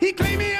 He 0.00 0.12
claimed 0.12 0.38
me 0.38 0.51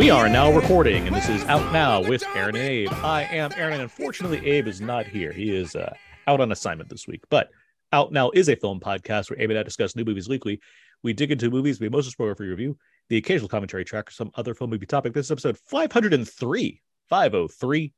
We 0.00 0.08
are 0.08 0.30
now 0.30 0.50
recording, 0.50 1.06
and 1.06 1.14
this 1.14 1.28
is 1.28 1.44
Out 1.44 1.74
Now 1.74 2.00
with 2.00 2.24
Aaron 2.34 2.56
and 2.56 2.64
Abe. 2.64 2.90
I 2.90 3.24
am 3.24 3.52
Aaron, 3.54 3.74
and 3.74 3.82
unfortunately, 3.82 4.38
Abe 4.46 4.66
is 4.66 4.80
not 4.80 5.04
here. 5.04 5.30
He 5.30 5.54
is 5.54 5.76
uh, 5.76 5.92
out 6.26 6.40
on 6.40 6.52
assignment 6.52 6.88
this 6.88 7.06
week. 7.06 7.20
But 7.28 7.50
Out 7.92 8.10
Now 8.10 8.30
is 8.30 8.48
a 8.48 8.56
film 8.56 8.80
podcast 8.80 9.28
where 9.28 9.38
Abe 9.38 9.50
and 9.50 9.58
I 9.58 9.62
discuss 9.62 9.94
new 9.94 10.06
movies 10.06 10.26
weekly. 10.26 10.58
We 11.02 11.12
dig 11.12 11.32
into 11.32 11.50
movies, 11.50 11.80
we 11.80 11.90
mostly 11.90 12.12
spoil 12.12 12.34
for 12.34 12.44
review, 12.44 12.78
the 13.10 13.18
occasional 13.18 13.50
commentary 13.50 13.84
track, 13.84 14.08
or 14.08 14.12
some 14.12 14.30
other 14.36 14.54
film 14.54 14.70
movie 14.70 14.86
topic. 14.86 15.12
This 15.12 15.26
is 15.26 15.32
episode 15.32 15.58
503, 15.58 16.80
503. 17.10 17.92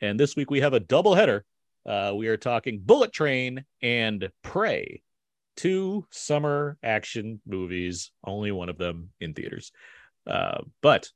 And 0.00 0.18
this 0.18 0.34
week 0.34 0.50
we 0.50 0.58
have 0.58 0.72
a 0.72 0.80
double 0.80 1.14
header. 1.14 1.44
Uh, 1.86 2.14
we 2.16 2.26
are 2.26 2.36
talking 2.36 2.80
Bullet 2.84 3.12
Train 3.12 3.64
and 3.80 4.28
Prey, 4.42 5.02
two 5.54 6.04
summer 6.10 6.78
action 6.82 7.40
movies, 7.46 8.10
only 8.24 8.50
one 8.50 8.68
of 8.68 8.76
them 8.76 9.10
in 9.20 9.34
theaters. 9.34 9.70
Uh, 10.26 10.62
but 10.82 11.12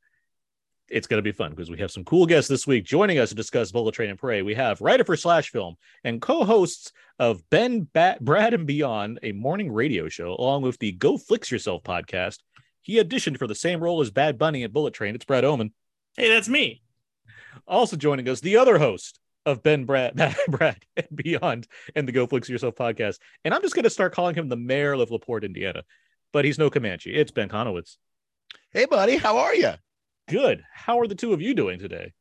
it's 0.91 1.07
going 1.07 1.19
to 1.19 1.23
be 1.23 1.33
fun 1.33 1.51
because 1.51 1.71
we 1.71 1.79
have 1.79 1.91
some 1.91 2.05
cool 2.05 2.27
guests 2.27 2.49
this 2.49 2.67
week 2.67 2.85
joining 2.85 3.19
us 3.19 3.29
to 3.29 3.35
discuss 3.35 3.73
Bullet 3.73 3.95
Train 3.95 4.11
and 4.11 4.19
Prey. 4.19 4.43
We 4.43 4.55
have 4.55 4.81
writer 4.81 5.05
for 5.05 5.17
Slash 5.17 5.51
Film 5.51 5.77
and 6.05 6.21
co-hosts 6.21 6.93
of 7.19 7.49
Ben, 7.51 7.83
Bat, 7.83 8.25
Brad, 8.25 8.55
and 8.55 8.67
Beyond, 8.67 9.19
a 9.23 9.33
morning 9.33 9.73
radio 9.73 10.09
show, 10.09 10.35
along 10.39 10.63
with 10.63 10.79
the 10.79 10.93
Go 10.93 11.19
Flix 11.19 11.51
Yourself 11.51 11.83
podcast. 11.83 12.39
He 12.81 13.03
auditioned 13.03 13.39
for 13.39 13.47
the 13.47 13.55
same 13.55 13.81
role 13.81 14.01
as 14.01 14.11
Bad 14.11 14.39
Bunny 14.39 14.63
at 14.63 14.73
Bullet 14.73 14.95
Train. 14.95 15.15
It's 15.15 15.25
Brad 15.25 15.45
Oman. 15.45 15.73
Hey, 16.17 16.29
that's 16.29 16.49
me. 16.49 16.83
Also 17.67 17.97
joining 17.97 18.29
us, 18.29 18.41
the 18.41 18.57
other 18.57 18.79
host 18.79 19.21
of 19.45 19.63
Ben, 19.63 19.85
Brad, 19.87 20.15
Brad, 20.49 20.85
and 20.97 21.09
Beyond, 21.15 21.67
and 21.95 22.09
the 22.09 22.13
Go 22.13 22.27
Flix 22.27 22.49
Yourself 22.49 22.77
podcast. 22.77 23.19
And 23.45 23.53
I'm 23.53 23.63
just 23.63 23.75
going 23.75 23.85
to 23.85 23.91
start 23.91 24.15
calling 24.15 24.35
him 24.35 24.49
the 24.49 24.57
mayor 24.57 24.93
of 24.93 25.11
LaPorte, 25.11 25.45
Indiana. 25.45 25.83
But 26.33 26.45
he's 26.45 26.59
no 26.59 26.71
Comanche. 26.71 27.15
It's 27.15 27.31
Ben 27.31 27.49
Conowitz. 27.49 27.97
Hey, 28.71 28.85
buddy, 28.85 29.17
how 29.17 29.39
are 29.39 29.55
you? 29.55 29.73
Good. 30.29 30.63
How 30.73 30.99
are 31.01 31.07
the 31.07 31.15
two 31.15 31.33
of 31.33 31.41
you 31.41 31.55
doing 31.55 31.79
today? 31.79 32.13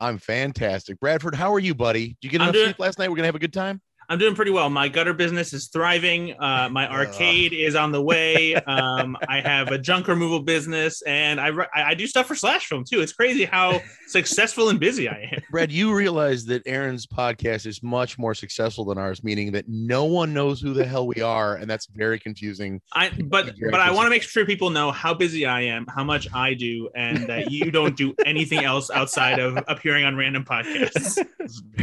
I'm 0.00 0.18
fantastic. 0.18 0.98
Bradford, 1.00 1.34
how 1.34 1.52
are 1.52 1.58
you, 1.58 1.74
buddy? 1.74 2.08
Did 2.08 2.16
you 2.22 2.30
get 2.30 2.40
enough 2.40 2.52
doing- 2.54 2.66
sleep 2.66 2.78
last 2.78 2.98
night? 2.98 3.08
We're 3.10 3.16
gonna 3.16 3.26
have 3.28 3.34
a 3.34 3.40
good 3.40 3.52
time. 3.52 3.80
I'm 4.14 4.20
doing 4.20 4.36
pretty 4.36 4.52
well. 4.52 4.70
My 4.70 4.86
gutter 4.86 5.12
business 5.12 5.52
is 5.52 5.66
thriving. 5.66 6.40
Uh, 6.40 6.68
my 6.70 6.88
arcade 6.88 7.52
is 7.52 7.74
on 7.74 7.90
the 7.90 8.00
way. 8.00 8.54
Um, 8.54 9.16
I 9.28 9.40
have 9.40 9.72
a 9.72 9.78
junk 9.78 10.06
removal 10.06 10.38
business, 10.38 11.02
and 11.02 11.40
I, 11.40 11.48
I 11.48 11.82
I 11.82 11.94
do 11.94 12.06
stuff 12.06 12.26
for 12.26 12.36
Slash 12.36 12.68
Film 12.68 12.84
too. 12.88 13.00
It's 13.00 13.12
crazy 13.12 13.44
how 13.44 13.82
successful 14.06 14.68
and 14.68 14.78
busy 14.78 15.08
I 15.08 15.30
am. 15.32 15.42
Brad, 15.50 15.72
you 15.72 15.92
realize 15.92 16.44
that 16.44 16.62
Aaron's 16.64 17.08
podcast 17.08 17.66
is 17.66 17.82
much 17.82 18.16
more 18.16 18.34
successful 18.34 18.84
than 18.84 18.98
ours, 18.98 19.24
meaning 19.24 19.50
that 19.50 19.64
no 19.68 20.04
one 20.04 20.32
knows 20.32 20.60
who 20.60 20.74
the 20.74 20.84
hell 20.84 21.08
we 21.08 21.20
are, 21.20 21.56
and 21.56 21.68
that's 21.68 21.86
very 21.86 22.20
confusing. 22.20 22.80
I 22.92 23.10
but 23.10 23.54
but 23.72 23.80
I 23.80 23.90
want 23.90 24.06
to 24.06 24.10
make 24.10 24.22
sure 24.22 24.46
people 24.46 24.70
know 24.70 24.92
how 24.92 25.12
busy 25.12 25.44
I 25.44 25.62
am, 25.62 25.86
how 25.88 26.04
much 26.04 26.28
I 26.32 26.54
do, 26.54 26.88
and 26.94 27.26
that 27.26 27.50
you 27.50 27.72
don't 27.72 27.96
do 27.96 28.14
anything 28.24 28.64
else 28.64 28.92
outside 28.92 29.40
of 29.40 29.58
appearing 29.66 30.04
on 30.04 30.14
random 30.14 30.44
podcasts. 30.44 31.18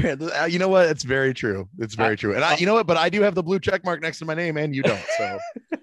Uh, 0.03 0.45
you 0.45 0.57
know 0.57 0.67
what? 0.67 0.87
It's 0.87 1.03
very 1.03 1.33
true. 1.33 1.69
It's 1.77 1.93
very 1.93 2.17
true. 2.21 2.35
And 2.35 2.43
I, 2.43 2.55
you 2.57 2.65
know 2.65 2.73
what? 2.73 2.87
But 2.87 2.95
I 2.97 3.09
do 3.09 3.21
have 3.23 3.35
the 3.35 3.43
blue 3.43 3.59
check 3.59 3.83
mark 3.83 4.01
next 4.01 4.19
to 4.19 4.25
my 4.25 4.33
name, 4.33 4.55
and 4.57 4.73
you 4.75 4.83
don't. 4.83 5.01
So 5.17 5.39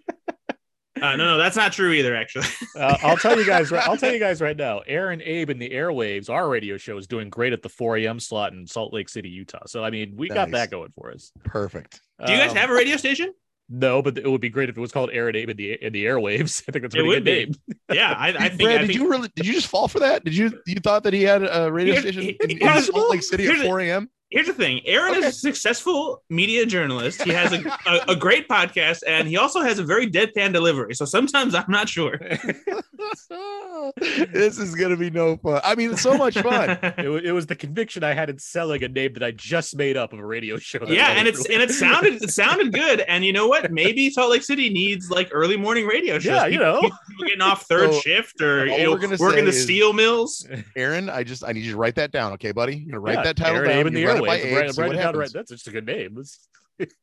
Uh, 1.01 1.15
no, 1.15 1.27
no, 1.27 1.39
that's 1.39 1.55
not 1.55 1.73
true 1.73 1.93
either. 1.93 2.17
Actually, 2.17 2.47
Uh, 2.75 2.97
I'll 3.05 3.17
tell 3.17 3.39
you 3.39 3.47
guys. 3.47 3.71
Right, 3.71 3.87
I'll 3.87 3.97
tell 3.97 4.13
you 4.13 4.19
guys 4.29 4.41
right 4.41 4.57
now. 4.57 4.81
Aaron 4.81 5.23
Abe 5.23 5.51
in 5.51 5.61
the 5.61 5.71
airwaves, 5.71 6.29
our 6.29 6.49
radio 6.49 6.77
show 6.77 6.99
is 6.99 7.07
doing 7.07 7.31
great 7.31 7.53
at 7.53 7.63
the 7.63 7.69
4 7.69 7.99
a.m. 7.99 8.19
slot 8.19 8.53
in 8.53 8.67
Salt 8.67 8.93
Lake 8.93 9.09
City, 9.09 9.29
Utah. 9.29 9.61
So 9.67 9.85
I 9.85 9.91
mean, 9.91 10.15
we 10.17 10.29
got 10.29 10.51
that 10.51 10.73
going 10.73 10.91
for 10.97 11.13
us. 11.13 11.31
perfect. 11.45 12.01
do 12.27 12.33
you 12.33 12.39
guys 12.39 12.51
Um, 12.51 12.57
have 12.57 12.71
a 12.71 12.75
radio 12.75 12.97
station? 12.97 13.33
No, 13.71 14.03
but 14.03 14.19
it 14.19 14.27
would 14.29 14.41
be 14.41 14.49
great 14.49 14.71
if 14.71 14.77
it 14.77 14.81
was 14.81 14.91
called 14.91 15.11
Aaron 15.13 15.37
Abe 15.37 15.51
in 15.51 15.57
the 15.57 15.73
in 15.75 15.93
the 15.93 16.05
airwaves. 16.05 16.65
I 16.69 16.73
think 16.73 16.83
that's 16.83 16.95
a 16.97 16.99
pretty 16.99 17.11
good 17.15 17.25
be. 17.25 17.31
name. 17.45 17.53
Yeah, 17.93 18.15
I, 18.19 18.29
I 18.31 18.49
think. 18.49 18.63
Brad, 18.63 18.75
I 18.77 18.79
did 18.79 18.87
think 18.89 18.99
you 18.99 19.09
really? 19.09 19.29
Did 19.37 19.47
you 19.47 19.53
just 19.53 19.69
fall 19.69 19.87
for 19.87 20.01
that? 20.01 20.25
Did 20.25 20.35
you? 20.37 20.51
You 20.67 20.81
thought 20.81 21.05
that 21.05 21.13
he 21.13 21.23
had 21.23 21.43
a 21.49 21.71
radio 21.71 21.95
Here's- 21.95 22.03
station 22.13 22.23
he- 22.23 22.39
in, 22.43 22.51
in 22.61 22.83
Salt 22.83 23.11
Lake 23.11 23.23
City 23.23 23.45
at 23.47 23.51
here's 23.51 23.61
a- 23.63 23.67
4 23.67 23.81
a.m.? 23.83 24.11
Here's 24.31 24.47
the 24.47 24.53
thing: 24.53 24.81
Aaron 24.85 25.15
is 25.15 25.25
a 25.25 25.33
successful 25.33 26.23
media 26.29 26.67
journalist. 26.67 27.23
He 27.23 27.31
has 27.31 27.53
a, 27.53 27.65
a, 27.87 28.13
a 28.13 28.17
great 28.17 28.47
podcast, 28.47 29.03
and 29.07 29.27
he 29.27 29.39
also 29.39 29.63
has 29.63 29.79
a 29.79 29.85
very 29.85 30.07
deadpan 30.07 30.53
delivery. 30.53 30.95
So 30.95 31.07
sometimes 31.07 31.55
I'm 31.55 31.65
not 31.69 31.89
sure. 31.89 32.19
this 33.97 34.59
is 34.59 34.75
gonna 34.75 34.97
be 34.97 35.11
no 35.11 35.37
fun. 35.39 35.61
I 35.65 35.75
mean, 35.75 35.93
it's 35.93 36.03
so 36.03 36.17
much 36.17 36.39
fun. 36.39 36.79
It, 36.99 37.09
wa- 37.09 37.21
it 37.23 37.33
was 37.33 37.47
the 37.47 37.55
conviction 37.55 38.03
I 38.03 38.13
had 38.13 38.29
in 38.29 38.39
selling 38.39 38.83
a 38.83 38.89
name 38.89 39.13
that 39.15 39.23
I 39.23 39.31
just 39.31 39.77
made 39.77 39.97
up 39.97 40.13
of 40.13 40.19
a 40.19 40.25
radio 40.25 40.59
show. 40.59 40.81
yeah, 40.89 41.11
and 41.11 41.29
it's 41.29 41.45
and 41.47 41.63
it 41.63 41.71
sounded 41.71 42.23
it 42.23 42.31
sounded 42.31 42.73
good. 42.73 43.01
And 43.01 43.25
you 43.25 43.33
know 43.33 43.47
what? 43.47 43.71
Maybe 43.71 44.11
Salt 44.11 44.31
Lake 44.31 44.43
City 44.43 44.69
needs 44.69 45.11
like 45.11 45.29
early 45.33 45.57
morning 45.57 45.87
radio 45.87 46.15
shows. 46.19 46.25
Yeah, 46.25 46.47
you 46.47 46.59
know. 46.59 46.81
people 46.81 46.99
getting 47.27 47.41
off 47.41 47.63
third 47.63 47.79
So, 47.93 48.01
shift 48.01 48.41
or 48.43 48.67
you 48.67 48.85
know, 48.85 48.91
we're 48.91 48.99
gonna 48.99 49.17
working 49.19 49.45
the 49.45 49.53
steel 49.53 49.93
mills. 49.93 50.47
Aaron, 50.77 51.09
I 51.09 51.23
just 51.23 51.45
I 51.45 51.53
need 51.53 51.65
you 51.65 51.73
to 51.73 51.79
write 51.79 51.95
that 51.95 52.11
down, 52.11 52.33
okay, 52.35 52.53
buddy? 52.53 52.77
You're 52.77 52.91
gonna 52.93 53.01
write 53.01 53.15
Yeah, 53.19 53.23
that 53.25 53.37
title 53.37 53.57
Aaron 53.59 53.93
down. 53.93 54.18
Abe 54.25 54.25
in 54.25 54.27
the 54.27 54.27
you 54.27 54.27
run 54.27 54.27
it 54.27 54.27
by 54.27 54.39
airwaves. 54.39 54.45
Abe, 54.45 54.57
Write- 54.67 54.75
see 54.75 54.81
write 54.81 54.87
what 54.89 54.97
it 54.97 54.99
down 55.03 55.17
right- 55.17 55.33
That's 55.33 55.51
just 55.51 55.69
a 55.69 55.71
good 55.71 55.87
name. 55.87 56.23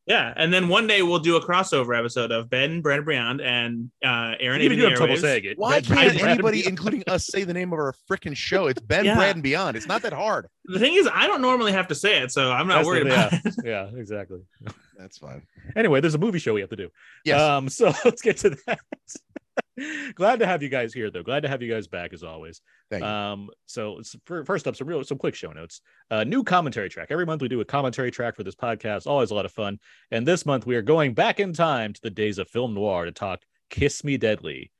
Yeah, 0.06 0.32
and 0.34 0.50
then 0.54 0.68
one 0.68 0.86
day 0.86 1.02
we'll 1.02 1.18
do 1.18 1.36
a 1.36 1.46
crossover 1.46 1.98
episode 1.98 2.32
of 2.32 2.48
Ben, 2.48 2.80
Brad 2.80 3.04
Brown, 3.04 3.42
and 3.42 3.90
uh, 4.02 4.32
Aaron. 4.40 4.62
Even 4.62 4.72
Abe 4.72 4.78
you 4.78 4.84
in 4.84 4.90
have 4.92 4.96
trouble 4.96 5.16
saying 5.18 5.44
it. 5.44 5.58
Why 5.58 5.80
Brad- 5.82 5.84
can't 5.84 6.18
Brad- 6.18 6.30
anybody, 6.30 6.66
including 6.66 7.04
us, 7.06 7.26
say 7.26 7.44
the 7.44 7.52
name 7.52 7.74
of 7.74 7.78
our 7.78 7.94
freaking 8.10 8.34
show? 8.34 8.68
It's 8.68 8.80
Ben, 8.80 9.04
Yeah. 9.04 9.16
Brad, 9.16 9.36
and 9.36 9.42
Beyond. 9.42 9.76
It's 9.76 9.86
not 9.86 10.00
that 10.00 10.14
hard. 10.14 10.46
The 10.64 10.78
thing 10.78 10.94
is, 10.94 11.06
I 11.12 11.26
don't 11.26 11.42
normally 11.42 11.72
have 11.72 11.88
to 11.88 11.94
say 11.94 12.22
it, 12.22 12.32
so 12.32 12.50
I'm 12.52 12.66
not 12.66 12.76
That's 12.76 12.86
the- 12.86 12.90
worried 12.90 13.06
about 13.06 13.32
yeah, 13.32 13.38
it. 13.44 13.54
yeah, 13.92 14.00
exactly. 14.00 14.40
That's 14.96 15.18
fine. 15.18 15.42
Anyway, 15.76 16.00
there's 16.00 16.14
a 16.14 16.18
movie 16.18 16.38
show 16.38 16.54
we 16.54 16.62
have 16.62 16.70
to 16.70 16.76
do. 16.76 16.88
Yes. 17.26 17.38
Um, 17.38 17.68
so 17.68 17.92
let's 18.06 18.22
get 18.22 18.38
to 18.38 18.56
that. 18.66 18.78
Glad 20.14 20.38
to 20.38 20.46
have 20.46 20.62
you 20.62 20.68
guys 20.68 20.94
here, 20.94 21.10
though. 21.10 21.22
Glad 21.22 21.40
to 21.40 21.48
have 21.48 21.62
you 21.62 21.72
guys 21.72 21.86
back 21.86 22.12
as 22.12 22.22
always. 22.22 22.62
Thank 22.90 23.02
you. 23.02 23.08
Um, 23.08 23.50
so 23.66 24.00
for, 24.24 24.44
first 24.44 24.66
up, 24.66 24.76
some 24.76 24.86
real, 24.88 25.04
some 25.04 25.18
quick 25.18 25.34
show 25.34 25.52
notes. 25.52 25.80
Uh, 26.10 26.24
new 26.24 26.42
commentary 26.42 26.88
track. 26.88 27.08
Every 27.10 27.26
month 27.26 27.42
we 27.42 27.48
do 27.48 27.60
a 27.60 27.64
commentary 27.64 28.10
track 28.10 28.36
for 28.36 28.44
this 28.44 28.54
podcast. 28.54 29.06
Always 29.06 29.30
a 29.30 29.34
lot 29.34 29.44
of 29.44 29.52
fun. 29.52 29.78
And 30.10 30.26
this 30.26 30.46
month 30.46 30.66
we 30.66 30.76
are 30.76 30.82
going 30.82 31.14
back 31.14 31.40
in 31.40 31.52
time 31.52 31.92
to 31.92 32.00
the 32.02 32.10
days 32.10 32.38
of 32.38 32.48
film 32.48 32.74
noir 32.74 33.04
to 33.04 33.12
talk 33.12 33.42
"Kiss 33.68 34.02
Me 34.02 34.16
Deadly," 34.16 34.70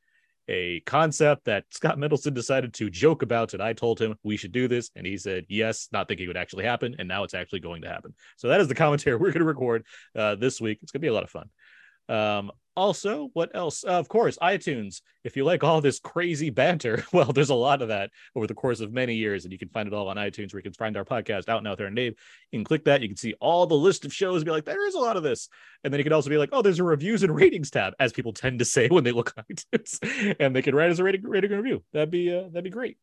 a 0.48 0.80
concept 0.80 1.44
that 1.44 1.64
Scott 1.70 1.98
Mendelson 1.98 2.32
decided 2.32 2.72
to 2.74 2.88
joke 2.88 3.22
about, 3.22 3.52
and 3.52 3.62
I 3.62 3.72
told 3.74 4.00
him 4.00 4.16
we 4.22 4.36
should 4.36 4.52
do 4.52 4.68
this, 4.68 4.90
and 4.96 5.06
he 5.06 5.18
said 5.18 5.44
yes, 5.48 5.88
not 5.92 6.08
thinking 6.08 6.24
it 6.24 6.28
would 6.28 6.36
actually 6.36 6.64
happen, 6.64 6.96
and 6.98 7.06
now 7.08 7.24
it's 7.24 7.34
actually 7.34 7.60
going 7.60 7.82
to 7.82 7.88
happen. 7.88 8.14
So 8.36 8.48
that 8.48 8.60
is 8.60 8.68
the 8.68 8.74
commentary 8.74 9.16
we're 9.18 9.32
going 9.32 9.40
to 9.40 9.44
record 9.44 9.84
uh, 10.14 10.36
this 10.36 10.60
week. 10.60 10.78
It's 10.82 10.92
going 10.92 11.00
to 11.00 11.04
be 11.04 11.08
a 11.08 11.14
lot 11.14 11.24
of 11.24 11.30
fun. 11.30 11.50
Um, 12.08 12.52
also, 12.76 13.30
what 13.32 13.50
else? 13.54 13.84
Uh, 13.84 13.92
of 13.92 14.08
course, 14.08 14.36
iTunes. 14.38 15.00
If 15.24 15.36
you 15.36 15.44
like 15.44 15.64
all 15.64 15.80
this 15.80 15.98
crazy 15.98 16.50
banter, 16.50 17.04
well, 17.12 17.32
there's 17.32 17.50
a 17.50 17.54
lot 17.54 17.82
of 17.82 17.88
that 17.88 18.10
over 18.34 18.46
the 18.46 18.54
course 18.54 18.80
of 18.80 18.92
many 18.92 19.14
years, 19.14 19.44
and 19.44 19.52
you 19.52 19.58
can 19.58 19.68
find 19.68 19.88
it 19.88 19.94
all 19.94 20.08
on 20.08 20.16
iTunes 20.16 20.52
where 20.52 20.60
you 20.60 20.64
can 20.64 20.72
find 20.72 20.96
our 20.96 21.04
podcast 21.04 21.48
out 21.48 21.66
out 21.66 21.78
there 21.78 21.86
and 21.86 21.96
Dave. 21.96 22.14
You 22.52 22.58
can 22.58 22.64
click 22.64 22.84
that, 22.84 23.02
you 23.02 23.08
can 23.08 23.16
see 23.16 23.34
all 23.40 23.66
the 23.66 23.74
list 23.74 24.04
of 24.04 24.12
shows, 24.12 24.36
and 24.36 24.44
be 24.44 24.50
like, 24.50 24.64
there 24.64 24.86
is 24.86 24.94
a 24.94 25.00
lot 25.00 25.16
of 25.16 25.22
this. 25.22 25.48
And 25.82 25.92
then 25.92 25.98
you 25.98 26.04
can 26.04 26.12
also 26.12 26.30
be 26.30 26.38
like, 26.38 26.50
oh, 26.52 26.62
there's 26.62 26.78
a 26.78 26.84
reviews 26.84 27.22
and 27.22 27.34
ratings 27.34 27.70
tab, 27.70 27.94
as 27.98 28.12
people 28.12 28.32
tend 28.32 28.58
to 28.58 28.64
say 28.64 28.88
when 28.90 29.04
they 29.04 29.12
look 29.12 29.32
on 29.36 29.44
iTunes, 29.52 30.36
and 30.38 30.54
they 30.54 30.62
can 30.62 30.74
write 30.74 30.90
us 30.90 30.98
a 30.98 31.04
rating, 31.04 31.22
rating 31.22 31.50
review. 31.50 31.82
That'd 31.92 32.10
be 32.10 32.34
uh, 32.34 32.48
that'd 32.48 32.64
be 32.64 32.70
great. 32.70 32.98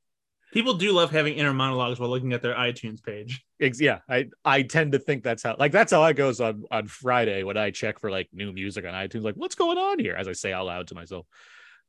People 0.53 0.75
do 0.75 0.91
love 0.91 1.12
having 1.12 1.33
inner 1.33 1.54
monologues 1.54 2.00
while 2.00 2.10
looking 2.10 2.31
at 2.33 2.42
their 2.42 2.56
iTunes 2.56 3.04
page. 3.04 3.44
Yeah 3.80 4.00
i 4.10 4.30
i 4.44 4.62
tend 4.62 4.92
to 4.92 5.00
think 5.00 5.24
that's 5.24 5.44
how 5.44 5.56
like 5.57 5.72
that's 5.72 5.92
how 5.92 6.04
it 6.06 6.16
goes 6.16 6.42
on 6.42 6.63
on 6.69 6.88
friday 6.88 7.44
when 7.44 7.57
i 7.57 7.72
check 7.72 8.00
for 8.00 8.12
like 8.12 8.27
new 8.33 8.51
music 8.51 8.86
on 8.86 8.94
itunes 8.94 9.24
like 9.24 9.36
what's 9.36 9.56
going 9.56 9.77
on 9.77 10.00
here 10.00 10.16
as 10.16 10.27
i 10.27 10.33
say 10.33 10.51
out 10.51 10.66
loud 10.66 10.88
to 10.88 10.95
myself 10.95 11.25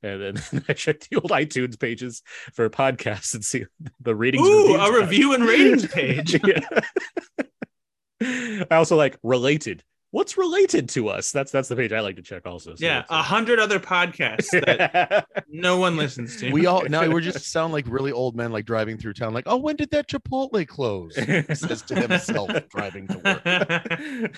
and 0.03 0.23
then 0.23 0.65
i 0.69 0.73
check 0.73 1.01
the 1.01 1.17
old 1.17 1.31
itunes 1.31 1.79
pages 1.79 2.23
for 2.53 2.69
podcasts 2.71 3.35
and 3.35 3.45
see 3.45 3.65
the 4.01 4.15
ratings 4.15 4.47
Ooh, 4.47 4.77
a 4.77 5.01
review 5.01 5.35
and 5.35 5.45
ratings 5.45 5.87
page. 5.87 6.41
i 8.23 8.67
also 8.71 8.97
like 8.97 9.19
related 9.23 9.83
what's 10.15 10.39
related 10.39 10.89
to 10.89 11.09
us 11.09 11.33
that's 11.33 11.51
that's 11.51 11.69
the 11.69 11.75
page 11.75 11.93
i 11.93 11.99
like 11.99 12.15
to 12.15 12.23
check 12.23 12.47
also 12.47 12.75
so 12.77 12.87
yeah, 12.87 13.03
a 13.11 13.21
hundred 13.21 13.59
other 13.59 13.81
podcasts 13.81 14.49
that 14.65 15.27
no 15.49 15.77
one 15.77 15.97
listens 15.97 16.37
to. 16.37 16.53
we 16.53 16.67
all 16.67 16.85
now 16.89 17.09
we're 17.09 17.21
just 17.33 17.51
sound 17.51 17.73
like 17.73 17.85
really 17.89 18.13
old 18.13 18.37
men, 18.37 18.53
like 18.53 18.65
driving 18.65 18.97
through 18.97 19.13
town. 19.15 19.35
Like, 19.35 19.45
oh, 19.47 19.57
when 19.57 19.75
did 19.77 19.91
that 19.91 20.09
Chipotle 20.09 20.67
close? 20.69 21.15
Says 21.17 21.83
to 21.83 21.95
himself 21.97 22.51
driving 22.69 23.09
to 23.09 23.19
work. 23.25 24.37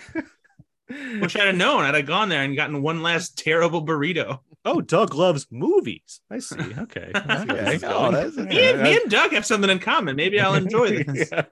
Wish 1.20 1.37
I'd 1.37 1.46
have 1.49 1.56
known. 1.56 1.82
I'd 1.82 1.94
have 1.94 2.06
gone 2.06 2.28
there 2.28 2.43
and 2.43 2.56
gotten 2.56 2.81
one 2.81 3.02
last 3.02 3.37
terrible 3.37 3.84
burrito. 3.84 4.38
oh 4.64 4.81
doug 4.81 5.14
loves 5.14 5.46
movies 5.50 6.20
i 6.31 6.38
see 6.38 6.56
okay 6.78 7.11
I 7.14 7.43
see 7.43 7.46
where 7.46 7.64
this 7.64 7.84
Okay. 7.84 8.25
is 8.26 8.37
that's- 8.37 8.37
Me 8.37 8.70
and, 8.70 8.82
me 8.82 8.96
and 8.96 9.11
Doug 9.11 9.32
have 9.32 9.44
something 9.44 9.70
in 9.70 9.78
common. 9.78 10.17
Maybe 10.17 10.40
I'll 10.40 10.55
enjoy 10.55 11.02
this. 11.05 11.28
Yeah. 11.31 11.44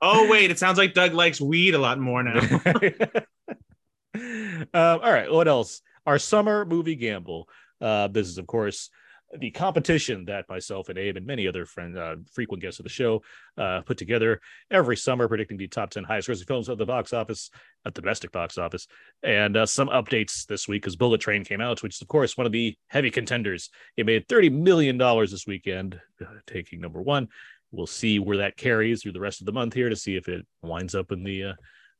Oh 0.00 0.28
wait, 0.30 0.50
it 0.50 0.58
sounds 0.58 0.78
like 0.78 0.94
Doug 0.94 1.12
likes 1.14 1.40
weed 1.40 1.74
a 1.74 1.78
lot 1.78 1.98
more 1.98 2.22
now. 2.22 2.40
Um, 4.14 4.66
all 4.74 5.12
right, 5.12 5.30
what 5.30 5.48
else? 5.48 5.82
Our 6.06 6.18
summer 6.18 6.64
movie 6.64 6.96
gamble. 6.96 7.48
Uh, 7.80 8.08
this 8.08 8.28
is, 8.28 8.38
of 8.38 8.46
course, 8.46 8.90
the 9.38 9.50
competition 9.50 10.26
that 10.26 10.48
myself 10.48 10.88
and 10.88 10.98
Abe 10.98 11.16
and 11.16 11.26
many 11.26 11.48
other 11.48 11.66
uh, 11.78 12.16
frequent 12.32 12.62
guests 12.62 12.80
of 12.80 12.84
the 12.84 12.90
show, 12.90 13.22
uh, 13.56 13.80
put 13.80 13.96
together 13.96 14.40
every 14.70 14.96
summer, 14.96 15.26
predicting 15.26 15.56
the 15.56 15.68
top 15.68 15.90
10 15.90 16.04
highest 16.04 16.28
grossing 16.28 16.46
films 16.46 16.68
at 16.68 16.78
the 16.78 16.86
box 16.86 17.12
office, 17.12 17.50
at 17.86 17.94
the 17.94 18.02
domestic 18.02 18.30
box 18.30 18.58
office. 18.58 18.86
And 19.22 19.56
uh, 19.56 19.66
some 19.66 19.88
updates 19.88 20.46
this 20.46 20.68
week 20.68 20.82
because 20.82 20.96
Bullet 20.96 21.20
Train 21.20 21.44
came 21.44 21.60
out, 21.60 21.82
which 21.82 21.96
is, 21.96 22.02
of 22.02 22.08
course, 22.08 22.36
one 22.36 22.46
of 22.46 22.52
the 22.52 22.76
heavy 22.88 23.10
contenders. 23.10 23.70
It 23.96 24.06
made 24.06 24.28
$30 24.28 24.52
million 24.52 24.98
this 24.98 25.46
weekend, 25.46 25.98
uh, 26.20 26.26
taking 26.46 26.80
number 26.80 27.00
one. 27.00 27.28
We'll 27.70 27.86
see 27.86 28.18
where 28.18 28.38
that 28.38 28.58
carries 28.58 29.02
through 29.02 29.12
the 29.12 29.20
rest 29.20 29.40
of 29.40 29.46
the 29.46 29.52
month 29.52 29.72
here 29.72 29.88
to 29.88 29.96
see 29.96 30.16
if 30.16 30.28
it 30.28 30.46
winds 30.60 30.94
up 30.94 31.10
in 31.10 31.24
the 31.24 31.44
uh, 31.44 31.52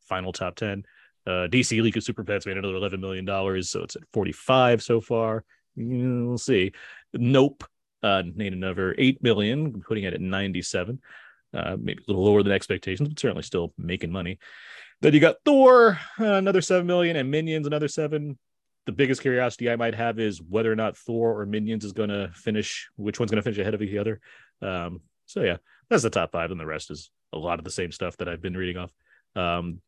final 0.07 0.33
top 0.33 0.57
10. 0.57 0.85
Uh, 1.27 1.47
DC 1.49 1.81
League 1.83 1.97
of 1.97 2.03
Super 2.03 2.25
Pets 2.25 2.47
made 2.47 2.57
another 2.57 2.75
$11 2.75 3.01
million, 3.01 3.27
so 3.63 3.83
it's 3.83 3.97
at 3.97 4.03
45 4.13 4.83
so 4.83 5.01
far. 5.01 5.45
Mm, 5.79 6.29
We'll 6.29 6.39
see. 6.39 6.73
Nope 7.13 7.65
uh, 8.03 8.23
made 8.35 8.53
another 8.53 8.95
8 8.99 9.23
million, 9.23 9.83
putting 9.83 10.05
it 10.05 10.15
at 10.15 10.21
97. 10.21 11.01
Uh, 11.55 11.77
maybe 11.79 12.03
a 12.03 12.11
little 12.11 12.25
lower 12.25 12.43
than 12.43 12.53
expectations, 12.53 13.09
but 13.09 13.19
certainly 13.19 13.43
still 13.43 13.73
making 13.79 14.11
money. 14.11 14.39
Then 15.01 15.13
you 15.13 15.21
got 15.21 15.37
Thor, 15.45 15.99
uh, 16.19 16.35
another 16.35 16.61
7 16.61 16.87
million, 16.87 17.17
and 17.17 17.31
Minions, 17.31 17.67
another 17.67 17.89
7. 17.89 18.39
The 18.87 18.93
biggest 18.93 19.21
curiosity 19.21 19.71
I 19.71 19.77
might 19.77 19.95
have 19.95 20.19
is 20.19 20.41
whether 20.41 20.73
or 20.73 20.77
not 20.77 20.97
Thor 20.97 21.41
or 21.41 21.47
Minions 21.47 21.85
is 21.85 21.93
going 21.93 22.09
to 22.09 22.31
finish, 22.35 22.89
which 22.97 23.21
one's 23.21 23.31
going 23.31 23.43
to 23.43 23.45
finish 23.45 23.59
ahead 23.59 23.75
of 23.75 23.81
the 23.81 23.99
other. 23.99 24.21
Um, 24.61 25.03
so, 25.27 25.43
yeah, 25.43 25.59
that's 25.89 26.03
the 26.03 26.11
top 26.11 26.33
five, 26.33 26.51
and 26.51 26.59
the 26.59 26.67
rest 26.67 26.91
is 26.91 27.11
a 27.33 27.39
lot 27.39 27.59
of 27.59 27.65
the 27.65 27.71
same 27.71 27.93
stuff 27.93 28.17
that 28.17 28.29
I've 28.29 28.43
been 28.43 28.57
reading 28.57 28.79
off. 28.79 28.93
Um, 29.37 29.81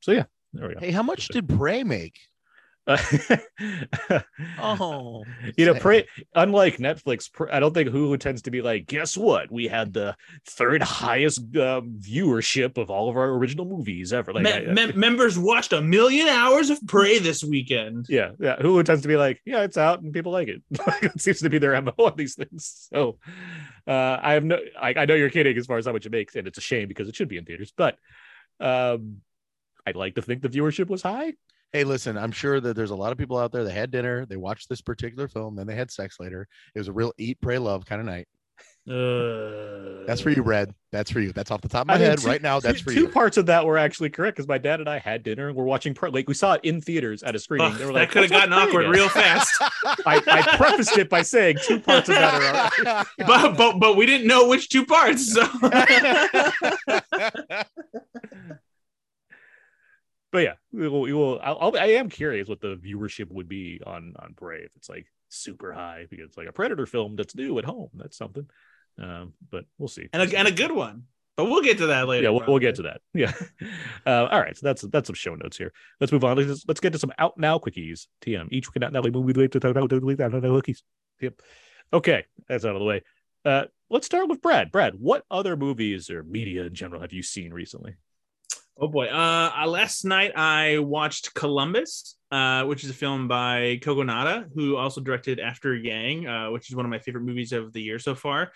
so, 0.00 0.12
yeah, 0.12 0.24
there 0.54 0.68
we 0.68 0.74
go. 0.74 0.80
Hey, 0.80 0.90
how 0.90 1.02
much 1.02 1.28
did 1.28 1.48
Prey 1.48 1.84
make? 1.84 2.18
Uh, 2.86 2.98
Oh, 4.60 5.24
you 5.56 5.64
know, 5.64 5.72
sad. 5.72 5.82
Prey, 5.82 6.06
unlike 6.34 6.76
Netflix, 6.76 7.32
Pr- 7.32 7.50
I 7.50 7.58
don't 7.60 7.72
think 7.72 7.88
Hulu 7.88 8.18
tends 8.20 8.42
to 8.42 8.50
be 8.50 8.62
like, 8.62 8.86
guess 8.86 9.16
what? 9.16 9.50
We 9.50 9.68
had 9.68 9.92
the 9.92 10.16
third 10.46 10.82
highest 10.82 11.40
um, 11.56 11.98
viewership 11.98 12.76
of 12.76 12.90
all 12.90 13.08
of 13.08 13.16
our 13.16 13.30
original 13.30 13.64
movies 13.64 14.12
ever. 14.12 14.32
Like, 14.32 14.44
Me- 14.44 14.52
I- 14.52 14.60
mem- 14.72 14.98
members 14.98 15.38
watched 15.38 15.72
a 15.72 15.80
million 15.80 16.28
hours 16.28 16.70
of 16.70 16.78
Prey 16.86 17.18
this 17.18 17.42
weekend. 17.42 18.06
yeah, 18.10 18.32
yeah. 18.38 18.56
Hulu 18.56 18.84
tends 18.84 19.02
to 19.02 19.08
be 19.08 19.16
like, 19.16 19.40
yeah, 19.44 19.62
it's 19.62 19.76
out 19.78 20.02
and 20.02 20.12
people 20.12 20.32
like 20.32 20.48
it. 20.48 20.62
it 21.02 21.20
seems 21.20 21.40
to 21.40 21.50
be 21.50 21.58
their 21.58 21.80
mo 21.80 21.92
on 21.98 22.16
these 22.16 22.34
things. 22.34 22.86
So, 22.92 23.18
uh, 23.86 24.18
I 24.22 24.32
have 24.34 24.44
no, 24.44 24.58
I, 24.80 24.94
I 24.96 25.04
know 25.06 25.14
you're 25.14 25.30
kidding 25.30 25.56
as 25.56 25.66
far 25.66 25.78
as 25.78 25.86
how 25.86 25.92
much 25.92 26.06
it 26.06 26.12
makes, 26.12 26.36
and 26.36 26.46
it's 26.46 26.58
a 26.58 26.62
shame 26.62 26.88
because 26.88 27.08
it 27.08 27.16
should 27.16 27.28
be 27.28 27.38
in 27.38 27.44
theaters. 27.44 27.72
But 27.76 27.96
um, 28.60 29.22
I'd 29.86 29.96
like 29.96 30.14
to 30.16 30.22
think 30.22 30.42
the 30.42 30.48
viewership 30.48 30.88
was 30.88 31.02
high. 31.02 31.34
Hey, 31.72 31.84
listen, 31.84 32.16
I'm 32.16 32.32
sure 32.32 32.60
that 32.60 32.76
there's 32.76 32.92
a 32.92 32.96
lot 32.96 33.10
of 33.10 33.18
people 33.18 33.36
out 33.36 33.50
there 33.50 33.64
that 33.64 33.72
had 33.72 33.90
dinner, 33.90 34.26
they 34.26 34.36
watched 34.36 34.68
this 34.68 34.80
particular 34.80 35.26
film, 35.26 35.56
then 35.56 35.66
they 35.66 35.74
had 35.74 35.90
sex 35.90 36.20
later. 36.20 36.46
It 36.74 36.78
was 36.78 36.88
a 36.88 36.92
real 36.92 37.12
eat, 37.18 37.40
pray, 37.40 37.58
love 37.58 37.84
kind 37.84 38.00
of 38.00 38.06
night. 38.06 38.28
Uh, 38.86 40.04
That's 40.06 40.20
for 40.20 40.28
you, 40.28 40.42
Red. 40.42 40.74
That's 40.92 41.10
for 41.10 41.18
you. 41.18 41.32
That's 41.32 41.50
off 41.50 41.62
the 41.62 41.68
top 41.68 41.80
of 41.82 41.86
my 41.88 41.94
I 41.94 41.98
mean, 41.98 42.06
head 42.10 42.18
two- 42.18 42.28
right 42.28 42.42
now. 42.42 42.60
That's 42.60 42.80
two, 42.80 42.84
for 42.84 42.92
two 42.92 43.08
parts 43.08 43.38
of 43.38 43.46
that 43.46 43.64
were 43.64 43.78
actually 43.78 44.10
correct 44.10 44.36
because 44.36 44.46
my 44.46 44.58
dad 44.58 44.78
and 44.80 44.88
I 44.88 44.98
had 44.98 45.22
dinner 45.22 45.48
and 45.48 45.56
we're 45.56 45.64
watching 45.64 45.94
Prey. 45.94 46.10
Like 46.10 46.28
we 46.28 46.34
saw 46.34 46.52
it 46.52 46.60
in 46.64 46.82
theaters 46.82 47.22
at 47.22 47.34
a 47.34 47.38
screening. 47.38 47.72
Ugh, 47.72 47.78
they 47.78 47.86
were 47.86 47.92
that 47.94 47.98
like, 47.98 48.10
could 48.10 48.22
have 48.22 48.30
gotten 48.30 48.52
awkward 48.52 48.88
real 48.88 49.08
fast. 49.08 49.50
I, 50.06 50.22
I 50.26 50.56
prefaced 50.58 50.98
it 50.98 51.08
by 51.08 51.22
saying 51.22 51.56
two 51.66 51.80
parts 51.80 52.10
of 52.10 52.16
that 52.16 52.70
are. 52.86 53.06
but, 53.26 53.56
but 53.56 53.78
but 53.80 53.96
we 53.96 54.04
didn't 54.04 54.26
know 54.26 54.48
which 54.48 54.68
two 54.68 54.84
parts. 54.84 55.32
So 55.32 55.42
But 60.34 60.42
yeah, 60.42 60.54
we 60.72 60.88
will. 60.88 61.02
We 61.02 61.12
will 61.12 61.38
I'll, 61.40 61.58
I'll, 61.60 61.78
I 61.78 61.90
am 61.90 62.08
curious 62.08 62.48
what 62.48 62.60
the 62.60 62.74
viewership 62.74 63.30
would 63.30 63.48
be 63.48 63.80
on 63.86 64.14
on 64.18 64.34
Prey 64.34 64.62
if 64.64 64.74
it's 64.74 64.88
like 64.88 65.06
super 65.28 65.72
high 65.72 66.06
because 66.10 66.26
it's 66.26 66.36
like 66.36 66.48
a 66.48 66.52
Predator 66.52 66.86
film 66.86 67.14
that's 67.14 67.36
new 67.36 67.56
at 67.60 67.64
home. 67.64 67.90
That's 67.94 68.18
something. 68.18 68.44
Um, 69.00 69.34
but 69.48 69.66
we'll 69.78 69.86
see. 69.86 70.08
and 70.12 70.22
a, 70.22 70.36
and 70.36 70.48
a 70.48 70.50
good 70.50 70.72
one. 70.72 71.04
But 71.36 71.44
we'll 71.44 71.62
get 71.62 71.78
to 71.78 71.86
that 71.86 72.08
later. 72.08 72.24
yeah, 72.24 72.30
we'll, 72.30 72.42
we'll 72.48 72.58
get 72.58 72.74
to 72.76 72.82
that. 72.82 73.00
Yeah. 73.14 73.32
Uh, 74.04 74.26
all 74.28 74.40
right. 74.40 74.56
So 74.56 74.66
that's 74.66 74.82
that's 74.82 75.06
some 75.06 75.14
show 75.14 75.36
notes 75.36 75.56
here. 75.56 75.72
Let's 76.00 76.12
move 76.12 76.24
on. 76.24 76.36
Let's, 76.36 76.64
let's 76.66 76.80
get 76.80 76.92
to 76.94 76.98
some 76.98 77.12
out 77.16 77.38
now 77.38 77.58
quickies. 77.58 78.08
TM. 78.20 78.48
Each 78.50 78.74
week 78.74 78.82
out 78.82 78.92
now. 78.92 79.02
We 79.02 79.10
wait 79.10 79.52
to 79.52 79.60
talk 79.60 79.70
about 79.70 79.88
quickies. 79.88 80.82
Yep. 81.20 81.42
Okay, 81.92 82.24
that's 82.48 82.64
out 82.64 82.74
of 82.74 82.80
the 82.80 82.84
way. 82.84 83.02
Uh, 83.44 83.66
let's 83.88 84.06
start 84.06 84.28
with 84.28 84.42
Brad. 84.42 84.72
Brad, 84.72 84.94
what 84.98 85.22
other 85.30 85.56
movies 85.56 86.10
or 86.10 86.24
media 86.24 86.64
in 86.64 86.74
general 86.74 87.02
have 87.02 87.12
you 87.12 87.22
seen 87.22 87.54
recently? 87.54 87.94
Oh 88.76 88.88
boy. 88.88 89.06
Uh, 89.06 89.52
uh, 89.56 89.66
last 89.68 90.04
night 90.04 90.32
I 90.36 90.78
watched 90.78 91.32
Columbus, 91.34 92.16
uh, 92.32 92.64
which 92.64 92.82
is 92.82 92.90
a 92.90 92.94
film 92.94 93.28
by 93.28 93.78
Kogonada, 93.80 94.46
who 94.52 94.76
also 94.76 95.00
directed 95.00 95.38
After 95.38 95.76
Yang, 95.76 96.26
uh, 96.26 96.50
which 96.50 96.68
is 96.68 96.74
one 96.74 96.84
of 96.84 96.90
my 96.90 96.98
favorite 96.98 97.22
movies 97.22 97.52
of 97.52 97.72
the 97.72 97.80
year 97.80 98.00
so 98.00 98.16
far. 98.16 98.50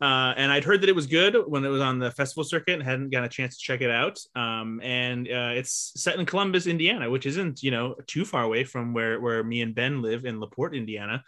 Uh, 0.00 0.32
and 0.38 0.50
I'd 0.50 0.64
heard 0.64 0.80
that 0.80 0.88
it 0.88 0.94
was 0.94 1.06
good 1.06 1.36
when 1.46 1.66
it 1.66 1.68
was 1.68 1.82
on 1.82 1.98
the 1.98 2.10
festival 2.10 2.44
circuit 2.44 2.74
and 2.74 2.82
hadn't 2.82 3.10
got 3.10 3.24
a 3.24 3.28
chance 3.28 3.58
to 3.58 3.62
check 3.62 3.82
it 3.82 3.90
out. 3.90 4.18
Um, 4.34 4.80
and 4.82 5.28
uh, 5.28 5.52
it's 5.54 5.92
set 5.96 6.18
in 6.18 6.24
Columbus, 6.24 6.66
Indiana, 6.66 7.10
which 7.10 7.26
isn't 7.26 7.62
you 7.62 7.70
know 7.70 7.94
too 8.06 8.24
far 8.24 8.44
away 8.44 8.64
from 8.64 8.94
where 8.94 9.20
where 9.20 9.44
me 9.44 9.60
and 9.60 9.74
Ben 9.74 10.00
live 10.00 10.24
in 10.24 10.40
Laporte, 10.40 10.74
Indiana. 10.74 11.22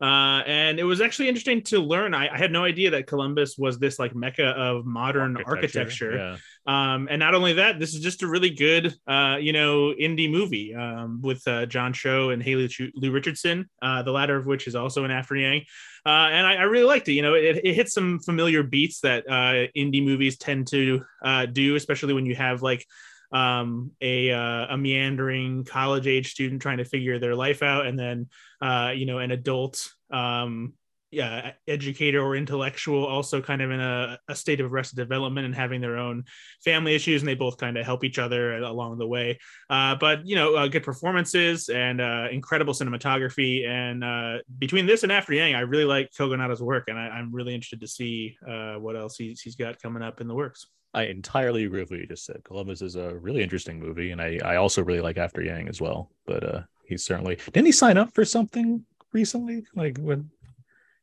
Uh, 0.00 0.42
and 0.46 0.78
it 0.78 0.84
was 0.84 1.00
actually 1.00 1.28
interesting 1.28 1.62
to 1.62 1.80
learn. 1.80 2.14
I, 2.14 2.32
I 2.32 2.38
had 2.38 2.52
no 2.52 2.64
idea 2.64 2.90
that 2.90 3.06
Columbus 3.06 3.58
was 3.58 3.78
this 3.78 3.98
like 3.98 4.14
mecca 4.14 4.46
of 4.46 4.86
modern 4.86 5.36
architecture. 5.44 6.16
Yeah. 6.16 6.36
Um, 6.66 7.08
and 7.10 7.18
not 7.18 7.34
only 7.34 7.54
that, 7.54 7.80
this 7.80 7.94
is 7.94 8.00
just 8.00 8.22
a 8.22 8.28
really 8.28 8.50
good, 8.50 8.94
uh, 9.08 9.38
you 9.40 9.52
know, 9.52 9.92
indie 10.00 10.30
movie 10.30 10.74
um, 10.74 11.20
with 11.22 11.46
uh, 11.48 11.66
John 11.66 11.92
Cho 11.92 12.30
and 12.30 12.42
Haley 12.42 12.68
Chu- 12.68 12.92
Lu 12.94 13.10
Richardson, 13.10 13.68
uh, 13.82 14.02
the 14.02 14.12
latter 14.12 14.36
of 14.36 14.46
which 14.46 14.68
is 14.68 14.76
also 14.76 15.04
in 15.04 15.10
After 15.10 15.34
Yang. 15.34 15.64
Uh, 16.06 16.28
and 16.30 16.46
I, 16.46 16.54
I 16.54 16.62
really 16.62 16.86
liked 16.86 17.08
it. 17.08 17.14
You 17.14 17.22
know, 17.22 17.34
it, 17.34 17.60
it 17.64 17.74
hits 17.74 17.92
some 17.92 18.20
familiar 18.20 18.62
beats 18.62 19.00
that 19.00 19.28
uh, 19.28 19.66
indie 19.76 20.04
movies 20.04 20.38
tend 20.38 20.68
to 20.68 21.02
uh, 21.24 21.46
do, 21.46 21.74
especially 21.74 22.14
when 22.14 22.24
you 22.24 22.36
have 22.36 22.62
like 22.62 22.86
um, 23.32 23.92
a, 24.00 24.30
uh, 24.30 24.74
a 24.74 24.78
meandering 24.78 25.64
college 25.64 26.06
age 26.06 26.30
student 26.30 26.62
trying 26.62 26.78
to 26.78 26.84
figure 26.84 27.18
their 27.18 27.34
life 27.34 27.62
out, 27.62 27.86
and 27.86 27.98
then 27.98 28.28
uh, 28.60 28.92
you 28.94 29.06
know 29.06 29.18
an 29.18 29.30
adult 29.30 29.88
um, 30.10 30.74
yeah, 31.10 31.52
educator 31.66 32.20
or 32.20 32.36
intellectual 32.36 33.06
also 33.06 33.40
kind 33.40 33.62
of 33.62 33.70
in 33.70 33.80
a, 33.80 34.18
a 34.28 34.34
state 34.34 34.60
of 34.60 34.70
arrested 34.70 34.96
development 34.96 35.46
and 35.46 35.54
having 35.54 35.80
their 35.80 35.96
own 35.96 36.24
family 36.62 36.94
issues 36.94 37.22
and 37.22 37.28
they 37.28 37.34
both 37.34 37.56
kind 37.56 37.78
of 37.78 37.86
help 37.86 38.04
each 38.04 38.18
other 38.18 38.58
along 38.58 38.98
the 38.98 39.06
way. 39.06 39.38
Uh, 39.70 39.94
but 39.94 40.26
you 40.26 40.36
know 40.36 40.54
uh, 40.54 40.68
good 40.68 40.82
performances 40.82 41.70
and 41.70 42.00
uh, 42.00 42.28
incredible 42.30 42.74
cinematography 42.74 43.66
and 43.66 44.04
uh, 44.04 44.38
between 44.58 44.86
this 44.86 45.02
and 45.02 45.12
after 45.12 45.32
yang 45.32 45.54
i 45.54 45.60
really 45.60 45.84
like 45.84 46.10
kogonada's 46.12 46.60
work 46.60 46.84
and 46.88 46.98
I, 46.98 47.18
am 47.18 47.32
really 47.32 47.54
interested 47.54 47.80
to 47.80 47.88
see 47.88 48.36
uh, 48.46 48.74
what 48.74 48.96
else 48.96 49.16
he's, 49.16 49.40
he's 49.40 49.56
got 49.56 49.80
coming 49.80 50.02
up 50.02 50.20
in 50.20 50.28
the 50.28 50.34
works 50.34 50.66
I 50.94 51.04
entirely 51.04 51.64
agree 51.64 51.80
with 51.80 51.90
what 51.90 52.00
you 52.00 52.06
just 52.06 52.24
said. 52.24 52.42
Columbus 52.44 52.82
is 52.82 52.96
a 52.96 53.14
really 53.16 53.42
interesting 53.42 53.78
movie, 53.78 54.10
and 54.10 54.20
I, 54.20 54.38
I 54.44 54.56
also 54.56 54.82
really 54.82 55.00
like 55.00 55.18
After 55.18 55.42
Yang 55.42 55.68
as 55.68 55.80
well. 55.80 56.10
But 56.26 56.42
uh, 56.44 56.62
he's 56.86 57.04
certainly 57.04 57.36
didn't 57.52 57.66
he 57.66 57.72
sign 57.72 57.98
up 57.98 58.14
for 58.14 58.24
something 58.24 58.84
recently? 59.12 59.64
Like 59.74 59.98
when, 59.98 60.30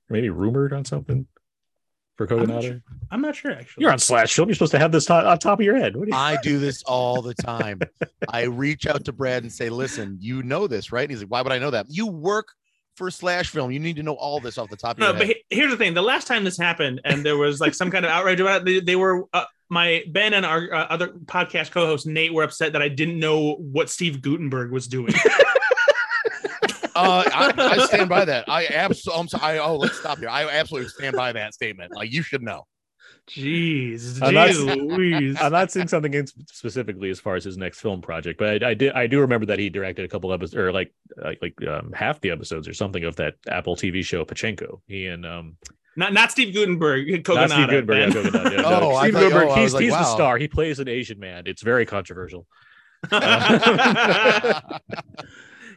maybe 0.10 0.30
rumored 0.30 0.74
on 0.74 0.86
something 0.86 1.28
for 2.16 2.32
I'm 2.32 2.48
not 2.48 2.64
sure. 2.64 2.82
i'm 3.12 3.22
not 3.22 3.36
sure 3.36 3.52
actually 3.52 3.82
You're 3.82 3.92
on 3.92 4.00
Slash 4.00 4.34
Film. 4.34 4.48
You're 4.48 4.56
supposed 4.56 4.72
to 4.72 4.80
have 4.80 4.94
this 4.94 5.06
to- 5.08 5.14
on 5.14 5.38
top 5.38 5.60
of 5.60 5.66
your 5.66 5.76
head. 5.76 5.98
What 5.98 6.08
you? 6.08 6.14
I 6.14 6.38
do 6.44 6.60
this 6.60 6.82
all 6.84 7.22
the 7.22 7.34
time. 7.34 7.82
I 8.30 8.44
reach 8.44 8.88
out 8.88 9.04
to 9.06 9.12
Brad 9.12 9.44
and 9.44 9.52
say, 9.52 9.70
listen, 9.70 10.18
you 10.22 10.42
know 10.42 10.66
this, 10.68 10.92
right? 10.92 11.02
And 11.02 11.12
he's 11.12 11.20
like, 11.22 11.30
why 11.32 11.42
would 11.42 11.52
I 11.52 11.60
know 11.60 11.72
that? 11.72 11.88
You 11.90 12.08
work 12.08 12.48
for 12.96 13.08
a 13.08 13.12
Slash 13.12 13.50
Film. 13.50 13.72
You 13.72 13.80
need 13.80 13.96
to 13.98 14.04
know 14.04 14.14
all 14.14 14.40
this 14.40 14.58
off 14.58 14.70
the 14.70 14.76
top 14.78 14.94
of 14.94 15.00
No, 15.00 15.08
your 15.10 15.18
but 15.18 15.28
he- 15.28 15.44
here's 15.50 15.72
the 15.72 15.78
thing: 15.78 15.94
the 15.94 16.02
last 16.02 16.28
time 16.28 16.44
this 16.44 16.58
happened, 16.58 17.02
and 17.06 17.26
there 17.26 17.38
was 17.38 17.60
like 17.60 17.74
some 17.74 17.92
kind 17.92 18.06
of 18.06 18.12
outrage 18.12 18.40
about 18.40 18.62
it, 18.62 18.66
they, 18.66 18.80
they 18.80 18.96
were 18.96 19.26
uh, 19.34 19.46
my 19.70 20.04
Ben 20.10 20.34
and 20.34 20.46
our 20.46 20.72
uh, 20.74 20.86
other 20.90 21.10
podcast 21.26 21.72
co-host 21.72 22.08
Nate 22.08 22.34
were 22.34 22.44
upset 22.44 22.74
that 22.74 22.82
I 22.82 22.90
didn't 22.90 23.20
know 23.20 23.56
what 23.56 23.90
Steve 23.90 24.22
Guttenberg 24.22 24.72
was 24.72 24.88
doing. 24.88 25.14
Uh, 26.98 27.26
I, 27.28 27.54
I 27.58 27.86
stand 27.88 28.08
by 28.08 28.24
that. 28.24 28.46
I 28.48 28.68
absolutely. 28.68 29.20
I'm 29.20 29.28
sorry. 29.28 29.44
I, 29.44 29.58
oh, 29.58 29.76
let's 29.76 30.00
stop 30.00 30.18
here. 30.18 30.30
I 30.30 30.48
absolutely 30.48 30.88
stand 30.88 31.14
by 31.18 31.34
that 31.34 31.54
statement. 31.54 31.94
Like 31.94 32.10
you 32.10 32.22
should 32.22 32.42
know. 32.42 32.66
Jeez, 33.28 34.22
I'm 34.22 34.34
not- 34.36 34.50
jeez 34.50 34.88
Louise. 34.88 35.38
I'm 35.42 35.52
not 35.52 35.72
saying 35.72 35.88
something 35.88 36.14
in 36.14 36.28
specifically 36.48 37.10
as 37.10 37.20
far 37.20 37.36
as 37.36 37.44
his 37.44 37.58
next 37.58 37.80
film 37.80 38.02
project, 38.02 38.38
but 38.38 38.64
I, 38.64 38.70
I 38.70 38.74
did 38.76 38.94
I 38.94 39.08
do 39.08 39.20
remember 39.22 39.48
that 39.48 39.58
he 39.58 39.70
directed 39.70 40.06
a 40.06 40.08
couple 40.08 40.32
episodes 40.32 40.56
or 40.56 40.72
like 40.72 40.94
like, 41.18 41.40
like 41.42 41.56
um, 41.68 41.92
half 41.92 42.22
the 42.22 42.30
episodes 42.30 42.68
or 42.68 42.74
something 42.74 43.04
of 43.04 43.16
that 43.16 43.34
Apple 43.48 43.76
TV 43.76 44.06
show 44.06 44.26
Pachinko. 44.26 44.82
He 44.88 45.08
and 45.08 45.26
um 45.26 45.58
not 45.96 46.14
not 46.14 46.30
Steve 46.32 46.54
Guttenberg, 46.54 47.08
not 47.28 47.50
Steve 47.50 47.68
Guttenberg, 47.68 48.14
yeah, 48.14 48.22
Kogonada, 48.22 48.52
yeah, 48.52 48.62
Oh, 48.66 48.80
no. 48.80 48.92
I 48.92 49.04
Steve 49.10 49.14
thought- 49.14 49.20
Guttenberg, 49.22 49.48
oh, 49.50 49.56
he's, 49.56 49.74
like, 49.74 49.84
he's 49.84 49.94
the 49.94 50.04
star. 50.04 50.38
He 50.38 50.48
plays 50.48 50.78
an 50.80 50.88
Asian 50.88 51.18
man. 51.20 51.44
It's 51.48 51.64
very 51.64 51.86
controversial. 51.88 52.46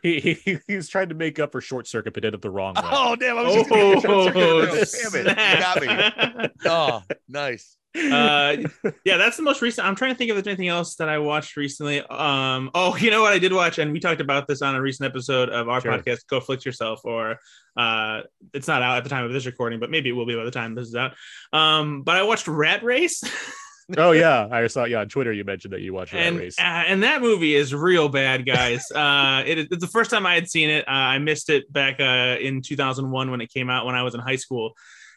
He, 0.03 0.21
he 0.45 0.59
he's 0.67 0.89
trying 0.89 1.09
to 1.09 1.15
make 1.15 1.39
up 1.39 1.53
for 1.53 1.61
short 1.61 1.87
circuit, 1.87 2.15
but 2.15 2.23
did 2.23 2.35
it 2.35 2.43
the 2.43 2.51
wrong 2.51 2.75
way. 2.75 2.83
oh 2.85 3.17
damn! 3.17 3.39
I 3.39 3.43
was 3.43 3.67
oh, 3.71 4.71
just 4.71 5.11
gonna- 5.13 5.25
damn 5.25 5.27
it! 5.27 5.29
You 5.29 5.35
got 5.35 6.43
me. 6.43 6.49
Oh, 6.67 7.03
nice. 7.29 7.77
Uh, 7.97 8.57
yeah, 9.05 9.17
that's 9.17 9.37
the 9.37 9.43
most 9.43 9.61
recent. 9.63 9.87
I'm 9.87 9.97
trying 9.97 10.13
to 10.13 10.19
think 10.19 10.31
if 10.31 10.37
there's 10.37 10.47
anything 10.47 10.69
else 10.69 10.95
that 10.97 11.09
I 11.09 11.19
watched 11.19 11.57
recently. 11.57 12.01
Um, 12.01 12.71
oh, 12.75 12.97
you 12.97 13.11
know 13.11 13.23
what 13.23 13.33
I 13.33 13.39
did 13.39 13.53
watch, 13.53 13.79
and 13.79 13.93
we 13.93 13.99
talked 13.99 14.21
about 14.21 14.47
this 14.47 14.63
on 14.63 14.77
a 14.77 14.81
recent 14.81 15.09
episode 15.09 15.49
of 15.49 15.69
our 15.69 15.81
Sure. 15.81 15.93
podcast, 15.93 16.27
Go 16.29 16.39
Flick 16.39 16.65
Yourself, 16.65 17.01
or 17.05 17.37
uh, 17.77 18.21
it's 18.53 18.69
not 18.69 18.83
out 18.83 18.99
at 18.99 19.05
the 19.05 19.11
time 19.11 19.25
of 19.25 19.33
this 19.33 19.47
recording, 19.47 19.81
but 19.81 19.91
maybe 19.91 20.11
it 20.11 20.13
will 20.13 20.27
be 20.27 20.37
by 20.37 20.45
the 20.45 20.51
time 20.51 20.75
this 20.75 20.89
is 20.89 20.95
out. 20.95 21.15
Um, 21.53 22.03
but 22.03 22.17
I 22.17 22.23
watched 22.23 22.47
Rat 22.47 22.85
Race, 22.85 23.23
oh 23.97 24.13
yeah, 24.13 24.49
I 24.51 24.67
saw 24.67 24.85
yeah 24.85 25.01
on 25.01 25.09
Twitter 25.09 25.33
you 25.33 25.45
mentioned 25.45 25.73
that 25.73 25.81
you 25.81 25.93
watched 25.93 26.13
that 26.13 26.21
and 26.21 26.39
race. 26.39 26.59
uh, 26.59 26.63
and 26.63 27.03
that 27.03 27.23
movie 27.23 27.55
is 27.55 27.75
real 27.75 28.09
bad, 28.09 28.45
guys. 28.47 28.91
uh, 28.95 29.43
it, 29.47 29.59
it's 29.59 29.81
the 29.81 29.87
first 29.89 30.11
time 30.11 30.27
I 30.27 30.35
had 30.35 30.49
seen 30.49 30.71
it. 30.71 30.87
Uh, 30.87 30.93
I 30.93 31.19
missed 31.19 31.51
it 31.51 31.73
back 31.73 32.01
uh, 32.01 32.37
in 32.41 32.63
2001 32.63 33.31
when 33.31 33.41
it 33.41 33.53
came 33.53 33.71
out 33.71 33.87
when 33.87 33.95
I 33.95 34.03
was 34.03 34.15
in 34.15 34.21
high 34.21 34.37
school. 34.37 34.75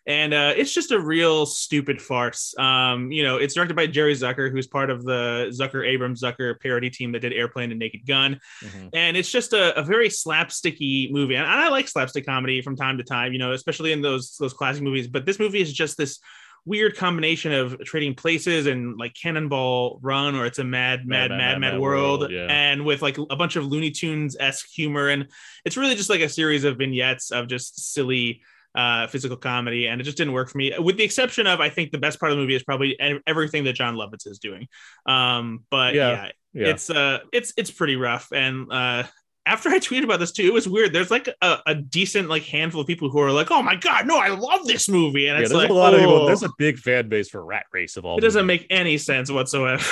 And 0.08 0.34
uh, 0.34 0.54
it's 0.58 0.74
just 0.74 0.92
a 0.92 1.00
real 1.00 1.46
stupid 1.46 2.02
farce. 2.02 2.58
Um, 2.58 3.12
you 3.12 3.22
know, 3.22 3.38
it's 3.38 3.54
directed 3.54 3.76
by 3.76 3.86
Jerry 3.86 4.16
Zucker, 4.16 4.52
who's 4.52 4.66
part 4.66 4.90
of 4.90 5.04
the 5.04 5.54
Zucker 5.56 5.88
Abrahams 5.88 6.24
Zucker 6.24 6.60
parody 6.60 6.90
team 6.90 7.12
that 7.12 7.20
did 7.20 7.34
Airplane 7.34 7.70
and 7.70 7.80
Naked 7.80 8.08
Gun. 8.08 8.40
Mhm. 8.64 8.90
And 8.94 9.16
it's 9.16 9.30
just 9.32 9.54
a, 9.54 9.78
a 9.78 9.84
very 9.84 10.10
slapsticky 10.10 11.12
movie. 11.12 11.36
And 11.36 11.46
I 11.46 11.70
like 11.70 11.88
slapstick 11.88 12.26
comedy 12.26 12.64
from 12.64 12.76
time 12.76 12.98
to 12.98 13.04
time, 13.04 13.32
you 13.32 13.38
know, 13.38 13.52
especially 13.52 13.92
in 13.92 14.02
those 14.02 14.36
those 14.38 14.54
classic 14.54 14.82
movies. 14.82 15.08
But 15.08 15.28
this 15.28 15.38
movie 15.38 15.62
is 15.62 15.72
just 15.72 15.98
this 15.98 16.20
weird 16.66 16.96
combination 16.96 17.52
of 17.52 17.80
trading 17.84 18.16
places 18.16 18.68
and 18.68 18.98
like 18.98 19.14
Cannonball 19.14 20.00
Run, 20.02 20.36
or 20.36 20.46
it's 20.46 20.60
a 20.60 20.64
mad, 20.64 21.06
mad, 21.08 21.32
mad, 21.32 21.60
mad, 21.60 21.80
world, 21.80 22.30
yeah. 22.30 22.48
and 22.50 22.86
with 22.86 23.02
like 23.02 23.18
a 23.18 23.36
bunch 23.36 23.56
of 23.56 23.66
Looney 23.66 23.92
Tunes 23.92 24.36
esque 24.40 24.68
humor. 24.72 25.10
And 25.10 25.28
it's 25.66 25.78
really 25.78 25.96
just 25.96 26.10
like 26.10 26.22
a 26.22 26.30
series 26.30 26.64
of 26.64 26.78
vignettes 26.78 27.32
of 27.32 27.48
just 27.48 27.94
silly 27.94 28.42
uh 28.74 29.06
physical 29.08 29.36
comedy 29.36 29.88
and 29.88 30.00
it 30.00 30.06
just 30.06 30.16
didn't 30.16 30.32
work 30.32 30.50
for 30.50 30.58
me 30.58 30.72
with 30.80 30.96
the 30.96 31.04
exception 31.04 31.46
of 31.46 31.60
i 31.60 31.68
think 31.68 31.92
the 31.92 31.98
best 31.98 32.22
part 32.22 32.32
of 32.32 32.38
the 32.38 32.42
movie 32.42 32.56
is 32.56 32.64
probably 32.64 32.98
everything 33.28 33.66
that 33.66 33.74
jon 33.74 33.96
lovitz 33.96 34.26
is 34.26 34.40
doing 34.40 34.66
um 35.06 35.66
but 35.70 35.94
Yeah. 35.94 36.10
yeah, 36.10 36.32
yeah. 36.54 36.68
it's 36.70 36.90
uh 36.90 37.20
it's 37.34 37.52
it's 37.58 37.70
pretty 37.70 37.98
rough 37.98 38.30
and 38.32 38.72
uh 38.72 39.04
after 39.46 39.70
I 39.70 39.80
tweeted 39.80 40.04
about 40.04 40.20
this 40.20 40.32
too, 40.32 40.44
it 40.44 40.54
was 40.54 40.68
weird. 40.68 40.94
There's 40.94 41.12
like 41.12 41.28
a, 41.42 41.58
a 41.66 41.76
decent 41.76 42.30
like 42.30 42.44
handful 42.44 42.82
of 42.82 42.88
people 42.88 43.10
who 43.10 43.20
are 43.20 43.32
like, 43.32 43.50
"Oh 43.52 43.62
my 43.62 43.76
god, 43.76 44.08
no, 44.08 44.18
I 44.18 44.30
love 44.30 44.66
this 44.66 44.88
movie," 44.88 45.28
and 45.28 45.38
yeah, 45.38 45.42
it's 45.42 45.50
there's 45.52 45.64
like, 45.64 45.70
a 45.70 45.74
lot 45.74 45.94
of 45.94 46.00
people. 46.00 46.16
"Oh." 46.16 46.26
There's 46.28 46.44
a 46.44 46.52
big 46.58 46.78
fan 46.78 47.10
base 47.10 47.30
for 47.30 47.44
Rat 47.44 47.66
Race 47.74 47.98
of 47.98 48.06
all. 48.06 48.18
it 48.18 48.22
doesn't 48.22 48.46
make 48.46 48.68
any 48.70 48.98
sense 48.98 49.32
whatsoever. 49.32 49.84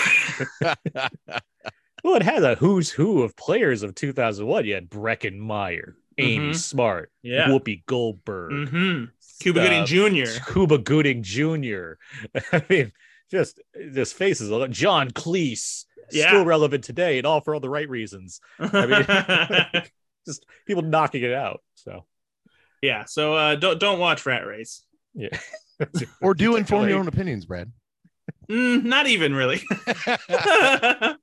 Well, 2.03 2.15
it 2.15 2.23
had 2.23 2.43
a 2.43 2.55
who's 2.55 2.89
who 2.89 3.23
of 3.23 3.35
players 3.35 3.83
of 3.83 3.93
2001. 3.93 4.65
You 4.65 4.73
had 4.75 4.89
Breckin 4.89 5.37
Meyer, 5.37 5.95
Amy 6.17 6.51
Mhm. 6.51 6.55
Smart, 6.55 7.11
yeah. 7.21 7.49
Whoopi 7.49 7.83
Goldberg, 7.85 8.69
hmm 8.69 9.03
Cuba 9.41 9.61
Gooding 9.61 9.81
uh, 9.81 9.85
Jr. 9.85 10.51
Cuba 10.51 10.77
Gooding 10.77 11.23
Jr. 11.23 11.93
I 12.53 12.63
mean, 12.69 12.93
just 13.29 13.59
just 13.93 14.13
faces. 14.15 14.49
John 14.69 15.11
Cleese, 15.11 15.83
Yeah. 16.11 16.27
still 16.29 16.45
relevant 16.45 16.83
today, 16.83 17.17
and 17.17 17.27
all 17.27 17.41
for 17.41 17.53
all 17.53 17.59
the 17.59 17.69
right 17.69 17.89
reasons. 17.89 18.41
I 18.59 18.85
mean- 18.85 19.83
Just 20.25 20.45
people 20.67 20.83
knocking 20.83 21.23
it 21.23 21.33
out. 21.33 21.61
So 21.75 22.05
yeah. 22.81 23.05
So 23.05 23.35
uh, 23.35 23.55
don't 23.55 23.79
don't 23.79 23.99
watch 23.99 24.25
Rat 24.25 24.45
Race. 24.45 24.83
yeah, 25.13 25.29
or 26.21 26.33
do 26.33 26.55
inform 26.55 26.87
your 26.89 26.99
own 26.99 27.07
opinions, 27.07 27.45
Brad. 27.45 27.71
Mm, 28.49 28.83
not 28.83 29.07
even 29.07 29.33
really. 29.33 29.61
How 29.97 31.17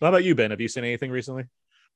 about 0.00 0.24
you, 0.24 0.34
Ben? 0.34 0.50
Have 0.50 0.60
you 0.60 0.68
seen 0.68 0.84
anything 0.84 1.10
recently? 1.10 1.44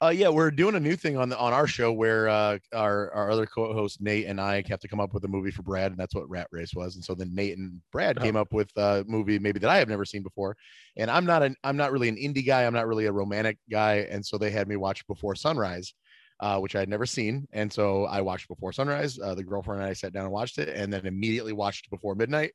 Uh, 0.02 0.09
yeah, 0.09 0.30
we're 0.30 0.50
doing 0.50 0.75
a 0.76 0.80
new 0.80 0.97
thing 0.97 1.19
on 1.19 1.28
the 1.28 1.37
on 1.38 1.52
our 1.52 1.66
show 1.66 1.92
where 1.92 2.26
uh, 2.26 2.57
our 2.75 3.12
our 3.12 3.30
other 3.30 3.45
co-host 3.45 4.00
Nate 4.00 4.26
and 4.26 4.40
I 4.40 4.64
have 4.69 4.80
to 4.80 4.88
come 4.88 4.99
up 4.99 5.12
with 5.12 5.25
a 5.25 5.28
movie 5.28 5.50
for 5.50 5.62
Brad, 5.62 5.90
and 5.92 6.00
that's 6.00 6.14
what 6.14 6.28
Rat 6.30 6.47
Race 6.52 6.73
was. 6.75 6.95
And 6.95 7.04
so 7.04 7.14
then 7.14 7.35
Nate 7.35 7.59
and 7.59 7.83
Brad 7.92 8.19
Oh. 8.19 8.23
came 8.23 8.35
up 8.35 8.50
with 8.54 8.71
a 8.78 9.04
movie 9.07 9.38
maybe 9.38 9.59
that 9.59 9.69
I 9.69 9.76
have 9.76 9.88
never 9.90 10.07
seen 10.07 10.23
before. 10.23 10.57
And 10.97 11.11
I'm 11.11 11.26
not 11.26 11.42
an 11.42 11.54
I'm 11.64 11.76
not 11.76 11.92
really 11.92 12.09
an 12.09 12.16
indie 12.16 12.47
guy. 12.47 12.64
I'm 12.64 12.73
not 12.73 12.87
really 12.87 13.07
a 13.07 13.12
romantic 13.12 13.59
guy. 13.71 14.07
And 14.11 14.25
so 14.25 14.38
they 14.38 14.50
had 14.50 14.69
me 14.69 14.76
watch 14.76 15.07
Before 15.07 15.35
Sunrise, 15.35 15.92
uh, 16.40 16.59
which 16.61 16.75
I 16.76 16.80
had 16.80 16.88
never 16.88 17.04
seen. 17.04 17.47
And 17.52 17.71
so 17.71 18.07
I 18.07 18.23
watched 18.23 18.49
Before 18.49 18.73
Sunrise. 18.73 19.19
Uh, 19.19 19.35
the 19.35 19.45
girlfriend 19.45 19.83
and 19.83 19.90
I 19.90 19.92
sat 19.92 20.14
down 20.14 20.25
and 20.25 20.33
watched 20.33 20.57
it, 20.59 20.71
and 20.71 20.90
then 20.90 21.04
immediately 21.04 21.52
watched 21.52 21.90
Before 21.90 22.14
Midnight. 22.14 22.52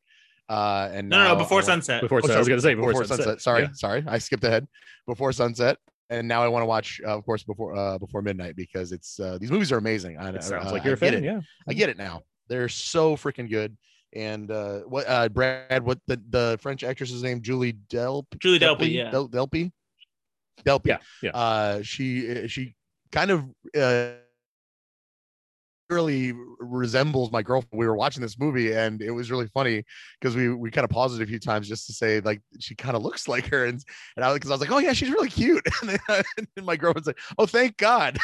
Uh, 0.50 0.90
and 0.92 1.10
no, 1.10 1.18
no, 1.18 1.24
now 1.26 1.34
no, 1.34 1.40
before 1.40 1.60
I 1.60 1.64
sunset. 1.64 2.02
Before 2.02 2.22
Oh, 2.24 2.28
sun- 2.28 2.36
I 2.38 2.40
was 2.40 2.48
going 2.48 2.58
to 2.60 2.64
say 2.64 2.74
before, 2.74 2.90
before 2.92 3.06
sunset. 3.06 3.26
sunset. 3.26 3.42
Sorry, 3.42 3.62
Yeah. 3.64 3.70
sorry, 3.74 4.04
I 4.08 4.18
skipped 4.18 4.44
ahead. 4.44 4.68
Before 5.08 5.32
sunset, 5.32 5.78
and 6.10 6.28
now 6.28 6.44
I 6.44 6.48
want 6.48 6.62
to 6.64 6.68
watch, 6.68 7.02
uh, 7.06 7.18
of 7.18 7.26
course, 7.26 7.44
before 7.44 7.76
uh, 7.76 7.98
before 7.98 8.22
midnight 8.22 8.56
because 8.56 8.92
it's 8.92 9.20
uh, 9.20 9.38
these 9.40 9.52
movies 9.52 9.72
are 9.72 9.78
amazing. 9.78 10.18
I, 10.18 10.30
It 10.30 10.44
sounds 10.44 10.68
uh, 10.68 10.72
like 10.72 10.84
you're 10.84 10.94
a 10.94 10.98
I 10.98 11.00
fan. 11.00 11.14
it. 11.16 11.24
Yeah. 11.24 11.42
I 11.68 11.74
get 11.74 11.90
it 11.90 11.98
now. 11.98 12.22
They're 12.48 12.70
so 12.70 13.16
freaking 13.16 13.50
good. 13.50 13.76
And 14.14 14.50
uh, 14.50 14.80
what 14.82 15.08
uh, 15.10 15.30
Brad? 15.30 15.84
What 15.84 16.00
the 16.08 16.22
the 16.30 16.58
French 16.62 16.84
actress's 16.84 17.24
name? 17.24 17.42
Julie 17.42 17.74
Delp. 17.90 18.26
Julie 18.40 18.60
Delpy, 18.60 18.94
yeah. 18.94 19.12
Del, 19.12 19.28
Delpy. 19.28 19.72
Delpy. 20.64 20.86
Yeah. 20.88 20.98
Yeah. 21.22 21.32
Uh, 21.32 21.82
she 21.82 22.48
she 22.48 22.76
kind 23.12 23.32
of 23.32 23.44
uh, 23.78 24.12
really 25.90 26.34
resembles 26.60 27.32
my 27.32 27.42
girlfriend. 27.42 27.80
We 27.80 27.88
were 27.88 27.96
watching 27.96 28.22
this 28.22 28.40
movie, 28.40 28.74
and 28.74 29.02
it 29.02 29.12
was 29.12 29.32
really 29.32 29.48
funny 29.48 29.84
because 30.20 30.36
we 30.36 30.54
we 30.54 30.72
kind 30.72 30.84
of 30.84 30.90
paused 30.90 31.20
it 31.20 31.24
a 31.24 31.28
few 31.28 31.40
times 31.40 31.68
just 31.68 31.88
to 31.88 31.94
say 31.94 32.20
like 32.22 32.42
she 32.60 32.76
kind 32.76 32.96
of 32.96 33.04
looks 33.04 33.28
like 33.28 33.48
her, 33.48 33.66
and 33.66 33.84
and 34.16 34.26
I 34.26 34.34
because 34.34 34.50
I 34.50 34.54
was 34.54 34.62
like, 34.62 34.72
oh 34.72 34.80
yeah, 34.80 34.94
she's 34.94 35.10
really 35.10 35.30
cute, 35.30 35.66
and 35.82 36.00
then, 36.08 36.24
and 36.58 36.66
my 36.66 36.76
girlfriend's 36.76 37.08
like, 37.08 37.20
oh 37.38 37.46
thank 37.46 37.78
God. 37.78 38.18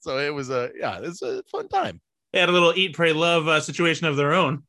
so 0.00 0.18
it 0.18 0.32
was 0.32 0.50
a 0.50 0.70
yeah, 0.78 1.00
it's 1.02 1.22
a 1.22 1.42
fun 1.50 1.68
time. 1.68 2.00
They 2.32 2.40
had 2.40 2.48
a 2.48 2.52
little 2.52 2.74
eat, 2.76 2.94
pray, 2.94 3.12
love 3.12 3.48
uh, 3.48 3.60
situation 3.60 4.06
of 4.06 4.16
their 4.16 4.34
own. 4.34 4.64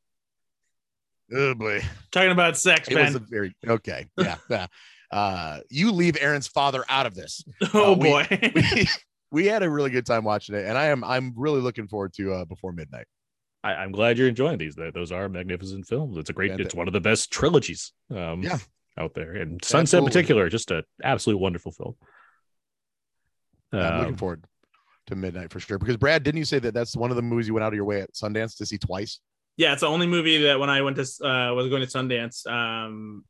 Oh 1.34 1.54
boy, 1.54 1.82
Talking 2.12 2.32
about 2.32 2.58
sex, 2.58 2.88
it 2.90 2.98
was 2.98 3.16
a 3.16 3.20
very 3.20 3.56
okay. 3.68 4.08
Yeah, 4.18 4.36
yeah. 4.50 4.68
Uh, 5.12 5.60
you 5.70 5.92
leave 5.92 6.18
Aaron's 6.22 6.48
father 6.48 6.84
out 6.88 7.06
of 7.06 7.16
this. 7.16 7.44
oh 7.74 7.94
uh, 7.94 7.96
we- 7.96 8.10
boy. 8.10 8.52
We, 8.56 8.88
we 9.32 9.46
had 9.46 9.64
a 9.64 9.70
really 9.70 9.90
good 9.90 10.06
time 10.06 10.24
watching 10.24 10.56
it, 10.56 10.66
and 10.66 10.78
I 10.78 10.86
am 10.86 11.04
I'm 11.04 11.34
really 11.36 11.62
looking 11.62 11.88
forward 11.88 12.14
to 12.16 12.34
uh, 12.34 12.46
before 12.46 12.72
midnight. 12.72 13.06
I, 13.64 13.74
I'm 13.74 13.92
glad 13.92 14.18
you're 14.18 14.28
enjoying 14.30 14.58
these. 14.58 14.76
Those 14.76 15.12
are 15.12 15.28
magnificent 15.30 15.86
films. 15.86 16.18
It's 16.18 16.30
a 16.30 16.34
great. 16.34 16.52
Fanta- 16.52 16.62
It's 16.62 16.74
one 16.76 16.88
of 16.88 16.94
the 16.94 17.02
best 17.02 17.32
trilogies. 17.32 17.92
Um, 18.10 18.42
Yeah. 18.42 18.58
out 18.98 19.14
there, 19.14 19.34
and 19.36 19.64
Sunset 19.64 20.00
in 20.00 20.06
particular, 20.06 20.50
just 20.50 20.72
an 20.72 20.84
absolutely 21.04 21.42
wonderful 21.42 21.72
film. 21.72 21.96
I'm 23.72 23.98
looking 24.00 24.14
Um, 24.14 24.18
forward 24.18 24.44
to 25.08 25.16
midnight 25.16 25.52
for 25.52 25.60
sure. 25.60 25.78
Because 25.78 25.98
Brad, 25.98 26.24
didn't 26.24 26.40
you 26.40 26.46
say 26.46 26.60
that 26.60 26.74
that's 26.74 26.96
one 26.96 27.10
of 27.12 27.16
the 27.16 27.22
movies 27.22 27.48
you 27.48 27.54
went 27.54 27.64
out 27.64 27.70
of 27.74 27.76
your 27.76 27.86
way 27.86 28.02
at 28.02 28.14
Sundance 28.14 28.58
to 28.58 28.66
see 28.66 28.78
twice? 28.78 29.20
yeah, 29.58 29.74
it's 29.74 29.82
the 29.82 29.88
only 29.88 30.08
movie 30.08 30.42
that 30.44 30.60
when 30.60 30.70
I 30.70 30.82
went 30.82 30.96
to 30.98 31.02
uh, 31.04 31.54
was 31.54 31.68
going 31.70 31.82
to 31.82 31.88
Sundance, 31.88 32.48
um, 32.48 33.24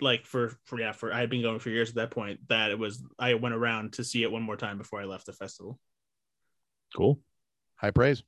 like 0.00 0.26
for 0.26 0.58
for 0.64 0.78
yeah, 0.78 0.92
for 0.92 1.12
I 1.12 1.20
had 1.20 1.30
been 1.30 1.42
going 1.42 1.58
for 1.58 1.70
years 1.70 1.90
at 1.90 1.96
that 1.96 2.10
point. 2.10 2.40
That 2.48 2.70
it 2.70 2.78
was 2.78 3.02
I 3.18 3.34
went 3.34 3.54
around 3.54 3.94
to 3.94 4.04
see 4.04 4.22
it 4.22 4.30
one 4.32 4.42
more 4.42 4.56
time 4.56 4.78
before 4.78 5.00
I 5.00 5.04
left 5.04 5.26
the 5.26 5.32
festival. 5.32 5.78
cool. 6.94 7.20
High 7.76 7.90
praise. 7.90 8.22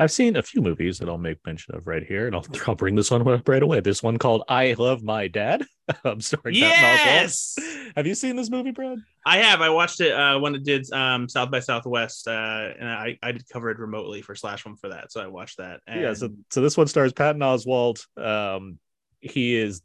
I've 0.00 0.12
seen 0.12 0.36
a 0.36 0.42
few 0.42 0.62
movies 0.62 0.98
that 0.98 1.08
I'll 1.08 1.18
make 1.18 1.44
mention 1.44 1.74
of 1.74 1.86
right 1.88 2.04
here, 2.04 2.28
and 2.28 2.36
I'll, 2.36 2.46
I'll 2.68 2.76
bring 2.76 2.94
this 2.94 3.10
one 3.10 3.24
right 3.24 3.62
away. 3.62 3.80
This 3.80 4.02
one 4.02 4.16
called 4.16 4.44
"I 4.48 4.74
Love 4.78 5.02
My 5.02 5.26
Dad." 5.26 5.64
I'm 6.04 6.20
sorry. 6.20 6.54
Yes, 6.54 7.56
Have 7.96 8.06
you 8.06 8.14
seen 8.14 8.36
this 8.36 8.50
movie, 8.50 8.70
Brad? 8.70 8.98
I 9.26 9.38
have. 9.38 9.60
I 9.60 9.70
watched 9.70 10.00
it 10.00 10.12
uh, 10.12 10.38
when 10.38 10.54
it 10.54 10.62
did 10.62 10.90
um, 10.92 11.28
South 11.28 11.50
by 11.50 11.60
Southwest, 11.60 12.28
uh, 12.28 12.68
and 12.78 12.88
I 12.88 13.18
I 13.22 13.32
did 13.32 13.48
cover 13.48 13.70
it 13.70 13.78
remotely 13.78 14.22
for 14.22 14.34
Slash 14.34 14.62
Film 14.62 14.76
for 14.76 14.90
that, 14.90 15.10
so 15.10 15.20
I 15.20 15.26
watched 15.26 15.58
that. 15.58 15.80
And 15.86 16.00
Yeah. 16.00 16.14
So, 16.14 16.30
so 16.50 16.60
this 16.60 16.76
one 16.76 16.86
stars 16.86 17.12
Patton 17.12 17.40
Oswalt. 17.40 18.06
Um, 18.16 18.78
he 19.20 19.56
is, 19.56 19.82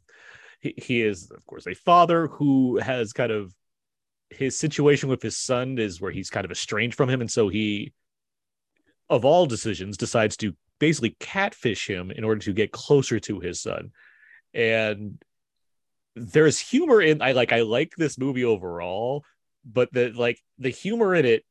he, 0.64 0.74
he 0.78 1.02
is 1.02 1.30
of 1.30 1.44
course 1.46 1.66
a 1.66 1.74
father 1.74 2.26
who 2.26 2.78
has 2.78 3.12
kind 3.12 3.30
of 3.30 3.54
his 4.30 4.58
situation 4.58 5.08
with 5.08 5.22
his 5.22 5.36
son 5.36 5.78
is 5.78 6.00
where 6.00 6.10
he's 6.10 6.30
kind 6.30 6.44
of 6.44 6.50
estranged 6.50 6.96
from 6.96 7.08
him, 7.08 7.20
and 7.20 7.30
so 7.30 7.48
he, 7.48 7.92
of 9.08 9.24
all 9.24 9.46
decisions, 9.46 9.96
decides 9.96 10.36
to 10.38 10.54
basically 10.80 11.14
catfish 11.20 11.86
him 11.86 12.10
in 12.10 12.24
order 12.24 12.40
to 12.40 12.52
get 12.52 12.72
closer 12.72 13.20
to 13.20 13.38
his 13.38 13.60
son, 13.60 13.92
and 14.52 15.22
there's 16.16 16.58
humor 16.58 17.00
in 17.00 17.20
I 17.20 17.32
like 17.32 17.52
I 17.52 17.60
like 17.60 17.94
this 17.96 18.18
movie 18.18 18.44
overall, 18.44 19.24
but 19.64 19.92
the 19.92 20.10
like 20.10 20.40
the 20.58 20.70
humor 20.70 21.14
in 21.14 21.26
it, 21.26 21.44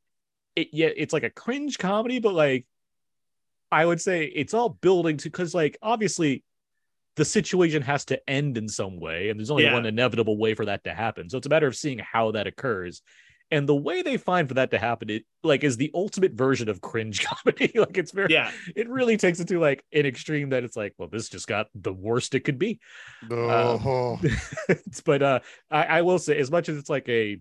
it 0.56 0.68
yeah, 0.72 0.90
it's 0.94 1.12
like 1.12 1.22
a 1.22 1.30
cringe 1.30 1.78
comedy, 1.78 2.18
but 2.18 2.34
like 2.34 2.66
I 3.70 3.86
would 3.86 4.00
say 4.00 4.24
it's 4.24 4.54
all 4.54 4.68
building 4.68 5.18
to 5.18 5.30
because 5.30 5.54
like 5.54 5.78
obviously 5.80 6.42
the 7.16 7.24
situation 7.24 7.82
has 7.82 8.04
to 8.06 8.30
end 8.30 8.58
in 8.58 8.68
some 8.68 8.98
way, 8.98 9.28
and 9.30 9.38
there's 9.38 9.50
only 9.50 9.64
Yeah. 9.64 9.74
one 9.74 9.86
inevitable 9.86 10.36
way 10.36 10.54
for 10.54 10.64
that 10.66 10.84
to 10.84 10.94
happen. 10.94 11.28
So 11.30 11.38
it's 11.38 11.46
a 11.46 11.50
matter 11.50 11.66
of 11.66 11.76
seeing 11.76 11.98
how 12.00 12.32
that 12.32 12.46
occurs. 12.46 13.02
And 13.50 13.68
the 13.68 13.74
way 13.76 14.02
they 14.02 14.16
find 14.16 14.48
for 14.48 14.54
that 14.54 14.70
to 14.72 14.78
happen, 14.78 15.10
it 15.10 15.24
like 15.44 15.62
is 15.64 15.76
the 15.76 15.90
ultimate 15.94 16.32
version 16.32 16.68
of 16.68 16.80
cringe 16.80 17.24
comedy. 17.24 17.70
like 17.78 17.96
it's 17.98 18.10
very 18.10 18.32
yeah, 18.32 18.50
it 18.74 18.88
really 18.88 19.16
takes 19.16 19.38
it 19.38 19.46
to 19.48 19.60
like 19.60 19.84
an 19.92 20.06
extreme 20.06 20.48
that 20.50 20.64
it's 20.64 20.76
like, 20.76 20.94
well, 20.98 21.08
this 21.08 21.28
just 21.28 21.46
got 21.46 21.68
the 21.74 21.92
worst 21.92 22.34
it 22.34 22.40
could 22.40 22.58
be. 22.58 22.80
Oh, 23.30 24.18
but 25.04 25.22
uh 25.22 25.40
I, 25.70 25.84
I 25.84 26.02
will 26.02 26.18
say, 26.18 26.38
as 26.38 26.50
much 26.50 26.68
as 26.68 26.78
it's 26.78 26.90
like 26.90 27.08
a 27.08 27.38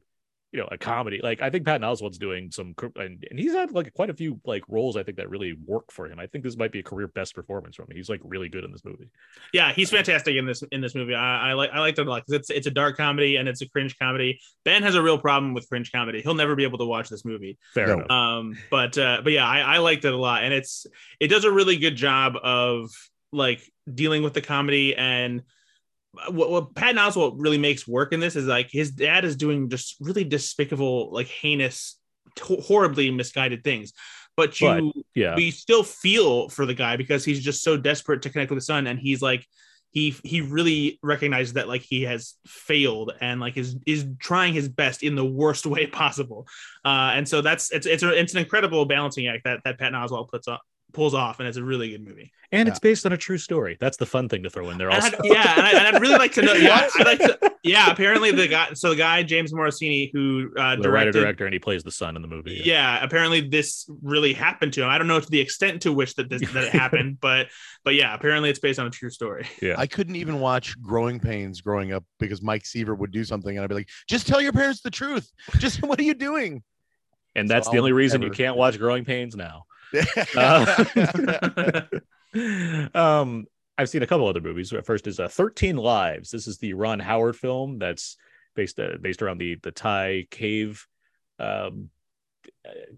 you 0.54 0.60
know 0.60 0.68
a 0.72 0.78
comedy. 0.78 1.20
Like 1.22 1.42
I 1.42 1.50
think 1.50 1.66
Patton 1.66 1.82
Oswalt's 1.82 2.18
doing 2.20 2.52
some, 2.52 2.76
and, 2.96 3.26
and 3.30 3.40
he's 3.40 3.54
had 3.54 3.72
like 3.72 3.92
quite 3.94 4.10
a 4.10 4.14
few 4.14 4.40
like 4.46 4.64
roles 4.70 4.96
I 4.96 5.04
think 5.04 5.18
that 5.18 5.30
really 5.30 5.56
work 5.66 5.92
for 5.92 6.06
him. 6.06 6.20
I 6.20 6.28
think 6.28 6.44
this 6.44 6.56
might 6.56 6.72
be 6.72 6.80
a 6.80 6.84
career 6.84 7.08
best 7.08 7.36
performance 7.36 7.76
from 7.76 7.86
him. 7.90 7.98
He's 7.98 8.10
like 8.10 8.22
really 8.24 8.50
good 8.50 8.64
in 8.64 8.72
this 8.72 8.86
movie. 8.86 9.10
Yeah, 9.52 9.74
he's 9.74 9.90
fantastic 9.90 10.36
in 10.36 10.46
this 10.46 10.64
in 10.72 10.80
this 10.80 10.94
movie. 10.96 11.16
I, 11.16 11.50
I 11.50 11.54
like 11.54 11.72
I 11.74 11.80
liked 11.80 11.98
it 12.00 12.08
a 12.08 12.10
lot 12.10 12.26
'cause 12.26 12.36
it's 12.36 12.50
it's 12.52 12.68
a 12.68 12.72
dark 12.72 12.96
comedy 12.98 13.36
and 13.38 13.50
it's 13.50 13.62
a 13.62 13.68
cringe 13.68 13.98
comedy. 14.00 14.40
Ben 14.64 14.84
has 14.84 14.96
a 14.96 15.02
real 15.02 15.18
problem 15.18 15.54
with 15.54 15.68
cringe 15.68 15.92
comedy. 15.92 16.22
He'll 16.22 16.36
never 16.36 16.56
be 16.56 16.64
able 16.64 16.78
to 16.78 16.86
watch 16.86 17.10
this 17.10 17.26
movie. 17.26 17.58
Fair 17.74 17.88
No. 17.88 17.94
enough. 17.96 18.12
Um, 18.12 18.58
but 18.70 18.98
uh, 18.98 19.22
but 19.24 19.34
yeah, 19.34 19.48
I, 19.48 19.60
I 19.60 19.78
liked 19.80 20.06
it 20.06 20.14
a 20.14 20.18
lot, 20.18 20.44
and 20.44 20.54
it's 20.54 20.86
it 21.20 21.30
does 21.30 21.46
a 21.46 21.52
really 21.52 21.78
good 21.78 21.96
job 21.96 22.36
of 22.44 22.92
like 23.32 23.62
dealing 23.92 24.22
with 24.22 24.34
the 24.34 24.42
comedy 24.42 24.96
and 24.96 25.42
what, 26.30 26.50
what 26.50 26.76
Patton 26.76 26.98
Oswalt 26.98 27.36
really 27.38 27.58
makes 27.58 27.88
work 27.88 28.14
in 28.14 28.20
this 28.20 28.36
is 28.36 28.46
like 28.46 28.70
his 28.72 28.92
dad 28.92 29.26
is 29.26 29.36
doing 29.36 29.70
just 29.70 29.96
really 30.00 30.24
despicable, 30.24 31.12
like 31.12 31.28
heinous, 31.28 31.98
t- 32.36 32.62
horribly 32.62 33.10
misguided 33.12 33.64
things, 33.64 33.94
but 34.36 34.60
you 34.62 34.92
yeah. 35.16 35.36
we 35.36 35.52
still 35.52 35.84
feel 35.84 36.50
for 36.50 36.66
the 36.66 36.74
guy 36.74 36.98
because 36.98 37.26
he's 37.26 37.44
just 37.44 37.64
so 37.64 37.78
desperate 37.78 38.22
to 38.24 38.30
connect 38.30 38.52
with 38.52 38.58
his 38.58 38.66
son 38.66 38.88
and 38.88 39.00
he's 39.00 39.22
like 39.22 39.46
he 39.92 40.16
he 40.24 40.42
really 40.42 41.00
recognizes 41.04 41.54
that 41.54 41.68
like 41.68 41.82
he 41.82 42.02
has 42.02 42.34
failed 42.48 43.14
and 43.22 43.40
like 43.40 43.58
is 43.58 43.76
is 43.86 44.06
trying 44.20 44.54
his 44.54 44.68
best 44.68 45.04
in 45.04 45.16
the 45.16 45.26
worst 45.26 45.66
way 45.68 45.86
possible. 45.86 46.48
Uh 46.84 47.12
and 47.14 47.28
so 47.28 47.42
that's 47.42 47.72
it's 47.72 47.86
it's, 47.86 48.04
a, 48.04 48.10
it's 48.10 48.34
an 48.34 48.40
incredible 48.40 48.86
balancing 48.86 49.28
act 49.28 49.44
that 49.46 49.62
that 49.66 49.78
Patton 49.78 49.94
Oswalt 49.94 50.30
puts 50.30 50.48
up 50.48 50.62
pulls 50.94 51.14
off 51.14 51.40
and 51.40 51.48
it's 51.48 51.58
a 51.58 51.64
really 51.64 51.90
good 51.90 52.08
movie 52.08 52.32
and 52.52 52.70
it's 52.70 52.78
based 52.80 53.04
on 53.08 53.14
a 53.14 53.18
true 53.18 53.40
story. 53.40 53.78
That's 53.80 53.98
the 53.98 54.06
fun 54.06 54.30
thing 54.30 54.44
to 54.44 54.50
throw 54.52 54.70
in 54.70 54.78
there. 54.78 54.92
and 54.92 55.04
Also, 55.04 55.18
I'd- 55.18 55.28
yeah 55.28 55.54
and, 55.58 55.62
I, 55.66 55.72
and 55.72 55.96
I'd 55.96 56.02
really 56.02 56.18
like 56.18 56.34
to 56.34 56.44
know 56.44 56.54
yeah 56.54 56.82
What? 56.82 57.02
I'd 57.02 57.06
like 57.08 57.20
to 57.20 57.52
yeah 57.64 57.90
apparently 57.92 58.32
the 58.32 58.48
guy 58.48 58.74
so 58.74 58.90
the 58.92 58.96
guy 58.96 59.24
James 59.24 59.52
Morosini 59.54 60.12
who 60.14 60.52
uh 60.58 60.76
the 60.76 60.92
writer 60.92 61.12
directed 61.12 61.22
director, 61.22 61.46
and 61.46 61.54
he 61.54 61.60
plays 61.60 61.82
the 61.84 61.92
son 61.92 62.16
in 62.16 62.22
the 62.22 62.28
movie. 62.28 62.62
yeah 62.64 63.04
apparently 63.04 63.42
this 63.42 63.90
really 64.04 64.34
happened 64.34 64.74
to 64.74 64.84
him 64.84 64.90
i 64.90 64.98
don't 64.98 65.08
know 65.08 65.20
to 65.20 65.30
the 65.32 65.40
extent 65.40 65.82
to 65.84 65.94
which 65.94 66.14
that 66.16 66.30
this 66.30 66.42
that 66.52 66.66
it 66.66 66.72
happened 66.84 67.20
but 67.22 67.48
but 67.86 67.96
yeah 67.96 68.14
apparently 68.14 68.50
it's 68.50 68.60
based 68.60 68.80
on 68.80 68.86
a 68.86 68.90
true 68.92 69.10
story 69.10 69.48
yeah. 69.62 69.76
I 69.78 69.88
couldn't 69.88 70.16
even 70.18 70.40
watch 70.40 70.80
Growing 70.82 71.20
Pains 71.20 71.62
growing 71.62 71.92
up 71.94 72.04
because 72.20 72.42
Mike 72.42 72.66
Seaver 72.66 72.94
would 72.96 73.12
do 73.12 73.24
something 73.24 73.56
and 73.56 73.64
I'd 73.64 73.68
be 73.68 73.76
like, 73.76 73.90
just 74.08 74.28
tell 74.28 74.42
your 74.42 74.52
parents 74.54 74.82
the 74.82 74.92
truth. 74.92 75.30
Just 75.58 75.82
what 75.88 76.00
are 76.00 76.04
you 76.04 76.14
doing? 76.14 76.62
and 77.36 77.48
So 77.48 77.54
that's 77.54 77.68
the 77.68 77.74
I'll 77.74 77.80
only 77.80 77.94
reason 77.94 78.22
you 78.22 78.30
can't 78.30 78.56
watch 78.58 78.78
Growing 78.78 79.06
Pains 79.06 79.36
now. 79.36 79.64
Uh, 80.36 81.82
um, 82.94 83.46
I've 83.78 83.90
seen 83.90 84.04
a 84.04 84.08
couple 84.08 84.28
other 84.28 84.42
movies. 84.42 84.74
First 84.84 85.08
is 85.08 85.20
uh, 85.20 85.28
13 85.28 85.78
Lives. 85.78 86.32
This 86.32 86.48
is 86.48 86.58
the 86.58 86.74
Ron 86.74 87.00
Howard 87.00 87.36
film 87.36 87.80
that's 87.80 88.18
based 88.56 88.80
uh, 88.80 88.98
based 89.02 89.22
around 89.22 89.40
the 89.40 89.56
the 89.62 89.72
Thai 89.72 90.28
cave 90.30 90.86
um, 91.40 91.90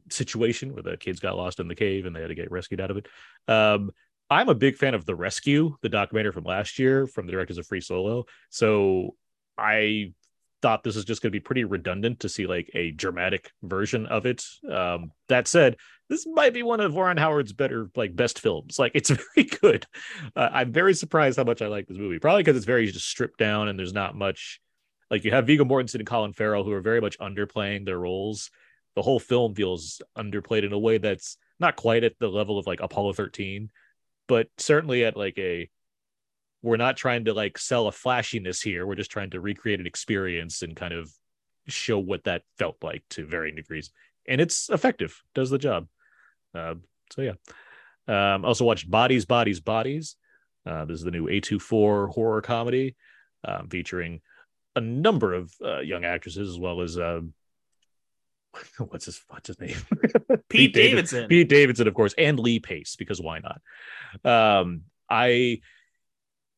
situation 0.10 0.74
where 0.74 0.84
the 0.84 0.98
kids 0.98 1.20
got 1.20 1.38
lost 1.38 1.60
in 1.60 1.68
the 1.68 1.76
cave 1.76 2.06
and 2.06 2.16
they 2.16 2.22
had 2.22 2.28
to 2.28 2.36
get 2.36 2.52
rescued 2.52 2.82
out 2.82 2.92
of 2.92 2.98
it. 2.98 3.08
Um, 3.48 3.92
I'm 4.30 4.50
a 4.50 4.56
big 4.56 4.76
fan 4.76 4.96
of 4.96 5.06
The 5.06 5.16
Rescue, 5.16 5.76
the 5.82 5.90
documentary 5.90 6.32
from 6.32 6.46
last 6.46 6.80
year 6.80 7.06
from 7.06 7.26
the 7.26 7.32
directors 7.32 7.58
of 7.58 7.68
Free 7.68 7.82
Solo. 7.82 8.26
So 8.50 9.16
I 9.58 10.14
thought 10.66 10.84
this 10.84 10.96
is 10.96 11.06
just 11.06 11.22
going 11.22 11.30
to 11.30 11.36
be 11.36 11.40
pretty 11.40 11.64
redundant 11.64 12.22
to 12.22 12.28
see 12.28 12.48
like 12.48 12.72
a 12.74 12.90
dramatic 12.90 13.52
version 13.62 14.08
of 14.08 14.26
it. 14.26 14.44
Um, 14.68 15.12
that 15.30 15.48
said, 15.48 15.78
this 16.10 16.26
might 16.26 16.56
be 16.56 16.64
one 16.64 16.80
of 16.80 16.96
Ron 16.96 17.18
Howard's 17.18 17.54
better, 17.54 17.92
like 17.96 18.16
best 18.16 18.40
films. 18.40 18.80
Like 18.80 18.94
it's 18.96 19.12
very 19.36 19.48
good. 19.48 19.86
Uh, 20.36 20.50
I'm 20.52 20.72
very 20.72 20.96
surprised 20.96 21.38
how 21.38 21.44
much 21.44 21.62
I 21.62 21.68
like 21.68 21.86
this 21.86 22.00
movie. 22.00 22.18
Probably 22.18 22.42
because 22.42 22.58
it's 22.58 22.66
very 22.66 22.88
just 22.88 23.08
stripped 23.08 23.38
down 23.38 23.68
and 23.68 23.78
there's 23.78 23.94
not 23.94 24.16
much. 24.16 24.60
Like 25.12 25.24
you 25.24 25.30
have 25.30 25.46
Viggo 25.46 25.66
Mortensen 25.66 26.00
and 26.00 26.08
Colin 26.08 26.34
Farrell 26.34 26.64
who 26.64 26.72
are 26.72 26.82
very 26.82 27.00
much 27.00 27.20
underplaying 27.20 27.86
their 27.86 28.00
roles. 28.00 28.50
The 28.96 29.04
whole 29.04 29.20
film 29.20 29.54
feels 29.54 30.02
underplayed 30.18 30.66
in 30.66 30.74
a 30.74 30.80
way 30.80 30.98
that's 30.98 31.38
not 31.60 31.76
quite 31.76 32.04
at 32.04 32.18
the 32.18 32.28
level 32.28 32.58
of 32.58 32.66
like 32.66 32.80
Apollo 32.80 33.14
13, 33.14 33.70
but 34.28 34.48
certainly 34.58 35.06
at 35.06 35.16
like 35.16 35.38
a. 35.38 35.70
We're 36.66 36.78
not 36.78 36.98
trying 36.98 37.26
to 37.26 37.34
like 37.34 37.60
sell 37.60 37.88
a 37.88 37.92
flashiness 37.92 38.60
here. 38.60 38.88
We're 38.88 38.96
just 38.96 39.12
trying 39.12 39.30
to 39.30 39.40
recreate 39.40 39.80
an 39.80 39.86
experience 39.86 40.64
and 40.64 40.76
kind 40.76 40.94
of 40.94 41.12
show 41.68 42.00
what 42.00 42.24
that 42.24 42.42
felt 42.58 42.78
like 42.82 43.04
to 43.12 43.26
varying 43.26 43.56
degrees. 43.56 43.92
And 44.28 44.42
it's 44.42 44.70
effective, 44.70 45.22
does 45.36 45.52
the 45.52 45.60
job. 45.60 45.88
Uh, 46.56 46.76
so 47.12 47.22
yeah. 47.22 47.34
Um, 48.08 48.46
also 48.46 48.66
watched 48.66 48.90
Bodies, 48.90 49.26
Bodies, 49.26 49.60
Bodies. 49.60 50.16
Uh, 50.66 50.86
this 50.86 50.98
is 50.98 51.04
the 51.04 51.12
new 51.12 51.28
A24 51.28 52.10
horror 52.10 52.42
comedy 52.42 52.96
um, 53.48 53.70
featuring 53.70 54.22
a 54.76 54.82
number 54.82 55.36
of 55.36 55.54
uh, 55.64 55.82
young 55.82 56.04
actresses 56.04 56.50
as 56.50 56.58
well 56.58 56.82
as 56.82 56.98
um, 56.98 57.34
what's 58.90 59.06
his 59.06 59.22
what's 59.28 59.48
his 59.48 59.60
name? 59.60 59.78
pete, 60.50 60.74
David- 60.74 60.96
davidson 60.96 61.28
Pete 61.28 61.50
Davidson, 61.50 61.88
of 61.88 61.94
course, 61.94 62.16
and 62.18 62.40
Lee 62.40 62.60
Pace, 62.60 62.96
because 62.96 63.22
why 63.22 63.40
not? 63.40 63.62
Um, 64.60 64.82
I 65.08 65.60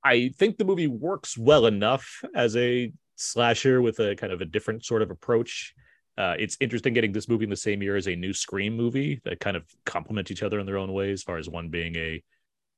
I 0.08 0.30
think 0.30 0.58
the 0.58 0.64
movie 0.64 0.88
works 0.88 1.38
well 1.38 1.66
enough 1.66 2.24
as 2.34 2.56
a 2.56 2.94
slasher 3.18 3.82
with 3.82 4.00
a 4.00 4.16
kind 4.16 4.32
of 4.32 4.42
a 4.42 4.46
different 4.46 4.86
sort 4.86 5.02
of 5.02 5.12
approach. 5.12 5.74
Uh, 6.18 6.36
it's 6.40 6.56
interesting 6.62 6.94
getting 6.94 7.12
this 7.12 7.28
movie 7.28 7.44
in 7.44 7.50
the 7.50 7.58
same 7.58 7.84
year 7.84 7.98
as 7.98 8.08
a 8.08 8.16
new 8.16 8.34
Scream 8.34 8.76
movie 8.78 9.22
that 9.26 9.42
kind 9.42 9.58
of 9.58 9.66
complement 9.86 10.32
each 10.32 10.44
other 10.44 10.60
in 10.60 10.66
their 10.66 10.78
own 10.78 10.94
way, 10.94 11.12
as 11.12 11.24
far 11.24 11.38
as 11.38 11.50
one 11.50 11.68
being 11.70 11.96
a 11.98 12.24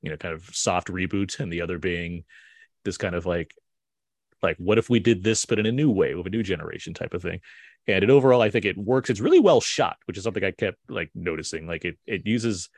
you 0.02 0.10
know 0.10 0.18
kind 0.18 0.34
of 0.34 0.44
soft 0.54 0.88
reboot 0.88 1.40
and 1.40 1.52
the 1.52 1.62
other 1.62 1.78
being 1.78 2.24
this 2.86 2.98
kind 2.98 3.14
of 3.14 3.26
like 3.26 3.54
like 4.42 4.56
what 4.58 4.78
if 4.78 4.90
we 4.90 5.00
did 5.00 5.22
this 5.22 5.46
but 5.46 5.60
in 5.60 5.66
a 5.66 5.72
new 5.72 5.92
way 5.92 6.16
with 6.16 6.26
a 6.26 6.30
new 6.30 6.42
generation 6.42 6.94
type 6.94 7.14
of 7.14 7.22
thing. 7.22 7.42
And 7.88 8.04
it 8.04 8.10
overall 8.10 8.42
i 8.42 8.50
think 8.50 8.66
it 8.66 8.78
works. 8.78 9.10
It's 9.12 9.20
really 9.20 9.40
well 9.40 9.62
shot 9.62 9.98
which 10.06 10.18
is 10.18 10.24
something 10.24 10.44
i 10.44 10.52
kept 10.52 10.80
like 10.90 11.12
noticing. 11.14 11.68
Like 11.68 11.86
it 11.86 12.00
it 12.08 12.26
uses 12.26 12.70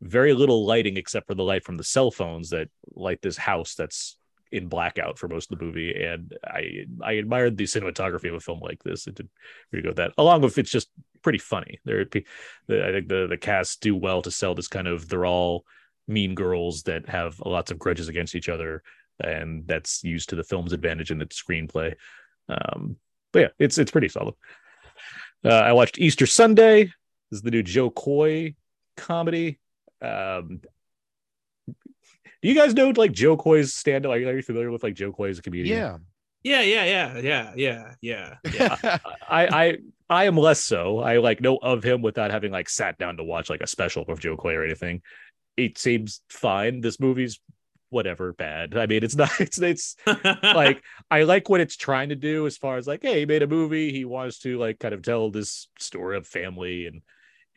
very 0.00 0.32
little 0.32 0.64
lighting 0.64 0.96
except 0.96 1.26
for 1.26 1.34
the 1.34 1.42
light 1.42 1.64
from 1.64 1.76
the 1.76 1.84
cell 1.84 2.10
phones 2.10 2.50
that 2.50 2.68
light 2.94 3.20
this 3.22 3.36
house 3.36 3.74
that's 3.74 4.16
in 4.50 4.68
blackout 4.68 5.18
for 5.18 5.28
most 5.28 5.50
of 5.50 5.58
the 5.58 5.64
movie. 5.64 5.94
And 5.94 6.36
i 6.44 6.84
i 7.02 7.12
admired 7.12 7.56
the 7.56 7.64
cinematography 7.64 8.28
of 8.28 8.34
a 8.34 8.40
film 8.40 8.60
like 8.60 8.82
this. 8.82 9.06
It 9.06 9.16
did 9.16 9.28
really 9.72 9.82
go 9.82 9.90
with 9.90 9.96
that 9.96 10.12
along 10.18 10.42
with 10.42 10.58
it's 10.58 10.70
just 10.70 10.88
pretty 11.22 11.38
funny. 11.38 11.80
There 11.84 12.00
i 12.00 12.04
think 12.04 13.08
the 13.08 13.26
the 13.28 13.36
cast 13.36 13.80
do 13.80 13.94
well 13.94 14.22
to 14.22 14.30
sell 14.30 14.54
this 14.54 14.68
kind 14.68 14.88
of 14.88 15.08
they're 15.08 15.26
all 15.26 15.64
mean 16.06 16.34
girls 16.34 16.84
that 16.84 17.08
have 17.08 17.38
lots 17.44 17.70
of 17.70 17.78
grudges 17.78 18.08
against 18.08 18.34
each 18.34 18.48
other 18.48 18.82
and 19.20 19.66
that's 19.66 20.02
used 20.04 20.30
to 20.30 20.36
the 20.36 20.44
film's 20.44 20.72
advantage 20.72 21.10
in 21.10 21.20
its 21.20 21.42
screenplay. 21.42 21.94
Um 22.48 22.96
but 23.32 23.40
yeah 23.40 23.48
it's 23.58 23.78
it's 23.78 23.90
pretty 23.90 24.08
solid. 24.08 24.34
Uh, 25.44 25.50
i 25.50 25.72
watched 25.72 25.98
easter 25.98 26.26
sunday. 26.26 26.84
This 26.84 27.38
is 27.38 27.42
the 27.42 27.50
new 27.50 27.62
jo 27.62 27.90
koy 27.90 28.54
comedy 28.96 29.58
um 30.02 30.60
do 31.66 32.48
you 32.48 32.54
guys 32.54 32.74
know 32.74 32.90
like 32.90 33.12
jo 33.12 33.36
koy's 33.36 33.74
stand-up 33.74 34.12
are 34.12 34.18
you, 34.18 34.28
are 34.28 34.36
you 34.36 34.42
familiar 34.42 34.70
with 34.70 34.82
like 34.82 34.94
jo 34.94 35.12
koy 35.12 35.28
as 35.28 35.38
a 35.38 35.42
comedian 35.42 35.76
yeah. 35.76 35.96
yeah 36.42 36.84
yeah 36.84 37.18
yeah 37.18 37.18
yeah 37.20 37.52
yeah 37.56 37.94
yeah 38.00 38.36
yeah 38.52 38.98
I, 39.28 39.46
I 39.46 39.78
I 40.10 40.24
am 40.24 40.36
less 40.36 40.64
so. 40.64 41.00
I 41.00 41.18
like 41.18 41.40
know 41.40 41.58
of 41.58 41.82
him 41.82 42.00
without 42.00 42.30
having 42.30 42.50
like 42.50 42.68
sat 42.68 42.98
down 42.98 43.18
to 43.18 43.24
watch 43.24 43.50
like 43.50 43.60
a 43.60 43.66
special 43.66 44.04
of 44.08 44.20
Jo 44.20 44.36
Koy 44.36 44.54
or 44.54 44.64
anything. 44.64 45.02
It 45.56 45.76
seems 45.76 46.22
fine. 46.30 46.80
This 46.80 46.98
movie's 46.98 47.40
whatever 47.90 48.32
bad. 48.32 48.76
I 48.76 48.86
mean, 48.86 49.04
it's 49.04 49.16
not. 49.16 49.30
It's 49.40 49.58
it's 49.58 49.96
like 50.06 50.82
I 51.10 51.24
like 51.24 51.48
what 51.48 51.60
it's 51.60 51.76
trying 51.76 52.08
to 52.08 52.16
do 52.16 52.46
as 52.46 52.56
far 52.56 52.78
as 52.78 52.86
like, 52.86 53.02
hey, 53.02 53.20
he 53.20 53.26
made 53.26 53.42
a 53.42 53.46
movie. 53.46 53.92
He 53.92 54.04
wants 54.04 54.38
to 54.40 54.58
like 54.58 54.78
kind 54.78 54.94
of 54.94 55.02
tell 55.02 55.30
this 55.30 55.68
story 55.78 56.16
of 56.16 56.26
family 56.26 56.86
and 56.86 57.02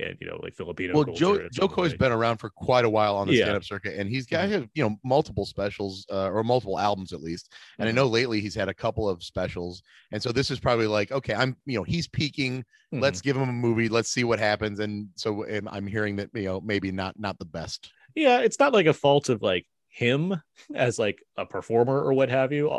and 0.02 0.18
you 0.20 0.28
know 0.28 0.40
like 0.44 0.56
Filipino. 0.56 0.94
well, 0.94 1.16
Joe 1.16 1.48
Jo 1.52 1.68
Koy's 1.68 1.94
been 1.94 2.12
around 2.12 2.38
for 2.38 2.50
quite 2.50 2.86
a 2.86 2.90
while 2.90 3.16
on 3.16 3.28
the 3.28 3.34
Yeah. 3.34 3.46
stand-up 3.46 3.64
circuit, 3.64 3.98
and 3.98 4.10
he's 4.10 4.26
got 4.26 4.50
you 4.50 4.68
know 4.84 4.98
multiple 5.04 5.46
specials 5.46 6.06
uh, 6.12 6.30
or 6.30 6.44
multiple 6.44 6.80
albums 6.80 7.14
at 7.14 7.22
least. 7.22 7.54
And 7.80 7.88
I 7.88 7.92
Mhm. 7.92 7.96
know 7.96 8.08
lately 8.08 8.42
he's 8.42 8.56
had 8.56 8.70
a 8.70 8.74
couple 8.74 9.08
of 9.08 9.24
specials, 9.24 9.82
and 10.12 10.22
so 10.22 10.32
this 10.32 10.52
is 10.52 10.60
probably 10.60 10.88
like, 10.88 11.12
okay, 11.12 11.34
I'm 11.34 11.56
you 11.66 11.78
know 11.78 11.84
he's 11.84 12.08
peaking. 12.08 12.66
Mhm. 12.94 13.02
Let's 13.02 13.22
give 13.22 13.36
him 13.38 13.50
a 13.50 13.54
movie. 13.54 13.90
Let's 13.90 14.10
see 14.10 14.24
what 14.24 14.40
happens. 14.40 14.80
And 14.80 15.10
so 15.16 15.44
and 15.44 15.70
I'm 15.70 15.88
hearing 15.88 16.16
that 16.18 16.30
you 16.34 16.44
know 16.46 16.62
maybe 16.62 16.92
not 16.92 17.20
not 17.20 17.38
the 17.40 17.46
best. 17.46 17.92
yeah 18.16 18.40
it's 18.42 18.60
not 18.60 18.74
like 18.74 18.88
a 18.88 18.94
fault 18.94 19.30
of 19.30 19.42
like 19.42 19.66
him 19.88 20.42
as 20.74 20.98
like 20.98 21.22
a 21.38 21.46
performer 21.46 22.02
or 22.02 22.14
what 22.14 22.30
have 22.30 22.52
you 22.54 22.70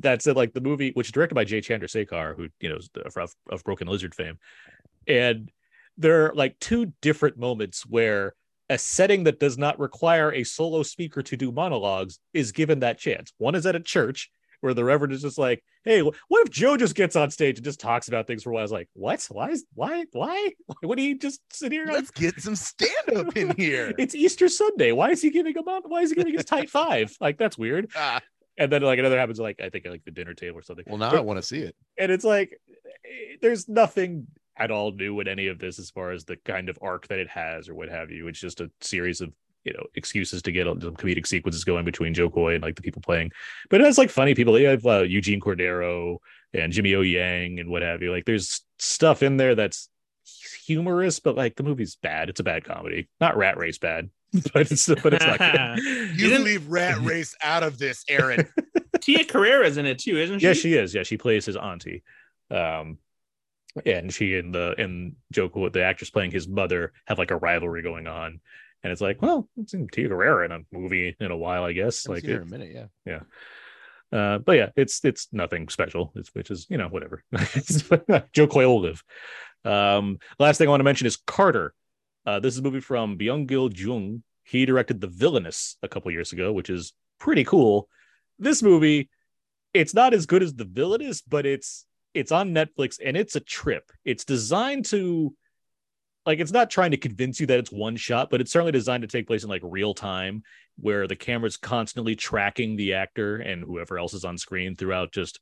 that's 0.00 0.26
it 0.26 0.36
like 0.36 0.52
the 0.52 0.60
movie 0.60 0.90
which 0.92 1.08
is 1.08 1.12
directed 1.12 1.34
by 1.34 1.44
jay 1.44 1.60
chandrasekhar 1.62 2.36
who 2.36 2.46
you 2.60 2.68
know 2.68 2.76
is 2.76 2.90
of, 3.16 3.34
of 3.50 3.64
broken 3.64 3.88
lizard 3.88 4.14
fame 4.14 4.38
and 5.06 5.50
there 5.98 6.26
are 6.26 6.34
like 6.34 6.58
two 6.58 6.92
different 7.02 7.36
moments 7.38 7.84
where 7.86 8.34
a 8.68 8.78
setting 8.78 9.24
that 9.24 9.38
does 9.40 9.58
not 9.58 9.78
require 9.78 10.32
a 10.32 10.44
solo 10.44 10.82
speaker 10.82 11.22
to 11.22 11.36
do 11.36 11.52
monologues 11.52 12.18
is 12.32 12.52
given 12.52 12.80
that 12.80 12.98
chance 12.98 13.32
one 13.38 13.54
is 13.54 13.66
at 13.66 13.76
a 13.76 13.80
church 13.80 14.30
where 14.60 14.72
the 14.74 14.84
reverend 14.84 15.12
is 15.12 15.22
just 15.22 15.36
like 15.38 15.62
hey 15.84 16.00
what 16.00 16.14
if 16.46 16.50
joe 16.50 16.76
just 16.76 16.94
gets 16.94 17.16
on 17.16 17.30
stage 17.30 17.58
and 17.58 17.64
just 17.64 17.80
talks 17.80 18.06
about 18.08 18.26
things 18.26 18.42
for 18.44 18.50
a 18.50 18.52
while 18.54 18.60
i 18.60 18.62
was 18.62 18.72
like 18.72 18.88
what 18.94 19.26
why 19.30 19.50
is 19.50 19.64
why 19.74 20.04
why 20.12 20.50
would 20.84 20.98
he 20.98 21.14
just 21.18 21.40
sit 21.52 21.72
here 21.72 21.84
Let's 21.86 22.10
get 22.12 22.40
some 22.40 22.54
stand-up 22.56 23.36
in 23.36 23.50
here. 23.56 23.92
it's 23.98 24.14
Easter 24.14 24.48
Sunday. 24.48 24.92
Why 24.92 25.10
is 25.10 25.20
he 25.20 25.30
giving 25.30 25.56
a? 25.58 25.62
Why 25.62 26.00
is 26.02 26.10
he 26.10 26.16
giving 26.16 26.34
his 26.34 26.44
tight 26.44 26.70
five? 26.70 27.14
Like 27.20 27.36
that's 27.38 27.58
weird. 27.58 27.90
Ah, 27.96 28.20
And 28.56 28.70
then 28.70 28.82
like 28.82 28.98
another 29.00 29.18
happens 29.18 29.38
like 29.40 29.60
I 29.60 29.68
think 29.68 29.84
like 29.86 30.04
the 30.04 30.10
dinner 30.12 30.34
table 30.34 30.58
or 30.58 30.62
something. 30.62 30.84
well, 30.88 30.96
now 30.98 31.10
But- 31.10 31.18
I 31.18 31.22
want 31.22 31.38
to 31.38 31.42
see 31.42 31.58
it. 31.58 31.74
And 31.98 32.10
it's 32.12 32.24
like 32.24 32.56
eh, 33.04 33.36
there's 33.42 33.68
nothing 33.68 34.28
at 34.56 34.70
all 34.70 34.92
new 34.92 35.18
in 35.20 35.28
any 35.28 35.46
of 35.48 35.58
this 35.58 35.78
as 35.78 35.90
far 35.90 36.10
as 36.10 36.24
the 36.24 36.36
kind 36.44 36.68
of 36.68 36.78
arc 36.82 37.08
that 37.08 37.18
it 37.18 37.28
has 37.28 37.68
or 37.68 37.74
what 37.74 37.88
have 37.88 38.10
you. 38.10 38.28
It's 38.28 38.40
just 38.40 38.60
a 38.60 38.70
series 38.80 39.20
of 39.20 39.32
you 39.64 39.72
know 39.72 39.84
excuses 39.94 40.42
to 40.42 40.52
get 40.52 40.66
some 40.66 40.96
comedic 40.96 41.26
sequences 41.26 41.64
going 41.64 41.84
between 41.84 42.14
Jo 42.14 42.28
Koy 42.28 42.54
and 42.54 42.62
like 42.62 42.76
the 42.76 42.82
people 42.82 43.00
playing. 43.02 43.30
But 43.70 43.80
it 43.80 43.84
has 43.84 43.98
like 43.98 44.10
funny 44.10 44.34
people. 44.34 44.58
You 44.58 44.68
have 44.68 44.84
uh, 44.86 45.02
Eugene 45.02 45.40
Cordero 45.40 46.18
and 46.52 46.72
Jimmy 46.72 46.94
O 46.94 47.00
Yang 47.00 47.60
and 47.60 47.70
what 47.70 47.82
have 47.82 48.02
you. 48.02 48.10
Like 48.10 48.24
there's 48.24 48.62
stuff 48.78 49.22
in 49.22 49.36
there 49.36 49.54
that's 49.54 49.88
humorous, 50.66 51.20
but 51.20 51.36
like 51.36 51.56
the 51.56 51.62
movie's 51.62 51.96
bad. 51.96 52.28
It's 52.28 52.40
a 52.40 52.44
bad 52.44 52.64
comedy. 52.64 53.08
Not 53.20 53.36
Rat 53.36 53.56
Race 53.56 53.78
bad, 53.78 54.10
but 54.52 54.70
it's 54.70 54.86
but 54.86 55.14
it's 55.14 55.24
not 55.24 55.38
good. 55.38 55.78
You 56.18 56.28
didn't- 56.28 56.44
leave 56.44 56.66
Rat 56.68 56.98
Race 57.02 57.34
out 57.42 57.62
of 57.62 57.78
this, 57.78 58.04
Aaron. 58.08 58.46
Tia 59.00 59.24
Carrere's 59.24 59.78
in 59.78 59.86
it 59.86 59.98
too, 59.98 60.16
isn't 60.18 60.38
she? 60.40 60.46
yeah, 60.46 60.52
she 60.52 60.74
is. 60.74 60.94
Yeah, 60.94 61.02
she 61.02 61.16
plays 61.16 61.44
his 61.46 61.56
auntie. 61.56 62.02
Um, 62.50 62.98
and 63.86 64.12
she 64.12 64.36
and 64.36 64.54
the 64.54 64.74
and 64.78 65.16
Jo 65.32 65.48
Koy, 65.48 65.68
the 65.70 65.82
actress 65.84 66.10
playing 66.10 66.30
his 66.30 66.46
mother, 66.48 66.92
have 67.06 67.18
like 67.18 67.30
a 67.30 67.36
rivalry 67.36 67.82
going 67.82 68.06
on. 68.06 68.40
And 68.84 68.90
it's 68.90 69.00
like, 69.00 69.22
well, 69.22 69.48
it's 69.58 69.74
in 69.74 69.86
Tia 69.88 70.08
Carrere 70.08 70.44
in 70.44 70.50
a 70.52 70.58
movie 70.72 71.14
in 71.20 71.30
a 71.30 71.36
while, 71.36 71.62
I 71.64 71.72
guess. 71.72 72.04
Haven't 72.04 72.24
Like, 72.24 72.30
it- 72.30 72.42
a 72.42 72.44
minute, 72.44 72.88
yeah. 73.06 73.20
uh, 74.12 74.38
but 74.38 74.52
yeah, 74.56 74.70
it's 74.76 75.04
it's 75.04 75.28
nothing 75.32 75.68
special. 75.68 76.12
It's 76.16 76.34
which 76.34 76.50
is 76.50 76.66
you 76.68 76.78
know 76.78 76.88
whatever. 76.88 77.22
Jo 78.32 78.46
Koy 78.46 78.66
will 78.66 78.80
live. 78.80 79.02
Um, 79.64 80.18
last 80.38 80.58
thing 80.58 80.66
I 80.66 80.70
want 80.70 80.80
to 80.80 80.84
mention 80.84 81.06
is 81.06 81.16
Carter. 81.16 81.74
Uh, 82.26 82.40
this 82.40 82.54
is 82.54 82.58
a 82.58 82.62
movie 82.62 82.80
from 82.80 83.18
Byung 83.18 83.46
Gil 83.46 83.72
Jung. 83.72 84.22
He 84.44 84.66
directed 84.66 85.00
The 85.00 85.06
Villainess 85.06 85.76
a 85.82 85.88
couple 85.88 86.10
years 86.10 86.32
ago, 86.32 86.52
which 86.52 86.68
is 86.68 86.92
pretty 87.20 87.44
cool. 87.44 87.88
This 88.38 88.62
movie, 88.62 89.08
it's 89.72 89.94
not 89.94 90.14
as 90.14 90.26
good 90.26 90.42
as 90.42 90.54
The 90.54 90.64
Villainess, 90.64 91.22
but 91.22 91.46
it's 91.46 91.86
it's 92.14 92.32
on 92.32 92.54
Netflix 92.54 92.98
and 93.04 93.16
it's 93.16 93.36
a 93.36 93.40
trip. 93.40 93.90
It's 94.04 94.24
designed 94.24 94.86
to 94.86 95.34
like 96.24 96.38
it's 96.38 96.52
not 96.52 96.70
trying 96.70 96.92
to 96.92 96.96
convince 96.96 97.40
you 97.40 97.46
that 97.46 97.58
it's 97.58 97.72
one 97.72 97.96
shot, 97.96 98.30
but 98.30 98.40
it's 98.40 98.52
certainly 98.52 98.72
designed 98.72 99.02
to 99.02 99.08
take 99.08 99.26
place 99.26 99.42
in 99.42 99.50
like 99.50 99.62
real 99.64 99.94
time 99.94 100.42
where 100.78 101.06
the 101.06 101.16
camera's 101.16 101.56
constantly 101.56 102.14
tracking 102.14 102.76
the 102.76 102.94
actor 102.94 103.36
and 103.36 103.64
whoever 103.64 103.98
else 103.98 104.14
is 104.14 104.24
on 104.24 104.38
screen 104.38 104.74
throughout 104.76 105.12
just 105.12 105.40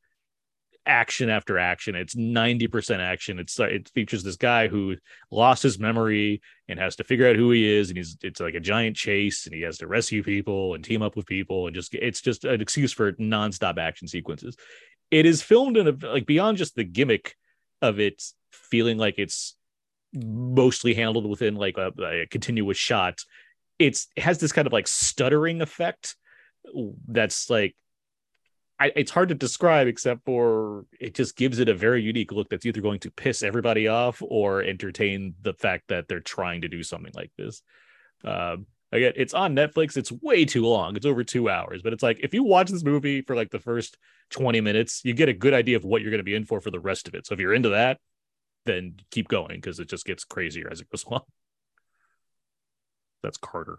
action 0.87 1.29
after 1.29 1.59
action. 1.59 1.95
It's 1.95 2.15
90% 2.15 2.99
action. 2.99 3.39
It's 3.39 3.61
uh, 3.61 3.65
it 3.65 3.89
features 3.91 4.23
this 4.23 4.37
guy 4.37 4.69
who 4.69 4.97
lost 5.31 5.63
his 5.63 5.79
memory 5.79 6.41
and 6.69 6.79
has 6.79 6.97
to 6.97 7.05
figure 7.05 7.29
out 7.29 7.37
who 7.37 7.51
he 7.51 7.69
is 7.69 7.91
and 7.91 7.97
he's 7.97 8.17
it's 8.23 8.41
like 8.41 8.55
a 8.55 8.61
giant 8.61 8.97
chase 8.97 9.47
and 9.47 9.55
he 9.55 9.63
has 9.63 9.79
to 9.79 9.87
rescue 9.87 10.23
people 10.23 10.75
and 10.75 10.83
team 10.83 11.03
up 11.03 11.17
with 11.17 11.27
people 11.27 11.67
and 11.67 11.75
just 11.75 11.95
it's 11.95 12.21
just 12.21 12.45
an 12.45 12.61
excuse 12.61 12.93
for 12.93 13.13
nonstop 13.13 13.79
action 13.79 14.09
sequences. 14.09 14.57
It 15.11 15.27
is 15.27 15.43
filmed 15.43 15.77
in 15.77 15.89
a 15.89 16.07
like 16.07 16.27
beyond 16.27 16.59
just 16.59 16.75
the 16.75 16.85
gimmick 16.85 17.37
of 17.83 17.99
it 17.99 18.23
feeling 18.53 18.99
like 18.99 19.15
it's 19.19 19.57
mostly 20.13 20.95
handled 20.95 21.27
within 21.27 21.55
like 21.55 21.79
a, 21.79 21.93
a 22.03 22.27
continuous 22.27 22.77
shot 22.77 23.21
it's 23.81 24.09
it 24.15 24.23
has 24.23 24.39
this 24.39 24.53
kind 24.53 24.67
of 24.67 24.73
like 24.73 24.87
stuttering 24.87 25.61
effect 25.63 26.15
that's 27.09 27.51
like 27.51 27.75
I, 28.79 28.93
it's 28.95 29.11
hard 29.11 29.31
to 29.31 29.35
describe 29.35 29.89
except 29.89 30.25
for 30.25 30.85
it 31.01 31.15
just 31.15 31.37
gives 31.37 31.59
it 31.59 31.69
a 31.69 31.75
very 31.75 32.03
unique 32.03 32.31
look 32.31 32.49
that's 32.49 32.65
either 32.65 32.81
going 32.81 33.01
to 33.01 33.11
piss 33.11 33.43
everybody 33.43 33.89
off 33.89 34.23
or 34.23 34.63
entertain 34.63 35.35
the 35.43 35.55
fact 35.55 35.89
that 35.89 36.09
they're 36.09 36.21
trying 36.21 36.63
to 36.63 36.69
do 36.69 36.83
something 36.83 37.13
like 37.15 37.33
this. 37.37 37.63
Um 38.25 38.67
again 38.93 39.13
it's 39.17 39.35
on 39.35 39.55
netflix 39.55 39.97
it's 39.97 40.13
way 40.13 40.45
too 40.45 40.65
long 40.65 40.97
it's 40.97 41.07
over 41.07 41.23
two 41.23 41.49
hours 41.49 41.83
but 41.83 41.93
it's 41.93 42.03
like 42.03 42.19
if 42.23 42.35
you 42.35 42.43
watch 42.43 42.71
this 42.71 42.85
movie 42.85 43.23
for 43.23 43.37
like 43.37 43.51
the 43.51 43.59
first 43.59 43.97
20 44.31 44.61
minutes 44.61 45.01
you 45.05 45.15
get 45.15 45.29
a 45.29 45.33
good 45.33 45.55
idea 45.55 45.77
of 45.77 45.85
what 45.85 46.03
you're 46.03 46.11
going 46.11 46.19
to 46.19 46.25
be 46.25 46.35
in 46.35 46.45
for 46.45 46.61
for 46.61 46.71
the 46.71 46.81
rest 46.81 47.09
of 47.09 47.15
it 47.15 47.27
so 47.27 47.35
if 47.35 47.41
you're 47.41 47.55
into 47.55 47.71
that 47.71 47.99
then 48.67 48.95
keep 49.11 49.29
going 49.29 49.57
because 49.57 49.81
it 49.81 49.89
just 49.89 50.05
gets 50.05 50.25
crazier 50.25 50.69
as 50.71 50.81
it 50.81 50.91
goes 50.91 51.05
along 51.09 51.23
that's 53.23 53.39
Carter. 53.39 53.79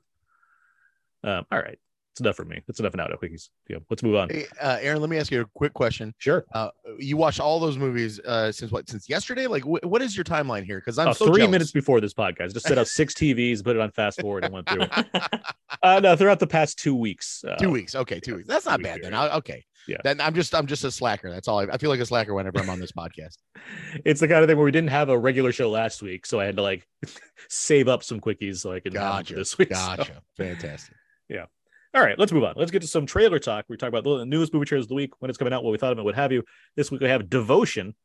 Um, 1.24 1.46
all 1.52 1.60
right. 1.60 1.80
It's 2.14 2.20
enough 2.20 2.36
for 2.36 2.44
me. 2.44 2.62
That's 2.68 2.80
enough 2.82 2.94
now, 2.94 3.08
quickies. 3.08 3.48
Yeah, 3.70 3.78
let's 3.90 4.04
move 4.04 4.16
on. 4.16 4.28
Hey, 4.30 4.46
uh, 4.62 4.78
Aaron, 4.82 5.00
let 5.00 5.10
me 5.10 5.18
ask 5.18 5.32
you 5.32 5.42
a 5.42 5.46
quick 5.56 5.74
question. 5.74 6.14
Sure. 6.18 6.44
Uh, 6.54 6.70
you 7.00 7.16
watched 7.16 7.40
all 7.40 7.58
those 7.58 7.78
movies 7.78 8.20
uh, 8.20 8.52
since 8.52 8.70
what? 8.70 8.90
Since 8.90 9.08
yesterday? 9.08 9.48
Like, 9.48 9.64
wh- 9.64 9.82
what 9.86 10.02
is 10.02 10.16
your 10.18 10.26
timeline 10.26 10.66
here? 10.66 10.80
Because 10.80 11.00
I'm 11.00 11.08
Uh, 11.08 11.14
so 11.14 11.28
three 11.28 11.38
jealous. 11.38 11.52
minutes 11.52 11.72
before 11.72 12.02
this 12.02 12.14
podcast, 12.14 12.54
just 12.54 12.68
set 12.68 12.78
up 12.78 12.88
six 12.88 13.14
TVs, 13.22 13.64
put 13.64 13.78
it 13.78 13.82
on 13.82 13.92
fast 13.92 14.20
forward, 14.20 14.44
and 14.44 14.54
went 14.54 14.68
through. 14.70 14.84
it. 14.84 15.06
Uh, 15.84 16.00
no, 16.02 16.16
throughout 16.18 16.38
the 16.40 16.46
past 16.46 16.78
two 16.78 16.94
weeks. 16.94 17.44
Uh, 17.48 17.56
Two 17.56 17.72
weeks. 17.72 17.96
Okay, 17.96 18.20
two 18.20 18.36
weeks. 18.36 18.48
That's 18.48 18.66
not 18.68 18.84
bad 18.84 19.00
then. 19.02 19.14
I, 19.16 19.38
okay. 19.38 19.64
Yeah. 19.88 19.98
Then 20.04 20.20
I'm 20.22 20.36
just 20.36 20.54
I'm 20.54 20.68
just 20.68 20.84
a 20.84 20.92
slacker. 20.92 21.32
That's 21.32 21.48
all. 21.48 21.60
I, 21.60 21.64
I 21.74 21.78
feel 21.78 21.90
like 21.90 22.00
a 22.02 22.06
slacker 22.06 22.36
whenever 22.36 22.60
I'm 22.60 22.70
on 22.70 22.80
this 22.80 22.92
podcast. 22.92 23.38
It's 24.06 24.20
the 24.20 24.28
kind 24.28 24.44
of 24.44 24.48
thing 24.50 24.58
where 24.58 24.66
we 24.66 24.72
didn't 24.72 24.90
have 24.92 25.10
a 25.10 25.18
regular 25.18 25.52
show 25.54 25.70
last 25.72 26.04
week, 26.04 26.26
so 26.26 26.40
I 26.40 26.46
had 26.46 26.58
to 26.58 26.62
like 26.62 26.86
save 27.48 27.88
up 27.88 28.04
some 28.04 28.20
quickies 28.20 28.58
so 28.58 28.74
I 28.74 28.80
could 28.82 28.94
Gotcha. 28.94 29.34
this 29.34 29.58
week. 29.58 29.70
So- 29.74 29.76
Gotcha. 29.96 30.22
Fantastic. 30.38 30.96
All 31.94 32.02
right, 32.02 32.18
let's 32.18 32.32
move 32.32 32.46
on. 32.46 32.54
Let's 32.56 32.72
get 32.72 32.82
to 32.84 32.88
some 32.88 33.06
trailer 33.06 33.38
talk. 33.38 33.66
We 33.68 33.76
talk 33.76 33.90
about 33.90 34.06
the 34.06 34.26
newest 34.26 34.54
movie 34.54 34.66
trailers 34.66 34.86
of 34.86 34.90
the 34.90 34.96
week, 34.96 35.12
when 35.20 35.30
it's 35.30 35.38
coming 35.38 35.54
out, 35.54 35.62
what 35.62 35.72
we 35.72 35.78
thought 35.78 35.92
of 35.92 36.00
it, 36.00 36.06
what 36.06 36.16
have 36.16 36.32
you. 36.32 36.44
This 36.78 36.90
week 36.90 37.02
we 37.02 37.10
have 37.10 37.30
Devotion. 37.30 37.96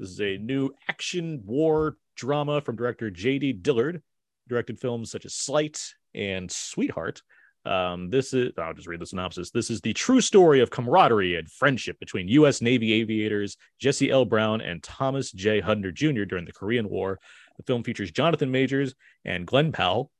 This 0.00 0.10
is 0.10 0.20
a 0.20 0.38
new 0.38 0.70
action 0.88 1.40
war 1.44 1.96
drama 2.16 2.60
from 2.60 2.74
director 2.74 3.10
J.D. 3.12 3.54
Dillard, 3.54 4.02
directed 4.48 4.80
films 4.80 5.12
such 5.12 5.24
as 5.24 5.34
Sleight 5.34 5.94
and 6.16 6.50
Sweetheart. 6.50 7.22
Um, 7.64 8.10
this 8.10 8.34
is, 8.34 8.50
I'll 8.58 8.74
just 8.74 8.88
read 8.88 9.00
the 9.00 9.06
synopsis. 9.06 9.52
This 9.52 9.70
is 9.70 9.80
the 9.80 9.92
true 9.92 10.20
story 10.20 10.60
of 10.60 10.70
camaraderie 10.70 11.36
and 11.36 11.48
friendship 11.48 12.00
between 12.00 12.26
U.S. 12.26 12.60
Navy 12.60 12.92
aviators 12.94 13.56
Jesse 13.78 14.10
L. 14.10 14.24
Brown 14.24 14.60
and 14.60 14.82
Thomas 14.82 15.30
J. 15.30 15.60
Hunter 15.60 15.92
Jr. 15.92 16.24
during 16.24 16.44
the 16.44 16.52
Korean 16.52 16.88
War. 16.88 17.20
The 17.56 17.62
film 17.62 17.84
features 17.84 18.10
Jonathan 18.10 18.50
Majors 18.50 18.96
and 19.24 19.46
Glen 19.46 19.70
Powell. 19.70 20.10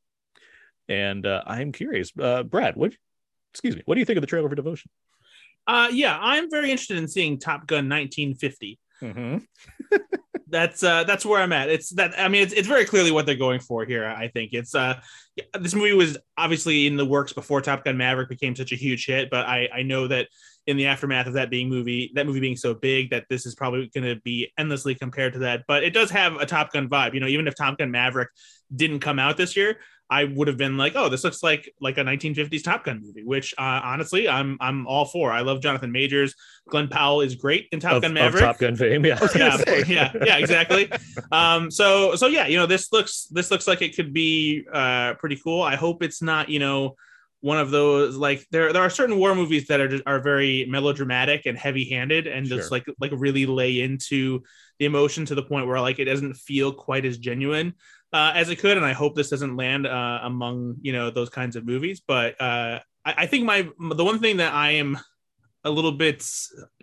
And 0.93 1.25
uh, 1.25 1.43
I'm 1.47 1.73
curious, 1.73 2.13
uh, 2.21 2.43
Brad, 2.43 2.77
what, 2.77 2.93
excuse 3.53 3.77
me, 3.77 3.83
what 3.87 3.95
do 3.95 4.01
you 4.01 4.05
think 4.05 4.19
of 4.19 4.21
the 4.21 4.27
trailer 4.27 4.49
for 4.49 4.55
Devotion? 4.55 4.91
uh, 5.67 5.89
yeah, 5.93 6.19
I'm 6.21 6.51
very 6.51 6.71
interested 6.71 6.99
in 6.99 7.09
seeing 7.09 7.39
Top 7.39 7.67
Gun 7.67 7.89
1950. 7.89 8.79
Mm-hmm. 9.01 9.39
that's 10.49 10.83
uh 10.83 11.03
that's 11.05 11.25
where 11.25 11.41
i'm 11.41 11.53
at 11.53 11.71
it's 11.71 11.89
that 11.91 12.13
i 12.19 12.29
mean 12.29 12.43
it's, 12.43 12.53
it's 12.53 12.69
very 12.69 12.85
clearly 12.85 13.11
what 13.11 13.25
they're 13.25 13.35
going 13.35 13.59
for 13.59 13.87
here 13.87 14.07
i 14.07 14.29
think 14.29 14.53
it's 14.53 14.75
uh 14.75 15.01
this 15.59 15.75
movie 15.75 15.95
was 15.95 16.19
obviously 16.37 16.87
in 16.87 16.97
the 16.99 17.07
works 17.07 17.33
before 17.33 17.63
top 17.63 17.83
gun 17.85 17.97
maverick 17.97 18.29
became 18.29 18.55
such 18.55 18.71
a 18.71 18.77
huge 18.77 19.07
hit 19.07 19.31
but 19.31 19.47
i 19.47 19.67
i 19.75 19.83
know 19.83 20.07
that 20.07 20.29
in 20.67 20.77
the 20.77 20.87
aftermath 20.87 21.27
of 21.27 21.33
that 21.33 21.49
being 21.49 21.71
movie 21.71 22.13
that 22.15 22.27
movie 22.27 22.39
being 22.39 22.55
so 22.55 22.75
big 22.75 23.11
that 23.11 23.25
this 23.31 23.47
is 23.47 23.55
probably 23.55 23.91
going 23.95 24.05
to 24.05 24.21
be 24.21 24.53
endlessly 24.59 24.95
compared 24.95 25.33
to 25.33 25.39
that 25.39 25.63
but 25.67 25.83
it 25.83 25.95
does 25.95 26.11
have 26.11 26.37
a 26.37 26.45
top 26.45 26.71
gun 26.71 26.87
vibe 26.87 27.15
you 27.15 27.21
know 27.21 27.27
even 27.27 27.49
if 27.49 27.55
top 27.57 27.79
gun 27.79 27.91
maverick 27.91 28.29
didn't 28.77 29.01
come 29.01 29.19
out 29.19 29.39
this 29.39 29.57
year 29.57 29.79
I 30.13 30.25
would 30.25 30.47
have 30.47 30.59
been 30.59 30.77
like, 30.77 30.93
oh, 30.95 31.09
this 31.09 31.25
looks 31.25 31.43
like 31.43 31.73
like 31.81 31.97
a 31.97 32.03
1950s 32.03 32.63
Top 32.63 32.85
Gun 32.85 33.01
movie, 33.03 33.25
which 33.25 33.55
uh, 33.57 33.81
honestly, 33.83 34.29
I'm 34.29 34.59
I'm 34.61 34.87
all 34.87 35.07
for. 35.07 35.33
I 35.33 35.41
love 35.41 35.63
Jonathan 35.63 35.91
Majors. 35.91 36.35
Glen 36.69 36.89
Powell 36.89 37.23
is 37.23 37.35
great 37.35 37.69
in 37.73 37.81
Top 37.81 37.95
Of, 37.95 38.03
Gun 38.03 38.11
of 38.11 38.15
Maverick 38.17 38.45
Top 38.45 38.59
Gun 38.59 38.77
fame, 38.77 39.07
yeah. 39.07 39.19
yeah, 39.35 39.83
yeah, 39.87 40.13
yeah, 40.25 40.37
exactly. 40.37 40.91
Um, 41.31 41.71
so, 41.71 42.15
so 42.15 42.27
yeah, 42.27 42.47
you 42.47 42.59
know, 42.59 42.67
this 42.67 42.93
looks 42.93 43.27
this 43.31 43.51
looks 43.51 43.67
like 43.67 43.81
it 43.81 43.97
could 43.97 44.13
be 44.13 44.65
uh, 44.71 45.15
pretty 45.15 45.37
cool. 45.37 45.63
I 45.63 45.77
hope 45.77 46.03
it's 46.03 46.21
not, 46.21 46.51
you 46.51 46.59
know, 46.59 46.97
one 47.41 47.59
of 47.59 47.71
those 47.71 48.17
like 48.17 48.47
there 48.51 48.73
there 48.73 48.83
are 48.83 48.91
certain 48.91 49.17
war 49.17 49.35
movies 49.35 49.67
that 49.69 49.81
are 49.81 49.89
just, 49.89 50.03
are 50.07 50.21
very 50.21 50.67
melodramatic 50.69 51.47
and 51.47 51.57
heavy 51.57 51.89
handed 51.89 52.27
and 52.27 52.47
just 52.47 52.69
Sure. 52.69 52.71
like 52.71 52.87
like 53.01 53.13
really 53.15 53.47
lay 53.47 53.81
into 53.81 54.43
the 54.79 54.85
emotion 54.85 55.25
to 55.27 55.35
the 55.35 55.43
point 55.43 55.67
where 55.67 55.81
like 55.81 55.99
it 55.99 56.05
doesn't 56.05 56.35
feel 56.35 56.73
quite 56.73 57.05
as 57.05 57.19
genuine 57.19 57.75
uh, 58.13 58.33
as 58.35 58.51
it 58.51 58.57
could. 58.57 58.77
And 58.77 58.87
I 58.87 58.93
hope 58.93 59.15
this 59.15 59.31
doesn't 59.31 59.57
land 59.57 59.87
uh, 59.87 60.21
among 60.23 60.77
you 60.83 60.93
know 60.93 61.11
those 61.11 61.31
kinds 61.31 61.57
of 61.57 61.67
movies. 61.67 62.03
But 62.07 62.41
uh, 62.41 62.81
I, 63.05 63.15
I 63.19 63.27
think 63.27 63.45
my 63.45 63.69
the 63.79 64.05
one 64.05 64.19
thing 64.19 64.39
that 64.39 64.53
I 64.53 64.73
am 64.73 64.99
a 65.65 65.71
little 65.71 65.93
bit 65.93 66.25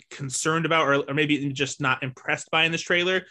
concerned 0.10 0.66
about, 0.66 0.88
or, 0.88 0.96
or 1.10 1.14
maybe 1.14 1.52
just 1.52 1.82
not 1.82 2.02
impressed 2.04 2.50
by 2.50 2.66
in 2.66 2.72
this 2.72 2.82
trailer, 2.82 3.26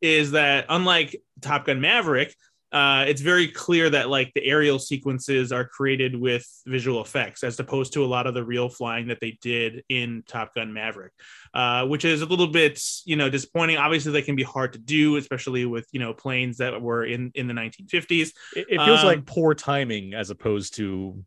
is 0.00 0.32
that 0.32 0.66
unlike 0.68 1.20
Top 1.40 1.66
Gun 1.66 1.80
Maverick, 1.80 2.34
uh, 2.74 3.04
it's 3.06 3.20
very 3.22 3.46
clear 3.48 3.88
that 3.88 4.10
like 4.10 4.32
the 4.34 4.44
aerial 4.44 4.78
sequences 4.80 5.52
are 5.52 5.64
created 5.64 6.14
with 6.14 6.44
visual 6.66 7.00
effects 7.00 7.44
as 7.44 7.58
opposed 7.60 7.92
to 7.94 8.04
a 8.04 8.06
lot 8.06 8.26
of 8.26 8.34
the 8.34 8.44
real 8.44 8.68
flying 8.68 9.06
that 9.06 9.20
they 9.20 9.38
did 9.40 9.84
in 9.88 10.24
Top 10.26 10.54
Gun 10.54 10.72
Maverick, 10.72 11.12
uh, 11.54 11.86
which 11.86 12.04
is 12.04 12.20
a 12.20 12.26
little 12.26 12.48
bit 12.48 12.82
you 13.06 13.14
know 13.16 13.30
disappointing. 13.30 13.76
Obviously, 13.76 14.10
they 14.12 14.22
can 14.22 14.34
be 14.36 14.42
hard 14.42 14.72
to 14.72 14.78
do, 14.80 15.16
especially 15.16 15.64
with 15.64 15.86
you 15.92 16.00
know 16.00 16.12
planes 16.12 16.58
that 16.58 16.82
were 16.82 17.04
in 17.04 17.30
in 17.36 17.46
the 17.46 17.54
1950s. 17.54 18.32
It, 18.56 18.66
it 18.68 18.78
feels 18.84 19.00
Um, 19.00 19.06
like 19.06 19.24
poor 19.24 19.54
timing 19.54 20.12
as 20.14 20.30
opposed 20.30 20.74
to 20.76 21.24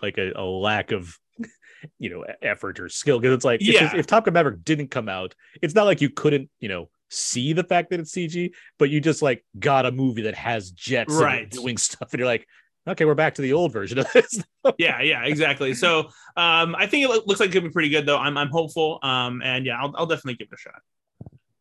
like 0.00 0.16
a, 0.18 0.32
a 0.36 0.44
lack 0.44 0.92
of, 0.92 1.18
you 1.98 2.08
know, 2.10 2.24
effort 2.40 2.78
or 2.80 2.88
skill. 2.88 3.18
Because 3.18 3.34
it's 3.34 3.44
like, 3.44 3.60
if- 3.60 3.66
Yeah. 3.68 3.96
if, 3.96 4.06
Top 4.06 4.24
Gun 4.24 4.34
Maverick 4.34 4.62
didn't 4.64 4.88
come 4.92 5.08
out, 5.08 5.34
it's 5.60 5.74
not 5.74 5.84
like 5.86 6.00
you 6.00 6.08
couldn't, 6.10 6.50
you 6.60 6.68
know, 6.68 6.88
see 7.10 7.52
the 7.52 7.64
fact 7.64 7.90
that 7.90 8.00
it's 8.00 8.12
CG, 8.12 8.50
but 8.78 8.90
you 8.90 9.00
just 9.00 9.22
like 9.22 9.44
got 9.58 9.86
a 9.86 9.92
movie 9.92 10.22
that 10.22 10.34
has 10.34 10.70
jets 10.70 11.12
and 11.14 11.22
Right. 11.22 11.50
doing 11.50 11.76
stuff, 11.76 12.12
and 12.12 12.18
you're 12.18 12.26
like, 12.28 12.46
okay, 12.86 13.04
we're 13.04 13.14
back 13.14 13.34
to 13.36 13.42
the 13.42 13.52
old 13.52 13.72
version 13.72 13.98
of 13.98 14.10
this. 14.12 14.42
yeah, 14.78 15.00
yeah, 15.00 15.24
exactly. 15.24 15.72
So 15.74 16.00
um, 16.36 16.74
I 16.76 16.86
think 16.86 17.04
it 17.04 17.26
looks 17.26 17.40
like 17.40 17.48
it 17.50 17.52
could 17.52 17.62
be 17.64 17.70
pretty 17.70 17.88
good, 17.88 18.04
though. 18.06 18.18
I'm, 18.18 18.36
I'm 18.36 18.50
hopeful. 18.50 18.98
Um, 19.02 19.40
and 19.42 19.64
yeah, 19.64 19.80
I'll, 19.80 19.94
I'll 19.96 20.06
definitely 20.06 20.34
give 20.34 20.48
it 20.50 20.54
a 20.54 20.58
shot. 20.58 20.82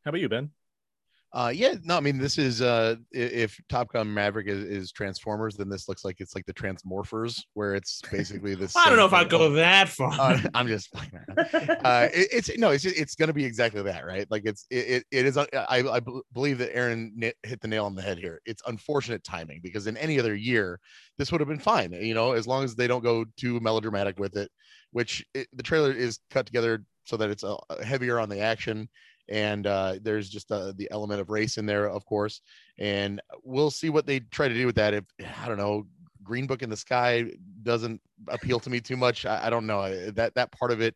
How 0.04 0.10
about 0.10 0.20
you, 0.20 0.28
Ben? 0.28 0.50
Uh, 1.36 1.52
yeah, 1.54 1.74
no, 1.84 1.98
I 1.98 2.00
mean, 2.00 2.20
this 2.20 2.38
is 2.38 2.62
uh, 2.62 2.96
if 3.12 3.60
Top 3.68 3.92
Gun 3.92 4.14
Maverick 4.14 4.48
is, 4.48 4.64
is 4.66 4.92
Transformers, 4.92 5.56
then 5.56 5.68
this 5.68 5.90
looks 5.90 6.06
like 6.06 6.18
it's 6.22 6.36
like 6.36 6.46
the 6.46 6.54
Transmorphers, 6.54 7.42
where 7.56 7.74
it's 7.74 8.02
basically 8.12 8.54
this. 8.56 8.76
I 8.76 8.86
don't 8.86 8.98
know 8.98 9.08
if 9.08 9.14
I'd 9.14 9.30
go 9.30 9.50
that 9.54 9.90
far. 9.90 10.14
Uh, 10.14 10.40
I'm 10.54 10.68
just 10.68 10.94
playing 10.94 11.12
around. 11.16 11.70
uh, 11.84 12.10
it, 12.14 12.28
it's 12.32 12.58
no, 12.60 12.70
it's 12.70 12.86
it's 12.86 13.16
going 13.16 13.30
to 13.30 13.34
be 13.34 13.46
exactly 13.46 13.82
that, 13.82 14.06
right? 14.06 14.28
Like 14.30 14.44
it's 14.46 14.68
it 14.70 15.06
it, 15.10 15.26
is. 15.26 15.36
uh, 15.36 15.48
I 15.54 16.02
believe 16.34 16.60
that 16.60 16.76
Aaron 16.76 17.12
hit 17.42 17.62
the 17.62 17.68
nail 17.68 17.86
on 17.86 17.96
the 17.96 18.04
head 18.04 18.20
here. 18.20 18.40
It's 18.46 18.62
unfortunate 18.68 19.24
timing 19.24 19.62
because 19.64 19.88
in 19.88 19.98
any 19.98 20.20
other 20.20 20.36
year, 20.36 20.80
this 21.18 21.32
would 21.32 21.42
have 21.42 21.48
been 21.48 21.58
fine. 21.58 21.94
You 21.94 22.14
know, 22.14 22.34
as 22.34 22.46
long 22.46 22.64
as 22.64 22.76
they 22.76 22.88
don't 22.88 23.04
go 23.04 23.26
too 23.38 23.60
melodramatic 23.60 24.20
with 24.20 24.38
it, 24.38 24.52
which 24.92 25.26
it, 25.34 25.48
the 25.52 25.64
trailer 25.64 25.92
is 25.92 26.20
cut 26.30 26.46
together 26.46 26.84
so 27.06 27.18
that 27.18 27.32
it's 27.32 27.44
uh, 27.44 27.58
heavier 27.84 28.20
on 28.20 28.30
the 28.30 28.40
action 28.40 28.88
and 29.30 29.68
uh, 29.68 29.96
there's 30.02 30.30
just 30.30 30.52
uh, 30.52 30.74
the 30.76 30.90
element 30.92 31.22
of 31.22 31.30
race 31.30 31.58
in 31.58 31.66
there, 31.66 31.90
of 31.90 32.06
course. 32.06 32.42
And 32.78 33.22
we'll 33.44 33.72
see 33.72 33.90
what 33.90 34.06
they 34.06 34.20
try 34.20 34.48
to 34.48 34.54
do 34.54 34.66
with 34.66 34.76
that. 34.76 34.94
If 34.94 35.06
I 35.42 35.48
don't 35.48 35.58
know, 35.58 35.86
Green 36.24 36.48
Book 36.48 36.62
in 36.62 36.70
the 36.70 36.78
Sky 36.78 37.32
doesn't 37.64 38.02
appeal 38.30 38.60
to 38.62 38.70
me 38.70 38.80
too 38.80 38.98
much. 38.98 39.26
I, 39.26 39.48
I 39.48 39.50
don't 39.50 39.68
know 39.68 39.80
Uh, 39.80 40.12
that 40.16 40.34
that 40.36 40.52
part 40.52 40.72
of 40.72 40.82
it 40.82 40.96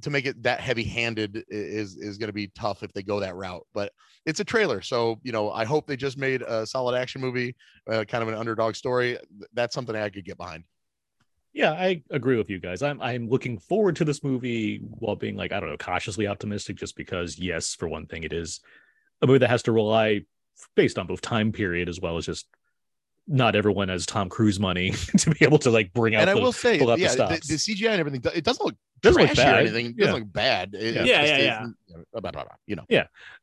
to 0.00 0.10
make 0.10 0.26
it 0.26 0.40
that 0.44 0.60
heavy-handed 0.60 1.44
is 1.48 1.96
is 1.96 2.16
going 2.16 2.28
to 2.28 2.32
be 2.32 2.48
tough 2.54 2.82
if 2.82 2.92
they 2.92 3.02
go 3.02 3.20
that 3.20 3.34
route. 3.34 3.66
But 3.74 3.92
it's 4.24 4.40
a 4.40 4.44
trailer, 4.44 4.80
so 4.80 5.18
you 5.24 5.32
know 5.32 5.50
I 5.50 5.64
hope 5.64 5.86
they 5.86 5.96
just 5.96 6.16
made 6.16 6.42
a 6.42 6.64
solid 6.66 6.96
action 6.96 7.20
movie, 7.20 7.56
uh, 7.90 8.04
kind 8.04 8.22
of 8.22 8.28
an 8.28 8.36
underdog 8.36 8.76
story. 8.76 9.18
That's 9.52 9.74
something 9.74 9.96
I 9.96 10.08
could 10.08 10.24
get 10.24 10.36
behind. 10.38 10.64
Yeah, 11.52 11.72
I 11.72 12.02
agree 12.10 12.36
with 12.36 12.48
you 12.48 12.58
guys. 12.58 12.82
I'm 12.82 13.00
I'm 13.00 13.28
looking 13.28 13.58
forward 13.58 13.96
to 13.96 14.04
this 14.04 14.24
movie 14.24 14.78
while 14.82 15.16
being 15.16 15.36
like 15.36 15.52
I 15.52 15.60
don't 15.60 15.68
know 15.68 15.76
cautiously 15.76 16.26
optimistic, 16.26 16.76
just 16.76 16.96
because 16.96 17.38
yes, 17.38 17.74
for 17.74 17.88
one 17.88 18.06
thing, 18.06 18.24
it 18.24 18.32
is 18.32 18.60
a 19.20 19.26
movie 19.26 19.40
that 19.40 19.50
has 19.50 19.62
to 19.64 19.72
rely 19.72 20.22
based 20.76 20.98
on 20.98 21.06
both 21.06 21.20
time 21.20 21.52
period 21.52 21.88
as 21.88 22.00
well 22.00 22.16
as 22.16 22.26
just 22.26 22.46
not 23.28 23.54
everyone 23.54 23.88
has 23.88 24.04
Tom 24.06 24.28
Cruise 24.28 24.58
money 24.58 24.90
to 25.18 25.30
be 25.30 25.44
able 25.44 25.58
to 25.60 25.70
like 25.70 25.92
bring 25.92 26.14
out. 26.14 26.22
And 26.22 26.30
I 26.30 26.34
the- 26.34 26.40
will 26.40 26.52
say, 26.52 26.80
out 26.80 26.96
the 26.96 27.02
yeah, 27.02 27.14
the, 27.14 27.26
the 27.46 27.54
CGI 27.54 27.90
and 27.90 28.00
everything, 28.00 28.20
it 28.34 28.44
doesn't 28.44 28.64
look 28.64 28.74
Doesn't 29.00 29.20
look 29.22 29.30
trashy 29.32 29.48
or 29.48 29.52
bad. 29.52 29.60
anything. 29.60 29.86
It 29.86 29.96
doesn't 29.96 30.14
Yeah. 30.14 30.18
look 30.20 30.32
bad. 30.32 30.74
It- 30.74 30.94
Yeah. 30.96 31.04
Yeah, 31.04 31.24
yeah, 31.24 31.36
is- 31.36 31.44
yeah. 31.44 31.62
you 31.88 31.96
know, 31.96 32.04
blah, 32.12 32.20
blah, 32.20 32.30
blah, 32.30 32.44
you 32.66 32.76
know. 32.76 32.84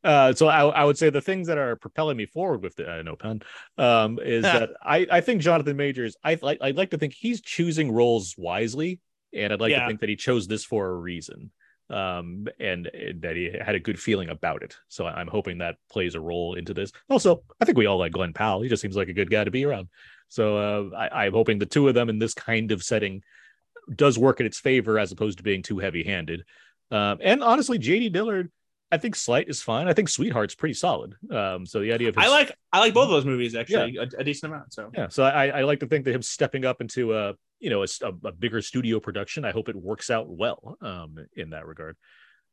Uh, 0.03 0.33
so 0.33 0.47
I, 0.47 0.65
I 0.67 0.83
would 0.83 0.97
say 0.97 1.09
the 1.09 1.21
things 1.21 1.47
that 1.47 1.57
are 1.57 1.75
propelling 1.77 2.17
me 2.17 2.25
forward 2.25 2.61
with 2.61 2.75
the 2.75 2.99
uh, 2.99 3.01
no 3.03 3.15
pun 3.15 3.41
um, 3.77 4.19
is 4.21 4.43
that 4.53 4.71
I, 4.81 5.07
I 5.11 5.21
think 5.21 5.41
Jonathan 5.41 5.77
Majors 5.77 6.15
I 6.23 6.37
like 6.41 6.59
I'd 6.61 6.75
like 6.77 6.91
to 6.91 6.97
think 6.97 7.13
he's 7.13 7.41
choosing 7.41 7.91
roles 7.91 8.35
wisely, 8.37 8.99
and 9.33 9.53
I'd 9.53 9.61
like 9.61 9.73
to 9.73 9.87
think 9.87 10.01
that 10.01 10.09
he 10.09 10.15
chose 10.15 10.47
this 10.47 10.65
for 10.65 10.87
a 10.87 10.95
reason, 10.95 11.51
um, 11.89 12.47
and, 12.60 12.88
and 12.88 13.21
that 13.21 13.36
he 13.36 13.52
had 13.60 13.75
a 13.75 13.80
good 13.80 13.99
feeling 13.99 14.30
about 14.30 14.63
it. 14.63 14.75
So 14.88 15.06
I'm 15.06 15.28
hoping 15.28 15.60
that 15.60 15.78
plays 15.91 16.15
a 16.15 16.19
role 16.19 16.56
into 16.56 16.73
this. 16.73 16.91
Also, 17.10 17.43
I 17.60 17.65
think 17.65 17.78
we 17.78 17.86
all 17.86 17.97
like 17.97 18.12
Glen 18.12 18.34
Powell. 18.34 18.62
He 18.62 18.69
just 18.69 18.82
seems 18.82 18.95
like 18.95 19.10
a 19.10 19.13
good 19.13 19.32
guy 19.32 19.43
to 19.43 19.52
be 19.52 19.65
around. 19.65 19.89
So 20.28 20.91
uh, 20.93 20.95
I, 20.95 21.25
I'm 21.25 21.34
hoping 21.34 21.58
the 21.60 21.65
two 21.65 21.88
of 21.88 21.95
them 21.95 22.10
in 22.10 22.19
this 22.19 22.34
kind 22.34 22.71
of 22.71 22.84
setting 22.84 23.23
does 23.93 24.19
work 24.19 24.39
in 24.39 24.45
its 24.45 24.60
favor 24.60 24.99
as 24.99 25.12
opposed 25.12 25.39
to 25.39 25.43
being 25.43 25.63
too 25.63 25.80
heavy-handed. 25.80 26.45
Um, 26.91 27.19
and 27.21 27.43
honestly, 27.43 27.80
JD 27.80 28.13
Dillard. 28.13 28.52
I 28.91 28.97
think 28.97 29.15
Sleight 29.15 29.49
is 29.49 29.62
fine. 29.62 29.88
I 29.88 29.93
think 29.93 30.10
Sweetheart's 30.10 30.56
pretty 30.56 30.73
solid. 30.73 31.15
Um, 31.32 31.65
so 31.65 31.80
the 31.80 31.93
idea 31.93 32.10
of 32.10 32.15
his, 32.15 32.25
I 32.25 32.30
like 32.30 32.52
I 32.73 32.80
like 32.80 32.93
both 32.93 33.06
of 33.06 33.12
those 33.12 33.25
movies 33.25 33.56
actually 33.56 33.97
a, 33.97 34.08
a 34.17 34.23
decent 34.23 34.52
amount. 34.52 34.73
So 34.73 34.89
yeah. 34.95 35.10
So 35.10 35.23
I, 35.23 35.47
I 35.47 35.62
like 35.62 35.80
to 35.82 35.88
think 35.88 36.06
that 36.06 36.15
him 36.15 36.21
stepping 36.23 36.65
up 36.65 36.82
into 36.82 37.15
a 37.15 37.34
you 37.60 37.69
know 37.69 37.84
a, 37.84 37.88
a 38.25 38.32
bigger 38.32 38.62
studio 38.62 38.99
production. 38.99 39.45
I 39.45 39.52
hope 39.52 39.69
it 39.69 39.75
works 39.75 40.10
out 40.10 40.28
well 40.28 40.78
um, 40.82 41.17
in 41.36 41.52
that 41.52 41.67
regard. 41.67 41.97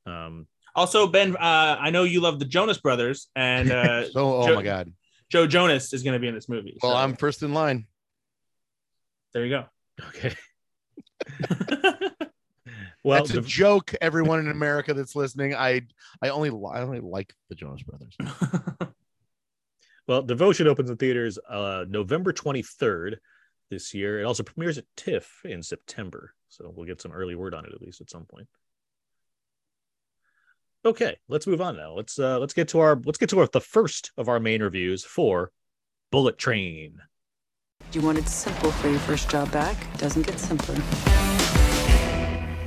Um, 0.04 0.46
also 0.74 1.06
Ben, 1.06 1.34
uh, 1.36 1.76
I 1.80 1.90
know 1.90 2.04
you 2.04 2.20
love 2.20 2.38
the 2.38 2.44
Jonas 2.44 2.78
Brothers, 2.78 3.28
and 3.34 3.72
uh, 3.72 4.10
So, 4.10 4.36
oh 4.42 4.46
Joe- 4.46 4.54
my 4.56 4.62
God. 4.62 4.92
Joe 5.28 5.46
Jonas 5.46 5.92
is 5.92 6.04
going 6.04 6.12
to 6.12 6.20
be 6.20 6.28
in 6.28 6.34
this 6.36 6.48
movie. 6.48 6.78
Well, 6.80 6.92
so 6.92 6.98
I'm 6.98 7.16
first 7.16 7.42
in 7.42 7.52
line. 7.52 7.86
there 9.32 9.44
you 9.44 9.50
go. 9.50 9.64
okay. 10.08 10.36
Well, 13.06 13.20
That's 13.20 13.30
a 13.36 13.40
the- 13.40 13.46
joke, 13.46 13.94
everyone 14.00 14.40
in 14.40 14.50
America 14.50 14.92
that's 14.92 15.14
listening. 15.14 15.54
I 15.54 15.82
I 16.20 16.30
only 16.30 16.50
I 16.50 16.80
only 16.80 16.98
like 16.98 17.32
the 17.48 17.54
Jonas 17.54 17.84
Brothers. 17.84 18.16
well, 20.08 20.22
Devotion 20.22 20.66
opens 20.66 20.90
in 20.90 20.96
theaters 20.96 21.38
uh, 21.48 21.84
November 21.88 22.32
23rd 22.32 23.18
this 23.70 23.94
year. 23.94 24.18
It 24.18 24.24
also 24.24 24.42
premieres 24.42 24.76
at 24.76 24.86
TIFF 24.96 25.42
in 25.44 25.62
September. 25.62 26.34
So 26.48 26.72
we'll 26.74 26.88
get 26.88 27.00
some 27.00 27.12
early 27.12 27.36
word 27.36 27.54
on 27.54 27.64
it 27.64 27.72
at 27.72 27.80
least 27.80 28.00
at 28.00 28.10
some 28.10 28.24
point. 28.24 28.48
Okay, 30.84 31.16
let's 31.28 31.46
move 31.46 31.60
on 31.60 31.76
now. 31.76 31.92
Let's 31.92 32.18
uh 32.18 32.40
let's 32.40 32.54
get 32.54 32.66
to 32.70 32.80
our 32.80 33.00
let's 33.04 33.18
get 33.18 33.28
to 33.30 33.38
our, 33.38 33.46
the 33.46 33.60
first 33.60 34.10
of 34.16 34.28
our 34.28 34.40
main 34.40 34.64
reviews 34.64 35.04
for 35.04 35.52
Bullet 36.10 36.38
Train. 36.38 36.98
Do 37.92 38.00
you 38.00 38.04
wanted 38.04 38.28
simple 38.28 38.72
for 38.72 38.88
your 38.88 38.98
first 38.98 39.30
job 39.30 39.52
back. 39.52 39.76
Doesn't 39.96 40.26
get 40.26 40.40
simpler. 40.40 41.35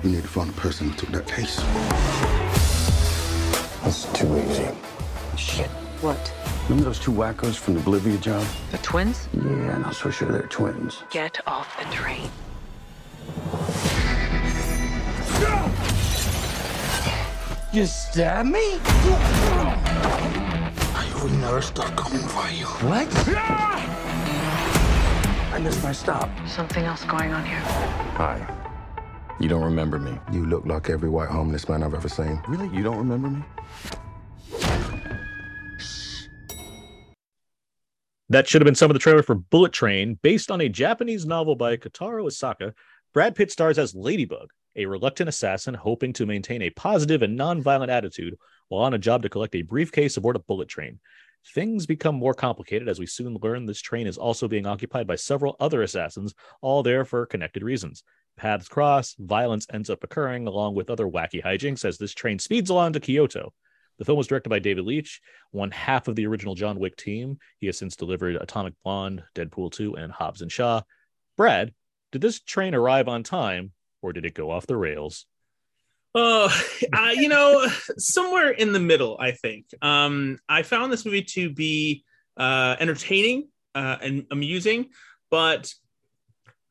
We 0.03 0.11
need 0.11 0.21
to 0.21 0.27
find 0.29 0.49
the 0.49 0.53
person 0.53 0.89
who 0.89 0.95
took 0.95 1.09
that 1.09 1.27
case. 1.27 1.57
That's 3.83 4.05
too 4.13 4.37
easy. 4.37 4.69
Shit. 5.37 5.69
What? 6.01 6.33
Remember 6.69 6.85
those 6.85 6.99
two 6.99 7.11
wackos 7.11 7.55
from 7.55 7.73
the 7.73 7.81
Bolivia 7.81 8.17
job? 8.17 8.47
The 8.71 8.77
twins? 8.77 9.27
Yeah, 9.33 9.75
I'm 9.75 9.81
not 9.81 9.95
so 9.95 10.09
sure 10.09 10.31
they're 10.31 10.43
twins. 10.43 11.03
Get 11.09 11.45
off 11.45 11.77
the 11.77 11.85
train. 11.93 12.29
You 17.73 17.85
stab 17.85 18.45
me? 18.45 18.79
I 20.95 21.19
would 21.21 21.33
never 21.33 21.61
stop 21.61 21.93
coming 21.97 22.21
for 22.21 22.49
you. 22.49 22.65
What? 22.87 23.09
I 25.53 25.59
missed 25.61 25.83
my 25.83 25.91
stop. 25.91 26.29
Something 26.47 26.85
else 26.85 27.03
going 27.03 27.33
on 27.33 27.43
here. 27.45 27.59
Hi. 28.15 28.58
You 29.39 29.47
don't 29.47 29.63
remember 29.63 29.99
me? 29.99 30.19
You 30.33 30.45
look 30.45 30.65
like 30.65 30.89
every 30.89 31.07
white 31.07 31.29
homeless 31.29 31.69
man 31.69 31.81
I've 31.81 31.93
ever 31.93 32.09
seen. 32.09 32.41
Really? 32.45 32.67
You 32.75 32.83
don't 32.83 32.97
remember 32.97 33.29
me? 33.29 33.43
That 38.27 38.47
should 38.47 38.61
have 38.61 38.65
been 38.65 38.75
some 38.75 38.91
of 38.91 38.95
the 38.95 38.99
trailer 38.99 39.23
for 39.23 39.35
Bullet 39.35 39.71
Train, 39.71 40.19
based 40.21 40.51
on 40.51 40.59
a 40.59 40.67
Japanese 40.67 41.25
novel 41.25 41.55
by 41.55 41.77
Kotaro 41.77 42.25
Isaka. 42.25 42.73
Brad 43.13 43.33
Pitt 43.33 43.49
stars 43.49 43.79
as 43.79 43.95
Ladybug, 43.95 44.49
a 44.75 44.85
reluctant 44.85 45.29
assassin 45.29 45.73
hoping 45.73 46.11
to 46.13 46.25
maintain 46.25 46.61
a 46.61 46.69
positive 46.71 47.21
and 47.21 47.37
non-violent 47.37 47.89
attitude 47.89 48.35
while 48.67 48.83
on 48.83 48.93
a 48.93 48.99
job 48.99 49.23
to 49.23 49.29
collect 49.29 49.55
a 49.55 49.61
briefcase 49.61 50.17
aboard 50.17 50.35
a 50.35 50.39
bullet 50.39 50.67
train. 50.67 50.99
Things 51.53 51.85
become 51.85 52.15
more 52.15 52.33
complicated 52.33 52.89
as 52.89 52.99
we 52.99 53.05
soon 53.05 53.37
learn 53.41 53.65
this 53.65 53.81
train 53.81 54.05
is 54.05 54.17
also 54.17 54.49
being 54.49 54.67
occupied 54.67 55.07
by 55.07 55.15
several 55.15 55.55
other 55.61 55.81
assassins, 55.81 56.35
all 56.61 56.83
there 56.83 57.05
for 57.05 57.25
connected 57.25 57.63
reasons. 57.63 58.03
Paths 58.39 58.69
cross, 58.69 59.15
violence 59.19 59.67
ends 59.71 59.89
up 59.89 60.01
occurring, 60.03 60.47
along 60.47 60.73
with 60.73 60.89
other 60.89 61.05
wacky 61.05 61.43
hijinks 61.43 61.83
as 61.83 61.97
this 61.97 62.13
train 62.13 62.39
speeds 62.39 62.69
along 62.69 62.93
to 62.93 63.01
Kyoto. 63.01 63.53
The 63.97 64.05
film 64.05 64.17
was 64.17 64.27
directed 64.27 64.49
by 64.49 64.59
David 64.59 64.85
Leitch, 64.85 65.19
one 65.51 65.71
half 65.71 66.07
of 66.07 66.15
the 66.15 66.25
original 66.25 66.55
John 66.55 66.79
Wick 66.79 66.95
team. 66.95 67.37
He 67.57 67.67
has 67.67 67.77
since 67.77 67.97
delivered 67.97 68.37
Atomic 68.37 68.75
Blonde, 68.81 69.23
Deadpool 69.35 69.73
2, 69.73 69.95
and 69.95 70.09
Hobbs 70.09 70.41
and 70.41 70.49
Shaw. 70.49 70.83
Brad, 71.35 71.73
did 72.13 72.21
this 72.21 72.39
train 72.39 72.73
arrive 72.73 73.09
on 73.09 73.23
time 73.23 73.73
or 74.01 74.13
did 74.13 74.23
it 74.23 74.33
go 74.33 74.51
off 74.51 74.67
the 74.67 74.77
rails? 74.77 75.25
Oh, 76.15 76.49
uh, 76.93 77.11
you 77.13 77.27
know, 77.27 77.67
somewhere 77.97 78.51
in 78.51 78.71
the 78.71 78.79
middle, 78.79 79.17
I 79.19 79.31
think. 79.31 79.65
Um, 79.81 80.39
I 80.47 80.63
found 80.63 80.93
this 80.93 81.03
movie 81.03 81.23
to 81.23 81.49
be 81.49 82.05
uh, 82.37 82.77
entertaining 82.79 83.49
uh, 83.75 83.97
and 84.01 84.25
amusing, 84.31 84.91
but 85.29 85.73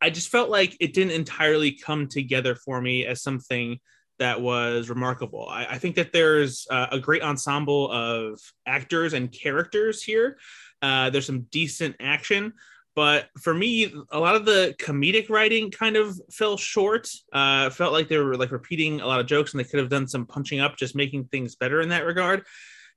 I 0.01 0.11
just 0.11 0.29
felt 0.29 0.51
like 0.51 0.77
it 0.81 0.95
didn't 0.95 1.13
entirely 1.13 1.73
come 1.73 2.09
together 2.09 2.55
for 2.55 2.81
me 2.81 3.05
as 3.05 3.23
something 3.23 3.79
that 4.19 4.41
was 4.41 4.89
remarkable. 4.89 5.49
I, 5.49 5.67
I 5.67 5.79
think 5.79 5.97
that 5.97 6.13
there's 6.13 6.67
uh, 6.71 6.89
a 6.93 6.99
great 6.99 7.23
ensemble 7.23 7.91
of 7.91 8.41
actors 8.67 9.13
and 9.13 9.31
characters 9.31 10.03
here. 10.03 10.39
Uh, 10.83 11.11
there's 11.11 11.27
some 11.27 11.47
decent 11.51 11.97
action, 12.01 12.53
but 12.95 13.29
for 13.41 13.55
me, 13.55 13.93
a 14.11 14.19
lot 14.19 14.35
of 14.35 14.45
the 14.45 14.75
comedic 14.81 15.31
writing 15.31 15.71
kind 15.71 15.97
of 15.97 16.21
fell 16.33 16.57
short. 16.57 17.09
Uh, 17.33 17.71
felt 17.71 17.93
like 17.93 18.09
they 18.09 18.19
were 18.19 18.37
like 18.37 18.51
repeating 18.51 19.01
a 19.01 19.07
lot 19.07 19.21
of 19.21 19.27
jokes, 19.27 19.53
and 19.53 19.61
they 19.61 19.69
could 19.69 19.81
have 19.81 19.89
done 19.89 20.09
some 20.09 20.27
punching 20.27 20.61
up, 20.61 20.77
just 20.77 20.97
making 20.97 21.25
things 21.27 21.55
better 21.55 21.81
in 21.81 21.89
that 21.91 22.07
regard. 22.07 22.45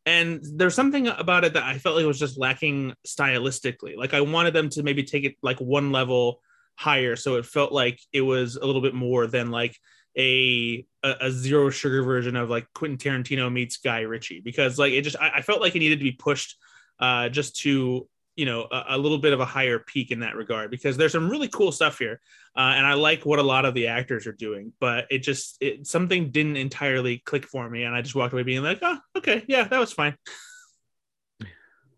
And 0.06 0.44
there's 0.56 0.74
something 0.74 1.08
about 1.08 1.44
it 1.44 1.54
that 1.54 1.64
I 1.64 1.78
felt 1.78 1.96
like 1.96 2.06
was 2.06 2.18
just 2.18 2.40
lacking 2.40 2.94
stylistically. 3.06 3.96
Like 3.96 4.16
I 4.16 4.22
wanted 4.22 4.54
them 4.54 4.70
to 4.70 4.82
maybe 4.82 5.04
take 5.04 5.24
it 5.24 5.36
like 5.44 5.60
one 5.60 5.92
level 5.92 6.42
higher, 6.75 7.15
so 7.15 7.36
it 7.36 7.45
felt 7.45 7.71
like 7.71 7.99
it 8.12 8.21
was 8.21 8.55
a 8.55 8.65
little 8.65 8.81
bit 8.81 8.93
more 8.93 9.27
than 9.27 9.51
like 9.51 9.77
a 10.17 10.86
a, 11.03 11.15
a 11.21 11.31
zero 11.31 11.69
sugar 11.69 12.03
version 12.03 12.36
of 12.36 12.49
like 12.49 12.67
Quentin 12.73 12.97
Tarantino 12.97 13.51
meets 13.51 13.77
Guy 13.77 14.01
Ritchie 14.01 14.41
because 14.41 14.77
like 14.77 14.93
it 14.93 15.01
just 15.01 15.17
I, 15.17 15.31
I 15.36 15.41
felt 15.41 15.62
like 15.62 15.75
it 15.75 15.79
needed 15.79 15.99
to 15.99 16.03
be 16.03 16.12
pushed 16.12 16.57
uh, 16.99 17.29
just 17.29 17.55
to 17.62 18.07
you 18.36 18.45
know 18.45 18.67
a, 18.71 18.84
a, 18.89 18.97
little 18.97 19.17
bit 19.17 19.34
of 19.34 19.39
a 19.39 19.45
higher 19.45 19.79
peak 19.79 20.12
in 20.12 20.21
that 20.21 20.36
regard 20.36 20.71
because 20.71 20.97
there's 20.97 21.12
some 21.12 21.29
really 21.29 21.47
cool 21.49 21.71
stuff 21.71 21.97
here 21.99 22.19
uh, 22.55 22.73
and 22.75 22.86
I 22.86 22.93
like 22.93 23.25
what 23.25 23.39
a 23.39 23.43
lot 23.43 23.65
of 23.65 23.73
the 23.73 23.88
actors 23.88 24.25
are 24.25 24.31
doing 24.31 24.71
but 24.79 25.05
it 25.10 25.19
just 25.19 25.57
it 25.60 25.86
something 25.86 26.31
didn't 26.31 26.55
entirely 26.55 27.17
click 27.19 27.45
for 27.45 27.69
me 27.69 27.84
and 27.84 27.93
I 27.93 28.01
just 28.01 28.15
walked 28.15 28.34
away 28.34 28.43
being 28.43 28.63
like 28.63 28.79
oh 28.81 28.97
okay 29.17 29.43
yeah 29.47 29.65
that 29.65 29.79
was 29.79 29.91
fine. 29.93 30.15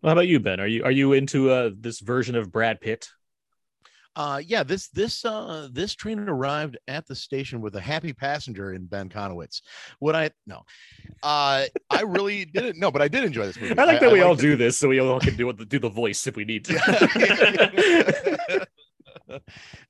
Well, 0.04 0.10
how 0.10 0.12
about 0.12 0.28
you, 0.28 0.38
Ben? 0.38 0.60
Are 0.60 0.66
you 0.66 0.84
are 0.84 0.90
you 0.90 1.14
into 1.14 1.50
uh, 1.50 1.70
this 1.74 2.00
version 2.00 2.36
of 2.36 2.52
Brad 2.52 2.78
Pitt? 2.78 3.08
Uh, 4.16 4.40
yeah, 4.46 4.62
this 4.62 4.88
this 4.88 5.24
uh 5.24 5.68
this 5.72 5.94
train 5.94 6.20
arrived 6.20 6.76
at 6.86 7.06
the 7.06 7.14
station 7.14 7.60
with 7.60 7.74
a 7.74 7.80
happy 7.80 8.12
passenger 8.12 8.74
in 8.74 8.86
Ben 8.86 9.08
Conowitz. 9.08 9.60
Would 10.00 10.14
I? 10.14 10.30
No, 10.46 10.62
uh, 11.22 11.64
I 11.90 12.02
really 12.02 12.44
didn't. 12.44 12.78
No, 12.78 12.90
but 12.90 13.02
I 13.02 13.08
did 13.08 13.24
enjoy 13.24 13.46
this 13.46 13.60
movie. 13.60 13.76
I 13.76 13.84
like 13.84 14.00
that 14.00 14.12
we 14.12 14.22
all 14.22 14.30
liked 14.30 14.42
it. 14.42 14.46
do 14.46 14.56
this, 14.56 14.78
so 14.78 14.88
we 14.88 15.00
all 15.00 15.20
can 15.20 15.36
do 15.36 15.52
do 15.52 15.78
the 15.78 15.88
voice 15.88 16.26
if 16.26 16.36
we 16.36 16.44
need 16.44 16.64
to. 16.66 18.66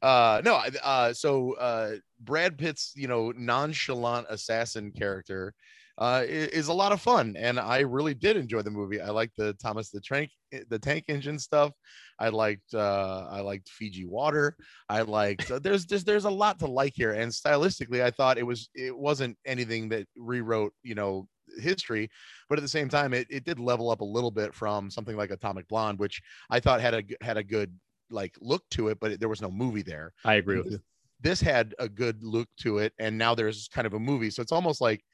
uh 0.03 0.41
no 0.45 0.55
I- 0.55 0.71
uh 0.83 1.13
so 1.13 1.55
uh 1.55 1.93
brad 2.21 2.57
pitt's 2.57 2.93
you 2.95 3.09
know 3.09 3.33
nonchalant 3.37 4.27
assassin 4.31 4.93
character 4.93 5.53
uh 5.99 6.23
is 6.27 6.69
a 6.69 6.73
lot 6.73 6.93
of 6.93 7.01
fun 7.01 7.37
and 7.39 7.59
i 7.59 7.81
really 7.81 8.15
did 8.15 8.37
enjoy 8.37 8.63
the 8.63 8.71
movie. 8.71 9.01
I 9.01 9.11
liked 9.11 9.37
the 9.37 9.55
thomas 9.55 9.91
the 9.91 10.01
tank 10.01 10.31
the 10.69 10.79
tank 10.79 11.05
engine 11.09 11.39
stuff. 11.39 11.73
I 12.19 12.29
liked 12.29 12.75
uh 12.75 13.27
i 13.31 13.41
liked 13.41 13.69
fiji 13.69 14.05
water. 14.05 14.57
I 14.89 15.03
liked 15.03 15.51
uh, 15.51 15.59
there's 15.59 15.87
there's 15.87 16.05
there's 16.05 16.25
a 16.25 16.31
lot 16.31 16.59
to 16.61 16.67
like 16.67 16.95
here 16.95 17.13
and 17.13 17.31
stylistically 17.31 18.03
i 18.03 18.11
thought 18.11 18.39
it 18.39 18.47
was 18.47 18.69
it 18.75 18.97
wasn't 18.97 19.37
anything 19.47 19.89
that 19.91 20.07
rewrote 20.17 20.73
you 20.83 20.95
know 20.95 21.29
history 21.59 22.09
but 22.49 22.59
at 22.59 22.63
the 22.63 22.69
same 22.69 22.89
time 22.89 23.13
it, 23.13 23.27
it 23.31 23.45
did 23.45 23.61
level 23.61 23.91
up 23.91 24.01
a 24.01 24.05
little 24.05 24.31
bit 24.31 24.55
from 24.55 24.91
something 24.91 25.17
like 25.17 25.31
atomic 25.31 25.69
blonde 25.69 25.99
which 25.99 26.21
i 26.51 26.59
thought 26.59 26.81
had 26.81 26.95
a 26.95 27.03
had 27.21 27.37
a 27.37 27.45
good 27.45 27.73
like 28.11 28.37
look 28.41 28.63
to 28.71 28.89
it 28.89 28.99
but 29.01 29.13
it, 29.13 29.21
there 29.21 29.29
was 29.29 29.43
no 29.43 29.51
movie 29.51 29.83
there. 29.83 30.13
I 30.25 30.35
agree 30.35 30.59
with 30.59 30.73
you. 30.73 30.81
this 31.21 31.41
had 31.41 31.75
a 31.79 31.89
good 31.89 32.23
look 32.23 32.49
to 32.61 32.79
it 32.79 32.93
and 32.99 33.17
now 33.19 33.35
there's 33.35 33.69
kind 33.69 33.87
of 33.87 33.95
a 33.95 33.99
movie. 33.99 34.31
So 34.31 34.43
it's 34.43 34.53
almost 34.53 34.81
like 34.81 35.05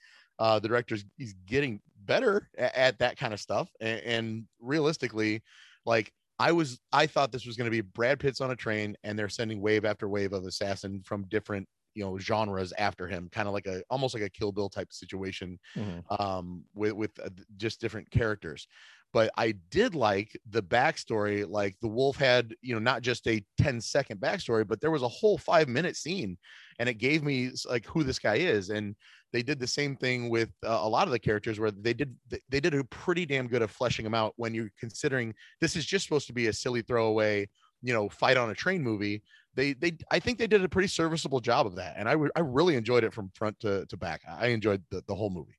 uh 0.41 0.59
the 0.59 0.69
director's 0.69 1.05
he's 1.19 1.35
getting 1.47 1.81
better 1.97 2.51
at, 2.59 2.75
at 2.77 2.99
that 3.01 3.19
kind 3.19 3.35
of 3.35 3.41
stuff. 3.41 3.71
And, 3.81 4.01
and 4.03 4.49
realistically 4.61 5.43
like 5.87 6.13
i 6.39 6.53
was 6.53 6.81
i 6.93 7.07
thought 7.07 7.33
this 7.33 7.47
was 7.47 7.57
going 7.57 7.67
to 7.67 7.71
be 7.71 7.81
brad 7.83 8.21
pitt's 8.21 8.41
on 8.41 8.51
a 8.51 8.57
train 8.57 8.97
and 9.05 9.19
they're 9.19 9.29
sending 9.29 9.61
wave 9.61 9.85
after 9.85 10.09
wave 10.09 10.33
of 10.33 10.45
assassin 10.45 11.03
from 11.05 11.25
different 11.29 11.69
you 11.95 12.05
know 12.05 12.19
genres 12.19 12.73
after 12.79 13.09
him 13.09 13.29
kind 13.31 13.49
of 13.49 13.55
like 13.55 13.67
a 13.67 13.83
almost 13.91 14.15
like 14.15 14.23
a 14.23 14.31
kill 14.31 14.53
bill 14.53 14.69
type 14.71 14.93
situation 14.93 15.59
Mhm. 15.77 16.05
um 16.21 16.65
with 16.75 16.93
with 16.93 17.19
uh, 17.21 17.29
just 17.57 17.81
different 17.81 18.11
characters. 18.11 18.67
But 19.13 19.31
i 19.37 19.53
did 19.71 19.95
like 19.97 20.39
the 20.47 20.63
backstory 20.63 21.49
like 21.49 21.77
the 21.81 21.89
wolf 21.89 22.17
had 22.17 22.55
you 22.63 22.75
know 22.75 22.81
not 22.81 23.03
just 23.03 23.27
a 23.27 23.45
10 23.59 23.81
second 23.81 24.21
backstory 24.21 24.67
but 24.67 24.81
there 24.81 24.93
was 24.93 25.03
a 25.03 25.09
whole 25.09 25.37
five 25.39 25.69
minute 25.69 25.97
scene 25.97 26.39
and 26.79 26.89
it 26.89 26.95
gave 26.95 27.23
me 27.25 27.51
like 27.69 27.87
who 27.87 28.05
this 28.05 28.19
guy 28.19 28.37
is. 28.37 28.71
And 28.71 28.97
they 29.33 29.43
did 29.43 29.59
the 29.59 29.67
same 29.67 29.97
thing 29.97 30.29
with 30.29 30.51
uh, 30.65 30.81
a 30.83 30.89
lot 30.89 31.07
of 31.07 31.13
the 31.13 31.19
characters 31.19 31.61
where 31.61 31.71
they 31.71 31.95
did 31.95 32.15
they 32.49 32.61
did 32.61 32.75
a 32.75 32.85
pretty 32.85 33.27
damn 33.27 33.49
good 33.49 33.63
of 33.63 33.71
fleshing 33.71 34.05
them 34.05 34.15
out 34.15 34.33
when 34.37 34.55
you're 34.55 34.71
considering 34.79 35.35
this 35.61 35.77
is 35.77 35.85
just 35.85 36.05
supposed 36.05 36.27
to 36.27 36.33
be 36.33 36.49
a 36.49 36.53
silly 36.53 36.83
throwaway 36.83 37.49
you 37.83 37.93
know 37.93 38.09
fight 38.09 38.37
on 38.37 38.51
a 38.51 38.55
train 38.55 38.83
movie 38.83 39.23
they 39.55 39.73
they 39.75 39.93
i 40.11 40.19
think 40.19 40.39
they 40.39 40.47
did 40.47 40.65
a 40.65 40.69
pretty 40.69 40.89
serviceable 40.89 41.41
job 41.41 41.67
of 41.67 41.77
that 41.77 41.95
and 41.97 42.09
i, 42.09 42.15
I 42.37 42.41
really 42.41 42.77
enjoyed 42.77 43.05
it 43.05 43.15
from 43.15 43.31
front 43.35 43.59
to, 43.61 43.87
to 43.87 43.97
back 43.97 44.23
i 44.29 44.49
enjoyed 44.49 44.83
the, 44.91 45.03
the 45.07 45.15
whole 45.15 45.31
movie 45.31 45.57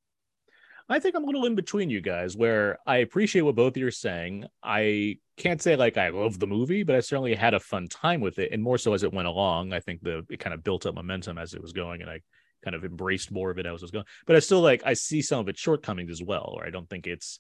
I 0.90 1.00
think 1.00 1.16
I'm 1.16 1.24
a 1.24 1.26
little 1.26 1.46
in 1.46 1.56
between 1.56 1.90
you 1.90 2.02
guys, 2.02 2.36
where 2.36 2.78
I 2.86 2.98
appreciate 2.98 3.44
what 3.44 3.56
both 3.56 3.74
of 3.74 3.78
you 3.78 3.88
are 3.88 3.92
saying. 3.92 4.46
I 4.62 5.20
can't 5.38 5.62
say 5.62 5.78
like 5.78 5.96
I 5.96 6.10
love 6.10 6.38
the 6.38 6.48
movie, 6.48 6.84
but 6.84 6.98
I 6.98 7.00
certainly 7.00 7.34
had 7.34 7.54
a 7.54 7.62
fun 7.62 7.88
time 7.88 8.20
with 8.20 8.40
it, 8.40 8.52
and 8.52 8.62
more 8.62 8.78
so 8.78 8.94
as 8.94 9.04
it 9.04 9.14
went 9.14 9.30
along. 9.30 9.72
I 9.72 9.80
think 9.80 10.02
the 10.02 10.26
it 10.30 10.42
kind 10.42 10.54
of 10.54 10.66
built 10.66 10.86
up 10.86 10.96
momentum 10.96 11.38
as 11.38 11.54
it 11.54 11.62
was 11.62 11.72
going, 11.72 12.02
and 12.02 12.10
I 12.10 12.20
kind 12.63 12.76
of 12.76 12.86
embraced 12.86 13.32
more 13.32 13.52
of 13.52 13.58
it 13.58 13.65
as 13.65 13.82
it 13.82 13.82
was 13.82 13.91
going. 13.91 14.06
But 14.26 14.36
I 14.36 14.39
still 14.39 14.62
like 14.62 14.82
I 14.86 14.93
see 14.93 15.21
some 15.21 15.39
of 15.39 15.50
its 15.50 15.60
shortcomings 15.60 16.12
as 16.12 16.21
well, 16.21 16.54
or 16.56 16.65
I 16.65 16.69
don't 16.69 16.89
think 16.89 17.08
it's 17.08 17.39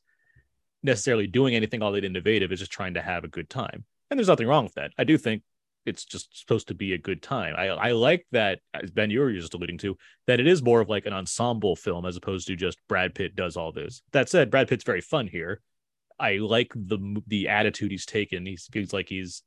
necessarily 0.83 1.27
doing 1.27 1.55
anything 1.55 1.81
all 1.81 1.91
that 1.91 2.03
innovative. 2.03 2.51
It's 2.51 2.59
just 2.59 2.71
trying 2.71 2.95
to 2.95 3.01
have 3.01 3.23
a 3.23 3.29
good 3.29 3.49
time, 3.49 3.85
and 4.09 4.17
there's 4.19 4.27
nothing 4.27 4.47
wrong 4.47 4.63
with 4.63 4.75
that. 4.75 4.91
I 4.97 5.03
do 5.03 5.17
think 5.17 5.43
it's 5.85 6.05
just 6.05 6.37
supposed 6.37 6.67
to 6.67 6.73
be 6.73 6.93
a 6.93 6.97
good 6.97 7.21
time. 7.21 7.55
I 7.57 7.67
I 7.67 7.91
like 7.91 8.25
that 8.31 8.59
as 8.73 8.91
Ben 8.91 9.09
you 9.09 9.19
were 9.19 9.33
just 9.33 9.53
alluding 9.53 9.77
to 9.79 9.97
that 10.27 10.39
it 10.39 10.47
is 10.47 10.61
more 10.61 10.81
of 10.81 10.89
like 10.89 11.05
an 11.05 11.13
ensemble 11.13 11.75
film 11.75 12.05
as 12.05 12.17
opposed 12.17 12.47
to 12.47 12.55
just 12.55 12.77
Brad 12.87 13.15
Pitt 13.15 13.35
does 13.35 13.57
all 13.57 13.71
this. 13.71 14.01
That 14.11 14.29
said, 14.29 14.51
Brad 14.51 14.67
Pitt's 14.67 14.83
very 14.83 15.01
fun 15.01 15.27
here. 15.27 15.61
I 16.19 16.37
like 16.37 16.71
the 16.75 17.21
the 17.27 17.47
attitude 17.47 17.91
he's 17.91 18.05
taken. 18.05 18.45
He 18.45 18.57
feels 18.57 18.93
like 18.93 19.09
he's 19.09 19.43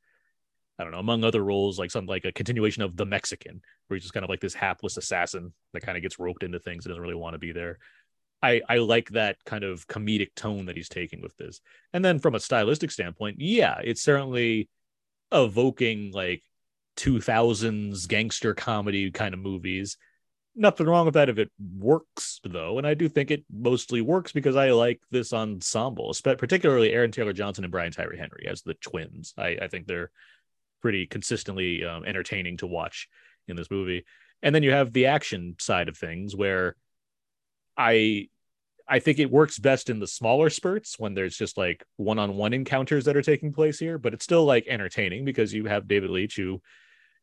I 0.78 0.82
don't 0.82 0.92
know, 0.92 0.98
among 0.98 1.22
other 1.22 1.44
roles, 1.44 1.78
like 1.78 1.90
something 1.90 2.08
like 2.08 2.24
a 2.24 2.32
continuation 2.32 2.82
of 2.82 2.96
the 2.96 3.06
Mexican, 3.06 3.60
where 3.86 3.96
he's 3.96 4.02
just 4.02 4.14
kind 4.14 4.24
of 4.24 4.30
like 4.30 4.40
this 4.40 4.54
hapless 4.54 4.96
assassin 4.96 5.52
that 5.72 5.82
kind 5.82 5.96
of 5.96 6.02
gets 6.02 6.18
roped 6.18 6.42
into 6.42 6.58
things 6.58 6.84
and 6.84 6.90
doesn't 6.90 7.02
really 7.02 7.14
want 7.14 7.34
to 7.34 7.38
be 7.38 7.52
there. 7.52 7.78
I, 8.42 8.60
I 8.68 8.76
like 8.78 9.08
that 9.10 9.36
kind 9.46 9.64
of 9.64 9.86
comedic 9.86 10.34
tone 10.34 10.66
that 10.66 10.76
he's 10.76 10.88
taking 10.88 11.22
with 11.22 11.36
this. 11.36 11.60
And 11.92 12.04
then 12.04 12.18
from 12.18 12.34
a 12.34 12.40
stylistic 12.40 12.90
standpoint, 12.90 13.36
yeah, 13.38 13.78
it's 13.82 14.02
certainly 14.02 14.68
evoking 15.32 16.10
like 16.12 16.42
2000s 16.96 18.06
gangster 18.06 18.52
comedy 18.52 19.10
kind 19.10 19.32
of 19.32 19.40
movies. 19.40 19.96
Nothing 20.56 20.86
wrong 20.86 21.06
with 21.06 21.14
that 21.14 21.30
if 21.30 21.38
it 21.38 21.50
works, 21.58 22.40
though. 22.44 22.78
And 22.78 22.86
I 22.86 22.94
do 22.94 23.08
think 23.08 23.30
it 23.30 23.44
mostly 23.50 24.00
works 24.02 24.30
because 24.32 24.56
I 24.56 24.70
like 24.70 25.00
this 25.10 25.32
ensemble, 25.32 26.14
particularly 26.22 26.92
Aaron 26.92 27.12
Taylor 27.12 27.32
Johnson 27.32 27.64
and 27.64 27.72
Brian 27.72 27.92
Tyree 27.92 28.18
Henry 28.18 28.46
as 28.46 28.62
the 28.62 28.74
twins. 28.74 29.32
I, 29.38 29.56
I 29.62 29.68
think 29.68 29.86
they're 29.86 30.10
pretty 30.84 31.06
consistently 31.06 31.82
um, 31.82 32.04
entertaining 32.04 32.58
to 32.58 32.66
watch 32.66 33.08
in 33.48 33.56
this 33.56 33.70
movie. 33.70 34.04
And 34.42 34.54
then 34.54 34.62
you 34.62 34.70
have 34.70 34.92
the 34.92 35.06
action 35.06 35.56
side 35.58 35.88
of 35.88 35.96
things 35.96 36.36
where 36.36 36.76
I 37.74 38.28
I 38.86 38.98
think 38.98 39.18
it 39.18 39.30
works 39.30 39.58
best 39.58 39.88
in 39.88 39.98
the 39.98 40.06
smaller 40.06 40.50
spurts 40.50 40.98
when 40.98 41.14
there's 41.14 41.38
just 41.38 41.56
like 41.56 41.82
one-on-one 41.96 42.52
encounters 42.52 43.06
that 43.06 43.16
are 43.16 43.22
taking 43.22 43.50
place 43.54 43.78
here, 43.78 43.96
but 43.96 44.12
it's 44.12 44.24
still 44.24 44.44
like 44.44 44.66
entertaining 44.68 45.24
because 45.24 45.54
you 45.54 45.64
have 45.64 45.88
David 45.88 46.10
Leitch 46.10 46.36
who 46.36 46.60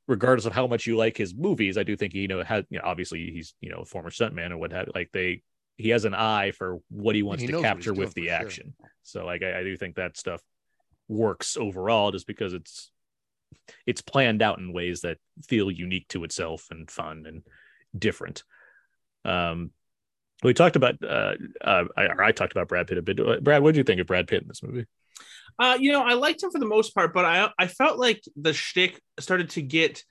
regardless 0.07 0.47
of 0.47 0.53
how 0.53 0.65
much 0.65 0.87
you 0.87 0.97
like 0.97 1.15
his 1.15 1.35
movies, 1.35 1.77
I 1.77 1.83
do 1.83 1.95
think 1.95 2.13
he 2.13 2.21
you 2.21 2.29
know 2.29 2.43
has 2.43 2.65
you 2.71 2.79
know 2.79 2.85
obviously 2.85 3.29
he's 3.29 3.53
you 3.61 3.69
know 3.69 3.81
a 3.81 3.85
former 3.85 4.09
stuntman 4.09 4.49
or 4.49 4.57
what 4.57 4.71
have. 4.71 4.89
Like 4.95 5.11
they 5.13 5.43
he 5.77 5.89
has 5.89 6.05
an 6.05 6.15
eye 6.15 6.49
for 6.49 6.79
what 6.89 7.13
he 7.13 7.21
wants 7.21 7.43
He 7.43 7.47
to 7.49 7.53
knows 7.53 7.61
what 7.61 7.67
he's 7.67 7.73
capture 7.75 7.93
with 7.93 8.15
the 8.15 8.21
for 8.23 8.27
sure. 8.27 8.37
action. 8.37 8.73
So 9.03 9.25
like 9.27 9.43
I, 9.43 9.59
I 9.59 9.63
do 9.63 9.77
think 9.77 9.97
that 9.97 10.17
stuff 10.17 10.41
works 11.07 11.57
overall 11.57 12.11
just 12.11 12.25
because 12.25 12.53
it's 12.53 12.89
it's 13.85 14.01
planned 14.01 14.41
out 14.41 14.59
in 14.59 14.73
ways 14.73 15.01
that 15.01 15.17
feel 15.47 15.71
unique 15.71 16.07
to 16.09 16.23
itself 16.23 16.67
and 16.71 16.89
fun 16.89 17.25
and 17.25 17.43
different. 17.97 18.43
Um, 19.25 19.71
we 20.43 20.53
talked 20.53 20.75
about 20.75 20.95
uh, 21.03 21.35
uh 21.63 21.85
I, 21.95 22.05
or 22.05 22.23
I 22.23 22.31
talked 22.31 22.51
about 22.51 22.67
Brad 22.67 22.87
Pitt 22.87 22.97
a 22.97 23.01
bit. 23.01 23.19
Uh, 23.19 23.39
Brad, 23.39 23.61
what 23.61 23.73
do 23.73 23.79
you 23.79 23.83
think 23.83 24.01
of 24.01 24.07
Brad 24.07 24.27
Pitt 24.27 24.41
in 24.41 24.47
this 24.47 24.63
movie? 24.63 24.85
Uh, 25.59 25.77
you 25.79 25.91
know, 25.91 26.01
I 26.01 26.13
liked 26.13 26.41
him 26.41 26.51
for 26.51 26.59
the 26.59 26.65
most 26.65 26.95
part, 26.95 27.13
but 27.13 27.25
I 27.25 27.49
I 27.57 27.67
felt 27.67 27.99
like 27.99 28.23
the 28.35 28.53
shtick 28.53 28.99
started 29.19 29.51
to 29.51 29.61
get 29.61 30.03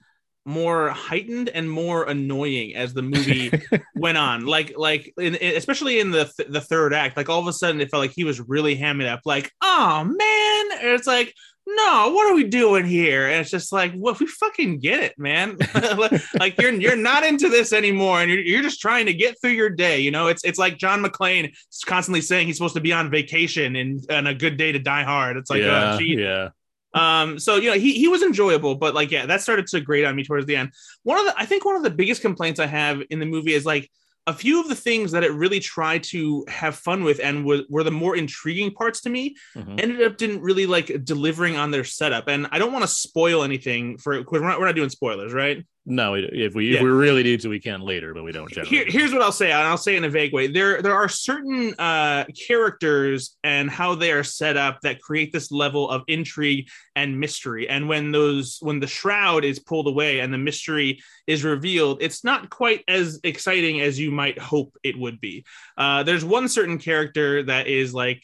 more 0.46 0.88
heightened 0.88 1.48
and 1.48 1.70
more 1.70 2.04
annoying 2.04 2.74
as 2.74 2.94
the 2.94 3.02
movie 3.02 3.50
went 3.94 4.16
on. 4.18 4.46
Like 4.46 4.74
like 4.76 5.12
in, 5.18 5.34
in- 5.34 5.56
especially 5.56 6.00
in 6.00 6.10
the 6.10 6.30
th- 6.36 6.48
the 6.48 6.60
third 6.60 6.94
act, 6.94 7.16
like 7.16 7.28
all 7.28 7.40
of 7.40 7.46
a 7.46 7.52
sudden 7.52 7.80
it 7.80 7.90
felt 7.90 8.02
like 8.02 8.12
he 8.14 8.24
was 8.24 8.40
really 8.40 8.76
hamming 8.76 9.08
up. 9.08 9.20
Like, 9.24 9.50
oh 9.62 10.04
man, 10.04 10.78
and 10.80 10.90
it's 10.94 11.06
like. 11.06 11.34
No, 11.72 12.10
what 12.10 12.30
are 12.30 12.34
we 12.34 12.44
doing 12.44 12.84
here? 12.84 13.28
And 13.28 13.40
it's 13.40 13.50
just 13.50 13.70
like, 13.70 13.92
what 13.92 14.18
we 14.18 14.26
fucking 14.26 14.80
get 14.80 15.00
it, 15.00 15.18
man. 15.18 15.56
like 16.38 16.60
you're 16.60 16.72
you're 16.72 16.96
not 16.96 17.24
into 17.24 17.48
this 17.48 17.72
anymore, 17.72 18.20
and 18.20 18.30
you're, 18.30 18.40
you're 18.40 18.62
just 18.62 18.80
trying 18.80 19.06
to 19.06 19.14
get 19.14 19.40
through 19.40 19.52
your 19.52 19.70
day. 19.70 20.00
You 20.00 20.10
know, 20.10 20.26
it's 20.26 20.44
it's 20.44 20.58
like 20.58 20.78
John 20.78 21.02
McClane 21.02 21.50
is 21.50 21.84
constantly 21.86 22.22
saying 22.22 22.46
he's 22.46 22.56
supposed 22.56 22.74
to 22.74 22.80
be 22.80 22.92
on 22.92 23.10
vacation 23.10 23.76
and, 23.76 24.04
and 24.10 24.26
a 24.26 24.34
good 24.34 24.56
day 24.56 24.72
to 24.72 24.78
die 24.78 25.04
hard. 25.04 25.36
It's 25.36 25.50
like, 25.50 25.62
yeah, 25.62 25.92
uh, 25.92 25.98
gee, 25.98 26.16
yeah. 26.18 26.48
um, 26.94 27.38
so 27.38 27.56
you 27.56 27.70
know, 27.70 27.78
he 27.78 27.92
he 27.92 28.08
was 28.08 28.22
enjoyable, 28.22 28.74
but 28.74 28.94
like, 28.94 29.12
yeah, 29.12 29.26
that 29.26 29.40
started 29.40 29.66
to 29.68 29.80
grate 29.80 30.04
on 30.04 30.16
me 30.16 30.24
towards 30.24 30.46
the 30.46 30.56
end. 30.56 30.72
One 31.04 31.20
of 31.20 31.26
the 31.26 31.34
I 31.38 31.46
think 31.46 31.64
one 31.64 31.76
of 31.76 31.84
the 31.84 31.90
biggest 31.90 32.20
complaints 32.20 32.58
I 32.58 32.66
have 32.66 33.00
in 33.10 33.20
the 33.20 33.26
movie 33.26 33.54
is 33.54 33.64
like 33.64 33.88
a 34.30 34.34
few 34.34 34.60
of 34.60 34.68
the 34.68 34.74
things 34.88 35.10
that 35.12 35.24
it 35.24 35.32
really 35.32 35.60
tried 35.60 36.02
to 36.14 36.44
have 36.48 36.76
fun 36.76 37.02
with 37.02 37.18
and 37.26 37.44
were, 37.44 37.62
were 37.68 37.82
the 37.82 37.90
more 37.90 38.14
intriguing 38.16 38.70
parts 38.80 39.00
to 39.02 39.10
me 39.10 39.34
Mhm. 39.56 39.80
ended 39.82 40.02
up 40.06 40.16
didn't 40.16 40.40
really 40.48 40.66
like 40.76 40.88
delivering 41.04 41.56
on 41.56 41.70
their 41.72 41.84
setup. 41.84 42.28
And 42.28 42.46
I 42.52 42.58
don't 42.60 42.72
want 42.72 42.84
to 42.84 42.94
spoil 43.06 43.42
anything 43.42 43.98
for 43.98 44.12
we're 44.30 44.40
not, 44.40 44.58
we're 44.60 44.66
not 44.66 44.76
doing 44.76 44.90
spoilers, 44.90 45.32
right? 45.32 45.58
No, 45.86 46.14
if 46.14 46.54
we 46.54 46.68
Yeah. 46.68 46.76
if 46.76 46.82
we 46.82 46.90
really 46.90 47.22
need 47.22 47.40
to, 47.40 47.48
we 47.48 47.58
can 47.58 47.80
later, 47.80 48.12
but 48.12 48.22
we 48.22 48.32
don't 48.32 48.50
generally. 48.50 48.68
Here, 48.68 48.84
here's 48.86 49.12
what 49.12 49.22
I'll 49.22 49.32
say, 49.32 49.50
and 49.50 49.62
I'll 49.62 49.78
say 49.78 49.96
in 49.96 50.04
a 50.04 50.10
vague 50.10 50.32
way. 50.32 50.46
There, 50.46 50.82
there 50.82 50.94
are 50.94 51.08
certain 51.08 51.74
uh, 51.78 52.24
characters 52.46 53.36
and 53.44 53.70
how 53.70 53.94
they 53.94 54.12
are 54.12 54.22
set 54.22 54.58
up 54.58 54.80
that 54.82 55.00
create 55.00 55.32
this 55.32 55.50
level 55.50 55.88
of 55.88 56.02
intrigue 56.06 56.68
and 56.96 57.18
mystery. 57.18 57.66
And 57.68 57.88
when 57.88 58.12
those, 58.12 58.58
when 58.60 58.78
the 58.78 58.86
shroud 58.86 59.44
is 59.44 59.58
pulled 59.58 59.88
away 59.88 60.20
and 60.20 60.32
the 60.32 60.38
mystery 60.38 61.00
is 61.26 61.44
revealed, 61.44 61.98
it's 62.02 62.24
not 62.24 62.50
quite 62.50 62.84
as 62.86 63.18
exciting 63.24 63.80
as 63.80 63.98
you 63.98 64.10
might 64.10 64.38
hope 64.38 64.76
it 64.82 64.98
would 64.98 65.18
be. 65.20 65.44
Uh, 65.78 66.02
there's 66.02 66.24
one 66.24 66.48
certain 66.48 66.78
character 66.78 67.42
that 67.44 67.66
is 67.68 67.94
like 67.94 68.22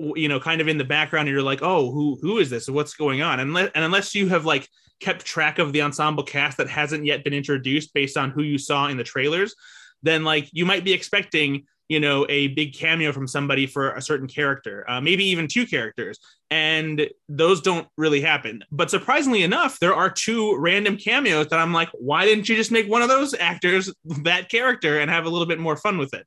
you 0.00 0.28
know 0.28 0.40
kind 0.40 0.60
of 0.60 0.66
in 0.66 0.76
the 0.76 0.84
background 0.84 1.28
and 1.28 1.32
you're 1.32 1.40
like 1.42 1.60
oh 1.62 1.92
who 1.92 2.18
who 2.20 2.38
is 2.38 2.50
this 2.50 2.68
what's 2.68 2.94
going 2.94 3.22
on 3.22 3.38
and, 3.38 3.54
le- 3.54 3.70
and 3.76 3.84
unless 3.84 4.12
you 4.12 4.28
have 4.28 4.44
like 4.44 4.68
kept 5.00 5.24
track 5.24 5.58
of 5.58 5.72
the 5.72 5.82
ensemble 5.82 6.24
cast 6.24 6.56
that 6.58 6.68
hasn't 6.68 7.04
yet 7.04 7.24
been 7.24 7.34
introduced 7.34 7.92
based 7.94 8.16
on 8.16 8.30
who 8.30 8.42
you 8.42 8.58
saw 8.58 8.88
in 8.88 8.96
the 8.96 9.04
trailers 9.04 9.54
then 10.02 10.24
like 10.24 10.48
you 10.52 10.64
might 10.64 10.84
be 10.84 10.92
expecting 10.92 11.64
you 11.88 12.00
know 12.00 12.24
a 12.28 12.48
big 12.48 12.74
cameo 12.74 13.12
from 13.12 13.26
somebody 13.26 13.66
for 13.66 13.92
a 13.92 14.02
certain 14.02 14.26
character 14.26 14.84
uh, 14.88 15.00
maybe 15.00 15.24
even 15.24 15.46
two 15.46 15.66
characters 15.66 16.18
and 16.50 17.08
those 17.28 17.60
don't 17.60 17.88
really 17.96 18.20
happen. 18.20 18.62
But 18.70 18.88
surprisingly 18.88 19.42
enough 19.42 19.80
there 19.80 19.94
are 19.94 20.08
two 20.08 20.56
random 20.56 20.96
cameos 20.96 21.48
that 21.48 21.58
i'm 21.58 21.72
like 21.72 21.90
why 21.92 22.24
didn't 22.24 22.48
you 22.48 22.56
just 22.56 22.70
make 22.70 22.88
one 22.88 23.02
of 23.02 23.08
those 23.08 23.34
actors 23.34 23.92
that 24.22 24.48
character 24.48 25.00
and 25.00 25.10
have 25.10 25.26
a 25.26 25.28
little 25.28 25.46
bit 25.46 25.58
more 25.58 25.76
fun 25.76 25.98
with 25.98 26.14
it? 26.14 26.26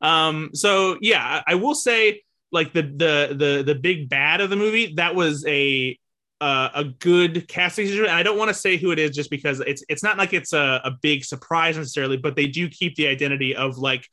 Um 0.00 0.50
so 0.54 0.98
yeah 1.00 1.42
i 1.46 1.54
will 1.56 1.74
say 1.74 2.22
like 2.52 2.72
the 2.72 2.82
the 2.82 3.34
the 3.36 3.62
the 3.66 3.74
big 3.74 4.08
bad 4.08 4.40
of 4.40 4.50
the 4.50 4.56
movie 4.56 4.94
that 4.96 5.14
was 5.14 5.44
a 5.46 5.98
uh, 6.40 6.68
a 6.74 6.84
good 6.84 7.48
casting 7.48 7.86
decision. 7.86 8.06
And 8.06 8.14
I 8.14 8.22
don't 8.22 8.38
want 8.38 8.48
to 8.48 8.54
say 8.54 8.76
who 8.76 8.90
it 8.90 8.98
is 8.98 9.12
just 9.16 9.30
because 9.30 9.60
it's 9.60 9.82
it's 9.88 10.02
not 10.02 10.18
like 10.18 10.32
it's 10.32 10.52
a, 10.52 10.80
a 10.84 10.90
big 11.02 11.24
surprise 11.24 11.76
necessarily, 11.76 12.16
but 12.16 12.36
they 12.36 12.46
do 12.46 12.68
keep 12.68 12.94
the 12.96 13.06
identity 13.08 13.56
of 13.56 13.78
like 13.78 14.06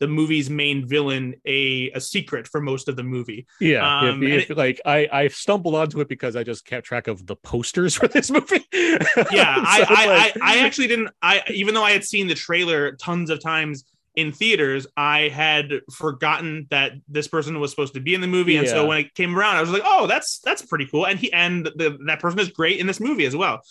the 0.00 0.06
movie's 0.06 0.48
main 0.48 0.86
villain 0.86 1.34
a 1.44 1.90
a 1.90 2.00
secret 2.00 2.46
for 2.46 2.60
most 2.60 2.88
of 2.88 2.96
the 2.96 3.02
movie. 3.02 3.46
Yeah, 3.60 4.08
Um, 4.10 4.22
if, 4.22 4.50
if, 4.50 4.56
like 4.56 4.80
I 4.86 5.08
I 5.12 5.28
stumbled 5.28 5.74
onto 5.74 6.00
it 6.00 6.08
because 6.08 6.36
I 6.36 6.44
just 6.44 6.64
kept 6.64 6.86
track 6.86 7.08
of 7.08 7.26
the 7.26 7.36
posters 7.36 7.94
for 7.98 8.08
this 8.08 8.30
movie. 8.30 8.64
Yeah, 8.72 8.94
So, 9.32 9.32
I, 9.32 9.84
I, 9.88 10.06
like- 10.06 10.36
I 10.40 10.54
I 10.56 10.58
actually 10.60 10.86
didn't. 10.88 11.10
I 11.22 11.42
even 11.48 11.74
though 11.74 11.84
I 11.84 11.92
had 11.92 12.04
seen 12.04 12.26
the 12.28 12.34
trailer 12.34 12.92
tons 12.92 13.30
of 13.30 13.42
times 13.42 13.84
in 14.18 14.32
theaters, 14.32 14.84
I 14.96 15.28
had 15.28 15.70
forgotten 15.94 16.66
that 16.70 16.92
this 17.06 17.28
person 17.28 17.60
was 17.60 17.70
supposed 17.70 17.94
to 17.94 18.00
be 18.00 18.14
in 18.14 18.20
the 18.20 18.26
movie, 18.26 18.56
and 18.56 18.66
so 18.66 18.84
when 18.84 18.98
it 18.98 19.14
came 19.14 19.38
around, 19.38 19.56
I 19.56 19.60
was 19.60 19.70
like, 19.70 19.82
"Oh, 19.84 20.08
that's 20.08 20.40
that's 20.40 20.60
pretty 20.62 20.86
cool." 20.86 21.06
And 21.06 21.20
he 21.20 21.32
and 21.32 21.66
the, 21.66 21.96
that 22.06 22.18
person 22.18 22.40
is 22.40 22.48
great 22.48 22.80
in 22.80 22.88
this 22.88 22.98
movie 22.98 23.26
as 23.26 23.36
well. 23.36 23.62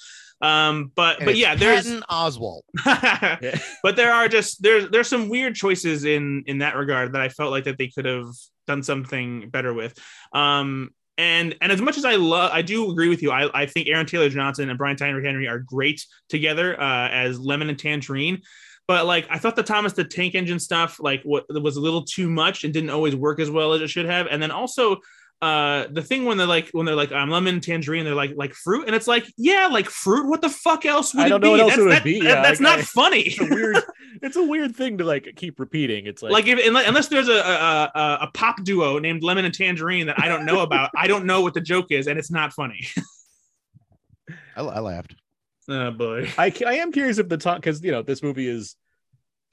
Um, 0.41 0.93
but 0.95 1.17
And 1.17 1.25
but 1.25 1.35
yeah, 1.35 1.55
there's 1.55 1.83
Patton 1.83 2.03
Oswalt. 2.09 2.61
but 3.83 3.97
there 3.97 4.13
are 4.13 4.29
just 4.29 4.63
there's 4.63 4.89
there's 4.89 5.09
some 5.09 5.27
weird 5.27 5.53
choices 5.53 6.05
in 6.05 6.43
in 6.47 6.59
that 6.59 6.77
regard 6.77 7.11
that 7.13 7.21
I 7.21 7.27
felt 7.27 7.51
like 7.51 7.65
that 7.65 7.77
they 7.77 7.89
could 7.89 8.05
have 8.05 8.29
done 8.67 8.83
something 8.83 9.49
better 9.49 9.73
with. 9.73 9.97
Um 10.33 10.91
and 11.17 11.55
and 11.61 11.71
as 11.71 11.81
much 11.81 11.97
as 11.97 12.05
I 12.05 12.15
love 12.15 12.51
I 12.53 12.61
do 12.61 12.89
agree 12.89 13.09
with 13.09 13.21
you. 13.21 13.31
I, 13.31 13.63
I 13.63 13.65
think 13.65 13.87
Aaron 13.87 14.05
Taylor 14.05 14.29
Johnson 14.29 14.69
and 14.69 14.77
Brian 14.77 14.95
Tyree 14.95 15.25
Henry 15.25 15.47
are 15.47 15.59
great 15.59 16.05
together 16.29 16.79
uh, 16.79 17.09
as 17.09 17.39
Lemon 17.39 17.69
and 17.69 17.79
Tangerine. 17.79 18.41
But 18.87 19.05
like 19.05 19.27
I 19.29 19.37
thought 19.37 19.55
the 19.55 19.63
Thomas 19.63 19.93
the 19.93 20.03
Tank 20.05 20.33
Engine 20.35 20.59
stuff 20.59 20.99
like 20.99 21.21
what 21.23 21.45
was 21.49 21.75
a 21.77 21.81
little 21.81 22.03
too 22.03 22.29
much 22.29 22.63
and 22.63 22.73
didn't 22.73 22.89
always 22.89 23.15
work 23.15 23.39
as 23.39 23.49
well 23.51 23.73
as 23.73 23.81
it 23.81 23.89
should 23.89 24.05
have. 24.05 24.27
And 24.27 24.41
then 24.41 24.51
also 24.51 24.97
uh 25.39 25.85
the 25.91 26.01
thing 26.01 26.25
when 26.25 26.35
they're 26.37 26.47
like 26.47 26.69
when 26.71 26.85
they're 26.87 26.95
like 26.95 27.11
I'm 27.11 27.29
lemon 27.29 27.53
and 27.55 27.63
tangerine 27.63 28.05
they're 28.05 28.15
like 28.15 28.31
like 28.35 28.55
fruit 28.55 28.87
and 28.87 28.95
it's 28.95 29.05
like 29.05 29.31
yeah 29.37 29.67
like 29.71 29.85
fruit 29.87 30.27
what 30.27 30.41
the 30.41 30.49
fuck 30.49 30.83
else 30.83 31.13
would 31.13 31.21
I 31.21 31.25
it 31.27 31.29
don't 31.29 31.41
be 31.41 31.45
know 31.45 31.51
what 31.51 31.59
else 31.59 31.69
that's, 31.73 31.79
it 31.79 31.83
would 31.83 31.91
that- 31.91 32.03
be. 32.03 32.19
that- 32.21 32.25
Yeah, 32.27 32.41
that's 32.41 32.59
like, 32.59 32.69
not 32.71 32.79
I- 32.79 32.81
funny 32.81 33.19
it's 33.21 33.39
a 33.39 33.45
weird 33.45 33.77
it's 34.23 34.35
a 34.35 34.43
weird 34.43 34.75
thing 34.75 34.97
to 34.97 35.03
like 35.03 35.33
keep 35.35 35.59
repeating. 35.59 36.07
It's 36.07 36.23
like, 36.23 36.31
like 36.31 36.47
if 36.47 36.65
unless, 36.65 36.87
unless 36.87 37.07
there's 37.09 37.27
a, 37.27 37.33
a 37.35 37.91
a 37.93 38.17
a 38.21 38.31
pop 38.33 38.63
duo 38.63 38.97
named 38.97 39.21
Lemon 39.21 39.45
and 39.45 39.53
Tangerine 39.53 40.07
that 40.07 40.19
I 40.19 40.27
don't 40.27 40.43
know 40.45 40.61
about, 40.61 40.89
I 40.95 41.05
don't 41.05 41.25
know 41.25 41.41
what 41.41 41.53
the 41.53 41.61
joke 41.61 41.91
is, 41.91 42.07
and 42.07 42.17
it's 42.17 42.31
not 42.31 42.51
funny. 42.53 42.87
I, 44.55 44.61
I 44.61 44.79
laughed. 44.79 45.13
Oh 45.67 45.91
boy. 45.91 46.29
I 46.37 46.53
I 46.65 46.75
am 46.75 46.91
curious 46.91 47.17
if 47.17 47.29
the 47.29 47.37
top 47.37 47.57
because 47.57 47.83
you 47.83 47.91
know 47.91 48.01
this 48.01 48.23
movie 48.23 48.47
is 48.47 48.75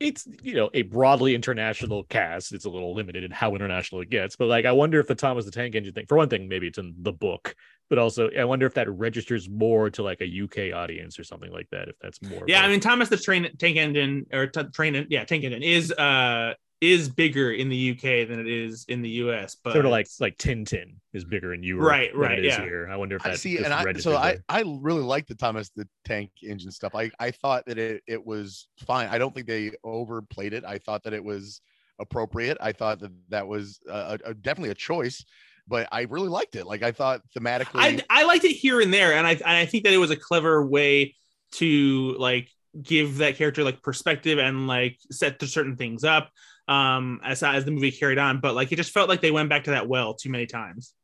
it's 0.01 0.27
you 0.43 0.55
know 0.55 0.71
a 0.75 0.83
broadly 0.83 1.35
international 1.35 2.05
cast. 2.05 2.53
It's 2.53 2.65
a 2.65 2.71
little 2.71 2.95
limited 2.95 3.25
in 3.25 3.31
how 3.31 3.55
international 3.55 4.01
it 4.03 4.11
gets, 4.11 4.37
but 4.37 4.47
like 4.47 4.65
I 4.65 4.73
wonder 4.73 5.01
if 5.01 5.07
the 5.07 5.15
Thomas 5.15 5.45
the 5.45 5.51
Tank 5.51 5.75
Engine 5.75 5.95
thing, 5.95 6.07
for 6.07 6.17
one 6.17 6.29
thing, 6.29 6.49
maybe 6.49 6.67
it's 6.67 6.79
in 6.79 6.95
the 6.99 7.13
book, 7.13 7.55
but 7.89 7.99
also 7.99 8.29
I 8.31 8.45
wonder 8.45 8.67
if 8.67 8.75
that 8.75 8.91
registers 8.91 9.49
more 9.49 9.91
to 9.91 10.03
like 10.03 10.21
a 10.21 10.27
UK 10.27 10.75
audience 10.75 11.19
or 11.19 11.25
something 11.25 11.53
like 11.53 11.69
that. 11.71 11.89
If 11.89 11.97
that's 12.01 12.21
more, 12.23 12.45
Yeah, 12.49 12.63
I 12.63 12.69
mean 12.69 12.81
Thomas 12.81 13.09
the 13.09 13.17
Train 13.17 13.49
Tank 13.59 13.77
Engine 13.77 14.27
or 14.33 14.49
t- 14.49 14.65
Train 14.73 15.07
yeah 15.11 15.25
Tank 15.25 15.45
Engine 15.45 15.63
is 15.63 15.93
uh 15.93 16.55
is 16.85 17.09
bigger 17.09 17.53
in 17.53 17.69
the 17.69 17.93
UK 17.93 18.29
than 18.29 18.39
it 18.39 18.47
is 18.47 18.85
in 18.89 19.03
the 19.03 19.09
US, 19.11 19.57
but 19.57 19.73
sort 19.73 19.85
of 19.85 19.91
like 19.91 20.07
like 20.21 20.37
Tintin 20.39 20.97
is 21.13 21.25
bigger 21.25 21.55
in 21.55 21.63
Europe, 21.63 21.89
Right, 21.89 22.13
than 22.13 22.21
right, 22.21 22.39
it 22.39 22.45
is 22.45 22.57
yeah. 22.57 22.63
here. 22.63 22.89
I 22.91 22.97
wonder 22.97 23.17
if 23.17 23.23
that 23.23 23.33
I 23.33 23.37
see, 23.37 23.59
and 23.59 23.73
I 23.73 23.83
registers 23.83 24.13
so 24.13 24.19
I 24.19 24.33
there. 24.33 24.45
I 24.49 24.65
really 24.81 25.03
like 25.03 25.27
the 25.27 25.35
Thomas 25.35 25.71
the 25.71 25.89
Tank 26.05 26.31
Engine 26.43 26.71
stuff. 26.71 26.95
I 26.95 27.11
I 27.19 27.31
thought 27.31 27.65
that 27.67 27.79
it 27.79 28.03
it 28.07 28.25
was 28.25 28.69
fine. 28.87 29.09
I 29.09 29.19
don't 29.19 29.35
think 29.35 29.47
they 29.47 29.73
overplayed 29.83 30.53
it. 30.53 30.65
I 30.65 30.79
thought 30.79 31.03
that 31.05 31.13
it 31.13 31.25
was 31.25 31.61
appropriate. 31.99 32.59
I 32.61 32.73
thought 32.73 33.01
that 33.01 33.13
that 33.29 33.47
was 33.47 33.81
a, 33.89 34.19
a, 34.25 34.35
definitely 34.35 34.71
a 34.71 34.75
choice, 34.75 35.25
but 35.67 35.89
I 35.93 36.03
really 36.03 36.29
liked 36.29 36.57
it. 36.57 36.67
Like 36.67 36.83
I 36.83 36.93
thought 36.93 37.23
thematically. 37.37 37.81
I 37.81 38.01
I 38.11 38.25
liked 38.25 38.45
it 38.45 38.53
here 38.53 38.81
and 38.81 38.93
there, 38.93 39.15
and 39.15 39.27
I 39.27 39.33
and 39.33 39.45
I 39.45 39.67
think 39.67 39.85
that 39.85 39.93
it 39.93 39.99
was 39.99 40.11
a 40.11 40.17
clever 40.17 40.67
way 40.67 41.15
to 41.53 42.17
like 42.19 42.49
give 42.81 43.19
that 43.19 43.37
character 43.37 43.65
like 43.65 43.83
perspective 43.83 44.39
and 44.39 44.67
like 44.67 44.99
set 45.11 45.41
certain 45.43 45.77
things 45.77 46.05
up 46.05 46.31
um 46.69 47.21
as 47.25 47.43
as 47.43 47.65
the 47.65 47.71
movie 47.71 47.91
carried 47.91 48.19
on. 48.19 48.41
But 48.41 48.55
like 48.55 48.73
it 48.73 48.77
just 48.77 48.93
felt 48.93 49.09
like 49.09 49.21
they 49.21 49.31
went 49.31 49.49
back 49.49 49.65
to 49.65 49.71
that 49.73 49.89
well 49.89 50.15
too 50.15 50.31
many 50.31 50.47
times. 50.47 50.95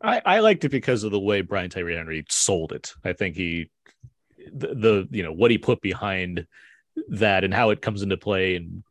I, 0.00 0.22
I 0.24 0.38
liked 0.40 0.64
it 0.64 0.68
because 0.68 1.02
of 1.02 1.10
the 1.10 1.18
way 1.18 1.40
Brian 1.40 1.70
Tyree 1.70 1.96
Henry 1.96 2.24
sold 2.28 2.72
it. 2.72 2.94
I 3.04 3.14
think 3.14 3.34
he, 3.34 3.68
the, 4.52 4.68
the 4.68 5.08
you 5.10 5.22
know 5.22 5.32
what 5.32 5.50
he 5.50 5.58
put 5.58 5.80
behind 5.80 6.46
that 7.08 7.44
and 7.44 7.52
how 7.52 7.70
it 7.70 7.82
comes 7.82 8.02
into 8.02 8.16
play 8.16 8.54
in 8.56 8.84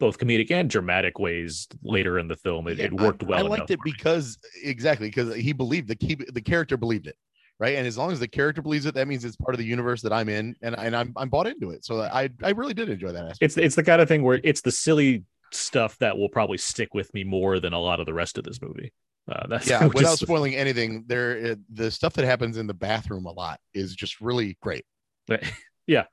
both 0.00 0.18
comedic 0.18 0.50
and 0.50 0.70
dramatic 0.70 1.18
ways 1.18 1.66
later 1.82 2.18
in 2.18 2.28
the 2.28 2.36
film. 2.36 2.68
It, 2.68 2.78
Yeah, 2.78 2.86
it 2.86 2.92
worked 2.92 3.22
I, 3.24 3.26
well. 3.26 3.38
I 3.38 3.42
liked 3.42 3.70
it 3.70 3.78
for 3.78 3.84
me. 3.84 3.92
because 3.96 4.38
exactly 4.62 5.08
because 5.08 5.34
he 5.34 5.52
believed 5.52 5.88
the 5.88 5.96
key 5.96 6.14
the 6.14 6.40
character 6.40 6.76
believed 6.76 7.06
it. 7.06 7.16
Right. 7.60 7.74
And 7.74 7.88
as 7.88 7.98
long 7.98 8.12
as 8.12 8.20
the 8.20 8.28
character 8.28 8.62
believes 8.62 8.86
it, 8.86 8.94
that 8.94 9.08
means 9.08 9.24
it's 9.24 9.34
part 9.34 9.52
of 9.52 9.58
the 9.58 9.64
universe 9.64 10.00
that 10.02 10.12
I'm 10.12 10.28
in 10.28 10.54
and, 10.62 10.78
and 10.78 10.94
I'm 10.94 11.12
I'm 11.16 11.28
bought 11.28 11.48
into 11.48 11.70
it. 11.70 11.84
So 11.84 12.00
I 12.00 12.30
I 12.42 12.50
really 12.50 12.74
did 12.74 12.88
enjoy 12.88 13.10
that 13.12 13.24
aspect. 13.24 13.42
it's 13.42 13.56
it's 13.56 13.74
the 13.74 13.82
kind 13.82 14.00
of 14.00 14.06
thing 14.06 14.22
where 14.22 14.40
it's 14.44 14.60
the 14.60 14.70
silly 14.70 15.24
stuff 15.52 15.96
that 15.98 16.16
will 16.16 16.28
probably 16.28 16.58
stick 16.58 16.94
with 16.94 17.12
me 17.14 17.24
more 17.24 17.60
than 17.60 17.72
a 17.72 17.78
lot 17.78 18.00
of 18.00 18.06
the 18.06 18.14
rest 18.14 18.38
of 18.38 18.44
this 18.44 18.60
movie. 18.62 18.92
Uh, 19.30 19.46
that's 19.46 19.68
yeah 19.68 19.84
without 19.94 20.14
is- 20.14 20.20
spoiling 20.20 20.54
anything 20.54 21.04
there 21.06 21.52
uh, 21.52 21.54
the 21.74 21.90
stuff 21.90 22.14
that 22.14 22.24
happens 22.24 22.56
in 22.56 22.66
the 22.66 22.72
bathroom 22.72 23.26
a 23.26 23.30
lot 23.32 23.60
is 23.74 23.94
just 23.94 24.22
really 24.22 24.56
great 24.62 24.86
Yeah. 25.86 26.04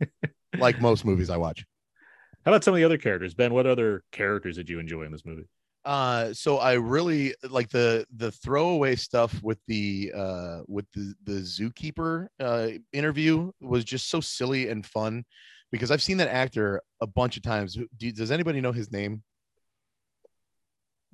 like 0.58 0.80
most 0.80 1.04
movies 1.04 1.30
i 1.30 1.36
watch 1.36 1.64
How 2.44 2.50
about 2.50 2.64
some 2.64 2.74
of 2.74 2.78
the 2.78 2.84
other 2.84 2.98
characters, 2.98 3.34
Ben? 3.34 3.54
What 3.54 3.66
other 3.66 4.02
characters 4.10 4.56
did 4.56 4.68
you 4.68 4.80
enjoy 4.80 5.02
in 5.04 5.12
this 5.12 5.24
movie? 5.24 5.46
uh 5.84 6.32
so 6.32 6.58
i 6.58 6.72
really 6.72 7.32
like 7.48 7.68
the 7.68 8.04
the 8.16 8.32
throwaway 8.32 8.96
stuff 8.96 9.40
with 9.44 9.58
the 9.68 10.12
uh 10.16 10.62
with 10.66 10.86
the 10.92 11.14
the 11.22 11.40
zookeeper 11.42 12.26
uh 12.40 12.70
interview 12.92 13.52
was 13.60 13.84
just 13.84 14.10
so 14.10 14.20
silly 14.20 14.68
and 14.68 14.84
fun 14.84 15.24
because 15.72 15.90
i've 15.90 16.02
seen 16.02 16.16
that 16.16 16.28
actor 16.28 16.80
a 17.00 17.06
bunch 17.06 17.36
of 17.36 17.42
times. 17.42 17.78
Do, 17.98 18.12
does 18.12 18.30
anybody 18.30 18.60
know 18.60 18.72
his 18.72 18.90
name? 18.90 19.22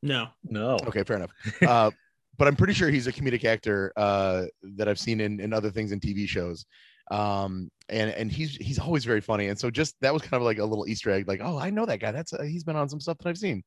No. 0.03 0.28
No, 0.44 0.78
okay 0.86 1.05
fair 1.05 1.16
enough. 1.16 1.32
Uh 1.62 1.90
but 2.38 2.48
i'm 2.48 2.57
pretty 2.57 2.72
sure 2.72 2.88
he's 2.88 3.07
a 3.07 3.12
comedic 3.12 3.44
actor 3.44 3.92
uh 3.96 4.44
that 4.76 4.88
i've 4.88 4.98
seen 4.98 5.20
in, 5.20 5.38
in 5.38 5.53
other 5.53 5.70
things 5.70 5.92
in 5.92 6.00
tv 6.00 6.26
shows. 6.28 6.64
Um 7.11 7.70
and 7.88 8.11
and 8.11 8.32
he's 8.32 8.57
he's 8.57 8.78
always 8.78 9.05
very 9.05 9.20
funny. 9.20 9.48
And 9.48 9.59
so 9.59 9.70
just 9.70 9.96
that 10.00 10.12
was 10.12 10.22
kind 10.22 10.40
of 10.40 10.42
like 10.42 10.59
a 10.59 10.64
little 10.64 10.86
easter 10.88 11.11
egg 11.11 11.28
like 11.28 11.40
oh 11.42 11.59
i 11.59 11.70
know 11.70 11.86
that 11.86 12.00
guy. 12.00 12.12
That's 12.12 12.32
uh, 12.32 12.42
he's 12.42 12.64
been 12.64 12.76
on 12.76 12.88
some 12.88 13.00
stuff 13.00 13.18
that 13.18 13.28
i've 13.28 13.38
seen. 13.38 13.62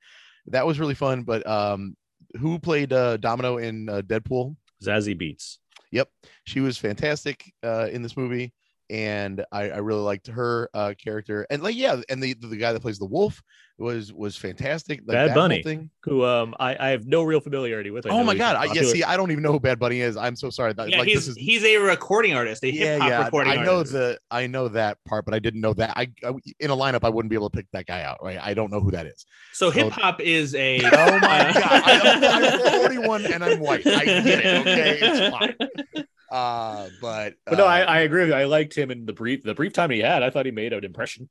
That 0.48 0.66
was 0.66 0.80
really 0.80 0.96
fun 0.96 1.24
but 1.24 1.46
um 1.48 1.96
who 2.40 2.60
played 2.60 2.92
uh 2.92 3.18
domino 3.18 3.58
in 3.58 3.90
uh, 3.90 4.02
deadpool? 4.02 4.56
Zazie 4.84 5.20
Beetz. 5.20 5.58
yep. 5.92 6.10
She 6.46 6.60
was 6.60 6.78
fantastic 6.78 7.52
uh 7.64 7.88
in 7.92 8.02
this 8.02 8.18
movie 8.18 8.54
and 8.90 9.44
I, 9.52 9.70
I 9.70 9.78
really 9.78 10.02
liked 10.02 10.28
her 10.28 10.70
uh 10.74 10.94
character 11.04 11.48
and 11.50 11.64
like 11.64 11.76
yeah 11.76 12.02
and 12.10 12.22
the 12.22 12.34
the 12.34 12.56
guy 12.58 12.72
that 12.74 12.82
plays 12.82 13.00
the 13.00 13.06
wolf 13.06 13.42
was 13.78 14.14
was 14.14 14.38
fantastic 14.38 15.02
like 15.06 15.16
Bad 15.16 15.34
Bunny. 15.36 15.62
thing 15.62 15.90
who 16.04 16.24
um 16.24 16.56
I, 16.60 16.78
I 16.80 16.90
have 16.92 17.06
no 17.08 17.24
real 17.24 17.42
familiarity 17.42 17.92
with. 17.92 18.06
I 18.06 18.10
oh 18.12 18.24
my 18.24 18.36
god 18.36 18.56
I, 18.56 18.72
yeah 18.74 18.84
see 18.84 19.04
i 19.04 19.18
don't 19.18 19.32
even 19.32 19.44
know 19.44 19.52
who 19.52 19.60
bad 19.60 19.80
bunny 19.80 20.00
is 20.00 20.16
i'm 20.16 20.36
so 20.38 20.50
sorry 20.50 20.72
that, 20.74 20.90
Yeah, 20.90 21.00
like 21.00 21.08
he's 21.10 21.26
this 21.26 21.28
is 21.30 21.36
he's 21.36 21.64
a 21.66 21.76
recording 21.78 22.34
artist, 22.36 22.64
a 22.64 22.72
hip 22.72 23.02
hop 23.02 23.26
recording 23.26 23.52
I 23.54 23.64
know 23.66 23.78
artist. 23.80 23.94
the 23.94 24.18
I 24.32 24.48
know 24.48 24.68
that 24.70 24.98
part, 25.04 25.26
but 25.26 25.34
I 25.34 25.40
didn't 25.40 25.62
know 25.62 25.74
that. 25.74 25.94
I, 25.98 26.08
I 26.24 26.34
in 26.60 26.70
a 26.70 26.76
lineup, 26.78 27.04
I 27.04 27.10
wouldn't 27.10 27.30
be 27.30 27.36
able 27.36 27.50
to 27.50 27.58
pick 27.58 27.68
that 27.74 27.86
guy 27.86 28.04
out. 28.04 28.20
Right? 28.22 28.38
I 28.42 28.54
don't 28.54 28.72
know 28.72 28.80
who 28.80 28.92
that 28.92 29.08
is. 29.08 29.26
so 29.54 29.72
hip 29.72 29.92
hop 29.92 30.22
is 30.22 30.54
a 30.56 30.78
Oh 30.86 31.20
my 31.20 31.20
god! 31.54 31.64
I, 31.66 32.60
I'm 32.64 32.80
41 32.82 33.26
and 33.26 33.44
I'm 33.44 33.60
white. 33.60 33.86
I 33.88 34.06
get 34.06 34.26
it. 34.28 34.46
Okay, 34.62 35.00
it's 35.02 35.36
fine. 35.36 36.06
Uh, 36.32 36.90
but 37.02 37.36
But 37.46 37.58
no, 37.58 37.66
I, 37.66 37.82
uh, 37.82 37.86
I 37.86 38.00
agree 38.02 38.22
with 38.22 38.30
you. 38.30 38.36
I 38.36 38.46
liked 38.46 38.76
him 38.76 38.92
in 38.92 39.06
the 39.06 39.14
brief 39.14 39.44
the 39.44 39.54
brief 39.54 39.74
time 39.74 39.92
he 39.92 40.00
had. 40.00 40.24
I 40.24 40.30
thought 40.30 40.46
he 40.46 40.52
made 40.52 40.74
an 40.74 40.84
impression. 40.84 41.30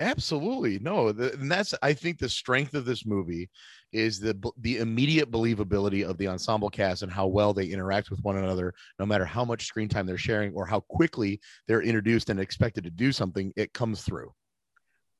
absolutely 0.00 0.78
no. 0.80 1.12
The, 1.12 1.32
and 1.34 1.50
that's 1.50 1.74
I 1.82 1.92
think 1.92 2.18
the 2.18 2.28
strength 2.28 2.74
of 2.74 2.84
this 2.84 3.06
movie 3.06 3.50
is 3.92 4.18
the 4.18 4.36
the 4.58 4.78
immediate 4.78 5.30
believability 5.30 6.04
of 6.04 6.18
the 6.18 6.28
ensemble 6.28 6.70
cast 6.70 7.02
and 7.02 7.12
how 7.12 7.26
well 7.26 7.52
they 7.52 7.66
interact 7.66 8.10
with 8.10 8.20
one 8.22 8.36
another, 8.36 8.74
no 8.98 9.06
matter 9.06 9.24
how 9.24 9.44
much 9.44 9.66
screen 9.66 9.88
time 9.88 10.06
they're 10.06 10.18
sharing 10.18 10.52
or 10.54 10.66
how 10.66 10.80
quickly 10.80 11.40
they're 11.68 11.82
introduced 11.82 12.30
and 12.30 12.40
expected 12.40 12.84
to 12.84 12.90
do 12.90 13.12
something. 13.12 13.52
It 13.56 13.72
comes 13.72 14.02
through. 14.02 14.32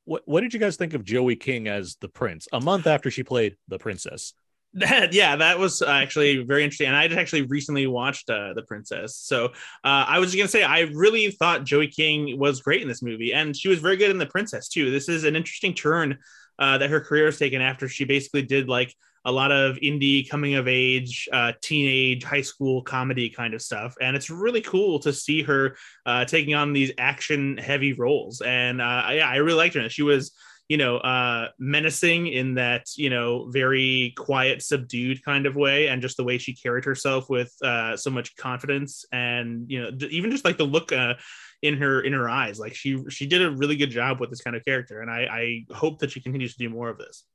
What 0.05 0.23
what 0.25 0.41
did 0.41 0.53
you 0.53 0.59
guys 0.59 0.75
think 0.75 0.93
of 0.93 1.03
Joey 1.05 1.35
King 1.35 1.67
as 1.67 1.95
the 2.01 2.09
prince? 2.09 2.47
A 2.51 2.59
month 2.59 2.87
after 2.87 3.09
she 3.09 3.23
played 3.23 3.55
the 3.67 3.79
princess. 3.79 4.33
That 4.75 5.13
yeah, 5.13 5.35
that 5.35 5.59
was 5.59 5.83
actually 5.83 6.43
very 6.43 6.63
interesting, 6.63 6.87
and 6.87 6.95
I 6.95 7.07
just 7.07 7.19
actually 7.19 7.43
recently 7.43 7.85
watched 7.85 8.27
uh, 8.29 8.53
the 8.55 8.63
Princess. 8.63 9.15
So 9.15 9.45
uh, 9.83 10.05
I 10.07 10.17
was 10.17 10.31
just 10.31 10.37
gonna 10.37 10.47
say 10.47 10.63
I 10.63 10.81
really 10.93 11.29
thought 11.29 11.63
Joey 11.63 11.87
King 11.87 12.39
was 12.39 12.61
great 12.61 12.81
in 12.81 12.87
this 12.87 13.03
movie, 13.03 13.33
and 13.33 13.55
she 13.55 13.69
was 13.69 13.79
very 13.79 13.97
good 13.97 14.09
in 14.09 14.17
the 14.17 14.25
Princess 14.25 14.67
too. 14.67 14.89
This 14.89 15.09
is 15.09 15.25
an 15.25 15.35
interesting 15.35 15.75
turn 15.75 16.17
uh, 16.57 16.79
that 16.79 16.89
her 16.89 16.99
career 16.99 17.25
has 17.25 17.37
taken 17.37 17.61
after 17.61 17.87
she 17.87 18.03
basically 18.03 18.41
did 18.41 18.67
like 18.67 18.95
a 19.25 19.31
lot 19.31 19.51
of 19.51 19.75
indie 19.77 20.27
coming 20.27 20.55
of 20.55 20.67
age, 20.67 21.29
uh, 21.31 21.53
teenage, 21.61 22.23
high 22.23 22.41
school 22.41 22.81
comedy 22.81 23.29
kind 23.29 23.53
of 23.53 23.61
stuff, 23.61 23.93
and 24.01 24.15
it's 24.15 24.31
really 24.31 24.61
cool 24.61 24.97
to 24.99 25.13
see 25.13 25.43
her 25.43 25.77
uh, 26.07 26.25
taking 26.25 26.55
on 26.55 26.73
these 26.73 26.91
action 26.97 27.57
heavy 27.57 27.93
roles. 27.93 28.41
And 28.41 28.81
uh, 28.81 29.07
yeah, 29.11 29.29
I 29.29 29.35
really 29.35 29.57
liked 29.57 29.75
her. 29.75 29.87
She 29.87 30.01
was 30.01 30.31
you 30.69 30.77
know, 30.77 30.97
uh, 30.97 31.49
menacing 31.59 32.27
in 32.27 32.55
that, 32.55 32.87
you 32.95 33.09
know, 33.09 33.49
very 33.49 34.13
quiet, 34.17 34.61
subdued 34.61 35.23
kind 35.23 35.45
of 35.45 35.55
way. 35.55 35.87
And 35.87 36.01
just 36.01 36.17
the 36.17 36.23
way 36.23 36.37
she 36.37 36.53
carried 36.53 36.85
herself 36.85 37.29
with 37.29 37.53
uh, 37.61 37.97
so 37.97 38.09
much 38.09 38.35
confidence 38.37 39.05
and, 39.11 39.69
you 39.69 39.81
know, 39.81 39.91
even 40.09 40.31
just 40.31 40.45
like 40.45 40.57
the 40.57 40.63
look 40.63 40.91
uh, 40.91 41.15
in 41.61 41.77
her, 41.77 42.01
in 42.01 42.13
her 42.13 42.29
eyes, 42.29 42.59
like 42.59 42.75
she, 42.75 42.97
she 43.09 43.27
did 43.27 43.41
a 43.41 43.51
really 43.51 43.75
good 43.75 43.91
job 43.91 44.19
with 44.19 44.29
this 44.29 44.41
kind 44.41 44.55
of 44.55 44.63
character. 44.63 45.01
And 45.01 45.11
I, 45.11 45.65
I 45.69 45.75
hope 45.75 45.99
that 45.99 46.11
she 46.11 46.21
continues 46.21 46.53
to 46.53 46.59
do 46.59 46.69
more 46.69 46.89
of 46.89 46.97
this. 46.97 47.25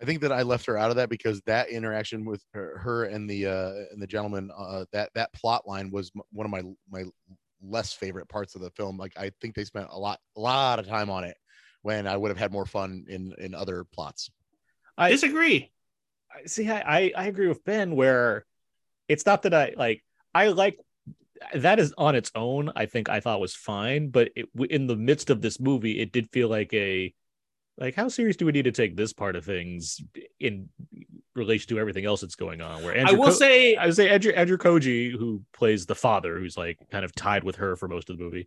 I 0.00 0.04
think 0.04 0.22
that 0.22 0.32
I 0.32 0.42
left 0.42 0.66
her 0.66 0.76
out 0.76 0.90
of 0.90 0.96
that 0.96 1.10
because 1.10 1.40
that 1.42 1.68
interaction 1.68 2.24
with 2.24 2.42
her, 2.54 2.78
her 2.78 3.04
and 3.04 3.30
the 3.30 3.46
uh, 3.46 3.72
and 3.92 4.02
the 4.02 4.06
gentleman 4.08 4.50
uh, 4.56 4.84
that 4.90 5.10
that 5.14 5.32
plot 5.32 5.68
line 5.68 5.92
was 5.92 6.10
m- 6.16 6.22
one 6.32 6.44
of 6.44 6.50
my 6.50 6.62
my 6.90 7.04
less 7.62 7.92
favorite 7.92 8.28
parts 8.28 8.56
of 8.56 8.62
the 8.62 8.70
film. 8.70 8.98
Like 8.98 9.12
I 9.16 9.30
think 9.40 9.54
they 9.54 9.62
spent 9.62 9.86
a 9.92 9.96
lot 9.96 10.18
a 10.36 10.40
lot 10.40 10.80
of 10.80 10.88
time 10.88 11.08
on 11.08 11.22
it 11.22 11.36
when 11.82 12.06
I 12.06 12.16
would 12.16 12.30
have 12.30 12.38
had 12.38 12.52
more 12.52 12.66
fun 12.66 13.04
in 13.08 13.34
in 13.38 13.54
other 13.54 13.84
plots. 13.84 14.30
I 14.96 15.10
disagree. 15.10 15.70
I 16.32 16.46
see. 16.46 16.68
I, 16.68 16.80
I 16.80 17.12
I 17.16 17.24
agree 17.26 17.48
with 17.48 17.64
Ben 17.64 17.94
where 17.94 18.46
it's 19.08 19.26
not 19.26 19.42
that 19.42 19.54
I 19.54 19.74
like. 19.76 20.02
I 20.34 20.48
like 20.48 20.78
that 21.54 21.78
is 21.78 21.92
on 21.98 22.14
its 22.14 22.30
own. 22.34 22.70
I 22.74 22.86
think 22.86 23.08
I 23.08 23.20
thought 23.20 23.40
was 23.40 23.54
fine, 23.54 24.08
but 24.08 24.30
it, 24.36 24.46
in 24.70 24.86
the 24.86 24.96
midst 24.96 25.30
of 25.30 25.42
this 25.42 25.60
movie, 25.60 26.00
it 26.00 26.12
did 26.12 26.30
feel 26.30 26.48
like 26.48 26.72
a 26.72 27.12
like 27.78 27.94
how 27.94 28.08
serious 28.08 28.36
do 28.36 28.46
we 28.46 28.52
need 28.52 28.64
to 28.64 28.72
take 28.72 28.96
this 28.96 29.12
part 29.12 29.36
of 29.36 29.44
things 29.44 30.00
in 30.38 30.68
relation 31.34 31.68
to 31.68 31.78
everything 31.78 32.04
else 32.04 32.20
that's 32.20 32.34
going 32.34 32.60
on 32.60 32.82
where 32.82 32.94
Andrew 32.94 33.16
I 33.16 33.18
will 33.18 33.26
Ko- 33.28 33.32
say 33.32 33.76
I 33.76 33.86
would 33.86 33.96
say 33.96 34.10
Andrew, 34.10 34.32
Andrew 34.32 34.58
Koji 34.58 35.10
who 35.10 35.42
plays 35.54 35.86
the 35.86 35.94
father 35.94 36.38
who's 36.38 36.56
like 36.56 36.78
kind 36.90 37.04
of 37.04 37.14
tied 37.14 37.44
with 37.44 37.56
her 37.56 37.76
for 37.76 37.88
most 37.88 38.10
of 38.10 38.18
the 38.18 38.24
movie 38.24 38.46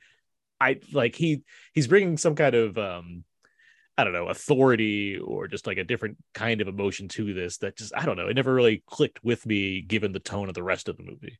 I 0.60 0.80
like 0.94 1.16
he 1.16 1.44
he's 1.74 1.88
bringing 1.88 2.18
some 2.18 2.36
kind 2.36 2.56
of 2.56 2.78
um 2.78 3.24
I 3.98 4.04
don't 4.04 4.14
know 4.14 4.28
authority 4.28 5.18
or 5.18 5.48
just 5.48 5.68
like 5.68 5.78
a 5.78 5.84
different 5.84 6.18
kind 6.34 6.62
of 6.62 6.68
emotion 6.68 7.08
to 7.10 7.34
this 7.34 7.58
that 7.60 7.78
just 7.78 7.94
I 7.96 8.06
don't 8.06 8.18
know 8.18 8.28
it 8.28 8.36
never 8.36 8.54
really 8.54 8.84
clicked 8.88 9.24
with 9.24 9.46
me 9.46 9.82
given 9.82 10.12
the 10.12 10.20
tone 10.20 10.50
of 10.50 10.56
the 10.56 10.64
rest 10.64 10.90
of 10.90 10.98
the 10.98 11.04
movie. 11.04 11.40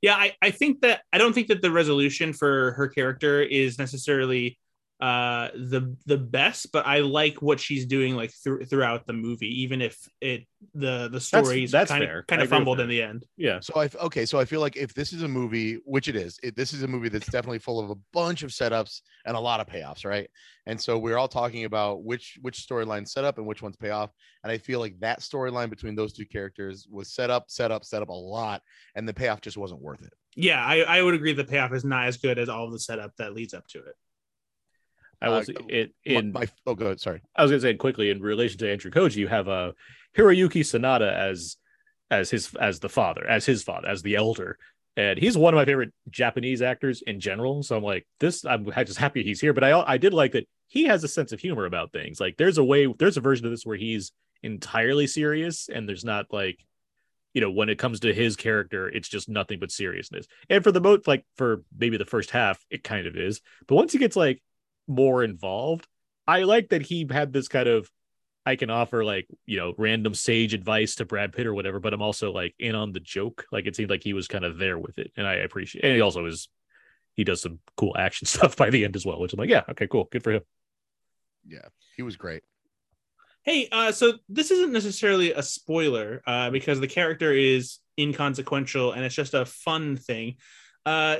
Yeah, 0.00 0.14
I, 0.14 0.34
I 0.40 0.50
think 0.50 0.82
that 0.82 1.02
I 1.12 1.18
don't 1.18 1.32
think 1.32 1.48
that 1.48 1.62
the 1.62 1.70
resolution 1.70 2.32
for 2.32 2.72
her 2.72 2.88
character 2.88 3.42
is 3.42 3.78
necessarily 3.78 4.58
uh 5.00 5.48
the 5.54 5.96
the 6.06 6.16
best 6.16 6.70
but 6.72 6.86
i 6.86 7.00
like 7.00 7.42
what 7.42 7.58
she's 7.58 7.84
doing 7.84 8.14
like 8.14 8.32
through 8.32 8.64
throughout 8.64 9.06
the 9.06 9.12
movie 9.12 9.62
even 9.62 9.82
if 9.82 9.98
it 10.20 10.46
the 10.72 11.08
the 11.08 11.20
stories 11.20 11.72
that's 11.72 11.90
kind 11.90 12.04
fair. 12.04 12.20
of 12.20 12.26
kind 12.28 12.40
I 12.40 12.44
of 12.44 12.50
fumbled 12.50 12.78
in 12.78 12.88
the 12.88 13.02
end 13.02 13.24
yeah 13.36 13.58
So 13.60 13.74
I 13.80 13.90
okay, 14.06 14.24
so 14.24 14.38
I 14.38 14.44
feel 14.44 14.60
like 14.60 14.76
if 14.76 14.94
this 14.94 15.12
is 15.12 15.22
a 15.22 15.28
movie, 15.28 15.74
which 15.84 16.08
it 16.08 16.16
is, 16.16 16.38
it, 16.42 16.56
this 16.56 16.72
is 16.72 16.82
a 16.84 16.88
movie 16.88 17.08
that's 17.10 17.26
definitely 17.28 17.58
full 17.58 17.80
of 17.80 17.90
a 17.90 17.96
bunch 18.12 18.42
of 18.44 18.50
setups 18.50 19.00
and 19.26 19.36
a 19.36 19.40
lot 19.40 19.60
of 19.60 19.66
payoffs, 19.66 20.04
right? 20.06 20.30
And 20.66 20.80
so 20.80 20.96
we're 20.96 21.18
all 21.18 21.28
talking 21.28 21.64
about 21.64 22.04
which 22.04 22.38
which 22.40 22.58
storyline 22.66 23.06
set 23.06 23.24
up 23.24 23.36
and 23.38 23.46
which 23.46 23.62
ones 23.62 23.76
pay 23.76 23.90
off. 23.90 24.10
And 24.42 24.50
I 24.52 24.58
feel 24.58 24.78
like 24.80 24.98
that 25.00 25.20
storyline 25.20 25.70
between 25.70 25.96
those 25.96 26.12
two 26.12 26.24
characters 26.24 26.86
was 26.90 27.12
set 27.12 27.30
up, 27.30 27.50
set 27.50 27.70
up, 27.72 27.84
set 27.84 28.00
up 28.00 28.08
a 28.08 28.12
lot, 28.12 28.62
and 28.94 29.06
the 29.08 29.12
payoff 29.14 29.40
just 29.42 29.56
wasn't 29.58 29.82
worth 29.82 30.02
it. 30.02 30.12
yeah 30.36 30.64
i 30.64 30.80
i 30.80 31.02
would 31.02 31.14
agree 31.14 31.32
the 31.34 31.44
payoff 31.44 31.72
is 31.74 31.84
not 31.84 32.06
as 32.06 32.16
good 32.16 32.38
as 32.38 32.48
all 32.48 32.64
of 32.64 32.72
the 32.72 32.78
setup 32.78 33.12
that 33.18 33.34
leads 33.34 33.54
up 33.54 33.66
to 33.68 33.78
it 33.80 33.94
I 35.24 35.38
was 35.38 35.48
Uh, 35.48 35.52
it 35.68 35.94
in 36.04 36.32
my, 36.32 36.46
oh, 36.66 36.74
go 36.74 36.86
ahead. 36.86 37.00
Sorry. 37.00 37.20
I 37.34 37.42
was 37.42 37.50
gonna 37.50 37.60
say 37.60 37.74
quickly 37.74 38.10
in 38.10 38.20
relation 38.20 38.58
to 38.58 38.70
Andrew 38.70 38.90
Koji, 38.90 39.16
you 39.16 39.28
have 39.28 39.48
a 39.48 39.50
uh, 39.50 39.72
Hiroyuki 40.16 40.60
Sanada 40.60 41.12
as 41.12 41.56
as 42.10 42.30
his 42.30 42.54
as 42.54 42.80
the 42.80 42.88
father, 42.88 43.26
as 43.26 43.44
his 43.44 43.62
father, 43.62 43.88
as 43.88 44.02
the 44.02 44.16
elder, 44.16 44.58
and 44.96 45.18
he's 45.18 45.36
one 45.36 45.54
of 45.54 45.58
my 45.58 45.64
favorite 45.64 45.92
Japanese 46.10 46.62
actors 46.62 47.02
in 47.02 47.18
general. 47.20 47.62
So 47.62 47.76
I'm 47.76 47.82
like, 47.82 48.06
this, 48.20 48.44
I'm 48.44 48.64
just 48.64 48.98
happy 48.98 49.22
he's 49.22 49.40
here. 49.40 49.52
But 49.52 49.64
I 49.64 49.80
I 49.80 49.98
did 49.98 50.14
like 50.14 50.32
that 50.32 50.46
he 50.68 50.84
has 50.84 51.04
a 51.04 51.08
sense 51.08 51.32
of 51.32 51.40
humor 51.40 51.66
about 51.66 51.92
things. 51.92 52.20
Like 52.20 52.36
there's 52.36 52.58
a 52.58 52.64
way, 52.64 52.92
there's 52.98 53.16
a 53.16 53.20
version 53.20 53.46
of 53.46 53.52
this 53.52 53.66
where 53.66 53.76
he's 53.76 54.12
entirely 54.42 55.06
serious, 55.06 55.68
and 55.68 55.88
there's 55.88 56.04
not 56.04 56.26
like, 56.32 56.58
you 57.32 57.40
know, 57.40 57.50
when 57.50 57.68
it 57.68 57.78
comes 57.78 58.00
to 58.00 58.14
his 58.14 58.36
character, 58.36 58.88
it's 58.88 59.08
just 59.08 59.28
nothing 59.28 59.58
but 59.58 59.72
seriousness. 59.72 60.26
And 60.48 60.62
for 60.62 60.70
the 60.72 60.80
most, 60.80 61.06
like 61.06 61.24
for 61.36 61.64
maybe 61.76 61.96
the 61.96 62.04
first 62.04 62.30
half, 62.30 62.64
it 62.70 62.84
kind 62.84 63.06
of 63.06 63.16
is. 63.16 63.40
But 63.66 63.76
once 63.76 63.92
he 63.92 63.98
gets 63.98 64.16
like 64.16 64.42
more 64.86 65.24
involved, 65.24 65.86
I 66.26 66.42
like 66.42 66.70
that 66.70 66.82
he 66.82 67.06
had 67.10 67.32
this 67.32 67.48
kind 67.48 67.68
of 67.68 67.90
I 68.46 68.56
can 68.56 68.68
offer 68.68 69.04
like, 69.04 69.26
you 69.46 69.58
know, 69.58 69.72
random 69.78 70.14
sage 70.14 70.52
advice 70.52 70.96
to 70.96 71.06
Brad 71.06 71.32
Pitt 71.32 71.46
or 71.46 71.54
whatever, 71.54 71.80
but 71.80 71.94
I'm 71.94 72.02
also 72.02 72.30
like 72.30 72.54
in 72.58 72.74
on 72.74 72.92
the 72.92 73.00
joke. 73.00 73.46
Like 73.50 73.66
it 73.66 73.74
seemed 73.74 73.88
like 73.88 74.02
he 74.02 74.12
was 74.12 74.28
kind 74.28 74.44
of 74.44 74.58
there 74.58 74.78
with 74.78 74.98
it. 74.98 75.12
And 75.16 75.26
I 75.26 75.34
appreciate 75.36 75.84
and 75.84 75.94
he 75.94 76.00
also 76.00 76.26
is 76.26 76.48
he 77.14 77.24
does 77.24 77.40
some 77.40 77.60
cool 77.76 77.94
action 77.98 78.26
stuff 78.26 78.56
by 78.56 78.70
the 78.70 78.84
end 78.84 78.96
as 78.96 79.06
well, 79.06 79.20
which 79.20 79.32
I'm 79.32 79.38
like, 79.38 79.48
yeah, 79.48 79.62
okay, 79.70 79.86
cool. 79.86 80.08
Good 80.10 80.22
for 80.22 80.32
him. 80.32 80.42
Yeah, 81.46 81.68
he 81.96 82.02
was 82.02 82.16
great. 82.16 82.42
Hey, 83.42 83.68
uh, 83.70 83.92
so 83.92 84.14
this 84.28 84.50
isn't 84.50 84.72
necessarily 84.72 85.32
a 85.32 85.42
spoiler 85.42 86.22
uh, 86.26 86.50
because 86.50 86.80
the 86.80 86.88
character 86.88 87.30
is 87.30 87.78
inconsequential 87.98 88.92
and 88.92 89.04
it's 89.04 89.14
just 89.14 89.34
a 89.34 89.44
fun 89.44 89.96
thing. 89.96 90.36
Uh, 90.86 91.18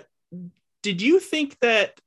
did 0.82 1.02
you 1.02 1.20
think 1.20 1.58
that 1.60 1.98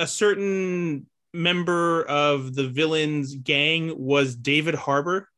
a 0.00 0.06
certain 0.06 1.06
member 1.32 2.02
of 2.04 2.54
the 2.54 2.68
villain's 2.68 3.34
gang 3.34 3.94
was 3.96 4.34
David 4.34 4.74
Harbour? 4.74 5.28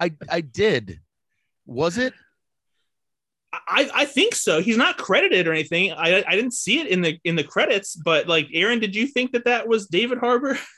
I 0.00 0.12
I 0.28 0.42
did. 0.42 1.00
Was 1.64 1.98
it? 1.98 2.12
I, 3.52 3.90
I 3.94 4.04
think 4.04 4.34
so. 4.34 4.60
He's 4.60 4.76
not 4.76 4.98
credited 4.98 5.48
or 5.48 5.52
anything. 5.52 5.92
I 5.92 6.22
I 6.26 6.36
didn't 6.36 6.52
see 6.52 6.78
it 6.78 6.88
in 6.88 7.00
the 7.00 7.18
in 7.24 7.36
the 7.36 7.44
credits, 7.44 7.96
but 7.96 8.28
like 8.28 8.48
Aaron, 8.52 8.78
did 8.78 8.94
you 8.94 9.06
think 9.06 9.32
that 9.32 9.46
that 9.46 9.66
was 9.66 9.86
David 9.86 10.18
Harbour? 10.18 10.58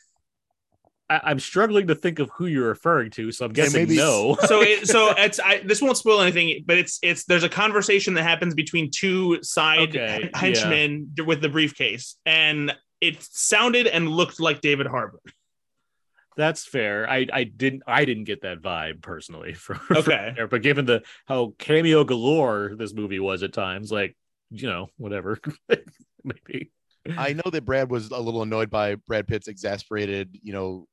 I, 1.11 1.21
I'm 1.25 1.39
struggling 1.39 1.87
to 1.89 1.95
think 1.95 2.19
of 2.19 2.31
who 2.37 2.47
you're 2.47 2.69
referring 2.69 3.11
to, 3.13 3.33
so 3.33 3.45
I'm 3.47 3.51
Okay, 3.53 3.63
guessing 3.63 3.81
maybe- 3.83 3.97
no. 3.97 4.37
so 4.47 4.61
it, 4.63 4.87
so 4.95 5.15
it's 5.17 5.41
I, 5.41 5.59
this 5.65 5.81
won't 5.83 5.97
spoil 5.97 6.21
anything, 6.21 6.65
but 6.67 6.79
it's 6.79 6.99
it's 7.03 7.25
there's 7.25 7.45
a 7.45 7.49
conversation 7.49 8.15
that 8.15 8.23
happens 8.25 8.55
between 8.55 8.91
two 8.91 9.43
side 9.43 9.91
Okay, 9.91 10.31
henchmen 10.35 11.13
with 11.27 11.41
the 11.41 11.49
briefcase, 11.49 12.17
and 12.27 12.75
it 13.01 13.23
sounded 13.23 13.87
and 13.87 14.09
looked 14.09 14.41
like 14.41 14.61
David 14.61 14.87
Harbour. 14.87 15.21
That's 16.37 16.65
fair. 16.65 17.09
I 17.11 17.27
I 17.33 17.45
didn't 17.45 17.83
I 17.87 18.05
didn't 18.05 18.25
get 18.25 18.43
that 18.43 18.61
vibe 18.63 19.03
personally 19.03 19.53
from, 19.55 19.79
from 19.79 19.97
Okay. 19.99 20.33
there, 20.37 20.47
but 20.47 20.63
given 20.63 20.85
the 20.85 21.03
how 21.27 21.55
cameo 21.59 22.05
galore 22.05 22.75
this 22.79 22.93
movie 22.95 23.19
was 23.21 23.43
at 23.43 23.53
times, 23.53 23.91
like 23.91 24.17
you 24.51 24.69
know, 24.69 24.89
whatever, 24.97 25.39
maybe. 26.25 26.71
I 27.17 27.33
know 27.33 27.51
that 27.51 27.65
Brad 27.65 27.91
was 27.91 28.11
a 28.11 28.19
little 28.21 28.43
annoyed 28.43 28.71
by 28.71 28.95
Brad 28.97 29.27
Pitt's 29.27 29.49
exasperated, 29.49 30.39
you 30.43 30.53
know, 30.53 30.87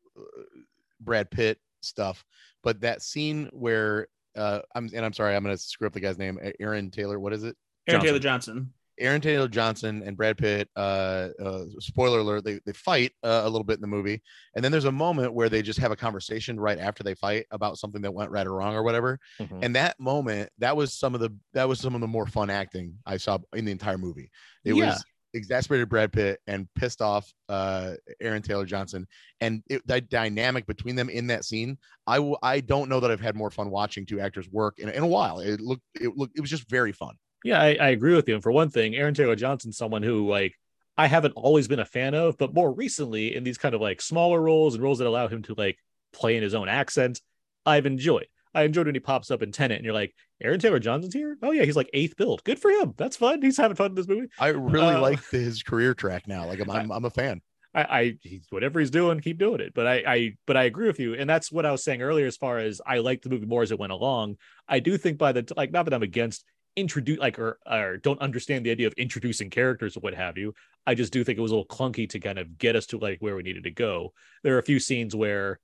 Brad 1.01 1.29
Pitt 1.31 1.59
stuff, 1.81 2.23
but 2.63 2.81
that 2.81 3.01
scene 3.01 3.49
where 3.53 4.07
uh, 4.35 4.61
I'm 4.75 4.89
and 4.93 5.05
I'm 5.05 5.13
sorry, 5.13 5.35
I'm 5.35 5.43
gonna 5.43 5.57
screw 5.57 5.87
up 5.87 5.93
the 5.93 5.99
guy's 5.99 6.17
name, 6.17 6.39
Aaron 6.59 6.91
Taylor. 6.91 7.19
What 7.19 7.33
is 7.33 7.43
it? 7.43 7.55
Aaron 7.87 8.01
Johnson. 8.01 8.07
Taylor 8.07 8.19
Johnson. 8.19 8.73
Aaron 8.97 9.19
Taylor 9.19 9.47
Johnson 9.49 10.03
and 10.05 10.15
Brad 10.15 10.37
Pitt. 10.37 10.69
Uh, 10.75 11.29
uh, 11.43 11.65
spoiler 11.79 12.19
alert: 12.19 12.45
they 12.45 12.59
they 12.65 12.71
fight 12.73 13.11
uh, 13.23 13.41
a 13.43 13.49
little 13.49 13.63
bit 13.65 13.75
in 13.75 13.81
the 13.81 13.87
movie, 13.87 14.21
and 14.55 14.63
then 14.63 14.71
there's 14.71 14.85
a 14.85 14.91
moment 14.91 15.33
where 15.33 15.49
they 15.49 15.61
just 15.61 15.79
have 15.79 15.91
a 15.91 15.95
conversation 15.97 16.57
right 16.59 16.79
after 16.79 17.03
they 17.03 17.13
fight 17.13 17.45
about 17.51 17.77
something 17.77 18.01
that 18.01 18.13
went 18.13 18.31
right 18.31 18.47
or 18.47 18.53
wrong 18.55 18.73
or 18.73 18.83
whatever. 18.83 19.19
Mhm. 19.39 19.59
And 19.63 19.75
that 19.75 19.99
moment, 19.99 20.49
that 20.59 20.75
was 20.77 20.93
some 20.93 21.13
of 21.13 21.19
the 21.21 21.29
that 21.53 21.67
was 21.67 21.79
some 21.79 21.93
of 21.93 22.01
the 22.01 22.07
more 22.07 22.25
fun 22.25 22.49
acting 22.49 22.97
I 23.05 23.17
saw 23.17 23.37
in 23.53 23.65
the 23.65 23.71
entire 23.73 23.97
movie. 23.97 24.31
It 24.63 24.75
Yeah. 24.75 24.91
was 24.91 25.05
exasperated 25.35 25.89
Brad 25.89 26.11
Pitt 26.11 26.39
and 26.47 26.67
pissed 26.75 27.01
off 27.01 27.31
uh, 27.49 27.93
Aaron 28.19 28.41
Taylor 28.41 28.65
Johnson, 28.65 29.05
and 29.41 29.61
it, 29.69 29.85
that 29.87 30.09
dynamic 30.09 30.65
between 30.65 30.95
them 30.95 31.09
in 31.09 31.27
that 31.27 31.45
scene, 31.45 31.77
I 32.07 32.15
w- 32.15 32.37
I 32.41 32.61
don't 32.61 32.89
know 32.89 32.99
that 33.01 33.11
I've 33.11 33.21
had 33.21 33.35
more 33.35 33.51
fun 33.51 33.69
watching 33.69 34.05
two 34.05 34.19
actors 34.19 34.49
work 34.49 34.79
in, 34.79 34.89
in 34.89 35.03
a 35.03 35.07
while. 35.07 35.39
It 35.39 35.59
looked 35.61 35.83
it 35.93 36.17
looked 36.17 36.37
it 36.37 36.41
was 36.41 36.49
just 36.49 36.69
very 36.69 36.91
fun. 36.91 37.15
Yeah, 37.43 37.61
I, 37.61 37.77
I 37.79 37.89
agree 37.89 38.15
with 38.15 38.27
you. 38.27 38.33
And 38.33 38.41
for 38.41 38.51
one 38.51 38.69
thing, 38.69 38.95
Aaron 38.95 39.13
Taylor 39.13 39.35
Johnson's 39.35 39.77
someone 39.77 40.01
who 40.01 40.27
like 40.27 40.55
I 40.97 41.07
haven't 41.07 41.33
always 41.33 41.67
been 41.67 41.79
a 41.79 41.85
fan 41.85 42.13
of, 42.13 42.37
but 42.37 42.53
more 42.53 42.71
recently 42.71 43.35
in 43.35 43.43
these 43.43 43.57
kind 43.57 43.75
of 43.75 43.81
like 43.81 44.01
smaller 44.01 44.41
roles 44.41 44.73
and 44.73 44.83
roles 44.83 44.99
that 44.99 45.07
allow 45.07 45.27
him 45.27 45.43
to 45.43 45.55
like 45.57 45.77
play 46.13 46.37
in 46.37 46.43
his 46.43 46.55
own 46.55 46.69
accent, 46.69 47.21
I've 47.65 47.85
enjoyed. 47.85 48.27
I 48.55 48.63
enjoyed 48.63 48.87
when 48.87 48.95
he 48.95 48.99
pops 48.99 49.29
up 49.29 49.43
in 49.43 49.51
Tenet 49.51 49.77
and 49.77 49.85
you're 49.85 49.93
like, 49.93 50.15
Aaron 50.41 50.59
Taylor 50.59 50.79
Johnson's 50.79 51.13
here? 51.13 51.37
Oh 51.43 51.51
yeah, 51.51 51.63
he's 51.63 51.75
like 51.75 51.89
eighth 51.93 52.15
billed. 52.17 52.43
Good 52.43 52.59
for 52.59 52.71
him. 52.71 52.93
That's 52.97 53.17
fun. 53.17 53.41
He's 53.41 53.57
having 53.57 53.75
fun 53.75 53.91
in 53.91 53.95
this 53.95 54.07
movie. 54.07 54.27
I 54.39 54.47
really 54.47 54.95
Uh, 54.95 55.01
like 55.01 55.29
his 55.29 55.61
career 55.61 55.93
track 55.93 56.27
now. 56.27 56.45
Like 56.47 56.59
I'm, 56.59 56.69
I'm 56.71 56.91
I'm 56.91 57.05
a 57.05 57.09
fan. 57.09 57.41
I, 57.75 57.83
I 57.83 58.17
he's 58.21 58.47
whatever 58.49 58.79
he's 58.79 58.89
doing, 58.89 59.19
keep 59.19 59.37
doing 59.37 59.59
it. 59.59 59.73
But 59.73 59.85
I, 59.85 60.03
I, 60.07 60.33
but 60.47 60.55
I 60.55 60.63
agree 60.63 60.87
with 60.87 60.99
you, 60.99 61.13
and 61.15 61.29
that's 61.29 61.51
what 61.51 61.65
I 61.65 61.71
was 61.71 61.83
saying 61.83 62.01
earlier. 62.01 62.25
As 62.25 62.37
far 62.37 62.57
as 62.57 62.79
I 62.87 62.99
liked 62.99 63.23
the 63.23 63.29
movie 63.29 63.45
more 63.45 63.63
as 63.63 63.71
it 63.71 63.79
went 63.79 63.91
along, 63.91 64.37
I 64.67 64.79
do 64.79 64.97
think 64.97 65.17
by 65.17 65.33
the 65.33 65.51
like, 65.57 65.71
not 65.71 65.83
that 65.85 65.93
I'm 65.93 66.03
against 66.03 66.45
introduce 66.77 67.19
like 67.19 67.39
or 67.39 67.57
or 67.69 67.97
don't 67.97 68.19
understand 68.21 68.65
the 68.65 68.71
idea 68.71 68.87
of 68.87 68.93
introducing 68.93 69.49
characters 69.49 69.95
or 69.97 70.01
what 70.01 70.13
have 70.13 70.37
you. 70.37 70.53
I 70.87 70.95
just 70.95 71.11
do 71.11 71.23
think 71.23 71.37
it 71.37 71.41
was 71.41 71.51
a 71.51 71.55
little 71.55 71.67
clunky 71.67 72.07
to 72.09 72.19
kind 72.19 72.37
of 72.37 72.57
get 72.57 72.75
us 72.75 72.85
to 72.87 72.97
like 72.97 73.17
where 73.19 73.35
we 73.35 73.43
needed 73.43 73.63
to 73.63 73.71
go. 73.71 74.13
There 74.43 74.55
are 74.55 74.59
a 74.59 74.63
few 74.63 74.79
scenes 74.79 75.15
where 75.15 75.59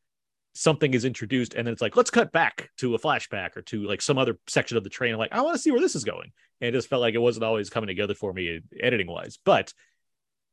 something 0.54 0.94
is 0.94 1.06
introduced 1.06 1.54
and 1.54 1.66
then 1.66 1.72
it's 1.74 1.82
like 1.82 1.96
let's 1.96 2.10
cut 2.10 2.32
back 2.32 2.70
to 2.78 2.96
a 2.96 3.00
flashback 3.00 3.56
or 3.56 3.62
to 3.62 3.84
like 3.84 4.02
some 4.02 4.18
other 4.18 4.38
section 4.48 4.78
of 4.78 4.84
the 4.84 4.90
train. 4.90 5.14
I'm 5.14 5.20
like 5.20 5.34
I 5.34 5.42
want 5.42 5.56
to 5.56 5.62
see 5.62 5.72
where 5.72 5.82
this 5.82 5.96
is 5.96 6.04
going, 6.04 6.32
and 6.60 6.68
it 6.68 6.72
just 6.72 6.90
felt 6.90 7.02
like 7.02 7.16
it 7.16 7.22
wasn't 7.22 7.46
always 7.46 7.70
coming 7.70 7.88
together 7.88 8.14
for 8.14 8.34
me 8.34 8.62
editing 8.82 9.08
wise. 9.08 9.38
But 9.44 9.74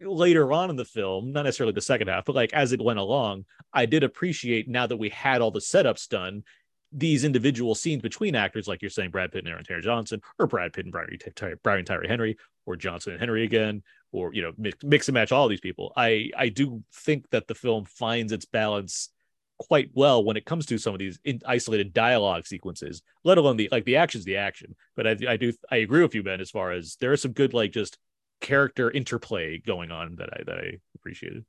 later 0.01 0.53
on 0.53 0.71
in 0.71 0.77
the 0.77 0.85
film, 0.85 1.33
not 1.33 1.45
necessarily 1.45 1.73
the 1.73 1.81
second 1.81 2.09
half, 2.09 2.25
but 2.25 2.37
like 2.37 2.53
as 2.53 2.73
it 2.73 2.81
went 2.81 2.99
along, 2.99 3.45
I 3.73 3.87
did 3.87 4.05
appreciate 4.05 4.69
now 4.69 4.87
that 4.87 4.97
we 4.97 5.09
had 5.09 5.41
all 5.41 5.51
the 5.51 5.59
setups 5.59 6.09
done, 6.09 6.45
these 6.93 7.25
individual 7.25 7.75
scenes 7.75 8.03
between 8.03 8.35
actors, 8.35 8.69
like 8.69 8.81
you're 8.81 8.91
saying, 8.91 9.11
Brad 9.11 9.33
Pitt 9.33 9.41
and 9.45 9.49
Aaron 9.49 9.65
Taylor 9.65 9.81
Johnson, 9.81 10.23
or 10.39 10.47
Brad 10.47 10.73
Pitt 10.73 10.87
and 10.87 10.93
Brian, 10.93 11.19
Brian 11.63 11.85
Tyree 11.85 12.09
Henry, 12.09 12.37
or 12.67 12.77
Johnson 12.77 13.13
and 13.13 13.21
Henry 13.21 13.45
again, 13.45 13.83
or 14.13 14.33
you 14.33 14.43
know, 14.43 14.53
mix, 14.57 14.83
mix 14.85 15.09
and 15.09 15.15
match 15.15 15.33
all 15.33 15.49
these 15.49 15.61
people. 15.61 15.93
I 15.97 16.31
I 16.37 16.49
do 16.49 16.83
think 16.93 17.29
that 17.31 17.49
the 17.49 17.55
film 17.55 17.85
finds 17.85 18.33
its 18.33 18.45
balance 18.45 19.11
quite 19.59 19.91
well 19.95 20.25
when 20.25 20.37
it 20.37 20.47
comes 20.47 20.67
to 20.67 20.79
some 20.79 20.95
of 20.95 20.99
these 20.99 21.19
in 21.25 21.41
isolated 21.47 21.93
dialogue 21.93 22.47
sequences, 22.47 23.03
let 23.25 23.39
alone 23.39 23.57
the 23.57 23.69
like 23.71 23.85
the 23.85 23.97
action's 23.97 24.25
the 24.25 24.37
action. 24.37 24.75
But 24.97 25.07
I, 25.07 25.17
I 25.29 25.37
do 25.37 25.53
I 25.71 25.77
agree 25.77 26.03
with 26.03 26.15
you, 26.15 26.23
Ben, 26.23 26.41
as 26.41 26.51
far 26.51 26.73
as 26.73 26.97
there 27.01 27.13
are 27.13 27.17
some 27.17 27.33
good 27.33 27.55
like 27.55 27.73
just 27.73 27.99
character 28.41 28.91
interplay 28.91 29.59
going 29.59 29.91
on 29.91 30.17
that 30.17 30.31
I 30.33 30.43
that 30.47 30.59
I 30.59 30.79
appreciated. 30.95 31.45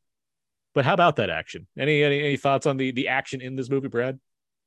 But 0.73 0.85
how 0.85 0.93
about 0.93 1.17
that 1.17 1.29
action? 1.29 1.67
Any 1.77 2.03
any, 2.03 2.19
any 2.19 2.37
thoughts 2.37 2.65
on 2.65 2.77
the 2.77 2.91
the 2.91 3.07
action 3.07 3.41
in 3.41 3.55
this 3.55 3.69
movie, 3.69 3.87
Brad? 3.87 4.19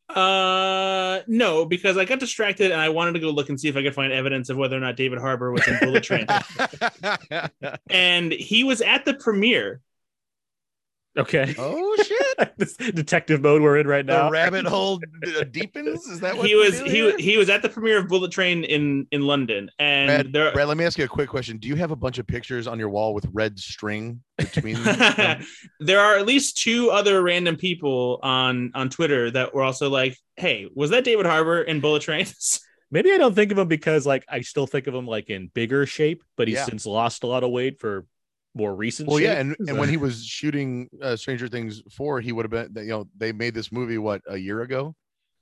Uh, 0.09 1.21
no, 1.27 1.65
because 1.65 1.97
I 1.97 2.05
got 2.05 2.21
distracted 2.21 2.71
and 2.71 2.81
I 2.81 2.91
wanted 2.91 3.13
to 3.13 3.21
go 3.21 3.31
look 3.31 3.49
and 3.49 3.59
see 3.59 3.69
if 3.69 3.77
I 3.77 3.83
could 3.83 3.95
find 3.95 4.13
evidence 4.13 4.51
of 4.51 4.59
whether 4.59 4.77
or 4.77 4.81
not 4.81 4.97
David 4.97 5.19
Harbour 5.19 5.53
was 5.53 5.67
in 5.67 5.79
Bullet 5.81 6.03
Train. 6.03 6.27
and 7.91 8.33
he 8.33 8.63
was 8.63 8.83
at 8.83 9.05
the 9.05 9.15
premiere. 9.15 9.81
Okay. 11.19 11.55
oh 11.59 11.97
shit! 12.03 12.53
this 12.57 12.75
detective 12.77 13.43
mode 13.43 13.61
we're 13.61 13.77
in 13.77 13.87
right 13.87 14.05
now. 14.07 14.25
The 14.27 14.31
rabbit 14.31 14.65
hole 14.67 14.99
uh, 15.27 15.45
deepens. 15.45 16.07
Is 16.07 16.21
that 16.21 16.37
what 16.39 16.47
He 16.47 16.55
was 16.55 16.81
he 16.81 16.89
here? 16.91 17.05
was 17.13 17.15
he 17.17 17.37
was 17.37 17.51
at 17.51 17.61
the 17.61 17.69
premiere 17.69 17.99
of 17.99 18.09
Bullet 18.09 18.33
Train 18.33 18.65
in 18.65 19.07
in 19.11 19.23
London, 19.23 19.71
and 19.79 20.07
Brad, 20.09 20.33
there 20.33 20.53
Brad, 20.53 20.69
let 20.69 20.77
me 20.79 20.85
ask 20.87 20.97
you 20.97 21.05
a 21.05 21.09
quick 21.09 21.29
question. 21.29 21.59
Do 21.59 21.69
you 21.69 21.77
have 21.77 21.91
a 21.91 21.97
bunch 21.97 22.19
of 22.19 22.27
pictures 22.27 22.67
on 22.67 22.79
your 22.79 22.89
wall 22.89 23.13
with 23.13 23.27
red 23.33 23.59
string 23.59 24.21
between 24.39 24.75
them? 24.85 25.45
there 25.81 26.01
are 26.01 26.17
at 26.17 26.25
least 26.27 26.57
two 26.57 26.91
other 26.91 27.23
random 27.23 27.57
people 27.57 28.19
on 28.23 28.71
on 28.75 28.89
Twitter 28.89 29.31
that 29.33 29.55
were 29.55 29.63
also 29.63 29.91
like, 29.91 30.17
"Hey, 30.37 30.67
was 30.75 30.89
that 30.91 31.05
David 31.05 31.27
Harbour 31.27 31.61
in 31.61 31.81
Bullet 31.81 32.01
Train?" 32.03 32.27
Maybe 32.91 33.11
I 33.11 33.17
don't 33.17 33.35
think 33.35 33.51
of 33.53 33.57
him 33.59 33.69
because 33.69 34.05
like 34.07 34.25
I 34.29 34.43
still 34.43 34.67
think 34.67 34.87
of 34.87 34.95
him 34.95 35.07
like 35.07 35.31
in 35.31 35.51
bigger 35.55 35.87
shape, 35.87 36.23
but 36.37 36.47
he's 36.49 36.57
Yeah. 36.59 36.65
since 36.67 36.85
lost 36.85 37.23
a 37.23 37.27
lot 37.27 37.43
of 37.43 37.51
weight 37.51 37.81
for 37.81 38.05
more 38.55 38.75
recent. 38.75 39.09
Well, 39.09 39.21
yeah, 39.21 39.35
and, 39.35 39.57
and 39.69 39.79
when 39.79 39.89
he 39.89 39.97
was 39.97 40.25
shooting 40.25 40.89
uh, 41.01 41.17
Stranger 41.17 41.49
Things 41.49 41.83
four, 41.91 42.21
he 42.21 42.33
would 42.33 42.51
have 42.51 42.75
been. 42.75 42.85
You 42.85 42.91
know, 42.91 43.09
they 43.17 43.33
made 43.33 43.55
this 43.55 43.73
movie 43.73 43.99
what 43.99 44.23
a 44.29 44.37
year 44.37 44.63
ago. 44.63 44.95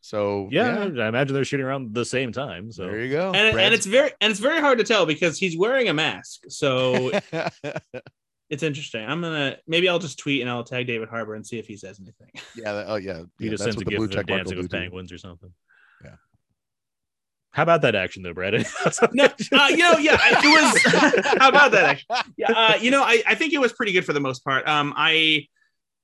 So 0.02 0.48
yeah, 0.50 0.78
I 0.78 1.08
imagine 1.08 1.34
they're 1.34 1.44
shooting 1.44 1.66
around 1.66 1.94
the 1.94 2.04
same 2.04 2.32
time. 2.32 2.72
So 2.72 2.84
there 2.86 3.04
you 3.04 3.12
go. 3.12 3.32
and, 3.32 3.58
and 3.58 3.74
it's 3.74 3.86
very 3.86 4.10
and 4.20 4.30
it's 4.30 4.40
very 4.40 4.60
hard 4.60 4.78
to 4.78 4.84
tell 4.84 5.04
because 5.04 5.38
he's 5.38 5.58
wearing 5.58 5.88
a 5.88 5.94
mask. 5.94 6.40
So 6.48 7.10
it's 8.50 8.62
interesting. 8.62 9.04
I'm 9.04 9.20
gonna 9.20 9.58
maybe 9.66 9.88
I'll 9.88 9.98
just 9.98 10.18
tweet 10.18 10.40
and 10.40 10.48
I'll 10.48 10.64
tag 10.64 10.86
David 10.86 11.08
Harbour 11.10 11.34
and 11.34 11.46
see 11.46 11.58
if 11.58 11.66
he 11.66 11.76
says 11.76 12.00
anything. 12.00 12.30
yeah. 12.56 12.84
Oh 12.86 12.96
yeah. 12.96 13.22
he 13.38 13.46
yeah, 13.46 13.50
just 13.50 13.64
sends 13.64 13.76
a 13.76 13.84
what 13.84 13.90
gift 13.90 14.14
of 14.14 14.26
dancing 14.26 14.56
with 14.56 14.70
penguins 14.70 15.12
or 15.12 15.18
something. 15.18 15.52
Yeah. 17.52 17.56
How 17.56 17.62
about 17.64 17.82
that 17.82 17.94
action 17.94 18.22
though, 18.22 18.34
Brad? 18.34 18.54
No, 19.12 19.24
uh, 19.24 19.66
you 19.70 19.78
know, 19.78 19.98
yeah, 19.98 20.18
it 20.20 20.44
was. 20.44 21.34
how 21.38 21.48
about 21.48 21.72
that? 21.72 21.84
Actually, 21.84 22.16
yeah, 22.36 22.52
uh, 22.52 22.74
you 22.80 22.90
know, 22.90 23.02
I, 23.02 23.22
I 23.26 23.34
think 23.34 23.52
it 23.52 23.58
was 23.58 23.72
pretty 23.72 23.92
good 23.92 24.04
for 24.04 24.12
the 24.12 24.20
most 24.20 24.44
part. 24.44 24.66
Um, 24.68 24.94
I, 24.96 25.46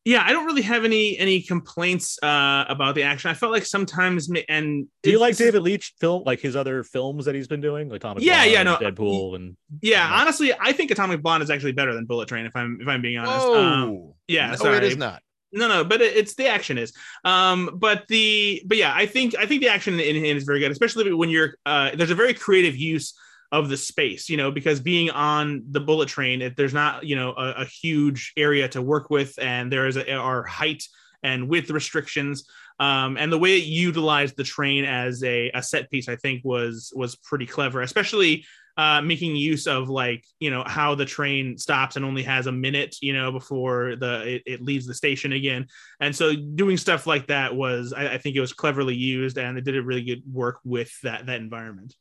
yeah, 0.05 0.23
I 0.25 0.33
don't 0.33 0.47
really 0.47 0.63
have 0.63 0.85
any 0.85 1.19
any 1.19 1.43
complaints 1.43 2.17
uh 2.23 2.65
about 2.69 2.95
the 2.95 3.03
action. 3.03 3.29
I 3.31 3.35
felt 3.35 3.51
like 3.53 3.67
sometimes, 3.67 4.31
and 4.49 4.87
Do 5.03 5.11
you 5.11 5.19
like 5.19 5.37
David 5.37 5.63
Leitch 5.63 5.95
film, 6.01 6.23
like 6.25 6.41
his 6.41 6.55
other 6.55 6.85
films 6.85 7.25
that 7.25 7.35
he's 7.35 7.49
been 7.49 7.61
doing, 7.61 7.89
like 7.89 7.97
Atomic 7.97 8.23
Yeah, 8.23 8.37
Blonde, 8.37 8.53
yeah, 8.53 8.63
no, 8.63 8.77
Deadpool, 8.77 9.35
and 9.37 9.57
Yeah, 9.83 10.09
Yeah. 10.09 10.21
honestly, 10.21 10.53
I 10.59 10.73
think 10.73 10.91
Atomic 10.93 11.23
Blonde 11.23 11.43
is 11.43 11.51
actually 11.51 11.73
better 11.73 11.93
than 11.95 12.05
Bullet 12.07 12.29
Train. 12.29 12.47
If 12.47 12.55
I'm 12.55 12.79
if 12.81 12.87
I'm 12.89 13.03
being 13.03 13.19
honest. 13.19 13.47
Whoa. 13.47 13.65
Um, 13.65 14.13
yeah, 14.29 14.51
no, 14.51 14.57
sorry. 14.57 14.77
it 14.79 14.85
is 14.85 14.97
not. 14.97 15.23
No, 15.53 15.69
no, 15.69 15.85
but 15.85 16.01
it, 16.01 16.17
it's 16.17 16.35
the 16.35 16.49
action 16.49 16.77
is. 16.79 16.93
Um, 17.25 17.71
but 17.75 18.07
the 18.09 18.63
but 18.67 18.77
yeah, 18.77 18.93
I 18.95 19.07
think 19.07 19.35
I 19.37 19.47
think 19.47 19.63
the 19.63 19.69
action 19.69 19.95
in, 19.95 20.17
in 20.17 20.37
is 20.37 20.45
very 20.45 20.61
good, 20.61 20.73
especially 20.73 21.13
when 21.13 21.31
you're 21.31 21.55
uh, 21.65 21.91
there's 21.95 22.11
a 22.11 22.15
very 22.17 22.35
creative 22.35 22.77
use 22.77 23.15
of 23.53 23.69
the 23.69 23.77
space, 23.77 24.29
you 24.29 24.37
know, 24.37 24.51
because 24.51 24.81
being 24.81 25.09
on 25.11 25.63
the 25.71 25.81
bullet 25.81 26.09
train, 26.09 26.43
if 26.43 26.57
there's 26.57 26.75
not 26.75 27.05
you 27.05 27.17
know 27.17 27.33
a, 27.33 27.63
a 27.63 27.65
huge 27.65 28.33
area 28.37 28.69
to 28.69 28.83
work 28.83 29.09
with, 29.09 29.39
and 29.41 29.73
there 29.73 29.87
is 29.87 29.97
a, 29.97 30.15
are 30.15 30.43
height 30.43 30.85
and 31.23 31.49
width 31.49 31.71
restrictions. 31.71 32.47
Um, 32.79 33.17
and 33.17 33.33
the 33.33 33.39
way 33.39 33.57
it 33.57 33.65
utilized 33.65 34.37
the 34.37 34.45
train 34.45 34.85
as 34.85 35.25
a, 35.25 35.51
a 35.55 35.63
set 35.63 35.91
piece, 35.91 36.09
I 36.09 36.17
think 36.17 36.45
was 36.45 36.93
was 36.95 37.17
pretty 37.17 37.47
clever, 37.47 37.81
especially 37.81 38.45
uh, 38.77 39.01
making 39.01 39.37
use 39.37 39.67
of 39.67 39.89
like 39.89 40.25
you 40.39 40.51
know 40.51 40.63
how 40.67 40.95
the 40.95 41.05
train 41.05 41.57
stops 41.57 41.97
and 41.97 42.05
only 42.05 42.23
has 42.23 42.47
a 42.47 42.53
minute 42.53 42.97
you 43.01 43.13
know 43.13 43.33
before 43.33 43.97
the 43.97 44.35
it, 44.37 44.43
it 44.47 44.63
leaves 44.63 44.87
the 44.87 44.95
station 44.95 45.33
again 45.33 45.67
and 46.01 46.15
so 46.15 46.35
doing 46.35 46.77
stuff 46.77 47.07
like 47.07 47.27
that 47.29 47.55
was 47.55 47.93
I, 47.93 48.15
I 48.15 48.19
think 48.19 48.37
it 48.37 48.41
was 48.41 48.53
cleverly 48.53 48.95
used 48.95 49.39
and 49.39 49.57
they 49.57 49.63
did 49.63 49.77
a 49.77 49.83
really 49.83 50.03
good 50.03 50.23
work 50.31 50.61
with 50.65 50.93
that 51.03 51.27
that 51.27 51.41
environment 51.41 51.95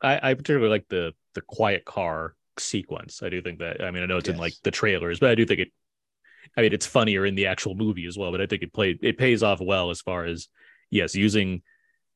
I, 0.00 0.30
I 0.30 0.34
particularly 0.34 0.70
like 0.70 0.88
the 0.88 1.12
the 1.34 1.40
quiet 1.40 1.84
car 1.84 2.34
sequence. 2.60 3.22
I 3.22 3.28
do 3.28 3.42
think 3.42 3.58
that. 3.60 3.82
I 3.82 3.90
mean, 3.90 4.02
I 4.02 4.06
know 4.06 4.18
it's 4.18 4.28
in 4.28 4.36
like 4.36 4.54
the 4.62 4.70
trailers, 4.70 5.20
but 5.20 5.30
I 5.30 5.34
do 5.34 5.44
think 5.44 5.60
it. 5.60 5.68
I 6.56 6.62
mean, 6.62 6.72
it's 6.72 6.86
funnier 6.86 7.26
in 7.26 7.34
the 7.34 7.46
actual 7.46 7.74
movie 7.74 8.06
as 8.06 8.16
well. 8.16 8.30
But 8.30 8.40
I 8.40 8.46
think 8.46 8.62
it 8.62 8.72
played 8.72 8.98
it 9.02 9.18
pays 9.18 9.42
off 9.42 9.60
well 9.60 9.90
as 9.90 10.00
far 10.00 10.24
as 10.24 10.48
yes, 10.90 11.14
using 11.14 11.62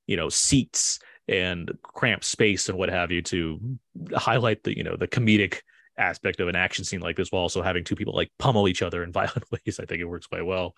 you 0.07 0.17
know 0.17 0.29
seats 0.29 0.99
and 1.33 1.77
cramped 1.83 2.25
space 2.25 2.69
and 2.69 2.77
what 2.77 2.91
have 2.91 3.11
you 3.11 3.23
to 3.23 3.59
highlight 4.15 4.63
the 4.63 4.77
you 4.77 4.85
know 4.85 4.97
the 4.97 5.09
comedic 5.09 5.61
aspect 5.99 6.41
of 6.41 6.49
an 6.49 6.57
action 6.57 6.85
scene 6.85 7.01
like 7.01 7.17
this 7.17 7.31
while 7.31 7.43
also 7.43 7.63
having 7.63 7.85
two 7.85 7.97
people 7.97 8.15
like 8.15 8.31
pummel 8.39 8.69
each 8.69 8.83
other 8.83 9.03
in 9.03 9.13
violent 9.21 9.45
ways. 9.51 9.81
I 9.81 9.87
think 9.87 10.01
it 10.01 10.07
works 10.07 10.27
quite 10.27 10.47
well. 10.47 10.75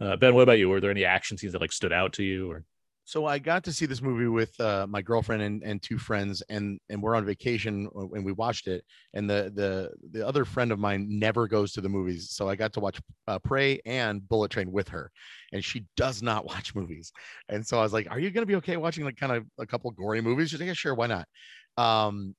Uh, 0.00 0.16
ben, 0.16 0.34
what 0.34 0.42
about 0.42 0.58
you? 0.58 0.68
Were 0.68 0.80
there 0.80 0.90
any 0.90 1.04
action 1.04 1.38
scenes 1.38 1.54
that 1.54 1.62
like 1.62 1.72
stood 1.72 1.92
out 1.92 2.14
to 2.14 2.22
you? 2.22 2.50
Or 2.50 2.64
So 3.06 3.24
I 3.24 3.38
got 3.38 3.62
to 3.64 3.72
see 3.72 3.86
this 3.86 4.02
movie 4.02 4.26
with 4.26 4.58
uh, 4.60 4.84
my 4.88 5.00
girlfriend 5.00 5.40
and, 5.40 5.62
and 5.62 5.80
two 5.80 5.96
friends, 5.96 6.42
and 6.48 6.80
and 6.90 7.00
we're 7.00 7.14
on 7.14 7.24
vacation 7.24 7.88
and 7.94 8.24
we 8.24 8.32
watched 8.32 8.66
it. 8.66 8.84
And 9.14 9.30
the 9.30 9.52
the 9.54 9.92
the 10.10 10.26
other 10.26 10.44
friend 10.44 10.72
of 10.72 10.80
mine 10.80 11.06
never 11.08 11.46
goes 11.46 11.72
to 11.74 11.80
the 11.80 11.88
movies, 11.88 12.30
so 12.32 12.48
I 12.48 12.56
got 12.56 12.72
to 12.72 12.80
watch 12.80 13.00
uh, 13.28 13.38
Prey 13.38 13.80
and 13.86 14.28
Bullet 14.28 14.50
Train 14.50 14.72
with 14.72 14.88
her, 14.88 15.12
and 15.52 15.64
she 15.64 15.86
does 15.96 16.20
not 16.20 16.44
watch 16.52 16.74
movies. 16.74 17.12
And 17.48 17.64
so 17.64 17.78
I 17.78 17.82
was 17.82 17.92
like, 17.92 18.10
"Are 18.10 18.18
you 18.18 18.32
gonna 18.32 18.44
be 18.44 18.56
okay 18.56 18.76
watching 18.76 19.04
like 19.04 19.16
kind 19.16 19.32
of 19.32 19.44
a 19.56 19.66
couple 19.66 19.88
gory 19.92 20.20
movies?" 20.20 20.50
She's 20.50 20.58
like, 20.58 20.66
"Yeah, 20.66 20.72
sure, 20.72 20.94
why 20.96 21.06
not?" 21.06 21.28
Um, 21.78 22.34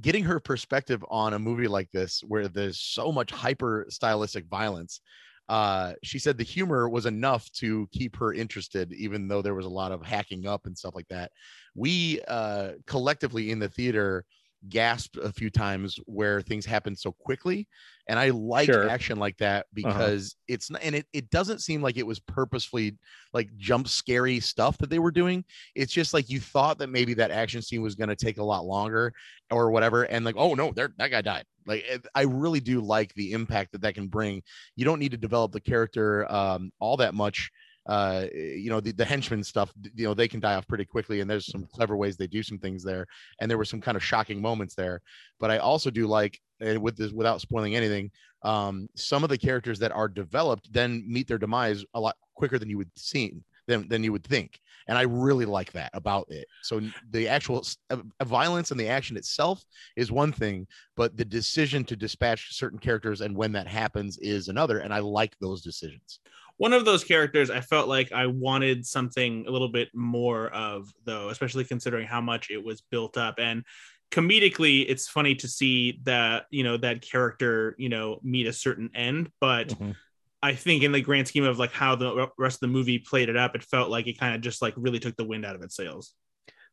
getting 0.00 0.24
her 0.24 0.40
perspective 0.40 1.04
on 1.10 1.34
a 1.34 1.38
movie 1.38 1.68
like 1.68 1.90
this, 1.92 2.22
where 2.26 2.48
there's 2.48 2.80
so 2.80 3.12
much 3.12 3.30
hyper 3.30 3.86
stylistic 3.88 4.46
violence, 4.46 5.00
uh, 5.48 5.92
she 6.02 6.18
said 6.18 6.38
the 6.38 6.44
humor 6.44 6.88
was 6.88 7.06
enough 7.06 7.50
to 7.52 7.88
keep 7.92 8.16
her 8.16 8.32
interested, 8.32 8.92
even 8.92 9.28
though 9.28 9.42
there 9.42 9.54
was 9.54 9.66
a 9.66 9.70
lot 9.70 9.92
of 9.92 10.04
hacking 10.04 10.46
up 10.46 10.66
and 10.66 10.76
stuff 10.76 10.94
like 10.94 11.08
that. 11.08 11.32
We 11.74 12.20
uh, 12.28 12.72
collectively 12.86 13.50
in 13.50 13.58
the 13.58 13.68
theater 13.68 14.24
gasped 14.68 15.16
a 15.16 15.32
few 15.32 15.50
times 15.50 15.98
where 16.06 16.40
things 16.40 16.64
happen 16.64 16.94
so 16.96 17.12
quickly, 17.12 17.66
and 18.08 18.18
I 18.18 18.30
like 18.30 18.66
Sure. 18.66 18.88
action 18.88 19.18
like 19.18 19.36
that 19.38 19.66
because 19.74 20.36
it's 20.48 20.70
not, 20.70 20.82
and 20.82 20.94
it, 20.94 21.06
it 21.12 21.30
doesn't 21.30 21.60
seem 21.60 21.82
like 21.82 21.96
it 21.96 22.06
was 22.06 22.20
purposefully 22.20 22.96
like 23.32 23.48
jump 23.56 23.88
scary 23.88 24.40
stuff 24.40 24.78
that 24.78 24.90
they 24.90 24.98
were 24.98 25.10
doing. 25.10 25.44
It's 25.74 25.92
just 25.92 26.14
like 26.14 26.28
you 26.30 26.40
thought 26.40 26.78
that 26.78 26.88
maybe 26.88 27.14
that 27.14 27.30
action 27.30 27.62
scene 27.62 27.82
was 27.82 27.94
going 27.94 28.08
to 28.10 28.16
take 28.16 28.38
a 28.38 28.44
lot 28.44 28.64
longer 28.64 29.12
or 29.50 29.70
whatever, 29.70 30.04
and 30.04 30.24
like, 30.24 30.36
oh 30.38 30.54
no, 30.54 30.72
there 30.72 30.92
that 30.98 31.10
guy 31.10 31.20
died. 31.22 31.44
Like 31.66 31.84
it- 31.84 32.06
I 32.14 32.22
really 32.22 32.60
do 32.60 32.80
like 32.80 33.14
the 33.14 33.32
impact 33.32 33.72
that 33.72 33.82
that 33.82 33.94
can 33.94 34.08
bring 34.08 34.42
you 34.76 34.84
don't 34.84 34.98
need 34.98 35.12
to 35.12 35.16
develop 35.16 35.52
the 35.52 35.60
character 35.60 36.30
um, 36.32 36.72
all 36.80 36.96
that 36.98 37.14
much. 37.14 37.50
Uh, 37.86 38.26
you 38.32 38.70
know, 38.70 38.80
the, 38.80 38.92
the 38.92 39.04
henchman 39.04 39.42
stuff, 39.42 39.72
you 39.94 40.04
know, 40.04 40.14
they 40.14 40.28
can 40.28 40.40
die 40.40 40.54
off 40.54 40.68
pretty 40.68 40.84
quickly, 40.84 41.20
and 41.20 41.30
there's 41.30 41.46
some 41.46 41.66
clever 41.72 41.96
ways 41.96 42.16
they 42.16 42.26
do 42.26 42.42
some 42.42 42.58
things 42.58 42.84
there. 42.84 43.06
And 43.40 43.50
there 43.50 43.58
were 43.58 43.64
some 43.64 43.80
kind 43.80 43.96
of 43.96 44.04
shocking 44.04 44.40
moments 44.40 44.74
there. 44.74 45.00
But 45.40 45.50
I 45.50 45.58
also 45.58 45.90
do 45.90 46.06
like, 46.06 46.40
and 46.60 46.80
with 46.80 46.96
this, 46.96 47.12
without 47.12 47.40
spoiling 47.40 47.74
anything, 47.74 48.10
um, 48.42 48.88
some 48.96 49.24
of 49.24 49.30
the 49.30 49.38
characters 49.38 49.78
that 49.80 49.92
are 49.92 50.08
developed 50.08 50.72
then 50.72 51.04
meet 51.06 51.28
their 51.28 51.38
demise 51.38 51.84
a 51.94 52.00
lot 52.00 52.16
quicker 52.34 52.58
than 52.58 52.70
you 52.70 52.78
would 52.78 52.90
see 52.96 53.34
than 53.66 53.86
than 53.88 54.02
you 54.02 54.12
would 54.12 54.24
think 54.24 54.60
and 54.88 54.98
i 54.98 55.02
really 55.02 55.44
like 55.44 55.72
that 55.72 55.90
about 55.94 56.26
it 56.30 56.46
so 56.62 56.80
the 57.10 57.28
actual 57.28 57.64
uh, 57.90 57.96
uh, 58.20 58.24
violence 58.24 58.70
and 58.70 58.80
the 58.80 58.88
action 58.88 59.16
itself 59.16 59.64
is 59.96 60.10
one 60.10 60.32
thing 60.32 60.66
but 60.96 61.16
the 61.16 61.24
decision 61.24 61.84
to 61.84 61.96
dispatch 61.96 62.54
certain 62.54 62.78
characters 62.78 63.20
and 63.20 63.36
when 63.36 63.52
that 63.52 63.66
happens 63.66 64.18
is 64.18 64.48
another 64.48 64.78
and 64.80 64.92
i 64.92 64.98
like 64.98 65.36
those 65.40 65.62
decisions 65.62 66.20
one 66.62 66.72
of 66.72 66.84
those 66.84 67.02
characters 67.02 67.50
I 67.50 67.60
felt 67.60 67.88
like 67.88 68.12
I 68.12 68.26
wanted 68.26 68.86
something 68.86 69.46
a 69.48 69.50
little 69.50 69.68
bit 69.68 69.88
more 69.94 70.46
of, 70.50 70.92
though, 71.04 71.28
especially 71.30 71.64
considering 71.64 72.06
how 72.06 72.20
much 72.20 72.52
it 72.52 72.64
was 72.64 72.80
built 72.80 73.16
up. 73.16 73.40
And 73.40 73.64
comedically, 74.12 74.86
it's 74.88 75.08
funny 75.08 75.34
to 75.34 75.48
see 75.48 75.98
that, 76.04 76.46
you 76.50 76.62
know, 76.62 76.76
that 76.76 77.02
character, 77.02 77.74
you 77.78 77.88
know, 77.88 78.20
meet 78.22 78.46
a 78.46 78.52
certain 78.52 78.90
end. 78.94 79.32
But 79.40 79.70
Mhm. 79.70 79.96
I 80.40 80.54
think 80.54 80.84
in 80.84 80.92
the 80.92 81.00
grand 81.00 81.26
scheme 81.26 81.42
of 81.42 81.58
like 81.58 81.72
how 81.72 81.96
the 81.96 82.28
rest 82.38 82.58
of 82.58 82.60
the 82.60 82.68
movie 82.68 83.00
played 83.00 83.28
it 83.28 83.36
up, 83.36 83.56
it 83.56 83.64
felt 83.64 83.90
like 83.90 84.06
it 84.06 84.20
kind 84.20 84.36
of 84.36 84.40
just 84.40 84.62
like 84.62 84.74
really 84.76 85.00
took 85.00 85.16
the 85.16 85.24
wind 85.24 85.44
out 85.44 85.56
of 85.56 85.62
its 85.62 85.74
sails. 85.74 86.14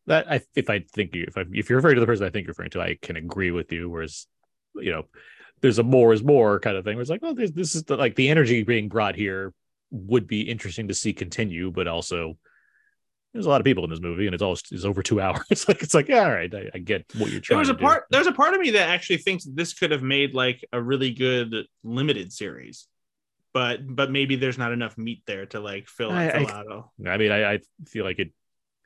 That 0.05 0.31
I 0.31 0.41
if 0.53 0.69
I 0.69 0.81
think 0.81 1.15
you 1.15 1.25
if 1.27 1.35
I 1.35 1.45
if 1.51 1.67
you're 1.67 1.77
referring 1.77 1.95
to 1.95 2.01
the 2.01 2.05
person 2.05 2.27
I 2.27 2.29
think 2.29 2.45
you're 2.45 2.51
referring 2.51 2.69
to, 2.71 2.81
I 2.81 2.95
can 3.01 3.15
agree 3.15 3.49
with 3.49 3.71
you. 3.71 3.89
Whereas, 3.89 4.27
you 4.75 4.91
know, 4.91 5.07
there's 5.61 5.79
a 5.79 5.83
more 5.83 6.13
is 6.13 6.23
more 6.23 6.59
kind 6.59 6.77
of 6.77 6.85
thing. 6.85 6.95
Where 6.95 7.01
it's 7.01 7.09
like, 7.09 7.23
oh, 7.23 7.33
this, 7.33 7.49
this 7.49 7.73
is 7.73 7.85
the, 7.85 7.97
like 7.97 8.13
the 8.13 8.29
energy 8.29 8.61
being 8.61 8.87
brought 8.87 9.15
here 9.15 9.51
would 9.91 10.27
be 10.27 10.41
interesting 10.41 10.87
to 10.87 10.93
see 10.93 11.13
continue, 11.13 11.71
but 11.71 11.87
also 11.87 12.37
there's 13.33 13.45
a 13.45 13.49
lot 13.49 13.61
of 13.61 13.65
people 13.65 13.83
in 13.83 13.89
this 13.91 13.99
movie, 14.01 14.25
and 14.25 14.33
it's 14.33 14.41
all 14.41 14.53
it's 14.53 14.85
over 14.85 15.03
two 15.03 15.21
hours. 15.21 15.41
It's 15.49 15.67
like 15.67 15.83
it's 15.83 15.93
like 15.93 16.07
yeah, 16.07 16.23
all 16.25 16.31
right, 16.31 16.53
I, 16.53 16.69
I 16.73 16.77
get 16.79 17.05
what 17.17 17.29
you're 17.31 17.39
There 17.39 17.41
trying. 17.41 17.59
was 17.59 17.67
to 17.69 17.73
a 17.75 17.77
do. 17.77 17.83
part. 17.83 18.05
There's 18.09 18.27
a 18.27 18.31
part 18.31 18.53
of 18.53 18.59
me 18.59 18.71
that 18.71 18.89
actually 18.89 19.17
thinks 19.17 19.43
this 19.45 19.73
could 19.73 19.91
have 19.91 20.01
made 20.03 20.33
like 20.33 20.65
a 20.73 20.81
really 20.81 21.11
good 21.11 21.53
limited 21.83 22.31
series, 22.33 22.87
but 23.53 23.79
but 23.85 24.11
maybe 24.11 24.35
there's 24.35 24.57
not 24.57 24.71
enough 24.71 24.97
meat 24.97 25.21
there 25.27 25.45
to 25.47 25.59
like 25.59 25.87
fill, 25.87 26.11
I- 26.11 26.31
fill 26.31 26.47
I- 26.47 26.51
out. 26.51 26.71
all. 26.71 26.93
I 27.07 27.17
mean, 27.17 27.31
I, 27.31 27.53
I 27.53 27.59
feel 27.87 28.03
like 28.05 28.17
it, 28.19 28.31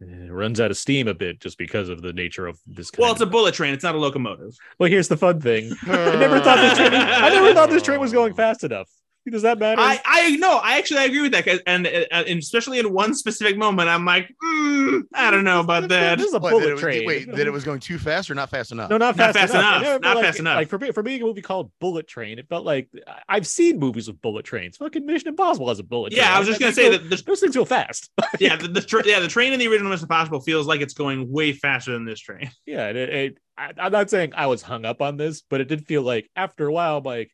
eh, 0.02 0.28
runs 0.30 0.60
out 0.60 0.72
of 0.72 0.78
steam 0.78 1.08
a 1.08 1.14
bit 1.14 1.40
just 1.40 1.58
because 1.58 1.88
of 1.90 2.02
the 2.02 2.12
nature 2.12 2.46
of 2.48 2.60
this. 2.68 2.92
Kind 2.92 3.04
Well, 3.04 3.12
it's 3.14 3.22
a 3.22 3.26
bullet 3.26 3.54
train. 3.56 3.74
It's 3.74 3.84
not 3.84 3.96
a 3.96 3.98
locomotive. 3.98 4.56
well. 4.78 4.90
Here's 4.90 5.08
the 5.08 5.18
fun 5.18 5.40
thing. 5.40 5.72
I 5.84 6.16
never 6.18 6.40
thought 6.42 6.58
this 6.58 6.78
train. 6.78 6.94
I 6.94 7.30
never 7.30 7.54
thought 7.54 7.70
this 7.70 7.84
train 7.84 8.00
was 8.02 8.12
going 8.12 8.34
fast 8.34 8.64
enough. 8.66 8.90
Does 9.30 9.44
that 9.44 9.58
matter? 9.60 9.80
I 9.82 10.00
I 10.06 10.36
no, 10.36 10.58
I 10.58 10.78
actually 10.78 11.06
agree 11.06 11.22
with 11.22 11.32
that, 11.32 11.48
and, 11.66 11.88
and 11.88 12.08
and 12.12 12.40
especially 12.40 12.80
in 12.80 12.92
one 12.92 13.14
specific 13.14 13.58
moment, 13.58 13.88
I'm 13.90 14.04
like, 14.06 14.30
mm, 14.44 15.02
I 15.14 15.32
don't 15.32 15.44
know 15.46 15.62
about 15.62 15.88
that. 15.90 16.18
This 16.18 16.28
is 16.28 16.34
a 16.34 16.40
What, 16.40 16.52
bullet 16.52 16.64
that 16.64 16.70
it 16.70 16.74
was, 16.74 16.82
train. 16.82 17.06
wait 17.08 17.32
that 17.34 17.48
it 17.48 17.52
was 17.52 17.64
going 17.64 17.80
too 17.80 17.98
fast 17.98 18.30
or 18.30 18.36
not 18.36 18.50
fast 18.50 18.72
enough 18.74 18.90
No, 18.90 18.98
not 18.98 19.16
Not 19.16 19.34
fast, 19.34 19.38
fast 19.38 19.54
enough. 19.54 19.82
enough. 19.82 20.02
Not 20.02 20.14
felt 20.14 20.26
fast 20.26 20.36
like, 20.36 20.40
enough. 20.42 20.56
Like 20.58 20.70
for 20.70 20.78
me, 20.80 20.92
for 20.92 21.04
being 21.04 21.22
a 21.22 21.26
movie 21.26 21.42
called 21.42 21.72
Bullet 21.80 22.08
Train, 22.08 22.38
it 22.40 22.48
felt 22.50 22.66
like 22.66 22.90
I- 23.08 23.22
I've 23.30 23.48
seen 23.48 23.80
movies 23.80 24.08
with 24.08 24.22
bullet 24.22 24.44
trains. 24.46 24.78
Fucking 24.78 25.06
Mission 25.06 25.30
Impossible 25.30 25.70
has 25.70 25.80
a 25.80 25.84
bullet. 25.84 26.12
Yeah, 26.14 26.24
train. 26.26 26.36
I 26.36 26.40
was 26.40 26.48
just 26.50 26.60
Like, 26.62 26.66
gonna 26.66 26.74
say 26.76 26.92
go- 26.92 26.98
that 27.04 27.10
the, 27.10 27.24
those 27.24 27.40
things 27.40 27.56
go 27.56 27.66
fast. 27.66 28.10
yeah, 28.40 28.56
the, 28.58 28.68
the 28.68 28.82
tra- 28.82 29.04
yeah 29.06 29.20
the 29.22 29.28
train 29.30 29.54
in 29.54 29.60
the 29.60 29.68
original 29.68 29.90
Mission 29.90 30.04
Impossible 30.06 30.42
feels 30.42 30.68
like 30.68 30.82
it's 30.82 30.94
going 30.94 31.32
way 31.32 31.54
faster 31.54 31.94
than 31.94 32.04
this 32.06 32.20
train. 32.20 32.52
yeah, 32.66 32.90
it, 32.90 32.96
it, 32.98 33.38
I, 33.58 33.72
I'm 33.78 33.92
not 33.92 34.10
saying 34.10 34.34
I 34.36 34.48
was 34.48 34.62
hung 34.62 34.84
up 34.86 35.02
on 35.02 35.16
this, 35.18 35.42
but 35.50 35.62
it 35.62 35.70
did 35.70 35.86
feel 35.88 36.02
like 36.02 36.30
after 36.36 36.68
a 36.68 36.74
while, 36.74 36.98
I'm 36.98 37.04
like 37.04 37.32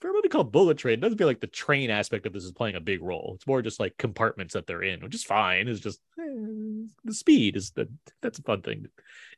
for 0.00 0.10
a 0.10 0.12
movie 0.12 0.28
called 0.28 0.50
Bullet 0.52 0.78
Train, 0.78 0.94
it 0.94 1.00
doesn't 1.00 1.18
feel 1.18 1.26
like 1.26 1.40
the 1.40 1.46
train 1.46 1.90
aspect 1.90 2.26
of 2.26 2.32
this 2.32 2.44
is 2.44 2.52
playing 2.52 2.76
a 2.76 2.80
big 2.80 3.02
role. 3.02 3.32
It's 3.36 3.46
more 3.46 3.62
just 3.62 3.80
like 3.80 3.96
compartments 3.98 4.54
that 4.54 4.66
they're 4.66 4.82
in, 4.82 5.00
which 5.00 5.14
is 5.14 5.24
fine. 5.24 5.68
It's 5.68 5.80
just 5.80 6.00
eh, 6.18 6.24
the 7.04 7.14
speed 7.14 7.56
is 7.56 7.70
the 7.72 7.88
that's 8.22 8.38
a 8.38 8.42
fun 8.42 8.62
thing 8.62 8.84
to 8.84 8.90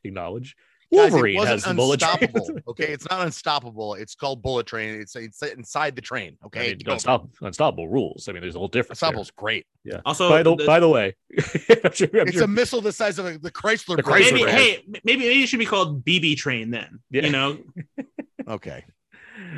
acknowledge. 0.03 0.55
Guys, 0.93 1.11
Wolverine 1.11 1.35
it 1.35 1.39
wasn't 1.39 1.53
has 1.53 1.63
the 1.63 1.73
bullet 1.73 1.99
train. 2.01 2.59
okay, 2.67 2.85
it's 2.93 3.09
not 3.09 3.25
unstoppable. 3.25 3.95
It's 3.95 4.13
called 4.13 4.43
bullet 4.43 4.67
train. 4.67 4.93
It's 5.01 5.15
it's 5.15 5.41
inside 5.41 5.95
the 5.95 6.01
train. 6.03 6.37
I 6.43 6.45
Okay, 6.45 6.59
mean, 6.69 6.79
You 6.81 6.85
know, 6.85 6.93
unstop, 6.93 7.29
unstoppable 7.41 7.87
rules. 7.87 8.29
I 8.29 8.31
mean, 8.31 8.41
there's 8.41 8.55
a 8.55 8.59
whole 8.59 8.67
difference. 8.67 8.99
there. 8.99 9.09
unstoppable's 9.09 9.31
great. 9.31 9.65
Yeah. 9.83 10.01
Also, 10.05 10.29
by 10.29 10.43
the, 10.43 10.55
the- 10.55 10.65
by 10.67 10.79
the 10.79 10.89
way, 10.89 11.15
I'm 11.83 11.91
sure, 11.93 12.07
I'm 12.13 12.27
It's 12.27 12.33
sure- 12.33 12.43
a 12.43 12.47
missile 12.47 12.79
the 12.81 12.91
size 12.91 13.17
of 13.17 13.25
a, 13.25 13.37
the 13.39 13.49
Chrysler. 13.51 13.95
The. 13.97 14.03
Chrysler 14.03 14.33
maybe 14.33 14.51
hey 14.51 14.83
maybe 15.03 15.19
maybe 15.21 15.43
it 15.43 15.47
should 15.47 15.57
be 15.59 15.65
called 15.65 16.05
BB 16.05 16.37
train 16.37 16.69
then. 16.69 16.99
Yeah. 17.09 17.23
You 17.25 17.31
know, 17.31 17.57
Okay, 18.47 18.83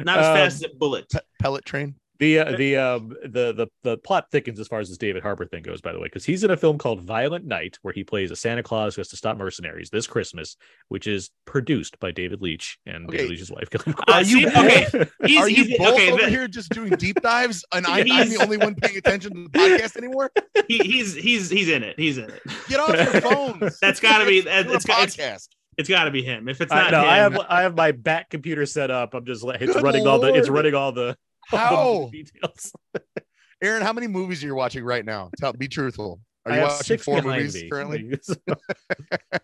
not 0.04 0.20
as 0.20 0.26
Um, 0.28 0.36
fast 0.36 0.56
as 0.64 0.72
a 0.72 0.76
bullet. 0.76 1.10
Pe- 1.10 1.20
pellet 1.42 1.66
train. 1.66 1.96
the 2.18 2.40
uh, 2.40 2.56
the 2.56 2.78
um 2.78 3.10
the 3.24 3.52
the 3.54 3.68
the 3.84 3.98
plot 3.98 4.28
thickens 4.32 4.58
as 4.58 4.70
far 4.70 4.80
as 4.80 4.88
this 4.88 4.98
David 4.98 5.22
Harbour 5.22 5.46
thing 5.46 5.64
goes. 5.64 5.82
By 5.82 5.92
the 5.92 6.00
way, 6.00 6.06
because 6.06 6.24
he's 6.24 6.46
in 6.46 6.52
a 6.52 6.56
film 6.56 6.78
called 6.78 7.02
Violent 7.02 7.44
Night, 7.46 7.78
where 7.82 7.94
he 7.94 8.06
plays 8.06 8.32
a 8.32 8.38
Santa 8.38 8.64
Claus 8.64 8.96
who 8.96 9.02
has 9.02 9.10
to 9.10 9.18
stop 9.18 9.36
mercenaries 9.36 9.90
this 9.90 10.08
Christmas, 10.08 10.56
which 10.88 11.08
is 11.08 11.30
produced 11.44 12.00
by 12.00 12.12
David 12.12 12.42
Leitch 12.42 12.78
and 12.86 13.06
Okay. 13.10 13.18
David 13.18 13.32
Leitch's 13.32 13.52
wife. 13.52 13.70
Gillian 13.70 13.98
Uh, 14.08 14.14
Cole. 14.14 14.24
see, 14.24 14.48
okay, 14.48 15.10
he's, 15.26 15.42
Are 15.42 15.50
you 15.50 15.64
he's 15.66 15.78
both 15.78 15.94
okay. 15.96 16.12
over 16.14 16.22
the- 16.22 16.30
here 16.30 16.48
just 16.48 16.70
doing 16.72 16.92
deep 16.96 17.22
dives, 17.22 17.66
and 17.74 17.86
I'm, 17.86 18.10
I'm 18.10 18.30
the 18.30 18.38
only 18.42 18.56
one 18.58 18.76
paying 18.76 18.96
attention 18.96 19.34
to 19.36 19.44
the 19.44 19.50
podcast 19.50 19.98
anymore? 19.98 20.32
he, 20.70 20.78
he's 20.78 21.16
he's 21.16 21.50
he's 21.50 21.68
in 21.68 21.84
it. 21.84 22.00
He's 22.00 22.18
in 22.18 22.30
it. 22.30 22.42
Get 22.70 22.80
off 22.80 22.96
your 22.96 23.22
phones. 23.30 23.78
That's 23.82 24.00
gotta 24.00 24.26
be- 24.26 24.38
It's- 24.40 24.66
it's 24.68 24.74
it's 24.76 24.86
a 24.86 24.88
got- 24.88 25.04
it's- 25.04 25.18
podcast. 25.18 25.48
It's 25.78 25.90
got 25.90 26.06
to 26.06 26.12
be 26.12 26.24
him. 26.24 26.48
If 26.48 26.62
it's 26.62 26.72
I, 26.72 26.84
not 26.84 26.92
no, 26.92 27.02
him, 27.02 27.10
I 27.10 27.18
have 27.18 27.40
I 27.50 27.62
have 27.64 27.76
my 27.76 27.92
back 27.92 28.30
computer 28.30 28.66
set 28.66 28.92
up. 28.92 29.14
I'm 29.14 29.26
just 29.26 29.44
like 29.44 29.62
it's 29.62 29.74
Good 29.74 29.84
running 29.84 30.08
all 30.08 30.20
the 30.20 30.34
it's 30.34 30.50
running 30.50 30.74
all 30.74 30.92
the 30.92 31.18
all 31.54 32.08
the 32.08 32.24
details. 32.24 32.74
Aaron? 33.62 33.82
How 33.82 33.94
many 33.94 34.08
movies 34.08 34.44
are 34.44 34.48
you 34.48 34.56
watching 34.56 34.84
right 34.84 35.06
now? 35.06 35.32
Tell, 35.38 35.54
be 35.54 35.68
truthful. 35.68 36.20
Are 36.46 36.52
I 36.52 36.58
you 36.58 36.64
watching 36.64 36.98
four 36.98 37.22
movies 37.22 37.56
me. 37.56 37.70
currently? 37.70 38.00
and 38.48 39.40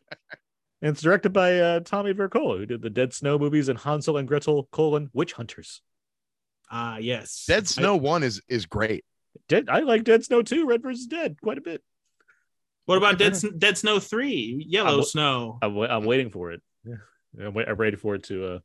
it's 0.82 1.02
directed 1.02 1.34
by 1.34 1.60
uh, 1.60 1.80
Tommy 1.82 2.14
Wirkola, 2.14 2.58
who 2.58 2.66
did 2.66 2.82
the 2.82 2.90
Dead 2.90 3.14
Snow 3.14 3.38
movies 3.38 3.70
and 3.70 3.80
Hansel 3.80 4.18
and 4.18 4.28
Gretel: 4.28 4.68
colon, 4.72 5.10
Witch 5.14 5.34
Hunters. 5.34 5.82
ah 6.70 6.98
yes, 6.98 7.46
Dead 7.48 7.68
Snow 7.68 7.96
One 7.96 8.24
is 8.24 8.42
is 8.48 8.66
great. 8.66 9.04
Dead, 9.48 9.70
I 9.70 9.80
like 9.80 10.04
Dead 10.04 10.24
Snow 10.24 10.42
too. 10.42 10.66
Red 10.66 10.84
versus 10.84 11.08
Dead, 11.08 11.42
quite 11.42 11.58
a 11.58 11.62
bit. 11.62 11.82
What 12.92 12.98
about 12.98 13.18
Dead 13.18 13.38
Dead 13.58 13.78
Snow 13.78 14.02
three? 14.02 14.66
Yellow 14.68 14.96
I'm- 14.96 15.04
Snow. 15.04 15.58
I'm, 15.62 15.78
I'm 15.78 16.04
waiting 16.04 16.30
for 16.30 16.52
it. 16.52 16.62
Yeah, 16.84 16.96
I'm, 17.48 17.54
wait, 17.54 17.70
I'm 17.70 17.78
ready 17.78 17.96
for 17.96 18.16
it 18.16 18.24
to 18.24 18.46
uh, 18.56 18.60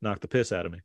knock 0.00 0.18
the 0.18 0.26
piss 0.26 0.50
out 0.50 0.66
of 0.66 0.72
me. 0.72 0.80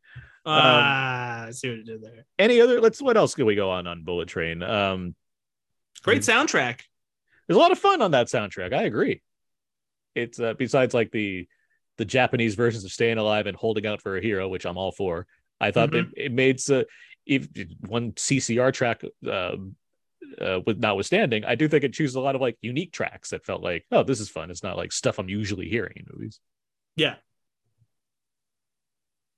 Ah, 0.45 1.45
I 1.45 1.51
see 1.51 1.69
what 1.69 1.77
you 1.79 1.83
did 1.83 2.03
there. 2.03 2.25
Any 2.37 2.61
other? 2.61 2.79
Let's. 2.79 3.01
What 3.01 3.17
else 3.17 3.33
can 3.33 3.47
we 3.47 3.55
go 3.55 3.71
on 3.71 3.87
on 3.87 4.03
Bullet 4.03 4.27
Train? 4.27 4.61
Um, 4.61 5.15
Great 6.03 6.21
soundtrack. 6.21 6.81
there's 7.47 7.57
a 7.57 7.59
lot 7.59 7.71
of 7.71 7.79
fun 7.79 8.03
on 8.03 8.11
that 8.11 8.27
soundtrack. 8.27 8.73
I 8.73 8.83
agree. 8.83 9.23
It's 10.13 10.39
uh, 10.39 10.53
besides 10.53 10.93
like 10.93 11.11
the 11.11 11.47
the 11.97 12.05
Japanese 12.05 12.53
versions 12.53 12.85
of 12.85 12.91
Staying 12.91 13.17
Alive 13.17 13.47
and 13.47 13.57
Holding 13.57 13.87
Out 13.87 14.03
for 14.03 14.17
a 14.17 14.21
Hero, 14.21 14.47
which 14.49 14.67
I'm 14.67 14.77
all 14.77 14.91
for. 14.91 15.25
I 15.59 15.71
thought 15.71 15.89
that 15.93 16.11
it 16.15 16.31
made 16.31 16.59
uh, 16.69 16.83
if 17.25 17.47
one 17.87 18.11
CCR 18.11 18.71
track 18.71 19.01
um, 19.27 19.75
uh, 20.41 20.59
with 20.65 20.79
notwithstanding, 20.79 21.45
I 21.45 21.55
do 21.55 21.67
think 21.67 21.83
it 21.83 21.93
chooses 21.93 22.15
a 22.15 22.21
lot 22.21 22.35
of 22.35 22.41
like 22.41 22.57
unique 22.61 22.91
tracks 22.91 23.29
that 23.29 23.45
felt 23.45 23.61
like, 23.61 23.85
oh, 23.91 24.03
this 24.03 24.19
is 24.19 24.29
fun. 24.29 24.51
It's 24.51 24.63
not 24.63 24.77
like 24.77 24.91
stuff 24.91 25.19
I'm 25.19 25.29
usually 25.29 25.67
hearing 25.67 25.93
in 25.97 26.05
movies. 26.11 26.39
Yeah. 26.95 27.15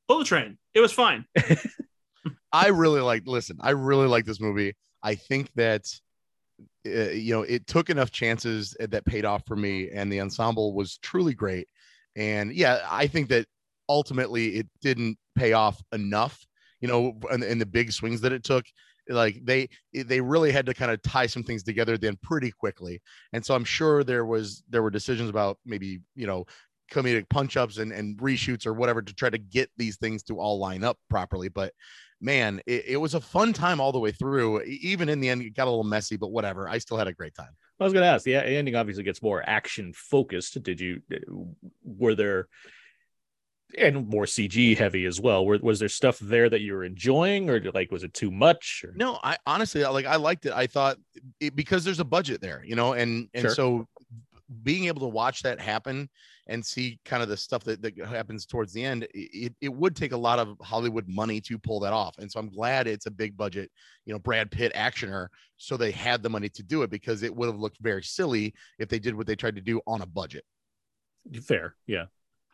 Bullet 0.07 0.27
Train. 0.27 0.57
It 0.73 0.79
was 0.81 0.91
fine. 0.91 1.25
I 2.51 2.69
really 2.69 3.01
like. 3.01 3.27
Listen, 3.27 3.57
I 3.61 3.71
really 3.71 4.07
like 4.07 4.25
this 4.25 4.41
movie. 4.41 4.75
I 5.03 5.15
think 5.15 5.51
that 5.55 5.85
uh, 6.85 7.11
you 7.11 7.33
know 7.33 7.43
it 7.43 7.67
took 7.67 7.89
enough 7.89 8.11
chances 8.11 8.75
that 8.79 9.05
paid 9.05 9.23
off 9.23 9.43
for 9.45 9.55
me, 9.55 9.89
and 9.91 10.11
the 10.11 10.21
ensemble 10.21 10.73
was 10.73 10.97
truly 10.97 11.33
great. 11.33 11.67
And 12.15 12.51
yeah, 12.53 12.79
I 12.89 13.07
think 13.07 13.29
that 13.29 13.45
ultimately 13.87 14.55
it 14.55 14.67
didn't 14.81 15.17
pay 15.35 15.53
off 15.53 15.81
enough. 15.91 16.43
You 16.81 16.87
know, 16.87 17.19
in, 17.31 17.43
in 17.43 17.59
the 17.59 17.65
big 17.65 17.91
swings 17.91 18.21
that 18.21 18.31
it 18.31 18.43
took, 18.43 18.65
like 19.09 19.43
they 19.43 19.69
eh, 19.95 20.03
they 20.05 20.21
really 20.21 20.51
had 20.51 20.65
to 20.67 20.73
kind 20.73 20.91
of 20.91 21.01
tie 21.01 21.25
some 21.25 21.43
things 21.43 21.63
together 21.63 21.97
then 21.97 22.17
pretty 22.21 22.51
quickly. 22.51 23.01
And 23.33 23.45
so 23.45 23.55
I'm 23.55 23.65
sure 23.65 24.03
there 24.03 24.25
was 24.25 24.63
there 24.69 24.83
were 24.83 24.91
decisions 24.91 25.29
about 25.29 25.57
maybe 25.65 25.99
you 26.15 26.27
know 26.27 26.45
comedic 26.91 27.29
punch 27.29 27.57
ups 27.57 27.77
and, 27.77 27.91
and 27.91 28.17
reshoots 28.17 28.65
or 28.65 28.73
whatever 28.73 29.01
to 29.01 29.13
try 29.13 29.29
to 29.29 29.37
get 29.37 29.69
these 29.77 29.97
things 29.97 30.23
to 30.23 30.39
all 30.39 30.59
line 30.59 30.83
up 30.83 30.97
properly. 31.09 31.49
But 31.49 31.73
man, 32.21 32.61
it, 32.65 32.85
it 32.87 32.97
was 32.97 33.13
a 33.13 33.21
fun 33.21 33.53
time 33.53 33.79
all 33.79 33.91
the 33.91 33.99
way 33.99 34.11
through. 34.11 34.61
Even 34.63 35.09
in 35.09 35.19
the 35.19 35.29
end, 35.29 35.41
it 35.41 35.55
got 35.55 35.67
a 35.67 35.69
little 35.69 35.83
messy, 35.83 36.17
but 36.17 36.31
whatever. 36.31 36.67
I 36.67 36.77
still 36.77 36.97
had 36.97 37.07
a 37.07 37.13
great 37.13 37.35
time. 37.35 37.51
I 37.79 37.83
was 37.83 37.93
going 37.93 38.03
to 38.03 38.09
ask. 38.09 38.25
The 38.25 38.35
ending 38.35 38.75
obviously 38.75 39.03
gets 39.03 39.21
more 39.21 39.47
action 39.47 39.93
focused. 39.93 40.61
Did 40.63 40.81
you 40.81 41.01
eh, 41.11 41.19
were 41.83 42.15
there 42.15 42.47
and 43.77 44.07
more 44.07 44.25
CG 44.25 44.77
heavy 44.77 45.05
as 45.05 45.21
well? 45.21 45.45
Were, 45.45 45.59
was 45.61 45.79
there 45.79 45.89
stuff 45.89 46.19
there 46.19 46.49
that 46.49 46.61
you 46.61 46.73
were 46.73 46.83
enjoying, 46.83 47.49
or 47.49 47.61
like 47.73 47.91
was 47.91 48.03
it 48.03 48.13
too 48.13 48.31
much? 48.31 48.83
Or? 48.85 48.93
No, 48.95 49.19
I 49.23 49.37
honestly 49.45 49.83
like 49.83 50.05
I 50.05 50.15
liked 50.15 50.45
it. 50.45 50.53
I 50.53 50.67
thought 50.67 50.97
it, 51.39 51.55
because 51.55 51.83
there's 51.83 51.99
a 51.99 52.05
budget 52.05 52.41
there, 52.41 52.63
you 52.65 52.75
know, 52.75 52.93
and 52.93 53.29
and 53.33 53.43
Sure. 53.43 53.51
so 53.51 53.87
being 54.63 54.85
able 54.85 55.01
to 55.01 55.07
watch 55.07 55.43
that 55.43 55.61
happen 55.61 56.09
and 56.47 56.65
see 56.65 56.99
kind 57.05 57.21
of 57.21 57.29
the 57.29 57.37
stuff 57.37 57.63
that, 57.63 57.81
that 57.83 57.95
happens 58.07 58.47
towards 58.47 58.73
the 58.73 58.83
end, 58.83 59.07
it, 59.13 59.53
it 59.61 59.69
would 59.71 59.95
take 59.95 60.11
a 60.11 60.17
lot 60.17 60.39
of 60.39 60.57
Hollywood 60.61 61.07
money 61.07 61.39
to 61.39 61.59
pull 61.59 61.79
that 61.79 61.93
off. 61.93 62.17
And 62.17 62.31
so 62.31 62.39
I'm 62.39 62.49
glad 62.49 62.87
it's 62.87 63.05
a 63.05 63.11
big 63.11 63.37
budget, 63.37 63.69
you 64.05 64.13
know, 64.13 64.17
Brad 64.17 64.49
Pitt 64.49 64.73
actioner. 64.73 65.27
So 65.57 65.77
they 65.77 65.91
had 65.91 66.23
the 66.23 66.29
money 66.29 66.49
to 66.49 66.63
do 66.63 66.81
it 66.81 66.89
because 66.89 67.21
it 67.21 67.35
would 67.35 67.45
have 67.45 67.59
looked 67.59 67.77
very 67.79 68.01
silly 68.01 68.55
if 68.79 68.89
they 68.89 68.97
did 68.97 69.13
what 69.13 69.27
they 69.27 69.35
tried 69.35 69.55
to 69.57 69.61
do 69.61 69.79
on 69.85 70.01
a 70.01 70.07
budget. 70.07 70.43
Fair, 71.43 71.75
yeah. 71.85 72.05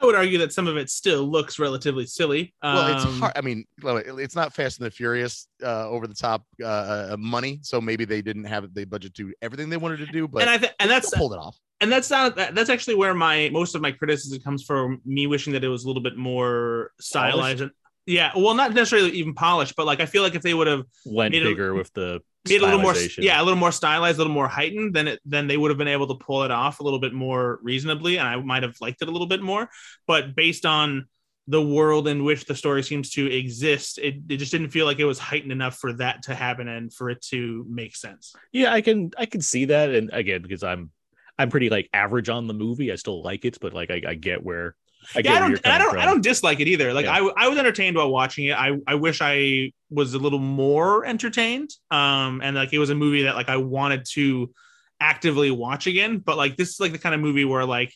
I 0.01 0.05
would 0.05 0.15
argue 0.15 0.37
that 0.39 0.51
some 0.51 0.67
of 0.67 0.75
it 0.77 0.89
still 0.89 1.23
looks 1.23 1.57
relatively 1.57 2.05
silly. 2.05 2.53
Well, 2.61 2.95
it's 2.95 3.05
Um, 3.05 3.19
hard. 3.19 3.33
I 3.35 3.41
mean, 3.41 3.63
it's 3.83 4.35
not 4.35 4.53
Fast 4.53 4.79
and 4.79 4.85
the 4.85 4.91
Furious 4.91 5.47
uh, 5.63 5.87
over 5.87 6.05
the 6.07 6.13
top 6.13 6.43
uh, 6.61 6.65
uh, 6.65 7.15
money, 7.17 7.59
so 7.63 7.79
maybe 7.79 8.03
they 8.05 8.21
didn't 8.21 8.43
have 8.43 8.73
the 8.73 8.85
budget 8.85 9.13
to 9.15 9.23
do 9.27 9.33
everything 9.41 9.69
they 9.69 9.77
wanted 9.77 9.97
to 9.99 10.07
do, 10.07 10.27
but 10.27 10.41
and 10.41 10.49
I 10.49 10.57
th- 10.57 10.73
and 10.79 10.89
that's 10.91 11.09
pulled 11.11 11.33
it 11.33 11.39
off. 11.39 11.57
and 11.81 11.91
that's 11.91 12.09
not 12.09 12.35
that's 12.35 12.69
actually 12.69 12.95
where 12.95 13.13
my 13.13 13.49
most 13.53 13.73
of 13.75 13.81
my 13.81 13.91
criticism 13.91 14.39
comes 14.41 14.63
from 14.63 15.01
me 15.05 15.27
wishing 15.27 15.53
that 15.53 15.63
it 15.63 15.69
was 15.69 15.83
a 15.85 15.87
little 15.87 16.03
bit 16.03 16.17
more 16.17 16.91
stylized 16.99 17.61
and 17.61 17.71
yeah 18.05 18.31
well 18.35 18.53
not 18.53 18.73
necessarily 18.73 19.09
even 19.11 19.33
polished 19.33 19.75
but 19.75 19.85
like 19.85 19.99
i 19.99 20.05
feel 20.05 20.21
like 20.23 20.35
if 20.35 20.41
they 20.41 20.53
would 20.53 20.67
have 20.67 20.83
Went 21.05 21.31
Made 21.33 21.41
it- 21.41 21.45
bigger 21.45 21.73
with 21.73 21.91
the 21.93 22.21
made 22.47 22.61
a 22.61 22.65
little 22.65 22.81
more 22.81 22.95
yeah 23.17 23.41
a 23.41 23.43
little 23.43 23.59
more 23.59 23.71
stylized 23.71 24.17
a 24.17 24.19
little 24.19 24.33
more 24.33 24.47
heightened 24.47 24.93
than 24.93 25.07
it 25.07 25.19
then 25.25 25.47
they 25.47 25.57
would 25.57 25.71
have 25.71 25.77
been 25.77 25.87
able 25.87 26.07
to 26.07 26.15
pull 26.15 26.43
it 26.43 26.51
off 26.51 26.79
a 26.79 26.83
little 26.83 26.99
bit 26.99 27.13
more 27.13 27.59
reasonably 27.61 28.17
and 28.17 28.27
i 28.27 28.35
might 28.35 28.63
have 28.63 28.75
liked 28.81 29.01
it 29.01 29.07
a 29.07 29.11
little 29.11 29.27
bit 29.27 29.41
more. 29.41 29.69
But 30.07 30.35
based 30.35 30.65
on 30.65 31.07
the 31.47 31.61
world 31.61 32.07
in 32.07 32.23
which 32.23 32.45
the 32.45 32.55
story 32.55 32.81
seems 32.81 33.11
to 33.11 33.31
exist 33.31 33.99
it, 33.99 34.15
it 34.29 34.37
just 34.37 34.51
didn't 34.51 34.69
feel 34.69 34.85
like 34.85 34.99
it 34.99 35.05
was 35.05 35.19
heightened 35.19 35.51
enough 35.51 35.77
for 35.77 35.93
that 35.93 36.23
to 36.23 36.33
happen 36.33 36.67
and 36.67 36.91
for 36.91 37.09
it 37.09 37.21
to 37.21 37.65
make 37.69 37.95
sense. 37.95 38.33
Yeah, 38.51 38.73
I 38.73 38.81
can 38.81 39.11
I 39.17 39.25
can 39.25 39.41
see 39.41 39.65
that, 39.65 39.89
and 39.91 40.09
again, 40.11 40.41
because 40.41 40.63
I'm 40.63 40.91
I'm 41.37 41.49
pretty 41.49 41.69
like 41.69 41.89
average 41.93 42.29
on 42.29 42.47
the 42.47 42.53
movie, 42.53 42.91
I 42.91 42.95
still 42.95 43.21
like 43.21 43.45
it, 43.45 43.59
but 43.61 43.73
like 43.73 43.91
I, 43.91 44.01
I 44.07 44.13
get 44.15 44.43
where 44.43 44.75
I 45.15 45.19
yeah, 45.19 45.33
I 45.33 45.39
don't, 45.39 45.67
I 45.67 45.77
don't, 45.77 45.97
I 45.97 46.05
don't 46.05 46.21
dislike 46.21 46.59
it 46.59 46.67
either. 46.67 46.93
Like 46.93 47.05
Yeah. 47.05 47.15
I, 47.15 47.45
I 47.45 47.47
was 47.47 47.57
entertained 47.57 47.97
while 47.97 48.09
watching 48.09 48.45
it. 48.45 48.57
I, 48.57 48.77
I 48.87 48.95
wish 48.95 49.19
I 49.21 49.71
was 49.89 50.13
a 50.13 50.19
little 50.19 50.39
more 50.39 51.05
entertained. 51.05 51.71
Um, 51.91 52.41
and 52.41 52.55
like 52.55 52.73
it 52.73 52.79
was 52.79 52.89
a 52.89 52.95
movie 52.95 53.23
that 53.23 53.35
like 53.35 53.49
I 53.49 53.57
wanted 53.57 54.05
to 54.13 54.53
actively 54.99 55.51
watch 55.51 55.87
again. 55.87 56.19
But 56.19 56.37
like 56.37 56.57
this 56.57 56.69
is 56.69 56.79
like 56.79 56.91
the 56.91 56.97
kind 56.97 57.13
of 57.13 57.21
movie 57.21 57.45
where 57.45 57.65
like 57.65 57.93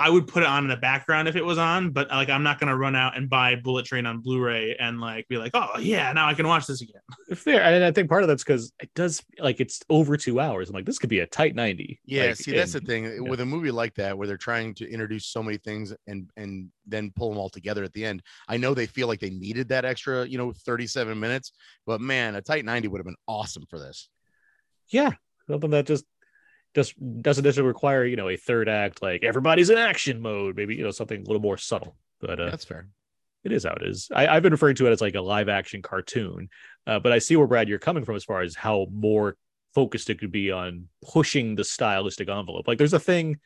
I 0.00 0.08
would 0.08 0.26
put 0.26 0.42
it 0.42 0.46
on 0.46 0.64
in 0.64 0.70
the 0.70 0.78
background 0.78 1.28
if 1.28 1.36
it 1.36 1.44
was 1.44 1.58
on, 1.58 1.90
but 1.90 2.08
like 2.08 2.30
I'm 2.30 2.42
not 2.42 2.58
gonna 2.58 2.76
run 2.76 2.96
out 2.96 3.18
and 3.18 3.28
buy 3.28 3.56
Bullet 3.56 3.84
Train 3.84 4.06
on 4.06 4.20
Blu-ray 4.20 4.74
and 4.76 4.98
like 4.98 5.28
be 5.28 5.36
like, 5.36 5.50
oh 5.52 5.78
yeah, 5.78 6.10
now 6.14 6.26
I 6.26 6.32
can 6.32 6.48
watch 6.48 6.66
this 6.66 6.80
again. 6.80 7.02
Fair, 7.34 7.62
and 7.62 7.84
I 7.84 7.92
think 7.92 8.08
part 8.08 8.22
of 8.22 8.28
that's 8.28 8.42
because 8.42 8.72
it 8.80 8.88
does 8.94 9.22
like 9.38 9.60
it's 9.60 9.82
over 9.90 10.16
two 10.16 10.40
hours. 10.40 10.70
I'm 10.70 10.74
like, 10.74 10.86
this 10.86 10.98
could 10.98 11.10
be 11.10 11.18
a 11.18 11.26
tight 11.26 11.54
ninety. 11.54 12.00
Yeah, 12.06 12.28
Like, 12.28 12.36
see, 12.36 12.52
that's 12.52 12.72
the 12.72 12.80
thing 12.80 13.04
yeah. 13.04 13.20
with 13.20 13.40
a 13.40 13.46
movie 13.46 13.70
like 13.70 13.94
that 13.96 14.16
where 14.16 14.26
they're 14.26 14.38
trying 14.38 14.72
to 14.76 14.90
introduce 14.90 15.26
so 15.26 15.42
many 15.42 15.58
things 15.58 15.94
and 16.06 16.30
and 16.34 16.70
then 16.86 17.12
pull 17.14 17.28
them 17.28 17.36
all 17.36 17.50
together 17.50 17.84
at 17.84 17.92
the 17.92 18.06
end. 18.06 18.22
I 18.48 18.56
know 18.56 18.72
they 18.72 18.86
feel 18.86 19.06
like 19.06 19.20
they 19.20 19.28
needed 19.28 19.68
that 19.68 19.84
extra, 19.84 20.24
you 20.24 20.38
know, 20.38 20.50
37 20.50 21.20
minutes, 21.20 21.52
but 21.84 22.00
man, 22.00 22.36
a 22.36 22.40
tight 22.40 22.64
90 22.64 22.88
would 22.88 23.00
have 23.00 23.06
been 23.06 23.16
awesome 23.28 23.66
for 23.68 23.78
this. 23.78 24.08
Yeah, 24.88 25.10
something 25.46 25.70
that 25.70 25.86
just 25.86 26.06
just 26.74 26.94
doesn't 27.22 27.44
necessarily 27.44 27.68
require 27.68 28.04
you 28.04 28.16
know 28.16 28.28
a 28.28 28.36
third 28.36 28.68
act 28.68 29.02
like 29.02 29.24
everybody's 29.24 29.70
in 29.70 29.78
action 29.78 30.20
mode. 30.20 30.56
Maybe 30.56 30.76
you 30.76 30.84
know 30.84 30.90
something 30.90 31.20
a 31.20 31.24
little 31.24 31.42
more 31.42 31.56
subtle. 31.56 31.96
But 32.20 32.40
uh, 32.40 32.50
That's 32.50 32.64
fair. 32.64 32.88
it 33.44 33.52
is 33.52 33.64
how 33.64 33.72
it 33.72 33.82
is. 33.82 34.08
I, 34.14 34.26
I've 34.26 34.42
been 34.42 34.52
referring 34.52 34.76
to 34.76 34.86
it 34.86 34.92
as 34.92 35.00
like 35.00 35.14
a 35.14 35.20
live 35.20 35.48
action 35.48 35.82
cartoon, 35.82 36.48
uh, 36.86 37.00
but 37.00 37.12
I 37.12 37.18
see 37.18 37.36
where 37.36 37.46
Brad 37.46 37.68
you're 37.68 37.78
coming 37.78 38.04
from 38.04 38.16
as 38.16 38.24
far 38.24 38.42
as 38.42 38.54
how 38.54 38.86
more 38.92 39.36
focused 39.74 40.10
it 40.10 40.18
could 40.18 40.32
be 40.32 40.50
on 40.50 40.88
pushing 41.12 41.54
the 41.54 41.64
stylistic 41.64 42.28
envelope. 42.28 42.68
Like 42.68 42.78
there's 42.78 42.92
a 42.92 43.00
thing. 43.00 43.38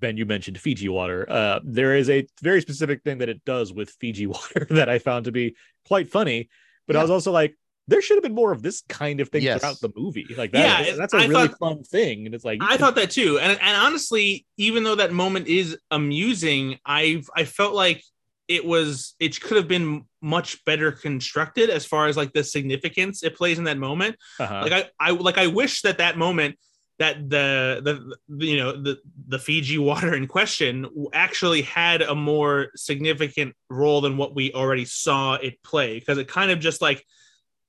Ben, 0.00 0.16
you 0.16 0.26
mentioned 0.26 0.58
Fiji 0.58 0.88
water. 0.88 1.24
Uh, 1.28 1.60
there 1.64 1.96
is 1.96 2.10
a 2.10 2.26
very 2.42 2.60
specific 2.60 3.02
thing 3.02 3.18
that 3.18 3.28
it 3.28 3.44
does 3.44 3.72
with 3.72 3.90
Fiji 4.00 4.26
water 4.26 4.66
that 4.70 4.88
I 4.88 4.98
found 4.98 5.26
to 5.26 5.32
be 5.32 5.56
quite 5.86 6.10
funny. 6.10 6.48
But 6.86 6.96
I 6.96 7.02
was 7.02 7.10
also 7.10 7.32
like, 7.32 7.56
there 7.86 8.00
should 8.00 8.16
have 8.16 8.22
been 8.22 8.34
more 8.34 8.52
of 8.52 8.62
this 8.62 8.82
kind 8.88 9.20
of 9.20 9.28
thing 9.28 9.42
Yes. 9.42 9.60
throughout 9.60 9.80
the 9.80 9.90
movie. 9.94 10.26
Like 10.36 10.52
that, 10.52 10.86
Yeah, 10.86 10.94
that's 10.96 11.12
a 11.12 11.18
I 11.18 11.26
really 11.26 11.48
thought- 11.48 11.58
fun 11.58 11.82
thing. 11.84 12.26
And 12.26 12.34
it's 12.34 12.44
like 12.44 12.58
I 12.62 12.76
thought 12.76 12.94
that 12.96 13.10
too. 13.10 13.38
And 13.38 13.58
and 13.60 13.76
honestly, 13.76 14.46
even 14.56 14.84
though 14.84 14.94
that 14.94 15.12
moment 15.12 15.46
is 15.48 15.76
amusing, 15.90 16.78
I 16.86 17.22
I 17.36 17.44
felt 17.44 17.74
like 17.74 18.02
it 18.48 18.64
was 18.64 19.14
it 19.20 19.40
could 19.40 19.56
have 19.56 19.68
been 19.68 20.04
much 20.20 20.64
better 20.64 20.92
constructed 20.92 21.70
as 21.70 21.86
far 21.86 22.06
as 22.08 22.16
like 22.16 22.32
the 22.32 22.44
significance 22.44 23.22
it 23.22 23.36
plays 23.36 23.58
in 23.58 23.64
that 23.64 23.78
moment. 23.78 24.16
uh-huh. 24.38 24.60
Like 24.62 24.72
I 24.72 24.90
I 25.00 25.10
like 25.10 25.38
I 25.38 25.46
wish 25.48 25.82
that 25.82 25.98
that 25.98 26.16
moment 26.18 26.56
that 27.00 27.28
the, 27.28 27.80
the 27.82 28.14
the 28.28 28.46
you 28.46 28.56
know 28.56 28.80
the 28.80 28.98
the 29.28 29.38
Fiji 29.38 29.78
water 29.78 30.14
in 30.14 30.26
question 30.26 30.88
actually 31.12 31.62
had 31.62 32.02
a 32.02 32.14
more 32.14 32.68
significant 32.76 33.54
role 33.68 34.00
than 34.00 34.16
what 34.16 34.34
we 34.34 34.52
already 34.52 34.84
saw 34.84 35.34
it 35.34 35.62
play 35.62 35.98
because 35.98 36.18
it 36.18 36.28
kind 36.28 36.50
of 36.50 36.60
just 36.60 36.80
like 36.80 37.04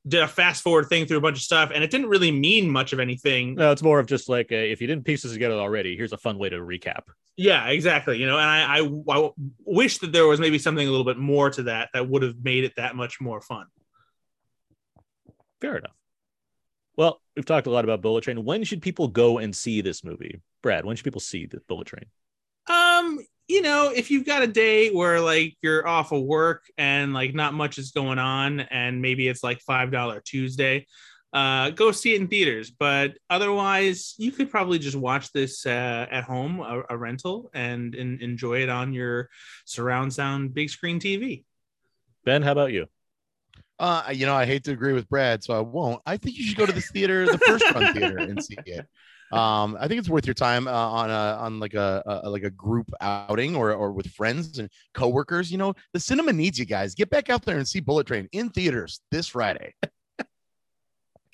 did 0.07 0.21
a 0.21 0.27
fast 0.27 0.61
forward 0.61 0.87
thing 0.87 1.05
through 1.05 1.17
a 1.17 1.21
bunch 1.21 1.37
of 1.37 1.43
stuff 1.43 1.71
and 1.73 1.83
it 1.83 1.89
didn't 1.89 2.07
really 2.07 2.31
mean 2.31 2.69
much 2.69 2.93
of 2.93 2.99
anything 2.99 3.55
no, 3.55 3.71
it's 3.71 3.81
more 3.81 3.99
of 3.99 4.05
just 4.05 4.29
like 4.29 4.51
a, 4.51 4.71
if 4.71 4.81
you 4.81 4.87
didn't 4.87 5.05
piece 5.05 5.23
this 5.23 5.33
together 5.33 5.55
already, 5.55 5.95
here's 5.95 6.13
a 6.13 6.17
fun 6.17 6.37
way 6.37 6.49
to 6.49 6.57
recap. 6.57 7.03
Yeah, 7.37 7.67
exactly. 7.67 8.17
You 8.17 8.27
know, 8.27 8.37
and 8.37 8.49
I, 8.49 8.77
I, 8.79 9.17
I 9.17 9.29
wish 9.65 9.97
that 9.99 10.13
there 10.13 10.25
was 10.25 10.39
maybe 10.39 10.57
something 10.57 10.87
a 10.87 10.89
little 10.89 11.05
bit 11.05 11.17
more 11.17 11.49
to 11.49 11.63
that 11.63 11.89
that 11.93 12.07
would 12.07 12.23
have 12.23 12.35
made 12.41 12.63
it 12.63 12.73
that 12.77 12.95
much 12.95 13.19
more 13.19 13.41
fun. 13.41 13.65
Fair 15.59 15.77
enough. 15.77 15.95
Well, 16.95 17.21
we've 17.35 17.45
talked 17.45 17.67
a 17.67 17.71
lot 17.71 17.83
about 17.83 18.01
Bullet 18.01 18.23
Train. 18.23 18.45
When 18.45 18.63
should 18.63 18.81
people 18.81 19.09
go 19.09 19.37
and 19.37 19.53
see 19.53 19.81
this 19.81 20.03
movie? 20.03 20.41
Brad, 20.61 20.85
when 20.85 20.95
should 20.95 21.03
people 21.03 21.19
see 21.19 21.45
the 21.45 21.59
Bullet 21.67 21.87
Train? 21.87 22.05
Um, 22.67 23.19
you 23.47 23.61
know, 23.61 23.91
if 23.95 24.09
you've 24.09 24.25
got 24.25 24.43
a 24.43 24.47
day 24.47 24.89
where 24.89 25.21
like 25.21 25.55
you're 25.61 25.87
off 25.87 26.11
of 26.11 26.23
work 26.23 26.63
and 26.77 27.13
like 27.13 27.35
not 27.35 27.53
much 27.53 27.77
is 27.77 27.91
going 27.91 28.19
on, 28.19 28.59
and 28.59 29.01
maybe 29.01 29.27
it's 29.27 29.43
like 29.43 29.59
five 29.61 29.91
dollar 29.91 30.21
Tuesday, 30.25 30.87
uh, 31.33 31.69
go 31.71 31.91
see 31.91 32.15
it 32.15 32.21
in 32.21 32.27
theaters. 32.27 32.71
But 32.71 33.17
otherwise, 33.29 34.15
you 34.17 34.31
could 34.31 34.49
probably 34.49 34.79
just 34.79 34.95
watch 34.95 35.31
this 35.31 35.65
uh, 35.65 36.07
at 36.09 36.23
home, 36.23 36.61
a, 36.61 36.83
a 36.89 36.97
rental, 36.97 37.51
and, 37.53 37.93
and 37.93 38.21
enjoy 38.21 38.63
it 38.63 38.69
on 38.69 38.93
your 38.93 39.29
surround 39.65 40.13
sound 40.13 40.53
big 40.53 40.69
screen 40.69 40.99
TV. 40.99 41.43
Ben, 42.23 42.41
how 42.41 42.53
about 42.53 42.71
you? 42.71 42.87
Uh, 43.77 44.11
you 44.13 44.25
know, 44.25 44.33
I 44.33 44.45
hate 44.45 44.63
to 44.63 44.71
agree 44.71 44.93
with 44.93 45.09
Brad, 45.09 45.43
so 45.43 45.53
I 45.53 45.59
won't. 45.59 46.01
I 46.05 46.15
think 46.17 46.37
you 46.37 46.43
should 46.45 46.57
go 46.57 46.65
to 46.65 46.71
this 46.71 46.89
theater, 46.89 47.25
the 47.25 47.37
first 47.37 47.69
run 47.73 47.93
theater, 47.93 48.17
and 48.17 48.41
see 48.41 48.57
it. 48.65 48.87
Um, 49.31 49.77
I 49.79 49.87
think 49.87 49.99
it's 49.99 50.09
worth 50.09 50.25
your 50.27 50.33
time 50.33 50.67
uh, 50.67 50.71
on 50.71 51.09
a 51.09 51.37
on 51.39 51.59
like 51.59 51.73
a, 51.73 52.21
a 52.23 52.29
like 52.29 52.43
a 52.43 52.51
group 52.51 52.91
outing 53.01 53.55
or 53.55 53.73
or 53.73 53.91
with 53.91 54.07
friends 54.07 54.59
and 54.59 54.69
coworkers. 54.93 55.51
You 55.51 55.57
know, 55.57 55.73
the 55.93 55.99
cinema 55.99 56.31
needs 56.31 56.59
you 56.59 56.65
guys. 56.65 56.95
Get 56.95 57.09
back 57.09 57.29
out 57.29 57.43
there 57.43 57.57
and 57.57 57.67
see 57.67 57.79
Bullet 57.79 58.07
Train 58.07 58.29
in 58.31 58.49
theaters 58.49 59.01
this 59.11 59.27
Friday. 59.27 59.73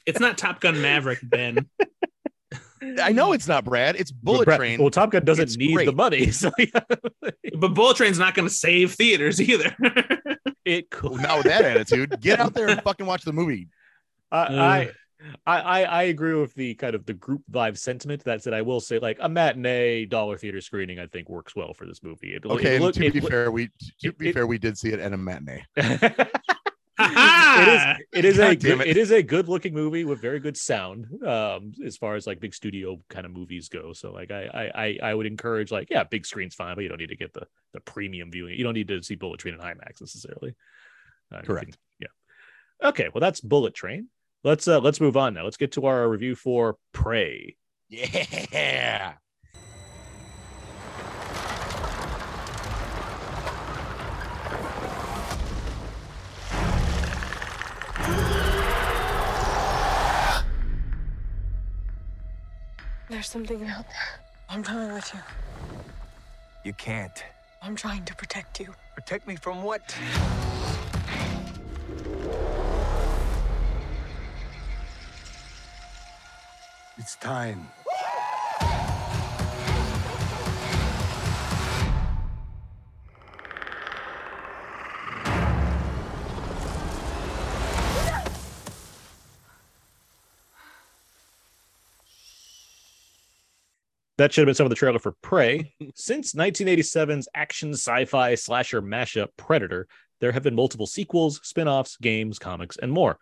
It's 0.05 0.19
not 0.19 0.37
Top 0.37 0.61
Gun 0.61 0.81
Maverick, 0.81 1.19
Ben. 1.21 1.69
I 3.01 3.11
know 3.11 3.33
it's 3.33 3.47
not 3.47 3.63
Brad. 3.63 3.95
It's 3.95 4.11
Bullet 4.11 4.45
Brad- 4.45 4.57
Train. 4.57 4.79
Well, 4.81 4.89
Top 4.89 5.11
Gun 5.11 5.23
doesn't 5.23 5.43
It's 5.43 5.57
need 5.57 5.85
the 5.87 5.91
money, 5.91 6.31
so 6.31 6.51
yeah, 6.57 6.79
but 7.57 7.73
Bullet 7.75 7.97
Train's 7.97 8.17
not 8.17 8.33
going 8.33 8.47
to 8.47 8.53
save 8.53 8.93
theaters 8.93 9.39
either. 9.39 9.75
it 10.65 10.89
could. 10.89 11.21
Not 11.21 11.37
with 11.37 11.45
that 11.47 11.63
attitude. 11.63 12.19
Get 12.21 12.39
out 12.39 12.53
there 12.53 12.67
and 12.67 12.81
fucking 12.83 13.05
watch 13.05 13.23
the 13.23 13.33
movie. 13.33 13.67
I, 14.31 14.37
I, 14.39 14.91
I, 15.45 15.59
I, 15.59 15.81
I 15.83 16.03
agree 16.03 16.33
with 16.33 16.53
the 16.55 16.73
kind 16.75 16.95
of 16.95 17.05
the 17.05 17.13
group 17.13 17.41
vibe 17.51 17.77
sentiment. 17.77 18.23
That 18.23 18.41
said, 18.43 18.53
I 18.53 18.61
will 18.61 18.79
say 18.79 18.99
like 18.99 19.17
a 19.19 19.29
matinee 19.29 20.05
dollar 20.05 20.37
theater 20.37 20.61
screening, 20.61 20.99
I 20.99 21.07
think 21.07 21.29
works 21.29 21.55
well 21.55 21.73
for 21.73 21.85
this 21.85 22.01
movie. 22.03 22.35
It, 22.35 22.45
Okay, 22.45 22.75
it 22.77 22.81
look- 22.81 22.95
to 22.95 23.05
it 23.05 23.13
be 23.13 23.19
look- 23.21 23.29
fair, 23.31 23.51
we 23.51 23.67
to 24.01 24.09
it- 24.09 24.17
be 24.17 24.29
it- 24.29 24.33
fair, 24.33 24.47
we 24.47 24.57
did 24.57 24.77
see 24.77 24.89
it 24.89 24.99
at 24.99 25.13
a 25.13 25.17
matinee. 25.17 25.63
it 27.03 27.67
is 27.67 28.05
it 28.13 28.25
is 28.25 28.37
a 28.37 28.49
God 28.55 28.59
good, 28.59 28.81
it. 28.81 28.87
it 28.87 28.97
is 28.97 29.11
a 29.11 29.23
good 29.23 29.47
looking 29.49 29.73
movie 29.73 30.05
with 30.05 30.21
very 30.21 30.39
good 30.39 30.55
sound 30.55 31.07
um 31.25 31.71
as 31.83 31.97
far 31.97 32.15
as 32.15 32.27
like 32.27 32.39
big 32.39 32.53
studio 32.53 33.01
kind 33.09 33.25
of 33.25 33.31
movies 33.31 33.69
go 33.69 33.91
so 33.91 34.11
like 34.11 34.29
I, 34.29 34.43
I 34.75 34.85
i 34.85 34.99
i 35.09 35.13
would 35.13 35.25
encourage 35.25 35.71
like 35.71 35.89
yeah 35.89 36.03
big 36.03 36.27
screen's 36.27 36.53
fine 36.53 36.75
but 36.75 36.81
you 36.81 36.89
don't 36.89 36.99
need 36.99 37.09
to 37.09 37.15
get 37.15 37.33
the 37.33 37.47
the 37.73 37.79
premium 37.79 38.29
viewing 38.31 38.55
you 38.55 38.63
don't 38.63 38.75
need 38.75 38.89
to 38.89 39.01
see 39.01 39.15
bullet 39.15 39.39
train 39.39 39.55
in 39.55 39.59
imax 39.59 39.99
necessarily 39.99 40.53
Uh, 41.33 41.41
Correct. 41.41 41.71
can- 41.71 41.79
yeah 42.01 42.87
okay 42.89 43.09
well 43.13 43.21
that's 43.21 43.41
bullet 43.41 43.73
train 43.73 44.07
let's 44.43 44.67
uh 44.67 44.79
let's 44.79 44.99
move 44.99 45.17
on 45.17 45.33
now 45.33 45.43
let's 45.43 45.57
get 45.57 45.71
to 45.71 45.85
our 45.85 46.09
review 46.09 46.35
for 46.35 46.77
prey 46.93 47.55
Yeah. 47.91 49.15
There's 63.09 63.27
something 63.27 63.61
out 63.67 63.85
there. 63.89 64.21
I'm 64.47 64.63
coming 64.63 64.93
with 64.93 65.11
you. 65.13 65.19
You 66.63 66.71
can't. 66.73 67.25
I'm 67.61 67.75
trying 67.75 68.05
to 68.05 68.15
protect 68.15 68.61
you. 68.61 68.73
Protect 68.95 69.27
me 69.27 69.35
from 69.35 69.63
what? 69.63 69.93
It's 77.01 77.15
time. 77.15 77.67
That 94.17 94.31
should 94.31 94.41
have 94.41 94.45
been 94.45 94.53
some 94.53 94.67
of 94.67 94.69
the 94.69 94.75
trailer 94.75 94.99
for 94.99 95.13
Prey. 95.23 95.73
Since 95.95 96.35
1987's 96.35 97.27
action 97.33 97.71
sci-fi 97.73 98.35
slasher 98.35 98.79
mashup 98.83 99.29
Predator, 99.37 99.87
there 100.19 100.31
have 100.31 100.43
been 100.43 100.53
multiple 100.53 100.85
sequels, 100.85 101.39
spin-offs, 101.41 101.97
games, 101.97 102.37
comics, 102.37 102.77
and 102.77 102.91
more. 102.91 103.17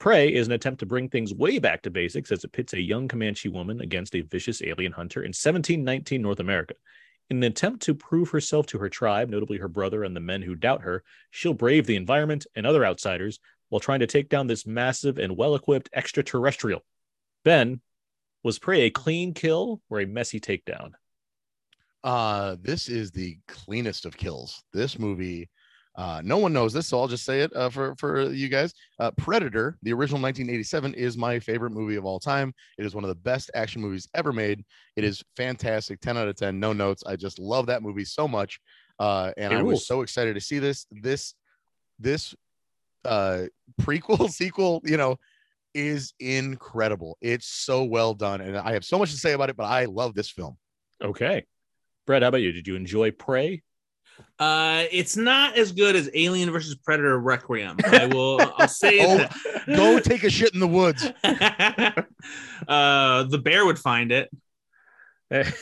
Prey 0.00 0.32
is 0.32 0.46
an 0.46 0.54
attempt 0.54 0.80
to 0.80 0.86
bring 0.86 1.10
things 1.10 1.34
way 1.34 1.58
back 1.58 1.82
to 1.82 1.90
basics 1.90 2.32
as 2.32 2.42
it 2.42 2.52
pits 2.52 2.72
a 2.72 2.80
young 2.80 3.06
Comanche 3.06 3.50
woman 3.50 3.82
against 3.82 4.16
a 4.16 4.22
vicious 4.22 4.62
alien 4.62 4.92
hunter 4.92 5.20
in 5.20 5.28
1719 5.28 6.22
North 6.22 6.40
America. 6.40 6.74
In 7.28 7.36
an 7.36 7.42
attempt 7.42 7.82
to 7.82 7.94
prove 7.94 8.30
herself 8.30 8.64
to 8.68 8.78
her 8.78 8.88
tribe, 8.88 9.28
notably 9.28 9.58
her 9.58 9.68
brother 9.68 10.02
and 10.02 10.16
the 10.16 10.20
men 10.20 10.40
who 10.40 10.54
doubt 10.54 10.80
her, 10.80 11.04
she'll 11.30 11.52
brave 11.52 11.86
the 11.86 11.96
environment 11.96 12.46
and 12.56 12.66
other 12.66 12.84
outsiders 12.84 13.40
while 13.68 13.78
trying 13.78 14.00
to 14.00 14.06
take 14.06 14.30
down 14.30 14.46
this 14.46 14.66
massive 14.66 15.18
and 15.18 15.36
well 15.36 15.54
equipped 15.54 15.90
extraterrestrial. 15.92 16.82
Ben, 17.44 17.82
was 18.42 18.58
Prey 18.58 18.82
a 18.86 18.90
clean 18.90 19.34
kill 19.34 19.82
or 19.90 20.00
a 20.00 20.06
messy 20.06 20.40
takedown? 20.40 20.92
Uh, 22.02 22.56
this 22.62 22.88
is 22.88 23.10
the 23.10 23.38
cleanest 23.46 24.06
of 24.06 24.16
kills. 24.16 24.62
This 24.72 24.98
movie, 24.98 25.50
uh, 25.96 26.22
no 26.24 26.38
one 26.38 26.52
knows 26.52 26.72
this, 26.72 26.86
so 26.86 26.98
I'll 27.00 27.08
just 27.08 27.24
say 27.24 27.40
it 27.40 27.54
uh, 27.54 27.68
for 27.68 27.94
for 27.96 28.30
you 28.30 28.48
guys. 28.48 28.72
Uh, 28.98 29.10
Predator, 29.12 29.76
the 29.82 29.92
original 29.92 30.20
1987, 30.20 30.94
is 30.94 31.16
my 31.16 31.38
favorite 31.38 31.72
movie 31.72 31.96
of 31.96 32.04
all 32.04 32.20
time. 32.20 32.54
It 32.78 32.86
is 32.86 32.94
one 32.94 33.04
of 33.04 33.08
the 33.08 33.14
best 33.16 33.50
action 33.54 33.82
movies 33.82 34.08
ever 34.14 34.32
made. 34.32 34.64
It 34.96 35.04
is 35.04 35.22
fantastic, 35.36 36.00
10 36.00 36.16
out 36.16 36.28
of 36.28 36.36
10, 36.36 36.58
no 36.60 36.72
notes. 36.72 37.02
I 37.06 37.16
just 37.16 37.38
love 37.38 37.66
that 37.66 37.82
movie 37.82 38.04
so 38.04 38.28
much, 38.28 38.60
uh, 38.98 39.32
and 39.36 39.52
It 39.52 39.56
I 39.56 39.60
rules. 39.60 39.72
was 39.74 39.86
so 39.86 40.02
excited 40.02 40.34
to 40.34 40.40
see 40.40 40.58
this. 40.58 40.86
This 40.90 41.34
this 41.98 42.34
uh 43.04 43.44
prequel 43.82 44.30
sequel, 44.30 44.80
you 44.84 44.96
know, 44.96 45.18
is 45.74 46.14
incredible. 46.20 47.18
It's 47.20 47.46
so 47.46 47.84
well 47.84 48.14
done, 48.14 48.40
and 48.40 48.56
I 48.56 48.72
have 48.72 48.84
so 48.84 48.98
much 48.98 49.10
to 49.10 49.16
say 49.18 49.32
about 49.32 49.50
it. 49.50 49.56
But 49.56 49.64
I 49.66 49.86
love 49.86 50.14
this 50.14 50.30
film. 50.30 50.56
Okay. 51.02 51.44
Brett, 52.06 52.22
how 52.22 52.28
about 52.28 52.42
you? 52.42 52.52
Did 52.52 52.66
you 52.66 52.76
enjoy 52.76 53.10
Prey? 53.10 53.62
Uh, 54.38 54.84
it's 54.90 55.16
not 55.16 55.56
as 55.56 55.72
good 55.72 55.96
as 55.96 56.10
Alien 56.14 56.50
versus 56.50 56.74
Predator 56.74 57.18
Requiem. 57.18 57.76
I 57.84 58.06
will. 58.12 58.40
I'll 58.56 58.68
say 58.68 59.00
Oh, 59.04 59.18
that. 59.18 59.36
Go 59.66 59.98
take 60.00 60.24
a 60.24 60.30
shit 60.30 60.54
in 60.54 60.60
the 60.60 60.66
woods. 60.68 61.04
uh, 62.68 63.22
the 63.24 63.38
bear 63.38 63.64
would 63.64 63.78
find 63.78 64.12
it. 64.12 64.30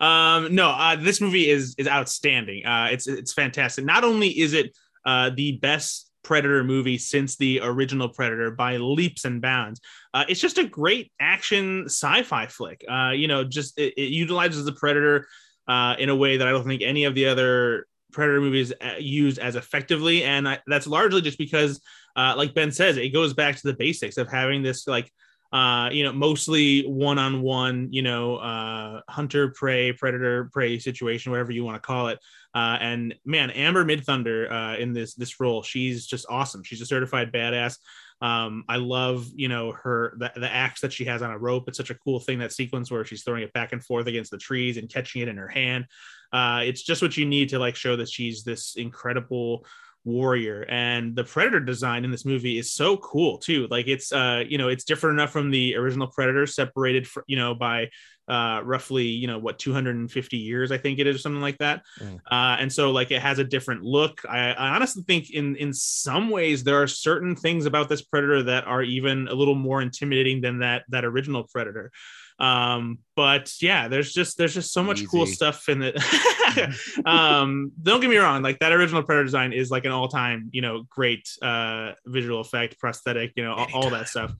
Um, 0.00 0.54
no, 0.54 0.70
uh, 0.70 0.96
this 0.96 1.20
movie 1.20 1.48
is 1.48 1.74
is 1.78 1.86
outstanding. 1.86 2.66
Uh, 2.66 2.88
it's 2.90 3.06
it's 3.06 3.32
fantastic. 3.32 3.84
Not 3.84 4.02
only 4.04 4.28
is 4.28 4.52
it 4.52 4.76
uh, 5.04 5.30
the 5.34 5.52
best 5.58 6.10
Predator 6.22 6.64
movie 6.64 6.98
since 6.98 7.36
the 7.36 7.60
original 7.62 8.08
Predator 8.08 8.50
by 8.50 8.76
leaps 8.78 9.24
and 9.24 9.40
bounds, 9.40 9.80
uh, 10.12 10.24
it's 10.28 10.40
just 10.40 10.58
a 10.58 10.64
great 10.64 11.12
action 11.20 11.84
sci-fi 11.86 12.46
flick. 12.46 12.84
Uh, 12.90 13.10
you 13.10 13.28
know, 13.28 13.44
just 13.44 13.78
it, 13.78 13.94
it 13.96 14.10
utilizes 14.10 14.64
the 14.64 14.72
Predator 14.72 15.26
uh, 15.70 15.94
in 15.98 16.08
a 16.08 16.16
way 16.16 16.36
that 16.36 16.48
I 16.48 16.50
don't 16.50 16.66
think 16.66 16.82
any 16.82 17.04
of 17.04 17.14
the 17.14 17.26
other 17.26 17.86
Predator 18.12 18.40
movies 18.40 18.72
uh, 18.72 18.94
used 18.98 19.38
as 19.38 19.54
effectively, 19.54 20.24
and 20.24 20.48
I, 20.48 20.58
that's 20.66 20.88
largely 20.88 21.20
just 21.20 21.38
because, 21.38 21.80
uh, 22.16 22.34
like 22.36 22.54
Ben 22.54 22.72
says, 22.72 22.96
it 22.96 23.10
goes 23.10 23.34
back 23.34 23.54
to 23.54 23.62
the 23.62 23.74
basics 23.74 24.16
of 24.16 24.28
having 24.28 24.62
this 24.64 24.88
like 24.88 25.12
uh, 25.52 25.88
you 25.90 26.04
know, 26.04 26.12
mostly 26.12 26.82
one-on-one, 26.82 27.88
you 27.90 28.02
know, 28.02 28.36
uh, 28.36 29.00
hunter 29.08 29.48
prey, 29.50 29.92
predator 29.92 30.48
prey 30.52 30.78
situation, 30.78 31.32
whatever 31.32 31.50
you 31.50 31.64
want 31.64 31.74
to 31.74 31.86
call 31.86 32.08
it. 32.08 32.20
Uh, 32.54 32.78
and 32.80 33.14
man, 33.24 33.50
Amber 33.50 33.84
Midthunder 33.84 34.50
uh, 34.50 34.78
in 34.78 34.92
this 34.92 35.14
this 35.14 35.40
role, 35.40 35.62
she's 35.62 36.06
just 36.06 36.26
awesome. 36.28 36.62
She's 36.62 36.80
a 36.80 36.86
certified 36.86 37.32
badass. 37.32 37.78
Um, 38.20 38.64
I 38.68 38.76
love, 38.76 39.26
you 39.34 39.48
know, 39.48 39.72
her 39.72 40.14
the, 40.18 40.32
the 40.36 40.52
axe 40.52 40.82
that 40.82 40.92
she 40.92 41.06
has 41.06 41.22
on 41.22 41.30
a 41.30 41.38
rope. 41.38 41.68
It's 41.68 41.78
such 41.78 41.90
a 41.90 41.94
cool 41.94 42.20
thing 42.20 42.40
that 42.40 42.52
sequence 42.52 42.90
where 42.90 43.04
she's 43.04 43.22
throwing 43.22 43.42
it 43.42 43.52
back 43.52 43.72
and 43.72 43.82
forth 43.82 44.06
against 44.06 44.30
the 44.30 44.38
trees 44.38 44.76
and 44.76 44.88
catching 44.88 45.22
it 45.22 45.28
in 45.28 45.36
her 45.36 45.48
hand. 45.48 45.86
Uh, 46.32 46.62
it's 46.64 46.82
just 46.82 47.02
what 47.02 47.16
you 47.16 47.26
need 47.26 47.48
to 47.50 47.58
like 47.58 47.76
show 47.76 47.96
that 47.96 48.08
she's 48.08 48.44
this 48.44 48.76
incredible 48.76 49.64
warrior 50.04 50.64
and 50.70 51.14
the 51.14 51.24
predator 51.24 51.60
design 51.60 52.06
in 52.06 52.10
this 52.10 52.24
movie 52.24 52.56
is 52.56 52.72
so 52.72 52.96
cool 52.96 53.36
too 53.36 53.66
like 53.70 53.86
it's 53.86 54.12
uh 54.12 54.42
you 54.48 54.56
know 54.56 54.68
it's 54.68 54.84
different 54.84 55.18
enough 55.18 55.30
from 55.30 55.50
the 55.50 55.76
original 55.76 56.06
predator 56.06 56.46
separated 56.46 57.06
fr- 57.06 57.20
you 57.26 57.36
know 57.36 57.54
by 57.54 57.86
uh 58.30 58.60
roughly 58.62 59.06
you 59.06 59.26
know 59.26 59.38
what 59.38 59.58
250 59.58 60.36
years 60.36 60.70
i 60.70 60.78
think 60.78 61.00
it 61.00 61.06
is 61.06 61.16
or 61.16 61.18
something 61.18 61.40
like 61.40 61.58
that. 61.58 61.82
Mm. 61.98 62.20
uh 62.30 62.56
and 62.60 62.72
so 62.72 62.90
like 62.92 63.10
it 63.10 63.20
has 63.20 63.38
a 63.38 63.44
different 63.44 63.82
look. 63.82 64.22
I, 64.28 64.52
I 64.52 64.68
honestly 64.74 65.02
think 65.02 65.30
in 65.30 65.56
in 65.56 65.72
some 65.72 66.30
ways 66.30 66.62
there 66.62 66.80
are 66.80 66.86
certain 66.86 67.34
things 67.34 67.66
about 67.66 67.88
this 67.88 68.02
predator 68.02 68.42
that 68.44 68.66
are 68.66 68.82
even 68.82 69.28
a 69.28 69.34
little 69.34 69.54
more 69.54 69.82
intimidating 69.82 70.40
than 70.40 70.60
that 70.60 70.84
that 70.90 71.04
original 71.04 71.44
predator. 71.44 71.90
Um 72.38 73.00
but 73.16 73.52
yeah 73.60 73.88
there's 73.88 74.12
just 74.12 74.38
there's 74.38 74.54
just 74.54 74.72
so 74.72 74.82
much 74.82 75.06
cool 75.08 75.26
stuff 75.26 75.68
in 75.68 75.82
it. 75.82 75.96
Um 77.06 77.72
don't 77.80 78.00
get 78.00 78.10
me 78.10 78.16
wrong 78.16 78.42
like 78.42 78.58
that 78.58 78.72
original 78.72 79.02
predator 79.02 79.24
design 79.24 79.52
is 79.52 79.70
like 79.70 79.84
an 79.84 79.92
all-time 79.92 80.50
you 80.52 80.62
know 80.62 80.84
great 80.88 81.28
uh 81.42 81.92
visual 82.06 82.40
effect 82.40 82.78
prosthetic 82.78 83.32
you 83.36 83.44
know 83.44 83.54
all, 83.54 83.68
all 83.74 83.90
that 83.90 84.08
stuff 84.08 84.32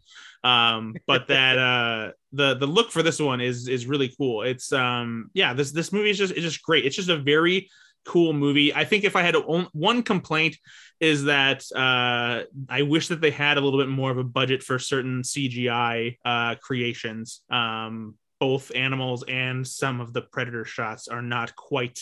um 0.44 0.94
but 1.06 1.28
that 1.28 1.58
uh 1.70 2.10
the 2.32 2.54
the 2.56 2.66
look 2.66 2.90
for 2.90 3.02
this 3.02 3.20
one 3.20 3.40
is 3.40 3.68
is 3.68 3.86
really 3.86 4.12
cool. 4.16 4.42
It's 4.42 4.72
um 4.72 5.30
yeah 5.34 5.52
this 5.52 5.72
this 5.72 5.92
movie 5.92 6.10
is 6.10 6.18
just 6.18 6.32
it's 6.32 6.42
just 6.42 6.62
great. 6.62 6.84
It's 6.86 6.96
just 6.96 7.08
a 7.08 7.18
very 7.18 7.68
cool 8.06 8.32
movie. 8.32 8.74
I 8.74 8.84
think 8.84 9.04
if 9.04 9.14
i 9.16 9.22
had 9.22 9.36
on- 9.36 9.68
one 9.72 10.02
complaint 10.02 10.56
is 11.00 11.24
that 11.24 11.64
uh 11.74 12.44
i 12.68 12.82
wish 12.82 13.08
that 13.08 13.20
they 13.20 13.30
had 13.30 13.58
a 13.58 13.60
little 13.60 13.78
bit 13.78 13.88
more 13.88 14.10
of 14.10 14.16
a 14.18 14.24
budget 14.24 14.62
for 14.62 14.78
certain 14.78 15.20
cgi 15.22 16.16
uh 16.24 16.54
creations. 16.56 17.42
Um 17.50 18.14
both 18.38 18.74
animals 18.74 19.22
and 19.28 19.66
some 19.68 20.00
of 20.00 20.14
the 20.14 20.22
predator 20.22 20.64
shots 20.64 21.08
are 21.08 21.20
not 21.20 21.54
quite 21.56 22.00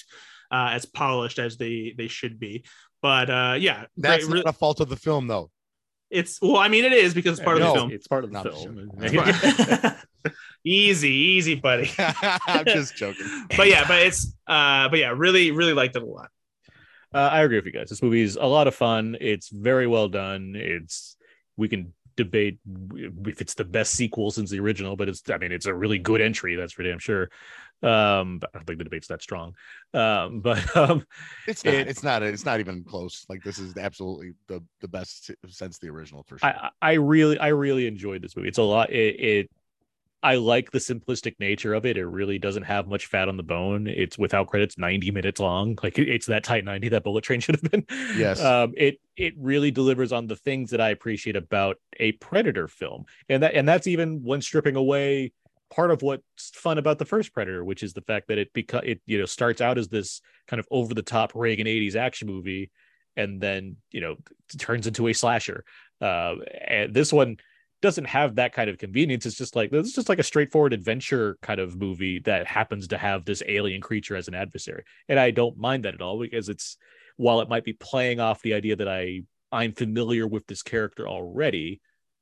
uh, 0.52 0.70
as 0.72 0.86
polished 0.86 1.40
as 1.40 1.56
they 1.56 1.94
they 1.98 2.06
should 2.06 2.38
be. 2.38 2.64
But 3.02 3.28
uh 3.28 3.56
yeah 3.58 3.86
That's 3.96 4.24
great- 4.26 4.44
not 4.44 4.54
a 4.54 4.56
fault 4.56 4.78
of 4.80 4.88
the 4.88 4.96
film, 4.96 5.26
though. 5.26 5.50
It's 6.10 6.40
well 6.40 6.56
i 6.56 6.68
mean 6.68 6.84
it 6.84 6.92
is 6.92 7.12
because 7.14 7.38
it's 7.38 7.44
part 7.44 7.58
No. 7.58 7.68
of 7.68 7.72
the 7.74 7.78
film 7.80 7.90
It's 7.92 8.06
part 8.06 8.24
of 8.24 8.32
the 8.32 8.42
film. 8.42 10.34
easy, 10.64 11.10
easy, 11.10 11.54
buddy. 11.54 11.90
I'm 11.98 12.64
just 12.64 12.96
joking. 12.96 13.26
but 13.56 13.68
yeah, 13.68 13.86
but 13.86 14.02
it's 14.02 14.34
uh, 14.46 14.88
but 14.88 14.98
yeah, 14.98 15.12
really, 15.16 15.50
really 15.52 15.72
liked 15.72 15.96
it 15.96 16.02
a 16.02 16.06
lot. 16.06 16.30
Uh, 17.14 17.18
I 17.32 17.42
agree 17.42 17.56
with 17.56 17.66
you 17.66 17.72
guys. 17.72 17.88
This 17.88 18.02
movie 18.02 18.20
is 18.22 18.36
a 18.36 18.44
lot 18.44 18.66
of 18.66 18.74
fun. 18.74 19.16
It's 19.20 19.48
very 19.48 19.86
well 19.86 20.08
done. 20.08 20.54
It's 20.56 21.16
we 21.56 21.68
can 21.68 21.94
debate 22.16 22.58
if 23.26 23.40
it's 23.40 23.54
the 23.54 23.64
best 23.64 23.92
sequel 23.94 24.30
since 24.30 24.50
the 24.50 24.60
original, 24.60 24.96
but 24.96 25.08
it's 25.08 25.22
I 25.30 25.38
mean 25.38 25.52
it's 25.52 25.66
a 25.66 25.74
really 25.74 25.98
good 25.98 26.20
entry. 26.20 26.56
That's 26.56 26.72
for 26.72 26.82
damn 26.82 26.98
sure. 26.98 27.30
Um, 27.82 28.38
but 28.40 28.50
I 28.52 28.58
don't 28.58 28.66
think 28.66 28.78
the 28.78 28.84
debate's 28.84 29.08
that 29.08 29.22
strong. 29.22 29.54
Um, 29.94 30.40
but 30.42 30.76
um, 30.76 31.04
It's 31.46 31.64
not. 31.64 31.74
It- 31.74 31.88
it's 31.88 32.02
not. 32.02 32.22
It's 32.22 32.44
not 32.44 32.60
even 32.60 32.82
close. 32.84 33.24
Like 33.28 33.42
this 33.42 33.58
is 33.58 33.76
absolutely 33.76 34.32
the 34.48 34.62
the 34.80 34.88
best 34.88 35.30
since 35.48 35.78
the 35.78 35.88
original 35.88 36.24
for 36.24 36.38
sure. 36.38 36.48
I 36.48 36.70
I 36.82 36.92
really 36.94 37.38
I 37.38 37.48
really 37.48 37.86
enjoyed 37.86 38.22
this 38.22 38.36
movie. 38.36 38.48
It's 38.48 38.58
a 38.58 38.62
lot. 38.62 38.90
It, 38.90 39.20
it 39.20 39.50
I 40.20 40.34
like 40.34 40.72
the 40.72 40.80
simplistic 40.80 41.36
nature 41.38 41.74
of 41.74 41.86
it. 41.86 41.96
It 41.96 42.04
really 42.04 42.40
doesn't 42.40 42.64
have 42.64 42.88
much 42.88 43.06
fat 43.06 43.28
on 43.28 43.36
the 43.36 43.44
bone. 43.44 43.86
It's 43.86 44.18
without 44.18 44.48
credits, 44.48 44.76
ninety 44.76 45.12
minutes 45.12 45.38
long. 45.38 45.78
Like 45.80 45.96
it- 46.00 46.08
it's 46.08 46.26
that 46.26 46.42
tight 46.42 46.64
ninety 46.64 46.88
that 46.88 47.04
Bullet 47.04 47.22
Train 47.22 47.38
should 47.44 47.54
have 47.62 47.70
been. 47.70 47.86
Yes. 48.16 48.40
Um, 48.42 48.74
it 48.76 49.00
it 49.16 49.34
really 49.38 49.70
delivers 49.70 50.10
on 50.10 50.26
the 50.26 50.34
things 50.34 50.70
that 50.72 50.80
I 50.80 50.90
appreciate 50.90 51.36
about 51.36 51.76
a 52.00 52.10
Predator 52.12 52.66
film, 52.66 53.04
and 53.28 53.44
that 53.44 53.54
and 53.54 53.68
that's 53.68 53.86
even 53.86 54.24
when 54.24 54.42
stripping 54.42 54.74
away 54.74 55.32
part 55.70 55.90
of 55.90 56.02
what's 56.02 56.50
fun 56.54 56.78
about 56.78 56.98
the 56.98 57.04
first 57.04 57.32
Predator, 57.32 57.64
which 57.64 57.82
is 57.82 57.92
the 57.92 58.00
fact 58.02 58.28
that 58.28 58.38
it 58.38 58.50
because 58.52 58.82
it 58.84 59.00
you 59.06 59.18
know 59.18 59.26
starts 59.26 59.60
out 59.60 59.78
as 59.78 59.88
this 59.88 60.20
kind 60.46 60.60
of 60.60 60.66
over 60.70 60.94
the 60.94 61.02
top 61.02 61.32
Reagan 61.34 61.66
'80s 61.66 61.96
action 61.96 62.28
movie, 62.28 62.70
and 63.16 63.40
then 63.40 63.76
you 63.90 64.00
know 64.00 64.16
turns 64.58 64.86
into 64.86 65.08
a 65.08 65.12
slasher. 65.12 65.64
Uh, 66.00 66.36
and 66.66 66.94
this 66.94 67.12
one 67.12 67.36
doesn't 67.80 68.06
have 68.06 68.36
that 68.36 68.52
kind 68.52 68.68
of 68.68 68.78
convenience. 68.78 69.26
It's 69.26 69.36
just 69.36 69.54
like 69.54 69.72
it's 69.72 69.92
just 69.92 70.08
like 70.08 70.18
a 70.18 70.24
straightforward 70.24 70.72
adventure 70.72 71.38
kind 71.42 71.60
of 71.60 71.76
movie 71.76 72.20
that 72.20 72.46
happens 72.46 72.88
to 72.88 72.98
have 72.98 73.24
this 73.24 73.42
alien 73.46 73.80
creature 73.80 74.16
as 74.16 74.28
an 74.28 74.34
adversary, 74.34 74.84
and 75.08 75.18
I 75.18 75.30
don't 75.30 75.58
mind 75.58 75.84
that 75.84 75.94
at 75.94 76.00
all 76.02 76.18
because 76.20 76.48
it's 76.48 76.76
while 77.16 77.40
it 77.40 77.48
might 77.48 77.64
be 77.64 77.72
playing 77.72 78.20
off 78.20 78.42
the 78.42 78.54
idea 78.54 78.76
that 78.76 78.88
I 78.88 79.22
I'm 79.52 79.72
familiar 79.72 80.26
with 80.26 80.46
this 80.46 80.62
character 80.62 81.08
already. 81.08 81.80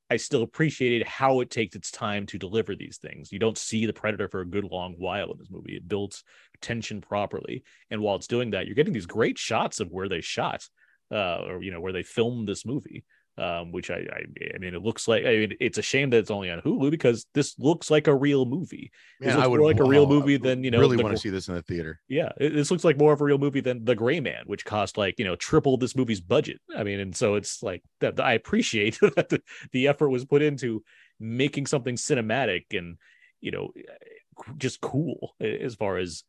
I 0.08 0.16
still 0.16 0.42
appreciated 0.42 1.06
how 1.06 1.40
it 1.40 1.50
takes 1.50 1.74
its 1.74 1.90
time 1.90 2.26
to 2.26 2.38
deliver 2.38 2.76
these 2.76 2.98
things. 2.98 3.32
You 3.32 3.38
don't 3.38 3.58
see 3.58 3.86
the 3.86 3.92
predator 3.92 4.28
for 4.28 4.40
a 4.40 4.46
good 4.46 4.64
long 4.64 4.94
while 4.98 5.32
in 5.32 5.38
this 5.38 5.50
movie. 5.50 5.76
It 5.76 5.88
builds 5.88 6.22
tension 6.60 7.00
properly, 7.00 7.64
and 7.90 8.00
while 8.00 8.16
it's 8.16 8.28
doing 8.28 8.50
that, 8.50 8.66
you're 8.66 8.76
getting 8.76 8.92
these 8.92 9.06
great 9.06 9.38
shots 9.38 9.80
of 9.80 9.90
where 9.90 10.08
they 10.08 10.20
shot, 10.20 10.68
uh, 11.10 11.42
or 11.46 11.62
you 11.62 11.72
know 11.72 11.80
where 11.80 11.92
they 11.92 12.04
filmed 12.04 12.48
this 12.48 12.64
movie. 12.64 13.04
Um, 13.38 13.70
which 13.70 13.90
I, 13.90 13.96
I, 13.96 14.24
I 14.54 14.58
mean, 14.58 14.74
it 14.74 14.82
looks 14.82 15.06
like. 15.06 15.26
I 15.26 15.36
mean, 15.36 15.56
it's 15.60 15.76
a 15.76 15.82
shame 15.82 16.08
that 16.08 16.16
it's 16.16 16.30
only 16.30 16.50
on 16.50 16.62
Hulu 16.62 16.90
because 16.90 17.26
this 17.34 17.58
looks 17.58 17.90
like 17.90 18.06
a 18.06 18.14
real 18.14 18.46
movie. 18.46 18.90
Man, 19.20 19.34
looks 19.34 19.44
I 19.44 19.46
would 19.46 19.60
more 19.60 19.68
like 19.68 19.78
a 19.78 19.84
real 19.84 20.06
movie 20.06 20.38
than 20.38 20.64
you 20.64 20.70
know. 20.70 20.80
Really 20.80 20.96
the- 20.96 21.02
want 21.02 21.14
to 21.14 21.20
see 21.20 21.28
this 21.28 21.48
in 21.48 21.54
the 21.54 21.60
theater. 21.60 22.00
yeah, 22.08 22.30
it, 22.38 22.54
this 22.54 22.70
looks 22.70 22.82
like 22.82 22.96
more 22.96 23.12
of 23.12 23.20
a 23.20 23.24
real 23.24 23.36
movie 23.36 23.60
than 23.60 23.84
The 23.84 23.94
Gray 23.94 24.20
Man, 24.20 24.44
which 24.46 24.64
cost 24.64 24.96
like 24.96 25.18
you 25.18 25.26
know 25.26 25.36
triple 25.36 25.76
this 25.76 25.94
movie's 25.94 26.22
budget. 26.22 26.60
I 26.74 26.82
mean, 26.82 26.98
and 26.98 27.14
so 27.14 27.34
it's 27.34 27.62
like 27.62 27.82
that. 28.00 28.18
I 28.20 28.32
appreciate 28.32 28.98
that 29.16 29.28
the, 29.28 29.42
the 29.70 29.88
effort 29.88 30.08
was 30.08 30.24
put 30.24 30.40
into 30.40 30.82
making 31.20 31.66
something 31.66 31.96
cinematic, 31.96 32.64
and 32.72 32.96
you 33.42 33.50
know, 33.50 33.72
eh, 33.76 33.82
eh, 33.86 34.52
just 34.56 34.80
cool 34.80 35.34
eh, 35.42 35.58
as 35.60 35.74
far 35.74 35.98
as 35.98 36.24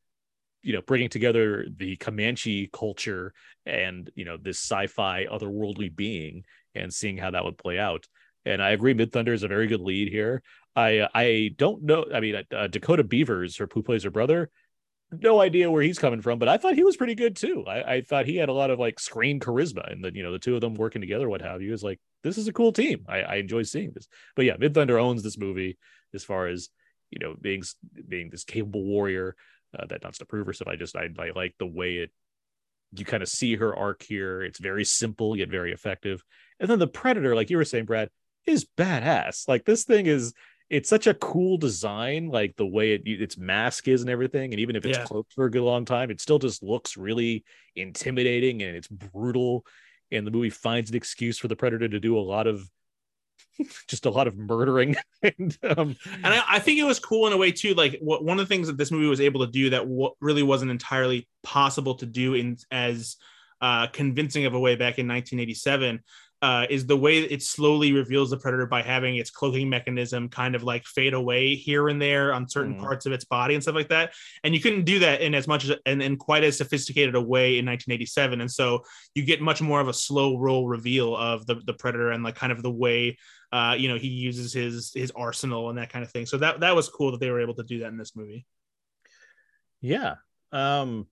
you 0.62 0.74
know 0.74 0.82
bringing 0.82 1.10
together 1.10 1.66
the 1.78 1.96
Comanche 1.96 2.70
culture 2.74 3.34
and 3.66 4.10
you 4.16 4.26
know 4.26 4.38
this 4.38 4.60
sci-fi 4.60 5.26
otherworldly 5.26 5.96
being 5.96 6.44
and 6.78 6.94
seeing 6.94 7.18
how 7.18 7.32
that 7.32 7.46
would 7.46 7.58
play 7.58 7.80
out. 7.80 8.08
And 8.46 8.62
I 8.62 8.70
agree, 8.70 8.94
Midthunder 8.94 9.34
is 9.34 9.44
a 9.44 9.48
very 9.48 9.68
good 9.68 9.82
lead 9.82 10.10
here. 10.10 10.42
I 10.76 11.08
I 11.14 11.52
don't 11.58 11.84
know. 11.84 12.06
I 12.14 12.20
mean, 12.20 12.44
uh, 12.56 12.68
Dakota 12.68 13.04
Beavers, 13.04 13.58
her 13.58 13.68
who 13.72 13.84
plays 13.84 14.04
her 14.04 14.12
brother, 14.12 14.50
no 15.12 15.40
idea 15.42 15.72
where 15.72 15.82
he's 15.82 16.00
coming 16.00 16.22
from, 16.22 16.38
but 16.38 16.50
I 16.50 16.58
thought 16.58 16.76
he 16.76 16.84
was 16.84 16.98
pretty 16.98 17.16
good 17.16 17.36
too. 17.36 17.64
I, 17.68 17.96
I 17.96 18.02
thought 18.02 18.26
he 18.26 18.36
had 18.36 18.50
a 18.50 18.54
lot 18.54 18.70
of 18.70 18.80
like 18.80 19.00
screen 19.00 19.40
charisma, 19.40 19.92
and 19.92 20.04
the 20.04 20.14
you 20.14 20.24
know 20.24 20.32
the 20.32 20.40
two 20.40 20.56
of 20.56 20.62
them 20.62 20.76
working 20.76 21.02
together, 21.02 21.30
what 21.30 21.42
have 21.42 21.62
you, 21.62 21.74
is 21.74 21.84
like 21.84 22.00
this 22.24 22.38
is 22.38 22.48
a 22.48 22.54
cool 22.54 22.72
team. 22.74 23.06
I, 23.08 23.22
I 23.22 23.36
enjoy 23.36 23.64
seeing 23.64 23.92
this. 23.94 24.08
But 24.36 24.46
yeah, 24.46 24.58
Midthunder 24.58 25.02
owns 25.02 25.24
this 25.24 25.38
movie 25.38 25.78
as 26.14 26.24
far 26.24 26.48
as 26.48 26.70
you 27.10 27.20
know 27.20 27.36
being 27.40 27.64
being 28.08 28.30
this 28.30 28.44
capable 28.44 28.84
warrior 28.84 29.36
uh, 29.78 29.86
that 29.88 30.04
not 30.04 30.14
to 30.16 30.26
prove 30.26 30.48
herself. 30.48 30.68
I 30.68 30.76
just 30.76 30.96
I, 30.96 31.10
I 31.20 31.32
like 31.36 31.56
the 31.58 31.68
way 31.68 31.98
it 31.98 32.12
you 32.96 33.06
kind 33.06 33.24
of 33.24 33.30
see 33.30 33.56
her 33.56 33.76
arc 33.76 34.04
here. 34.04 34.42
It's 34.42 34.60
very 34.60 34.86
simple 34.86 35.36
yet 35.36 35.50
very 35.50 35.74
effective. 35.74 36.24
And 36.60 36.70
then 36.70 36.80
the 36.80 36.88
Predator, 36.88 37.36
like 37.36 37.50
you 37.50 37.58
were 37.58 37.66
saying, 37.66 37.86
Brad, 37.86 38.10
is 38.46 38.66
badass. 38.78 39.48
Like 39.48 39.66
this 39.66 39.84
thing 39.84 40.06
is 40.06 40.34
it's 40.70 40.90
such 40.90 41.08
a 41.08 41.14
cool 41.14 41.58
design, 41.58 42.28
like 42.30 42.56
the 42.58 42.66
way 42.66 42.94
it 42.94 43.02
its 43.06 43.38
mask 43.38 43.88
is 43.88 44.02
and 44.02 44.10
everything. 44.10 44.54
And 44.54 44.60
even 44.60 44.76
if 44.76 44.86
it's 44.86 44.98
Yeah. 44.98 45.06
cloaked 45.06 45.34
for 45.34 45.46
a 45.46 45.52
good 45.52 45.62
long 45.62 45.86
time, 45.86 46.12
it 46.12 46.22
still 46.22 46.40
just 46.40 46.64
looks 46.64 46.98
really 46.98 47.44
intimidating 47.76 48.62
and 48.64 48.76
it's 48.76 48.88
brutal. 48.88 49.66
And 50.12 50.26
the 50.26 50.32
movie 50.32 50.50
finds 50.50 50.90
an 50.90 50.96
excuse 50.96 51.38
for 51.38 51.48
the 51.48 51.56
predator 51.56 51.88
to 51.88 52.00
do 52.00 52.18
a 52.18 52.20
lot 52.20 52.48
of 52.48 52.70
just 53.88 54.06
a 54.06 54.10
lot 54.10 54.28
of 54.28 54.38
murdering. 54.38 54.96
And 55.24 55.58
um 55.64 55.96
and 56.24 56.28
I, 56.28 56.44
I 56.48 56.60
think 56.60 56.80
it 56.80 56.84
was 56.84 57.00
cool 57.00 57.26
in 57.26 57.34
a 57.34 57.38
way 57.38 57.52
too 57.52 57.74
like 57.74 57.98
what, 58.00 58.24
one 58.24 58.40
of 58.40 58.48
the 58.48 58.54
things 58.54 58.68
that 58.68 58.78
this 58.78 58.92
movie 58.92 59.08
was 59.08 59.20
able 59.20 59.44
to 59.44 59.52
do 59.52 59.72
that 59.72 59.80
w- 59.80 60.12
really 60.22 60.44
wasn't 60.44 60.70
entirely 60.70 61.28
possible 61.42 61.96
to 61.96 62.06
do 62.06 62.36
in 62.36 62.58
as 62.72 63.18
uh, 63.60 63.88
convincing 63.88 64.46
of 64.46 64.54
a 64.54 64.60
way 64.60 64.76
back 64.76 65.00
in 65.00 65.08
1987 65.08 66.04
uh, 66.42 66.68
is 66.70 66.86
the 66.86 66.96
way 66.96 67.18
it 67.20 67.42
slowly 67.42 67.94
reveals 67.94 68.30
the 68.30 68.38
predator 68.38 68.68
by 68.68 68.82
having 68.82 69.16
its 69.16 69.32
cloaking 69.32 69.68
mechanism 69.70 70.30
kind 70.30 70.54
of 70.56 70.62
like 70.62 70.86
fade 70.86 71.16
away 71.16 71.56
here 71.56 71.90
and 71.90 72.00
there 72.00 72.32
on 72.32 72.48
certain 72.48 72.76
Mhm. 72.76 72.80
parts 72.80 73.08
of 73.08 73.12
its 73.12 73.26
body 73.26 73.56
and 73.56 73.64
stuff 73.64 73.74
like 73.74 73.90
that 73.90 74.14
and 74.44 74.54
you 74.54 74.62
couldn't 74.62 74.84
do 74.84 75.00
that 75.00 75.22
in 75.22 75.34
as 75.34 75.48
much 75.48 75.66
as 75.68 75.76
and 75.88 76.04
in 76.04 76.16
quite 76.16 76.44
as 76.44 76.56
sophisticated 76.58 77.16
a 77.16 77.22
way 77.22 77.58
in 77.58 77.66
1987 77.66 78.40
and 78.42 78.52
so 78.52 78.84
you 79.16 79.24
get 79.24 79.42
much 79.42 79.62
more 79.64 79.82
of 79.82 79.88
a 79.88 79.94
slow 79.94 80.38
roll 80.38 80.68
reveal 80.68 81.16
of 81.16 81.46
the, 81.48 81.56
the 81.66 81.74
predator 81.74 82.12
and 82.12 82.24
like 82.24 82.36
kind 82.36 82.52
of 82.52 82.62
the 82.62 82.72
way 82.72 83.18
uh, 83.54 83.74
you 83.80 83.88
know, 83.88 83.96
he 83.98 84.10
uses 84.10 84.52
his 84.52 84.92
his 84.94 85.10
arsenal 85.16 85.70
and 85.70 85.78
that 85.78 85.90
kind 85.90 86.04
of 86.04 86.12
thing. 86.12 86.26
So 86.26 86.36
that 86.40 86.60
that 86.60 86.76
was 86.76 86.90
cool 86.90 87.12
that 87.14 87.22
they 87.22 87.30
were 87.32 87.40
able 87.40 87.54
to 87.54 87.64
do 87.64 87.80
that 87.80 87.88
in 87.88 87.96
this 87.98 88.14
movie. 88.14 88.46
Yeah. 89.80 90.16
Um 90.52 91.08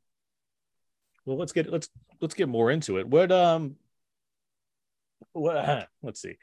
well 1.26 1.38
let's 1.38 1.54
get 1.54 1.72
let's 1.72 1.88
let's 2.20 2.34
get 2.34 2.50
more 2.50 2.72
into 2.72 2.98
it. 2.98 3.08
What 3.08 3.32
um 3.32 3.78
let's 5.36 6.22
see. 6.22 6.36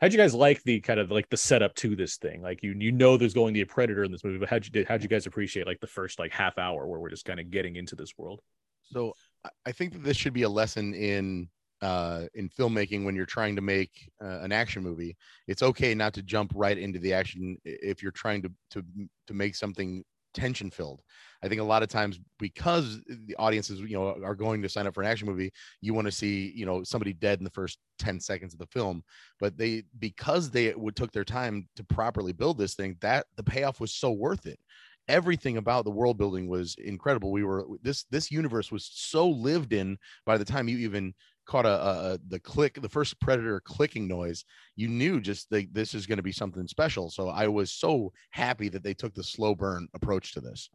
How'd 0.00 0.12
you 0.12 0.18
guys 0.18 0.34
like 0.34 0.62
the 0.64 0.80
kind 0.80 1.00
of 1.00 1.10
like 1.10 1.28
the 1.30 1.36
setup 1.36 1.74
to 1.76 1.96
this 1.96 2.16
thing? 2.16 2.42
Like 2.42 2.62
you 2.62 2.74
you 2.78 2.92
know 2.92 3.16
there's 3.16 3.34
going 3.34 3.54
to 3.54 3.58
be 3.58 3.62
a 3.62 3.66
predator 3.66 4.04
in 4.04 4.12
this 4.12 4.24
movie, 4.24 4.38
but 4.38 4.48
how'd 4.48 4.66
you 4.74 4.84
how'd 4.86 5.02
you 5.02 5.08
guys 5.08 5.26
appreciate 5.26 5.66
like 5.66 5.80
the 5.80 5.86
first 5.86 6.18
like 6.18 6.32
half 6.32 6.58
hour 6.58 6.86
where 6.86 7.00
we're 7.00 7.10
just 7.10 7.24
kind 7.24 7.40
of 7.40 7.50
getting 7.50 7.76
into 7.76 7.96
this 7.96 8.12
world? 8.18 8.40
So 8.84 9.14
I- 9.44 9.50
I 9.66 9.72
think 9.72 9.92
that 9.92 10.02
this 10.02 10.16
should 10.16 10.34
be 10.34 10.42
a 10.42 10.48
lesson 10.48 10.94
in 10.94 11.48
uh, 11.80 12.24
in 12.34 12.48
filmmaking 12.48 13.04
when 13.04 13.14
you're 13.14 13.26
trying 13.26 13.56
to 13.56 13.62
make 13.62 14.10
uh, 14.22 14.40
an 14.40 14.52
action 14.52 14.82
movie. 14.82 15.16
It's 15.46 15.62
okay 15.62 15.94
not 15.94 16.14
to 16.14 16.22
jump 16.22 16.52
right 16.54 16.76
into 16.78 16.98
the 16.98 17.12
action 17.12 17.58
if 17.64 18.02
you're 18.02 18.12
trying 18.12 18.42
to 18.42 18.52
to 18.72 18.84
to 19.28 19.34
make 19.34 19.54
something 19.54 20.04
tension 20.32 20.70
filled. 20.70 21.00
I 21.44 21.48
think 21.48 21.60
a 21.60 21.64
lot 21.64 21.82
of 21.82 21.90
times 21.90 22.18
because 22.38 23.02
the 23.06 23.36
audiences 23.36 23.78
you 23.80 23.94
know 23.96 24.16
are 24.24 24.34
going 24.34 24.62
to 24.62 24.68
sign 24.68 24.86
up 24.86 24.94
for 24.94 25.02
an 25.02 25.08
action 25.08 25.28
movie, 25.28 25.52
you 25.82 25.92
want 25.92 26.06
to 26.06 26.12
see 26.12 26.52
you 26.56 26.64
know 26.64 26.82
somebody 26.82 27.12
dead 27.12 27.38
in 27.38 27.44
the 27.44 27.50
first 27.50 27.78
10 27.98 28.18
seconds 28.18 28.54
of 28.54 28.58
the 28.58 28.66
film, 28.66 29.04
but 29.38 29.58
they 29.58 29.82
because 29.98 30.50
they 30.50 30.72
would 30.74 30.96
took 30.96 31.12
their 31.12 31.24
time 31.24 31.68
to 31.76 31.84
properly 31.84 32.32
build 32.32 32.56
this 32.56 32.74
thing, 32.74 32.96
that 33.02 33.26
the 33.36 33.42
payoff 33.42 33.78
was 33.78 33.92
so 33.92 34.10
worth 34.10 34.46
it. 34.46 34.58
Everything 35.06 35.58
about 35.58 35.84
the 35.84 35.90
world 35.90 36.16
building 36.16 36.48
was 36.48 36.76
incredible. 36.82 37.30
We 37.30 37.44
were 37.44 37.66
this 37.82 38.04
this 38.04 38.30
universe 38.30 38.72
was 38.72 38.88
so 38.90 39.28
lived 39.28 39.74
in 39.74 39.98
by 40.24 40.38
the 40.38 40.46
time 40.46 40.66
you 40.66 40.78
even 40.78 41.12
caught 41.46 41.66
a, 41.66 42.14
a, 42.14 42.18
the 42.28 42.40
click 42.40 42.80
the 42.80 42.88
first 42.88 43.20
predator 43.20 43.60
clicking 43.60 44.08
noise 44.08 44.46
you 44.76 44.88
knew 44.88 45.20
just 45.20 45.52
like 45.52 45.68
this 45.74 45.92
is 45.92 46.06
going 46.06 46.16
to 46.16 46.22
be 46.22 46.32
something 46.32 46.66
special. 46.66 47.10
So 47.10 47.28
i 47.28 47.46
was 47.46 47.70
so 47.70 48.14
happy 48.30 48.70
that 48.70 48.82
they 48.82 48.94
took 48.94 49.12
the 49.12 49.22
slow 49.22 49.54
burn 49.54 49.86
approach 49.92 50.32
to 50.32 50.40
this 50.40 50.70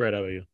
Brad, 0.00 0.14
how 0.14 0.20
about 0.20 0.32
you? 0.32 0.44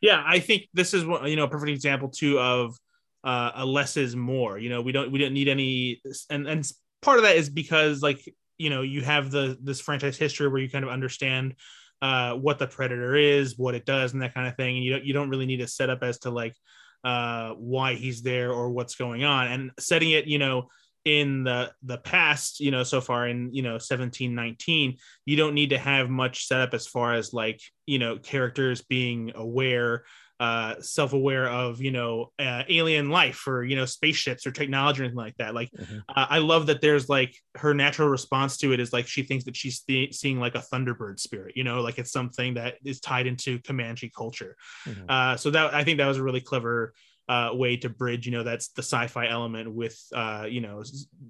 Yeah, 0.00 0.24
I 0.26 0.38
think 0.38 0.68
this 0.72 0.94
is 0.94 1.04
what 1.04 1.28
you 1.28 1.36
know 1.36 1.44
a 1.44 1.48
perfect 1.48 1.70
example 1.70 2.08
too 2.08 2.40
of 2.40 2.76
uh, 3.22 3.52
a 3.56 3.66
less 3.66 3.98
is 3.98 4.16
more. 4.16 4.58
You 4.58 4.70
know, 4.70 4.80
we 4.80 4.90
don't 4.90 5.12
we 5.12 5.18
don't 5.18 5.34
need 5.34 5.48
any, 5.48 6.00
and 6.30 6.48
and 6.48 6.66
part 7.02 7.18
of 7.18 7.24
that 7.24 7.36
is 7.36 7.50
because 7.50 8.00
like 8.00 8.24
you 8.56 8.70
know 8.70 8.80
you 8.80 9.02
have 9.02 9.30
the 9.30 9.58
this 9.62 9.82
franchise 9.82 10.16
history 10.16 10.48
where 10.48 10.62
you 10.62 10.70
kind 10.70 10.84
of 10.84 10.90
understand 10.90 11.56
uh, 12.00 12.32
what 12.32 12.58
the 12.58 12.66
predator 12.66 13.14
is, 13.14 13.58
what 13.58 13.74
it 13.74 13.84
does, 13.84 14.14
and 14.14 14.22
that 14.22 14.32
kind 14.32 14.48
of 14.48 14.56
thing. 14.56 14.76
And 14.76 14.84
you 14.84 14.92
don't 14.92 15.04
you 15.04 15.12
don't 15.12 15.28
really 15.28 15.46
need 15.46 15.60
a 15.60 15.68
setup 15.68 16.02
as 16.02 16.18
to 16.20 16.30
like 16.30 16.56
uh, 17.04 17.50
why 17.50 17.96
he's 17.96 18.22
there 18.22 18.50
or 18.50 18.70
what's 18.70 18.94
going 18.94 19.24
on, 19.24 19.48
and 19.48 19.70
setting 19.78 20.12
it, 20.12 20.26
you 20.26 20.38
know, 20.38 20.68
in 21.04 21.44
the 21.44 21.72
the 21.82 21.98
past, 21.98 22.60
you 22.60 22.70
know, 22.70 22.82
so 22.82 23.00
far 23.00 23.28
in 23.28 23.52
you 23.54 23.62
know 23.62 23.78
seventeen 23.78 24.34
nineteen, 24.34 24.96
you 25.24 25.36
don't 25.36 25.54
need 25.54 25.70
to 25.70 25.78
have 25.78 26.10
much 26.10 26.46
setup 26.46 26.74
as 26.74 26.86
far 26.86 27.14
as 27.14 27.32
like 27.32 27.60
you 27.86 27.98
know 27.98 28.18
characters 28.18 28.82
being 28.82 29.32
aware. 29.34 30.04
Uh, 30.38 30.80
self-aware 30.80 31.46
of 31.50 31.82
you 31.82 31.90
know 31.90 32.32
uh, 32.38 32.62
alien 32.66 33.10
life 33.10 33.46
or 33.46 33.62
you 33.62 33.76
know 33.76 33.84
spaceships 33.84 34.46
or 34.46 34.50
technology 34.50 35.02
or 35.02 35.04
anything 35.04 35.14
like 35.18 35.36
that 35.36 35.52
like 35.54 35.70
Mhm. 35.72 36.02
uh, 36.08 36.26
I 36.30 36.38
love 36.38 36.68
that 36.68 36.80
there's 36.80 37.10
like 37.10 37.36
her 37.56 37.74
natural 37.74 38.08
response 38.08 38.56
to 38.56 38.72
it 38.72 38.80
is 38.80 38.90
like 38.90 39.06
she 39.06 39.22
thinks 39.22 39.44
that 39.44 39.54
she's 39.54 39.80
th- 39.82 40.14
seeing 40.14 40.40
like 40.40 40.54
a 40.54 40.64
Thunderbird 40.72 41.20
spirit, 41.20 41.58
you 41.58 41.64
know, 41.64 41.82
like 41.82 41.98
it's 41.98 42.10
something 42.10 42.54
that 42.54 42.76
is 42.86 43.00
tied 43.00 43.26
into 43.26 43.58
Comanche 43.58 44.08
culture. 44.16 44.56
Mhm. 44.86 45.10
Uh, 45.10 45.36
so 45.36 45.50
that 45.50 45.74
I 45.74 45.84
think 45.84 45.98
that 45.98 46.06
was 46.08 46.16
a 46.16 46.22
really 46.22 46.40
clever 46.40 46.94
uh, 47.30 47.54
way 47.54 47.76
to 47.76 47.88
bridge, 47.88 48.26
you 48.26 48.32
know, 48.32 48.42
that's 48.42 48.68
the 48.68 48.82
sci-fi 48.82 49.28
element 49.28 49.72
with 49.72 49.96
uh, 50.12 50.46
you 50.50 50.60
know 50.60 50.82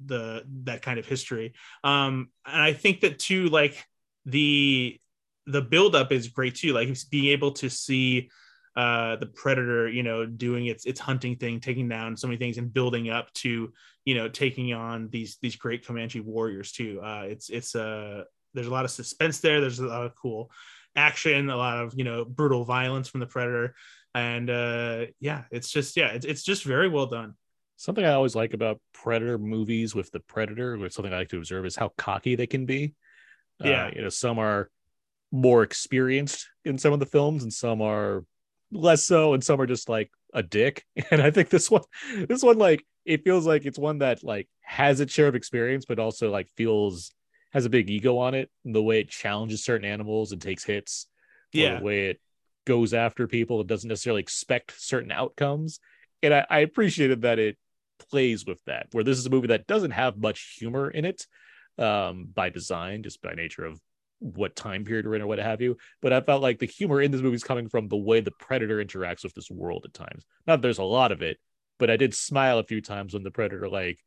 the 0.07 0.42
that 0.64 0.80
kind 0.80 0.98
of 0.98 1.05
history. 1.05 1.53
Um, 1.84 2.30
and 2.46 2.62
I 2.62 2.72
think 2.72 3.03
that 3.03 3.18
too, 3.18 3.48
like 3.48 3.84
the 4.24 4.98
the 5.46 5.61
buildup 5.61 6.11
is 6.11 6.28
great 6.28 6.55
too, 6.55 6.72
like 6.72 6.88
being 7.11 7.26
able 7.26 7.53
to 7.53 7.68
see 7.68 8.30
uh 8.76 9.16
the 9.16 9.26
predator 9.26 9.88
you 9.88 10.05
know 10.05 10.24
doing 10.24 10.66
its 10.66 10.86
its 10.86 11.01
hunting 11.01 11.34
thing 11.34 11.59
taking 11.59 11.88
down 11.88 12.16
so 12.16 12.28
many 12.28 12.38
things 12.38 12.57
and 12.57 12.72
building 12.72 13.11
up 13.11 13.28
to 13.32 13.72
you 14.05 14.14
know 14.14 14.28
taking 14.28 14.72
on 14.72 15.09
these 15.09 15.38
these 15.42 15.57
great 15.57 15.84
comanche 15.84 16.20
warriors 16.20 16.70
too. 16.72 17.01
Uh 17.05 17.24
it's 17.26 17.51
it's 17.51 17.74
uh 17.74 18.22
there's 18.55 18.68
a 18.68 18.70
lot 18.70 18.84
of 18.84 18.90
suspense 18.90 19.40
there. 19.40 19.61
There's 19.61 19.80
a 19.80 19.86
lot 19.86 20.07
of 20.07 20.14
cool 20.14 20.51
action 20.96 21.51
a 21.51 21.57
lot 21.57 21.78
of 21.78 21.94
you 21.96 22.05
know 22.05 22.24
brutal 22.24 22.64
violence 22.64 23.09
from 23.09 23.20
the 23.20 23.26
predator 23.26 23.74
and 24.14 24.50
uh 24.50 25.06
yeah 25.20 25.44
it's 25.50 25.70
just 25.70 25.96
yeah 25.96 26.08
it's, 26.08 26.26
it's 26.26 26.42
just 26.42 26.64
very 26.64 26.88
well 26.88 27.06
done 27.06 27.34
Something 27.76 28.04
I 28.04 28.12
always 28.12 28.34
like 28.36 28.52
about 28.52 28.78
Predator 28.92 29.38
movies 29.38 29.94
with 29.94 30.11
the 30.11 30.20
Predator, 30.20 30.74
or 30.74 30.90
something 30.90 31.14
I 31.14 31.16
like 31.20 31.30
to 31.30 31.38
observe, 31.38 31.64
is 31.64 31.76
how 31.76 31.92
cocky 31.96 32.34
they 32.34 32.46
can 32.46 32.66
be. 32.66 32.92
Uh, 33.58 33.68
Yeah. 33.68 33.90
you 33.94 34.02
know, 34.02 34.11
some 34.11 34.38
are 34.38 34.68
more 35.32 35.62
experienced 35.62 36.46
in 36.66 36.76
some 36.76 36.92
of 36.92 37.00
the 37.00 37.06
films, 37.06 37.42
and 37.42 37.50
some 37.50 37.80
are 37.80 38.26
less 38.70 39.04
so, 39.04 39.32
and 39.32 39.42
some 39.42 39.58
are 39.62 39.66
just 39.66 39.88
like 39.88 40.11
a 40.34 40.42
dick. 40.42 40.84
And 41.11 41.22
I 41.22 41.30
think 41.30 41.48
this 41.48 41.70
one, 41.70 41.84
this 42.28 42.42
one, 42.42 42.58
like 42.58 42.84
it 43.06 43.24
feels 43.24 43.46
like 43.46 43.64
it's 43.64 43.78
one 43.78 44.00
that 44.00 44.22
like 44.22 44.46
has 44.61 45.00
its 45.00 45.14
share 45.14 45.28
of 45.28 45.34
experience, 45.34 45.87
but 45.87 45.99
also 45.99 46.30
like 46.30 46.50
feels 46.58 47.12
has 47.54 47.64
a 47.64 47.70
big 47.70 47.88
ego 47.88 48.18
on 48.18 48.34
it. 48.34 48.50
The 48.66 48.82
way 48.82 49.00
it 49.00 49.08
challenges 49.08 49.64
certain 49.64 49.88
animals 49.88 50.32
and 50.32 50.42
takes 50.42 50.64
hits, 50.64 51.07
yeah 51.54 51.78
the 51.78 51.84
way 51.84 52.11
it 52.11 52.20
goes 52.66 52.95
after 52.95 53.26
people, 53.26 53.61
it 53.61 53.66
doesn't 53.66 53.88
necessarily 53.88 54.22
expect 54.22 54.80
certain 54.80 55.11
outcomes. 55.11 55.80
And 56.22 56.34
I, 56.34 56.46
I 56.49 56.58
appreciated 56.61 57.22
that 57.22 57.38
it 57.38 57.57
plays 58.11 58.45
with 58.46 58.62
that, 58.64 58.88
where 58.92 59.04
this 59.04 59.18
is 59.18 59.26
a 59.26 59.30
movie 59.30 59.49
that 59.49 59.66
doesn't 59.66 59.92
have 59.92 60.18
much 60.18 60.57
humor 60.58 60.91
in 60.91 61.04
it 61.04 61.26
um, 61.78 62.28
by 62.32 62.50
design, 62.50 63.03
just 63.03 63.22
by 63.22 63.32
nature 63.32 63.64
of 63.64 63.80
what 64.18 64.54
time 64.54 64.84
period 64.84 65.07
we're 65.07 65.14
in 65.14 65.22
or 65.22 65.26
what 65.26 65.38
have 65.38 65.62
you. 65.62 65.76
But 66.03 66.12
I 66.12 66.20
felt 66.20 66.42
like 66.42 66.58
the 66.58 66.66
humor 66.66 67.00
in 67.00 67.11
this 67.11 67.22
movie 67.22 67.37
is 67.37 67.45
coming 67.45 67.68
from 67.68 67.88
the 67.88 67.96
way 67.96 68.20
the 68.20 68.32
predator 68.32 68.84
interacts 68.84 69.24
with 69.24 69.34
this 69.34 69.50
world 69.50 69.84
at 69.87 69.95
times. 69.95 70.24
Not 70.46 70.57
that 70.57 70.62
there's 70.62 70.78
a 70.78 70.84
lot 70.84 71.11
of 71.12 71.22
it, 71.22 71.38
but 71.78 71.91
I 71.91 71.96
did 71.96 72.14
smile 72.14 72.58
a 72.58 72.64
few 72.64 72.82
times 72.82 73.14
when 73.14 73.22
the 73.22 73.30
predator 73.30 73.68
like 73.68 73.99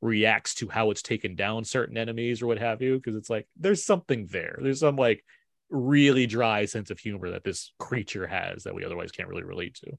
reacts 0.00 0.54
to 0.54 0.68
how 0.68 0.92
it's 0.92 1.02
taken 1.02 1.34
down 1.34 1.64
certain 1.64 1.98
enemies 1.98 2.40
or 2.40 2.46
what 2.46 2.58
have 2.58 2.80
you, 2.80 2.96
because 2.96 3.16
it's 3.16 3.28
like 3.30 3.48
there's 3.58 3.84
something 3.84 4.28
there. 4.30 4.56
There's 4.62 4.80
some 4.80 4.94
like 4.94 5.24
really 5.70 6.26
dry 6.26 6.64
sense 6.64 6.90
of 6.90 6.98
humor 6.98 7.30
that 7.30 7.44
this 7.44 7.72
creature 7.78 8.26
has 8.26 8.64
that 8.64 8.74
we 8.74 8.84
otherwise 8.84 9.12
can't 9.12 9.28
really 9.28 9.42
relate 9.42 9.74
to. 9.74 9.98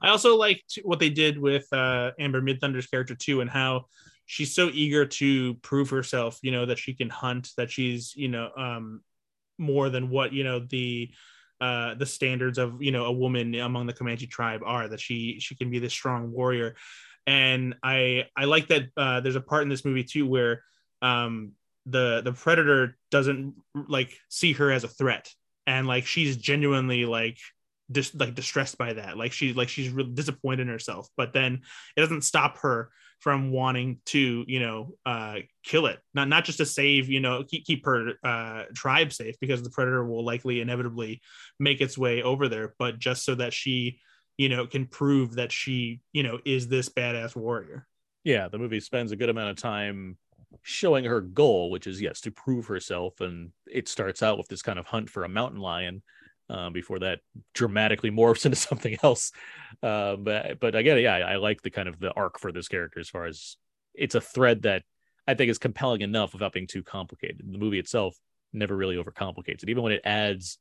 I 0.00 0.10
also 0.10 0.36
liked 0.36 0.78
what 0.84 0.98
they 0.98 1.10
did 1.10 1.38
with 1.38 1.66
uh, 1.72 2.12
Amber 2.18 2.42
Midthunder's 2.42 2.86
character 2.86 3.14
too, 3.14 3.40
and 3.40 3.50
how 3.50 3.86
she's 4.26 4.54
so 4.54 4.70
eager 4.72 5.06
to 5.06 5.54
prove 5.54 5.90
herself, 5.90 6.38
you 6.42 6.52
know, 6.52 6.66
that 6.66 6.78
she 6.78 6.94
can 6.94 7.08
hunt, 7.08 7.50
that 7.56 7.70
she's, 7.70 8.14
you 8.14 8.28
know, 8.28 8.50
um, 8.56 9.00
more 9.58 9.90
than 9.90 10.08
what 10.08 10.32
you 10.32 10.44
know 10.44 10.60
the 10.60 11.10
uh 11.60 11.94
the 11.94 12.06
standards 12.06 12.58
of 12.58 12.80
you 12.80 12.92
know 12.92 13.06
a 13.06 13.12
woman 13.12 13.54
among 13.56 13.86
the 13.86 13.92
Comanche 13.92 14.26
tribe 14.26 14.60
are. 14.64 14.88
That 14.88 15.00
she 15.00 15.38
she 15.40 15.54
can 15.54 15.70
be 15.70 15.78
this 15.78 15.92
strong 15.92 16.30
warrior, 16.30 16.76
and 17.26 17.74
I 17.82 18.26
I 18.36 18.44
like 18.44 18.68
that. 18.68 18.84
Uh, 18.96 19.20
there's 19.20 19.36
a 19.36 19.40
part 19.40 19.64
in 19.64 19.68
this 19.68 19.84
movie 19.84 20.04
too 20.04 20.26
where 20.26 20.62
um 21.02 21.52
the 21.90 22.22
the 22.24 22.32
predator 22.32 22.96
doesn't 23.10 23.54
like 23.74 24.12
see 24.28 24.52
her 24.54 24.70
as 24.70 24.84
a 24.84 24.88
threat. 24.88 25.32
And 25.66 25.86
like 25.86 26.06
she's 26.06 26.36
genuinely 26.36 27.04
like 27.04 27.38
just 27.90 28.18
like 28.18 28.34
distressed 28.34 28.78
by 28.78 28.94
that. 28.94 29.16
Like 29.16 29.32
she's 29.32 29.56
like 29.56 29.68
she's 29.68 29.90
really 29.90 30.12
disappointed 30.12 30.62
in 30.62 30.68
herself. 30.68 31.08
But 31.16 31.32
then 31.32 31.62
it 31.96 32.00
doesn't 32.00 32.24
stop 32.24 32.58
her 32.58 32.90
from 33.20 33.50
wanting 33.50 33.98
to 34.06 34.44
you 34.46 34.60
know 34.60 34.94
uh 35.04 35.36
kill 35.64 35.86
it. 35.86 35.98
Not 36.14 36.28
not 36.28 36.44
just 36.44 36.58
to 36.58 36.66
save 36.66 37.08
you 37.08 37.20
know 37.20 37.44
keep, 37.44 37.64
keep 37.64 37.84
her 37.84 38.12
uh 38.22 38.64
tribe 38.74 39.12
safe 39.12 39.36
because 39.40 39.62
the 39.62 39.70
predator 39.70 40.04
will 40.04 40.24
likely 40.24 40.60
inevitably 40.60 41.20
make 41.58 41.80
its 41.80 41.98
way 41.98 42.22
over 42.22 42.48
there. 42.48 42.74
But 42.78 42.98
just 42.98 43.24
so 43.24 43.34
that 43.36 43.52
she 43.52 44.00
you 44.36 44.48
know 44.48 44.66
can 44.66 44.86
prove 44.86 45.34
that 45.36 45.52
she 45.52 46.00
you 46.12 46.22
know 46.22 46.38
is 46.44 46.68
this 46.68 46.88
badass 46.88 47.34
warrior. 47.34 47.86
Yeah 48.24 48.48
the 48.48 48.58
movie 48.58 48.80
spends 48.80 49.12
a 49.12 49.16
good 49.16 49.30
amount 49.30 49.50
of 49.50 49.56
time 49.56 50.16
showing 50.62 51.04
her 51.04 51.20
goal 51.20 51.70
which 51.70 51.86
is 51.86 52.00
yes 52.00 52.20
to 52.20 52.30
prove 52.30 52.66
herself 52.66 53.20
and 53.20 53.52
it 53.70 53.88
starts 53.88 54.22
out 54.22 54.38
with 54.38 54.48
this 54.48 54.62
kind 54.62 54.78
of 54.78 54.86
hunt 54.86 55.10
for 55.10 55.24
a 55.24 55.28
mountain 55.28 55.60
lion 55.60 56.02
uh, 56.50 56.70
before 56.70 56.98
that 56.98 57.20
dramatically 57.54 58.10
morphs 58.10 58.46
into 58.46 58.56
something 58.56 58.96
else. 59.02 59.32
Uh, 59.82 60.16
but 60.16 60.58
but 60.60 60.74
again 60.74 60.98
yeah 60.98 61.14
I, 61.14 61.32
I 61.32 61.36
like 61.36 61.62
the 61.62 61.70
kind 61.70 61.88
of 61.88 61.98
the 61.98 62.12
arc 62.12 62.38
for 62.38 62.52
this 62.52 62.68
character 62.68 63.00
as 63.00 63.08
far 63.08 63.26
as 63.26 63.56
it's 63.94 64.14
a 64.14 64.20
thread 64.20 64.62
that 64.62 64.82
i 65.26 65.34
think 65.34 65.50
is 65.50 65.58
compelling 65.58 66.02
enough 66.02 66.32
without 66.32 66.52
being 66.52 66.66
too 66.66 66.82
complicated. 66.82 67.42
The 67.44 67.58
movie 67.58 67.78
itself 67.78 68.16
never 68.52 68.74
really 68.74 68.96
overcomplicates 68.96 69.62
it. 69.62 69.68
Even 69.68 69.82
when 69.82 69.92
it 69.92 70.02
adds 70.04 70.58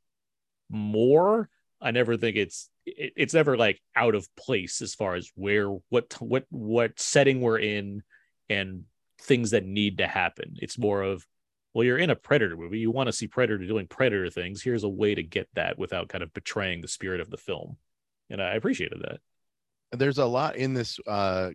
more 0.69 1.49
i 1.81 1.91
never 1.91 2.18
think 2.18 2.35
it's 2.35 2.69
it, 2.85 3.14
it's 3.15 3.34
never 3.34 3.55
like 3.55 3.81
out 3.95 4.15
of 4.15 4.27
place 4.35 4.81
as 4.81 4.95
far 4.95 5.15
as 5.15 5.31
where 5.35 5.69
what 5.89 6.14
what 6.19 6.45
what 6.49 6.99
setting 6.99 7.41
we're 7.41 7.59
in 7.59 8.03
and 8.49 8.84
things 9.19 9.52
that 9.52 9.65
need 9.65 9.98
to 9.98 10.07
happen. 10.07 10.56
It's 10.61 10.77
more 10.77 11.02
of, 11.02 11.26
well, 11.73 11.84
you're 11.84 11.98
in 11.98 12.10
a 12.10 12.15
Predator 12.15 12.57
movie. 12.57 12.80
You 12.80 12.91
want 12.91 13.07
to 13.07 13.14
see 13.14 13.27
Predator 13.27 13.65
doing 13.65 13.88
Predator 13.88 14.30
things. 14.30 14.61
Here's 14.61 14.84
a 14.84 14.89
way 14.89 15.15
to 15.15 15.23
get 15.23 15.48
that 15.56 15.77
without 15.77 16.10
kind 16.10 16.23
of 16.23 16.34
betraying 16.34 16.81
the 16.81 16.88
spirit 16.88 17.22
of 17.22 17.30
the 17.30 17.38
film. 17.38 17.77
And 18.30 18.41
I 18.41 18.56
appreciated 18.56 19.02
that. 19.02 19.19
There's 19.98 20.18
a 20.18 20.26
lot 20.26 20.57
in 20.57 20.73
this. 20.73 20.99
Uh, 21.07 21.52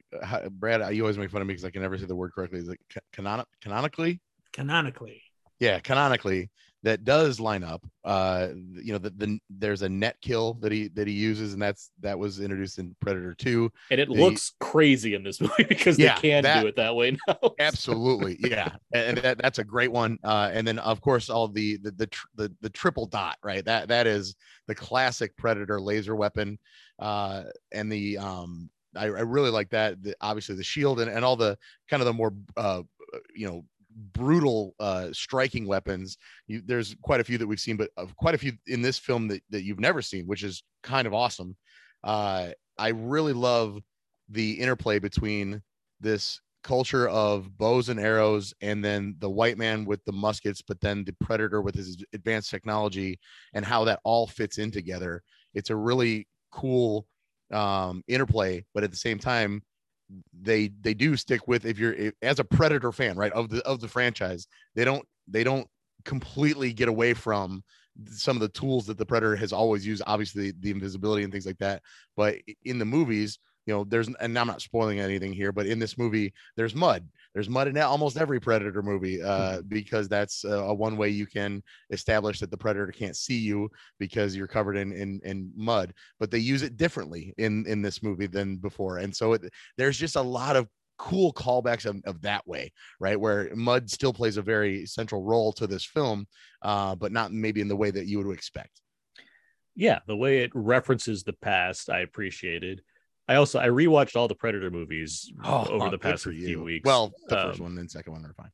Brad, 0.50 0.94
you 0.94 1.02
always 1.02 1.18
make 1.18 1.30
fun 1.30 1.42
of 1.42 1.46
me 1.46 1.52
because 1.52 1.64
I 1.64 1.70
can 1.70 1.82
never 1.82 1.98
say 1.98 2.06
the 2.06 2.16
word 2.16 2.32
correctly. 2.32 2.60
Is 2.60 2.68
it 2.68 2.78
ca- 2.92 3.00
canonic, 3.12 3.46
canonically? 3.60 4.20
canonically 4.52 5.22
Yeah, 5.58 5.80
canonically, 5.80 6.50
that 6.84 7.04
does 7.04 7.38
line 7.38 7.62
up. 7.62 7.84
Uh, 8.04 8.48
you 8.74 8.92
know, 8.92 8.98
the, 8.98 9.10
the 9.10 9.38
there's 9.50 9.82
a 9.82 9.88
net 9.88 10.16
kill 10.20 10.54
that 10.54 10.72
he 10.72 10.88
that 10.88 11.06
he 11.06 11.12
uses, 11.12 11.52
and 11.52 11.62
that's 11.62 11.90
that 12.00 12.18
was 12.18 12.40
introduced 12.40 12.78
in 12.78 12.96
Predator 13.00 13.34
Two. 13.34 13.70
And 13.90 14.00
it 14.00 14.08
The- 14.08 14.14
looks 14.14 14.54
crazy 14.60 15.14
in 15.14 15.22
this 15.22 15.40
movie 15.40 15.64
because 15.68 15.98
Yeah, 15.98 16.16
they 16.16 16.20
can 16.30 16.42
that- 16.42 16.62
do 16.62 16.66
it 16.66 16.76
that 16.76 16.96
way 16.96 17.16
now. 17.28 17.36
Absolutely, 17.60 18.36
yeah, 18.40 18.70
and 18.92 19.18
that, 19.18 19.38
that's 19.38 19.58
a 19.60 19.64
great 19.64 19.92
one. 19.92 20.18
Uh, 20.24 20.50
and 20.52 20.66
then 20.66 20.78
of 20.80 21.00
course 21.00 21.30
all 21.30 21.46
the 21.48 21.76
the 21.78 21.90
the, 21.92 22.08
the 22.34 22.52
the 22.60 22.70
triple 22.70 23.06
dot, 23.06 23.36
right? 23.44 23.64
That 23.64 23.88
that 23.88 24.06
is 24.06 24.34
the 24.66 24.74
classic 24.74 25.36
Predator 25.36 25.80
laser 25.80 26.16
weapon. 26.16 26.58
Uh, 26.98 27.44
and 27.72 27.90
the 27.90 28.18
um, 28.18 28.70
I, 28.96 29.04
I 29.04 29.06
really 29.22 29.50
like 29.50 29.70
that. 29.70 30.02
The, 30.02 30.14
obviously 30.20 30.54
the 30.56 30.64
shield 30.64 31.00
and, 31.00 31.10
and 31.10 31.24
all 31.24 31.36
the 31.36 31.56
kind 31.88 32.00
of 32.02 32.06
the 32.06 32.12
more 32.12 32.34
uh, 32.56 32.82
you 33.34 33.46
know 33.46 33.64
brutal 34.12 34.74
uh 34.80 35.08
striking 35.12 35.66
weapons. 35.66 36.16
You, 36.46 36.62
there's 36.64 36.94
quite 37.02 37.20
a 37.20 37.24
few 37.24 37.38
that 37.38 37.46
we've 37.46 37.60
seen 37.60 37.76
but 37.76 37.90
uh, 37.96 38.06
quite 38.16 38.34
a 38.34 38.38
few 38.38 38.52
in 38.66 38.82
this 38.82 38.98
film 38.98 39.28
that, 39.28 39.42
that 39.50 39.62
you've 39.64 39.80
never 39.80 40.02
seen 40.02 40.26
which 40.26 40.42
is 40.42 40.62
kind 40.82 41.06
of 41.06 41.14
awesome. 41.14 41.56
Uh 42.04 42.48
i 42.78 42.88
really 42.88 43.32
love 43.32 43.78
the 44.28 44.52
interplay 44.52 44.98
between 44.98 45.62
this 46.00 46.40
culture 46.62 47.08
of 47.08 47.56
bows 47.58 47.88
and 47.88 47.98
arrows 47.98 48.54
and 48.60 48.84
then 48.84 49.16
the 49.18 49.28
white 49.28 49.58
man 49.58 49.84
with 49.84 50.04
the 50.04 50.12
muskets 50.12 50.62
but 50.62 50.80
then 50.80 51.04
the 51.04 51.14
predator 51.20 51.60
with 51.60 51.74
his 51.74 52.02
advanced 52.14 52.50
technology 52.50 53.18
and 53.54 53.64
how 53.64 53.84
that 53.84 54.00
all 54.04 54.26
fits 54.26 54.58
in 54.58 54.70
together. 54.70 55.22
It's 55.54 55.70
a 55.70 55.76
really 55.76 56.26
cool 56.50 57.06
um 57.52 58.02
interplay 58.08 58.64
but 58.72 58.84
at 58.84 58.90
the 58.90 58.96
same 58.96 59.18
time 59.18 59.62
they 60.42 60.70
they 60.80 60.94
do 60.94 61.16
stick 61.16 61.46
with 61.48 61.64
if 61.64 61.78
you're 61.78 61.94
if, 61.94 62.14
as 62.22 62.38
a 62.38 62.44
predator 62.44 62.92
fan 62.92 63.16
right 63.16 63.32
of 63.32 63.48
the 63.48 63.62
of 63.66 63.80
the 63.80 63.88
franchise 63.88 64.46
they 64.74 64.84
don't 64.84 65.06
they 65.28 65.44
don't 65.44 65.66
completely 66.04 66.72
get 66.72 66.88
away 66.88 67.14
from 67.14 67.62
some 68.06 68.36
of 68.36 68.40
the 68.40 68.48
tools 68.48 68.86
that 68.86 68.98
the 68.98 69.06
predator 69.06 69.36
has 69.36 69.52
always 69.52 69.86
used 69.86 70.02
obviously 70.06 70.52
the 70.60 70.70
invisibility 70.70 71.22
and 71.22 71.32
things 71.32 71.46
like 71.46 71.58
that. 71.58 71.82
But 72.16 72.36
in 72.64 72.78
the 72.78 72.84
movies 72.84 73.38
you 73.66 73.72
know 73.72 73.84
there's 73.84 74.08
and 74.20 74.38
i'm 74.38 74.46
not 74.46 74.60
spoiling 74.60 75.00
anything 75.00 75.32
here 75.32 75.52
but 75.52 75.66
in 75.66 75.78
this 75.78 75.96
movie 75.96 76.32
there's 76.56 76.74
mud 76.74 77.06
there's 77.34 77.48
mud 77.48 77.68
in 77.68 77.78
almost 77.78 78.16
every 78.16 78.40
predator 78.40 78.82
movie 78.82 79.22
uh, 79.22 79.62
because 79.68 80.08
that's 80.08 80.44
uh, 80.44 80.64
a 80.64 80.74
one 80.74 80.96
way 80.96 81.08
you 81.08 81.26
can 81.26 81.62
establish 81.90 82.40
that 82.40 82.50
the 82.50 82.56
predator 82.56 82.92
can't 82.92 83.16
see 83.16 83.38
you 83.38 83.70
because 83.98 84.36
you're 84.36 84.46
covered 84.46 84.76
in, 84.76 84.92
in 84.92 85.20
in 85.24 85.50
mud 85.56 85.92
but 86.18 86.30
they 86.30 86.38
use 86.38 86.62
it 86.62 86.76
differently 86.76 87.34
in 87.38 87.64
in 87.66 87.82
this 87.82 88.02
movie 88.02 88.26
than 88.26 88.56
before 88.56 88.98
and 88.98 89.14
so 89.14 89.32
it, 89.34 89.42
there's 89.76 89.98
just 89.98 90.16
a 90.16 90.22
lot 90.22 90.56
of 90.56 90.68
cool 90.98 91.32
callbacks 91.32 91.86
of, 91.86 92.00
of 92.04 92.20
that 92.20 92.46
way 92.46 92.70
right 93.00 93.18
where 93.18 93.50
mud 93.56 93.90
still 93.90 94.12
plays 94.12 94.36
a 94.36 94.42
very 94.42 94.86
central 94.86 95.22
role 95.22 95.52
to 95.52 95.66
this 95.66 95.84
film 95.84 96.26
uh, 96.62 96.94
but 96.94 97.12
not 97.12 97.32
maybe 97.32 97.60
in 97.60 97.68
the 97.68 97.76
way 97.76 97.90
that 97.90 98.06
you 98.06 98.18
would 98.18 98.32
expect 98.32 98.82
yeah, 99.74 100.00
the 100.06 100.16
way 100.16 100.40
it 100.40 100.50
references 100.54 101.22
the 101.22 101.32
past, 101.32 101.88
I 101.88 102.00
appreciated. 102.00 102.82
I 103.28 103.36
also 103.36 103.58
I 103.60 103.68
rewatched 103.68 104.16
all 104.16 104.28
the 104.28 104.34
Predator 104.34 104.70
movies 104.70 105.32
over 105.44 105.90
the 105.90 105.96
Oh, 105.96 105.98
past 105.98 106.24
few 106.24 106.32
you. 106.32 106.62
weeks. 106.62 106.86
well 106.86 107.12
the 107.28 107.36
first 107.36 107.60
Um, 107.60 107.66
one 107.66 107.78
and 107.78 107.90
second 107.90 108.12
one 108.12 108.24
are 108.24 108.34
fine 108.34 108.50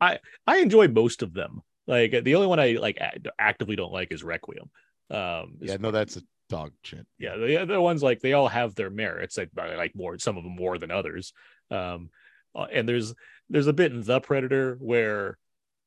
I 0.00 0.18
I 0.46 0.58
enjoy 0.58 0.88
most 0.88 1.22
of 1.22 1.32
them. 1.32 1.62
Like 1.86 2.12
the 2.24 2.34
only 2.34 2.46
one 2.48 2.58
I 2.60 2.72
like 2.72 2.98
actively 3.38 3.76
don't 3.76 3.92
like 3.92 4.12
is 4.12 4.24
Requiem. 4.24 4.70
Um, 5.10 5.56
yeah 5.60 5.76
no 5.78 5.90
that's 5.90 6.16
a 6.16 6.22
dog 6.48 6.72
shit 6.82 7.06
yeah, 7.18 7.36
the 7.36 7.60
other 7.60 7.80
ones 7.80 8.02
like 8.02 8.20
they 8.20 8.32
all 8.32 8.48
have 8.48 8.74
their 8.74 8.90
merits. 8.90 9.36
Like 9.36 9.50
I 9.58 9.74
like 9.76 9.94
more 9.96 10.18
some 10.18 10.36
of 10.36 10.44
them 10.44 10.54
more 10.56 10.78
than 10.78 10.90
others. 10.90 11.32
Um, 11.70 12.10
uh, 12.54 12.66
and 12.72 12.88
there's 12.88 13.14
there's 13.50 13.66
a 13.66 13.72
bit 13.72 13.92
in 13.92 14.02
the 14.02 14.20
Predator 14.20 14.76
where 14.80 15.38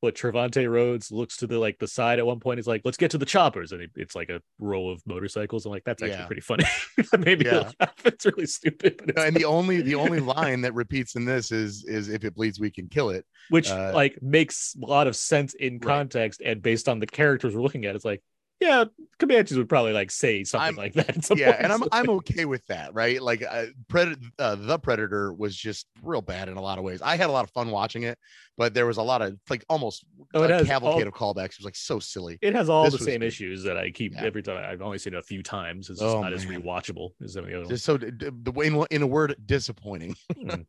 what 0.01 0.15
Trevante 0.15 0.69
Rhodes 0.69 1.11
looks 1.11 1.37
to 1.37 1.47
the 1.47 1.57
like 1.59 1.77
the 1.79 1.87
side 1.87 2.19
at 2.19 2.25
one 2.25 2.39
point. 2.39 2.57
He's 2.57 2.67
like, 2.67 2.81
"Let's 2.85 2.97
get 2.97 3.11
to 3.11 3.17
the 3.17 3.25
choppers," 3.25 3.71
and 3.71 3.81
it- 3.81 3.91
it's 3.95 4.15
like 4.15 4.29
a 4.29 4.41
row 4.57 4.89
of 4.89 5.01
motorcycles. 5.05 5.65
I'm 5.65 5.71
like, 5.71 5.83
"That's 5.83 6.01
actually 6.01 6.19
Yeah. 6.19 6.25
pretty 6.25 6.41
funny." 6.41 6.63
Maybe 7.19 7.45
Yeah. 7.45 7.71
It's 8.05 8.25
really 8.25 8.45
stupid, 8.45 8.95
but 8.97 9.09
it's 9.09 9.21
and 9.23 9.35
the 9.35 9.45
only 9.45 9.81
the 9.81 9.95
only 9.95 10.19
line 10.37 10.61
that 10.61 10.73
repeats 10.73 11.15
in 11.15 11.25
this 11.25 11.51
is 11.51 11.83
is 11.85 12.09
if 12.09 12.23
it 12.23 12.35
bleeds 12.35 12.59
we 12.59 12.71
can 12.71 12.87
kill 12.87 13.09
it 13.09 13.25
which 13.49 13.69
uh, 13.69 13.91
like 13.93 14.17
makes 14.21 14.75
a 14.81 14.85
lot 14.85 15.07
of 15.07 15.15
sense 15.15 15.53
in 15.55 15.73
Right. 15.73 15.81
context 15.81 16.41
and 16.43 16.61
based 16.61 16.87
on 16.87 16.99
the 16.99 17.07
characters 17.07 17.55
we're 17.55 17.61
looking 17.61 17.85
at. 17.85 17.95
It's 17.95 18.05
like, 18.05 18.21
yeah, 18.59 18.85
Comanches 19.19 19.57
would 19.57 19.69
probably 19.69 19.93
like 19.93 20.11
say 20.11 20.43
something 20.43 20.65
I'm- 20.67 20.75
like 20.75 20.93
that. 20.93 21.37
yeah 21.37 21.55
and 21.59 21.71
i'm 21.73 21.83
i'm 21.91 22.09
okay 22.09 22.45
with 22.45 22.65
that 22.67 22.93
right 22.93 23.21
like 23.21 23.43
uh, 23.43 23.65
predator 23.89 24.19
uh, 24.39 24.55
the 24.55 24.79
predator 24.79 25.33
was 25.33 25.55
just 25.55 25.87
real 26.01 26.21
bad 26.21 26.47
in 26.49 26.55
a 26.57 26.61
lot 26.61 26.77
of 26.77 26.83
ways 26.83 27.01
i 27.01 27.15
had 27.17 27.29
a 27.29 27.31
lot 27.31 27.43
of 27.43 27.51
fun 27.51 27.69
watching 27.69 28.03
it 28.03 28.17
but 28.57 28.73
there 28.73 28.85
was 28.85 28.97
a 28.97 29.01
lot 29.03 29.21
of 29.21 29.37
like 29.49 29.63
almost 29.69 30.05
Oh, 30.33 30.43
a 30.43 30.63
cavalcade 30.65 31.07
all- 31.07 31.07
of 31.07 31.35
callbacks 31.37 31.53
it 31.53 31.59
was 31.59 31.65
like 31.65 31.75
so 31.75 31.99
silly 31.99 32.37
it 32.41 32.53
has 32.53 32.69
all 32.69 32.83
This 32.85 32.93
the 32.97 32.99
same 33.05 33.19
good. 33.21 33.27
issues 33.27 33.63
that 33.63 33.77
I 33.77 33.89
keep 33.91 34.13
Yeah. 34.13 34.23
every 34.23 34.43
time. 34.43 34.63
I've 34.63 34.81
only 34.81 34.97
seen 34.99 35.13
it 35.13 35.17
a 35.17 35.21
few 35.23 35.41
times. 35.41 35.89
It's 35.89 35.99
just 35.99 36.15
Oh, 36.15 36.21
not 36.21 36.33
as 36.33 36.45
rewatchable 36.45 37.09
as 37.23 37.33
the 37.33 37.41
other 37.41 37.57
ones. 37.57 37.69
just 37.69 37.85
so 37.85 37.97
the 37.97 38.51
way 38.53 38.67
in, 38.67 38.85
in 38.91 39.01
a 39.01 39.07
word 39.07 39.35
disappointing 39.45 40.15
Mm. 40.37 40.65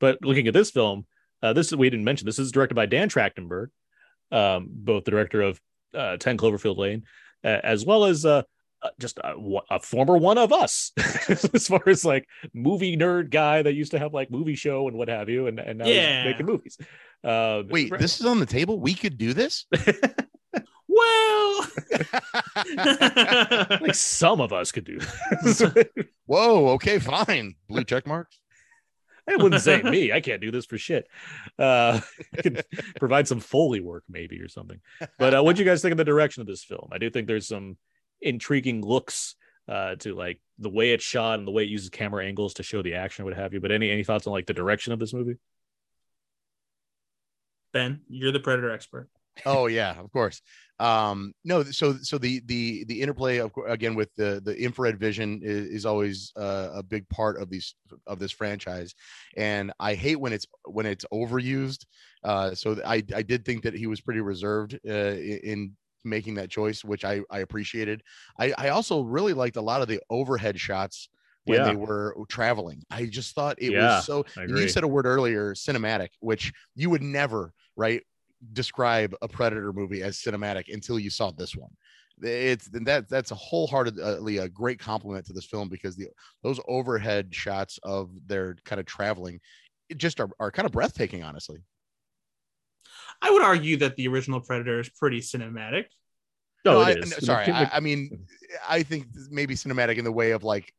But 0.00 0.18
looking 0.22 0.48
at 0.48 0.54
this 0.54 0.70
film, 0.70 1.06
uh, 1.42 1.52
this 1.52 1.72
we 1.72 1.88
didn't 1.88 2.04
mention. 2.04 2.26
This 2.26 2.38
is 2.40 2.50
directed 2.50 2.74
by 2.74 2.86
Dan 2.86 3.08
Trachtenberg, 3.08 3.68
um, 4.32 4.66
both 4.70 5.04
the 5.04 5.10
director 5.12 5.40
of 5.42 5.60
uh, 5.94 6.16
Ten 6.16 6.36
Cloverfield 6.36 6.76
Lane, 6.76 7.04
as 7.48 7.84
well 7.86 8.04
as 8.06 8.24
uh, 8.26 8.42
uh, 8.82 8.88
just 8.98 9.18
a, 9.18 9.34
a 9.70 9.80
former 9.80 10.16
one 10.16 10.36
of 10.38 10.52
us, 10.52 10.92
as 11.28 11.66
far 11.66 11.82
as 11.86 12.04
like 12.04 12.26
movie 12.52 12.96
nerd 12.96 13.30
guy 13.30 13.62
that 13.62 13.74
used 13.74 13.92
to 13.92 13.98
have 13.98 14.12
like 14.12 14.30
movie 14.30 14.54
show 14.56 14.88
and 14.88 14.96
what 14.96 15.08
have 15.08 15.28
you, 15.28 15.46
and, 15.46 15.58
and 15.60 15.78
now 15.78 15.86
Yeah. 15.86 16.22
he's 16.24 16.32
making 16.32 16.46
movies. 16.46 16.78
Uh, 17.22 17.62
wait 17.70 17.90
this 17.98 18.20
is 18.20 18.26
on 18.26 18.38
the 18.38 18.44
table 18.44 18.78
we 18.78 18.92
could 18.92 19.16
do 19.16 19.32
this 19.32 19.64
well 20.86 21.66
like 23.80 23.94
some 23.94 24.42
of 24.42 24.52
us 24.52 24.70
could 24.70 24.84
do. 24.84 24.98
This. 25.42 25.62
whoa 26.26 26.68
okay 26.70 26.98
fine 26.98 27.54
blue 27.66 27.82
check 27.84 28.06
marks 28.06 28.38
I 29.28 29.36
wouldn't 29.36 29.62
say 29.62 29.82
me. 29.82 30.12
I 30.12 30.20
can't 30.20 30.40
do 30.40 30.50
this 30.50 30.66
for 30.66 30.78
shit. 30.78 31.08
Uh, 31.58 32.00
could 32.42 32.64
provide 32.98 33.26
some 33.28 33.40
foley 33.40 33.80
work 33.80 34.04
maybe 34.08 34.40
or 34.40 34.48
something. 34.48 34.80
But 35.18 35.34
uh, 35.34 35.42
what 35.42 35.56
do 35.56 35.62
you 35.62 35.68
guys 35.68 35.82
think 35.82 35.92
of 35.92 35.98
the 35.98 36.04
direction 36.04 36.40
of 36.40 36.46
this 36.46 36.64
film? 36.64 36.88
I 36.92 36.98
do 36.98 37.10
think 37.10 37.26
there's 37.26 37.48
some 37.48 37.76
intriguing 38.20 38.82
looks 38.84 39.36
uh, 39.68 39.96
to 39.96 40.14
like 40.14 40.40
the 40.58 40.70
way 40.70 40.92
it's 40.92 41.04
shot 41.04 41.38
and 41.38 41.48
the 41.48 41.52
way 41.52 41.62
it 41.64 41.68
uses 41.70 41.88
camera 41.88 42.24
angles 42.24 42.54
to 42.54 42.62
show 42.62 42.82
the 42.82 42.94
action, 42.94 43.22
or 43.22 43.26
what 43.26 43.36
have 43.36 43.54
you. 43.54 43.60
But 43.60 43.72
any 43.72 43.90
any 43.90 44.04
thoughts 44.04 44.26
on 44.26 44.32
like 44.32 44.46
the 44.46 44.54
direction 44.54 44.92
of 44.92 44.98
this 44.98 45.14
movie? 45.14 45.36
Ben, 47.72 48.00
you're 48.08 48.32
the 48.32 48.40
predator 48.40 48.70
expert. 48.70 49.08
oh 49.46 49.66
yeah 49.66 49.98
of 49.98 50.12
course 50.12 50.40
um 50.80 51.32
no 51.44 51.62
so 51.62 51.96
so 51.98 52.18
the 52.18 52.40
the 52.46 52.84
the 52.86 53.00
interplay 53.00 53.38
of 53.38 53.52
again 53.68 53.94
with 53.94 54.12
the 54.16 54.40
the 54.44 54.56
infrared 54.56 54.98
vision 54.98 55.40
is, 55.42 55.66
is 55.68 55.86
always 55.86 56.32
uh, 56.36 56.70
a 56.74 56.82
big 56.82 57.08
part 57.08 57.40
of 57.40 57.48
these 57.48 57.76
of 58.08 58.18
this 58.18 58.32
franchise 58.32 58.92
and 59.36 59.72
i 59.78 59.94
hate 59.94 60.16
when 60.16 60.32
it's 60.32 60.46
when 60.64 60.84
it's 60.84 61.04
overused 61.12 61.84
uh 62.24 62.54
so 62.54 62.76
i 62.84 62.96
i 63.14 63.22
did 63.22 63.44
think 63.44 63.62
that 63.62 63.74
he 63.74 63.86
was 63.86 64.00
pretty 64.00 64.20
reserved 64.20 64.78
uh, 64.88 65.14
in 65.14 65.76
making 66.04 66.34
that 66.34 66.50
choice 66.50 66.84
which 66.84 67.04
i 67.04 67.20
i 67.30 67.38
appreciated 67.38 68.02
i 68.38 68.52
i 68.58 68.68
also 68.68 69.02
really 69.02 69.32
liked 69.32 69.56
a 69.56 69.62
lot 69.62 69.80
of 69.80 69.88
the 69.88 70.00
overhead 70.10 70.58
shots 70.58 71.08
when 71.44 71.62
Yeah. 71.62 71.62
they 71.62 71.76
were 71.76 72.16
traveling 72.28 72.82
i 72.90 73.06
just 73.06 73.34
thought 73.34 73.54
it 73.58 73.72
Yeah, 73.72 73.74
was 73.74 74.04
so 74.04 74.24
I 74.36 74.42
and 74.48 74.56
agree. 74.56 74.58
you 74.58 74.68
said 74.68 74.84
a 74.84 74.88
word 74.88 75.06
earlier 75.06 75.54
cinematic 75.54 76.08
which 76.20 76.52
you 76.74 76.90
would 76.90 77.02
never 77.02 77.52
right 77.76 78.02
describe 78.52 79.14
a 79.22 79.28
predator 79.28 79.72
movie 79.72 80.02
as 80.02 80.18
cinematic 80.18 80.72
until 80.72 80.98
you 80.98 81.10
saw 81.10 81.30
this 81.30 81.56
one 81.56 81.70
it's 82.22 82.68
that 82.68 83.08
that's 83.08 83.32
a 83.32 83.34
wholeheartedly 83.34 84.38
a 84.38 84.48
great 84.48 84.78
compliment 84.78 85.26
to 85.26 85.32
this 85.32 85.46
film 85.46 85.68
because 85.68 85.96
the 85.96 86.06
those 86.42 86.60
overhead 86.68 87.34
shots 87.34 87.78
of 87.82 88.10
their 88.26 88.56
kind 88.64 88.78
of 88.78 88.86
traveling 88.86 89.40
it 89.88 89.98
just 89.98 90.20
are, 90.20 90.30
are 90.38 90.50
kind 90.50 90.66
of 90.66 90.72
breathtaking 90.72 91.22
honestly 91.22 91.58
I 93.20 93.30
would 93.30 93.42
argue 93.42 93.76
that 93.78 93.96
the 93.96 94.08
original 94.08 94.40
Predator 94.40 94.80
is 94.80 94.90
pretty 94.90 95.20
cinematic. 95.20 95.84
No, 96.64 96.74
No, 96.74 96.80
it 96.82 96.98
I, 96.98 97.00
is. 97.00 97.10
no, 97.10 97.16
sorry 97.18 97.50
I, 97.50 97.70
I 97.74 97.80
mean 97.80 98.26
i 98.68 98.82
think 98.82 99.06
maybe 99.30 99.54
cinematic 99.54 99.96
in 99.96 100.04
the 100.04 100.12
way 100.12 100.30
of 100.30 100.44
like 100.44 100.72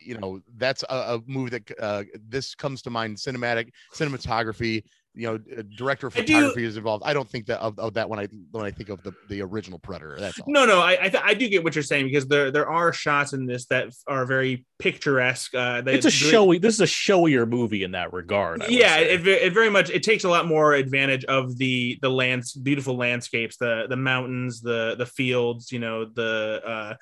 you 0.00 0.18
know 0.18 0.40
that's 0.56 0.82
a, 0.90 0.94
a 0.94 1.20
movie 1.26 1.50
that 1.50 1.80
uh, 1.80 2.02
this 2.28 2.54
comes 2.54 2.82
to 2.82 2.90
mind 2.90 3.16
cinematic 3.16 3.70
cinematography 3.94 4.82
you 5.14 5.26
know 5.26 5.34
uh, 5.58 5.62
director 5.76 6.06
of 6.06 6.16
I 6.16 6.20
do- 6.22 6.34
photography 6.34 6.64
is 6.64 6.76
involved 6.76 7.04
i 7.04 7.12
don't 7.12 7.28
think 7.28 7.46
that 7.46 7.60
of, 7.60 7.78
of 7.78 7.94
that 7.94 8.08
when 8.08 8.18
i 8.18 8.28
when 8.50 8.64
i 8.64 8.70
think 8.70 8.88
of 8.88 9.02
the 9.02 9.12
the 9.28 9.42
original 9.42 9.78
predator 9.78 10.16
that's 10.18 10.38
all 10.40 10.46
No, 10.48 10.64
no, 10.64 10.80
I 10.80 10.92
I, 10.92 11.08
th- 11.08 11.22
I 11.24 11.34
do 11.34 11.48
get 11.48 11.62
what 11.64 11.74
you're 11.74 11.82
saying 11.82 12.06
because 12.06 12.26
there 12.28 12.50
there 12.50 12.68
are 12.68 12.92
shots 12.92 13.32
in 13.32 13.46
this 13.46 13.66
that 13.66 13.92
are 14.06 14.24
very 14.24 14.64
picturesque. 14.78 15.54
Uh, 15.54 15.80
they, 15.80 15.94
it's 15.94 16.06
a 16.06 16.10
showy. 16.10 16.58
This 16.58 16.74
is 16.74 16.80
a 16.80 16.86
showier 16.86 17.48
movie 17.48 17.82
in 17.84 17.92
that 17.92 18.12
regard. 18.12 18.62
I 18.62 18.66
yeah, 18.68 18.96
it, 18.96 19.26
it 19.26 19.52
very 19.52 19.70
much 19.70 19.90
it 19.90 20.02
takes 20.02 20.24
a 20.24 20.28
lot 20.28 20.46
more 20.46 20.74
advantage 20.74 21.24
of 21.26 21.56
the 21.58 21.98
the 22.02 22.10
lands, 22.10 22.52
beautiful 22.52 22.96
landscapes, 22.96 23.56
the 23.58 23.86
the 23.88 23.96
mountains, 23.96 24.60
the 24.60 24.96
the 24.96 25.06
fields, 25.06 25.70
you 25.72 25.78
know, 25.78 26.04
the 26.04 26.60
uh, 26.66 26.94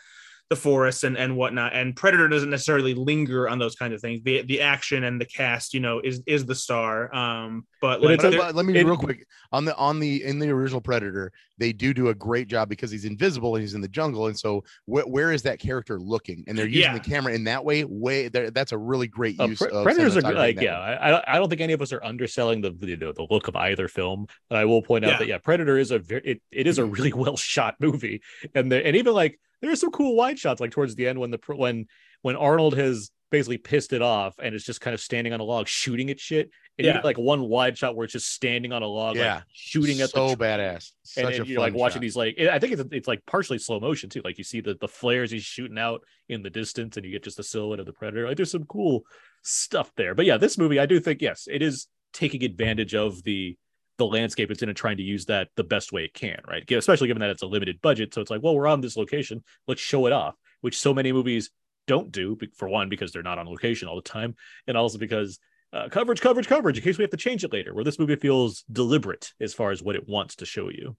the 0.51 0.57
forests 0.57 1.05
and 1.05 1.17
and 1.17 1.37
whatnot. 1.37 1.73
And 1.75 1.95
Predator 1.97 2.27
doesn't 2.29 2.51
necessarily 2.51 2.93
linger 2.93 3.49
on 3.49 3.59
those 3.61 3.77
kinds 3.77 3.95
of 3.95 4.01
things. 4.01 4.21
The 4.25 4.43
the 4.43 4.61
action 4.61 5.05
and 5.05 5.21
the 5.21 5.25
cast, 5.25 5.73
you 5.73 5.79
know, 5.81 6.01
is 6.01 6.23
is 6.27 6.45
the 6.45 6.57
star. 6.57 7.15
Um, 7.15 7.67
but 7.81 8.01
But 8.01 8.03
like 8.03 8.15
it's 8.25 8.37
But- 8.37 8.51
a- 8.53 8.57
let 8.57 8.67
me 8.67 8.77
it- 8.77 8.85
real 8.85 8.97
quick 8.97 9.27
on 9.53 9.65
the 9.65 9.75
on 9.77 10.01
the 10.01 10.25
in 10.25 10.39
the 10.41 10.51
original 10.51 10.81
predator 10.81 11.33
they 11.59 11.73
do 11.75 11.93
do 11.93 12.09
a 12.09 12.15
great 12.15 12.49
job 12.49 12.69
because 12.71 12.91
he's 12.91 13.05
invisible 13.05 13.55
and 13.55 13.63
he's 13.63 13.75
in 13.75 13.81
the 13.83 13.89
jungle 13.89 14.27
and 14.29 14.39
so 14.39 14.65
wh- 14.87 15.07
where 15.07 15.31
is 15.31 15.43
that 15.43 15.59
character 15.59 16.01
looking 16.01 16.43
and 16.49 16.57
they're 16.57 16.67
using 16.67 16.83
Yeah. 16.83 16.95
the 16.95 17.01
camera 17.01 17.33
in 17.35 17.45
that 17.45 17.65
way 17.65 17.85
way 17.85 18.29
that's 18.29 18.73
a 18.73 18.79
really 18.79 19.07
great 19.09 19.39
Uh, 19.39 19.45
use 19.49 19.59
Pre- 19.59 19.69
of 19.71 19.85
Predators 19.85 20.17
are 20.17 20.21
cinematography 20.21 20.25
good. 20.25 20.31
in 20.33 20.37
Like, 20.57 20.61
yeah. 20.63 20.79
I, 20.79 21.11
I- 21.19 21.35
I 21.35 21.39
don't 21.39 21.49
think 21.51 21.61
any 21.61 21.75
of 21.75 21.83
us 21.83 21.93
are 21.93 22.03
underselling 22.03 22.61
the 22.63 22.73
you 22.81 22.97
know, 22.97 23.13
the 23.13 23.27
look 23.31 23.47
of 23.49 23.55
either 23.57 23.89
film, 23.89 24.27
but 24.49 24.57
I 24.57 24.65
will 24.65 24.83
point 24.83 25.05
out 25.05 25.13
Yeah. 25.13 25.19
that 25.19 25.29
yeah, 25.29 25.39
Predator 25.39 25.77
is 25.79 25.91
a 25.91 25.99
very 25.99 26.23
it, 26.25 26.43
it 26.51 26.67
is 26.67 26.79
a 26.79 26.85
really 26.85 27.13
well 27.25 27.37
shot 27.37 27.77
movie, 27.79 28.23
and 28.55 28.73
there 28.73 28.85
and 28.85 28.97
even 28.97 29.13
like 29.15 29.39
there 29.61 29.71
are 29.71 29.77
some 29.77 29.91
cool 29.91 30.15
wide 30.17 30.39
shots 30.39 30.61
like 30.61 30.71
towards 30.71 30.95
the 30.95 31.07
end 31.07 31.19
when 31.19 31.31
the 31.31 31.39
when 31.55 31.87
when 32.23 32.37
Arnold 32.37 32.77
has 32.77 33.11
basically 33.31 33.59
pissed 33.59 33.93
it 33.93 34.03
off 34.03 34.35
and 34.43 34.55
is 34.55 34.65
just 34.65 34.81
kind 34.81 34.93
of 34.93 35.01
standing 35.01 35.33
on 35.33 35.39
a 35.41 35.45
log 35.45 35.69
shooting 35.69 36.11
at 36.11 36.19
shit, 36.19 36.51
and 36.79 36.85
you 36.85 36.89
Yeah. 36.91 36.95
get 36.95 37.05
like 37.05 37.17
one 37.19 37.43
wide 37.43 37.79
shot 37.79 37.95
where 37.95 38.05
it's 38.05 38.13
just 38.13 38.33
standing 38.33 38.73
on 38.73 38.83
a 38.83 38.87
log, 38.87 39.17
Yeah. 39.17 39.37
like 39.37 39.45
shooting 39.53 40.01
at 40.01 40.11
so 40.11 40.31
the 40.31 40.37
tr- 40.37 40.43
badass 40.43 40.73
and, 41.17 41.27
such 41.27 41.35
and 41.37 41.45
a 41.45 41.49
you're 41.49 41.61
like 41.61 41.73
watching 41.75 41.97
shot. 41.97 42.01
these 42.01 42.17
like 42.17 42.39
I 42.41 42.59
think 42.59 42.73
it's 42.73 42.83
it's 42.91 43.09
like 43.09 43.25
partially 43.27 43.59
slow 43.59 43.79
motion 43.79 44.11
too. 44.11 44.21
Like 44.25 44.37
you 44.39 44.45
see 44.45 44.61
the 44.61 44.75
the 44.81 44.89
flares 44.89 45.31
he's 45.31 45.45
shooting 45.45 45.79
out 45.79 46.03
in 46.29 46.43
the 46.43 46.51
distance, 46.51 46.97
and 46.97 47.07
you 47.07 47.13
get 47.13 47.23
just 47.25 47.37
the 47.37 47.45
silhouette 47.45 47.81
of 47.81 47.87
the 47.87 47.93
predator. 47.93 48.27
Like 48.27 48.37
there's 48.37 48.51
some 48.51 48.65
cool 48.65 49.05
stuff 49.43 49.93
there. 49.97 50.15
But 50.15 50.27
yeah, 50.27 50.37
this 50.37 50.59
movie 50.59 50.79
I 50.81 50.87
do 50.87 50.99
think 51.01 51.23
yes, 51.23 51.47
it 51.51 51.63
is 51.63 51.87
taking 52.13 52.43
advantage 52.43 52.95
of 52.97 53.23
the 53.23 53.57
the 54.01 54.07
landscape 54.07 54.51
it's 54.51 54.63
in 54.63 54.71
and 54.71 54.77
trying 54.77 54.97
to 54.97 55.03
use 55.03 55.27
that 55.27 55.49
the 55.57 55.63
best 55.63 55.93
way 55.93 56.05
it 56.05 56.15
can, 56.15 56.41
right? 56.49 56.69
Especially 56.73 57.07
given 57.07 57.21
that 57.21 57.29
it's 57.29 57.43
a 57.43 57.47
limited 57.47 57.81
budget. 57.83 58.15
So 58.15 58.23
it's 58.23 58.31
like, 58.31 58.43
well, 58.43 58.57
we're 58.57 58.67
on 58.67 58.81
this 58.81 58.97
location, 58.97 59.45
let's 59.69 59.81
show 59.81 60.07
it 60.07 60.13
off, 60.13 60.35
which 60.63 60.79
so 60.79 60.95
many 60.95 61.13
movies 61.13 61.51
don't 61.87 62.11
do. 62.11 62.39
For 62.57 62.67
one, 62.67 62.89
because 62.89 63.13
they're 63.13 63.23
not 63.23 63.39
on 63.39 63.47
location 63.47 63.89
all 63.89 63.97
the 63.97 64.03
time, 64.03 64.37
and 64.67 64.77
also 64.77 64.97
because 64.97 65.39
uh, 65.75 65.89
coverage, 65.91 66.23
coverage, 66.23 66.49
coverage, 66.49 66.79
in 66.79 66.83
case 66.83 66.97
we 66.97 67.03
have 67.03 67.11
to 67.11 67.19
change 67.19 67.45
it 67.45 67.53
later. 67.53 67.75
Where 67.75 67.85
this 67.85 67.99
movie 67.99 68.17
feels 68.17 68.65
deliberate 68.73 69.33
as 69.39 69.53
far 69.53 69.71
as 69.71 69.83
what 69.83 69.97
it 69.97 70.09
wants 70.09 70.37
to 70.37 70.47
show 70.47 70.71
you. 70.71 70.97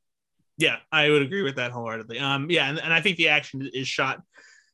Yeah, 0.57 0.77
I 0.91 1.09
would 1.09 1.23
agree 1.23 1.41
with 1.41 1.55
that 1.55 1.71
wholeheartedly. 1.71 2.19
Um, 2.19 2.51
yeah, 2.51 2.69
and, 2.69 2.77
and 2.77 2.93
I 2.93 3.01
think 3.01 3.17
the 3.17 3.29
action 3.29 3.67
is 3.73 3.87
shot 3.87 4.21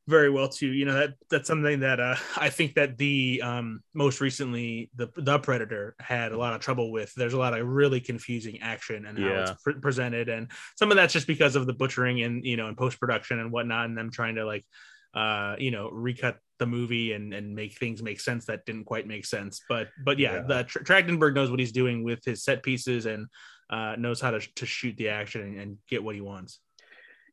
very 0.07 0.29
well 0.29 0.47
too. 0.47 0.67
You 0.67 0.85
know 0.85 0.93
that 0.93 1.13
that's 1.29 1.47
something 1.47 1.81
that 1.81 1.99
uh, 1.99 2.15
I 2.37 2.49
think 2.49 2.75
that 2.75 2.97
the 2.97 3.41
um, 3.43 3.81
most 3.93 4.21
recently 4.21 4.89
the 4.95 5.09
the 5.15 5.37
Predator 5.39 5.95
had 5.99 6.31
a 6.31 6.37
lot 6.37 6.53
of 6.53 6.61
trouble 6.61 6.91
with. 6.91 7.13
There's 7.15 7.33
a 7.33 7.37
lot 7.39 7.57
of 7.57 7.67
really 7.67 7.99
confusing 7.99 8.61
action 8.61 9.05
and 9.05 9.17
how 9.19 9.27
Yeah. 9.27 9.51
it's 9.51 9.61
pre- 9.63 9.79
presented, 9.79 10.29
and 10.29 10.49
some 10.75 10.91
of 10.91 10.97
that's 10.97 11.13
just 11.13 11.27
because 11.27 11.55
of 11.55 11.67
the 11.67 11.73
butchering 11.73 12.21
and 12.21 12.45
you 12.45 12.57
know 12.57 12.67
in 12.67 12.75
post 12.75 12.99
production 12.99 13.39
and 13.39 13.51
whatnot, 13.51 13.85
and 13.85 13.97
them 13.97 14.09
trying 14.11 14.35
to 14.35 14.45
like 14.45 14.65
uh 15.13 15.55
you 15.57 15.71
know 15.71 15.89
recut 15.89 16.37
the 16.59 16.65
movie 16.65 17.13
and 17.13 17.33
and 17.33 17.55
make 17.55 17.77
things 17.77 18.03
make 18.03 18.19
sense 18.19 18.45
that 18.45 18.65
didn't 18.65 18.83
quite 18.83 19.07
make 19.07 19.25
sense 19.25 19.61
but 19.69 19.87
but 20.03 20.19
yeah, 20.19 20.35
Yeah. 20.35 20.41
the 20.41 20.63
Tra- 20.63 20.83
Trachtenberg 20.83 21.33
knows 21.33 21.49
what 21.49 21.59
he's 21.61 21.71
doing 21.71 22.03
with 22.03 22.25
his 22.25 22.43
set 22.43 22.61
pieces 22.61 23.05
and 23.05 23.27
uh 23.69 23.95
knows 23.97 24.19
how 24.19 24.31
to, 24.31 24.39
to 24.55 24.65
shoot 24.65 24.97
the 24.97 25.09
action 25.09 25.41
and, 25.41 25.59
and 25.59 25.77
get 25.87 26.03
what 26.03 26.15
he 26.15 26.21
wants 26.21 26.59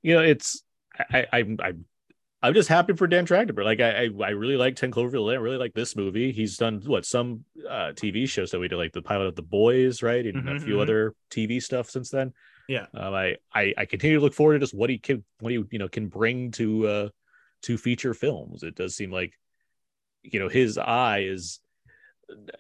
you 0.03 0.15
know, 0.15 0.23
it's 0.23 0.63
I 1.11 1.27
I 1.33 1.39
I'm 1.39 1.57
I'm, 1.63 1.85
I'm 2.45 2.53
just 2.53 2.69
happy 2.69 2.93
for 2.93 3.07
Dan 3.07 3.25
Trachtenberg. 3.27 3.65
Like 3.65 3.81
I 3.81 4.05
I, 4.05 4.11
I 4.27 4.31
really 4.31 4.57
like 4.57 4.77
Ten 4.77 4.91
Cloverfield 4.91 5.27
Lane. 5.27 5.39
I 5.39 5.41
really 5.41 5.57
like 5.57 5.73
this 5.73 5.97
movie. 5.97 6.31
He's 6.31 6.59
done 6.59 6.83
what 6.85 7.07
some 7.07 7.47
uh, 7.69 7.93
TV 7.95 8.27
shows 8.27 8.51
that 8.51 8.59
we 8.61 8.69
did, 8.69 8.77
like 8.77 8.93
the 8.93 9.01
pilot 9.01 9.29
of 9.29 9.35
The 9.35 9.43
Boys, 9.43 10.03
right, 10.03 10.25
and 10.27 10.47
a 10.47 10.55
Mhm, 10.55 10.57
few 10.57 10.79
mhm. 10.79 10.83
other 10.83 11.15
TV 11.31 11.59
stuff 11.59 11.89
since 11.89 12.11
then. 12.11 12.35
Yeah. 12.69 12.87
um, 12.95 13.15
I, 13.15 13.37
I 13.55 13.73
I 13.79 13.87
continue 13.87 14.19
to 14.19 14.23
look 14.23 14.35
forward 14.35 14.55
to 14.55 14.61
just 14.61 14.75
what 14.75 14.91
he 14.91 14.99
can 14.99 15.25
what 15.41 15.53
he 15.53 15.65
you 15.71 15.79
know 15.79 15.89
can 15.89 16.09
bring 16.09 16.51
to 16.53 16.87
uh 16.87 17.09
to 17.63 17.79
feature 17.79 18.13
films. 18.15 18.63
It 18.63 18.75
does 18.75 18.95
seem 18.95 19.11
like 19.11 19.33
you 20.23 20.41
know 20.41 20.49
his 20.49 20.79
eye 20.79 21.21
is 21.21 21.61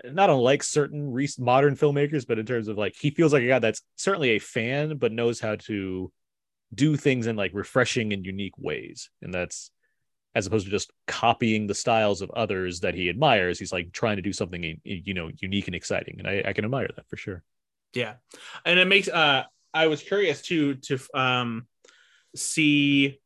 not 0.04 0.30
unlike 0.30 0.62
certain 0.62 1.10
recent 1.12 1.44
modern 1.44 1.76
filmmakers, 1.76 2.26
but 2.26 2.38
in 2.38 2.46
terms 2.46 2.68
of 2.68 2.76
like 2.76 2.94
he 2.98 3.10
feels 3.10 3.32
like 3.32 3.42
a 3.42 3.48
guy 3.48 3.58
that's 3.58 3.82
certainly 3.96 4.30
a 4.30 4.38
fan, 4.38 4.96
but 4.98 5.12
knows 5.12 5.40
how 5.40 5.56
to 5.56 6.12
do 6.74 6.96
things 6.96 7.26
in 7.26 7.36
like 7.36 7.52
refreshing 7.54 8.12
and 8.12 8.26
unique 8.26 8.58
ways. 8.58 9.10
And 9.22 9.34
that's 9.34 9.70
as 10.34 10.46
opposed 10.46 10.64
to 10.66 10.70
just 10.70 10.92
copying 11.06 11.66
the 11.66 11.74
styles 11.74 12.22
of 12.22 12.30
others 12.30 12.80
that 12.80 12.94
he 12.94 13.08
admires. 13.08 13.58
He's 13.58 13.72
like 13.72 13.92
trying 13.92 14.16
to 14.16 14.22
do 14.22 14.32
something 14.32 14.80
you 14.84 15.14
know 15.14 15.30
unique 15.38 15.66
and 15.66 15.74
exciting, 15.74 16.16
and 16.18 16.28
I, 16.28 16.42
I 16.46 16.52
can 16.52 16.64
admire 16.64 16.88
that 16.94 17.08
for 17.08 17.16
sure. 17.16 17.42
Yeah, 17.92 18.14
and 18.64 18.78
it 18.78 18.86
makes. 18.86 19.08
uh 19.08 19.44
I 19.72 19.88
was 19.88 20.02
curious 20.02 20.40
too 20.40 20.76
to 20.76 20.98
um 21.14 21.66
see 22.36 23.20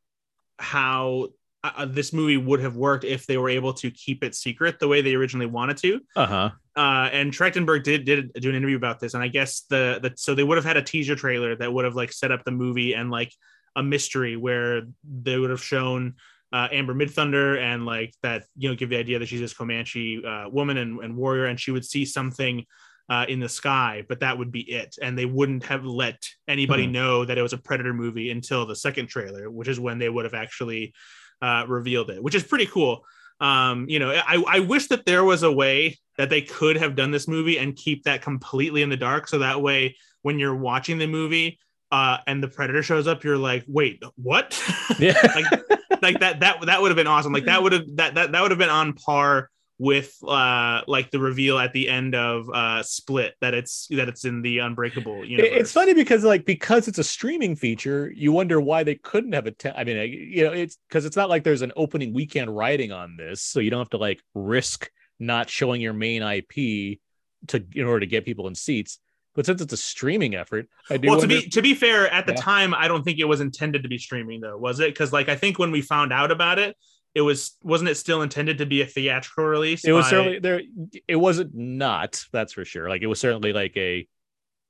how 0.58 1.28
uh, 1.64 1.86
this 1.86 2.12
movie 2.12 2.36
would 2.36 2.60
have 2.60 2.76
worked 2.76 3.04
if 3.04 3.26
they 3.26 3.36
were 3.36 3.48
able 3.48 3.72
to 3.74 3.90
keep 3.90 4.22
it 4.22 4.34
secret 4.34 4.78
the 4.78 4.88
way 4.88 5.02
they 5.02 5.14
originally 5.14 5.46
wanted 5.46 5.76
to. 5.78 6.00
Uh 6.14 6.26
huh. 6.26 6.50
Uh, 6.76 7.08
and 7.12 7.32
Trachtenberg 7.32 7.82
did 7.82 8.04
did 8.04 8.32
do 8.34 8.48
an 8.48 8.54
interview 8.54 8.76
about 8.76 9.00
this, 9.00 9.14
and 9.14 9.22
I 9.22 9.28
guess 9.28 9.62
the 9.68 9.98
the 10.00 10.12
so 10.16 10.34
they 10.34 10.44
would 10.44 10.56
have 10.56 10.64
had 10.64 10.76
a 10.76 10.82
teaser 10.82 11.16
trailer 11.16 11.56
that 11.56 11.72
would 11.72 11.84
have 11.84 11.96
like 11.96 12.12
set 12.12 12.30
up 12.30 12.44
the 12.44 12.52
movie 12.52 12.94
and 12.94 13.10
like 13.10 13.32
a 13.74 13.82
mystery 13.82 14.36
where 14.36 14.82
they 15.04 15.36
would 15.36 15.50
have 15.50 15.62
shown 15.62 16.14
uh, 16.52 16.68
Amber 16.72 16.94
Midthunder 16.94 17.58
and 17.60 17.84
like 17.84 18.14
that 18.22 18.44
you 18.56 18.68
know 18.68 18.74
give 18.74 18.88
the 18.90 18.96
idea 18.96 19.18
that 19.18 19.28
she's 19.28 19.40
this 19.40 19.54
Comanche 19.54 20.22
uh, 20.24 20.48
woman 20.48 20.78
and, 20.78 21.00
and 21.00 21.16
warrior, 21.16 21.46
and 21.46 21.60
she 21.60 21.70
would 21.70 21.84
see 21.84 22.04
something 22.04 22.64
uh, 23.10 23.24
in 23.28 23.40
the 23.40 23.48
sky, 23.48 24.04
but 24.08 24.20
that 24.20 24.36
would 24.36 24.52
be 24.52 24.60
it, 24.60 24.96
and 25.00 25.18
they 25.18 25.24
wouldn't 25.24 25.64
have 25.64 25.84
let 25.84 26.22
anybody 26.46 26.86
Hmm. 26.86 26.92
know 26.92 27.24
that 27.24 27.38
it 27.38 27.42
was 27.42 27.54
a 27.54 27.58
Predator 27.58 27.94
movie 27.94 28.30
until 28.30 28.66
the 28.66 28.76
second 28.76 29.06
trailer, 29.06 29.50
which 29.50 29.68
is 29.68 29.80
when 29.80 29.98
they 29.98 30.08
would 30.08 30.24
have 30.24 30.34
actually 30.34 30.92
uh, 31.40 31.64
revealed 31.66 32.10
it, 32.10 32.22
which 32.22 32.34
is 32.34 32.42
pretty 32.42 32.66
cool. 32.66 33.04
Um, 33.40 33.86
you 33.88 33.98
know, 33.98 34.10
I, 34.10 34.42
I 34.46 34.60
wish 34.60 34.88
that 34.88 35.06
there 35.06 35.24
was 35.24 35.42
a 35.42 35.52
way 35.52 35.96
that 36.16 36.28
they 36.28 36.42
could 36.42 36.76
have 36.76 36.96
done 36.96 37.10
this 37.12 37.28
movie 37.28 37.58
and 37.58 37.76
keep 37.76 38.02
that 38.02 38.20
completely 38.20 38.82
in 38.82 38.88
the 38.90 38.96
dark. 38.96 39.28
So 39.28 39.38
that 39.38 39.62
way, 39.62 39.96
when 40.22 40.38
you're 40.38 40.56
watching 40.56 40.98
the 40.98 41.06
movie 41.06 41.60
uh, 41.90 42.18
and 42.26 42.42
the 42.42 42.48
predator 42.48 42.82
shows 42.82 43.06
up, 43.06 43.24
you're 43.24 43.38
like, 43.38 43.64
wait, 43.66 44.02
what? 44.16 44.60
Yeah. 44.98 45.16
like, 45.34 46.02
like 46.02 46.20
that, 46.20 46.40
that, 46.40 46.66
that 46.66 46.82
would 46.82 46.90
have 46.90 46.96
been 46.96 47.06
awesome. 47.06 47.32
Like 47.32 47.44
that 47.44 47.62
would 47.62 47.72
have, 47.72 47.96
that, 47.96 48.14
that, 48.16 48.32
that 48.32 48.42
would 48.42 48.50
have 48.50 48.58
been 48.58 48.68
on 48.70 48.92
par 48.94 49.50
with 49.80 50.12
uh 50.26 50.82
like 50.88 51.08
the 51.12 51.20
reveal 51.20 51.56
at 51.56 51.72
the 51.72 51.88
end 51.88 52.12
of 52.16 52.50
uh 52.52 52.82
split 52.82 53.36
that 53.40 53.54
it's 53.54 53.86
that 53.90 54.08
it's 54.08 54.24
in 54.24 54.42
the 54.42 54.58
unbreakable 54.58 55.22
It- 55.22 55.28
universe. 55.28 55.50
It's 55.54 55.72
funny 55.72 55.94
because 55.94 56.24
like 56.24 56.44
because 56.44 56.88
it's 56.88 56.98
a 56.98 57.04
streaming 57.04 57.54
feature, 57.54 58.10
you 58.12 58.32
wonder 58.32 58.60
why 58.60 58.82
they 58.82 58.96
couldn't 58.96 59.34
have 59.34 59.46
a. 59.46 59.52
Te- 59.52 59.70
I 59.70 59.84
mean, 59.84 59.96
you 60.32 60.42
know, 60.42 60.52
it's 60.52 60.78
because 60.88 61.04
it's 61.04 61.16
not 61.16 61.28
like 61.28 61.44
there's 61.44 61.62
an 61.62 61.70
opening 61.76 62.12
weekend 62.12 62.56
writing 62.56 62.90
on 62.90 63.16
this, 63.16 63.40
so 63.40 63.60
you 63.60 63.70
don't 63.70 63.78
have 63.78 63.90
to 63.90 63.98
like 63.98 64.20
risk 64.34 64.90
not 65.20 65.48
showing 65.48 65.80
your 65.80 65.92
main 65.92 66.22
IP 66.22 66.98
to 67.46 67.64
in 67.76 67.84
order 67.86 68.00
to 68.00 68.06
get 68.06 68.24
people 68.24 68.48
in 68.48 68.56
seats. 68.56 68.98
But 69.38 69.46
since 69.46 69.62
it's 69.62 69.72
a 69.72 69.76
streaming 69.76 70.34
effort, 70.34 70.68
I 70.90 70.96
do. 70.96 71.06
well, 71.08 71.20
to 71.20 71.28
be 71.28 71.42
to 71.50 71.62
be 71.62 71.72
fair, 71.72 72.12
at 72.12 72.26
the 72.26 72.32
Yeah. 72.32 72.40
time, 72.40 72.74
I 72.74 72.88
don't 72.88 73.04
think 73.04 73.20
it 73.20 73.24
was 73.24 73.40
intended 73.40 73.84
to 73.84 73.88
be 73.88 73.96
streaming, 73.96 74.40
though, 74.40 74.58
was 74.58 74.80
it? 74.80 74.88
Because 74.88 75.12
like 75.12 75.28
I 75.28 75.36
think 75.36 75.60
when 75.60 75.70
we 75.70 75.80
found 75.80 76.12
out 76.12 76.32
about 76.32 76.58
it, 76.58 76.76
it 77.14 77.20
was 77.20 77.56
wasn't 77.62 77.88
it 77.88 77.94
still 77.94 78.22
intended 78.22 78.58
to 78.58 78.66
be 78.66 78.82
a 78.82 78.84
theatrical 78.86 79.44
release? 79.44 79.84
it 79.84 79.92
was 79.92 80.06
by- 80.06 80.10
certainly 80.10 80.38
there. 80.40 80.62
It 81.06 81.14
wasn't 81.14 81.54
not. 81.54 82.24
That's 82.32 82.52
for 82.52 82.64
sure. 82.64 82.88
Like 82.88 83.02
it 83.02 83.06
was 83.06 83.20
certainly 83.20 83.52
like 83.52 83.76
a. 83.76 84.08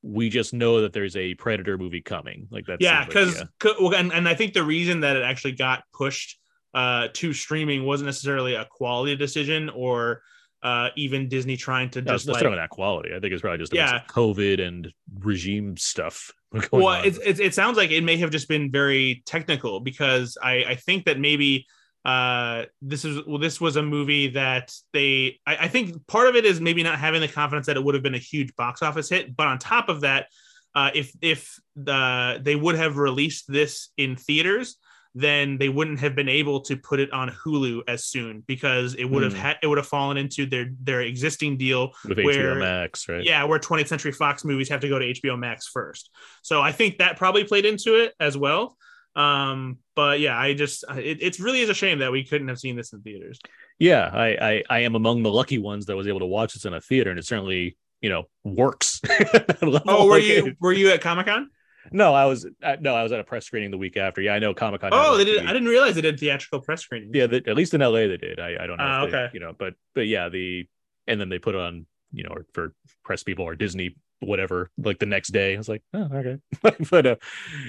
We 0.02 0.28
just 0.28 0.52
know 0.52 0.82
that 0.82 0.92
there's 0.92 1.16
a 1.16 1.32
Predator 1.36 1.78
movie 1.78 2.02
coming. 2.02 2.46
Like 2.50 2.66
that. 2.66 2.82
yeah, 2.82 3.06
because 3.06 3.42
and, 3.64 4.12
and 4.12 4.28
I 4.28 4.34
think 4.34 4.52
the 4.52 4.64
reason 4.64 5.00
that 5.00 5.16
it 5.16 5.22
actually 5.22 5.52
got 5.52 5.82
pushed 5.94 6.38
uh 6.74 7.08
to 7.14 7.32
streaming 7.32 7.84
wasn't 7.84 8.04
necessarily 8.08 8.54
a 8.54 8.66
quality 8.66 9.16
decision 9.16 9.70
or 9.70 10.20
uh 10.62 10.88
even 10.96 11.28
Disney 11.28 11.56
trying 11.56 11.90
to 11.90 12.02
No, 12.02 12.12
just 12.12 12.26
like 12.26 12.42
that 12.42 12.70
quality. 12.70 13.10
I 13.14 13.20
think 13.20 13.32
it's 13.32 13.42
probably 13.42 13.58
just 13.58 13.72
Yeah. 13.72 14.02
COVID 14.08 14.60
and 14.60 14.92
regime 15.20 15.76
stuff. 15.76 16.32
well 16.72 16.86
on. 16.86 17.04
it's, 17.04 17.18
it's, 17.18 17.40
it 17.40 17.54
sounds 17.54 17.76
like 17.76 17.90
it 17.90 18.02
may 18.02 18.16
have 18.16 18.30
just 18.30 18.48
been 18.48 18.70
very 18.70 19.22
technical 19.26 19.80
because 19.80 20.38
i 20.42 20.64
i 20.68 20.74
think 20.74 21.04
that 21.04 21.20
maybe 21.20 21.66
uh 22.06 22.64
this 22.80 23.04
is 23.04 23.24
well 23.26 23.36
this 23.36 23.60
was 23.60 23.76
a 23.76 23.82
movie 23.82 24.28
that 24.28 24.74
they 24.94 25.38
I, 25.46 25.56
I 25.56 25.68
think 25.68 26.06
part 26.06 26.26
of 26.26 26.36
it 26.36 26.46
is 26.46 26.58
maybe 26.58 26.82
not 26.82 26.98
having 26.98 27.20
the 27.20 27.28
confidence 27.28 27.66
that 27.66 27.76
it 27.76 27.84
would 27.84 27.94
have 27.94 28.02
been 28.02 28.14
a 28.14 28.18
huge 28.18 28.56
box 28.56 28.80
office 28.82 29.10
hit 29.10 29.36
but 29.36 29.46
on 29.46 29.58
top 29.58 29.90
of 29.90 30.00
that 30.02 30.28
uh 30.74 30.90
if 30.94 31.12
if 31.20 31.60
the 31.76 32.40
they 32.42 32.56
would 32.56 32.76
have 32.76 32.96
released 32.96 33.44
this 33.52 33.90
in 33.98 34.16
theaters 34.16 34.76
then 35.14 35.58
they 35.58 35.68
wouldn't 35.68 35.98
have 36.00 36.14
been 36.14 36.28
able 36.28 36.60
to 36.60 36.76
put 36.76 37.00
it 37.00 37.10
on 37.12 37.30
Hulu 37.30 37.82
as 37.88 38.04
soon 38.04 38.44
because 38.46 38.94
it 38.94 39.04
would 39.04 39.22
have 39.22 39.32
Hmm. 39.32 39.38
had 39.38 39.56
it 39.62 39.66
would 39.66 39.78
have 39.78 39.86
fallen 39.86 40.16
into 40.16 40.46
their 40.46 40.70
their 40.82 41.00
existing 41.00 41.56
deal 41.56 41.92
with 42.06 42.18
where- 42.18 42.54
HBO 42.54 42.58
Max, 42.60 43.08
right? 43.08 43.24
yeah, 43.24 43.44
where 43.44 43.58
20th 43.58 43.88
Century 43.88 44.12
Fox 44.12 44.44
movies 44.44 44.68
have 44.68 44.80
to 44.80 44.88
go 44.88 44.98
to 44.98 45.04
HBO 45.06 45.36
Max 45.38 45.66
first. 45.66 46.10
So 46.42 46.60
I 46.60 46.72
think 46.72 46.98
that 46.98 47.16
probably 47.16 47.44
played 47.44 47.64
into 47.66 47.96
it 47.96 48.14
as 48.20 48.36
well. 48.36 48.76
Um, 49.16 49.78
but 49.96 50.20
yeah, 50.20 50.38
I 50.38 50.54
just 50.54 50.84
it, 50.96 51.20
it 51.22 51.38
really 51.40 51.60
is 51.60 51.68
a 51.70 51.74
shame 51.74 51.98
that 52.00 52.12
we 52.12 52.22
couldn't 52.22 52.48
have 52.48 52.58
seen 52.60 52.76
this 52.76 52.92
in 52.92 53.00
theaters. 53.02 53.40
yeah 53.80 54.08
I, 54.12 54.28
I 54.50 54.62
i 54.70 54.78
am 54.80 54.94
among 54.94 55.22
the 55.22 55.30
lucky 55.32 55.58
ones 55.58 55.86
that 55.86 55.96
was 55.96 56.06
able 56.06 56.20
to 56.20 56.26
watch 56.26 56.52
this 56.54 56.64
in 56.66 56.74
a 56.74 56.80
theater 56.80 57.10
and 57.10 57.18
it 57.18 57.24
certainly 57.24 57.76
you 58.00 58.08
know 58.10 58.24
works 58.44 59.00
Oh, 59.62 60.06
were 60.06 60.18
you 60.18 60.54
were 60.60 60.72
you 60.72 60.90
at 60.90 61.00
Comic 61.00 61.26
Con? 61.26 61.50
No 61.92 62.14
i 62.14 62.24
was 62.24 62.46
uh, 62.62 62.76
no 62.80 62.94
i 62.94 63.02
was 63.02 63.12
at 63.12 63.20
a 63.20 63.24
press 63.24 63.44
screening 63.46 63.70
the 63.70 63.78
week 63.78 63.96
after. 63.96 64.20
Yeah 64.20 64.34
i 64.34 64.38
know 64.38 64.54
comic-con 64.54 64.90
Oh, 64.92 65.16
they 65.16 65.24
did. 65.24 65.44
I 65.46 65.52
didn't 65.52 65.68
realize 65.68 65.94
they 65.94 66.00
did 66.00 66.18
theatrical 66.18 66.60
press 66.60 66.82
screening. 66.82 67.10
yeah 67.14 67.26
they, 67.26 67.38
at 67.38 67.56
least 67.56 67.74
in 67.74 67.80
la 67.80 67.90
they 67.90 68.16
did. 68.16 68.40
I, 68.40 68.56
I 68.62 68.66
don't 68.66 68.76
know 68.78 68.84
Ah, 68.84 69.04
if 69.04 69.10
they- 69.10 69.16
okay. 69.18 69.30
you 69.34 69.40
know 69.40 69.52
but 69.58 69.74
but 69.94 70.06
yeah 70.06 70.28
the 70.28 70.66
and 71.06 71.20
then 71.20 71.28
they 71.28 71.38
put 71.38 71.54
on 71.54 71.86
you 72.12 72.24
know 72.24 72.34
for 72.54 72.74
press 73.04 73.22
people 73.22 73.44
or 73.44 73.54
disney 73.54 73.96
whatever 74.20 74.70
like 74.78 74.98
the 74.98 75.06
next 75.06 75.28
day. 75.28 75.54
I 75.54 75.58
was 75.58 75.68
like 75.68 75.82
oh 75.94 76.08
okay. 76.12 76.38
But 76.90 77.06
uh 77.06 77.16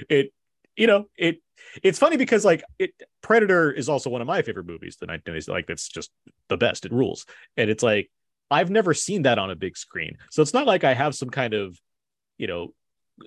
it 0.08 0.32
you 0.76 0.86
know 0.86 1.06
it 1.16 1.40
it's 1.82 1.98
funny 1.98 2.16
because 2.16 2.44
like 2.44 2.62
it 2.78 2.92
predator 3.22 3.70
is 3.70 3.88
also 3.88 4.10
one 4.10 4.20
of 4.22 4.26
my 4.26 4.42
favorite 4.42 4.66
movies 4.66 4.96
the 5.00 5.06
1990s 5.06 5.48
like 5.48 5.66
that's 5.66 5.88
just 5.88 6.10
the 6.48 6.56
best. 6.56 6.84
It 6.86 6.92
rules. 6.92 7.26
And 7.56 7.70
it's 7.70 7.82
like 7.82 8.10
i've 8.50 8.70
never 8.70 8.92
seen 8.94 9.22
that 9.22 9.38
on 9.38 9.50
a 9.50 9.54
big 9.56 9.76
screen. 9.76 10.16
So 10.30 10.42
it's 10.42 10.54
not 10.54 10.66
like 10.66 10.82
i 10.84 10.92
have 10.94 11.14
some 11.14 11.30
kind 11.30 11.54
of 11.54 11.78
you 12.38 12.46
know 12.48 12.72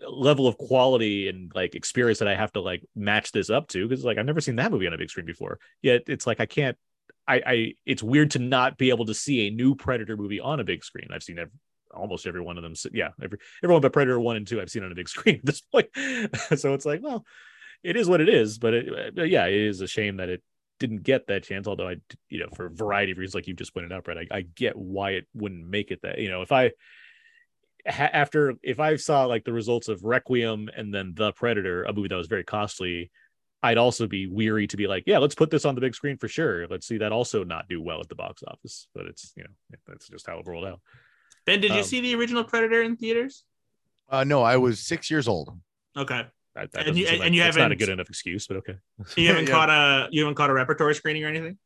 level 0.08 0.48
of 0.48 0.58
quality 0.58 1.28
and 1.28 1.52
like 1.54 1.76
experience 1.76 2.20
that 2.20 2.28
i 2.28 2.36
have 2.36 2.52
to 2.52 2.62
like 2.62 2.84
match 2.96 3.32
this 3.32 3.50
up 3.50 3.68
to 3.68 3.88
because 3.88 4.04
like 4.04 4.18
i've 4.18 4.26
never 4.26 4.42
seen 4.42 4.56
that 4.56 4.72
movie 4.72 4.88
on 4.88 4.94
a 4.94 4.98
big 4.98 5.10
screen 5.10 5.26
before. 5.26 5.60
Yet 5.82 6.04
it's 6.08 6.28
like 6.28 6.40
i 6.40 6.46
can't 6.46 6.78
I, 7.28 7.42
I 7.46 7.74
it's 7.86 8.04
weird 8.04 8.32
to 8.32 8.40
not 8.40 8.78
be 8.78 8.90
able 8.90 9.06
to 9.06 9.14
see 9.14 9.48
a 9.48 9.52
new 9.52 9.76
predator 9.76 10.18
movie 10.18 10.42
on 10.42 10.60
a 10.60 10.64
big 10.66 10.84
screen. 10.84 11.08
I've 11.14 11.24
seen 11.24 11.40
every, 11.40 11.54
almost 11.94 12.28
every 12.28 12.42
one 12.42 12.58
of 12.58 12.64
them 12.64 12.74
yeah 12.92 13.10
every 13.22 13.38
everyone 13.64 13.82
but 13.82 13.94
predator 13.94 14.20
1 14.20 14.36
and 14.36 14.48
2 14.48 14.60
i've 14.60 14.70
seen 14.70 14.84
on 14.84 14.92
a 14.92 14.96
big 14.96 15.08
screen 15.16 15.36
at 15.36 15.46
this 15.46 15.62
point. 15.62 15.90
So 16.58 16.74
it's 16.74 16.86
like 16.86 17.02
well 17.04 17.26
it 17.84 17.96
is 17.96 18.08
what 18.08 18.22
it 18.22 18.30
is 18.30 18.58
but 18.58 18.74
it, 18.74 18.90
uh, 18.90 19.12
but 19.14 19.30
yeah 19.30 19.46
it 19.46 19.54
is 19.54 19.82
a 19.82 19.88
shame 19.88 20.18
that 20.18 20.30
it 20.30 20.42
didn't 20.80 21.04
get 21.04 21.28
that 21.28 21.44
chance 21.44 21.68
although 21.68 21.88
i 21.88 21.96
you 22.30 22.40
know 22.40 22.50
for 22.56 22.66
a 22.66 22.70
variety 22.70 23.12
of 23.12 23.18
reasons 23.18 23.36
like 23.36 23.48
you 23.48 23.54
just 23.54 23.74
pointed 23.74 23.94
out 23.94 24.04
brett 24.04 24.18
i, 24.18 24.28
I 24.32 24.42
get 24.42 24.76
why 24.76 25.12
it 25.12 25.28
wouldn't 25.34 25.66
make 25.68 25.92
it 25.92 26.02
that 26.02 26.18
you 26.18 26.30
know 26.30 26.42
if 26.42 26.52
i 26.52 26.72
ha- 27.88 28.10
after 28.14 28.54
if 28.64 28.80
i 28.80 28.96
saw 28.96 29.26
like 29.26 29.44
the 29.44 29.54
results 29.54 29.88
of 29.88 30.04
requiem 30.04 30.70
and 30.76 30.94
then 30.94 31.14
the 31.16 31.32
predator 31.34 31.84
a 31.84 31.94
movie 31.94 32.08
that 32.08 32.16
was 32.16 32.28
very 32.28 32.44
costly 32.44 33.12
i'd 33.64 33.78
also 33.78 34.08
be 34.08 34.28
weary 34.28 34.68
to 34.68 34.78
be 34.78 34.88
like 34.88 35.04
yeah 35.06 35.18
let's 35.18 35.36
put 35.36 35.50
this 35.50 35.66
on 35.66 35.76
the 35.76 35.82
big 35.82 35.96
screen 35.96 36.18
for 36.18 36.28
sure 36.28 36.68
let's 36.68 36.88
see 36.88 36.98
that 36.98 37.12
also 37.12 37.44
not 37.44 37.68
do 37.68 37.82
well 37.82 38.00
at 38.00 38.08
the 38.10 38.16
box 38.16 38.44
office 38.48 38.88
but 38.96 39.06
it's 39.06 39.34
you 39.36 39.44
know 39.44 39.78
that's 39.88 40.08
just 40.10 40.28
how 40.28 40.38
it 40.40 40.48
rolled 40.48 40.66
out 40.66 40.80
Ben, 41.46 41.60
did 41.60 41.72
you 41.72 41.80
Um, 41.80 41.84
see 41.84 42.00
the 42.00 42.16
original 42.16 42.46
Predator 42.46 42.84
in 42.84 42.96
theaters? 42.96 43.44
Uh, 44.10 44.24
no, 44.24 44.44
I 44.44 44.56
was 44.56 44.80
six 44.80 45.12
years 45.12 45.28
old. 45.28 45.50
Okay, 45.98 46.26
that, 46.56 46.72
that 46.72 46.88
And 46.88 46.98
you- 46.98 47.06
seem 47.06 47.20
like, 47.20 47.26
and 47.26 47.36
you 47.36 47.44
that's 47.44 47.58
not 47.58 47.70
a 47.74 47.76
good 47.76 47.90
enough 47.90 48.08
excuse 48.08 48.48
but 48.48 48.56
okay 48.58 48.76
you 49.18 49.28
haven't 49.28 49.48
Yeah. 49.50 49.54
caught 49.54 49.70
a 49.70 50.08
you 50.10 50.22
haven't 50.22 50.36
caught 50.36 50.50
a 50.50 50.54
repertory 50.54 50.96
screening 50.96 51.26
or 51.26 51.28
anything. 51.28 51.58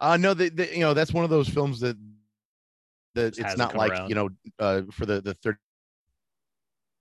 Uh, 0.00 0.16
no, 0.16 0.34
they, 0.34 0.48
they, 0.48 0.72
you 0.74 0.80
know 0.80 0.94
that's 0.94 1.12
one 1.12 1.22
of 1.22 1.30
those 1.30 1.48
films 1.48 1.78
that 1.78 1.96
that 3.14 3.30
Just 3.34 3.40
it's 3.40 3.50
hasn't 3.60 3.74
like 3.76 3.92
around. 3.92 4.08
you 4.08 4.14
know 4.14 4.28
uh, 4.58 4.82
for 4.90 5.06
the 5.06 5.20
the 5.20 5.34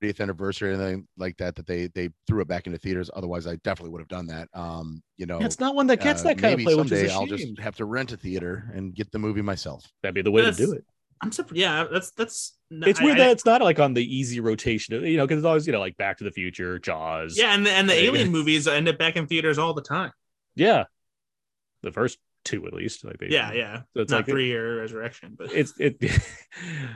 30th 0.02 0.20
anniversary 0.20 0.72
or 0.72 0.74
anything 0.74 1.08
like 1.18 1.38
that 1.38 1.56
that 1.56 1.66
they 1.66 1.88
they 1.88 2.10
threw 2.28 2.42
it 2.42 2.48
back 2.48 2.68
into 2.68 2.78
theaters. 2.78 3.10
Otherwise, 3.16 3.48
I 3.48 3.56
definitely 3.58 3.92
would 3.92 4.02
have 4.02 4.08
done 4.10 4.28
that. 4.28 4.50
Um, 4.54 5.02
you 5.18 5.26
know, 5.26 5.40
it's 5.40 5.60
not 5.60 5.76
one 5.76 5.88
that 5.88 6.02
gets 6.02 6.22
uh, 6.22 6.26
that 6.30 6.38
kind 6.40 6.54
of 6.54 6.60
maybe 6.60 6.64
play 6.66 6.76
which 6.76 6.90
someday 6.90 7.06
is 7.06 7.12
a 7.12 7.16
I'll 7.16 7.26
just 7.26 7.58
have 7.60 7.76
to 7.78 7.86
rent 7.86 8.12
a 8.12 8.18
theater 8.18 8.70
and 8.74 8.94
get 8.94 9.12
the 9.12 9.20
movie 9.20 9.42
myself. 9.42 9.90
that'd 10.02 10.14
be 10.16 10.22
the 10.22 10.32
way 10.32 10.42
to 10.42 10.52
do 10.52 10.74
it 10.74 10.84
I'm 11.22 11.32
surprised. 11.32 11.56
Yeah, 11.58 11.86
that's 11.90 12.12
that's. 12.12 12.58
it's 12.70 13.00
I- 13.00 13.04
weird 13.04 13.16
I- 13.18 13.26
that 13.26 13.32
it's 13.32 13.46
not 13.46 13.62
like 13.62 13.80
on 13.80 13.94
the 13.94 14.04
easy 14.04 14.42
rotation 14.42 15.06
you 15.06 15.16
know 15.16 15.26
because 15.26 15.38
it's 15.38 15.46
always 15.46 15.66
you 15.66 15.72
know 15.72 15.80
like 15.80 15.96
back 15.96 16.18
to 16.18 16.26
the 16.26 16.32
future 16.32 16.80
jaws 16.80 17.38
yeah, 17.38 17.54
and 17.56 17.66
the, 17.66 17.72
and 17.72 17.90
the 17.90 17.96
Yeah. 17.96 18.02
Alien 18.10 18.30
movies 18.30 18.68
end 18.68 18.90
up 18.90 18.98
back 18.98 19.16
in 19.16 19.26
theaters 19.28 19.58
all 19.58 19.74
the 19.74 19.82
time. 19.82 20.12
yeah 20.56 20.84
the 21.82 21.92
first 21.94 22.18
two 22.44 22.66
at 22.68 22.74
least 22.74 23.04
like 23.06 23.18
they, 23.18 23.28
Yeah, 23.30 23.52
yeah. 23.54 23.82
so 23.94 24.02
it's 24.02 24.12
Not 24.12 24.20
like 24.20 24.26
three 24.26 24.48
year 24.48 24.80
resurrection, 24.80 25.36
but 25.38 25.52
it's 25.52 25.74
it 25.78 25.98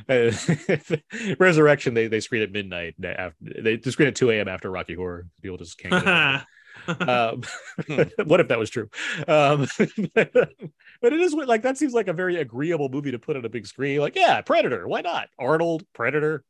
resurrection 1.40 1.94
they 1.94 2.08
they 2.08 2.20
screen 2.20 2.44
at 2.44 2.52
midnight 2.52 2.96
after 3.04 3.36
they 3.42 3.80
screen 3.82 4.08
at 4.08 4.16
2 4.16 4.32
a.m 4.32 4.48
after 4.48 4.70
rocky 4.70 4.94
horror 4.94 5.28
people 5.42 5.58
just 5.58 5.78
can't 5.78 6.04
get 6.04 6.46
um, 7.10 7.42
what 8.26 8.40
if 8.40 8.48
that 8.50 8.60
was 8.60 8.70
true? 8.70 8.90
Um 9.28 9.68
but 9.78 11.14
it 11.14 11.20
is 11.20 11.34
like 11.34 11.64
that 11.64 11.78
seems 11.78 11.94
like 11.94 12.08
a 12.08 12.14
very 12.14 12.38
agreeable 12.38 12.90
movie 12.90 13.12
to 13.12 13.20
put 13.20 13.36
on 13.36 13.46
a 13.46 13.50
big 13.50 13.66
screen 13.66 14.00
like 14.00 14.16
yeah 14.16 14.42
predator 14.42 14.88
why 14.88 15.02
not? 15.02 15.28
Arnold 15.40 15.84
predator 15.94 16.44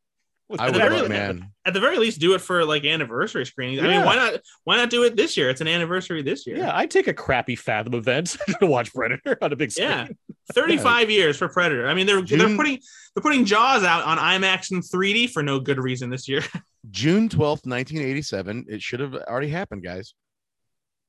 I 0.60 0.70
would 0.70 0.80
I 0.82 0.88
love, 0.88 1.10
man. 1.10 1.52
at 1.66 1.74
the 1.74 1.80
very 1.82 1.98
least, 1.98 2.20
do 2.22 2.34
it 2.34 2.40
for 2.40 2.64
like 2.64 2.86
anniversary 2.86 3.46
screenings. 3.46 3.82
I 3.84 3.88
mean, 3.88 4.06
why 4.06 4.16
not? 4.16 4.40
Why 4.64 4.78
not 4.78 4.90
do 4.90 5.04
it 5.04 5.16
this 5.18 5.36
year? 5.36 5.50
It's 5.50 5.60
an 5.60 5.68
anniversary 5.68 6.22
this 6.22 6.48
year. 6.48 6.56
yeah 6.58 6.76
i'd 6.78 6.90
take 6.90 7.08
a 7.08 7.14
crappy 7.14 7.56
fathom 7.58 7.94
event 7.96 8.38
to 8.62 8.66
watch 8.66 8.94
predator 8.94 9.38
on 9.42 9.52
a 9.52 9.56
big 9.56 9.72
screen 9.72 9.88
Yeah. 9.90 10.08
35 10.54 11.10
years 11.10 11.36
for 11.38 11.50
Predator. 11.50 11.90
I 11.90 11.94
mean, 11.94 12.08
they're 12.08 12.22
they're 12.22 12.56
putting 12.56 12.80
they're 13.14 13.22
putting 13.22 13.44
Jaws 13.44 13.84
out 13.84 14.04
on 14.06 14.18
IMAX 14.18 14.72
and 14.72 14.82
3D 14.82 15.30
for 15.30 15.44
no 15.44 15.60
good 15.60 15.78
reason 15.78 16.10
this 16.10 16.30
year. 16.30 16.42
June 16.90 17.28
12th, 17.28 17.68
1987. 17.68 18.68
It 18.70 18.82
should 18.82 19.02
have 19.02 19.14
already 19.14 19.50
happened, 19.50 19.84
guys. 19.84 20.14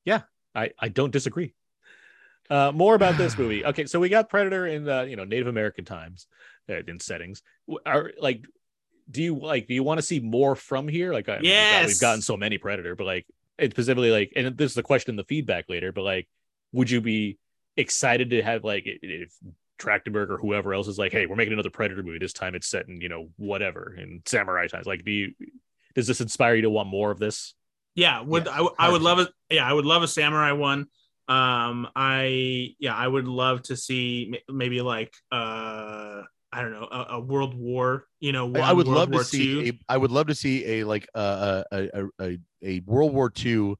Yeah, 0.03 0.23
I, 0.53 0.71
I 0.77 0.89
don't 0.89 1.11
disagree. 1.11 1.53
Uh, 2.49 2.73
more 2.73 2.95
about 2.95 3.15
this 3.17 3.37
movie. 3.37 3.63
Okay, 3.63 3.85
so 3.85 3.97
we 3.99 4.09
got 4.09 4.27
Predator 4.27 4.65
in 4.67 4.83
the 4.83 5.03
you 5.09 5.15
know 5.15 5.23
Native 5.23 5.47
American 5.47 5.85
times, 5.85 6.27
uh, 6.69 6.81
in 6.85 6.99
settings. 6.99 7.41
Are 7.85 8.11
like, 8.19 8.43
do 9.09 9.21
you 9.23 9.35
like? 9.35 9.67
Do 9.67 9.73
you 9.73 9.83
want 9.83 9.97
to 9.99 10.05
see 10.05 10.19
more 10.19 10.55
from 10.55 10.87
here? 10.87 11.13
Like, 11.13 11.27
I 11.29 11.33
mean, 11.33 11.41
we've 11.43 11.49
got- 11.51 11.55
Yes. 11.55 11.87
we've 11.87 11.99
gotten 12.01 12.21
so 12.21 12.37
many 12.37 12.57
Predator, 12.57 12.95
but 12.95 13.05
like, 13.05 13.25
it's 13.57 13.73
specifically 13.73 14.11
like, 14.11 14.31
and 14.35 14.55
this 14.57 14.71
is 14.71 14.75
the 14.75 14.83
question 14.83 15.11
in 15.11 15.15
the 15.17 15.23
feedback 15.25 15.65
later. 15.69 15.91
But 15.91 16.03
like, 16.03 16.27
would 16.71 16.89
you 16.89 17.01
be 17.01 17.37
excited 17.77 18.29
to 18.31 18.41
have 18.41 18.63
like 18.63 18.83
if 18.85 19.33
Trachtenberg 19.79 20.29
or 20.29 20.37
whoever 20.37 20.73
else 20.73 20.87
is 20.87 20.97
like, 20.97 21.11
hey, 21.11 21.25
we're 21.25 21.35
making 21.37 21.53
another 21.53 21.69
Predator 21.69 22.03
movie. 22.03 22.19
This 22.19 22.33
time 22.33 22.53
it's 22.55 22.67
set 22.67 22.87
in 22.87 23.01
you 23.01 23.09
know 23.09 23.29
whatever 23.37 23.95
in 23.97 24.21
samurai 24.25 24.67
times. 24.67 24.85
Like, 24.85 25.03
do 25.05 25.11
you? 25.11 25.33
Does 25.95 26.05
this 26.07 26.21
inspire 26.21 26.55
you 26.55 26.61
to 26.63 26.69
want 26.69 26.87
more 26.89 27.11
of 27.11 27.17
this? 27.19 27.53
Yeah, 27.95 28.21
would 28.21 28.47
I? 28.47 28.59
I, 28.59 28.67
I 28.77 28.91
would 28.91 29.01
love 29.01 29.19
it. 29.19 29.29
Yeah, 29.49 29.65
I 29.65 29.73
would 29.73 29.85
love 29.85 30.03
a 30.03 30.07
samurai 30.07 30.51
one. 30.51 30.87
Um, 31.27 31.87
I 31.95 32.75
yeah, 32.79 32.95
I 32.95 33.07
would 33.07 33.27
love 33.27 33.63
to 33.63 33.75
see 33.75 34.39
maybe 34.49 34.81
like 34.81 35.13
uh, 35.31 36.21
I 36.51 36.61
don't 36.61 36.71
know, 36.71 36.87
a, 36.91 37.05
a 37.15 37.19
World 37.19 37.53
War. 37.53 38.05
You 38.19 38.31
know, 38.31 38.51
I- 38.55 38.59
I 38.69 38.73
would 38.73 38.87
World 38.87 38.97
love 38.99 39.09
War 39.11 39.19
to 39.21 39.25
see. 39.25 39.59
II. 39.59 39.69
A, 39.69 39.79
I 39.89 39.97
would 39.97 40.11
love 40.11 40.27
to 40.27 40.35
see 40.35 40.65
a 40.65 40.83
like 40.83 41.07
uh, 41.13 41.63
a 41.71 41.89
a 41.93 42.05
a, 42.25 42.37
a 42.63 42.79
World 42.85 43.13
War 43.13 43.31
II 43.45 43.75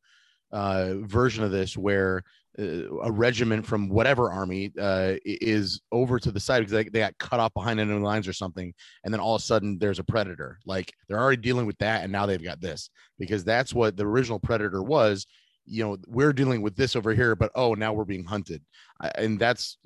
uh, 0.51 0.93
version 1.01 1.43
of 1.43 1.51
this 1.51 1.75
where 1.77 2.23
uh, 2.57 2.89
a 3.01 3.11
regiment 3.11 3.65
from 3.65 3.89
whatever 3.89 4.31
army 4.31 4.71
uh, 4.79 5.15
is 5.25 5.81
over 5.91 6.19
to 6.19 6.31
the 6.31 6.39
side 6.39 6.59
because 6.59 6.71
they, 6.71 6.83
they 6.83 6.99
got 6.99 7.17
cut 7.17 7.39
off 7.39 7.53
behind 7.53 7.79
enemy 7.79 8.01
lines 8.01 8.27
or 8.27 8.33
something, 8.33 8.73
and 9.03 9.13
then 9.13 9.19
all 9.21 9.35
of 9.35 9.41
a 9.41 9.45
sudden 9.45 9.77
there's 9.79 9.99
a 9.99 10.03
predator. 10.03 10.59
Like 10.65 10.93
they're 11.07 11.19
already 11.19 11.41
dealing 11.41 11.65
with 11.65 11.77
that, 11.79 12.03
and 12.03 12.11
now 12.11 12.25
they've 12.25 12.43
got 12.43 12.61
this 12.61 12.89
because 13.17 13.43
that's 13.43 13.73
what 13.73 13.97
the 13.97 14.05
original 14.05 14.39
predator 14.39 14.83
was. 14.83 15.25
You 15.71 15.83
know, 15.83 15.97
we're 16.07 16.33
dealing 16.33 16.63
with 16.63 16.75
this 16.75 16.95
over 16.95 17.13
here, 17.13 17.35
but 17.35 17.51
oh, 17.53 17.75
now 17.75 17.93
we're 17.93 18.03
being 18.05 18.25
hunted, 18.25 18.63
and 19.15 19.39
that's 19.39 19.77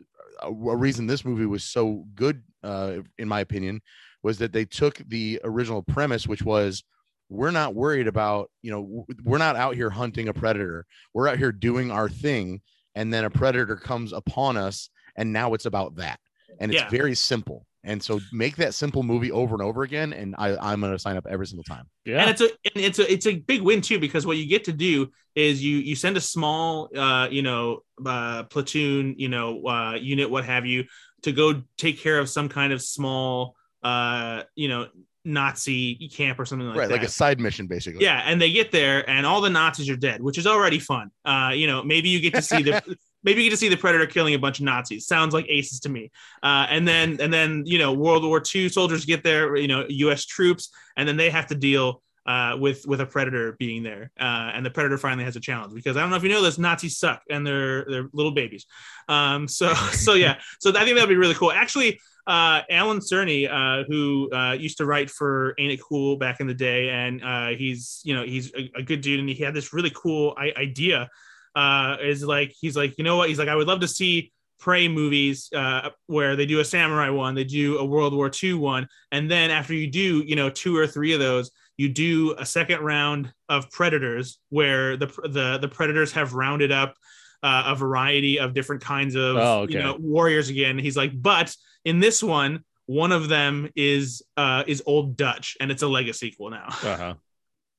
a, 0.41 0.47
a 0.47 0.75
reason 0.75 1.07
this 1.07 1.25
movie 1.25 1.45
was 1.45 1.63
so 1.63 2.05
good, 2.15 2.43
uh, 2.63 2.97
in 3.17 3.27
my 3.27 3.39
opinion, 3.41 3.81
was 4.21 4.37
that 4.39 4.53
they 4.53 4.65
took 4.65 4.97
the 5.07 5.39
original 5.43 5.83
premise, 5.83 6.27
which 6.27 6.43
was 6.43 6.83
we're 7.29 7.51
not 7.51 7.73
worried 7.73 8.07
about, 8.07 8.51
you 8.61 8.71
know, 8.71 9.05
we're 9.23 9.37
not 9.37 9.55
out 9.55 9.75
here 9.75 9.89
hunting 9.89 10.27
a 10.27 10.33
predator. 10.33 10.85
We're 11.13 11.27
out 11.27 11.37
here 11.37 11.51
doing 11.51 11.89
our 11.91 12.07
thing, 12.09 12.61
and 12.95 13.13
then 13.13 13.25
a 13.25 13.29
predator 13.29 13.75
comes 13.75 14.13
upon 14.13 14.55
us, 14.57 14.89
and 15.15 15.33
now 15.33 15.53
it's 15.53 15.65
about 15.65 15.95
that, 15.95 16.19
and 16.59 16.71
it's 16.71 16.81
Yeah. 16.81 16.89
very 16.89 17.15
simple. 17.15 17.65
And 17.83 18.01
so 18.01 18.19
make 18.31 18.55
that 18.57 18.73
simple 18.73 19.03
movie 19.03 19.31
over 19.31 19.55
and 19.55 19.61
over 19.61 19.83
again, 19.83 20.13
and 20.13 20.35
I, 20.37 20.55
I'm 20.55 20.79
going 20.79 20.93
to 20.93 20.99
sign 20.99 21.17
up 21.17 21.27
every 21.29 21.45
single 21.47 21.65
time. 21.65 21.89
Yeah. 22.05 22.21
and 22.21 22.29
it's 22.29 22.41
a 22.41 22.45
and 22.45 22.83
it's 22.83 22.99
a 22.99 23.11
it's 23.11 23.27
a 23.27 23.35
big 23.35 23.61
win 23.61 23.81
too 23.81 23.99
because 23.99 24.25
what 24.25 24.37
you 24.37 24.47
get 24.47 24.65
to 24.65 24.73
do 24.73 25.09
is 25.35 25.63
you 25.63 25.77
you 25.77 25.95
send 25.95 26.17
a 26.17 26.21
small 26.21 26.89
uh 26.95 27.27
you 27.29 27.41
know 27.41 27.79
uh 28.05 28.43
platoon 28.43 29.15
you 29.17 29.29
know 29.29 29.65
uh 29.67 29.93
unit 29.93 30.29
what 30.29 30.45
have 30.45 30.65
you 30.65 30.85
to 31.23 31.31
go 31.31 31.63
take 31.77 31.99
care 31.99 32.19
of 32.19 32.29
some 32.29 32.49
kind 32.49 32.73
of 32.73 32.81
small 32.81 33.55
uh 33.83 34.43
you 34.55 34.67
know 34.67 34.87
nazi 35.25 36.09
camp 36.09 36.39
or 36.39 36.45
something 36.45 36.67
like 36.67 36.77
right, 36.77 36.89
that 36.89 36.95
like 36.95 37.03
a 37.03 37.09
side 37.09 37.39
mission, 37.39 37.65
basically. 37.65 38.03
yeah 38.03 38.21
and 38.25 38.41
they 38.41 38.51
get 38.51 38.71
there 38.71 39.09
and 39.09 39.25
all 39.25 39.39
the 39.39 39.49
nazis 39.49 39.89
are 39.89 39.95
dead 39.95 40.21
which 40.21 40.37
is 40.37 40.45
already 40.45 40.79
fun 40.79 41.09
uh 41.23 41.51
you 41.55 41.65
know 41.65 41.81
maybe 41.81 42.09
you 42.09 42.19
get 42.19 42.33
to 42.33 42.41
see 42.41 42.61
the 42.61 42.83
maybe 43.23 43.43
you 43.43 43.49
get 43.49 43.55
to 43.55 43.59
see 43.59 43.69
the 43.69 43.77
predator 43.77 44.05
killing 44.05 44.33
a 44.33 44.39
bunch 44.39 44.59
of 44.59 44.65
nazis 44.65 45.05
sounds 45.05 45.33
like 45.33 45.45
aces 45.49 45.79
to 45.79 45.89
me 45.89 46.11
uh 46.43 46.65
and 46.69 46.87
then 46.87 47.19
and 47.19 47.33
then 47.33 47.63
you 47.65 47.77
know 47.77 47.93
world 47.93 48.23
war 48.23 48.41
ii 48.55 48.69
soldiers 48.69 49.05
get 49.05 49.23
there 49.23 49.55
you 49.55 49.67
know 49.67 49.85
us 49.89 50.25
troops 50.25 50.69
and 50.97 51.07
then 51.07 51.17
they 51.17 51.29
have 51.29 51.47
to 51.47 51.55
deal 51.55 52.01
uh, 52.25 52.55
with 52.59 52.85
with 52.87 53.01
a 53.01 53.05
predator 53.05 53.53
being 53.59 53.83
there, 53.83 54.11
uh, 54.19 54.51
and 54.53 54.65
the 54.65 54.69
predator 54.69 54.97
finally 54.97 55.25
has 55.25 55.35
a 55.35 55.39
challenge 55.39 55.73
because 55.73 55.97
I 55.97 56.01
don't 56.01 56.09
know 56.09 56.15
if 56.15 56.23
you 56.23 56.29
know 56.29 56.41
this, 56.41 56.57
Nazis 56.57 56.97
suck 56.97 57.21
and 57.29 57.45
they're 57.45 57.85
they're 57.85 58.09
little 58.13 58.31
babies. 58.31 58.65
Um, 59.09 59.47
so 59.47 59.73
so 59.91 60.13
yeah, 60.13 60.39
so 60.59 60.69
I 60.69 60.85
think 60.85 60.95
that'd 60.95 61.09
be 61.09 61.15
really 61.15 61.33
cool. 61.33 61.51
Actually, 61.51 61.99
uh, 62.25 62.61
Alan 62.69 62.99
Cerny, 62.99 63.49
uh, 63.49 63.83
who 63.87 64.31
uh, 64.31 64.53
used 64.53 64.77
to 64.77 64.85
write 64.85 65.09
for 65.09 65.53
Ain't 65.59 65.73
It 65.73 65.81
Cool 65.81 66.15
back 66.15 66.39
in 66.39 66.47
the 66.47 66.53
day, 66.53 66.89
and 66.89 67.23
uh, 67.23 67.49
he's 67.49 68.01
you 68.03 68.13
know 68.15 68.23
he's 68.23 68.53
a, 68.55 68.71
a 68.77 68.83
good 68.83 69.01
dude, 69.01 69.19
and 69.19 69.29
he 69.29 69.43
had 69.43 69.53
this 69.53 69.73
really 69.73 69.91
cool 69.93 70.33
I- 70.37 70.53
idea. 70.57 71.09
Uh, 71.55 71.97
is 72.01 72.23
like 72.23 72.53
he's 72.59 72.75
like 72.75 72.97
you 72.97 73.03
know 73.03 73.17
what 73.17 73.29
he's 73.29 73.39
like 73.39 73.47
I 73.47 73.55
would 73.55 73.67
love 73.67 73.81
to 73.81 73.87
see 73.87 74.31
prey 74.59 74.87
movies 74.87 75.49
uh, 75.53 75.89
where 76.07 76.37
they 76.37 76.45
do 76.45 76.61
a 76.61 76.65
samurai 76.65 77.09
one, 77.09 77.35
they 77.35 77.43
do 77.43 77.77
a 77.79 77.85
World 77.85 78.13
War 78.13 78.31
II 78.41 78.53
one, 78.53 78.87
and 79.11 79.29
then 79.29 79.51
after 79.51 79.73
you 79.73 79.87
do 79.87 80.23
you 80.25 80.35
know 80.35 80.49
two 80.49 80.75
or 80.75 80.87
three 80.87 81.13
of 81.13 81.19
those, 81.19 81.51
you 81.77 81.89
do 81.89 82.33
a 82.37 82.45
second 82.45 82.79
round 82.79 83.33
of 83.49 83.69
predators 83.71 84.39
where 84.49 84.95
the 84.97 85.07
the 85.29 85.57
the 85.59 85.67
predators 85.67 86.11
have 86.13 86.33
rounded 86.33 86.71
up 86.71 86.95
uh, 87.43 87.63
a 87.67 87.75
variety 87.75 88.39
of 88.39 88.53
different 88.53 88.81
kinds 88.81 89.15
of 89.15 89.35
Oh, 89.35 89.61
okay. 89.63 89.73
you 89.73 89.79
know 89.79 89.97
warriors 89.99 90.49
again. 90.49 90.79
He's 90.79 90.97
like, 90.97 91.11
but 91.21 91.53
in 91.83 91.99
this 91.99 92.23
one, 92.23 92.63
one 92.85 93.11
of 93.11 93.27
them 93.27 93.69
is 93.75 94.23
uh 94.37 94.63
is 94.65 94.81
Old 94.85 95.17
Dutch, 95.17 95.57
and 95.59 95.71
it's 95.71 95.83
a 95.83 95.87
Lego 95.87 96.13
sequel 96.13 96.49
now, 96.49 96.67
uh-huh. 96.67 97.15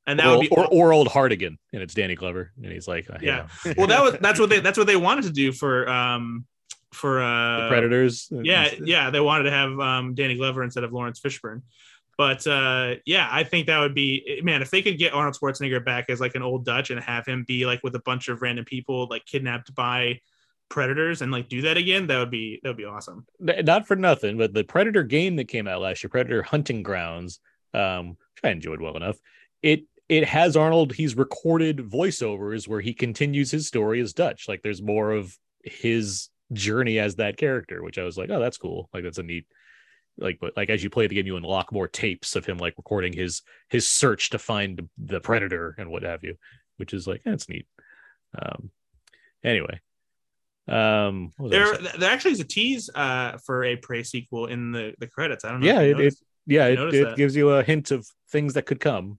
And 0.06 0.18
that 0.18 0.26
or, 0.26 0.38
would 0.38 0.40
be 0.40 0.48
or, 0.50 0.66
or 0.66 0.92
old 0.92 1.08
Harrigan, 1.08 1.58
and 1.72 1.82
it's 1.82 1.94
Danny 1.94 2.14
Glover, 2.14 2.52
and 2.62 2.70
he's 2.70 2.86
like, 2.86 3.08
uh, 3.08 3.18
Yeah. 3.20 3.48
yeah, 3.64 3.74
well 3.78 3.86
that 3.86 4.02
was 4.02 4.16
that's 4.20 4.38
what 4.38 4.50
they 4.50 4.60
that's 4.66 4.76
what 4.78 4.86
they 4.86 4.96
wanted 4.96 5.24
to 5.24 5.32
do 5.32 5.52
for 5.52 5.88
um 5.88 6.44
for 6.92 7.22
uh 7.22 7.62
the 7.62 7.68
Predators. 7.68 8.28
yeah 8.30 8.70
yeah 8.84 9.10
they 9.10 9.18
wanted 9.20 9.44
to 9.44 9.50
have 9.50 9.80
um 9.80 10.14
danny 10.14 10.36
glover 10.36 10.62
instead 10.62 10.84
of 10.84 10.92
lawrence 10.92 11.18
fishburne 11.18 11.60
but 12.16 12.46
uh 12.46 12.94
yeah 13.04 13.28
i 13.32 13.42
think 13.42 13.66
that 13.66 13.80
would 13.80 13.96
be 13.96 14.40
man 14.44 14.62
if 14.62 14.70
they 14.70 14.80
could 14.80 14.96
get 14.96 15.12
arnold 15.12 15.34
schwarzenegger 15.34 15.84
back 15.84 16.04
as 16.08 16.20
like 16.20 16.36
an 16.36 16.42
old 16.42 16.64
dutch 16.64 16.90
and 16.90 17.00
have 17.00 17.26
him 17.26 17.44
be 17.48 17.66
like 17.66 17.82
with 17.82 17.96
a 17.96 18.00
bunch 18.00 18.28
of 18.28 18.42
random 18.42 18.64
people 18.64 19.08
like 19.10 19.24
kidnapped 19.26 19.74
by 19.74 20.20
predators 20.68 21.20
and 21.20 21.32
like 21.32 21.48
do 21.48 21.62
that 21.62 21.76
again 21.76 22.06
that 22.06 22.18
would 22.18 22.30
be 22.30 22.60
that 22.62 22.68
would 22.68 22.76
be 22.76 22.84
awesome 22.84 23.26
not 23.40 23.86
for 23.86 23.96
nothing, 23.96 24.38
but 24.38 24.54
the 24.54 24.64
Predator 24.64 25.02
game 25.02 25.36
that 25.36 25.48
came 25.48 25.68
out 25.68 25.80
last 25.80 26.02
year, 26.02 26.10
Predator 26.10 26.42
Hunting 26.42 26.82
Grounds, 26.82 27.40
um, 27.74 28.10
which 28.10 28.44
I 28.44 28.50
enjoyed 28.50 28.80
well 28.80 28.96
enough. 28.96 29.16
It 29.62 29.84
it 30.08 30.24
has 30.24 30.56
Arnold. 30.56 30.92
He's 30.92 31.16
recorded 31.16 31.78
voiceovers 31.78 32.68
where 32.68 32.80
he 32.80 32.94
continues 32.94 33.50
his 33.50 33.66
story 33.66 34.00
as 34.00 34.12
Dutch. 34.12 34.48
Like 34.48 34.62
there's 34.62 34.82
more 34.82 35.12
of 35.12 35.36
his 35.62 36.28
journey 36.52 36.98
as 36.98 37.16
that 37.16 37.36
character, 37.36 37.82
which 37.82 37.98
I 37.98 38.04
was 38.04 38.18
like, 38.18 38.30
oh, 38.30 38.40
that's 38.40 38.58
cool. 38.58 38.88
Like 38.92 39.04
that's 39.04 39.18
a 39.18 39.22
neat. 39.22 39.46
Like, 40.18 40.38
but 40.40 40.56
like 40.56 40.70
as 40.70 40.84
you 40.84 40.90
play 40.90 41.06
the 41.06 41.14
game, 41.14 41.26
you 41.26 41.36
unlock 41.36 41.72
more 41.72 41.88
tapes 41.88 42.36
of 42.36 42.44
him 42.46 42.58
like 42.58 42.74
recording 42.76 43.12
his 43.12 43.42
his 43.68 43.88
search 43.88 44.30
to 44.30 44.38
find 44.38 44.88
the 44.98 45.20
predator 45.20 45.74
and 45.78 45.90
what 45.90 46.02
have 46.02 46.22
you, 46.22 46.36
which 46.76 46.92
is 46.92 47.06
like 47.06 47.22
that's 47.24 47.48
neat. 47.48 47.66
Um, 48.40 48.70
anyway, 49.42 49.80
um, 50.68 51.32
what 51.36 51.50
was 51.50 51.52
I 51.52 51.82
there 51.82 51.92
there 51.98 52.10
actually 52.10 52.32
is 52.32 52.40
a 52.40 52.44
tease 52.44 52.88
uh 52.94 53.38
for 53.38 53.64
a 53.64 53.76
prey 53.76 54.02
sequel 54.02 54.46
in 54.46 54.72
the 54.72 54.94
the 54.98 55.06
credits 55.06 55.44
i 55.44 55.50
don't 55.50 55.60
know 55.60 55.66
yeah 55.66 55.80
it, 55.80 56.00
it 56.00 56.14
yeah 56.46 56.66
it, 56.66 56.94
it 56.94 57.16
gives 57.16 57.36
you 57.36 57.50
a 57.50 57.62
hint 57.62 57.90
of 57.90 58.06
things 58.30 58.54
that 58.54 58.64
could 58.64 58.80
come 58.80 59.18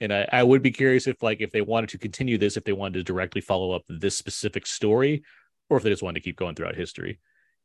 and 0.00 0.12
I, 0.12 0.28
I 0.32 0.42
would 0.42 0.62
be 0.62 0.70
curious 0.70 1.06
if 1.06 1.22
like 1.22 1.40
if 1.40 1.50
they 1.50 1.60
wanted 1.60 1.90
to 1.90 1.98
continue 1.98 2.38
this 2.38 2.56
if 2.56 2.64
they 2.64 2.72
wanted 2.72 2.94
to 2.94 3.04
directly 3.04 3.40
follow 3.40 3.72
up 3.72 3.82
this 3.88 4.16
specific 4.16 4.66
story 4.66 5.22
or 5.68 5.76
if 5.76 5.82
they 5.82 5.90
just 5.90 6.02
wanted 6.02 6.20
to 6.20 6.24
keep 6.24 6.36
going 6.36 6.54
throughout 6.54 6.76
history. 6.76 7.18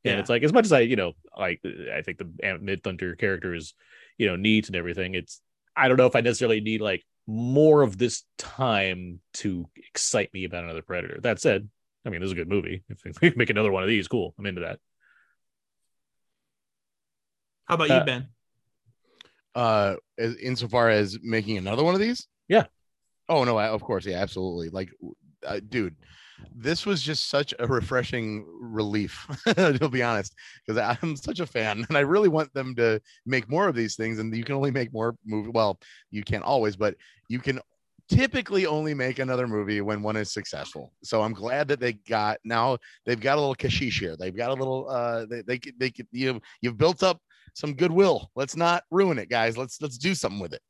And 0.04 0.16
Yeah. 0.16 0.20
it's 0.20 0.30
like 0.30 0.44
as 0.44 0.52
much 0.52 0.66
as 0.66 0.72
i 0.74 0.80
you 0.80 0.96
know 0.96 1.14
like 1.38 1.62
i 1.96 2.02
think 2.02 2.18
the 2.18 2.26
midthunder 2.44 3.18
character 3.18 3.54
is 3.54 3.74
you 4.18 4.28
know 4.28 4.36
neat 4.36 4.68
and 4.68 4.76
everything 4.76 5.16
it's 5.16 5.42
i 5.76 5.88
don't 5.88 5.98
know 5.98 6.08
if 6.08 6.16
i 6.16 6.22
necessarily 6.22 6.60
need 6.60 6.82
like 6.82 7.04
more 7.26 7.84
of 7.84 7.98
this 7.98 8.24
time 8.38 9.22
to 9.34 9.70
excite 9.88 10.34
me 10.34 10.44
about 10.44 10.66
another 10.66 10.82
predator. 10.82 11.20
That 11.22 11.40
said 11.40 11.70
i 12.06 12.10
mean 12.10 12.20
this 12.20 12.28
is 12.28 12.34
a 12.34 12.36
good 12.36 12.50
movie. 12.50 12.84
If 12.90 13.04
we 13.22 13.30
can 13.30 13.38
make 13.38 13.50
another 13.50 13.72
one 13.72 13.84
of 13.84 13.90
these 13.90 14.08
cool. 14.10 14.34
I'm 14.38 14.46
into 14.46 14.62
that. 14.62 14.80
How 17.66 17.76
about 17.76 17.88
you 17.88 17.96
uh, 17.96 18.06
ben 18.06 18.28
uh 19.56 19.96
insofar 20.18 20.90
as 20.90 21.18
making 21.22 21.58
another 21.58 21.84
one 21.84 21.94
of 21.94 22.02
these? 22.02 22.28
Yeah. 22.48 22.66
oh 23.30 23.44
no 23.44 23.58
I, 23.58 23.68
of 23.68 23.82
course 23.82 24.06
yeah 24.06 24.18
absolutely. 24.18 24.70
Like 24.70 24.90
uh, 25.46 25.60
dude 25.68 25.96
this 26.56 26.86
was 26.86 27.02
just 27.02 27.30
such 27.30 27.54
a 27.60 27.68
refreshing 27.68 28.46
relief 28.60 29.26
to 29.56 29.90
be 29.90 30.04
honest 30.04 30.34
because 30.66 30.98
i'm 31.02 31.16
such 31.16 31.40
a 31.40 31.46
fan 31.46 31.86
and 31.90 31.98
i 31.98 32.02
really 32.02 32.28
want 32.28 32.54
them 32.54 32.76
to 32.76 33.00
make 33.26 33.50
more 33.50 33.68
of 33.68 33.76
these 33.76 33.96
things 33.96 34.20
and 34.20 34.36
you 34.36 34.44
can 34.44 34.56
only 34.56 34.72
make 34.72 34.92
more 34.94 35.16
movie 35.26 35.50
well 35.54 35.80
you 36.12 36.24
can't 36.24 36.44
always 36.44 36.76
but 36.76 36.96
you 37.30 37.40
can 37.40 37.60
typically 38.10 38.66
only 38.66 38.94
make 38.94 39.20
another 39.20 39.48
movie 39.48 39.82
when 39.82 40.02
one 40.02 40.16
is 40.16 40.32
successful. 40.32 40.94
So 41.04 41.22
i'm 41.22 41.34
glad 41.34 41.68
that 41.70 41.80
they 41.80 41.94
got 41.94 42.38
now 42.44 42.78
they've 43.06 43.20
got 43.20 43.38
a 43.38 43.42
little 43.42 43.56
kashish 43.56 44.00
here. 44.00 44.16
They've 44.18 44.36
got 44.36 44.52
a 44.52 44.54
little 44.54 44.90
uh 44.90 45.26
they 45.26 45.42
they, 45.42 45.60
they, 45.78 45.92
you 46.12 46.42
you've 46.62 46.78
built 46.78 47.04
up 47.04 47.22
some 47.54 47.74
goodwill. 47.76 48.32
Let's 48.36 48.56
not 48.56 48.84
ruin 48.92 49.18
it, 49.20 49.30
guys. 49.30 49.58
Let's 49.58 49.82
let's 49.82 49.98
do 49.98 50.14
something 50.16 50.40
with 50.42 50.54
it. 50.54 50.62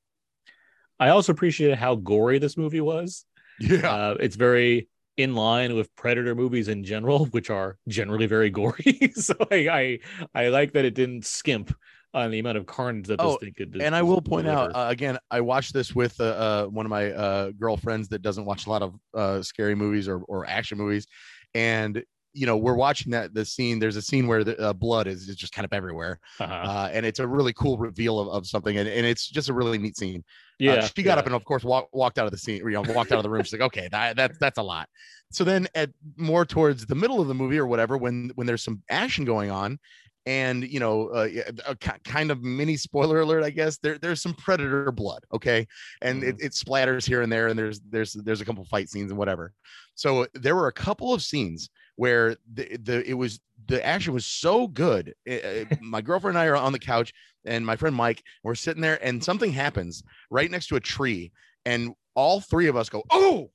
i 1.00 1.10
also 1.10 1.32
appreciated 1.32 1.78
how 1.78 1.96
gory 1.96 2.40
this 2.40 2.58
movie 2.58 2.82
was 2.82 3.26
Yeah. 3.60 3.92
Uh, 3.92 4.16
it's 4.20 4.36
very 4.36 4.90
in 5.16 5.36
line 5.36 5.76
with 5.76 5.96
Predator 5.96 6.34
movies 6.34 6.68
in 6.70 6.84
general, 6.84 7.26
which 7.36 7.50
are 7.50 7.78
generally 7.88 8.26
very 8.26 8.50
gory. 8.50 9.12
so 9.16 9.36
I, 9.52 9.70
I 9.70 10.00
I 10.34 10.48
like 10.50 10.74
that 10.74 10.86
it 10.86 10.96
didn't 10.96 11.26
skimp 11.26 11.76
on 12.16 12.30
the 12.32 12.40
amount 12.40 12.58
of 12.58 12.66
carnage 12.68 13.08
that 13.08 13.18
this 13.20 13.28
Oh, 13.28 13.38
thing 13.38 13.54
could. 13.58 13.72
Do. 13.72 13.80
And 13.82 13.96
I 13.96 14.02
will 14.04 14.22
point 14.22 14.48
out 14.48 14.72
uh, 14.76 14.86
again, 14.90 15.18
I 15.32 15.42
watched 15.42 15.74
this 15.74 15.96
with 15.96 16.20
uh, 16.20 16.26
uh, 16.26 16.66
one 16.66 16.86
of 16.86 16.90
my 16.92 17.12
uh, 17.12 17.52
girlfriends 17.52 18.08
that 18.10 18.22
doesn't 18.22 18.46
watch 18.46 18.66
a 18.68 18.70
lot 18.70 18.82
of 18.84 18.96
uh, 19.16 19.42
scary 19.42 19.74
movies 19.76 20.08
or, 20.08 20.20
or 20.28 20.46
action 20.48 20.78
movies, 20.78 21.08
and 21.56 22.04
you 22.34 22.46
know 22.46 22.58
we're 22.58 22.76
watching 22.76 23.12
that 23.12 23.34
the 23.34 23.46
scene. 23.46 23.80
There's 23.80 23.96
a 23.96 24.02
scene 24.02 24.28
where 24.28 24.44
the 24.44 24.60
uh, 24.60 24.74
blood 24.74 25.08
is, 25.08 25.30
is 25.30 25.36
just 25.36 25.54
kind 25.54 25.66
of 25.66 25.74
everywhere, 25.74 26.20
uh-huh. 26.40 26.54
uh, 26.54 26.90
and 26.92 27.06
it's 27.06 27.20
a 27.20 27.28
really 27.28 27.54
cool 27.54 27.78
reveal 27.78 28.20
of, 28.20 28.28
of 28.30 28.48
something, 28.48 28.78
and, 28.78 28.88
and 28.90 29.06
it's 29.06 29.30
just 29.30 29.50
a 29.50 29.54
really 29.54 29.78
neat 29.78 29.98
scene. 29.98 30.24
yeah, 30.60 30.74
Uh, 30.74 30.88
she 30.88 31.04
got 31.04 31.14
yeah. 31.14 31.20
up 31.20 31.26
and 31.26 31.36
of 31.36 31.46
course 31.46 31.64
walk, 31.64 31.90
walked 31.94 32.18
out 32.18 32.26
of 32.26 32.32
the 32.32 32.38
scene, 32.38 32.58
you 32.58 32.72
know, 32.72 32.82
walked 32.94 33.12
out 33.12 33.18
of 33.18 33.24
the 33.24 33.30
room. 33.30 33.44
She's 33.44 33.54
like, 33.54 33.62
okay, 33.62 33.88
that, 33.92 34.16
that's 34.16 34.38
that's 34.40 34.58
a 34.58 34.64
lot. 34.64 34.90
So 35.32 35.44
then 35.44 35.68
at 35.76 35.90
more 36.18 36.46
towards 36.46 36.86
the 36.86 36.96
middle 36.96 37.22
of 37.22 37.28
the 37.28 37.34
movie 37.34 37.58
or 37.58 37.68
whatever, 37.68 37.98
when 37.98 38.32
when 38.36 38.48
there's 38.48 38.64
some 38.64 38.82
action 38.90 39.26
going 39.26 39.50
on, 39.52 39.80
and 40.26 40.64
you 40.64 40.80
know, 40.80 41.08
uh, 41.10 41.28
a 41.68 41.76
kind 41.76 42.32
of 42.32 42.42
mini 42.42 42.78
spoiler 42.78 43.22
alert, 43.22 43.44
I 43.44 43.50
guess 43.50 43.78
there 43.78 43.98
there's 43.98 44.22
some 44.22 44.34
predator 44.36 44.92
blood, 44.92 45.24
okay, 45.34 45.68
and 46.02 46.24
it, 46.24 46.38
it 46.40 46.52
splatters 46.54 47.06
here 47.06 47.22
and 47.22 47.32
there, 47.32 47.48
and 47.48 47.60
there's 47.60 47.82
there's 47.90 48.14
there's 48.14 48.42
a 48.42 48.46
couple 48.46 48.64
fight 48.66 48.90
scenes 48.90 49.12
and 49.12 49.18
whatever. 49.18 49.54
So 49.96 50.26
there 50.34 50.56
were 50.56 50.68
a 50.68 50.74
couple 50.74 51.14
of 51.14 51.22
scenes 51.22 51.70
where 51.96 52.36
the, 52.54 52.78
the 52.78 53.10
it 53.10 53.14
was 53.14 53.40
the 53.68 53.86
action 53.86 54.14
was 54.14 54.26
so 54.26 54.68
good. 54.68 55.14
Eh, 55.28 55.40
eh, 55.44 55.76
my 55.82 56.02
girlfriend 56.02 56.38
and 56.38 56.44
I 56.44 56.48
are 56.48 56.56
on 56.56 56.74
the 56.74 56.80
couch, 56.80 57.14
and 57.46 57.66
my 57.66 57.76
friend 57.76 57.96
Mike, 57.96 58.24
we're 58.44 58.56
sitting 58.56 58.82
there, 58.82 59.04
and 59.06 59.24
something 59.24 59.52
happens 59.52 60.04
right 60.30 60.50
next 60.50 60.68
to 60.68 60.76
a 60.76 60.80
tree, 60.80 61.32
and 61.66 61.94
all 62.16 62.40
three 62.42 62.68
of 62.68 62.76
us 62.76 62.90
go, 62.90 63.04
"Oh!" 63.12 63.52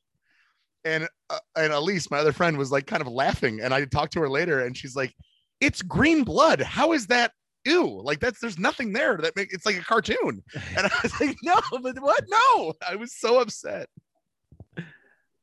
And 0.85 1.09
uh, 1.31 1.39
and 1.57 1.73
Elise, 1.73 2.11
my 2.11 2.19
other 2.19 2.33
friend, 2.33 2.57
was 2.57 2.73
like 2.73 2.87
kind 2.87 3.03
of 3.03 3.09
laughing, 3.09 3.61
and 3.61 3.75
I 3.75 3.85
talked 3.85 4.13
to 4.15 4.21
her 4.21 4.31
later, 4.31 4.61
and 4.61 4.77
she's 4.77 4.97
like, 4.97 5.15
"It's 5.61 5.83
green 5.83 6.25
blood. 6.25 6.61
How 6.61 6.93
is 6.93 7.07
that?" 7.09 7.33
Ew, 7.65 8.01
like 8.03 8.21
that's 8.21 8.41
there's 8.41 8.59
nothing 8.59 8.93
there 8.93 9.19
that 9.19 9.37
make 9.37 9.53
it's 9.53 9.67
like 9.67 9.77
a 9.77 9.85
cartoon. 9.85 10.43
And 10.77 10.87
I 10.87 10.91
was 11.03 11.21
like, 11.21 11.37
no, 11.43 11.61
but 11.83 12.01
what? 12.01 12.25
No, 12.29 12.73
I 12.89 12.95
was 12.97 13.15
so 13.19 13.41
upset. 13.41 13.89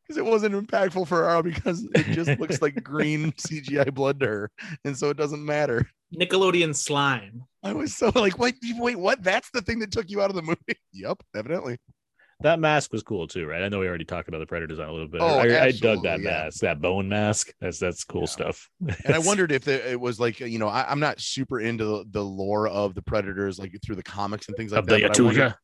Because 0.07 0.18
it 0.18 0.26
wasn't 0.26 0.53
impactful 0.53 1.07
for 1.07 1.27
her 1.30 1.41
because 1.41 1.84
it 1.95 2.03
just 2.14 2.40
looks 2.40 2.61
like 2.61 2.84
green 2.84 3.32
CGI 3.38 3.91
blood 3.94 4.19
to 4.19 4.27
her, 4.27 4.52
and 4.84 4.95
so 4.98 5.10
it 5.10 5.18
doesn't 5.18 5.44
matter. 5.44 5.90
Nickelodeon 6.15 6.76
slime. 6.76 7.44
I 7.64 7.73
was 7.73 7.95
so 7.95 8.11
like, 8.14 8.38
wait, 8.38 8.56
wait, 8.77 8.98
what? 8.98 9.23
That's 9.23 9.49
the 9.52 9.61
thing 9.61 9.80
that 9.80 9.91
took 9.91 10.10
you 10.11 10.22
out 10.22 10.30
of 10.30 10.36
the 10.36 10.41
movie. 10.44 10.60
Yep, 10.94 11.23
evidently. 11.36 11.77
That 12.41 12.60
mask 12.60 12.91
was 12.91 13.02
cool 13.02 13.27
too, 13.27 13.45
right? 13.48 13.64
I 13.64 13.69
know 13.69 13.80
we 13.80 13.88
already 13.88 14.03
talked 14.06 14.27
about 14.27 14.40
the 14.40 14.45
Predator 14.45 14.68
design 14.68 14.90
a 14.90 14.91
little 14.91 15.07
bit. 15.07 15.22
Oh, 15.22 15.40
I, 15.40 15.64
I 15.65 15.72
dug 15.72 16.03
that 16.03 16.19
yeah. 16.22 16.30
mask, 16.44 16.60
that 16.61 16.82
bone 16.82 17.07
mask. 17.10 17.49
That's 17.61 17.80
that's 17.80 18.03
cool 18.03 18.22
Yeah. 18.22 18.27
stuff. 18.27 18.69
And 19.06 19.15
I 19.15 19.19
wondered 19.26 19.52
if 19.53 19.64
the, 19.64 19.90
it 19.91 19.99
was 19.99 20.19
like, 20.19 20.40
you 20.41 20.60
know, 20.60 20.68
I, 20.68 20.90
I'm 20.90 20.99
not 20.99 21.19
super 21.22 21.60
into 21.61 21.86
the, 21.86 22.06
the 22.11 22.23
lore 22.23 22.68
of 22.68 22.94
the 22.94 23.02
Predators, 23.02 23.57
like 23.57 23.73
through 23.84 23.95
the 23.95 24.03
comics 24.03 24.48
and 24.49 24.56
things 24.57 24.72
like 24.73 24.80
of 24.80 24.86
that. 24.88 25.02
the 25.02 25.07
but 25.07 25.19
I 25.19 25.23
wondered- 25.23 25.41
Yautja. 25.52 25.56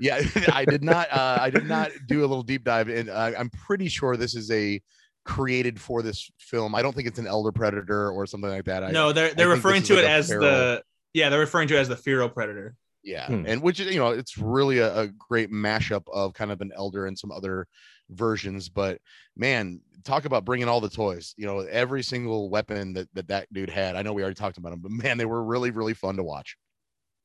Yeah, 0.00 0.22
I 0.52 0.64
did 0.64 0.82
not. 0.84 1.10
Uh, 1.12 1.38
I 1.40 1.50
did 1.50 1.66
not 1.66 1.90
do 2.06 2.20
a 2.20 2.26
little 2.26 2.42
deep 2.42 2.64
dive, 2.64 2.88
and 2.88 3.08
uh, 3.10 3.32
I'm 3.38 3.50
pretty 3.50 3.88
sure 3.88 4.16
this 4.16 4.34
is 4.34 4.50
a 4.50 4.80
created 5.24 5.80
for 5.80 6.02
this 6.02 6.30
film. 6.38 6.74
I 6.74 6.82
don't 6.82 6.94
think 6.94 7.08
it's 7.08 7.18
an 7.18 7.26
elder 7.26 7.50
predator 7.52 8.10
or 8.10 8.26
something 8.26 8.50
like 8.50 8.64
that. 8.66 8.84
I, 8.84 8.90
no, 8.90 9.12
they're 9.12 9.34
they're 9.34 9.46
think 9.46 9.56
referring 9.64 9.82
to 9.84 9.94
like 9.94 10.04
it 10.04 10.08
as 10.10 10.28
feral- 10.28 10.42
the 10.44 10.82
yeah, 11.14 11.28
they're 11.30 11.40
referring 11.40 11.68
to 11.68 11.76
it 11.76 11.80
as 11.80 11.88
the 11.88 11.96
feral 11.96 12.28
predator. 12.28 12.74
yeah, 13.02 13.26
Hmm. 13.26 13.44
and 13.46 13.62
which 13.62 13.80
you 13.80 13.98
know 13.98 14.08
it's 14.10 14.36
really 14.38 14.78
a, 14.78 14.96
a 15.02 15.08
great 15.08 15.50
mashup 15.50 16.02
of 16.12 16.34
kind 16.34 16.50
of 16.52 16.60
an 16.60 16.72
elder 16.76 17.06
and 17.06 17.18
some 17.18 17.32
other 17.32 17.66
versions. 18.10 18.68
But 18.68 18.98
man, 19.36 19.80
talk 20.04 20.24
about 20.26 20.44
bringing 20.44 20.68
all 20.68 20.80
the 20.80 20.88
toys. 20.90 21.34
You 21.36 21.46
know, 21.46 21.60
every 21.60 22.02
single 22.02 22.50
weapon 22.50 22.92
that 22.94 23.08
that 23.14 23.28
that 23.28 23.52
dude 23.52 23.70
had. 23.70 23.96
I 23.96 24.02
know 24.02 24.12
we 24.12 24.22
already 24.22 24.34
talked 24.36 24.58
about 24.58 24.70
them, 24.70 24.80
but 24.80 24.90
man, 24.92 25.18
they 25.18 25.24
were 25.26 25.42
really 25.42 25.70
really 25.70 25.94
fun 25.94 26.16
to 26.16 26.22
watch. 26.22 26.56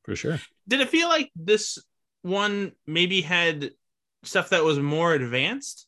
For 0.04 0.16
sure. 0.16 0.40
Did 0.66 0.80
it 0.80 0.88
feel 0.88 1.08
like 1.08 1.30
this 1.36 1.78
one 2.22 2.72
maybe 2.86 3.20
had 3.20 3.72
stuff 4.24 4.50
that 4.50 4.64
was 4.64 4.78
more 4.78 5.12
advanced? 5.14 5.86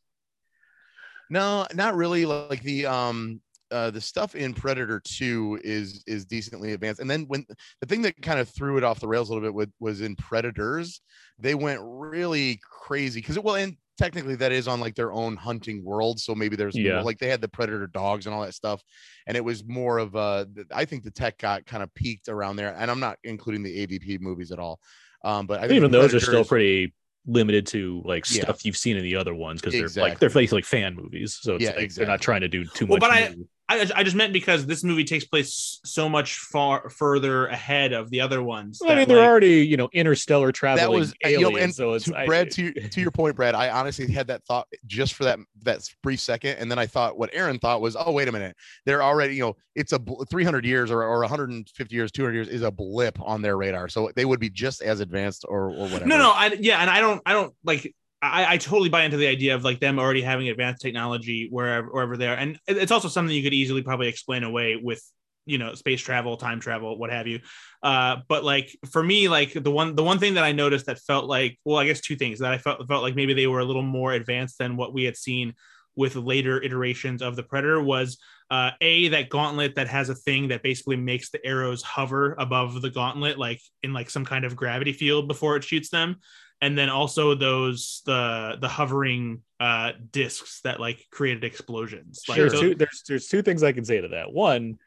No, 1.30 1.66
not 1.74 1.94
really. 1.94 2.26
Like 2.26 2.62
the 2.62 2.86
um 2.86 3.40
uh 3.70 3.90
the 3.90 4.00
stuff 4.00 4.34
in 4.34 4.52
Predator 4.52 5.00
2 5.04 5.60
is 5.64 6.04
is 6.06 6.24
decently 6.26 6.72
advanced. 6.72 7.00
And 7.00 7.10
then 7.10 7.24
when 7.28 7.46
the 7.80 7.86
thing 7.86 8.02
that 8.02 8.20
kind 8.20 8.38
of 8.38 8.48
threw 8.48 8.76
it 8.76 8.84
off 8.84 9.00
the 9.00 9.08
rails 9.08 9.30
a 9.30 9.32
little 9.32 9.46
bit 9.46 9.54
with, 9.54 9.70
was 9.80 10.00
in 10.00 10.16
Predators, 10.16 11.00
they 11.38 11.54
went 11.54 11.80
really 11.82 12.60
crazy 12.70 13.20
because 13.20 13.36
it 13.36 13.44
well 13.44 13.56
and 13.56 13.76
technically 13.96 14.34
that 14.34 14.50
is 14.50 14.66
on 14.66 14.80
like 14.80 14.96
their 14.96 15.12
own 15.12 15.36
hunting 15.36 15.82
world. 15.84 16.18
So 16.20 16.34
maybe 16.34 16.56
there's 16.56 16.76
Yeah. 16.76 17.00
like 17.02 17.18
they 17.18 17.28
had 17.28 17.40
the 17.40 17.48
predator 17.48 17.86
dogs 17.86 18.26
and 18.26 18.34
all 18.34 18.42
that 18.42 18.54
stuff. 18.54 18.82
And 19.26 19.36
it 19.36 19.44
was 19.44 19.64
more 19.64 19.98
of 19.98 20.14
uh 20.16 20.46
I 20.72 20.84
think 20.84 21.04
the 21.04 21.10
tech 21.10 21.38
got 21.38 21.64
kind 21.64 21.82
of 21.82 21.94
peaked 21.94 22.28
around 22.28 22.56
there. 22.56 22.74
And 22.76 22.90
I'm 22.90 23.00
not 23.00 23.18
including 23.24 23.62
the 23.62 23.86
AVP 23.86 24.20
movies 24.20 24.52
at 24.52 24.58
all. 24.58 24.80
Um, 25.24 25.46
but 25.46 25.58
I 25.58 25.62
think 25.62 25.76
Even 25.78 25.90
those 25.90 26.14
are 26.14 26.20
still 26.20 26.44
pretty 26.44 26.94
limited 27.26 27.66
to 27.68 28.02
like 28.04 28.30
Yeah. 28.30 28.42
stuff 28.42 28.64
you've 28.66 28.76
seen 28.76 28.96
in 28.98 29.02
the 29.02 29.16
other 29.16 29.34
ones 29.34 29.60
because 29.62 29.94
they're 29.94 30.02
like 30.04 30.18
they're 30.18 30.28
basically 30.28 30.58
like 30.58 30.64
fan 30.66 30.94
movies. 30.94 31.38
So 31.40 31.54
it's 31.54 31.64
Yeah, 31.64 31.72
like 31.76 31.92
they're 31.94 32.06
not 32.06 32.20
trying 32.20 32.42
to 32.42 32.48
do 32.48 32.64
too 32.66 32.84
Well, 32.86 32.98
much. 32.98 33.00
but 33.00 33.10
I- 33.10 33.28
new. 33.34 33.48
I, 33.66 33.90
I 33.96 34.02
just 34.02 34.14
meant 34.14 34.34
because 34.34 34.66
this 34.66 34.84
movie 34.84 35.04
takes 35.04 35.24
place 35.24 35.80
so 35.84 36.06
much 36.06 36.36
far 36.36 36.90
further 36.90 37.46
ahead 37.46 37.94
of 37.94 38.10
the 38.10 38.20
other 38.20 38.42
ones. 38.42 38.78
Well, 38.82 38.92
I 38.92 38.96
mean, 38.96 39.08
they're 39.08 39.16
like- 39.16 39.26
already 39.26 39.66
you 39.66 39.78
know 39.78 39.88
interstellar 39.92 40.52
traveling 40.52 40.84
that 40.84 40.90
was 40.90 41.12
uh, 41.12 41.28
aliens. 41.28 41.40
you 41.40 41.50
know, 41.50 41.56
and 41.64 41.74
so 41.74 41.92
it's 41.94 42.04
to, 42.04 42.16
I- 42.16 42.26
Brad 42.26 42.50
to, 42.52 42.72
to 42.90 43.00
your 43.00 43.10
point, 43.10 43.36
Brad. 43.36 43.54
I 43.54 43.70
honestly 43.70 44.10
had 44.12 44.26
that 44.26 44.44
thought 44.44 44.68
just 44.86 45.14
for 45.14 45.24
that 45.24 45.38
that 45.62 45.80
brief 46.02 46.20
second, 46.20 46.58
and 46.58 46.70
then 46.70 46.78
I 46.78 46.86
thought 46.86 47.16
what 47.18 47.30
Aaron 47.32 47.58
thought 47.58 47.80
was, 47.80 47.96
oh 47.98 48.12
wait 48.12 48.28
a 48.28 48.32
minute, 48.32 48.54
they're 48.84 49.02
already 49.02 49.34
you 49.34 49.42
know 49.42 49.56
it's 49.74 49.92
a 49.92 50.00
300 50.30 50.64
years 50.64 50.90
or, 50.90 51.02
or 51.02 51.20
150 51.20 51.94
years, 51.96 52.12
200 52.12 52.34
years 52.34 52.48
is 52.48 52.62
a 52.62 52.70
blip 52.70 53.18
on 53.20 53.40
their 53.40 53.56
radar, 53.56 53.88
so 53.88 54.10
they 54.14 54.24
would 54.26 54.40
be 54.40 54.50
just 54.50 54.82
as 54.82 55.00
advanced 55.00 55.44
or 55.48 55.70
or 55.70 55.88
whatever. 55.88 56.06
No, 56.06 56.18
no, 56.18 56.30
I 56.30 56.54
yeah, 56.60 56.80
and 56.80 56.90
I 56.90 57.00
don't, 57.00 57.22
I 57.24 57.32
don't 57.32 57.54
like. 57.64 57.94
I, 58.24 58.54
I 58.54 58.58
totally 58.58 58.88
buy 58.88 59.04
into 59.04 59.16
the 59.16 59.26
idea 59.26 59.54
of 59.54 59.64
like 59.64 59.80
them 59.80 59.98
already 59.98 60.22
having 60.22 60.48
advanced 60.48 60.82
technology 60.82 61.48
wherever 61.50 61.88
wherever 61.88 62.16
they 62.16 62.26
are, 62.28 62.34
and 62.34 62.58
it's 62.66 62.92
also 62.92 63.08
something 63.08 63.34
you 63.34 63.42
could 63.42 63.54
easily 63.54 63.82
probably 63.82 64.08
explain 64.08 64.44
away 64.44 64.76
with 64.76 65.02
you 65.46 65.58
know 65.58 65.74
space 65.74 66.00
travel, 66.00 66.36
time 66.36 66.60
travel, 66.60 66.98
what 66.98 67.10
have 67.10 67.26
you. 67.26 67.40
Uh, 67.82 68.16
but 68.28 68.44
like 68.44 68.76
for 68.90 69.02
me, 69.02 69.28
like 69.28 69.52
the 69.52 69.70
one 69.70 69.94
the 69.94 70.02
one 70.02 70.18
thing 70.18 70.34
that 70.34 70.44
I 70.44 70.52
noticed 70.52 70.86
that 70.86 70.98
felt 71.00 71.26
like 71.26 71.58
well, 71.64 71.78
I 71.78 71.86
guess 71.86 72.00
two 72.00 72.16
things 72.16 72.38
that 72.40 72.52
I 72.52 72.58
felt 72.58 72.86
felt 72.88 73.02
like 73.02 73.14
maybe 73.14 73.34
they 73.34 73.46
were 73.46 73.60
a 73.60 73.64
little 73.64 73.82
more 73.82 74.12
advanced 74.12 74.58
than 74.58 74.76
what 74.76 74.94
we 74.94 75.04
had 75.04 75.16
seen 75.16 75.54
with 75.96 76.16
later 76.16 76.60
iterations 76.62 77.22
of 77.22 77.36
the 77.36 77.42
Predator 77.42 77.80
was 77.80 78.18
uh, 78.50 78.72
a 78.80 79.08
that 79.08 79.28
gauntlet 79.28 79.74
that 79.76 79.88
has 79.88 80.08
a 80.08 80.14
thing 80.14 80.48
that 80.48 80.62
basically 80.62 80.96
makes 80.96 81.30
the 81.30 81.44
arrows 81.46 81.82
hover 81.82 82.34
above 82.38 82.82
the 82.82 82.90
gauntlet, 82.90 83.38
like 83.38 83.60
in 83.82 83.92
like 83.92 84.10
some 84.10 84.24
kind 84.24 84.44
of 84.44 84.56
gravity 84.56 84.92
field 84.92 85.28
before 85.28 85.56
it 85.56 85.64
shoots 85.64 85.88
them, 85.90 86.16
and 86.60 86.76
then 86.78 86.88
also 86.88 87.34
those 87.34 88.02
the 88.06 88.56
the 88.60 88.68
hovering 88.68 89.42
uh, 89.60 89.92
discs 90.10 90.60
that 90.62 90.80
like 90.80 91.06
created 91.10 91.44
explosions. 91.44 92.22
Like, 92.28 92.36
there's 92.36 92.52
so- 92.52 92.60
two 92.60 92.74
there's 92.74 93.02
there's 93.08 93.26
two 93.26 93.42
things 93.42 93.62
I 93.62 93.72
can 93.72 93.84
say 93.84 94.00
to 94.00 94.08
that. 94.08 94.32
One, 94.32 94.78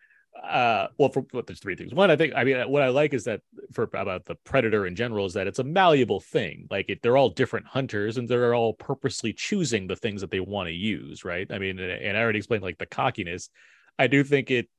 uh, 0.44 0.88
well, 0.98 1.10
for 1.10 1.26
well, 1.34 1.44
there's 1.46 1.60
three 1.60 1.76
things. 1.76 1.94
One, 1.94 2.12
I 2.12 2.16
think 2.16 2.34
I 2.36 2.44
mean 2.44 2.70
what 2.70 2.84
I 2.84 2.90
like 2.90 3.14
is 3.14 3.26
that 3.26 3.42
for 3.74 3.84
about 3.84 4.26
the 4.26 4.36
predator 4.36 4.86
in 4.86 4.96
general 4.96 5.26
is 5.26 5.34
that 5.34 5.48
it's 5.48 5.60
a 5.60 5.64
malleable 5.64 6.20
thing. 6.20 6.68
Like 6.70 6.90
it, 6.90 7.02
they're 7.02 7.18
all 7.18 7.30
different 7.30 7.68
hunters 7.68 8.18
and 8.18 8.28
they're 8.28 8.56
all 8.56 8.74
purposely 8.74 9.34
choosing 9.34 9.88
the 9.88 9.96
things 9.96 10.22
that 10.22 10.32
they 10.32 10.40
want 10.40 10.68
to 10.68 10.74
use, 10.74 11.26
right? 11.26 11.48
I 11.52 11.60
mean, 11.60 11.80
and 11.80 12.18
I 12.18 12.22
already 12.22 12.38
explained 12.38 12.64
like 12.64 12.78
the 12.78 12.86
cockiness. 12.86 13.50
I 14.00 14.08
do 14.08 14.24
think 14.24 14.52
it 14.52 14.70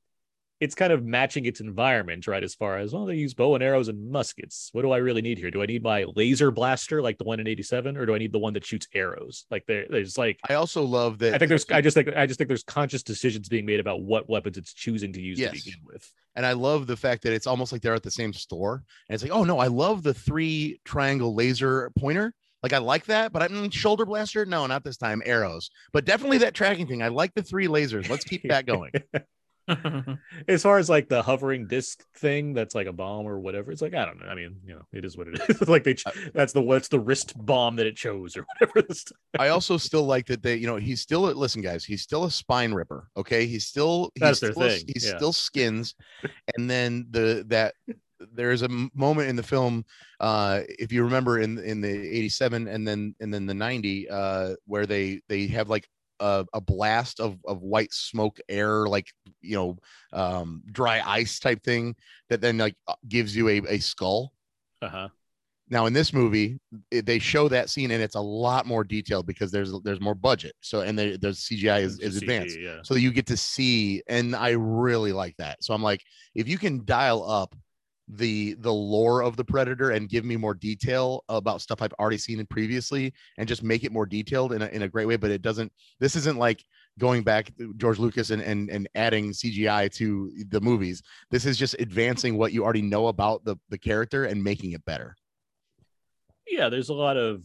it's 0.59 0.75
kind 0.75 0.91
of 0.91 1.03
matching 1.05 1.45
its 1.45 1.61
environment, 1.61 2.27
right? 2.27 2.43
As 2.43 2.53
far 2.53 2.77
as 2.77 2.93
well, 2.93 3.05
they 3.05 3.15
use 3.15 3.33
bow 3.33 3.55
and 3.55 3.63
arrows 3.63 3.87
and 3.87 4.11
muskets. 4.11 4.69
What 4.73 4.81
do 4.81 4.91
I 4.91 4.97
really 4.97 5.21
need 5.21 5.37
here? 5.37 5.49
Do 5.51 5.61
I 5.61 5.65
need 5.65 5.83
my 5.83 6.05
laser 6.15 6.51
blaster 6.51 7.01
like 7.01 7.17
the 7.17 7.23
one 7.23 7.39
in 7.39 7.47
'87, 7.47 7.95
or 7.95 8.05
do 8.05 8.13
I 8.13 8.17
need 8.17 8.31
the 8.33 8.39
one 8.39 8.53
that 8.53 8.65
shoots 8.65 8.87
arrows? 8.93 9.45
Like 9.49 9.65
there, 9.67 9.85
there's 9.89 10.17
like 10.17 10.39
I 10.49 10.55
also 10.55 10.83
love 10.83 11.19
that. 11.19 11.33
I 11.33 11.37
think 11.37 11.49
there's 11.49 11.65
I 11.71 11.81
just 11.81 11.95
think 11.95 12.09
I 12.15 12.25
just 12.25 12.37
think 12.37 12.49
there's 12.49 12.63
conscious 12.63 13.03
decisions 13.03 13.47
being 13.47 13.65
made 13.65 13.79
about 13.79 14.01
what 14.01 14.29
weapons 14.29 14.57
it's 14.57 14.73
choosing 14.73 15.13
to 15.13 15.21
use 15.21 15.39
Yes. 15.39 15.51
to 15.51 15.63
begin 15.65 15.79
with. 15.85 16.11
and 16.35 16.45
I 16.45 16.53
love 16.53 16.87
the 16.87 16.97
fact 16.97 17.23
that 17.23 17.33
it's 17.33 17.47
almost 17.47 17.71
like 17.71 17.81
they're 17.81 17.93
at 17.93 18.03
the 18.03 18.11
same 18.11 18.33
store, 18.33 18.83
and 19.07 19.13
it's 19.13 19.23
like, 19.23 19.31
oh 19.31 19.43
no, 19.43 19.59
I 19.59 19.67
love 19.67 20.03
the 20.03 20.13
three 20.13 20.79
triangle 20.83 21.33
laser 21.35 21.91
pointer. 21.97 22.33
Like 22.61 22.73
I 22.73 22.79
like 22.79 23.05
that, 23.05 23.31
but 23.31 23.41
I'm 23.41 23.51
mm, 23.51 23.71
shoulder 23.73 24.05
blaster. 24.05 24.45
No, 24.45 24.67
not 24.67 24.83
this 24.83 24.97
time. 24.97 25.21
Arrows, 25.25 25.69
but 25.93 26.03
definitely 26.03 26.39
that 26.39 26.53
tracking 26.53 26.87
thing. 26.87 27.01
I 27.01 27.07
like 27.07 27.33
the 27.33 27.43
three 27.43 27.67
lasers. 27.67 28.09
Let's 28.09 28.25
keep 28.25 28.43
that 28.49 28.65
going. 28.65 28.91
As 30.47 30.63
far 30.63 30.77
as 30.77 30.89
like 30.89 31.09
the 31.09 31.21
hovering 31.21 31.67
disc 31.67 32.03
thing, 32.15 32.53
that's 32.53 32.75
like 32.75 32.87
a 32.87 32.93
bomb 32.93 33.25
or 33.25 33.39
whatever. 33.39 33.71
It's 33.71 33.81
like 33.81 33.93
I 33.93 34.05
don't 34.05 34.19
know. 34.19 34.27
I 34.27 34.35
mean, 34.35 34.57
you 34.65 34.75
know, 34.75 34.81
it 34.91 35.05
is 35.05 35.17
what 35.17 35.27
it 35.27 35.39
is. 35.49 35.67
like 35.67 35.83
they 35.83 35.93
ch- 35.93 36.05
that's 36.33 36.53
the 36.53 36.61
what's 36.61 36.87
the 36.87 36.99
wrist 36.99 37.33
bomb 37.45 37.75
that 37.77 37.85
it 37.85 37.95
chose 37.95 38.35
or 38.35 38.45
whatever. 38.59 38.87
I 39.37 39.49
also 39.49 39.77
still 39.77 40.03
like 40.03 40.25
that 40.27 40.43
they, 40.43 40.55
you 40.55 40.67
know, 40.67 40.77
he's 40.77 41.01
still 41.01 41.21
listen, 41.21 41.61
guys, 41.61 41.85
he's 41.85 42.01
still 42.01 42.25
a 42.25 42.31
spine 42.31 42.73
ripper. 42.73 43.09
Okay. 43.17 43.45
He's 43.45 43.65
still 43.65 44.11
he's 44.15 44.21
That's 44.21 44.39
their 44.39 44.51
still, 44.51 44.69
thing, 44.69 44.83
he's 44.87 45.05
yeah. 45.05 45.17
still 45.17 45.33
skins. 45.33 45.95
And 46.57 46.69
then 46.69 47.07
the 47.11 47.45
that 47.47 47.75
there's 48.33 48.63
a 48.63 48.69
moment 48.93 49.29
in 49.29 49.35
the 49.35 49.43
film, 49.43 49.85
uh, 50.19 50.61
if 50.67 50.91
you 50.91 51.03
remember 51.03 51.39
in 51.39 51.57
in 51.59 51.81
the 51.81 51.89
87 51.89 52.67
and 52.67 52.87
then 52.87 53.15
and 53.19 53.33
then 53.33 53.45
the 53.45 53.53
90, 53.53 54.09
uh, 54.09 54.55
where 54.65 54.85
they 54.85 55.21
they 55.29 55.47
have 55.47 55.69
like 55.69 55.87
a, 56.19 56.45
a 56.53 56.61
blast 56.61 57.19
of 57.19 57.37
of 57.45 57.61
white 57.61 57.93
smoke 57.93 58.39
air, 58.49 58.87
like 58.87 59.07
you 59.41 59.55
know, 59.55 59.77
um, 60.13 60.61
dry 60.71 61.01
ice 61.05 61.39
type 61.39 61.63
thing 61.63 61.95
that 62.29 62.41
then 62.41 62.57
like 62.57 62.75
uh, 62.87 62.95
gives 63.07 63.35
you 63.35 63.49
a, 63.49 63.61
a 63.67 63.79
skull. 63.79 64.33
uh-huh. 64.81 65.09
Now 65.71 65.85
in 65.85 65.93
this 65.93 66.13
movie, 66.13 66.59
it, 66.89 67.05
they 67.05 67.19
show 67.19 67.47
that 67.47 67.69
scene 67.69 67.91
and 67.91 68.01
it's 68.01 68.15
a 68.15 68.21
lot 68.21 68.65
more 68.65 68.83
detailed 68.83 69.27
because 69.27 69.51
there's 69.51 69.71
there's 69.83 70.01
more 70.01 70.15
budget. 70.15 70.53
So 70.61 70.81
and 70.81 70.97
they, 70.97 71.11
the 71.11 71.29
CGI 71.29 71.81
is, 71.81 71.99
is 71.99 72.17
advanced, 72.17 72.57
Yeah. 72.59 72.79
so 72.83 72.95
you 72.95 73.11
get 73.11 73.27
to 73.27 73.37
see, 73.37 74.01
and 74.07 74.35
I 74.35 74.51
really 74.51 75.13
like 75.13 75.35
that. 75.37 75.63
So 75.63 75.73
I'm 75.75 75.83
like, 75.83 76.01
if 76.33 76.47
you 76.47 76.57
can 76.57 76.85
dial 76.85 77.23
up 77.29 77.55
the 78.09 78.55
the 78.55 78.73
lore 78.73 79.21
of 79.21 79.37
the 79.37 79.43
predator 79.43 79.91
and 79.91 80.09
give 80.09 80.25
me 80.25 80.35
more 80.35 80.53
detail 80.53 81.23
about 81.29 81.61
stuff 81.61 81.81
I've 81.81 81.93
already 81.93 82.17
seen 82.17 82.45
previously, 82.47 83.13
and 83.37 83.47
just 83.47 83.63
make 83.63 83.83
it 83.83 83.91
more 83.91 84.05
detailed 84.05 84.53
in 84.53 84.61
a, 84.61 84.67
in 84.67 84.81
a 84.81 84.87
great 84.87 85.05
way, 85.05 85.15
but 85.15 85.31
it 85.31 85.41
doesn't. 85.41 85.71
This 85.99 86.15
isn't 86.15 86.37
like 86.37 86.63
going 86.97 87.23
back 87.23 87.55
to 87.57 87.73
George 87.75 87.99
Lucas 87.99 88.31
and, 88.31 88.41
and 88.41 88.69
and 88.69 88.89
adding 88.95 89.31
CGI 89.31 89.93
to 89.95 90.31
the 90.49 90.61
movies. 90.61 91.03
This 91.29 91.45
is 91.45 91.57
just 91.57 91.75
advancing 91.79 92.37
what 92.37 92.51
you 92.51 92.63
already 92.63 92.81
know 92.81 93.07
about 93.07 93.45
the 93.45 93.57
the 93.69 93.77
character 93.77 94.25
and 94.25 94.43
making 94.43 94.71
it 94.71 94.83
better. 94.85 95.15
yeah, 96.49 96.69
there's 96.69 96.89
a 96.89 96.93
lot 96.93 97.17
of 97.17 97.43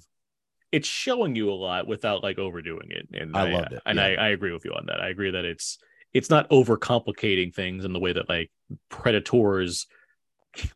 it's 0.73 0.89
showing 0.89 1.37
you 1.37 1.51
a 1.51 1.55
lot 1.55 1.87
without 1.87 2.23
like 2.23 2.39
overdoing 2.39 2.91
it. 2.91 3.09
And 3.13 3.37
I 3.37 3.53
loved 3.53 3.73
it, 3.75 3.83
And 3.87 3.99
yeah. 3.99 4.07
I, 4.07 4.15
I 4.15 4.29
agree 4.31 4.53
with 4.53 4.65
you 4.65 4.73
on 4.73 4.87
that. 4.87 5.01
I 5.01 5.09
agree 5.09 5.31
that 5.31 5.45
it's 5.45 5.79
it's 6.13 6.31
not 6.31 6.49
overcomplicating 6.51 7.55
things 7.55 7.85
in 7.85 7.93
the 7.93 8.01
way 8.01 8.13
that 8.13 8.29
like 8.29 8.51
predators 8.89 9.87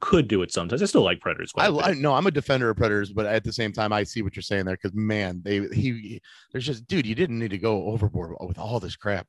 could 0.01 0.29
do 0.29 0.43
it 0.43 0.53
sometimes. 0.53 0.83
I 0.83 0.87
still 0.87 1.03
like 1.03 1.21
predators 1.21 1.53
quite 1.53 1.67
I, 1.67 1.69
a. 1.69 1.77
I 1.77 1.93
no, 1.95 2.15
I'm 2.15 2.27
a 2.27 2.31
defender 2.31 2.71
of 2.71 2.77
predators, 2.77 3.13
but 3.13 3.27
at 3.27 3.45
the 3.45 3.53
same 3.53 3.73
time, 3.73 3.93
I 3.93 4.05
see 4.05 4.23
what 4.23 4.37
you're 4.37 4.43
saying 4.43 4.65
there 4.65 4.77
because 4.77 4.95
man, 4.95 5.41
they 5.45 5.67
he 5.69 6.21
there's 6.53 6.67
just 6.67 6.87
dude, 6.87 7.07
you 7.07 7.15
didn't 7.15 7.39
need 7.39 7.51
to 7.51 7.59
go 7.59 7.85
overboard 7.85 8.37
with 8.41 8.59
all 8.59 8.81
this 8.81 8.97
crap. 8.97 9.27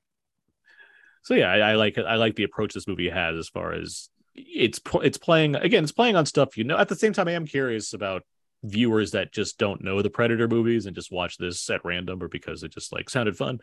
so 1.23 1.33
yeah, 1.33 1.51
I, 1.51 1.71
I 1.71 1.75
like 1.75 1.97
I 1.97 2.15
like 2.15 2.35
the 2.35 2.43
approach 2.43 2.73
this 2.73 2.87
movie 2.87 3.09
has 3.09 3.37
as 3.37 3.49
far 3.49 3.73
as 3.73 4.09
it's 4.35 4.79
it's 5.03 5.17
playing 5.17 5.55
again. 5.55 5.83
It's 5.83 5.91
playing 5.91 6.15
on 6.15 6.25
stuff 6.25 6.57
you 6.57 6.63
know. 6.63 6.77
At 6.77 6.89
the 6.89 6.95
same 6.95 7.13
time, 7.13 7.27
I 7.27 7.33
am 7.33 7.45
curious 7.45 7.93
about 7.93 8.23
viewers 8.63 9.11
that 9.11 9.31
just 9.31 9.57
don't 9.57 9.81
know 9.83 10.01
the 10.01 10.09
Predator 10.09 10.47
movies 10.47 10.85
and 10.85 10.93
just 10.93 11.11
watch 11.11 11.37
this 11.37 11.69
at 11.69 11.83
random 11.85 12.21
or 12.21 12.27
because 12.27 12.61
it 12.63 12.73
just 12.73 12.91
like 12.91 13.09
sounded 13.09 13.37
fun. 13.37 13.59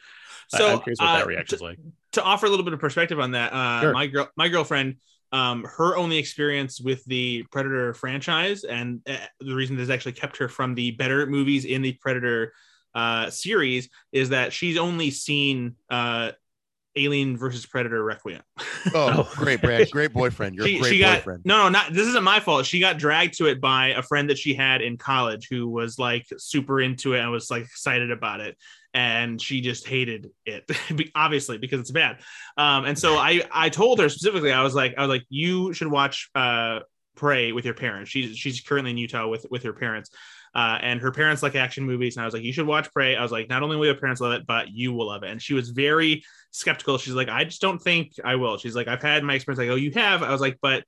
So, 0.49 0.73
I'm 0.73 0.81
curious 0.81 0.99
what 1.01 1.09
uh, 1.09 1.19
that 1.19 1.27
reaction's 1.27 1.61
like. 1.61 1.79
to 2.13 2.23
offer 2.23 2.47
a 2.47 2.49
little 2.49 2.65
bit 2.65 2.73
of 2.73 2.81
perspective 2.81 3.21
on 3.21 3.33
that, 3.33 3.53
uh, 3.53 3.81
Sure. 3.83 3.93
my 3.93 4.07
girl, 4.07 4.29
my 4.37 4.49
girlfriend, 4.49 4.97
um, 5.33 5.65
her 5.65 5.97
only 5.97 6.19
experience 6.19 6.81
with 6.81 7.05
the 7.05 7.45
Predator 7.51 7.95
franchise, 7.95 8.65
and 8.65 9.01
uh, 9.09 9.17
the 9.41 9.55
reason 9.55 9.77
this 9.77 9.91
actually 9.91 10.13
kept 10.13 10.37
her 10.37 10.49
from 10.49 10.75
the 10.75 10.93
better 10.93 11.27
movies 11.27 11.65
in 11.65 11.83
the 11.83 11.93
Predator 11.95 12.53
uh, 12.95 13.29
series, 13.31 13.89
is 14.13 14.29
that 14.31 14.53
she's 14.53 14.79
only 14.79 15.11
seen 15.11 15.77
uh, 15.91 16.33
Alien 16.97 17.37
versus 17.37 17.67
Predator 17.67 18.03
Requiem. 18.03 18.43
Oh, 18.95 19.27
Oh. 19.29 19.33
great, 19.35 19.61
Brad. 19.61 19.91
Great 19.91 20.13
boyfriend. 20.13 20.55
You're 20.55 20.67
she, 20.67 20.77
a 20.77 20.81
great 20.81 20.93
she 20.93 20.99
got 21.01 21.19
boyfriend. 21.19 21.43
no, 21.45 21.65
no, 21.65 21.69
not 21.71 21.93
this 21.93 22.07
isn't 22.07 22.23
my 22.23 22.39
fault. 22.41 22.67
She 22.67 22.79
got 22.79 22.99
dragged 22.99 23.37
to 23.39 23.47
it 23.47 23.61
by 23.61 23.89
a 23.89 24.03
friend 24.03 24.31
that 24.31 24.39
she 24.39 24.55
had 24.55 24.81
in 24.81 24.97
college 24.97 25.49
who 25.51 25.69
was 25.69 25.99
like 25.99 26.25
super 26.39 26.81
into 26.81 27.15
it 27.15 27.21
and 27.21 27.31
was 27.33 27.51
like 27.51 27.65
excited 27.65 28.13
about 28.13 28.41
it, 28.41 28.57
and 28.95 29.43
she 29.43 29.61
just 29.61 29.89
hated 29.89 30.31
it, 30.45 30.71
obviously 31.17 31.59
because 31.59 31.81
it's 31.81 31.91
bad. 31.91 32.19
Um, 32.57 32.85
and 32.85 32.97
so 32.97 33.17
I 33.17 33.43
I 33.51 33.69
told 33.71 33.99
her 33.99 34.09
specifically, 34.09 34.53
I 34.53 34.63
was 34.63 34.75
like, 34.77 34.95
I 34.97 35.01
was 35.01 35.09
like, 35.11 35.25
you 35.29 35.73
should 35.73 35.89
watch 35.89 36.31
uh 36.37 36.81
Prey 37.17 37.51
with 37.53 37.65
your 37.65 37.75
parents. 37.75 38.11
She's 38.11 38.37
she's 38.37 38.61
currently 38.61 38.93
in 38.93 38.99
Utah 38.99 39.27
with 39.27 39.47
with 39.51 39.65
her 39.65 39.73
parents. 39.73 40.11
Uh, 40.57 40.79
and 40.81 41.03
her 41.03 41.13
parents 41.13 41.43
like 41.43 41.55
action 41.55 41.85
movies, 41.85 42.17
and 42.17 42.23
I 42.23 42.25
was 42.25 42.33
like, 42.33 42.43
"You 42.43 42.51
should 42.51 42.67
watch 42.67 42.91
Prey." 42.95 43.15
I 43.15 43.23
was 43.23 43.31
like, 43.31 43.51
"Not 43.51 43.63
only 43.63 43.77
will 43.77 43.85
your 43.85 43.95
parents 43.95 44.23
love 44.23 44.33
it, 44.33 44.47
but 44.47 44.71
you 44.71 44.91
will 44.91 45.09
love 45.09 45.23
it." 45.23 45.29
And 45.29 45.41
she 45.41 45.53
was 45.53 45.69
very 45.69 46.25
skeptical. 46.51 46.97
She's 46.97 47.13
like, 47.13 47.29
"I 47.29 47.45
just 47.45 47.61
don't 47.61 47.79
think 47.79 48.13
I 48.25 48.37
will." 48.37 48.57
She's 48.57 48.75
like, 48.75 48.89
"I've 48.89 49.03
had 49.03 49.23
my 49.23 49.35
experience." 49.35 49.61
I 49.61 49.67
go, 49.67 49.75
"You 49.75 49.91
have?" 49.91 50.23
I 50.23 50.33
was 50.33 50.41
like, 50.41 50.57
"But 50.63 50.85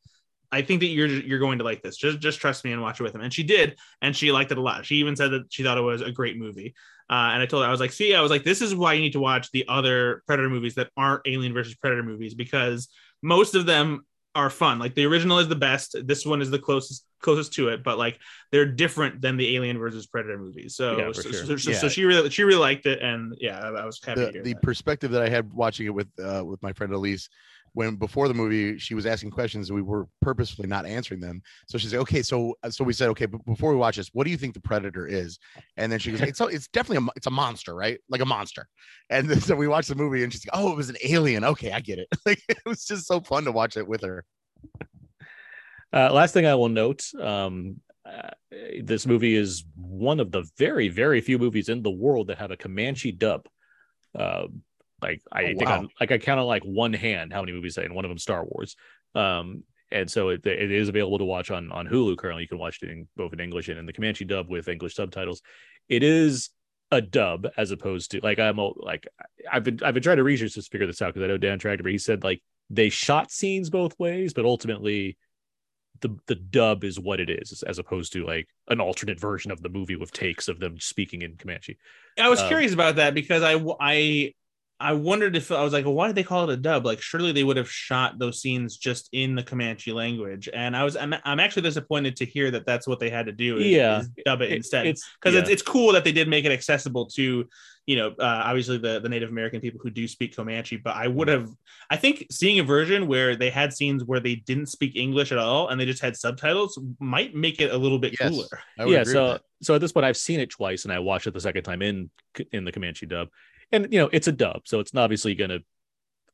I 0.51 0.63
think 0.63 0.81
that 0.81 0.87
you're 0.87 1.09
you're 1.09 1.39
going 1.39 1.59
to 1.59 1.65
like 1.65 1.83
this. 1.83 1.99
Just 1.99 2.19
just 2.19 2.41
trust 2.41 2.65
me 2.65 2.73
and 2.73 2.81
watch 2.81 2.99
it 2.99 3.03
with 3.03 3.15
him." 3.15 3.21
And 3.21 3.31
she 3.33 3.43
did, 3.43 3.79
and 4.01 4.17
she 4.17 4.33
liked 4.33 4.53
it 4.53 4.57
a 4.57 4.63
lot. 4.63 4.87
She 4.87 4.97
even 4.97 5.17
said 5.17 5.33
that 5.33 5.53
she 5.53 5.65
thought 5.65 5.77
it 5.77 5.83
was 5.83 6.01
a 6.01 6.13
great 6.13 6.39
movie. 6.39 6.75
Uh, 7.11 7.33
and 7.35 7.43
I 7.43 7.47
told 7.47 7.63
her, 7.63 7.69
I 7.69 7.71
was 7.71 7.81
like, 7.81 7.93
"See, 7.93 8.15
I 8.15 8.23
was 8.23 8.31
like, 8.31 8.45
this 8.45 8.63
is 8.63 8.75
why 8.75 8.95
you 8.95 9.03
need 9.03 9.13
to 9.13 9.21
watch 9.21 9.51
the 9.51 9.67
other 9.69 10.23
Predator 10.27 10.49
movies 10.49 10.77
that 10.77 10.89
aren't 10.97 11.27
Alien 11.27 11.53
versus 11.53 11.75
Predator 11.75 12.03
movies 12.03 12.33
because 12.33 12.89
most 13.23 13.55
of 13.55 13.67
them 13.67 14.07
are 14.39 14.51
fun. 14.51 14.79
Like 14.79 14.95
the 14.95 15.05
original 15.05 15.41
is 15.41 15.49
the 15.49 15.57
best. 15.57 15.97
This 16.05 16.25
one 16.25 16.41
is 16.41 16.49
the 16.49 16.61
closest 16.61 17.05
closest 17.21 17.53
to 17.55 17.69
it, 17.69 17.83
but 17.83 17.99
like 17.99 18.19
they're 18.53 18.65
different 18.65 19.21
than 19.21 19.37
the 19.37 19.57
Alien 19.57 19.77
versus 19.79 20.07
Predator 20.07 20.39
movies. 20.39 20.77
So 20.77 20.97
Yeah, 20.97 21.13
so, 21.13 21.23
sure. 21.23 21.33
so, 21.33 21.57
so, 21.57 21.71
Yeah. 21.73 21.77
so 21.79 21.89
she 21.89 22.05
really 22.05 22.31
she 22.31 22.45
really 22.45 22.61
liked 22.61 22.87
it, 22.87 23.03
and 23.03 23.35
yeah, 23.41 23.59
I, 23.59 23.69
I 23.69 23.85
was 23.85 24.01
happy 24.03 24.21
to 24.21 24.27
the, 24.27 24.33
hear 24.33 24.43
the 24.45 24.53
that. 24.55 24.63
perspective 24.63 25.11
that 25.11 25.23
I 25.23 25.29
had 25.29 25.53
watching 25.53 25.87
it 25.87 25.95
with 25.95 26.09
uh, 26.23 26.45
with 26.45 26.63
my 26.63 26.73
friend 26.73 26.93
Elise, 26.93 27.29
when 27.73 27.97
before 27.97 28.29
the 28.29 28.35
movie 28.35 28.79
she 28.79 28.95
was 28.95 29.07
asking 29.07 29.31
questions 29.31 29.69
and 29.71 29.77
we 29.77 29.83
were 29.83 30.07
purposefully 30.21 30.69
not 30.69 30.87
answering 30.87 31.21
them. 31.21 31.43
So 31.67 31.79
she 31.79 31.89
said, 31.89 32.01
"Okay, 32.01 32.23
so 32.23 32.55
uh, 32.63 32.71
so 32.71 32.85
we 32.85 32.93
said, 32.93 33.09
okay, 33.11 33.27
but 33.27 33.45
before 33.45 33.71
we 33.71 33.77
watch 33.77 33.97
this, 33.97 34.11
what 34.13 34.25
do 34.25 34.31
you 34.31 34.37
think 34.37 34.55
the 34.55 34.61
predator 34.61 35.07
is?" 35.07 35.39
And 35.77 35.91
then 35.91 35.99
she 35.99 36.11
goes, 36.13 36.21
"It's 36.23 36.41
a- 36.41 36.47
it's 36.47 36.69
definitely 36.69 37.07
a 37.07 37.11
it's 37.17 37.27
a 37.27 37.31
monster, 37.31 37.75
right? 37.75 37.99
Like 38.09 38.21
a 38.21 38.27
monster." 38.27 38.67
And 39.11 39.29
then, 39.29 39.41
so 39.49 39.55
we 39.57 39.69
watched 39.69 39.89
the 39.89 39.95
movie 39.95 40.23
and 40.25 40.33
she's 40.33 40.47
like, 40.47 40.59
"Oh, 40.61 40.73
it 40.73 40.77
was 40.77 40.89
an 40.91 40.97
alien. 41.05 41.45
Okay, 41.45 41.73
I 41.73 41.81
get 41.81 41.99
it." 41.99 42.09
Like 42.27 42.43
it 42.49 42.59
was 42.67 42.85
just 42.85 43.07
so 43.07 43.21
fun 43.21 43.45
to 43.45 43.53
watch 43.53 43.77
it 43.77 43.87
with 43.89 44.03
her. 44.03 44.25
Uh, 45.93 46.13
last 46.13 46.35
thing 46.35 46.47
I 46.47 46.55
will 46.55 46.69
note 46.69 47.03
um, 47.21 47.81
uh, 48.05 48.31
this 48.83 49.07
movie 49.07 49.35
is 49.35 49.65
one 49.75 50.21
of 50.21 50.31
the 50.31 50.45
very, 50.59 50.89
very 50.89 51.21
few 51.21 51.39
movies 51.39 51.69
in 51.69 51.83
the 51.83 51.91
world 51.91 52.27
that 52.29 52.39
have 52.39 52.51
a 52.51 52.57
Comanche 52.57 53.13
dub. 53.13 53.47
Uh, 54.15 54.49
like 55.01 55.23
I 55.33 55.43
Oh, 55.45 55.47
think 55.47 55.69
wow. 55.69 55.81
on, 55.81 55.89
like 56.01 56.13
I 56.13 56.19
count 56.19 56.41
on 56.41 56.47
like 56.47 56.65
one 56.65 56.93
hand 56.93 57.33
how 57.33 57.41
many 57.41 57.53
movies 57.53 57.75
say, 57.75 57.85
and 57.85 57.95
one 57.95 58.05
of 58.05 58.09
them 58.11 58.19
Star 58.19 58.45
Wars. 58.45 58.77
Um, 59.15 59.65
and 59.91 60.11
so 60.11 60.29
it, 60.29 60.45
it 60.47 60.71
is 60.71 60.89
available 60.89 61.19
to 61.19 61.25
watch 61.25 61.51
on 61.51 61.73
on 61.73 61.87
Hulu 61.87 62.17
currently. 62.19 62.43
You 62.43 62.49
can 62.49 62.59
watch 62.59 62.79
it 62.83 62.91
in 62.91 63.09
both 63.17 63.33
in 63.33 63.41
English 63.41 63.69
and 63.69 63.79
in 63.79 63.87
the 63.87 63.93
Comanche 63.93 64.25
dub 64.25 64.49
with 64.49 64.69
English 64.69 64.95
subtitles. 64.95 65.41
It 65.89 66.03
is 66.03 66.51
a 66.91 67.01
dub 67.01 67.47
as 67.57 67.71
opposed 67.71 68.11
to 68.13 68.21
like 68.23 68.39
I'm 68.39 68.59
a- 68.59 68.73
like 68.83 69.07
I've 69.51 69.65
been 69.65 69.79
I've 69.83 69.95
been 69.95 70.03
trying 70.03 70.17
to 70.19 70.25
research 70.25 70.55
this 70.55 70.69
figure 70.69 70.87
this 70.87 71.01
out 71.03 71.15
because 71.15 71.25
I 71.25 71.29
know 71.29 71.39
Dan 71.39 71.59
Tractor, 71.59 71.83
but 71.83 71.93
he 71.93 71.99
said 71.99 72.23
like 72.25 72.43
they 72.71 72.89
shot 72.91 73.31
scenes 73.31 73.71
both 73.71 73.99
ways, 73.99 74.35
but 74.35 74.45
ultimately 74.45 75.17
the 76.01 76.17
the 76.27 76.35
dub 76.35 76.85
is 76.85 76.99
what 77.01 77.19
it 77.21 77.29
is 77.29 77.63
as 77.67 77.79
opposed 77.79 78.13
to 78.13 78.25
like 78.25 78.47
an 78.69 78.81
alternate 78.81 79.19
version 79.19 79.51
of 79.51 79.63
the 79.63 79.69
movie 79.69 79.97
with 79.97 80.13
takes 80.13 80.49
of 80.49 80.61
them 80.61 80.79
speaking 80.79 81.23
in 81.23 81.37
Comanche. 81.37 81.77
I 82.19 82.29
was 82.29 82.41
um, 82.41 82.49
curious 82.49 82.73
about 82.73 82.97
that 82.97 83.15
because 83.15 83.43
I 83.43 83.55
I 83.81 84.35
I 84.81 84.93
wondered 84.93 85.35
if 85.35 85.51
I 85.51 85.63
was 85.65 85.73
like, 85.73 85.85
well, 85.85 85.95
why 85.95 86.07
did 86.07 86.15
they 86.17 86.23
call 86.23 86.49
it 86.49 86.53
a 86.53 86.57
dub? 86.57 86.87
Like, 86.87 87.01
surely 87.01 87.33
they 87.33 87.43
would 87.43 87.57
have 87.57 87.69
shot 87.71 88.19
those 88.19 88.41
scenes 88.41 88.77
just 88.77 89.09
in 89.13 89.35
the 89.35 89.43
Comanche 89.43 89.93
language. 89.93 90.49
And 90.53 90.77
I 90.77 90.85
was 90.85 90.97
I'm, 90.97 91.15
I'm 91.25 91.41
actually 91.41 91.63
disappointed 91.63 92.15
to 92.17 92.25
hear 92.25 92.51
that 92.53 92.65
that's 92.65 92.87
what 92.87 93.01
they 93.01 93.11
had 93.11 93.27
to 93.27 93.33
do. 93.33 93.57
Is, 93.59 93.67
Yeah. 93.67 94.01
is 94.01 94.11
dub 94.25 94.41
it, 94.43 94.53
It- 94.53 94.57
instead. 94.57 94.87
it's 94.87 95.09
because 95.21 95.35
yeah. 95.35 95.41
it's, 95.41 95.51
it's 95.51 95.63
cool 95.63 95.93
that 95.95 96.05
they 96.05 96.13
did 96.13 96.29
make 96.29 96.45
it 96.45 96.53
accessible 96.53 97.07
to 97.07 97.49
you 97.87 97.97
know 97.97 98.09
uh, 98.21 98.43
obviously 98.45 98.77
the, 98.77 99.01
the 99.01 99.09
native 99.09 99.31
american 99.31 99.63
people 99.63 99.81
who 99.83 99.89
do 99.89 100.07
speak 100.07 100.37
comanche 100.37 100.77
but 100.77 100.95
i 100.95 101.09
would 101.09 101.27
have 101.27 101.49
i 101.89 101.97
think 101.97 102.27
seeing 102.31 102.59
a 102.59 102.63
version 102.63 103.07
where 103.07 103.35
they 103.35 103.49
had 103.49 103.73
scenes 103.73 104.05
where 104.05 104.21
they 104.21 104.35
didn't 104.35 104.67
speak 104.67 104.95
english 104.95 105.33
at 105.33 105.39
all 105.39 105.69
and 105.69 105.81
they 105.81 105.87
just 105.87 106.03
had 106.03 106.15
subtitles 106.15 106.79
might 107.01 107.35
make 107.35 107.63
it 107.63 107.73
a 107.73 107.77
little 107.79 107.99
bit 107.99 108.15
Yes. 108.21 108.29
cooler 108.31 108.61
I 108.79 108.85
would 108.85 108.93
yeah, 108.93 109.01
agree 109.01 109.15
with 109.15 109.15
so 109.15 109.29
that. 109.33 109.41
so 109.63 109.75
at 109.75 109.81
this 109.81 109.93
point 109.93 110.05
I've 110.05 110.19
seen 110.19 110.39
it 110.39 110.51
twice 110.51 110.85
and 110.85 110.93
I 110.93 110.99
watched 110.99 111.27
it 111.29 111.33
the 111.33 111.41
second 111.41 111.63
time 111.63 111.81
in 111.81 112.11
in 112.53 112.67
the 112.67 112.73
Comanche 112.73 113.07
dub. 113.07 113.29
And 113.73 113.93
you 113.93 113.99
know, 113.99 114.09
it's 114.13 114.29
a 114.29 114.33
dub, 114.33 114.63
so 114.65 114.81
it's 114.81 114.95
obviously 114.95 115.35
going 115.35 115.51
to 115.51 115.61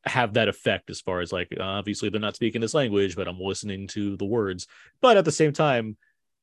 have 0.04 0.34
that 0.34 0.48
effect 0.48 0.90
as 0.90 1.00
far 1.00 1.20
as 1.20 1.32
like 1.32 1.48
obviously 1.58 2.10
they're 2.10 2.20
not 2.20 2.36
speaking 2.36 2.60
this 2.60 2.74
language, 2.74 3.16
but 3.16 3.26
I'm 3.26 3.40
listening 3.40 3.86
to 3.88 4.16
the 4.16 4.24
words. 4.24 4.66
But 5.00 5.16
at 5.16 5.24
the 5.24 5.32
same 5.32 5.52
time, 5.52 5.96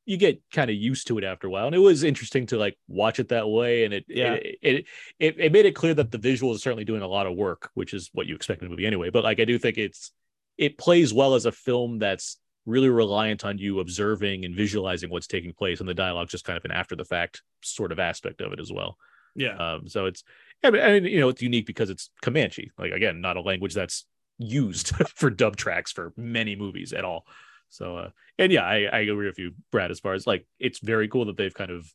you 0.05 0.17
get 0.17 0.41
kind 0.51 0.69
of 0.69 0.75
used 0.75 1.07
to 1.07 1.17
it 1.19 1.23
after 1.23 1.47
a 1.47 1.49
while, 1.49 1.67
and 1.67 1.75
it 1.75 1.79
was 1.79 2.03
interesting 2.03 2.47
to 2.47 2.57
like 2.57 2.77
watch 2.87 3.19
it 3.19 3.29
that 3.29 3.47
way. 3.47 3.85
And 3.85 3.93
it 3.93 4.05
Yeah. 4.07 4.33
it, 4.33 4.57
it 4.61 4.85
it 5.19 5.35
it 5.39 5.51
made 5.51 5.65
it 5.65 5.75
clear 5.75 5.93
that 5.93 6.11
the 6.11 6.17
visual 6.17 6.53
is 6.53 6.61
certainly 6.61 6.85
doing 6.85 7.03
a 7.03 7.07
lot 7.07 7.27
of 7.27 7.35
work, 7.35 7.69
which 7.75 7.93
is 7.93 8.09
what 8.13 8.27
you 8.27 8.35
expect 8.35 8.61
in 8.61 8.67
a 8.67 8.69
movie 8.69 8.87
anyway. 8.87 9.09
But 9.11 9.23
like 9.23 9.39
I 9.39 9.45
do 9.45 9.57
think 9.57 9.77
it's 9.77 10.11
it 10.57 10.77
plays 10.77 11.13
well 11.13 11.35
as 11.35 11.45
a 11.45 11.51
film 11.51 11.99
that's 11.99 12.37
really 12.65 12.89
reliant 12.89 13.43
on 13.45 13.57
you 13.57 13.79
observing 13.79 14.45
and 14.45 14.55
visualizing 14.55 15.09
what's 15.09 15.27
taking 15.27 15.53
place, 15.53 15.79
and 15.79 15.89
the 15.89 15.93
dialogue 15.93 16.29
just 16.29 16.45
kind 16.45 16.57
of 16.57 16.65
an 16.65 16.71
after 16.71 16.95
the 16.95 17.05
fact 17.05 17.41
sort 17.63 17.91
of 17.91 17.99
aspect 17.99 18.41
of 18.41 18.53
it 18.53 18.59
as 18.59 18.71
well. 18.71 18.97
yeah 19.35 19.55
Um, 19.55 19.87
so 19.87 20.05
it's, 20.05 20.23
I 20.63 20.69
mean, 20.69 20.81
I 20.81 20.91
mean, 20.93 21.05
you 21.05 21.19
know, 21.19 21.29
it's 21.29 21.41
unique 21.41 21.65
because 21.65 21.89
it's 21.89 22.09
Comanche. 22.21 22.71
Like 22.77 22.91
again, 22.91 23.21
not 23.21 23.37
a 23.37 23.41
language 23.41 23.73
that's 23.73 24.05
used 24.37 24.89
for 25.15 25.29
dub 25.29 25.55
tracks 25.55 25.91
for 25.91 26.13
many 26.17 26.55
movies 26.55 26.93
at 26.93 27.05
all. 27.05 27.25
So, 27.69 27.97
uh, 27.97 28.09
and 28.37 28.51
yeah, 28.51 28.63
I, 28.63 28.83
I 28.91 28.99
agree 28.99 29.27
with 29.27 29.39
you, 29.39 29.53
Brad. 29.71 29.91
As 29.91 29.99
far 29.99 30.13
as 30.13 30.27
like, 30.27 30.45
it's 30.59 30.79
very 30.79 31.07
cool 31.07 31.25
that 31.25 31.37
they've 31.37 31.53
kind 31.53 31.71
of 31.71 31.91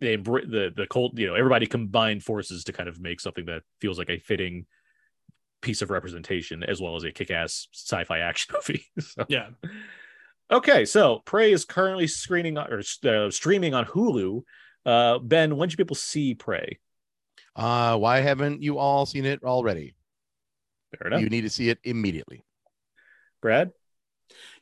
they 0.00 0.16
the 0.16 0.72
the 0.74 0.86
cult, 0.90 1.18
you 1.18 1.26
know, 1.26 1.34
everybody 1.34 1.66
combined 1.66 2.22
forces 2.22 2.64
to 2.64 2.72
kind 2.72 2.88
of 2.88 3.00
make 3.00 3.20
something 3.20 3.46
that 3.46 3.62
feels 3.80 3.98
like 3.98 4.10
a 4.10 4.18
fitting 4.18 4.66
piece 5.62 5.82
of 5.82 5.90
representation 5.90 6.62
as 6.62 6.80
well 6.80 6.96
as 6.96 7.04
a 7.04 7.10
kick-ass 7.10 7.68
sci-fi 7.72 8.18
action 8.18 8.54
movie. 8.68 8.84
so, 9.00 9.24
yeah 9.28 9.48
Okay, 10.50 10.84
so 10.84 11.22
Prey 11.24 11.52
is 11.52 11.64
currently 11.64 12.06
screening 12.06 12.56
or 12.56 12.80
uh, 13.04 13.30
streaming 13.30 13.74
on 13.74 13.84
Hulu. 13.84 14.42
Uh, 14.84 15.18
ben, 15.18 15.56
when 15.56 15.68
should 15.68 15.78
people 15.78 15.96
see 15.96 16.34
Prey? 16.34 16.78
Uh, 17.56 17.96
why 17.96 18.20
haven't 18.20 18.62
you 18.62 18.78
all 18.78 19.06
seen 19.06 19.24
it 19.24 19.42
already? 19.42 19.94
Fair 20.96 21.08
enough. 21.08 21.20
You 21.22 21.28
need 21.28 21.42
to 21.42 21.50
see 21.50 21.70
it 21.70 21.78
immediately. 21.82 22.44
Brad? 23.40 23.72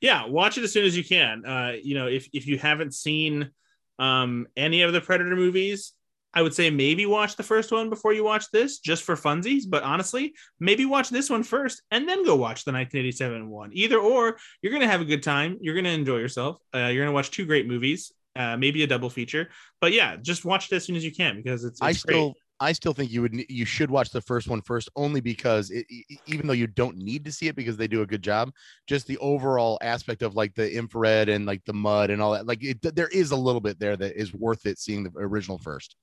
yeah 0.00 0.26
watch 0.26 0.58
it 0.58 0.64
as 0.64 0.72
soon 0.72 0.84
as 0.84 0.96
you 0.96 1.04
can 1.04 1.44
uh 1.44 1.72
you 1.82 1.94
know 1.94 2.06
if 2.06 2.28
if 2.32 2.46
you 2.46 2.58
haven't 2.58 2.94
seen 2.94 3.50
um 3.98 4.46
any 4.56 4.82
of 4.82 4.92
the 4.92 5.00
predator 5.00 5.36
movies 5.36 5.92
i 6.32 6.42
would 6.42 6.54
say 6.54 6.70
maybe 6.70 7.06
watch 7.06 7.36
the 7.36 7.42
first 7.42 7.70
one 7.72 7.90
before 7.90 8.12
you 8.12 8.24
watch 8.24 8.50
this 8.50 8.78
just 8.80 9.02
for 9.02 9.14
funsies 9.14 9.62
but 9.68 9.82
honestly 9.82 10.34
maybe 10.58 10.84
watch 10.84 11.10
this 11.10 11.30
one 11.30 11.42
first 11.42 11.82
and 11.90 12.08
then 12.08 12.24
go 12.24 12.34
watch 12.36 12.64
the 12.64 12.72
1987 12.72 13.48
one 13.48 13.70
either 13.72 13.98
or 13.98 14.36
you're 14.62 14.72
gonna 14.72 14.86
have 14.86 15.00
a 15.00 15.06
good 15.06 15.22
time 15.22 15.58
you're 15.60 15.74
gonna 15.74 15.88
enjoy 15.88 16.16
yourself 16.16 16.58
uh, 16.74 16.86
you're 16.86 17.04
gonna 17.04 17.14
watch 17.14 17.30
two 17.30 17.46
great 17.46 17.66
movies 17.66 18.12
uh, 18.36 18.56
maybe 18.56 18.82
a 18.82 18.86
double 18.86 19.10
feature 19.10 19.48
but 19.80 19.92
yeah 19.92 20.16
just 20.16 20.44
watch 20.44 20.70
it 20.70 20.76
as 20.76 20.84
soon 20.84 20.96
as 20.96 21.04
you 21.04 21.12
can 21.12 21.36
because 21.36 21.64
it's, 21.64 21.80
I 21.80 21.90
it's 21.90 22.02
great. 22.02 22.14
still 22.14 22.34
I 22.65 22.73
still 22.73 22.95
think 22.95 23.11
you 23.11 23.20
would 23.23 23.45
you 23.49 23.66
should 23.66 23.91
watch 23.91 24.11
the 24.11 24.23
first 24.23 24.49
one 24.49 24.62
first 24.62 24.89
only 24.97 25.20
because 25.20 25.70
it, 25.70 25.86
even 26.27 26.47
though 26.47 26.55
you 26.55 26.66
don't 26.66 26.97
need 26.97 27.24
to 27.27 27.32
see 27.32 27.47
it 27.47 27.57
because 27.57 27.77
they 27.77 27.86
do 27.86 28.01
a 28.01 28.07
good 28.07 28.23
job 28.23 28.53
just 28.86 29.07
the 29.07 29.19
overall 29.19 29.78
aspect 29.82 30.23
of 30.23 30.35
like 30.35 30.55
the 30.55 30.74
infrared 30.74 31.28
and 31.28 31.45
like 31.45 31.62
the 31.66 31.74
mud 31.74 32.11
and 32.11 32.23
all 32.23 32.32
that 32.32 32.47
like 32.47 32.65
it, 32.65 32.81
there 32.97 33.09
is 33.09 33.32
a 33.32 33.36
little 33.36 33.61
bit 33.61 33.78
there 33.78 33.97
that 33.97 34.19
is 34.19 34.32
worth 34.32 34.65
it 34.65 34.78
seeing 34.78 35.05
the 35.05 35.11
original 35.16 35.59
first 35.59 35.97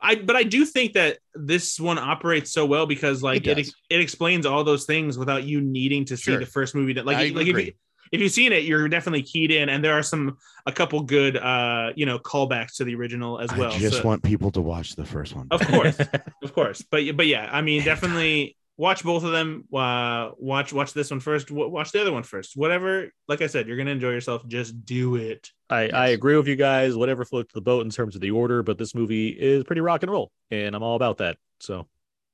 I 0.00 0.14
but 0.14 0.36
I 0.36 0.44
do 0.44 0.64
think 0.64 0.92
that 0.92 1.18
this 1.34 1.80
one 1.80 1.98
operates 1.98 2.52
so 2.52 2.66
well 2.66 2.86
because 2.86 3.22
like 3.22 3.46
It 3.46 3.58
it 3.58 3.68
it, 3.90 4.00
explains 4.00 4.46
all 4.46 4.62
those 4.62 4.84
things 4.84 5.18
without 5.18 5.44
you 5.44 5.60
needing 5.60 6.04
to 6.06 6.16
see 6.16 6.32
Sure. 6.32 6.38
the 6.38 6.46
first 6.46 6.74
movie. 6.74 6.92
That 6.92 7.06
like 7.06 7.16
I 7.16 7.28
like 7.28 7.46
if, 7.46 7.58
you, 7.58 7.72
if 8.12 8.20
you've 8.20 8.32
seen 8.32 8.52
it, 8.52 8.64
you're 8.64 8.88
definitely 8.88 9.22
keyed 9.22 9.50
in, 9.50 9.68
and 9.68 9.84
there 9.84 9.94
are 9.94 10.02
some 10.02 10.38
a 10.66 10.72
couple 10.72 11.00
good 11.02 11.36
uh 11.36 11.92
you 11.96 12.06
know 12.06 12.18
callbacks 12.18 12.76
to 12.76 12.84
the 12.84 12.94
original 12.94 13.38
as 13.38 13.50
well. 13.56 13.72
I 13.72 13.78
just 13.78 13.98
So- 13.98 14.04
want 14.06 14.22
people 14.22 14.50
to 14.52 14.60
watch 14.60 14.96
the 14.96 15.04
first 15.04 15.34
one 15.34 15.48
of 15.50 15.60
course, 15.66 15.98
of 16.42 16.52
course, 16.54 16.82
but 16.90 17.16
but 17.16 17.26
yeah, 17.26 17.48
I 17.50 17.62
mean 17.62 17.84
definitely 17.84 18.56
watch 18.78 19.02
both 19.04 19.24
of 19.24 19.32
them. 19.32 19.64
Uh, 19.72 20.32
watch 20.38 20.72
watch 20.72 20.92
this 20.92 21.10
one 21.10 21.20
first. 21.20 21.48
w- 21.48 21.68
Watch 21.70 21.92
the 21.92 22.00
other 22.02 22.12
one 22.12 22.22
first. 22.24 22.56
Whatever. 22.56 23.08
Like 23.26 23.40
I 23.40 23.46
said, 23.46 23.66
you're 23.66 23.76
gonna 23.78 23.90
enjoy 23.92 24.10
yourself. 24.10 24.46
Just 24.46 24.84
do 24.84 25.16
it. 25.16 25.50
I, 25.70 25.88
I 25.88 26.08
agree 26.08 26.36
with 26.36 26.46
you 26.46 26.56
guys. 26.56 26.94
Whatever 26.94 27.24
floats 27.24 27.52
the 27.54 27.60
boat 27.62 27.84
in 27.86 27.90
terms 27.90 28.14
of 28.16 28.20
the 28.20 28.32
order, 28.32 28.62
but 28.62 28.76
this 28.78 28.94
movie 28.94 29.28
is 29.28 29.64
pretty 29.64 29.80
rock 29.80 30.02
and 30.02 30.12
roll, 30.12 30.30
and 30.50 30.76
I'm 30.76 30.82
all 30.82 30.94
about 30.96 31.18
that. 31.18 31.38
So, 31.60 31.86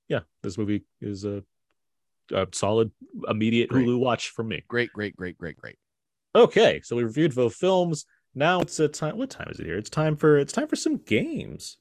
yeah, 0.08 0.20
this 0.42 0.58
movie 0.58 0.82
is 1.00 1.24
a, 1.24 1.44
a 2.32 2.48
solid, 2.52 2.90
immediate 3.28 3.68
Great. 3.68 3.86
Hulu 3.86 3.98
watch 3.98 4.30
from 4.30 4.48
me. 4.48 4.62
Great, 4.68 4.92
great, 4.92 5.16
great, 5.16 5.38
great, 5.38 5.56
great. 5.56 5.76
Okay, 6.34 6.80
so 6.82 6.96
we 6.96 7.04
reviewed 7.04 7.34
both 7.34 7.54
films. 7.54 8.06
Now 8.34 8.60
it's 8.60 8.80
a 8.80 8.88
time. 8.88 9.18
What 9.18 9.30
time 9.30 9.48
is 9.50 9.60
it 9.60 9.66
here? 9.66 9.76
It's 9.76 9.90
time 9.90 10.16
for 10.16 10.38
it's 10.38 10.52
time 10.52 10.68
for 10.68 10.76
some 10.76 10.96
games. 10.96 11.76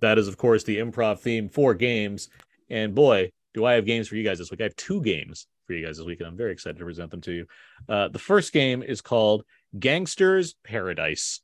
That 0.00 0.18
is, 0.18 0.28
of 0.28 0.36
course, 0.36 0.64
the 0.64 0.78
improv 0.78 1.20
theme 1.20 1.48
for 1.48 1.74
games. 1.74 2.28
And 2.68 2.94
boy, 2.94 3.30
do 3.54 3.64
I 3.64 3.74
have 3.74 3.86
games 3.86 4.08
for 4.08 4.16
you 4.16 4.24
guys 4.24 4.38
this 4.38 4.50
week. 4.50 4.60
I 4.60 4.64
have 4.64 4.76
two 4.76 5.02
games 5.02 5.46
for 5.66 5.72
you 5.72 5.84
guys 5.84 5.98
this 5.98 6.06
week, 6.06 6.20
and 6.20 6.28
I'm 6.28 6.36
very 6.36 6.52
excited 6.52 6.78
to 6.78 6.84
present 6.84 7.10
them 7.10 7.20
to 7.22 7.32
you. 7.32 7.46
Uh, 7.88 8.08
the 8.08 8.18
first 8.18 8.52
game 8.52 8.82
is 8.82 9.00
called 9.00 9.44
Gangsters 9.78 10.54
Paradise. 10.64 11.40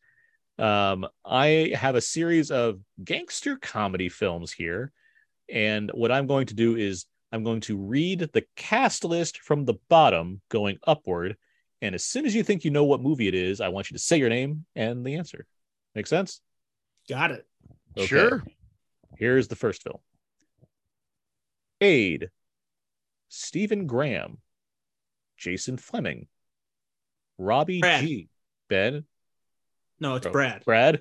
Um, 0.58 1.06
I 1.24 1.72
have 1.74 1.94
a 1.94 2.00
series 2.00 2.50
of 2.50 2.80
gangster 3.02 3.56
comedy 3.56 4.08
films 4.08 4.52
here. 4.52 4.92
And 5.48 5.90
what 5.92 6.12
I'm 6.12 6.26
going 6.26 6.46
to 6.46 6.54
do 6.54 6.76
is 6.76 7.06
I'm 7.32 7.44
going 7.44 7.60
to 7.62 7.76
read 7.76 8.30
the 8.32 8.44
cast 8.56 9.04
list 9.04 9.38
from 9.38 9.64
the 9.64 9.74
bottom 9.88 10.40
going 10.50 10.78
upward. 10.86 11.36
And 11.80 11.94
as 11.94 12.04
soon 12.04 12.26
as 12.26 12.34
you 12.34 12.42
think 12.42 12.64
you 12.64 12.70
know 12.70 12.84
what 12.84 13.00
movie 13.00 13.28
it 13.28 13.34
is, 13.34 13.60
I 13.60 13.68
want 13.68 13.90
you 13.90 13.94
to 13.94 14.02
say 14.02 14.18
your 14.18 14.28
name 14.28 14.66
and 14.76 15.04
the 15.04 15.16
answer. 15.16 15.46
Make 15.94 16.06
sense? 16.06 16.40
Got 17.08 17.32
it. 17.32 17.46
Okay. 17.96 18.06
Sure. 18.06 18.42
Here's 19.18 19.48
the 19.48 19.56
first 19.56 19.82
film 19.82 19.98
Ade, 21.80 22.30
Stephen 23.28 23.86
Graham, 23.86 24.38
Jason 25.36 25.76
Flemyng, 25.76 26.28
Robbie 27.38 27.80
Brad. 27.80 28.04
G. 28.04 28.28
Ben, 28.68 29.04
No, 30.02 30.16
it's 30.16 30.26
Oh. 30.26 30.30
Brad. 30.32 30.64
Brad, 30.64 31.00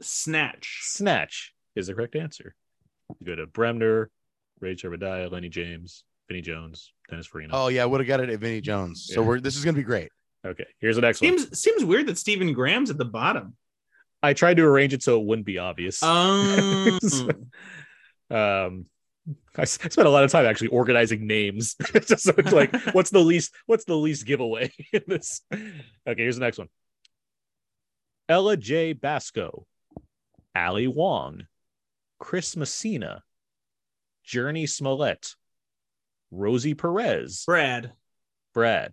Snatch. 0.00 0.78
Snatch 0.82 1.52
is 1.76 1.86
the 1.88 1.94
correct 1.94 2.16
answer. 2.16 2.54
You 3.20 3.26
go 3.26 3.34
to 3.36 3.46
Bremner, 3.46 4.10
Ray 4.60 4.76
Obadiah, 4.82 5.28
Lenny 5.28 5.50
James, 5.50 6.04
Vinnie 6.28 6.40
Jones, 6.40 6.92
Dennis 7.10 7.26
Farina. 7.26 7.52
oh 7.54 7.68
yeah, 7.68 7.82
I 7.82 7.86
would 7.86 8.00
have 8.00 8.08
got 8.08 8.20
it 8.20 8.30
at 8.30 8.38
Vinnie 8.40 8.60
Jones. 8.62 9.10
So 9.12 9.20
Yeah. 9.20 9.26
we're 9.26 9.40
this 9.40 9.56
is 9.56 9.64
gonna 9.64 9.76
be 9.76 9.82
great. 9.82 10.10
Okay, 10.46 10.64
here's 10.78 10.96
the 10.96 11.02
next 11.02 11.20
one. 11.20 11.36
Seems 11.38 11.58
seems 11.58 11.84
weird 11.84 12.06
that 12.06 12.16
Stephen 12.16 12.52
Graham's 12.54 12.90
at 12.90 12.96
the 12.96 13.04
bottom. 13.04 13.56
I 14.22 14.32
tried 14.32 14.56
to 14.56 14.62
arrange 14.64 14.94
it 14.94 15.02
so 15.02 15.20
it 15.20 15.26
wouldn't 15.26 15.46
be 15.46 15.58
obvious. 15.58 16.02
Um, 16.02 16.98
um 18.30 18.86
I 19.56 19.64
spent 19.64 19.96
a 19.98 20.10
lot 20.10 20.24
of 20.24 20.30
time 20.30 20.46
actually 20.46 20.68
organizing 20.68 21.26
names. 21.26 21.76
Just 21.92 22.18
so 22.24 22.32
it's 22.38 22.52
like 22.52 22.74
what's 22.92 23.10
the 23.10 23.20
least 23.20 23.54
what's 23.66 23.84
the 23.84 23.96
least 23.96 24.26
giveaway 24.26 24.72
in 24.92 25.02
this? 25.06 25.42
Okay 25.52 26.22
here's 26.22 26.36
the 26.36 26.40
next 26.40 26.58
one. 26.58 26.68
Ella 28.28 28.56
Jay 28.56 28.92
Basco 28.92 29.66
ali 30.54 30.88
wong 30.88 31.46
chris 32.18 32.56
messina 32.56 33.22
jurnee 34.26 34.68
smollett 34.68 35.34
rosie 36.30 36.74
perez. 36.74 37.44
Brad. 37.46 37.92
brad. 38.54 38.92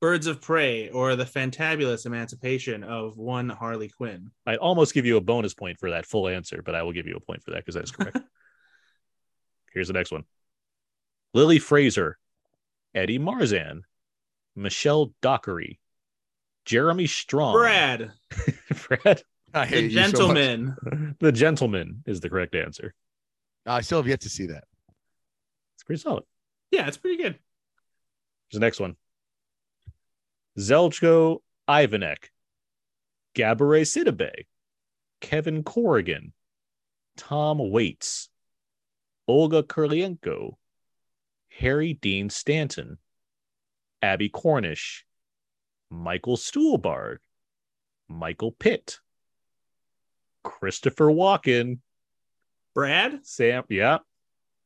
Birds 0.00 0.26
of 0.26 0.40
Prey 0.40 0.88
or 0.88 1.14
the 1.14 1.24
fantabulous 1.24 2.06
emancipation 2.06 2.82
of 2.82 3.16
one 3.16 3.48
Harley 3.48 3.88
Quinn. 3.88 4.30
i'd 4.46 4.58
almost 4.58 4.94
give 4.94 5.06
you 5.06 5.16
a 5.16 5.20
bonus 5.20 5.54
point 5.54 5.78
for 5.78 5.90
that 5.90 6.06
full 6.06 6.28
answer 6.28 6.62
but 6.64 6.74
i 6.74 6.82
will 6.82 6.92
give 6.92 7.06
you 7.06 7.16
a 7.16 7.20
point 7.20 7.42
for 7.42 7.52
that 7.52 7.58
because 7.58 7.74
that 7.74 7.84
is 7.84 7.92
correct 7.92 8.18
here's 9.72 9.88
the 9.88 9.92
next 9.92 10.10
one. 10.12 10.24
Lily 11.34 11.58
frazer 11.58 12.18
eddie 12.94 13.18
marsan 13.18 13.82
michelle 14.54 15.12
dockery 15.22 15.80
jeremy 16.64 17.06
strong. 17.06 17.54
Brad, 17.54 18.12
Brad, 18.88 19.22
I 19.54 19.64
the 19.64 19.66
hate 19.66 19.84
you 19.84 19.90
so 19.90 19.94
gentleman. 19.96 21.16
the 21.20 21.32
gentleman 21.32 22.02
is 22.06 22.20
the 22.20 22.30
correct 22.30 22.54
answer. 22.54 22.94
I 23.66 23.80
still 23.80 23.98
have 23.98 24.08
yet 24.08 24.22
to 24.22 24.28
see 24.28 24.46
that. 24.46 24.64
it's 25.74 25.84
pretty 25.84 26.00
solid. 26.00 26.24
Yeah, 26.70 26.88
it's 26.88 26.96
pretty 26.96 27.16
good. 27.22 27.32
here's 27.32 28.54
the 28.54 28.60
next 28.60 28.80
one. 28.80 28.96
Zeljko 30.58 31.38
ivanek 31.68 32.28
gabourey 33.34 33.82
sidibe 33.82 34.30
kevin 35.20 35.62
corrigan 35.62 36.32
tom 37.16 37.70
waits 37.70 38.28
olga 39.28 39.62
kurylenko 39.62 40.56
harry 41.48 41.94
dean 41.94 42.28
stanton 42.30 42.98
abby 44.02 44.28
cornish 44.28 45.04
michael 45.90 46.36
stuhlbarg 46.36 47.18
michael 48.08 48.52
pitt 48.52 48.98
christopher 50.44 51.06
walken 51.06 51.78
Brad, 52.74 53.20
sam 53.26 53.64
yeah 53.68 53.98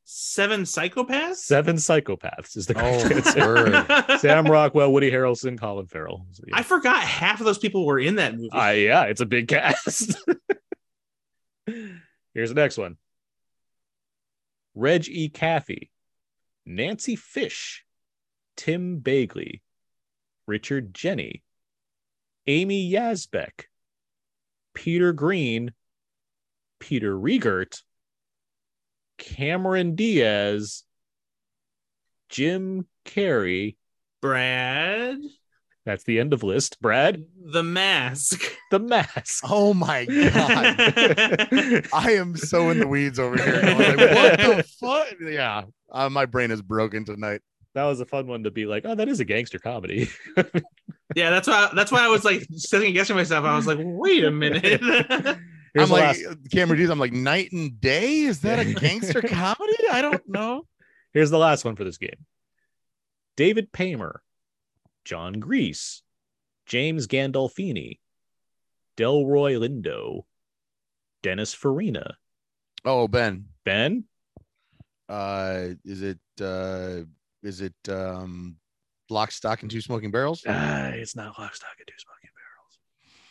seven 0.05 0.61
psychopaths. 0.61 1.35
seven 1.35 1.75
psychopaths 1.75 2.55
is 2.55 2.65
the 2.67 2.73
correct 2.73 3.05
Oh, 3.11 3.15
answer 3.15 3.45
word. 3.45 4.19
sam 4.19 4.45
rockwell 4.45 4.91
woody 4.93 5.11
harrelson 5.11 5.59
colin 5.59 5.85
farrell 5.87 6.25
So, 6.31 6.43
yeah. 6.47 6.55
I 6.55 6.63
forgot 6.63 7.03
half 7.03 7.41
of 7.41 7.45
those 7.45 7.57
people 7.57 7.85
were 7.85 7.99
in 7.99 8.15
that 8.15 8.33
movie. 8.35 8.49
Uh, 8.51 8.69
yeah, 8.71 9.03
it's 9.03 9.19
a 9.19 9.25
big 9.25 9.47
cast. 9.49 10.15
Here's 12.33 12.49
the 12.49 12.55
next 12.55 12.77
one 12.77 12.95
Reg 14.77 15.07
E. 15.09 15.29
Cathey, 15.29 15.89
Nancy 16.65 17.15
Fish, 17.15 17.83
Tim 18.55 18.99
Bagley, 18.99 19.63
Richard 20.45 20.93
Jeni, 20.93 21.41
Amy 22.45 22.91
Yasbeck, 22.91 23.65
Peter 24.73 25.13
Greene, 25.13 25.73
Peter 26.79 27.17
Riegert, 27.17 27.81
Cameron 29.17 29.95
Diaz, 29.95 30.83
Jim 32.29 32.85
Carrey. 33.03 33.75
Brad, 34.19 35.19
That's 35.87 36.03
the 36.03 36.19
end 36.19 36.33
of 36.33 36.43
list. 36.43 36.81
Brad, 36.81 37.23
the 37.45 37.63
mask. 37.63 38.43
the 38.71 38.79
mask. 38.79 39.45
Oh 39.49 39.73
my 39.73 40.03
god. 40.03 41.87
I 41.93 42.11
am 42.11 42.35
so 42.35 42.69
in 42.71 42.79
the 42.79 42.87
weeds 42.87 43.17
over 43.19 43.41
here. 43.41 43.61
like, 43.61 43.97
what 43.97 44.37
the 44.37 44.65
fuck? 44.81 45.07
Yeah, 45.21 45.63
uh, 45.89 46.09
my 46.09 46.25
brain 46.25 46.51
is 46.51 46.61
broken 46.61 47.05
tonight. 47.05 47.39
that 47.73 47.85
was 47.85 48.01
a 48.01 48.05
fun 48.05 48.27
one 48.27 48.43
to 48.43 48.51
be 48.51 48.65
like, 48.65 48.83
oh, 48.85 48.95
that 48.95 49.07
is 49.07 49.21
a 49.21 49.25
gangster 49.25 49.59
comedy. 49.59 50.09
Yeah, 51.15 51.29
that's 51.29 51.47
why. 51.47 51.69
That's 51.73 51.89
why 51.89 52.03
I 52.03 52.09
was 52.09 52.25
like 52.25 52.45
second 52.57 52.91
guessing 52.91 53.15
myself. 53.15 53.45
I 53.45 53.55
was 53.55 53.65
like, 53.65 53.79
wait 53.79 54.25
a 54.25 54.31
minute. 54.31 54.63
Here's 54.65 55.39
I'm 55.77 55.89
like 55.89 56.17
last. 56.17 56.21
Cameron 56.51 56.79
Diaz. 56.79 56.89
I'm 56.89 56.99
like 56.99 57.13
night 57.13 57.53
and 57.53 57.79
day. 57.79 58.23
Is 58.23 58.41
that 58.41 58.59
a 58.59 58.73
gangster 58.73 59.21
comedy? 59.21 59.73
I 59.89 60.01
don't 60.01 60.27
know. 60.27 60.67
Here's 61.13 61.29
the 61.29 61.37
last 61.37 61.63
one 61.63 61.77
for 61.77 61.85
this 61.85 61.97
game. 61.97 62.25
David 63.37 63.71
Paymer, 63.71 64.17
Jon 65.07 65.39
Gries, 65.39 66.03
James 66.65 67.07
Gandolfini, 67.07 67.99
Delroy 68.97 69.57
Lindo, 69.57 70.23
Dennis 71.23 71.53
Farina, 71.53 72.17
Oh, 72.83 73.07
Ben. 73.07 73.45
Ben. 73.65 74.03
Uh, 75.09 75.69
is 75.85 76.01
it? 76.01 76.19
Uh, 76.39 77.01
is 77.41 77.61
it? 77.61 77.73
Um, 77.89 78.57
Lock, 79.09 79.31
Stock, 79.31 79.61
and 79.61 79.71
Two 79.71 79.79
Smoking 79.81 80.11
Barrels? 80.11 80.43
Ah, 80.47 80.87
it's 80.89 81.15
not 81.15 81.39
Lock, 81.39 81.55
Stock, 81.55 81.69
and 81.79 81.87
Two 81.87 81.93
Smoking 81.97 82.29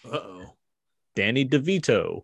Barrels. 0.02 0.24
Uh 0.24 0.26
oh. 0.48 0.54
Danny 1.14 1.44
DeVito, 1.46 2.22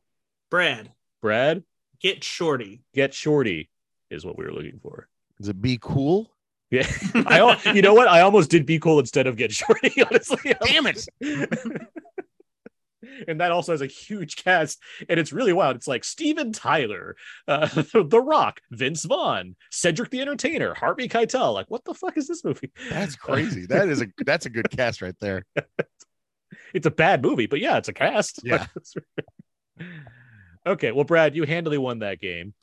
Brad, 0.51 0.91
Brad, 1.21 1.63
get 2.01 2.25
shorty. 2.25 2.83
Get 2.95 3.13
Shorty 3.15 3.71
is 4.11 4.25
what 4.25 4.37
we 4.39 4.45
were 4.45 4.53
looking 4.53 4.81
for. 4.83 5.09
Is 5.41 5.49
it 5.49 5.61
Be 5.61 5.79
Cool? 5.81 6.31
Yeah, 6.73 6.87
I. 7.27 7.39
al- 7.39 7.75
You 7.75 7.83
know 7.83 7.95
what? 7.95 8.09
I 8.09 8.23
almost 8.23 8.51
did 8.51 8.67
be 8.67 8.81
cool 8.81 8.99
instead 8.99 9.29
of 9.29 9.37
Get 9.37 9.53
Shorty. 9.53 10.03
Honestly, 10.03 10.55
Damn 10.65 10.87
it! 10.87 11.07
and 13.29 13.41
that 13.41 13.53
also 13.53 13.73
has 13.73 13.83
a 13.83 13.87
huge 13.87 14.37
cast, 14.37 14.81
and 15.09 15.21
it's 15.21 15.33
really 15.33 15.53
wild. 15.53 15.77
It's 15.77 15.87
like 15.87 16.03
Steven 16.03 16.53
Tyler, 16.53 17.15
uh, 17.47 17.67
The 17.93 18.23
Rock, 18.25 18.61
Vince 18.71 19.05
Vaughn, 19.05 19.55
Cedric 19.71 20.11
the 20.11 20.21
Entertainer, 20.23 20.75
Harvey 20.75 21.09
Keitel. 21.09 21.53
Like, 21.53 21.71
what 21.71 21.85
the 21.85 21.95
fuck 21.95 22.17
is 22.17 22.27
this 22.27 22.43
movie? 22.45 22.73
That's 22.91 23.17
crazy. 23.17 23.67
That 23.67 23.89
is 23.89 24.01
a 24.03 24.07
that's 24.25 24.47
a 24.47 24.51
good 24.51 24.71
cast 24.71 25.03
right 25.03 25.17
there. 25.21 25.45
It's 26.75 26.87
a 26.87 26.91
bad 26.91 27.23
movie, 27.23 27.47
but 27.47 27.61
yeah, 27.61 27.77
it's 27.77 27.89
a 27.89 27.93
cast. 27.93 28.41
Yeah. 28.45 28.67
okay, 30.67 30.93
well, 30.93 31.05
Brad, 31.05 31.37
you 31.37 31.45
handily 31.45 31.79
won 31.79 31.99
that 31.99 32.21
game. 32.21 32.55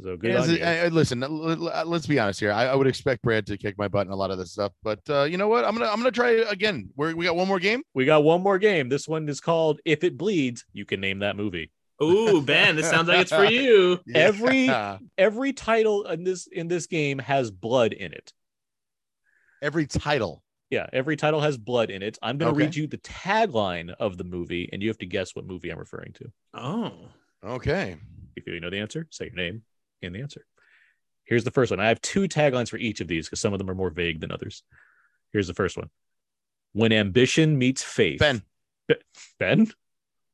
So 0.00 0.16
good 0.16 0.30
Yes, 0.30 0.48
on 0.48 0.54
you. 0.54 0.62
I- 0.64 0.84
I- 0.84 0.88
listen, 0.88 1.22
l- 1.22 1.50
l- 1.68 1.86
let's 1.86 2.06
be 2.06 2.18
honest 2.20 2.38
here. 2.38 2.52
I, 2.52 2.66
I 2.66 2.74
would 2.76 2.86
expect 2.86 3.22
Brad 3.22 3.46
to 3.48 3.56
kick 3.58 3.76
my 3.78 3.88
butt 3.88 4.06
in 4.06 4.12
a 4.12 4.16
lot 4.16 4.30
of 4.30 4.38
this 4.38 4.52
stuff, 4.52 4.72
but 4.82 5.00
uh, 5.10 5.24
you 5.24 5.36
know 5.36 5.48
what? 5.48 5.64
I'm 5.64 5.74
gonna 5.76 5.90
I'm 5.90 5.96
gonna 5.98 6.12
try 6.12 6.30
again. 6.48 6.90
We're, 6.96 7.16
we 7.16 7.24
got 7.24 7.34
one 7.34 7.48
more 7.48 7.58
game. 7.58 7.82
we 7.94 8.04
got 8.04 8.22
one 8.22 8.40
more 8.42 8.58
game. 8.58 8.88
This 8.88 9.08
one 9.08 9.28
is 9.28 9.40
called 9.40 9.80
If 9.84 10.04
It 10.04 10.16
Bleeds. 10.16 10.64
You 10.72 10.84
can 10.84 11.00
name 11.00 11.18
that 11.20 11.34
movie. 11.36 11.72
Ooh, 12.00 12.40
Ben, 12.42 12.76
this 12.76 12.88
sounds 12.88 13.08
like 13.08 13.22
it's 13.22 13.32
for 13.32 13.44
you. 13.50 13.98
Every- 14.14 14.70
Every 15.18 15.52
title 15.52 16.04
in 16.04 16.22
this 16.22 16.46
in 16.46 16.68
this 16.68 16.86
game 16.86 17.18
has 17.18 17.50
blood 17.50 17.92
in 17.92 18.12
it. 18.12 18.32
every 19.62 19.86
title. 19.88 20.44
Yeah, 20.70 20.86
every 20.92 21.16
title 21.16 21.40
has 21.40 21.56
blood 21.56 21.90
in 21.90 22.02
it. 22.02 22.18
I'm 22.22 22.36
going 22.38 22.52
to 22.52 22.54
Okay. 22.54 22.66
read 22.66 22.76
you 22.76 22.86
the 22.86 22.98
tagline 22.98 23.90
of 23.98 24.18
the 24.18 24.22
movie, 24.24 24.68
and 24.72 24.82
you 24.82 24.88
have 24.90 24.98
to 24.98 25.06
guess 25.06 25.34
what 25.34 25.46
movie 25.46 25.70
I'm 25.70 25.78
referring 25.78 26.12
to. 26.12 26.30
Oh. 26.54 26.92
Okay. 27.42 27.96
If 28.36 28.46
you 28.46 28.60
know 28.60 28.68
the 28.70 28.78
answer, 28.78 29.06
say 29.10 29.24
your 29.26 29.34
name 29.34 29.62
and 30.02 30.14
the 30.14 30.20
answer. 30.20 30.44
Here's 31.24 31.44
the 31.44 31.50
first 31.50 31.70
one. 31.70 31.80
I 31.80 31.88
have 31.88 32.00
two 32.00 32.22
taglines 32.22 32.70
for 32.70 32.78
each 32.78 33.00
of 33.00 33.08
these 33.08 33.26
because 33.26 33.40
some 33.40 33.52
of 33.52 33.58
them 33.58 33.70
are 33.70 33.74
more 33.74 33.90
vague 33.90 34.20
than 34.20 34.32
others. 34.32 34.62
Here's 35.32 35.46
the 35.46 35.54
first 35.54 35.76
one. 35.76 35.90
When 36.72 36.92
ambition 36.92 37.58
meets 37.58 37.82
faith. 37.82 38.20
Ben, 38.20 38.42
Ben? 39.38 39.70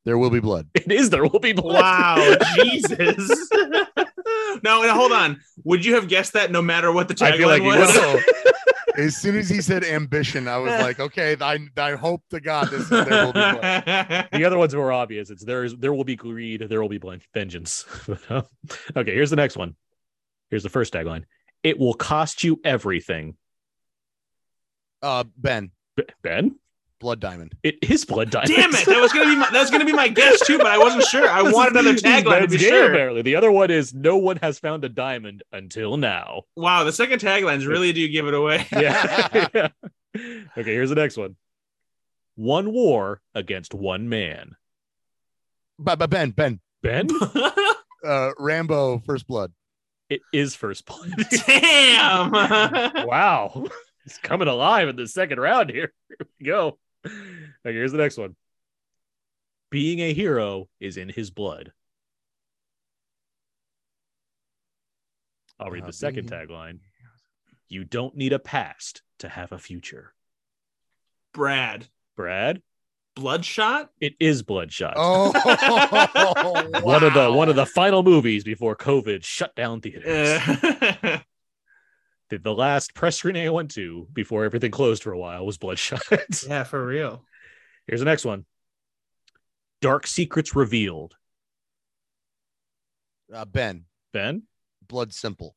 there 0.05 0.17
will 0.17 0.29
be 0.29 0.39
blood. 0.39 0.67
It 0.75 0.91
is 0.91 1.09
there 1.09 1.23
will 1.23 1.39
be 1.39 1.53
blood. 1.53 1.81
Wow, 1.81 2.35
Jesus. 2.55 3.49
no, 4.63 4.83
no, 4.83 4.93
hold 4.93 5.11
on. 5.11 5.41
Would 5.63 5.83
you 5.83 5.95
have 5.95 6.07
guessed 6.07 6.33
that 6.33 6.51
no 6.51 6.61
matter 6.61 6.91
what 6.91 7.07
the 7.07 7.25
I 7.25 7.35
feel 7.37 7.47
like 7.47 7.63
tagline 7.63 8.13
was? 8.13 8.23
As 8.97 9.17
soon 9.17 9.37
as 9.37 9.49
he 9.49 9.61
said 9.61 9.83
ambition, 9.83 10.47
I 10.47 10.57
was 10.57 10.71
like, 10.81 10.99
okay, 10.99 11.35
I, 11.39 11.59
I 11.77 11.93
hope 11.93 12.23
to 12.29 12.39
God 12.39 12.69
this 12.69 12.83
is 12.83 12.89
there 12.89 13.25
will 13.25 13.33
be 13.33 13.39
blood. 13.39 13.61
the 14.31 14.45
other 14.45 14.57
ones 14.57 14.75
were 14.75 14.91
obvious. 14.91 15.29
It's 15.29 15.43
there 15.43 15.63
is 15.63 15.75
there 15.75 15.93
will 15.93 16.03
be 16.03 16.15
greed, 16.15 16.61
there 16.69 16.81
will 16.81 16.89
be 16.89 17.01
vengeance. 17.33 17.85
okay, 18.31 19.13
here's 19.13 19.29
the 19.29 19.35
next 19.35 19.57
one. 19.57 19.75
Here's 20.49 20.63
the 20.63 20.69
first 20.69 20.93
tagline. 20.93 21.23
It 21.63 21.79
will 21.79 21.93
cost 21.93 22.43
you 22.43 22.61
everything. 22.63 23.35
Uh, 25.01 25.23
Ben, 25.37 25.71
B- 25.95 26.03
Ben? 26.21 26.55
Blood 26.99 27.19
Diamond. 27.19 27.53
It 27.63 27.75
is 27.81 28.05
blood 28.05 28.29
Diamond. 28.29 28.55
Damn 28.55 28.69
it! 28.73 28.85
That 28.85 29.01
was 29.01 29.11
gonna 29.11 29.25
be 29.25 29.35
my, 29.35 29.49
that 29.51 29.59
was 29.61 29.69
gonna 29.69 29.85
be 29.85 29.93
my 29.93 30.07
guess 30.07 30.45
too, 30.45 30.57
but 30.57 30.67
I 30.67 30.77
wasn't 30.77 31.03
sure. 31.07 31.27
I 31.29 31.41
want 31.41 31.71
another 31.71 31.91
this 31.93 32.03
is 32.03 32.09
tagline 32.09 32.41
to 32.41 32.47
be 32.47 32.57
game, 32.57 32.69
sure. 32.69 32.91
Apparently, 32.91 33.21
the 33.21 33.35
other 33.35 33.51
one 33.51 33.69
is 33.69 33.93
no 33.93 34.17
one 34.17 34.37
has 34.37 34.59
found 34.59 34.83
a 34.85 34.89
diamond 34.89 35.43
until 35.51 35.97
now. 35.97 36.43
Wow, 36.55 36.83
the 36.83 36.93
second 36.93 37.19
taglines 37.19 37.67
really 37.67 37.91
do 37.93 38.07
give 38.07 38.27
it 38.27 38.33
away. 38.33 38.65
Yeah. 38.71 39.47
Yeah. 39.53 39.67
Okay, 40.57 40.73
here's 40.73 40.87
the 40.87 40.95
next 40.95 41.17
one. 41.17 41.35
One 42.35 42.71
war 42.71 43.21
against 43.33 43.73
one 43.73 44.07
man. 44.07 44.55
But, 45.77 45.99
but 45.99 46.09
Ben, 46.09 46.31
Ben, 46.31 46.61
Ben? 46.81 47.09
uh, 48.05 48.31
Rambo, 48.39 48.99
First 48.99 49.27
Blood. 49.27 49.51
It 50.09 50.21
is 50.31 50.55
first 50.55 50.85
blood. 50.85 51.11
Damn. 51.47 52.31
wow. 53.05 53.65
It's 54.05 54.17
coming 54.19 54.47
alive 54.47 54.87
in 54.87 54.95
the 54.95 55.07
second 55.07 55.39
round 55.39 55.69
here. 55.69 55.91
Here 56.07 56.27
we 56.39 56.45
go. 56.45 56.77
Okay, 57.05 57.73
here's 57.73 57.91
the 57.91 57.97
next 57.97 58.17
one. 58.17 58.35
Being 59.71 59.99
a 59.99 60.13
hero 60.13 60.67
is 60.79 60.97
in 60.97 61.09
his 61.09 61.31
blood. 61.31 61.71
I'll 65.59 65.69
read 65.71 65.83
Uh, 65.83 65.87
the 65.87 65.93
second 65.93 66.29
being- 66.29 66.47
tagline. 66.47 66.79
You 67.67 67.83
don't 67.83 68.15
need 68.15 68.33
a 68.33 68.39
past 68.39 69.01
to 69.19 69.29
have 69.29 69.51
a 69.51 69.57
future. 69.57 70.13
Brad. 71.33 71.87
Brad, 72.15 72.61
Bloodshot? 73.15 73.89
it 73.99 74.13
is 74.19 74.43
Bloodshot. 74.43 74.93
Oh, 74.95 75.31
One 76.83 77.03
of 77.03 77.13
the 77.13 77.31
one 77.31 77.49
of 77.49 77.55
the 77.57 77.65
final 77.65 78.03
movies 78.03 78.43
before 78.45 78.75
COVID 78.75 79.23
shut 79.23 79.53
down 79.55 79.81
theaters. 79.81 80.05
Uh, 80.05 81.19
the, 82.29 82.37
the 82.37 82.53
last 82.53 82.93
press 82.95 83.17
screening 83.19 83.47
I 83.47 83.51
went 83.51 83.71
to 83.71 84.07
before 84.13 84.45
everything 84.45 84.71
closed 84.71 85.03
for 85.03 85.11
a 85.13 85.17
while 85.19 85.45
was 85.45 85.57
Bloodshot. 85.57 86.03
yeah, 86.47 86.63
for 86.63 86.85
real. 86.85 87.23
Here's 87.87 87.99
the 88.01 88.05
next 88.05 88.25
one. 88.25 88.45
Dark 89.81 90.07
secrets 90.07 90.55
revealed. 90.55 91.15
uh, 93.33 93.45
Ben, 93.45 93.85
Ben, 94.13 94.43
Blood 94.87 95.13
Simple. 95.13 95.55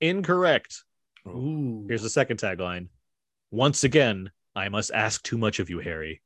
incorrect. 0.00 0.84
Ooh. 1.26 1.84
Here's 1.88 2.02
the 2.02 2.08
second 2.10 2.38
tagline. 2.38 2.88
Once 3.50 3.84
again, 3.84 4.30
I 4.54 4.68
must 4.70 4.90
ask 4.94 5.22
too 5.22 5.36
much 5.38 5.58
of 5.58 5.68
you, 5.68 5.78
Harry. 5.80 6.22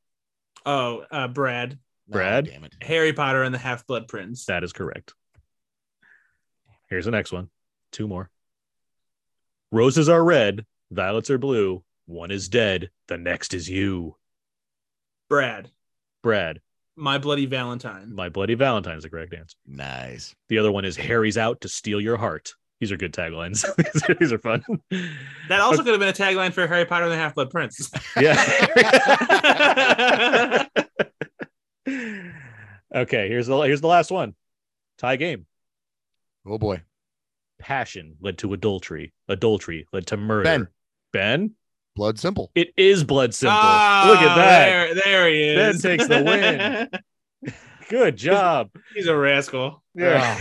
Oh, 0.65 1.05
uh, 1.11 1.27
Brad. 1.29 1.79
No, 2.07 2.13
Brad? 2.13 2.45
damn 2.47 2.65
it. 2.65 2.75
Harry 2.83 3.13
Potter 3.13 3.43
and 3.43 3.55
the 3.55 3.59
Half 3.59 3.87
Blood 3.87 4.07
Prince. 4.09 4.45
That 4.47 4.63
is 4.63 4.73
correct. 4.73 5.15
Here's 6.89 7.05
the 7.07 7.11
next 7.11 7.33
one. 7.33 7.49
Two 7.91 8.07
more. 8.07 8.31
Roses 9.73 10.09
are 10.09 10.23
red, 10.23 10.67
violets 10.91 11.31
are 11.31 11.39
blue. 11.39 11.83
One 12.07 12.31
is 12.31 12.49
dead, 12.49 12.91
the 13.09 13.17
next 13.17 13.55
is 13.55 13.69
you. 13.69 14.17
Brad. 15.29 15.71
Brad, 16.23 16.61
My 16.95 17.19
Bloody 17.19 17.47
Valentine. 17.47 18.15
my 18.15 18.29
bloody 18.29 18.55
Valentine 18.55 18.97
is 18.99 19.03
the 19.03 19.11
correct 19.11 19.35
answer. 19.35 19.57
Nice. 19.67 20.35
The 20.49 20.59
other 20.59 20.71
one 20.71 20.85
is 20.85 20.95
Harry's 20.97 21.39
out 21.39 21.63
to 21.63 21.69
steal 21.69 22.01
your 22.01 22.17
heart. 22.17 22.55
These 22.81 22.93
are 22.93 22.97
good 22.97 23.13
taglines. 23.15 23.65
These 23.93 24.03
are- 24.09 24.15
These 24.15 24.33
are 24.33 24.39
fun. 24.39 24.63
That 25.49 25.61
also 25.61 25.83
could 25.83 25.93
have 25.93 26.01
been 26.01 26.09
a 26.09 26.13
tagline 26.13 26.53
for 26.53 26.67
Harry 26.67 26.85
Potter 26.85 27.05
and 27.05 27.13
the 27.13 27.17
Half 27.17 27.35
Blood 27.35 27.51
Prince. 27.51 27.91
Yeah. 28.21 28.37
okay, 32.95 33.29
here's 33.29 33.47
the 33.47 33.59
here's 33.63 33.81
the 33.81 33.87
last 33.89 34.11
one. 34.11 34.35
Tie 34.99 35.17
game. 35.17 35.47
Oh 36.47 36.59
boy. 36.59 36.83
Passion 37.63 38.17
led 38.21 38.39
to 38.39 38.53
adultery. 38.53 39.13
Adultery 39.29 39.87
led 39.93 40.07
to 40.09 40.17
murder. 40.17 40.43
Ben. 40.45 40.69
Ben? 41.13 41.53
Blood 41.95 42.19
Simple. 42.19 42.51
It 42.55 42.73
is 42.77 43.05
blood 43.05 43.35
simple. 43.35 43.57
Ah, 43.61 44.07
Look 44.09 44.19
at 44.19 44.35
that. 44.35 44.65
There, 44.67 44.95
there 45.05 45.29
he 45.29 45.43
is. 45.49 45.83
Ben 45.83 45.91
takes 45.99 46.09
the 46.09 46.23
win. 46.25 47.53
Good 47.91 48.17
job. 48.17 48.71
He's 48.95 49.07
a 49.07 49.15
rascal. 49.15 49.83
Yeah. 49.95 50.39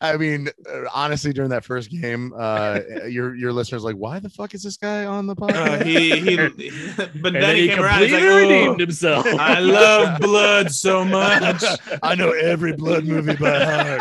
I 0.00 0.16
mean, 0.16 0.48
uh, 0.68 0.80
honestly, 0.92 1.32
during 1.32 1.50
that 1.50 1.64
first 1.64 1.88
game, 1.92 2.32
uh, 2.36 2.80
your 3.08 3.36
your 3.36 3.52
listeners 3.52 3.84
like, 3.84 3.94
why 3.94 4.18
the 4.18 4.28
fuck 4.28 4.52
is 4.54 4.64
this 4.64 4.76
guy 4.76 5.04
on 5.04 5.28
the 5.28 5.34
Uh, 5.34 5.46
podcast? 5.46 5.84
he, 5.84 6.18
he, 6.18 6.36
but 7.20 7.32
then, 7.34 7.42
then 7.42 7.54
he, 7.54 7.62
he 7.62 7.68
came 7.68 7.84
around. 7.84 8.00
He's 8.02 8.10
completely 8.10 8.32
like, 8.32 8.48
redeemed 8.48 8.74
"Oh, 8.74 8.78
himself. 8.78 9.26
I 9.38 9.60
love 9.60 10.18
blood 10.20 10.72
so 10.72 11.04
much. 11.18 11.62
I 12.02 12.16
know 12.16 12.32
every 12.32 12.72
blood 12.72 13.04
movie 13.04 13.36
by 13.36 14.00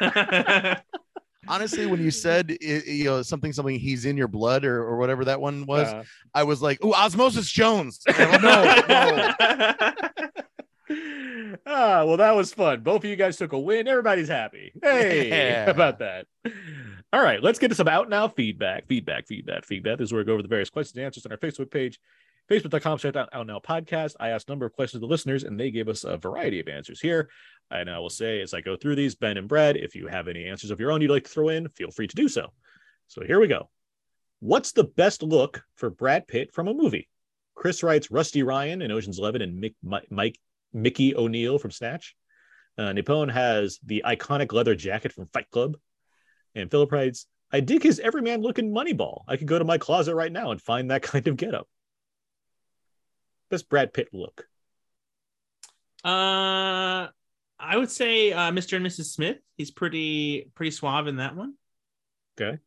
heart. 0.00 0.82
Honestly, 1.48 1.86
when 1.86 2.00
you 2.02 2.10
said 2.10 2.50
it, 2.60 2.86
you 2.86 3.04
know 3.04 3.22
something 3.22 3.52
something 3.52 3.78
he's 3.78 4.04
in 4.04 4.16
your 4.16 4.28
blood 4.28 4.64
or, 4.64 4.82
or 4.82 4.96
whatever 4.98 5.24
that 5.24 5.40
one 5.40 5.66
was, 5.66 5.88
Uh, 5.88 6.04
I 6.34 6.44
was 6.44 6.60
like, 6.62 6.84
"Ooh, 6.84 6.92
Osmosis 6.94 7.50
Jones. 7.50 8.00
Like, 8.08 8.42
no, 8.42 8.62
no. 8.88 9.32
ah, 11.66 12.04
well, 12.04 12.16
that 12.16 12.34
was 12.34 12.52
fun. 12.52 12.80
Both 12.80 13.04
of 13.04 13.10
you 13.10 13.16
guys 13.16 13.36
took 13.36 13.52
a 13.52 13.58
win. 13.58 13.86
Everybody's 13.88 14.28
happy. 14.28 14.72
Hey, 14.82 15.28
Yeah. 15.28 15.70
about 15.70 15.98
that? 16.00 16.26
All 17.12 17.22
right, 17.22 17.42
let's 17.42 17.58
get 17.58 17.68
to 17.68 17.74
some 17.74 17.88
out 17.88 18.08
now 18.08 18.28
feedback. 18.28 18.86
Feedback, 18.86 19.26
feedback, 19.26 19.64
feedback. 19.64 19.98
This 19.98 20.06
is 20.08 20.12
where 20.12 20.20
we 20.20 20.26
go 20.26 20.32
over 20.34 20.42
the 20.42 20.48
various 20.48 20.70
questions 20.70 20.96
and 20.96 21.06
answers 21.06 21.24
on 21.26 21.32
our 21.32 21.38
Facebook 21.38 21.70
page, 21.70 21.98
facebook.com 22.50 22.98
slash 22.98 23.14
out 23.16 23.46
now 23.46 23.60
podcast. 23.60 24.14
I 24.18 24.30
asked 24.30 24.48
a 24.48 24.52
number 24.52 24.66
of 24.66 24.72
questions 24.72 25.00
to 25.00 25.06
the 25.06 25.10
listeners, 25.10 25.44
and 25.44 25.58
they 25.58 25.70
gave 25.70 25.88
us 25.88 26.04
a 26.04 26.16
variety 26.16 26.60
of 26.60 26.68
answers 26.68 27.00
here. 27.00 27.28
And 27.70 27.90
I 27.90 27.98
will 27.98 28.10
say, 28.10 28.40
as 28.40 28.54
I 28.54 28.60
go 28.60 28.76
through 28.76 28.96
these, 28.96 29.14
Ben 29.14 29.36
and 29.36 29.48
Brad, 29.48 29.76
if 29.76 29.94
you 29.94 30.06
have 30.06 30.28
any 30.28 30.46
answers 30.46 30.70
of 30.70 30.80
your 30.80 30.90
own 30.90 31.02
you'd 31.02 31.10
like 31.10 31.24
to 31.24 31.30
throw 31.30 31.48
in, 31.48 31.68
feel 31.70 31.90
free 31.90 32.06
to 32.06 32.16
do 32.16 32.28
so. 32.28 32.52
So 33.08 33.22
here 33.22 33.40
we 33.40 33.48
go. 33.48 33.68
What's 34.40 34.72
the 34.72 34.84
best 34.84 35.22
look 35.22 35.62
for 35.76 35.90
Brad 35.90 36.26
Pitt 36.26 36.52
from 36.54 36.68
a 36.68 36.74
movie? 36.74 37.08
Chris 37.54 37.82
writes 37.82 38.10
Rusty 38.10 38.42
Ryan 38.42 38.82
in 38.82 38.92
Ocean's 38.92 39.18
Eleven 39.18 39.42
and 39.42 39.62
Mick, 39.62 39.74
Mi- 39.82 40.06
Mike 40.10 40.38
Mickey 40.72 41.16
O'Neill 41.16 41.58
from 41.58 41.72
Snatch. 41.72 42.14
Uh, 42.78 42.92
Nippon 42.92 43.28
has 43.28 43.80
the 43.84 44.04
iconic 44.06 44.52
leather 44.52 44.76
jacket 44.76 45.12
from 45.12 45.26
Fight 45.26 45.50
Club. 45.50 45.76
And 46.54 46.70
Philip 46.70 46.92
writes, 46.92 47.26
I 47.52 47.60
dig 47.60 47.82
his 47.82 47.98
everyman 47.98 48.42
looking 48.42 48.72
Moneyball. 48.72 49.22
I 49.26 49.36
could 49.36 49.48
go 49.48 49.58
to 49.58 49.64
my 49.64 49.78
closet 49.78 50.14
right 50.14 50.30
now 50.30 50.52
and 50.52 50.60
find 50.62 50.90
that 50.90 51.02
kind 51.02 51.26
of 51.26 51.36
getup. 51.36 51.68
Best 53.50 53.68
Brad 53.68 53.92
Pitt 53.92 54.08
look. 54.12 54.46
Uh, 56.04 57.08
I 57.60 57.76
would 57.76 57.90
say 57.90 58.32
uh, 58.32 58.50
Mr. 58.50 58.76
and 58.76 58.86
Mrs. 58.86 59.06
Smith. 59.06 59.38
He's 59.56 59.70
pretty 59.70 60.50
pretty 60.54 60.70
suave 60.70 61.06
in 61.06 61.16
that 61.16 61.34
one. 61.36 61.54
Okay. 62.40 62.58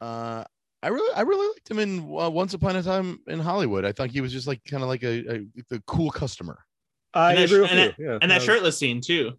Uh, 0.00 0.44
I 0.82 0.88
really, 0.88 1.14
I 1.14 1.22
really 1.22 1.46
liked 1.48 1.70
him 1.70 1.78
in 1.78 2.00
uh, 2.00 2.28
Once 2.28 2.52
Upon 2.54 2.76
a 2.76 2.82
Time 2.82 3.20
in 3.28 3.38
Hollywood. 3.38 3.84
I 3.84 3.92
thought 3.92 4.10
he 4.10 4.20
was 4.20 4.32
just 4.32 4.46
like 4.46 4.60
kind 4.68 4.82
of 4.82 4.88
like 4.88 5.02
a, 5.04 5.36
a 5.36 5.46
the 5.70 5.82
cool 5.86 6.10
customer. 6.10 6.64
I 7.14 7.30
And 7.32 7.38
that- 7.38 7.44
agree 7.44 7.60
with 7.60 7.70
and 7.70 7.94
you. 7.98 8.04
Yeah, 8.06 8.18
And 8.20 8.30
that 8.30 8.38
no. 8.40 8.44
shirtless 8.44 8.76
scene 8.78 9.00
too. 9.00 9.32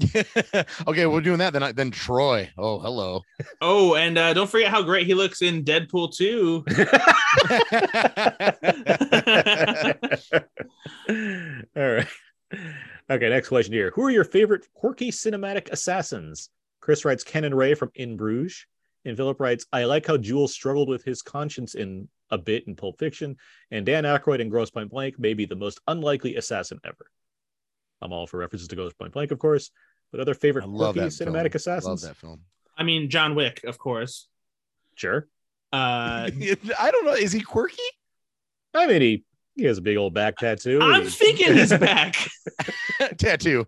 okay, 0.86 1.06
we're 1.06 1.20
doing 1.20 1.38
that. 1.38 1.52
Then, 1.52 1.62
I, 1.62 1.72
then 1.72 1.90
Troy. 1.90 2.50
Oh, 2.56 2.78
hello. 2.78 3.22
Oh, 3.62 3.94
and 3.94 4.16
uh, 4.16 4.32
don't 4.32 4.48
forget 4.48 4.70
how 4.70 4.82
great 4.82 5.06
he 5.06 5.14
looks 5.14 5.42
in 5.42 5.64
Deadpool 5.64 6.14
2. 6.14 6.64
All 11.76 11.92
right. 11.92 12.06
Okay, 13.10 13.28
next 13.28 13.48
question 13.48 13.74
here. 13.74 13.92
Who 13.94 14.04
are 14.04 14.10
your 14.10 14.24
favorite 14.24 14.66
quirky 14.72 15.10
cinematic 15.10 15.70
assassins? 15.70 16.48
Chris 16.80 17.04
writes 17.04 17.22
Ken 17.22 17.44
and 17.44 17.54
Ray 17.54 17.74
from 17.74 17.90
In 17.94 18.16
Bruges. 18.16 18.64
And 19.04 19.16
Philip 19.16 19.40
writes, 19.40 19.66
I 19.72 19.84
like 19.84 20.06
how 20.06 20.16
Jules 20.16 20.52
struggled 20.52 20.88
with 20.88 21.04
his 21.04 21.22
conscience 21.22 21.74
in 21.74 22.08
a 22.30 22.38
bit 22.38 22.66
in 22.66 22.76
Pulp 22.76 22.98
Fiction, 22.98 23.36
and 23.70 23.84
Dan 23.84 24.04
Aykroyd 24.04 24.40
in 24.40 24.48
Grosse 24.48 24.70
Pointe 24.70 24.90
Blank 24.90 25.18
may 25.18 25.34
be 25.34 25.46
the 25.46 25.56
most 25.56 25.80
unlikely 25.86 26.36
assassin 26.36 26.80
ever. 26.84 27.10
I'm 28.02 28.12
all 28.12 28.26
for 28.26 28.38
references 28.38 28.68
to 28.68 28.76
Grosse 28.76 28.94
Pointe 28.94 29.12
Blank, 29.12 29.30
of 29.30 29.38
course, 29.38 29.70
but 30.10 30.20
other 30.20 30.34
favorite 30.34 30.64
I 30.64 30.68
love 30.68 30.94
quirky 30.94 31.08
that 31.10 31.14
film. 31.24 31.34
cinematic 31.34 31.44
Love 31.44 31.54
assassins? 31.54 32.02
that 32.02 32.16
film. 32.16 32.40
I 32.76 32.82
mean, 32.82 33.10
John 33.10 33.34
Wick, 33.34 33.62
of 33.64 33.78
course. 33.78 34.28
Sure. 34.94 35.28
Uh, 35.72 36.30
I 36.78 36.90
don't 36.90 37.04
know. 37.04 37.12
Is 37.14 37.32
he 37.32 37.40
quirky? 37.40 37.76
I 38.74 38.86
mean, 38.86 39.00
he, 39.02 39.24
he 39.56 39.64
has 39.64 39.78
a 39.78 39.82
big 39.82 39.96
old 39.96 40.14
back 40.14 40.36
tattoo. 40.38 40.80
I'm 40.80 41.02
He- 41.04 41.10
thinking 41.10 41.54
he's 41.54 41.70
back. 41.76 42.16
Tattoo. 43.18 43.66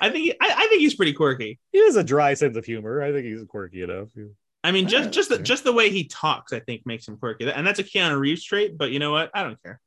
I 0.00 0.10
think 0.10 0.36
I, 0.40 0.52
I 0.56 0.66
think 0.68 0.80
he's 0.80 0.94
pretty 0.94 1.12
quirky. 1.14 1.58
he 1.72 1.78
has 1.84 1.96
a 1.96 2.04
dry 2.04 2.34
sense 2.34 2.56
of 2.56 2.64
humor. 2.64 3.02
I 3.02 3.10
think 3.12 3.24
he's 3.26 3.44
quirky 3.44 3.82
enough. 3.82 4.08
I 4.62 4.70
mean, 4.72 4.86
just 4.86 5.10
just 5.10 5.30
the, 5.30 5.38
just 5.38 5.64
the 5.64 5.72
way 5.72 5.90
he 5.90 6.04
talks, 6.04 6.52
I 6.52 6.60
think, 6.60 6.86
makes 6.86 7.08
him 7.08 7.16
quirky, 7.16 7.50
and 7.50 7.66
that's 7.66 7.78
a 7.78 7.84
Keanu 7.84 8.18
Reeves 8.20 8.44
trait. 8.44 8.76
But 8.76 8.90
you 8.90 8.98
know 8.98 9.10
what? 9.10 9.30
I 9.34 9.42
don't 9.42 9.60
care. 9.62 9.80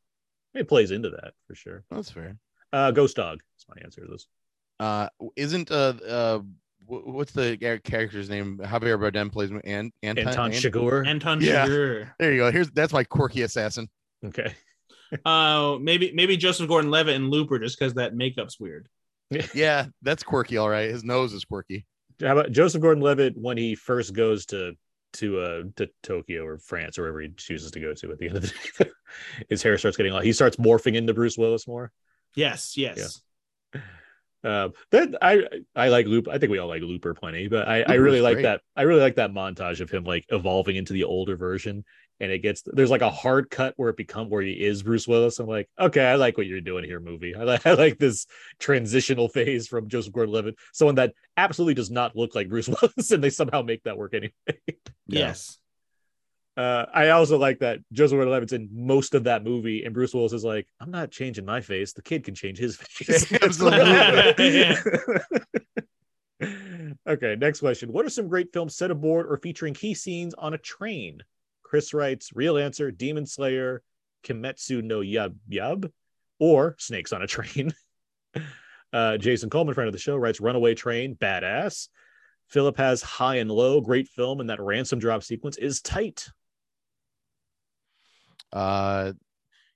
It 0.56 0.68
plays 0.68 0.92
into 0.92 1.10
that 1.12 1.34
for 1.48 1.56
sure. 1.56 1.84
That's 1.92 2.10
fair. 2.12 2.38
Uh, 2.72 2.92
Ghost 2.92 3.16
Dog. 3.16 3.42
That's 3.56 3.66
my 3.70 3.84
answer 3.84 4.02
to 4.06 4.12
this. 4.12 4.26
Uh, 4.80 5.08
isn't 5.36 5.72
uh 5.72 5.94
uh 6.08 6.40
what's 6.86 7.32
the 7.32 7.58
character's 7.84 8.30
name? 8.30 8.58
Javier 8.58 9.00
Bardem 9.00 9.32
plays 9.32 9.50
him. 9.50 9.62
And 9.64 9.92
Anton. 10.04 10.28
Anton 10.28 10.52
Ant- 10.52 10.64
Chigurh. 10.64 11.08
Anton 11.08 11.42
Yeah. 11.42 11.66
Chigurh. 11.66 12.12
There 12.20 12.32
you 12.34 12.40
go. 12.40 12.52
Here's 12.52 12.70
that's 12.72 12.94
my 12.94 13.04
quirky 13.04 13.42
assassin. 13.44 13.90
Okay. 14.26 14.54
Uh, 15.26 15.78
maybe 15.80 16.12
maybe 16.16 16.36
Joseph 16.36 16.68
Gordon-Levitt 16.68 17.16
and 17.16 17.30
Looper, 17.30 17.60
just 17.60 17.78
because 17.78 17.94
that 17.94 18.16
makeup's 18.16 18.60
weird. 18.60 18.88
Yeah, 19.54 19.86
that's 20.02 20.24
quirky. 20.24 20.58
All 20.58 20.70
right. 20.70 20.90
His 20.90 21.04
nose 21.04 21.34
is 21.34 21.46
quirky. 21.46 21.86
How 22.20 22.32
about 22.32 22.52
Joseph 22.52 22.82
Gordon-Levitt 22.82 23.38
when 23.38 23.58
he 23.58 23.76
first 23.76 24.14
goes 24.14 24.48
to 24.48 24.74
to 25.14 25.40
uh 25.40 25.64
to 25.76 25.88
Tokyo 26.02 26.44
or 26.44 26.58
France 26.58 26.98
or 26.98 27.04
wherever 27.04 27.22
he 27.22 27.30
chooses 27.30 27.70
to 27.72 27.80
go 27.80 27.94
to 27.94 28.12
at 28.12 28.18
the 28.18 28.28
end 28.28 28.38
of 28.38 28.42
the 28.42 28.84
day? 28.86 28.92
His 29.50 29.62
hair 29.62 29.78
starts 29.78 29.98
getting 29.98 30.14
long. 30.14 30.24
He 30.24 30.34
starts 30.34 30.58
morphing 30.58 30.96
into 30.96 31.14
Bruce 31.14 31.38
Willis 31.38 31.68
more. 31.68 31.92
Yes, 32.36 32.76
yes. 32.76 33.22
Uh, 34.44 34.70
that 34.92 35.16
I 35.22 35.44
I 35.76 35.88
like 35.88 36.06
Loop. 36.06 36.28
I 36.28 36.38
think 36.38 36.52
we 36.52 36.60
all 36.60 36.68
like 36.68 36.82
Looper 36.82 37.14
plenty, 37.14 37.48
but 37.48 37.68
I, 37.68 37.84
I 37.84 37.94
really 37.94 38.20
like 38.20 38.36
great. 38.36 38.44
that. 38.44 38.62
I 38.76 38.82
really 38.82 39.02
like 39.02 39.16
that 39.16 39.32
montage 39.32 39.80
of 39.80 39.90
him 39.90 40.04
like 40.04 40.26
evolving 40.30 40.76
into 40.76 40.92
the 40.92 41.06
older 41.06 41.38
version, 41.38 41.86
and 42.20 42.30
it 42.32 42.40
gets 42.40 42.62
there's 42.66 42.92
like 42.92 43.02
a 43.02 43.10
hard 43.10 43.50
cut 43.50 43.74
where 43.78 43.90
it 43.90 43.96
become 43.96 44.30
where 44.30 44.42
he 44.42 44.52
is 44.52 44.84
Bruce 44.84 45.08
Willis. 45.08 45.40
I'm 45.40 45.48
like, 45.48 45.70
okay, 45.80 46.06
I 46.06 46.16
like 46.16 46.38
what 46.38 46.46
you're 46.46 46.60
doing 46.60 46.84
here, 46.84 47.00
movie. 47.00 47.36
I 47.36 47.44
like 47.44 47.66
I 47.66 47.74
like 47.74 48.00
this 48.00 48.26
transitional 48.60 49.30
phase 49.30 49.68
from 49.68 49.88
Joseph 49.88 50.14
Gordon-Levitt, 50.14 50.56
someone 50.74 50.96
that 50.96 51.14
absolutely 51.38 51.76
does 51.76 51.92
not 51.92 52.16
look 52.16 52.36
like 52.36 52.50
Bruce 52.50 52.68
Willis, 52.82 53.12
and 53.12 53.24
they 53.24 53.30
somehow 53.30 53.62
make 53.62 53.84
that 53.84 53.98
work 53.98 54.14
anyway. 54.14 54.32
Yes. 55.08 55.58
Uh, 56.56 56.86
I 56.94 57.10
also 57.10 57.38
like 57.38 57.60
that 57.60 57.80
Joseph 57.92 58.16
Gordon-Levitt's 58.16 58.54
in 58.54 58.70
most 58.72 59.16
of 59.16 59.24
that 59.24 59.44
movie, 59.44 59.86
and 59.86 59.94
Bruce 59.94 60.14
Willis 60.14 60.34
is 60.34 60.44
like, 60.44 60.68
"I'm 60.80 60.92
not 60.92 61.10
changing 61.10 61.46
my 61.46 61.62
face. 61.62 61.94
The 61.94 62.04
kid 62.04 62.24
can 62.24 62.36
change 62.36 62.60
his 62.60 62.76
face." 62.82 63.32
Absolutely. 63.42 64.76
okay, 67.08 67.36
next 67.36 67.60
question. 67.60 67.92
What 67.92 68.06
are 68.06 68.10
some 68.10 68.28
great 68.28 68.54
films 68.54 68.76
set 68.76 68.92
aboard 68.92 69.26
or 69.28 69.38
featuring 69.38 69.74
key 69.74 69.96
scenes 69.96 70.36
on 70.36 70.54
a 70.54 70.60
train? 70.60 71.22
Chris 71.64 71.92
writes, 71.92 72.30
real 72.36 72.58
answer, 72.60 72.92
Demon 72.92 73.26
Slayer, 73.26 73.82
Kimetsu 74.24 74.84
no 74.84 75.00
Yub 75.00 75.36
Yub, 75.50 75.92
or 76.40 76.76
Snakes 76.78 77.14
on 77.14 77.24
a 77.24 77.28
Train. 77.28 77.74
Uh, 78.92 79.18
Jason 79.18 79.50
Coleman, 79.50 79.74
friend 79.74 79.88
of 79.88 79.94
the 79.94 80.00
show, 80.00 80.16
writes 80.16 80.40
Runaway 80.40 80.76
Train, 80.76 81.16
badass. 81.16 81.88
Philip 82.50 82.78
has 82.78 83.02
High 83.02 83.38
and 83.38 83.50
Low, 83.50 83.82
great 83.82 84.08
film, 84.08 84.40
and 84.40 84.52
that 84.52 84.62
ransom 84.62 85.00
drop 85.00 85.24
sequence 85.24 85.58
is 85.58 85.82
tight. 85.82 86.30
Uh, 88.54 89.14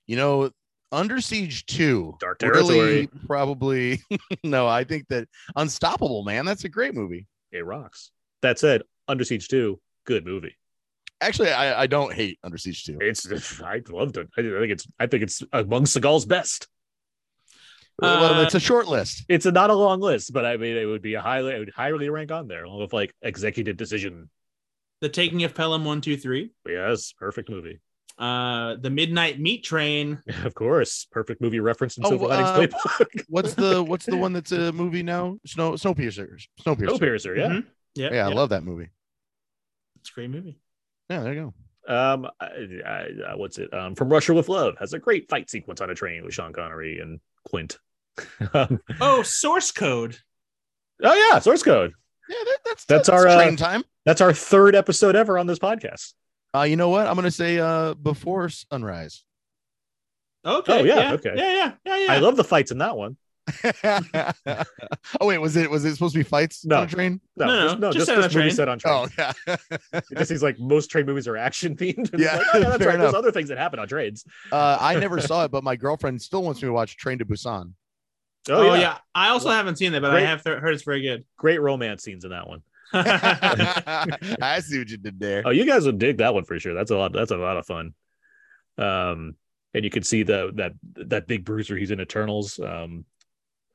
you 0.06 0.16
know, 0.16 0.50
Under 0.92 1.20
Siege 1.20 1.66
2. 1.66 2.16
Dark 2.20 2.40
really 2.42 3.08
probably 3.26 4.00
no, 4.44 4.66
I 4.66 4.84
think 4.84 5.08
that 5.08 5.28
Unstoppable, 5.56 6.22
man, 6.24 6.46
that's 6.46 6.64
a 6.64 6.68
great 6.68 6.94
movie. 6.94 7.26
It 7.52 7.66
rocks. 7.66 8.10
That 8.42 8.58
said, 8.58 8.82
Under 9.08 9.24
Siege 9.24 9.48
2, 9.48 9.78
good 10.06 10.24
movie. 10.24 10.56
Actually, 11.20 11.50
I, 11.50 11.82
I 11.82 11.86
don't 11.88 12.14
hate 12.14 12.38
Under 12.44 12.56
Siege 12.56 12.84
2. 12.84 12.98
It's 13.00 13.60
I 13.62 13.82
loved 13.88 14.16
it. 14.16 14.28
I 14.38 14.42
think 14.42 14.72
it's 14.72 14.86
I 14.98 15.06
think 15.08 15.24
it's 15.24 15.42
among 15.52 15.84
Seagal's 15.84 16.24
best. 16.24 16.68
well, 18.00 18.34
Uh, 18.34 18.42
it's 18.42 18.54
a 18.54 18.60
short 18.60 18.86
list. 18.86 19.24
It's 19.28 19.44
a, 19.44 19.50
not 19.50 19.70
a 19.70 19.74
long 19.74 20.00
list, 20.00 20.32
but 20.32 20.46
I 20.46 20.56
mean 20.56 20.76
it 20.76 20.86
would 20.86 21.02
be 21.02 21.14
a 21.14 21.20
highly 21.20 21.52
it 21.52 21.58
would 21.58 21.72
highly 21.74 22.08
rank 22.08 22.30
on 22.30 22.46
there 22.46 22.64
along 22.64 22.80
with 22.80 22.92
like 22.92 23.12
executive 23.22 23.76
decision. 23.76 24.30
The 25.00 25.08
Taking 25.08 25.42
of 25.44 25.54
Pelham 25.54 25.84
one 25.84 26.00
two 26.00 26.16
three. 26.16 26.50
Yes, 26.66 27.12
perfect 27.12 27.50
movie. 27.50 27.80
Uh, 28.18 28.74
the 28.80 28.90
Midnight 28.90 29.38
Meat 29.38 29.62
Train. 29.64 30.20
Of 30.44 30.54
course, 30.54 31.06
perfect 31.12 31.40
movie 31.40 31.60
reference 31.60 31.96
in 31.98 32.04
Oh, 32.04 32.10
Silver 32.10 32.26
uh, 32.32 32.56
Playbook. 32.58 33.24
What's 33.28 33.54
the 33.54 33.82
what's 33.82 34.06
the 34.06 34.16
one 34.16 34.32
that's 34.32 34.50
a 34.52 34.72
movie 34.72 35.02
now? 35.04 35.38
Snow 35.46 35.72
Snowpiercer. 35.72 36.44
Snowpiercer. 36.60 36.88
Snowpiercer, 36.98 37.36
yeah. 37.36 37.46
Mhm. 37.48 37.64
Yeah, 37.94 38.12
Yeah, 38.12 38.26
I 38.28 38.32
love 38.32 38.48
that 38.50 38.64
movie. 38.64 38.88
It's 40.00 40.10
a 40.10 40.12
great 40.14 40.30
movie. 40.30 40.58
Yeah, 41.08 41.20
there 41.22 41.32
you 41.34 41.52
go. 41.86 41.94
Um, 41.94 42.26
I, 42.40 42.46
I, 42.84 43.08
uh, 43.32 43.36
what's 43.36 43.58
it? 43.58 43.72
Um, 43.72 43.94
From 43.94 44.10
Russia 44.10 44.34
with 44.34 44.48
Love 44.48 44.74
has 44.78 44.92
a 44.92 44.98
great 44.98 45.28
fight 45.30 45.48
sequence 45.48 45.80
on 45.80 45.88
a 45.90 45.94
train 45.94 46.24
with 46.24 46.34
Sean 46.34 46.52
Connery 46.52 46.98
and 47.00 47.18
Quint. 47.44 47.78
um, 48.52 48.80
Oh, 49.00 49.22
Source 49.22 49.72
Code. 49.72 50.16
oh 51.02 51.30
yeah, 51.32 51.38
Source 51.38 51.62
Code. 51.62 51.92
Yeah, 52.28 52.36
that, 52.44 52.58
that's 52.64 52.84
That's 52.84 53.08
our, 53.08 53.22
train 53.24 53.54
uh, 53.54 53.56
time. 53.56 53.84
That's 54.04 54.20
our 54.20 54.34
third 54.34 54.74
episode 54.74 55.16
ever 55.16 55.38
on 55.38 55.46
this 55.46 55.58
podcast. 55.58 56.12
Uh, 56.54 56.62
you 56.62 56.76
know 56.76 56.88
what? 56.88 57.06
I'm 57.06 57.14
gonna 57.14 57.30
say 57.30 57.58
uh 57.58 57.94
before 57.94 58.48
sunrise. 58.48 59.24
Okay. 60.44 60.80
Oh, 60.80 60.84
yeah, 60.84 60.98
yeah, 60.98 61.12
okay. 61.14 61.32
Yeah, 61.36 61.52
yeah, 61.52 61.72
yeah, 61.84 61.96
yeah. 62.06 62.12
I 62.12 62.18
love 62.18 62.36
the 62.36 62.44
fights 62.44 62.70
in 62.70 62.78
that 62.78 62.96
one. 62.96 63.16
oh 65.20 65.26
wait, 65.26 65.38
was 65.38 65.56
it 65.56 65.70
was 65.70 65.84
it 65.84 65.94
supposed 65.94 66.12
to 66.14 66.18
be 66.20 66.22
fights 66.22 66.64
No. 66.64 66.78
on 66.78 66.84
a 66.84 66.86
train? 66.86 67.20
No, 67.36 67.46
No, 67.46 67.52
just, 67.52 67.74
no, 67.74 67.86
no, 67.88 67.92
just 67.92 68.06
just, 68.06 68.22
this 68.22 68.34
a 68.34 68.38
movie 68.38 68.50
set 68.50 68.68
on 68.68 68.78
train. 68.78 68.94
Oh 68.94 69.08
yeah. 69.18 69.56
It 69.92 70.04
just 70.16 70.28
seems 70.28 70.42
like 70.42 70.58
most 70.58 70.90
train 70.90 71.06
movies 71.06 71.26
are 71.28 71.36
action 71.36 71.76
themed. 71.76 72.10
Yeah, 72.18 72.36
like, 72.36 72.46
oh, 72.54 72.58
yeah, 72.58 72.64
that's 72.64 72.78
fair 72.78 72.88
right. 72.88 72.98
There's 72.98 73.14
other 73.14 73.32
things 73.32 73.48
that 73.48 73.58
happen 73.58 73.78
on 73.78 73.88
trains. 73.88 74.24
uh, 74.52 74.78
I 74.80 74.98
never 74.98 75.20
saw 75.20 75.44
it, 75.44 75.50
but 75.50 75.64
my 75.64 75.76
girlfriend 75.76 76.20
still 76.22 76.42
wants 76.42 76.62
me 76.62 76.66
to 76.68 76.72
watch 76.72 76.96
Train 76.96 77.18
to 77.18 77.24
Busan. 77.24 77.72
Oh, 78.50 78.62
yeah. 78.74 78.80
yeah. 78.80 78.98
I 79.14 79.28
also 79.30 79.50
haven't 79.50 79.76
seen 79.76 79.92
that, 79.92 80.00
but 80.00 80.10
Great. 80.10 80.22
I 80.22 80.26
have 80.26 80.42
th- 80.42 80.58
heard 80.58 80.72
it's 80.72 80.82
very 80.82 81.02
good. 81.02 81.24
Great 81.36 81.60
romance 81.60 82.02
scenes 82.02 82.24
in 82.24 82.30
that 82.30 82.48
one. 82.48 82.62
I 82.92 84.60
see 84.62 84.78
what 84.78 84.88
you 84.88 84.96
did 84.96 85.18
there. 85.20 85.42
Oh, 85.44 85.50
you 85.50 85.64
guys 85.64 85.84
would 85.86 85.98
dig 85.98 86.18
that 86.18 86.34
one 86.34 86.44
for 86.44 86.58
sure. 86.58 86.74
That's 86.74 86.90
a 86.90 86.96
lot. 86.96 87.12
That's 87.12 87.30
a 87.30 87.36
lot 87.36 87.56
of 87.56 87.66
fun. 87.66 87.94
Um, 88.76 89.34
and 89.74 89.84
you 89.84 89.90
can 89.90 90.02
see 90.02 90.22
the 90.22 90.50
that 90.54 90.72
that 91.08 91.26
big 91.26 91.44
bruiser 91.44 91.76
he's 91.76 91.90
in 91.90 92.00
Eternals. 92.00 92.58
Um, 92.58 93.04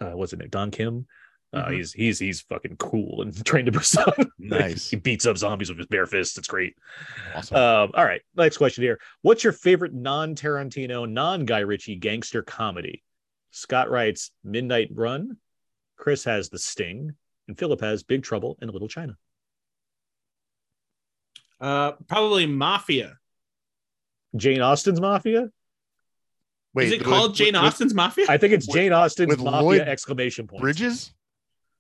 uh, 0.02 0.12
what's 0.12 0.34
it? 0.34 0.40
name? 0.40 0.50
Don 0.50 0.72
Kim. 0.72 1.06
Uh, 1.54 1.66
Mhm. 1.66 1.74
He's 1.76 1.94
he's 1.94 2.20
he's 2.20 2.42
fucking 2.42 2.78
cool 2.78 3.22
and 3.22 3.46
trained 3.46 3.68
to 3.68 3.72
Busan. 3.72 4.28
Nice. 4.40 4.90
he 4.92 4.96
beats 4.98 5.28
up 5.28 5.38
zombies 5.38 5.70
with 5.70 5.78
his 5.78 5.88
bare 5.88 6.08
fists. 6.08 6.36
It's 6.38 6.48
great. 6.48 6.74
Awesome. 7.36 7.58
Um, 7.58 7.92
all 7.94 8.04
right, 8.06 8.22
next 8.36 8.58
question 8.58 8.84
here. 8.84 9.00
What's 9.22 9.44
your 9.44 9.54
favorite 9.54 9.94
non-Tarantino, 9.94 11.08
non-Guy 11.08 11.60
Ritchie 11.60 11.98
gangster 11.98 12.42
comedy? 12.42 13.04
Scott 13.52 13.92
writes 13.92 14.32
Midnight 14.44 14.90
Run. 14.96 15.38
Chris 15.96 16.24
has 16.24 16.50
The 16.50 16.58
Sting, 16.58 17.12
and 17.48 17.58
Philip 17.58 17.82
has 17.82 18.04
Big 18.04 18.24
Trouble 18.24 18.58
in 18.62 18.70
Little 18.70 18.88
China. 18.88 19.18
uh, 21.62 21.94
probably 22.08 22.46
Mafia. 22.46 23.18
Jane 24.36 24.62
Austen's 24.62 25.00
Mafia. 25.00 25.50
Wait, 26.74 26.88
Is 26.88 26.94
it 26.94 27.00
with- 27.00 27.08
called 27.08 27.36
Jane 27.36 27.54
with- 27.54 27.62
Austen's 27.64 27.94
Mafia? 27.94 28.26
I 28.28 28.38
think 28.38 28.54
it's 28.54 28.68
With- 28.68 28.76
Jane 28.76 28.92
Austen's 28.94 29.30
with 29.30 29.40
Mafia 29.44 29.62
Lloyd 29.62 29.82
exclamation 29.82 30.48
point. 30.48 30.62
Bridges? 30.62 31.14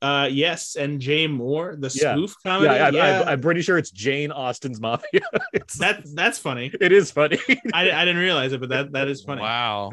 Uh, 0.02 0.27
yes, 0.31 0.76
and 0.76 0.99
Jay 0.99 1.27
Mohr, 1.27 1.80
the 1.80 1.90
Yeah. 1.95 2.14
spoof 2.14 2.35
comedy. 2.44 2.73
Yeah, 2.76 2.85
I, 2.88 2.90
Yeah, 2.90 3.22
I, 3.26 3.31
I'm 3.31 3.41
pretty 3.41 3.61
sure 3.61 3.77
it's 3.77 3.90
Jane 3.90 4.31
Austen's 4.31 4.80
Mafia. 4.80 5.22
it's, 5.53 5.77
that 5.80 6.03
that's 6.14 6.38
funny. 6.38 6.72
it 6.80 6.91
is 6.91 7.10
funny. 7.10 7.40
I, 7.73 7.90
I 7.91 8.06
didn't 8.06 8.18
realize 8.18 8.52
it, 8.53 8.60
but 8.60 8.69
that 8.69 8.91
that 8.91 9.07
is 9.07 9.23
funny. 9.23 9.41
Wow. 9.41 9.91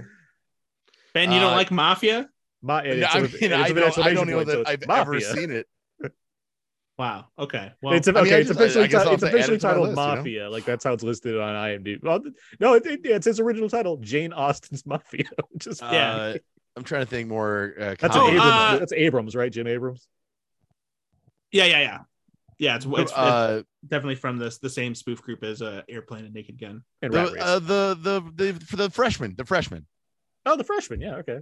Ben, 1.15 1.33
you 1.33 1.39
don't 1.41 1.53
Uh, 1.53 1.57
like 1.57 1.71
Mafia? 1.71 2.29
Ma- 2.63 2.79
it's 2.85 3.01
no, 3.01 3.07
a, 3.07 3.09
I, 3.11 3.21
mean, 3.21 3.31
it's 3.33 3.43
I, 3.43 3.69
don't, 3.73 3.99
I 4.07 4.15
don't 4.15 4.29
know 4.29 4.45
that 4.45 4.61
it. 4.61 4.69
I've 4.69 4.91
ever 4.91 5.21
seen 5.21 5.51
it. 5.51 5.67
Wow. 6.99 7.29
Okay. 7.39 7.73
Well, 7.81 7.95
it's 7.95 8.07
okay. 8.09 8.19
I 8.19 8.23
mean, 8.25 8.33
it's 8.35 8.49
just- 8.49 8.61
officially 8.61 8.85
I 8.85 8.87
guess 8.89 9.03
ti- 9.05 9.09
I'll 9.09 9.15
it's 9.15 9.23
have 9.23 9.31
to 9.33 9.39
add 9.39 9.41
officially 9.41 9.57
it 9.57 9.61
titled 9.63 9.89
list, 9.89 9.99
you 9.99 10.07
know? 10.07 10.17
Mafia. 10.17 10.51
Like 10.51 10.65
that's 10.67 10.85
how 10.85 10.93
it's 10.93 11.03
listed 11.03 11.41
on 11.41 11.55
IMDb. 11.55 12.03
Well, 12.03 12.21
no, 12.61 12.75
it, 12.75 12.85
it, 12.85 13.01
it's 13.05 13.25
his 13.25 13.41
original 13.41 13.71
title, 13.71 13.97
Jane 13.97 14.35
Austen's 14.35 14.85
Mafia. 14.87 15.25
Just 15.57 15.81
Yeah. 15.81 16.15
Uh, 16.15 16.35
I'm 16.77 16.85
trying 16.85 17.01
to 17.01 17.07
think 17.07 17.31
more. 17.31 17.73
Uh, 17.81 17.95
that's 17.99 18.15
Oh. 18.15 18.29
Abrahams. 18.29 18.43
uh, 18.75 18.79
that's 18.81 18.93
Abrahams, 18.93 19.35
right? 19.35 19.51
Jim 19.51 19.67
Abrahams. 19.67 20.07
yeah, 21.53 21.65
yeah, 21.65 21.81
yeah. 21.81 21.99
Yeah, 22.59 22.77
it's, 22.77 22.85
it's, 22.87 23.13
uh, 23.15 23.63
it's 23.63 23.89
definitely 23.89 24.17
from 24.17 24.37
this 24.37 24.59
the 24.59 24.69
same 24.69 24.95
spoof 24.95 25.23
group 25.23 25.43
as 25.43 25.63
uh, 25.63 25.81
Airplane 25.89 26.27
and 26.27 26.35
Naked 26.35 26.61
Gun. 26.61 26.83
And 27.01 27.15
the, 27.15 27.35
uh, 27.43 27.59
the 27.61 27.97
the 27.99 28.23
the 28.53 28.65
for 28.67 28.77
the 28.77 28.91
freshman, 28.91 29.35
the 29.39 29.47
freshman. 29.47 29.87
oh, 30.45 30.57
the 30.57 30.65
freshman. 30.65 31.01
Yeah, 31.01 31.15
okay. 31.17 31.39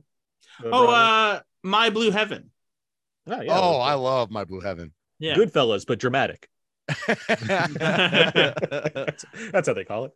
The 0.60 0.70
Oh, 0.70 0.88
uh, 0.88 1.40
My 1.62 1.90
Blue 1.90 2.10
Heaven. 2.10 2.50
oh, 3.26 3.40
yeah, 3.40 3.58
oh, 3.58 3.78
I 3.78 3.94
love 3.94 4.30
My 4.30 4.44
Blue 4.44 4.60
Heaven. 4.60 4.92
Yeah. 5.18 5.34
Goodfellas, 5.34 5.86
but 5.86 5.98
dramatic. 5.98 6.48
that's, 7.06 7.24
that's 9.52 9.68
how 9.68 9.74
they 9.74 9.84
call 9.84 10.06
it. 10.06 10.12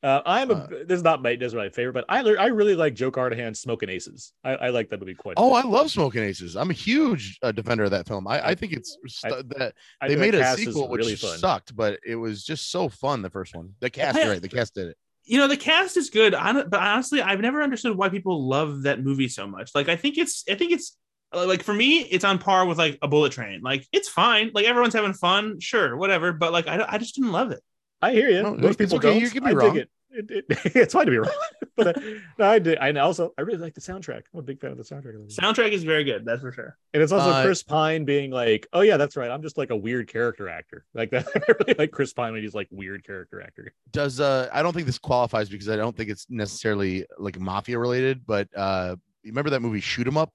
Uh, 0.00 0.22
I'm 0.24 0.50
a. 0.52 0.54
Uh, 0.54 0.66
this 0.86 0.98
is 0.98 1.02
not 1.02 1.22
my 1.22 1.34
this 1.34 1.48
is 1.48 1.54
my 1.54 1.70
favorite, 1.70 1.92
but 1.92 2.04
I 2.08 2.20
I 2.20 2.46
really 2.46 2.76
like 2.76 2.94
Joe 2.94 3.10
Carnahan's 3.10 3.58
Smokin' 3.58 3.90
Aces. 3.90 4.32
I, 4.44 4.52
I 4.52 4.68
like 4.68 4.90
that 4.90 5.00
movie 5.00 5.14
quite. 5.14 5.36
a 5.36 5.40
oh, 5.40 5.50
bit. 5.50 5.64
I 5.64 5.68
love 5.68 5.90
Smokin' 5.90 6.22
Aces. 6.22 6.56
I'm 6.56 6.70
a 6.70 6.74
huge 6.74 7.36
uh, 7.42 7.50
defender 7.50 7.82
of 7.82 7.90
that 7.90 8.06
film. 8.06 8.28
I, 8.28 8.50
I 8.50 8.54
think 8.54 8.74
it's 8.74 8.96
I- 9.24 9.28
st- 9.28 9.48
that 9.58 9.74
they 10.00 10.08
think 10.08 10.20
the 10.20 10.26
made 10.26 10.34
a 10.36 10.38
cast 10.38 10.60
is 10.60 10.66
sequel 10.66 10.88
which 10.88 11.20
fun. 11.20 11.38
sucked, 11.38 11.74
but 11.74 11.98
it 12.06 12.14
was 12.14 12.44
just 12.44 12.70
so 12.70 12.88
fun. 12.88 13.22
The 13.22 13.30
first 13.30 13.56
one, 13.56 13.74
the 13.80 13.90
cast, 13.90 14.16
I- 14.16 14.22
you're 14.22 14.32
right? 14.34 14.42
The 14.42 14.48
cast 14.48 14.74
did 14.74 14.86
it. 14.88 14.96
You 15.28 15.38
know 15.38 15.46
the 15.48 15.56
cast 15.56 15.96
is 15.96 16.10
good 16.10 16.32
but 16.32 16.74
honestly 16.74 17.20
i've 17.20 17.40
never 17.40 17.62
understood 17.62 17.96
why 17.96 18.08
people 18.08 18.48
love 18.48 18.82
that 18.82 19.02
movie 19.02 19.28
so 19.28 19.46
much 19.46 19.70
like 19.74 19.88
i 19.88 19.96
think 19.96 20.18
it's 20.18 20.44
i 20.50 20.54
think 20.54 20.72
it's 20.72 20.96
uh, 21.34 21.46
like 21.46 21.62
for 21.62 21.74
me 21.74 21.98
it's 21.98 22.24
on 22.24 22.38
par 22.38 22.66
with 22.66 22.78
like 22.78 22.98
a 23.02 23.08
bullet 23.08 23.32
train 23.32 23.60
like 23.62 23.86
it's 23.92 24.08
fine 24.08 24.50
like 24.54 24.64
everyone's 24.64 24.94
having 24.94 25.12
fun 25.12 25.60
sure 25.60 25.96
whatever 25.96 26.32
but 26.32 26.52
like 26.52 26.66
i, 26.66 26.84
I 26.88 26.98
just 26.98 27.14
didn't 27.14 27.32
love 27.32 27.50
it 27.52 27.60
I 28.00 28.12
hear 28.12 28.28
you. 28.28 28.42
No, 28.42 28.54
Most 28.54 28.78
people 28.78 28.96
okay, 28.98 29.10
don't. 29.10 29.20
you 29.20 29.30
can 29.30 29.42
be 29.42 29.50
I 29.50 29.54
dig 29.54 29.58
wrong. 29.60 29.82
It. 30.10 30.30
It, 30.30 30.44
it, 30.48 30.60
it's 30.76 30.94
fine 30.94 31.06
to 31.06 31.10
be 31.10 31.18
wrong, 31.18 31.30
but 31.76 31.96
uh, 31.96 32.00
no, 32.38 32.46
I 32.50 32.58
did. 32.58 32.78
I 32.78 32.92
also 33.00 33.32
I 33.38 33.42
really 33.42 33.58
like 33.58 33.74
the 33.74 33.80
soundtrack. 33.80 34.22
I'm 34.32 34.40
a 34.40 34.42
big 34.42 34.60
fan 34.60 34.70
of 34.70 34.76
the 34.78 34.82
soundtrack. 34.84 35.12
the 35.28 35.40
soundtrack 35.42 35.72
is 35.72 35.84
very 35.84 36.04
good 36.04 36.24
that's 36.24 36.40
for 36.40 36.50
sure 36.52 36.76
And 36.94 37.02
it's 37.02 37.12
also 37.12 37.30
Uh, 37.30 37.44
Chris 37.44 37.62
Pine 37.62 38.04
being 38.04 38.30
like, 38.30 38.66
"Oh 38.72 38.80
yeah, 38.80 38.96
that's 38.96 39.16
right. 39.16 39.30
I'm 39.30 39.42
just 39.42 39.58
like 39.58 39.70
a 39.70 39.76
weird 39.76 40.08
character 40.08 40.48
actor." 40.48 40.84
Like 40.94 41.10
that. 41.10 41.26
I 41.34 41.40
really 41.60 41.74
like 41.78 41.90
Chris 41.90 42.12
Pine 42.12 42.32
when 42.32 42.42
he's 42.42 42.54
like 42.54 42.68
weird 42.70 43.04
character 43.04 43.40
actor. 43.42 43.72
Does 43.92 44.18
uh? 44.20 44.48
I 44.52 44.62
don't 44.62 44.72
think 44.72 44.86
this 44.86 44.98
qualifies 44.98 45.48
because 45.48 45.68
I 45.68 45.76
don't 45.76 45.96
think 45.96 46.10
it's 46.10 46.26
necessarily 46.28 47.04
like 47.18 47.38
mafia 47.38 47.78
related. 47.78 48.26
But 48.26 48.48
uh, 48.56 48.96
you 49.22 49.30
remember 49.30 49.50
that 49.50 49.60
movie 49.60 49.80
Shoot 49.80 50.06
'Em 50.06 50.16
Up? 50.16 50.30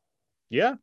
Yeah, 0.50 0.76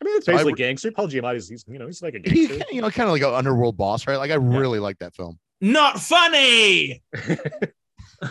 I 0.00 0.04
mean 0.04 0.16
it's 0.16 0.26
basically 0.26 0.26
So 0.26 0.32
I 0.32 0.34
basically 0.36 0.52
re- 0.52 0.56
gangster. 0.58 0.92
Paul 0.92 1.08
Giamatti's 1.08 1.48
he's 1.48 1.64
you 1.66 1.78
know 1.78 1.86
he's 1.86 2.02
like 2.02 2.14
a 2.14 2.18
He, 2.30 2.46
gangster. 2.48 2.66
you 2.70 2.82
know, 2.82 2.90
kind 2.90 3.08
of 3.08 3.12
like 3.12 3.22
an 3.22 3.32
underworld 3.32 3.76
boss, 3.78 4.06
right? 4.06 4.16
Like 4.18 4.30
I 4.30 4.34
really 4.34 4.78
like 4.78 4.98
that 4.98 5.14
film. 5.14 5.38
not 5.62 5.98
funny 5.98 7.02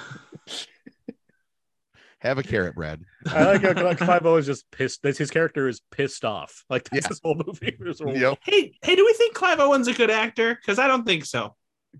Have 2.20 2.38
a 2.40 2.44
carrot, 2.44 2.74
Brad. 2.76 3.02
I 3.28 3.44
like 3.45 3.62
how 3.62 3.84
like, 3.84 3.98
Clive 3.99 4.26
Owen 4.26 4.40
is 4.40 4.48
just 4.48 4.70
pissed. 4.72 5.03
That 5.03 5.16
his 5.18 5.30
character 5.30 5.68
is 5.68 5.82
pissed 5.91 6.26
off. 6.26 6.64
Like 6.70 6.86
that's 6.90 7.06
Yeah. 7.06 7.10
his 7.10 7.22
whole 7.24 7.36
movie. 7.36 7.78
His 7.86 7.99
whole- 7.99 8.18
Yep. 8.18 8.40
hey 8.44 8.74
hey 8.82 8.95
do 8.95 9.06
we 9.06 9.14
think 9.14 9.36
clive 9.36 9.60
owen's 9.60 9.88
a 9.88 9.94
good 9.94 10.10
actor 10.10 10.56
because 10.56 10.80
i 10.80 10.88
don't 10.88 11.06
think 11.06 11.26
so 11.26 11.56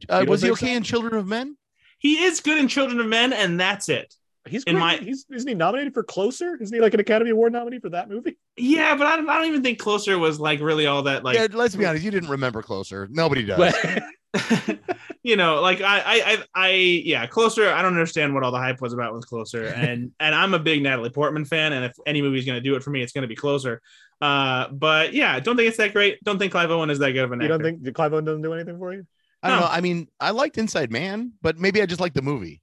Uh, 0.10 0.26
was 0.28 0.41
he 0.41 0.49
okay 0.52 0.68
so? 0.72 0.78
in 0.78 0.84
Children 0.84 1.16
of 1.16 1.28
Men? 1.28 1.57
he 1.99 2.24
is 2.24 2.40
good 2.41 2.57
in 2.57 2.68
children 2.68 2.99
of 2.99 3.06
men 3.07 3.34
and 3.34 3.60
that's 3.60 3.88
it 3.90 4.14
He's 4.48 4.64
In 4.64 4.74
great. 4.76 4.80
my- 4.80 4.95
he's 4.98 5.26
isn't 5.32 5.48
he 5.48 5.53
nominated 5.56 5.94
for 5.94 6.03
Closer? 6.03 6.56
Isn't 6.62 6.74
he 6.76 6.80
like 6.82 6.94
an 6.94 6.99
Academy 6.99 7.32
Award 7.32 7.53
nominee 7.53 7.80
for 7.80 7.90
that 7.90 8.10
movie? 8.10 8.38
yeah 8.57 8.95
but 8.95 9.06
i 9.07 9.16
don't, 9.18 9.30
I 9.30 9.36
don't 9.36 9.48
even 9.48 9.62
think 9.64 9.78
closer 9.80 10.18
was 10.18 10.40
like 10.40 10.60
really 10.60 10.86
all 10.88 11.03
that 11.03 11.24
like 11.24 11.36
yeah, 11.38 11.48
let's 11.52 11.76
be 11.76 11.86
honest. 11.86 12.03
You 12.03 12.12
didn't 12.12 12.30
remember 12.30 12.62
Closer. 12.64 13.07
Nobody 13.12 13.44
does. 13.45 13.74
But- 14.36 14.80
you 15.24 15.36
know, 15.36 15.62
like 15.62 15.82
I, 15.82 15.99
I, 15.99 16.22
I, 16.34 16.44
I, 16.56 16.70
yeah, 16.72 17.26
closer. 17.26 17.70
I 17.72 17.82
don't 17.82 17.94
understand 17.94 18.34
what 18.34 18.44
all 18.44 18.52
the 18.52 18.57
hype 18.60 18.82
was 18.82 18.94
about 18.94 19.14
with 19.14 19.28
closer, 19.28 19.66
and 19.68 20.12
and 20.20 20.36
I'm 20.36 20.53
a 20.53 20.60
big 20.60 20.84
Natalie 20.84 21.10
Portman 21.10 21.45
fan, 21.45 21.74
and 21.74 21.86
if 21.86 21.94
any 22.06 22.22
movie's 22.22 22.45
gonna 22.45 22.62
do 22.62 22.76
it 22.76 22.84
for 22.84 22.90
me, 22.91 23.02
it's 23.02 23.12
gonna 23.14 23.28
be 23.28 23.36
closer. 23.36 23.82
Uh, 24.22 24.70
but 24.70 25.14
yeah, 25.14 25.40
don't 25.40 25.56
think 25.57 25.68
it's 25.68 25.78
that 25.78 25.94
great. 25.94 26.24
Don't 26.24 26.40
think 26.40 26.52
Clive 26.52 26.72
Owen 26.72 26.90
is 26.90 26.99
that 26.99 27.12
good 27.12 27.24
of 27.24 27.32
an 27.32 27.40
you 27.41 27.45
actor. 27.45 27.57
don't 27.57 27.82
think 27.84 27.95
Clive 27.95 28.14
Owen 28.14 28.26
doesn't 28.26 28.41
do 28.41 28.53
anything 28.53 28.78
for 28.78 28.94
you? 28.94 29.06
I 29.44 29.49
don't 29.49 29.60
No. 29.60 29.66
know. 29.66 29.72
I 29.72 29.82
mean, 29.82 30.07
I 30.20 30.32
liked 30.32 30.57
Inside 30.57 30.91
Man, 30.91 31.34
but 31.41 31.57
maybe 31.60 31.82
I 31.82 31.86
just 31.86 31.99
like 32.02 32.14
the 32.14 32.22
movie. 32.22 32.62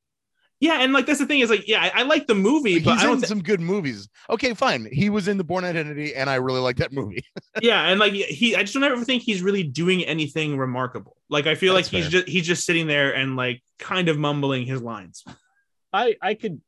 Yeah, 0.62 0.80
and 0.80 0.92
like 0.92 1.06
that's 1.06 1.18
the 1.18 1.26
thing 1.26 1.40
is 1.40 1.50
like, 1.50 1.66
yeah, 1.66 1.82
I, 1.82 2.00
I 2.00 2.02
like 2.04 2.28
the 2.28 2.36
movie, 2.36 2.74
He's 2.74 2.84
but 2.84 2.98
I 2.98 3.02
in 3.02 3.08
don't. 3.08 3.20
thi- 3.20 3.26
some 3.26 3.42
good 3.42 3.60
movies. 3.60 4.08
Okay, 4.30 4.54
fine. 4.54 4.86
He 4.92 5.10
was 5.10 5.26
in 5.26 5.36
The 5.36 5.42
Bourne 5.42 5.64
Identity, 5.64 6.14
and 6.14 6.30
I 6.30 6.36
really 6.36 6.60
like 6.60 6.76
that 6.76 6.92
movie. 6.92 7.24
yeah, 7.62 7.88
and 7.88 7.98
like 7.98 8.12
he, 8.12 8.54
I 8.54 8.60
just 8.60 8.72
don't 8.72 8.84
ever 8.84 9.04
think 9.04 9.24
he's 9.24 9.42
really 9.42 9.64
doing 9.64 10.04
anything 10.04 10.56
remarkable. 10.56 11.16
Like 11.28 11.48
I 11.48 11.56
feel 11.56 11.74
That's 11.74 11.92
like 11.92 11.96
he's 12.02 12.04
fair. 12.12 12.20
just 12.20 12.28
he's 12.28 12.46
just 12.46 12.64
sitting 12.64 12.86
there 12.86 13.12
and 13.12 13.34
like 13.34 13.60
kind 13.80 14.08
of 14.08 14.16
mumbling 14.18 14.64
his 14.64 14.80
lines. 14.80 15.24
I 15.92 16.14
I 16.22 16.34
could 16.34 16.60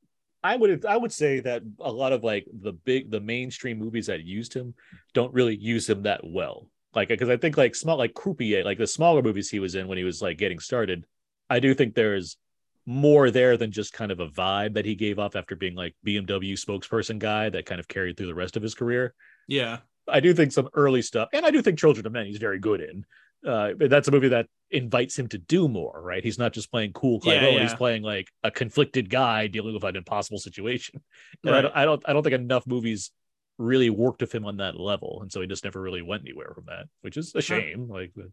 I 0.43 0.57
would 0.57 0.85
I 0.85 0.97
would 0.97 1.13
say 1.13 1.39
that 1.41 1.63
a 1.79 1.93
lot 1.93 2.13
of 2.13 2.25
like 2.25 2.47
the 2.53 2.73
big 2.73 3.13
the 3.13 3.21
mainstream 3.21 3.79
movies 3.79 4.09
that 4.09 4.25
used 4.25 4.55
him 4.55 4.75
don't 5.13 5.33
really 5.33 5.55
use 5.55 5.89
him 5.89 6.03
that 6.03 6.23
well. 6.25 6.67
Like 6.97 7.11
because 7.11 7.29
I 7.29 7.37
think 7.37 7.57
like 7.57 7.77
small 7.77 7.97
like 7.97 8.13
Croupier, 8.15 8.65
like 8.65 8.79
the 8.79 8.89
smaller 8.89 9.23
movies 9.23 9.51
he 9.51 9.61
was 9.61 9.77
in 9.77 9.87
when 9.87 9.99
he 9.99 10.05
was 10.05 10.21
like 10.21 10.37
getting 10.37 10.59
started, 10.59 11.07
I 11.49 11.61
do 11.61 11.75
think 11.75 11.95
there's 11.95 12.37
more 12.87 13.31
there 13.31 13.57
than 13.57 13.73
just 13.73 13.93
kind 13.93 14.11
of 14.11 14.21
a 14.21 14.29
vibe 14.29 14.75
that 14.75 14.85
he 14.85 14.95
gave 14.95 15.19
off 15.19 15.37
after 15.37 15.57
being 15.57 15.75
like 15.75 15.95
BMW 16.07 16.53
spokesperson 16.53 17.19
guy 17.19 17.49
that 17.49 17.67
kind 17.67 17.81
of 17.81 17.89
carried 17.89 18.17
through 18.17 18.27
the 18.27 18.35
rest 18.35 18.57
of 18.57 18.63
his 18.63 18.75
career. 18.75 19.15
Yeah, 19.49 19.79
I 20.09 20.21
do 20.21 20.35
think 20.35 20.53
some 20.53 20.69
early 20.75 21.03
stuff, 21.03 21.29
and 21.33 21.47
I 21.47 21.51
do 21.51 21.63
think 21.63 21.79
Children 21.79 22.07
of 22.07 22.13
Men 22.13 22.27
he's 22.27 22.39
very 22.39 22.59
good 22.59 22.81
in. 22.81 23.05
Uh, 23.47 23.75
but 23.75 23.91
that's 23.91 24.09
a 24.09 24.11
movie 24.11 24.29
that 24.29 24.47
invites 24.71 25.19
him 25.19 25.29
to 25.29 25.37
do 25.37 25.69
more, 25.69 26.01
right? 26.03 26.25
He's 26.25 26.39
not 26.39 26.55
just 26.55 26.71
playing 26.71 26.95
cool 26.95 27.21
Clive 27.21 27.43
Yeah, 27.43 27.49
Owen; 27.49 27.63
he's 27.63 27.75
playing 27.75 28.03
like 28.03 28.29
a 28.43 28.51
conflicted 28.51 29.11
guy 29.11 29.49
dealing 29.49 29.75
with 29.75 29.85
an 29.85 29.97
impossible 29.97 30.39
situation. 30.39 31.03
And 31.45 31.55
I, 31.55 31.61
don't, 31.61 31.77
I 31.77 31.85
don't, 31.85 32.03
I 32.09 32.13
don't 32.15 32.23
think 32.23 32.35
enough 32.35 32.67
movies 32.67 33.11
really 33.59 33.91
worked 33.91 34.21
with 34.21 34.35
him 34.35 34.47
on 34.47 34.57
that 34.59 34.81
level, 34.81 35.21
and 35.21 35.31
so 35.31 35.41
he 35.41 35.47
just 35.47 35.65
never 35.65 35.81
really 35.81 36.03
went 36.03 36.23
anywhere 36.23 36.53
from 36.55 36.65
that, 36.67 36.87
which 37.03 37.17
is 37.17 37.35
a 37.35 37.43
shame. 37.43 37.89
Like, 37.89 38.13
but... 38.17 38.27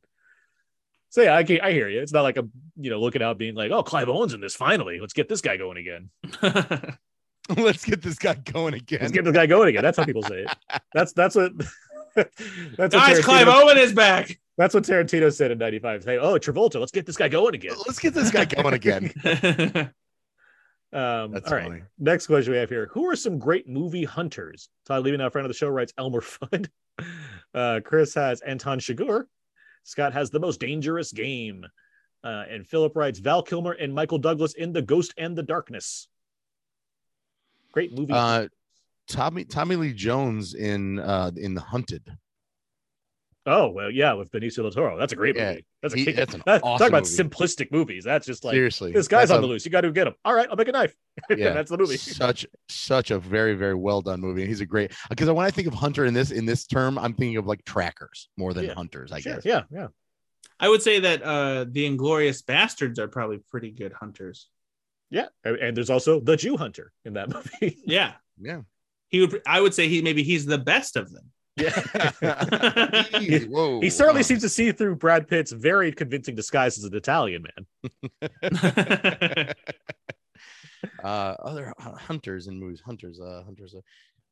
so 1.11 1.21
yeah, 1.21 1.35
I, 1.35 1.43
can- 1.43 1.59
I 1.61 1.71
hear 1.71 1.89
you. 1.89 2.01
It's 2.01 2.13
not 2.13 2.23
like 2.23 2.37
a 2.37 2.47
you 2.77 2.89
know 2.89 2.99
looking 2.99 3.21
out 3.21 3.37
being 3.37 3.53
like, 3.53 3.69
oh, 3.71 3.83
Clive 3.83 4.09
Owen's 4.09 4.33
in 4.33 4.39
this 4.39 4.55
finally. 4.55 4.99
Let's 4.99 5.13
get 5.13 5.27
this 5.29 5.41
guy 5.41 5.57
going 5.57 5.77
again. 5.77 6.09
Let's 7.57 7.83
get 7.83 8.01
this 8.01 8.17
guy 8.17 8.35
going 8.35 8.75
again. 8.75 8.99
Let's 9.01 9.11
get 9.11 9.25
this 9.25 9.33
guy 9.33 9.45
going 9.45 9.67
again. 9.67 9.83
That's 9.83 9.97
how 9.97 10.05
people 10.05 10.23
say 10.23 10.45
it. 10.45 10.55
That's 10.93 11.11
that's 11.13 11.35
what. 11.35 11.51
that's 12.15 12.37
what 12.77 12.91
guys, 12.91 13.19
Clive 13.23 13.47
Owen 13.47 13.77
is 13.77 13.93
back. 13.93 14.37
That's 14.57 14.73
what 14.73 14.83
Tarantino 14.83 15.33
said 15.33 15.51
in 15.51 15.57
'95. 15.57 16.03
Hey, 16.03 16.17
oh 16.17 16.37
Travolta, 16.37 16.79
let's 16.79 16.91
get 16.91 17.05
this 17.05 17.15
guy 17.17 17.29
going 17.29 17.55
again. 17.55 17.75
Let's 17.85 17.99
get 17.99 18.13
this 18.13 18.31
guy 18.31 18.45
going 18.45 18.73
again. 18.73 19.13
Um, 20.93 21.31
That's 21.31 21.49
all 21.49 21.57
right. 21.57 21.67
funny. 21.67 21.81
Next 21.99 22.27
question 22.27 22.51
we 22.51 22.57
have 22.59 22.69
here: 22.69 22.89
Who 22.91 23.07
are 23.07 23.15
some 23.15 23.39
great 23.39 23.67
movie 23.67 24.03
hunters? 24.03 24.69
Todd, 24.85 25.03
leaving 25.03 25.21
out 25.21 25.31
friend 25.31 25.45
of 25.45 25.49
the 25.49 25.57
show, 25.57 25.69
writes 25.69 25.93
Elmer 25.97 26.21
Fudd. 26.21 26.69
Uh, 27.53 27.79
Chris 27.83 28.13
has 28.15 28.41
Anton 28.41 28.79
Chigurh. 28.79 29.23
Scott 29.83 30.13
has 30.13 30.29
the 30.29 30.39
most 30.39 30.59
dangerous 30.59 31.11
game, 31.11 31.65
uh, 32.23 32.43
and 32.49 32.67
Philip 32.67 32.95
writes 32.95 33.19
Val 33.19 33.43
Kilmer 33.43 33.73
and 33.73 33.93
Michael 33.93 34.19
Douglas 34.19 34.53
in 34.53 34.73
The 34.73 34.81
Ghost 34.81 35.13
and 35.17 35.35
the 35.35 35.43
Darkness. 35.43 36.07
Great 37.71 37.97
movie. 37.97 38.13
Uh, 38.13 38.47
Tommy 39.07 39.43
Tommy 39.43 39.75
Lee 39.75 39.93
Jones 39.93 40.53
in 40.53 40.99
uh 40.99 41.31
in 41.35 41.53
The 41.53 41.61
Hunted. 41.61 42.03
Oh 43.45 43.69
well, 43.69 43.89
yeah, 43.91 44.13
with 44.13 44.31
Benicio 44.31 44.57
del 44.63 44.71
Toro. 44.71 44.97
That's 44.97 45.13
a 45.13 45.15
great 45.15 45.35
Yeah, 45.35 45.51
movie. 45.51 45.65
That's 45.81 45.93
a 45.93 45.97
he- 45.97 46.05
kick- 46.05 46.15
that's 46.15 46.33
an 46.33 46.43
that- 46.45 46.61
awesome 46.63 46.79
talk 46.79 46.89
about 46.89 47.03
movie. 47.09 47.23
simplistic 47.23 47.71
movies. 47.71 48.03
That's 48.03 48.25
just 48.25 48.43
like 48.43 48.53
Seriously, 48.53 48.91
this 48.91 49.07
guy's 49.07 49.31
on 49.31 49.39
a- 49.39 49.41
the 49.41 49.47
loose. 49.47 49.65
You 49.65 49.71
got 49.71 49.81
to 49.81 49.91
get 49.91 50.07
him. 50.07 50.13
All 50.25 50.33
right, 50.33 50.47
I'll 50.49 50.55
make 50.55 50.67
a 50.67 50.71
knife. 50.71 50.95
Yeah, 51.29 51.51
that's 51.53 51.69
the 51.71 51.77
movie. 51.77 51.97
Such 51.97 52.45
such 52.69 53.11
a 53.11 53.19
very 53.19 53.53
very 53.55 53.75
well 53.75 54.01
done 54.01 54.21
movie. 54.21 54.45
He's 54.45 54.61
a 54.61 54.65
great 54.65 54.91
because 55.09 55.29
when 55.29 55.45
I 55.45 55.51
think 55.51 55.67
of 55.67 55.73
hunter 55.73 56.05
in 56.05 56.13
this 56.13 56.31
in 56.31 56.45
this 56.45 56.65
term, 56.65 56.97
I'm 56.97 57.13
thinking 57.13 57.37
of 57.37 57.45
like 57.47 57.63
trackers 57.65 58.29
more 58.37 58.53
than 58.53 58.65
Yeah, 58.65 58.73
hunters. 58.73 59.11
I 59.11 59.19
Sure, 59.19 59.35
guess. 59.35 59.45
Yeah, 59.45 59.63
yeah. 59.71 59.87
I 60.59 60.69
would 60.69 60.81
say 60.83 60.99
that 60.99 61.23
uh, 61.23 61.65
the 61.69 61.85
Inglorious 61.87 62.43
Bastards 62.43 62.99
are 62.99 63.07
probably 63.07 63.39
pretty 63.49 63.71
good 63.71 63.93
hunters. 63.93 64.47
Yeah, 65.09 65.25
and 65.43 65.57
and 65.57 65.75
there's 65.75 65.89
also 65.89 66.19
the 66.19 66.37
Jew 66.37 66.55
Hunter 66.55 66.93
in 67.03 67.13
that 67.13 67.29
movie. 67.33 67.77
Yeah, 67.85 68.13
Yeah. 68.39 68.61
he 69.09 69.21
would. 69.21 69.41
I 69.45 69.59
would 69.59 69.73
say 69.73 69.89
he 69.89 70.01
maybe 70.01 70.23
he's 70.23 70.45
the 70.45 70.57
best 70.59 70.95
of 70.95 71.11
them. 71.11 71.31
Yeah, 71.57 73.03
Easy, 73.19 73.45
Whoa. 73.47 73.81
he 73.81 73.89
certainly 73.89 74.21
uh, 74.21 74.23
seems 74.23 74.41
to 74.41 74.49
see 74.49 74.71
through 74.71 74.95
Brad 74.95 75.27
Pitt's 75.27 75.51
very 75.51 75.91
convincing 75.91 76.33
disguise 76.35 76.77
as 76.77 76.85
an 76.85 76.95
Italian 76.95 77.43
man. 77.43 77.65
uh 81.03 81.07
other 81.43 81.73
hunters 81.79 82.47
in 82.47 82.59
movies 82.59 82.81
hunters 82.83 83.19
uh 83.19 83.43
hunters 83.45 83.75
uh, 83.75 83.81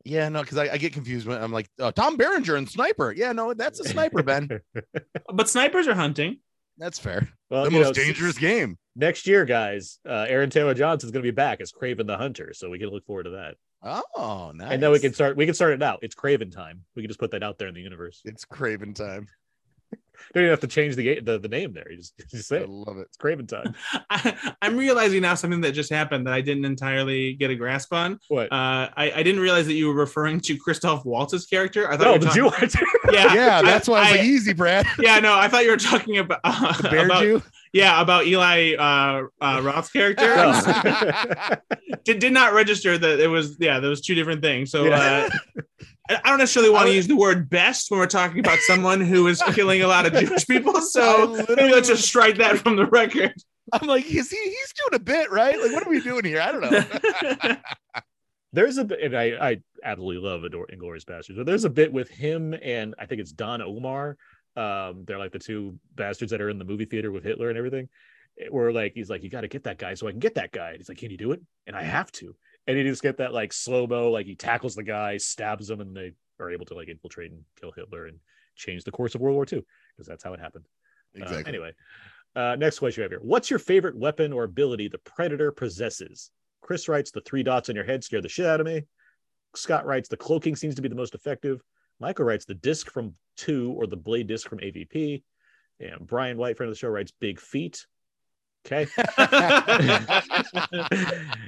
yeah 0.03 0.27
no 0.29 0.41
because 0.41 0.57
I, 0.57 0.63
I 0.73 0.77
get 0.77 0.93
confused 0.93 1.27
when 1.27 1.39
i'm 1.41 1.51
like 1.51 1.69
uh, 1.79 1.91
tom 1.91 2.17
berenger 2.17 2.55
and 2.55 2.67
sniper 2.67 3.11
yeah 3.15 3.31
no 3.33 3.53
that's 3.53 3.79
a 3.79 3.83
sniper 3.83 4.23
ben 4.23 4.49
but 5.33 5.47
snipers 5.47 5.87
are 5.87 5.93
hunting. 5.93 6.39
that's 6.79 6.97
fair 6.97 7.29
Well, 7.51 7.65
the 7.65 7.71
most 7.71 7.95
know, 7.95 8.03
dangerous 8.03 8.35
s- 8.35 8.41
game 8.41 8.77
next 8.95 9.27
year, 9.27 9.45
guys. 9.45 9.99
Uh, 10.07 10.25
Aaron 10.27 10.49
Taylor 10.49 10.73
Johnson's 10.73 11.11
going 11.11 11.23
to 11.23 11.27
be 11.31 11.35
back 11.35 11.61
as 11.61 11.71
Kraven 11.71 12.05
the 12.07 12.17
Hunter, 12.17 12.51
so 12.53 12.69
we 12.69 12.79
can 12.79 12.89
look 12.89 13.05
forward 13.05 13.23
to 13.23 13.29
that. 13.31 13.55
Oh 13.81 14.51
nice 14.53 14.73
And 14.73 14.83
then 14.83 14.91
we 14.91 14.99
can 14.99 15.13
start. 15.13 15.37
We 15.37 15.45
can 15.45 15.55
start 15.55 15.73
it 15.73 15.79
now. 15.79 15.97
It's 16.01 16.15
Kraven 16.15 16.51
time. 16.51 16.83
We 16.95 17.01
can 17.01 17.09
just 17.09 17.19
put 17.19 17.31
that 17.31 17.43
out 17.43 17.57
there 17.57 17.67
in 17.67 17.73
the 17.73 17.81
universe. 17.81 18.21
it's 18.25 18.45
kraven 18.45 18.93
time 18.93 19.27
Don't 20.33 20.43
even 20.43 20.49
have 20.51 20.59
to 20.61 20.67
change 20.67 20.95
the 20.95 21.19
the, 21.19 21.39
the 21.39 21.47
name 21.47 21.73
there. 21.73 21.89
You 21.89 21.97
just, 21.97 22.13
you 22.19 22.25
just 22.29 22.47
say 22.49 22.61
i 22.61 22.65
love 22.67 22.97
it 22.97 23.07
it's 23.07 23.17
Kraven 23.17 23.47
time. 23.47 23.73
I, 24.09 24.53
I'm 24.61 24.77
realizing 24.77 25.21
now 25.21 25.35
something 25.35 25.61
that 25.61 25.71
just 25.71 25.91
happened 25.91 26.27
that 26.27 26.33
I 26.33 26.41
didn't 26.41 26.65
entirely 26.65 27.33
get 27.33 27.49
a 27.51 27.55
grasp 27.55 27.93
on. 27.93 28.19
What? 28.27 28.51
Uh, 28.51 28.89
I, 28.95 29.11
I 29.15 29.23
didn't 29.23 29.41
realize 29.41 29.65
that 29.67 29.73
you 29.73 29.87
were 29.87 29.93
referring 29.95 30.39
to 30.41 30.57
Christoph 30.57 31.05
Waltz's 31.05 31.45
character. 31.45 31.89
I 31.91 31.97
thought 31.97 32.05
no, 32.05 32.13
you 32.13 32.19
the 32.19 32.25
were 32.27 32.33
Jew 32.33 32.49
talking- 32.49 32.69
Hunter. 32.69 32.85
Yeah, 33.11 33.33
yeah 33.33 33.61
that's 33.63 33.87
why 33.87 33.97
i 33.97 34.01
was 34.01 34.09
I- 34.11 34.15
like 34.17 34.25
easy 34.27 34.53
brad 34.53 34.85
yeah, 34.99 35.19
no, 35.19 35.35
I 35.37 35.47
thought 35.47 35.63
you 35.63 35.71
were 35.71 35.77
talking 35.77 36.17
about 36.19 36.41
the 36.43 36.89
bear 36.89 37.05
about- 37.05 37.21
jew 37.23 37.41
yeah 37.73 38.01
about 38.01 38.25
Eli 38.27 38.73
uh, 38.75 39.23
uh, 39.41 39.61
Roth's 39.63 39.91
character. 39.91 40.35
No. 40.35 41.55
did, 42.03 42.19
did 42.19 42.33
not 42.33 42.53
register 42.53 42.97
that 42.97 43.19
it 43.19 43.27
was 43.27 43.57
yeah, 43.59 43.79
there 43.79 43.89
was 43.89 44.01
two 44.01 44.15
different 44.15 44.41
things. 44.41 44.71
So 44.71 44.85
Yeah. 44.85 45.29
uh, 45.57 45.61
I 46.09 46.19
I 46.23 46.29
don't 46.29 46.39
necessarily 46.39 46.71
want 46.71 46.85
I 46.85 46.89
to 46.89 46.95
use 46.95 47.07
the 47.07 47.15
word 47.15 47.49
best 47.49 47.89
when 47.91 47.99
we're 47.99 48.07
talking 48.07 48.39
about 48.39 48.59
someone 48.59 49.01
who 49.01 49.27
is 49.27 49.41
killing 49.53 49.81
a 49.81 49.87
lot 49.87 50.05
of 50.05 50.13
Jewish 50.13 50.47
people. 50.47 50.81
So 50.81 51.45
maybe 51.49 51.71
let's 51.71 51.87
just 51.87 52.03
strike 52.03 52.37
that 52.37 52.57
from 52.57 52.75
the 52.75 52.85
record. 52.85 53.33
I'm 53.71 53.87
like, 53.87 54.05
is 54.05 54.31
he? 54.31 54.37
He's 54.37 54.73
doing 54.73 54.95
a 54.95 55.03
bit, 55.03 55.31
right? 55.31 55.59
Like, 55.61 55.71
what 55.71 55.85
are 55.85 55.89
we 55.89 56.01
doing 56.01 56.25
here? 56.25 56.41
I 56.41 56.51
don't 56.51 56.61
know. 56.61 57.55
There's 58.53 58.77
a 58.79 58.85
bit, 58.85 58.99
and 59.01 59.15
I, 59.15 59.49
I 59.49 59.57
absolutely 59.83 60.27
love 60.27 60.43
Adore 60.43 60.67
Inglourious 60.73 61.05
Basterds, 61.05 61.37
but 61.37 61.45
there's 61.45 61.65
a 61.65 61.69
bit 61.69 61.93
with 61.93 62.09
him 62.09 62.55
and 62.63 62.95
I 62.97 63.05
think 63.05 63.21
it's 63.21 63.31
Don 63.31 63.61
Omar. 63.61 64.17
Um, 64.55 65.03
they're 65.05 65.19
like 65.19 65.31
the 65.31 65.39
two 65.39 65.77
bastards 65.93 66.31
that 66.31 66.41
are 66.41 66.49
in 66.49 66.57
the 66.57 66.65
movie 66.65 66.85
theater 66.85 67.11
with 67.11 67.23
Hitler 67.23 67.49
and 67.49 67.57
everything. 67.59 67.89
Where 68.49 68.71
like 68.71 68.93
he's 68.95 69.09
like, 69.09 69.21
you 69.21 69.29
got 69.29 69.41
to 69.41 69.47
get 69.47 69.65
that 69.65 69.77
guy 69.77 69.93
so 69.93 70.07
I 70.07 70.11
can 70.11 70.19
get 70.19 70.35
that 70.35 70.51
guy. 70.51 70.69
And 70.69 70.77
he's 70.77 70.89
like, 70.89 70.97
can 70.97 71.11
you 71.11 71.17
do 71.17 71.31
it? 71.31 71.41
And 71.67 71.75
I 71.75 71.83
have 71.83 72.11
to. 72.13 72.35
And 72.69 72.77
he 72.77 72.83
just 72.83 73.01
get 73.01 73.17
that 73.17 73.33
like 73.33 73.51
slow 73.51 73.87
mo, 73.87 74.11
like 74.11 74.27
he 74.27 74.35
tackles 74.35 74.75
the 74.75 74.83
guy, 74.83 75.17
stabs 75.17 75.71
him, 75.71 75.81
and 75.81 75.97
they 75.97 76.13
are 76.39 76.51
able 76.51 76.67
to 76.67 76.75
like 76.75 76.87
infiltrate 76.87 77.31
and 77.31 77.41
kill 77.59 77.71
Hitler 77.71 78.05
and 78.05 78.19
change 78.55 78.83
the 78.83 78.91
course 78.91 79.15
of 79.15 79.21
World 79.21 79.33
War 79.33 79.45
II 79.51 79.65
because 79.97 80.05
that's 80.07 80.23
how 80.23 80.33
it 80.33 80.39
happened. 80.39 80.65
Uh, 81.19 81.23
exactly. 81.23 81.49
anyway, 81.49 81.71
uh, 82.35 82.55
next 82.59 82.77
question 82.77 83.01
we 83.01 83.03
have 83.05 83.11
here. 83.11 83.21
What's 83.23 83.49
your 83.49 83.57
favorite 83.57 83.97
weapon 83.97 84.31
or 84.31 84.43
ability 84.43 84.87
the 84.87 84.99
Predator 84.99 85.51
possesses? 85.51 86.29
Chris 86.61 86.87
writes, 86.87 87.09
the 87.09 87.21
three 87.21 87.41
dots 87.41 87.69
on 87.69 87.75
your 87.75 87.85
head 87.85 88.03
scare 88.03 88.21
the 88.21 88.29
shit 88.29 88.45
out 88.45 88.59
of 88.59 88.67
me. 88.67 88.83
Scott 89.55 89.87
writes, 89.87 90.07
the 90.07 90.17
cloaking 90.17 90.55
seems 90.55 90.75
to 90.75 90.83
be 90.83 90.89
the 90.89 90.93
most 90.93 91.15
effective. 91.15 91.63
Michael 91.99 92.25
writes, 92.25 92.45
the 92.45 92.53
disc 92.53 92.91
from 92.91 93.15
two 93.35 93.73
or 93.75 93.87
the 93.87 93.97
blade 93.97 94.27
disc 94.27 94.47
from 94.47 94.59
AVP. 94.59 95.23
And 95.79 96.05
Brian 96.05 96.37
White, 96.37 96.55
friend 96.55 96.69
of 96.69 96.75
the 96.75 96.79
show, 96.79 96.89
writes, 96.89 97.11
big 97.19 97.39
feet. 97.39 97.83
Okay. 98.65 98.87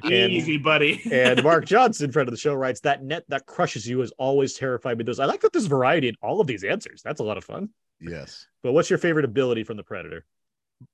and, 0.03 0.31
Easy, 0.31 0.57
buddy. 0.57 1.01
and 1.11 1.43
Mark 1.43 1.65
Johnson, 1.65 2.11
friend 2.11 2.27
of 2.27 2.33
the 2.33 2.39
show, 2.39 2.53
writes, 2.53 2.79
that 2.81 3.03
net 3.03 3.23
that 3.27 3.45
crushes 3.45 3.87
you 3.87 3.99
has 3.99 4.11
always 4.17 4.53
terrified 4.53 4.97
me. 4.97 5.03
Those 5.03 5.19
I 5.19 5.25
like 5.25 5.41
that 5.41 5.53
there's 5.53 5.65
variety 5.65 6.07
in 6.07 6.15
all 6.21 6.41
of 6.41 6.47
these 6.47 6.63
answers. 6.63 7.01
That's 7.03 7.19
a 7.19 7.23
lot 7.23 7.37
of 7.37 7.43
fun. 7.43 7.69
yes. 7.99 8.47
But 8.63 8.71
what's 8.73 8.89
your 8.89 8.99
favorite 8.99 9.25
ability 9.25 9.63
from 9.63 9.77
the 9.77 9.83
Predator? 9.83 10.25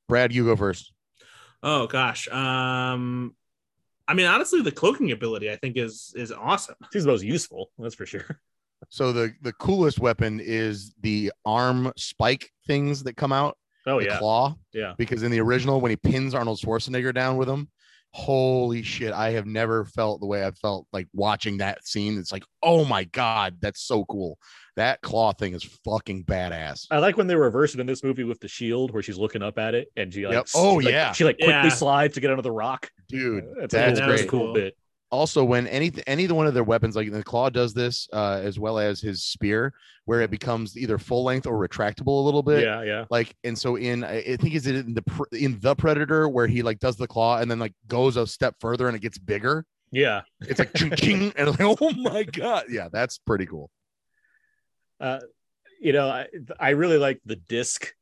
Brad, 0.08 0.34
you 0.34 0.46
go 0.46 0.56
first. 0.56 0.92
Oh 1.64 1.88
gosh. 1.88 2.28
Um, 2.30 3.36
I 4.08 4.14
mean, 4.14 4.26
honestly, 4.26 4.62
the 4.62 4.72
cloaking 4.72 5.12
ability 5.12 5.52
I 5.52 5.56
think 5.56 5.78
is 5.78 6.14
is 6.16 6.32
awesome. 6.32 6.76
He's 6.94 7.04
the 7.04 7.12
most 7.12 7.24
useful, 7.24 7.72
that's 7.78 7.96
for 7.96 8.06
sure. 8.06 8.40
So 8.90 9.12
the 9.12 9.34
the 9.42 9.54
coolest 9.54 10.00
weapon 10.00 10.40
is 10.42 10.94
the 11.02 11.32
arm 11.46 11.92
spike 11.98 12.52
things 12.68 13.04
that 13.04 13.18
come 13.18 13.34
out. 13.34 13.58
Oh 13.88 14.00
the 14.00 14.06
yeah, 14.08 14.18
claw. 14.20 14.56
yeah. 14.74 14.94
Because 14.98 15.24
in 15.24 15.32
the 15.32 15.40
original, 15.42 15.82
when 15.82 15.90
he 15.90 15.96
pins 15.96 16.34
Arnold 16.36 16.60
Schwarzenegger 16.60 17.14
down 17.14 17.38
with 17.38 17.48
him, 17.50 17.70
holy 18.14 18.84
shit! 18.84 19.14
I 19.14 19.32
have 19.32 19.46
never 19.46 19.86
felt 19.86 20.20
the 20.20 20.26
way 20.28 20.46
I 20.46 20.52
felt 20.52 20.88
like 20.94 21.08
watching 21.14 21.58
that 21.58 21.86
scene. 21.86 22.18
It's 22.18 22.32
like, 22.32 22.44
oh 22.64 22.86
my 22.86 23.04
god, 23.06 23.58
that's 23.62 23.82
so 23.82 24.06
cool. 24.06 24.38
That 24.76 25.02
claw 25.02 25.34
thing 25.34 25.54
is 25.54 25.64
fucking 25.86 26.26
badass. 26.26 26.86
I 26.92 27.00
like 27.00 27.18
when 27.18 27.26
they 27.28 27.36
reverse 27.36 27.74
it 27.74 27.80
in 27.80 27.88
this 27.88 28.04
movie 28.04 28.24
with 28.24 28.40
the 28.40 28.48
shield, 28.48 28.92
where 28.92 29.02
she's 29.02 29.18
looking 29.18 29.42
up 29.42 29.58
at 29.58 29.74
it 29.74 29.88
and 29.96 30.14
she 30.14 30.26
like, 30.28 30.36
Yep. 30.36 30.48
Oh, 30.56 30.80
she, 30.80 30.86
like- 30.86 30.94
yeah. 30.94 31.12
she 31.14 31.24
like 31.24 31.38
quickly 31.38 31.54
Yeah. 31.54 31.70
slides 31.70 32.14
to 32.16 32.20
get 32.22 32.30
under 32.30 32.44
the 32.44 32.52
rock. 32.52 32.90
Dude, 33.10 33.46
that's, 33.60 33.74
that's 33.74 34.00
a 34.00 34.04
cool, 34.04 34.08
great. 34.08 34.10
that's 34.18 34.22
a 34.22 34.28
cool 34.28 34.40
Cool. 34.46 34.54
bit. 34.54 34.78
Also 35.10 35.44
when 35.44 35.68
any 35.68 35.92
any 36.06 36.28
one 36.28 36.48
of 36.48 36.54
their 36.54 36.64
weapons 36.64 36.96
like 36.96 37.12
the 37.12 37.24
claw 37.24 37.50
does 37.50 37.74
this 37.74 38.10
uh 38.12 38.40
as 38.44 38.60
well 38.60 38.78
as 38.78 39.00
his 39.00 39.24
spear 39.24 39.74
where 40.06 40.22
it 40.22 40.30
becomes 40.30 40.78
either 40.78 40.98
full 40.98 41.24
length 41.24 41.48
or 41.48 41.54
retractable 41.66 42.20
a 42.22 42.26
little 42.26 42.44
bit 42.44 42.64
Yeah, 42.64 42.82
yeah. 42.84 43.06
like 43.10 43.36
and 43.46 43.58
so 43.58 43.78
in 43.78 44.04
i 44.04 44.18
I 44.18 44.36
think 44.38 44.54
is 44.56 44.68
it 44.68 44.76
in 44.76 44.94
the 44.94 45.26
in 45.32 45.60
the 45.62 45.76
predator 45.76 46.28
where 46.28 46.48
he 46.48 46.62
like 46.62 46.80
does 46.80 46.98
the 46.98 47.08
claw 47.08 47.38
and 47.40 47.50
then 47.50 47.60
like 47.60 47.74
goes 47.88 48.18
a 48.18 48.28
step 48.28 48.56
further 48.60 48.88
and 48.88 48.96
it 48.98 49.02
gets 49.02 49.18
bigger 49.18 49.66
Yeah. 49.92 50.22
it's 50.42 50.60
like 50.60 50.74
ching, 50.74 50.92
ching, 50.98 51.34
and 51.38 51.50
like 51.52 51.62
oh 51.82 51.92
my 51.92 52.24
god 52.24 52.66
yeah 52.70 52.90
that's 52.92 53.18
pretty 53.18 53.46
cool 53.46 53.70
Uh, 55.00 55.20
you 55.80 55.94
know, 55.94 56.10
I, 56.10 56.26
I 56.60 56.70
really 56.72 56.98
like 56.98 57.22
the 57.26 57.36
disc. 57.36 57.94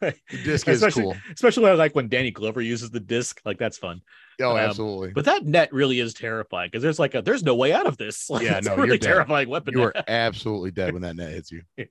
the 0.00 0.14
disc 0.44 0.66
is 0.66 0.82
Especially- 0.82 1.02
cool 1.04 1.16
Especially 1.32 1.62
when, 1.62 1.78
like 1.78 1.94
when 1.94 2.08
Danny 2.08 2.32
Glover 2.32 2.60
uses 2.60 2.90
the 2.90 2.98
disc, 2.98 3.40
like 3.44 3.56
that's 3.56 3.78
fun. 3.78 4.00
Oh 4.40 4.52
um, 4.52 4.58
absolutely 4.58 5.10
But 5.12 5.24
that 5.26 5.44
net 5.44 5.72
really 5.72 6.00
is 6.00 6.14
terrifying 6.14 6.68
because 6.70 6.82
there's 6.82 6.98
like 6.98 7.14
a 7.14 7.22
there's 7.22 7.42
no 7.42 7.54
way 7.54 7.72
out 7.72 7.86
of 7.86 7.96
this. 7.96 8.28
Like, 8.30 8.42
Yeah, 8.44 8.58
it's 8.58 8.66
no, 8.66 8.74
a 8.74 8.76
you're 8.76 8.86
really 8.86 8.98
terrifying 8.98 9.48
weapon. 9.48 9.74
you 9.74 9.82
are 9.82 9.94
absolutely 10.08 10.70
dead 10.70 10.92
when 10.92 11.02
that 11.02 11.16
net 11.16 11.30
hits 11.32 11.50
you 11.52 11.62
Yeah. 11.76 11.84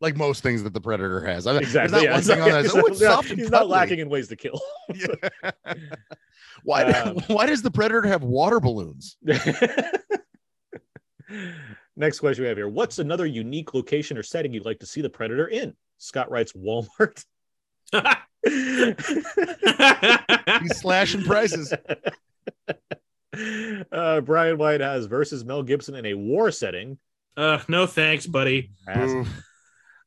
like 0.00 0.16
most 0.16 0.42
things 0.42 0.62
that 0.62 0.72
the 0.74 0.80
predator 0.80 1.20
has 1.26 1.46
I 1.46 1.52
mean, 1.52 1.62
exactly. 1.62 2.02
Yeah, 2.04 2.10
not 2.10 2.18
it's 2.20 2.28
not- 2.28 2.38
that 2.38 2.62
he's 2.64 3.02
oh, 3.02 3.06
not- 3.08 3.24
he's 3.24 3.50
not 3.50 3.68
lacking 3.68 3.98
in 3.98 4.08
ways 4.08 4.28
to 4.28 4.36
kill. 4.36 4.60
Yeah. 4.94 5.42
why, 6.64 6.84
Um, 6.84 7.18
why 7.28 7.46
does 7.46 7.62
the 7.62 7.70
predator 7.70 8.02
have 8.06 8.22
water 8.22 8.58
balloons 8.60 9.16
Next 11.96 12.20
question 12.20 12.42
we 12.44 12.48
have 12.48 12.56
here. 12.56 12.68
What's 12.68 13.00
another 13.00 13.26
unique 13.26 13.74
location 13.74 14.16
or 14.16 14.22
setting 14.22 14.52
you'd 14.52 14.64
like 14.64 14.78
to 14.78 14.86
see 14.86 15.00
the 15.00 15.10
Predator 15.10 15.48
in? 15.48 15.74
Scott 15.98 16.30
writes 16.30 16.52
Walmart. 16.52 17.24
He's 20.60 20.78
slashing 20.78 21.22
prices 21.24 21.72
uh, 23.92 24.20
Brian 24.20 24.58
White 24.58 24.80
has 24.80 25.06
versus 25.06 25.44
Mel 25.44 25.62
Gibson 25.62 25.94
in 25.94 26.06
a 26.06 26.14
war 26.14 26.50
setting. 26.50 26.98
uh, 27.36 27.60
no 27.68 27.86
thanks, 27.86 28.26
buddy. 28.26 28.70
As- 28.86 29.26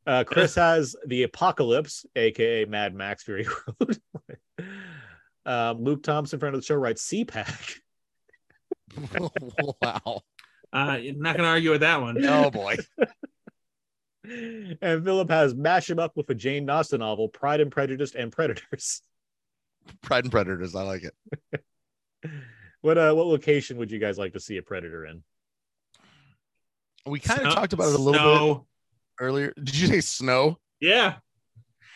Uh, 0.08 0.24
Chris 0.24 0.56
has 0.56 0.96
the 1.06 1.22
Apocalypse, 1.22 2.08
aka 2.16 2.66
Mad 2.66 2.96
Max 2.96 3.22
Fury 3.24 3.46
Road. 3.80 4.00
um, 5.46 5.84
Luke 5.84 6.02
Thompson, 6.02 6.40
friend 6.40 6.56
of 6.56 6.62
the 6.62 6.66
show, 6.66 6.74
writes 6.74 7.08
CPAC. 7.08 7.78
wow. 9.82 10.22
Uh, 10.74 10.98
you're 11.00 11.14
not 11.16 11.38
gonna 11.38 11.50
argue 11.50 11.70
with 11.70 11.82
that 11.82 12.02
one. 12.02 12.18
Oh 12.26 12.50
boy. 12.50 12.78
And 14.24 15.04
Philip 15.04 15.30
has 15.30 15.56
Mash 15.56 15.90
Him 15.90 16.00
Up 16.00 16.16
with 16.16 16.30
a 16.30 16.36
Jane 16.36 16.70
Austen 16.70 17.00
novel, 17.00 17.28
Pride 17.30 17.62
and 17.62 17.72
Prejudice 17.72 18.16
and 18.16 18.32
Predators. 18.32 19.02
Pride 20.02 20.26
and 20.26 20.32
Predators. 20.32 20.76
I 20.76 20.84
like 20.84 21.04
it. 21.04 21.64
What 22.82 22.98
uh, 22.98 23.14
what 23.14 23.28
location 23.28 23.78
would 23.78 23.92
you 23.92 24.00
guys 24.00 24.18
like 24.18 24.34
to 24.34 24.40
see 24.40 24.58
a 24.58 24.62
Predator 24.64 25.06
in? 25.06 25.22
We 27.06 27.20
kind 27.20 27.42
of 27.46 27.54
talked 27.54 27.74
about 27.74 27.90
it 27.90 27.96
a 27.96 28.02
little 28.02 28.56
bit 28.58 29.24
earlier. 29.24 29.54
Did 29.56 29.76
you 29.76 29.88
say 29.88 30.02
snow? 30.02 30.58
Yeah. 30.80 31.16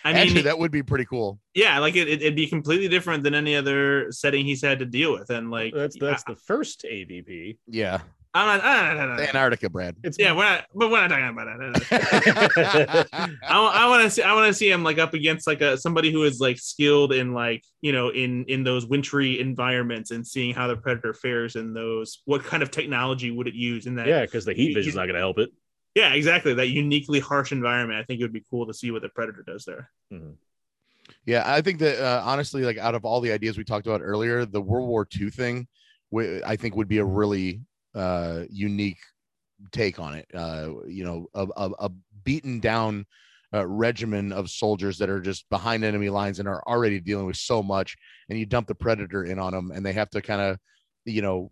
I 0.04 0.14
mean, 0.14 0.22
Actually, 0.22 0.42
that 0.44 0.60
would 0.60 0.70
be 0.72 0.84
pretty 0.84 1.06
cool. 1.06 1.40
yeah, 1.56 1.80
like 1.80 1.96
it, 1.96 2.08
it'd 2.08 2.36
be 2.36 2.46
completely 2.46 2.88
different 2.88 3.24
than 3.24 3.34
any 3.34 3.56
other 3.56 4.12
setting 4.12 4.46
he's 4.46 4.62
had 4.62 4.78
to 4.78 4.86
deal 4.86 5.12
with, 5.12 5.32
and 5.32 5.50
like 5.50 5.74
That's 5.74 5.98
that's 5.98 6.24
the 6.24 6.36
first 6.36 6.86
AVP. 6.88 7.58
Yeah. 7.66 8.02
I, 8.36 8.42
I'm 8.42 8.58
not, 8.58 8.66
I, 8.66 8.94
don't 9.06 9.16
know. 9.16 9.24
Antarctica, 9.24 9.70
Brad. 9.70 9.96
It's 10.04 10.20
yeah, 10.20 10.34
we're 10.34 10.44
not, 10.44 10.66
but 10.76 10.92
we're 10.92 11.08
not 11.08 11.08
talking 11.08 11.30
about 11.30 11.48
that. 11.58 13.30
I, 13.48 13.88
want 13.88 14.04
to 14.04 14.10
see 14.10 14.22
I 14.22 14.34
want 14.34 14.48
to 14.48 14.54
see 14.54 14.70
him 14.70 14.84
like 14.84 14.98
up 15.00 15.14
against 15.14 15.48
like 15.48 15.62
a 15.62 15.78
somebody 15.78 16.12
who 16.12 16.24
is 16.24 16.42
like 16.42 16.60
skilled 16.60 17.14
in 17.14 17.34
like 17.34 17.64
you 17.80 17.94
know 17.94 18.10
in 18.10 18.44
in 18.46 18.66
those 18.66 18.86
wintry 18.86 19.40
environments 19.40 20.12
and 20.12 20.28
seeing 20.28 20.54
how 20.54 20.68
the 20.68 20.76
predator 20.76 21.14
fares 21.14 21.56
in 21.56 21.74
those. 21.74 22.22
What 22.26 22.44
kind 22.44 22.62
of 22.62 22.72
technology 22.72 23.32
would 23.32 23.48
it 23.48 23.56
use 23.56 23.86
in 23.86 23.96
that? 23.96 24.08
yeah, 24.08 24.22
because 24.22 24.44
the 24.44 24.54
heat 24.54 24.70
You- 24.70 24.76
vision's 24.76 24.96
not 24.96 25.06
going 25.06 25.16
to 25.16 25.22
help 25.22 25.40
it. 25.40 25.52
Yeah, 25.96 26.14
exactly. 26.14 26.54
That 26.54 26.68
uniquely 26.68 27.22
harsh 27.22 27.54
environment. 27.54 27.98
I 27.98 28.04
think 28.04 28.20
it 28.20 28.26
would 28.26 28.34
be 28.34 28.44
cool 28.52 28.68
to 28.68 28.74
see 28.74 28.92
what 28.92 29.02
the 29.02 29.08
predator 29.08 29.46
does 29.48 29.64
there. 29.64 29.90
Yeah, 31.26 31.44
I 31.46 31.62
think 31.62 31.80
that 31.80 32.04
uh, 32.04 32.22
honestly, 32.26 32.64
like 32.64 32.78
out 32.78 32.96
of 32.96 33.06
all 33.06 33.22
the 33.22 33.32
ideas 33.32 33.58
we 33.58 33.64
talked 33.64 33.88
about 33.88 34.02
earlier, 34.04 34.46
the 34.46 34.62
World 34.62 34.90
War 34.90 35.08
II 35.20 35.30
thing, 35.30 35.68
wi- 36.12 36.42
I 36.46 36.58
think 36.58 36.76
would 36.76 36.90
be 36.90 36.98
a 36.98 37.06
really 37.06 37.62
uh, 37.96 38.44
unique 38.50 39.00
take 39.72 40.00
on 40.00 40.16
it. 40.16 40.28
Uh, 40.34 40.72
you 40.88 41.04
know, 41.04 41.28
a, 41.34 41.48
a, 41.56 41.72
a 41.80 41.92
beaten 42.24 42.60
down 42.60 43.06
uh, 43.54 43.66
regimen 43.66 44.34
of 44.34 44.50
soldiers 44.50 44.98
that 44.98 45.10
are 45.10 45.22
just 45.22 45.48
behind 45.50 45.84
enemy 45.84 46.10
lines 46.10 46.40
and 46.40 46.48
are 46.48 46.64
already 46.68 47.00
dealing 47.00 47.26
with 47.26 47.38
so 47.38 47.64
much, 47.64 47.96
and 48.30 48.38
you 48.38 48.46
dump 48.46 48.68
the 48.68 48.76
predator 48.76 49.24
in 49.24 49.40
on 49.40 49.54
them, 49.54 49.72
and 49.72 49.86
they 49.86 49.94
have 49.94 50.10
to 50.10 50.22
kind 50.22 50.42
of, 50.42 50.58
you 51.06 51.22
know, 51.22 51.52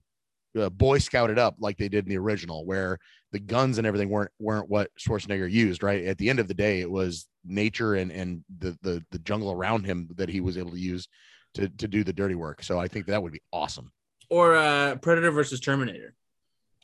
uh, 0.59 0.69
boy 0.69 0.97
scout 0.97 1.29
it 1.29 1.39
up 1.39 1.55
like 1.59 1.77
they 1.77 1.89
did 1.89 2.05
in 2.05 2.09
the 2.09 2.17
original, 2.17 2.65
where 2.65 2.97
the 3.31 3.39
guns 3.39 3.77
and 3.77 3.87
everything 3.87 4.09
weren't 4.09 4.31
weren't 4.39 4.69
what 4.69 4.89
Schwarzenegger 4.99 5.49
used. 5.49 5.81
Right 5.81 6.05
at 6.05 6.17
the 6.17 6.29
end 6.29 6.39
of 6.39 6.47
the 6.47 6.53
day, 6.53 6.81
it 6.81 6.91
was 6.91 7.27
nature 7.45 7.95
and 7.95 8.11
and 8.11 8.43
the 8.59 8.77
the 8.81 9.03
the 9.11 9.19
jungle 9.19 9.51
around 9.51 9.85
him 9.85 10.09
that 10.15 10.29
he 10.29 10.41
was 10.41 10.57
able 10.57 10.71
to 10.71 10.79
use 10.79 11.07
to 11.55 11.69
to 11.69 11.87
do 11.87 12.03
the 12.03 12.13
dirty 12.13 12.35
work. 12.35 12.63
So 12.63 12.79
I 12.79 12.87
think 12.87 13.07
that 13.07 13.23
would 13.23 13.33
be 13.33 13.41
awesome. 13.51 13.91
Or 14.29 14.55
uh, 14.55 14.95
Predator 14.97 15.31
versus 15.31 15.59
Terminator. 15.59 16.15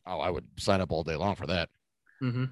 Oh, 0.09 0.19
I 0.19 0.31
would 0.31 0.45
sign 0.57 0.81
up 0.81 0.91
all 0.91 1.03
day 1.03 1.15
long 1.15 1.35
for 1.35 1.45
that. 1.45 1.69
hmm 2.19 2.45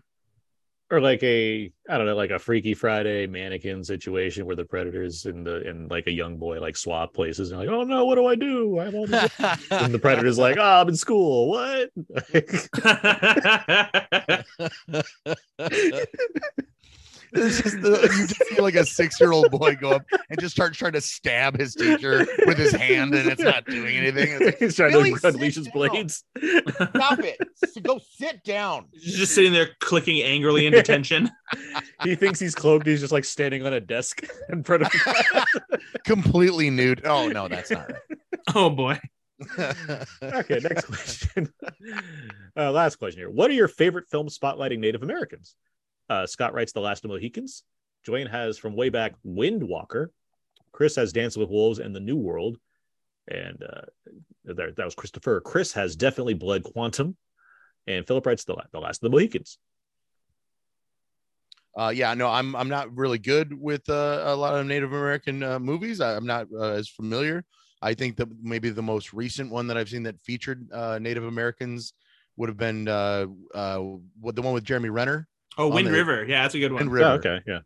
Or 0.92 1.02
like 1.02 1.24
a 1.24 1.72
I 1.90 1.98
don't 1.98 2.06
know, 2.06 2.16
like 2.16 2.30
a 2.30 2.38
Freaky 2.38 2.76
Friday 2.76 3.26
mannequin 3.26 3.84
situation 3.84 4.46
where 4.46 4.56
the 4.56 4.64
predators 4.64 5.26
and 5.26 5.46
the 5.46 5.68
and 5.68 5.90
like 5.90 6.06
a 6.06 6.12
young 6.12 6.38
boy 6.38 6.60
like 6.62 6.78
swap 6.78 7.16
places 7.16 7.52
and 7.52 7.60
like, 7.60 7.70
oh 7.70 7.84
no, 7.84 8.06
what 8.06 8.16
do 8.16 8.28
I 8.28 8.36
do? 8.36 8.78
I 8.78 8.86
have 8.86 8.94
all 8.94 9.08
these 9.08 9.30
and 9.72 9.92
the 9.94 10.00
predator's 10.00 10.38
like, 10.38 10.58
oh, 10.58 10.82
I'm 10.82 10.90
in 10.90 10.96
school. 10.96 11.50
What? 11.50 11.90
It's 17.34 17.62
just 17.62 17.82
the, 17.82 18.02
you 18.02 18.28
just 18.28 18.46
see 18.50 18.62
like 18.62 18.76
a 18.76 18.86
six-year-old 18.86 19.52
boy 19.52 19.76
go 19.76 19.92
up 19.92 20.06
and 20.30 20.40
just 20.40 20.56
start 20.56 20.74
trying 20.74 20.94
to 20.94 21.02
stab 21.02 21.58
his 21.60 21.76
teacher 21.76 22.26
with 22.46 22.58
his 22.58 22.74
hand, 22.74 23.14
and 23.14 23.30
it's 23.30 23.42
not 23.42 23.66
doing 23.66 23.96
anything. 23.98 24.46
Like, 24.46 24.58
He's 24.60 24.76
trying 24.76 24.92
Billy, 24.92 25.14
to 25.14 25.20
sit 25.20 25.34
unleash 25.36 25.56
his 25.56 25.70
blades. 25.70 26.24
Stop 26.38 27.20
it! 27.20 27.38
S- 27.64 27.78
Go 27.82 28.00
sit 28.16 28.44
down. 28.44 28.86
He's 28.92 29.18
just 29.18 29.36
sitting 29.36 29.54
there 29.54 29.70
clicking 29.80 30.22
angrily 30.22 30.66
in 30.66 30.74
detention. 30.74 31.30
He 32.04 32.14
thinks 32.16 32.40
he's 32.42 32.54
cloaked. 32.54 32.86
He's 32.86 33.00
just 33.00 33.14
like 33.14 33.24
standing 33.24 33.66
on 33.66 33.74
a 33.74 33.80
desk 33.80 34.22
in 34.50 34.64
front 34.64 34.84
of. 34.84 34.92
Completely 36.04 36.70
nude. 36.70 37.02
Oh 37.06 37.30
no, 37.30 37.48
that's 37.48 37.72
not 37.72 37.90
oh 38.54 38.70
boy. 38.70 39.00
okay, 39.58 40.60
next 40.62 40.86
question. 40.86 41.52
Uh, 42.56 42.72
last 42.72 42.98
question 42.98 43.20
here. 43.22 43.30
What 43.30 43.50
are 43.50 43.54
your 43.54 43.68
favorite 43.68 44.08
films 44.10 44.38
spotlighting 44.38 44.80
Native 44.80 45.04
Americans? 45.04 45.56
Uh, 46.10 46.26
Scott 46.26 46.54
writes 46.54 46.72
The 46.72 46.82
Last 46.82 47.04
of 47.06 47.12
Mohicans. 47.12 47.64
Joanne 48.06 48.28
has 48.28 48.58
from 48.58 48.76
way 48.76 48.90
back 48.90 49.16
Windwalker. 49.26 50.08
Chris 50.72 50.96
has 50.96 51.12
Dancing 51.12 51.42
with 51.42 51.50
Wolves 51.50 51.80
and 51.80 51.96
The 51.96 52.00
New 52.00 52.18
World. 52.18 52.58
And 53.28 53.62
uh, 53.62 53.82
there, 54.46 54.72
that 54.72 54.86
was 54.86 54.96
Christopher. 54.96 55.42
Chris 55.42 55.74
has 55.74 55.96
definitely 55.96 56.34
Blood 56.34 56.64
Quantum. 56.64 57.18
And 57.88 58.06
Philip 58.08 58.26
writes 58.26 58.46
The, 58.46 58.56
the 58.72 58.80
Last 58.80 58.98
of 58.98 59.12
the 59.12 59.18
Mohicans. 59.18 59.58
Uh, 61.78 61.90
yeah, 61.90 62.14
no, 62.16 62.28
I'm 62.28 62.56
I'm 62.56 62.70
not 62.70 62.96
really 62.98 63.20
good 63.20 63.54
with 63.54 63.88
uh, 63.88 64.24
a 64.26 64.36
lot 64.36 64.56
of 64.56 64.66
Native 64.66 64.94
American 64.94 65.44
uh, 65.44 65.60
movies. 65.60 66.02
I, 66.02 66.16
I'm 66.16 66.26
not 66.26 66.48
uh, 66.52 66.72
as 66.72 66.90
familiar. 66.90 67.46
I 67.84 67.94
think 67.94 68.16
that 68.18 68.30
maybe 68.42 68.72
the 68.72 68.82
most 68.82 69.14
recent 69.14 69.52
one 69.52 69.68
that 69.68 69.78
I've 69.78 69.90
seen 69.90 70.02
that 70.04 70.20
featured 70.20 70.68
uh, 70.72 70.98
Native 70.98 71.26
Americans 71.26 71.94
would 72.36 72.50
have 72.50 72.58
been 72.58 72.88
uh, 72.88 73.28
what 74.20 74.36
the 74.36 74.42
one 74.42 74.56
with 74.56 74.64
Jeremy 74.64 74.90
Renner. 74.90 75.28
Oh, 75.58 75.68
Wind 75.70 75.90
River. 75.90 76.26
Yeah, 76.26 76.44
that's 76.44 76.56
a 76.56 76.60
good 76.60 76.72
one. 76.72 76.82
Wind 76.82 76.92
River. 76.92 77.06
Oh, 77.06 77.14
okay, 77.14 77.40
yeah. 77.48 77.60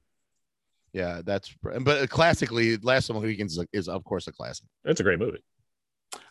Yeah, 0.93 1.21
that's 1.23 1.53
but 1.81 2.09
classically, 2.09 2.77
Last 2.77 3.09
of 3.09 3.15
the 3.15 3.21
Mohicans 3.21 3.57
is, 3.57 3.65
is 3.71 3.87
of 3.87 4.03
course 4.03 4.27
a 4.27 4.31
classic. 4.31 4.65
That's 4.83 4.99
a 4.99 5.03
great 5.03 5.19
movie. 5.19 5.43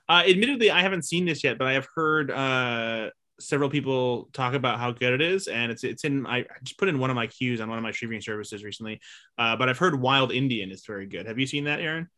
Uh, 0.09 0.23
admittedly, 0.27 0.71
I 0.71 0.83
haven't 0.83 1.05
seen 1.05 1.25
this 1.25 1.43
yet, 1.43 1.57
but 1.57 1.67
I 1.67 1.73
have 1.73 1.87
heard 1.95 2.31
uh, 2.31 3.11
several 3.39 3.71
people 3.71 4.29
talk 4.33 4.55
about 4.55 4.79
how 4.79 4.93
good 4.93 5.15
it 5.15 5.23
is, 5.23 5.47
and 5.49 5.73
it's 5.73 5.83
it's 5.85 6.05
in. 6.05 6.27
I 6.27 6.45
just 6.63 6.79
put 6.79 6.89
in 6.89 6.99
one 6.99 7.09
of 7.11 7.17
my 7.17 7.27
queues 7.27 7.61
on 7.61 7.69
one 7.69 7.79
of 7.79 7.83
my 7.83 7.93
streaming 7.93 8.21
services 8.21 8.63
recently. 8.63 9.01
Uh, 9.39 9.57
but 9.57 9.69
I've 9.69 9.79
heard 9.79 9.99
Wild 9.99 10.31
Indian 10.33 10.71
is 10.71 10.85
very 10.85 11.07
good. 11.07 11.27
Have 11.27 11.39
you 11.39 11.47
seen 11.47 11.65
that, 11.65 11.81
Aaron? 11.81 12.09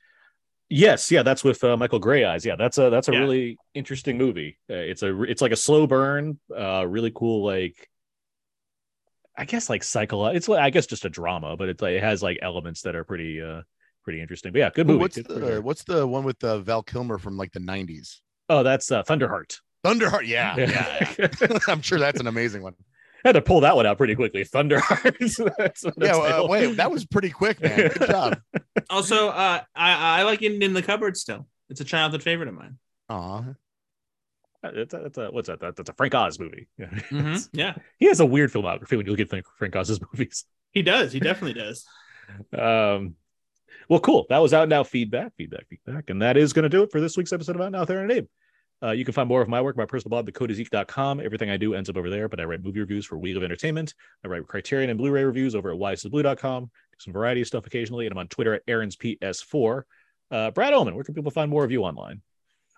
Yes, 0.69 1.11
yeah, 1.11 1.23
that's 1.23 1.45
with 1.45 1.63
uh, 1.63 1.77
Michael 1.77 2.01
Greyeyes. 2.01 2.45
Yeah, 2.45 2.57
that's 2.57 2.79
a 2.79 2.91
that's 2.91 3.09
a 3.09 3.13
Yeah. 3.13 3.19
really 3.21 3.59
interesting 3.75 4.17
movie. 4.19 4.59
Uh, 4.71 4.75
it's 4.75 5.03
a 5.03 5.23
it's 5.25 5.43
like 5.43 5.53
a 5.53 5.57
slow 5.57 5.87
burn, 5.87 6.41
uh, 6.57 6.87
really 6.89 7.13
cool. 7.15 7.45
Like, 7.45 7.89
I 9.37 9.45
guess 9.45 9.71
like 9.71 9.83
psycho. 9.83 10.27
It's 10.27 10.49
like 10.49 10.61
I 10.61 10.71
guess 10.71 10.87
just 10.87 11.05
a 11.05 11.09
drama, 11.11 11.57
but 11.57 11.69
it's 11.69 11.81
like 11.83 11.95
it 11.95 12.03
has 12.03 12.23
like 12.23 12.39
elements 12.43 12.83
that 12.83 12.95
are 12.95 13.05
pretty 13.05 13.41
uh 13.41 13.63
pretty 14.05 14.21
interesting. 14.21 14.53
But 14.53 14.59
yeah, 14.59 14.71
good 14.75 14.87
movie. 14.87 14.99
what's 15.01 15.17
Good 15.17 15.29
the 15.29 15.39
sure. 15.39 15.61
what's 15.61 15.85
the 15.85 16.07
one 16.07 16.25
with 16.25 16.43
uh, 16.45 16.59
Val 16.59 16.83
Kilmer 16.83 17.19
from 17.19 17.37
like 17.37 17.53
the 17.53 17.61
'90s? 17.61 18.19
Oh, 18.49 18.63
that's 18.63 18.91
uh, 18.91 19.03
Thunderheart. 19.03 19.59
Thunderheart. 19.85 20.27
Yeah, 20.27 20.57
yeah. 20.57 21.15
yeah. 21.19 21.59
I'm 21.69 21.83
sure 21.83 21.99
that's 21.99 22.21
an 22.21 22.27
amazing 22.27 22.63
one. 22.63 22.75
I 23.25 23.29
had 23.29 23.33
to 23.35 23.43
pull 23.43 23.61
that 23.61 23.77
one 23.77 23.87
out 23.87 23.99
pretty 23.99 24.17
quickly. 24.17 24.45
Thunderheart. 24.45 25.93
Yeah, 25.97 26.17
uh, 26.17 26.47
wait, 26.47 26.77
that 26.77 26.91
was 26.91 27.05
pretty 27.07 27.31
quick, 27.31 27.61
man. 27.61 27.89
Good 27.97 28.09
job. 28.09 28.41
Also, 28.91 29.29
uh, 29.29 29.61
I, 29.75 30.21
I 30.21 30.23
like 30.25 30.43
Indian 30.43 30.63
in 30.63 30.73
the 30.75 30.83
cupboard 30.83 31.17
still. 31.17 31.47
It's 31.69 31.81
a 31.81 31.85
childhood 31.85 32.23
favorite 32.23 32.49
of 32.49 32.55
mine. 32.55 32.79
Aw. 33.09 33.45
It's 34.65 34.95
a, 34.95 35.05
it's 35.07 35.19
a, 35.19 35.31
what's 35.31 35.49
that? 35.49 35.61
That- 35.61 35.77
That's 35.77 35.91
a 35.91 35.95
Frank 35.95 36.15
Oz 36.15 36.39
movie. 36.39 36.69
Yeah. 36.79 36.87
Mhm. 37.11 37.49
Yeah, 37.53 37.75
he 37.99 38.07
has 38.07 38.21
a 38.21 38.27
weird 38.27 38.53
filmography 38.53 38.97
when 38.97 39.07
you 39.07 39.13
look 39.13 39.21
at 39.21 39.29
Frank, 39.29 39.47
Frank 39.59 39.75
Oz's 39.77 40.01
movies. 40.13 40.45
he 40.73 40.83
does. 40.83 41.13
He 41.13 41.21
definitely 41.21 41.61
does. 41.61 41.85
Um, 42.57 43.15
well, 43.89 44.01
cool. 44.01 44.27
That 44.29 44.39
was 44.39 44.55
out 44.55 44.69
now 44.69 44.85
feedback, 44.85 45.33
feedback, 45.37 45.67
feedback. 45.69 46.09
And 46.11 46.23
that 46.23 46.37
is 46.37 46.53
going 46.53 46.63
to 46.63 46.69
do 46.69 46.83
it 46.83 46.91
for 46.93 47.01
this 47.01 47.17
week's 47.17 47.33
episode 47.33 47.57
of 47.57 47.63
Out 47.63 47.73
Now, 47.73 47.83
Aaron 47.85 48.05
and 48.11 48.13
Abe. 48.13 48.27
Uh, 48.85 48.91
you 48.91 49.05
can 49.05 49.13
find 49.15 49.29
more 49.29 49.41
of 49.43 49.49
my 49.49 49.61
work, 49.61 49.77
my 49.77 49.85
personal 49.85 50.11
blog, 50.11 50.29
thecodeiszeek.com. 50.31 51.21
Everything 51.21 51.51
I 51.51 51.57
do 51.57 51.75
ends 51.75 51.89
up 51.89 51.97
over 51.97 52.11
there, 52.11 52.29
but 52.29 52.41
I 52.41 52.45
write 52.45 52.65
movie 52.65 52.81
reviews 52.81 53.07
for 53.07 53.17
We 53.17 53.33
Live 53.35 53.45
Entertainment. 53.45 53.95
I 54.25 54.29
write 54.29 54.47
Criterion 54.49 54.91
and 54.91 54.99
Blu-ray 54.99 55.23
reviews 55.25 55.55
over 55.55 55.71
at 55.73 55.79
whysoblu.com. 55.79 56.71
Some 56.99 57.13
variety 57.13 57.43
of 57.43 57.47
stuff 57.47 57.67
occasionally, 57.67 58.07
and 58.07 58.13
I'm 58.13 58.19
on 58.19 58.29
Twitter 58.29 58.55
at 58.55 58.63
Aaron's 58.67 58.97
PS4. 58.97 59.83
Uh, 60.33 60.51
Brad 60.51 60.73
Ullman, 60.75 60.95
where 60.95 61.05
can 61.05 61.15
people 61.15 61.31
find 61.31 61.51
more 61.51 61.63
of 61.65 61.71
you 61.71 61.83
online? 61.85 62.23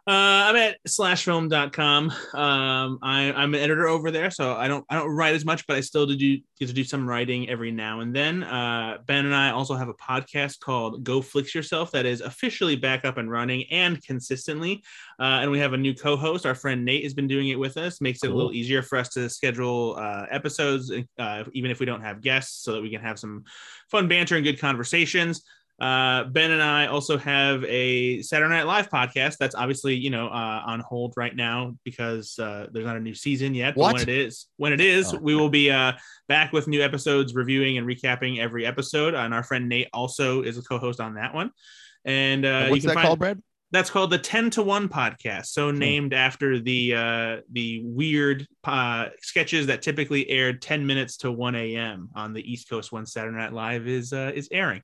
Uh, 0.06 0.10
I'm 0.52 0.56
at 0.56 0.76
slashfilm.com. 0.86 2.10
Um, 2.10 2.98
I, 3.00 3.32
I'm 3.32 3.54
an 3.54 3.60
editor 3.60 3.88
over 3.88 4.10
there, 4.10 4.30
so 4.30 4.54
I 4.54 4.68
don't 4.68 4.84
I 4.90 4.96
don't 4.96 5.08
write 5.08 5.34
as 5.34 5.46
much, 5.46 5.66
but 5.66 5.78
I 5.78 5.80
still 5.80 6.04
do 6.04 6.14
get 6.16 6.66
to 6.66 6.74
do 6.74 6.84
some 6.84 7.08
writing 7.08 7.48
every 7.48 7.70
now 7.70 8.00
and 8.00 8.14
then. 8.14 8.42
Uh, 8.42 8.98
ben 9.06 9.24
and 9.24 9.34
I 9.34 9.52
also 9.52 9.74
have 9.74 9.88
a 9.88 9.94
podcast 9.94 10.60
called 10.60 11.04
Go 11.04 11.22
Flix 11.22 11.54
Yourself 11.54 11.90
that 11.92 12.04
is 12.04 12.20
officially 12.20 12.76
back 12.76 13.06
up 13.06 13.16
and 13.16 13.30
running 13.30 13.64
and 13.70 14.02
consistently. 14.02 14.82
Uh, 15.18 15.40
and 15.40 15.50
we 15.50 15.58
have 15.58 15.72
a 15.72 15.78
new 15.78 15.94
co-host. 15.94 16.44
Our 16.44 16.54
friend 16.54 16.84
Nate 16.84 17.04
has 17.04 17.14
been 17.14 17.26
doing 17.26 17.48
it 17.48 17.58
with 17.58 17.78
us. 17.78 18.02
Makes 18.02 18.24
it 18.24 18.30
a 18.30 18.34
little 18.34 18.52
easier 18.52 18.82
for 18.82 18.98
us 18.98 19.08
to 19.10 19.30
schedule 19.30 19.96
uh, 19.98 20.26
episodes, 20.30 20.92
uh, 21.18 21.44
even 21.54 21.70
if 21.70 21.80
we 21.80 21.86
don't 21.86 22.02
have 22.02 22.20
guests, 22.20 22.62
so 22.62 22.72
that 22.72 22.82
we 22.82 22.90
can 22.90 23.00
have 23.00 23.18
some 23.18 23.44
fun 23.90 24.06
banter 24.06 24.36
and 24.36 24.44
good 24.44 24.60
conversations. 24.60 25.42
Uh, 25.80 26.24
ben 26.24 26.52
and 26.52 26.62
I 26.62 26.86
also 26.86 27.18
have 27.18 27.64
a 27.64 28.22
Saturday 28.22 28.48
Night 28.54 28.66
Live 28.66 28.88
podcast 28.90 29.38
that's 29.38 29.56
obviously 29.56 29.94
you 29.96 30.10
know 30.10 30.28
uh, 30.28 30.62
on 30.64 30.80
hold 30.80 31.14
right 31.16 31.34
now 31.34 31.74
because 31.84 32.38
uh, 32.38 32.68
there's 32.70 32.86
not 32.86 32.96
a 32.96 33.00
new 33.00 33.14
season 33.14 33.54
yet. 33.54 33.74
But 33.74 33.92
when 33.94 34.02
it 34.02 34.08
is, 34.08 34.46
when 34.56 34.72
it 34.72 34.80
is, 34.80 35.12
Oh. 35.12 35.18
we 35.18 35.34
will 35.34 35.48
be 35.50 35.70
uh, 35.70 35.92
back 36.28 36.52
with 36.52 36.68
new 36.68 36.80
episodes, 36.82 37.34
reviewing 37.34 37.76
and 37.78 37.86
recapping 37.86 38.38
every 38.38 38.64
episode. 38.64 39.14
And 39.14 39.34
our 39.34 39.42
friend 39.42 39.68
Nate 39.68 39.88
also 39.92 40.42
is 40.42 40.58
a 40.58 40.62
co-host 40.62 41.00
on 41.00 41.14
that 41.14 41.34
one. 41.34 41.50
And 42.04 42.44
uh, 42.44 42.48
And 42.48 42.64
you 42.66 42.70
what's 42.70 42.82
can 42.82 42.88
that 42.88 42.94
find 42.94 43.06
called, 43.06 43.18
Brad? 43.18 43.42
that's 43.72 43.90
called 43.90 44.10
the 44.10 44.18
10 44.18 44.50
to 44.50 44.62
1 44.62 44.88
podcast 44.88 45.46
so 45.46 45.72
Hmm. 45.72 45.78
named 45.78 46.14
after 46.14 46.60
the 46.60 46.94
uh 46.94 47.36
the 47.50 47.82
weird 47.84 48.46
uh 48.62 49.08
sketches 49.20 49.66
that 49.66 49.82
typically 49.82 50.28
aired 50.30 50.62
10 50.62 50.86
minutes 50.86 51.16
to 51.16 51.32
1 51.32 51.56
a.m 51.56 52.08
on 52.14 52.32
the 52.34 52.42
east 52.52 52.68
coast 52.70 52.92
when 52.92 53.04
saturday 53.04 53.36
night 53.36 53.52
live 53.52 53.88
is 53.88 54.12
uh 54.12 54.30
is 54.32 54.48
airing 54.52 54.80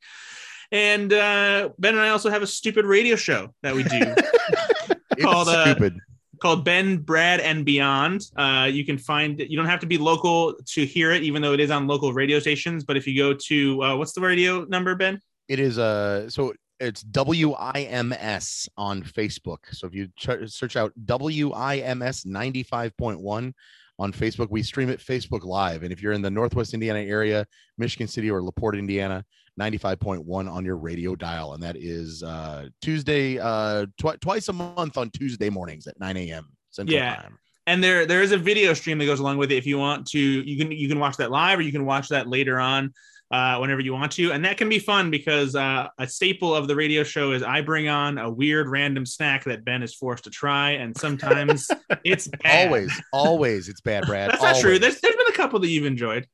and 0.72 1.12
uh 1.12 1.68
ben 1.78 1.94
and 1.94 2.00
i 2.00 2.10
also 2.10 2.30
have 2.30 2.42
a 2.42 2.46
stupid 2.46 2.84
radio 2.84 3.16
show 3.16 3.52
that 3.62 3.74
we 3.74 3.82
do 3.82 4.00
called, 5.22 5.48
uh, 5.48 5.64
stupid. 5.64 5.98
called 6.40 6.64
Ben, 6.64 6.98
Brad, 6.98 7.40
and 7.40 7.64
Beyond. 7.64 8.22
Uh, 8.36 8.68
you 8.70 8.84
can 8.84 8.98
find 8.98 9.38
you 9.40 9.56
don't 9.56 9.66
have 9.66 9.80
to 9.80 9.86
be 9.86 9.98
local 9.98 10.54
to 10.66 10.84
hear 10.84 11.12
it, 11.12 11.22
even 11.22 11.42
though 11.42 11.52
it 11.52 11.60
is 11.60 11.70
on 11.70 11.86
local 11.86 12.12
radio 12.12 12.38
stations. 12.38 12.84
But 12.84 12.96
if 12.96 13.06
you 13.06 13.16
go 13.16 13.34
to 13.34 13.82
uh, 13.82 13.96
what's 13.96 14.12
the 14.12 14.20
radio 14.20 14.64
number, 14.64 14.94
Ben? 14.94 15.20
It 15.48 15.58
is 15.58 15.78
uh 15.78 16.28
so 16.30 16.52
it's 16.78 17.04
WIMS 17.04 18.68
on 18.76 19.02
Facebook. 19.02 19.58
So 19.72 19.86
if 19.86 19.94
you 19.94 20.08
ch- 20.16 20.48
search 20.48 20.76
out 20.76 20.92
WIMS 20.96 22.24
95.1 22.24 23.52
on 23.98 24.12
Facebook, 24.12 24.48
we 24.50 24.62
stream 24.62 24.88
it 24.88 24.98
Facebook 24.98 25.44
Live. 25.44 25.82
And 25.82 25.92
if 25.92 26.00
you're 26.00 26.14
in 26.14 26.22
the 26.22 26.30
Northwest 26.30 26.72
Indiana 26.72 27.00
area, 27.00 27.46
Michigan 27.76 28.08
City 28.08 28.30
or 28.30 28.42
LaPorte, 28.42 28.78
Indiana, 28.78 29.26
95.1 29.60 30.50
on 30.50 30.64
your 30.64 30.76
radio 30.76 31.14
dial. 31.14 31.52
And 31.54 31.62
that 31.62 31.76
is 31.76 32.22
uh 32.22 32.68
Tuesday, 32.80 33.38
uh 33.38 33.86
twi- 33.98 34.16
twice 34.16 34.48
a 34.48 34.52
month 34.52 34.96
on 34.96 35.10
Tuesday 35.10 35.50
mornings 35.50 35.86
at 35.86 35.98
9 36.00 36.16
a.m. 36.16 36.48
Central 36.70 36.96
Yeah. 36.96 37.16
Time. 37.16 37.38
and 37.66 37.84
there 37.84 38.06
there 38.06 38.22
is 38.22 38.32
a 38.32 38.38
video 38.38 38.72
stream 38.74 38.98
that 38.98 39.06
goes 39.06 39.20
along 39.20 39.36
with 39.38 39.52
it 39.52 39.56
if 39.56 39.66
you 39.66 39.78
want 39.78 40.06
to 40.08 40.18
you 40.18 40.56
can 40.56 40.72
you 40.72 40.88
can 40.88 40.98
watch 40.98 41.16
that 41.18 41.30
live 41.30 41.58
or 41.58 41.62
you 41.62 41.72
can 41.72 41.84
watch 41.84 42.08
that 42.08 42.26
later 42.26 42.58
on 42.58 42.92
uh, 43.32 43.58
whenever 43.58 43.80
you 43.80 43.92
want 43.92 44.10
to 44.10 44.32
and 44.32 44.44
that 44.44 44.56
can 44.56 44.68
be 44.68 44.78
fun 44.80 45.08
because 45.10 45.54
uh, 45.54 45.86
a 45.98 46.06
staple 46.08 46.52
of 46.54 46.66
the 46.66 46.74
radio 46.74 47.04
show 47.04 47.30
is 47.32 47.42
i 47.44 47.60
bring 47.60 47.88
on 47.88 48.18
a 48.18 48.28
weird 48.28 48.66
random 48.68 49.04
snack 49.06 49.44
that 49.44 49.64
ben 49.64 49.82
is 49.84 49.94
forced 49.94 50.24
to 50.24 50.30
try 50.30 50.70
and 50.70 50.96
sometimes 50.96 51.68
it's 52.04 52.26
bad. 52.26 52.66
Always, 52.66 53.00
always 53.12 53.68
it's 53.68 53.80
bad, 53.82 54.04
Brad. 54.06 54.30
that's 54.30 54.42
not 54.42 54.56
true 54.60 54.78
there's, 54.80 55.00
there's 55.00 55.14
been 55.14 55.28
a 55.28 55.32
couple 55.36 55.60
that 55.60 55.68
you've 55.68 55.86
enjoyed 55.86 56.26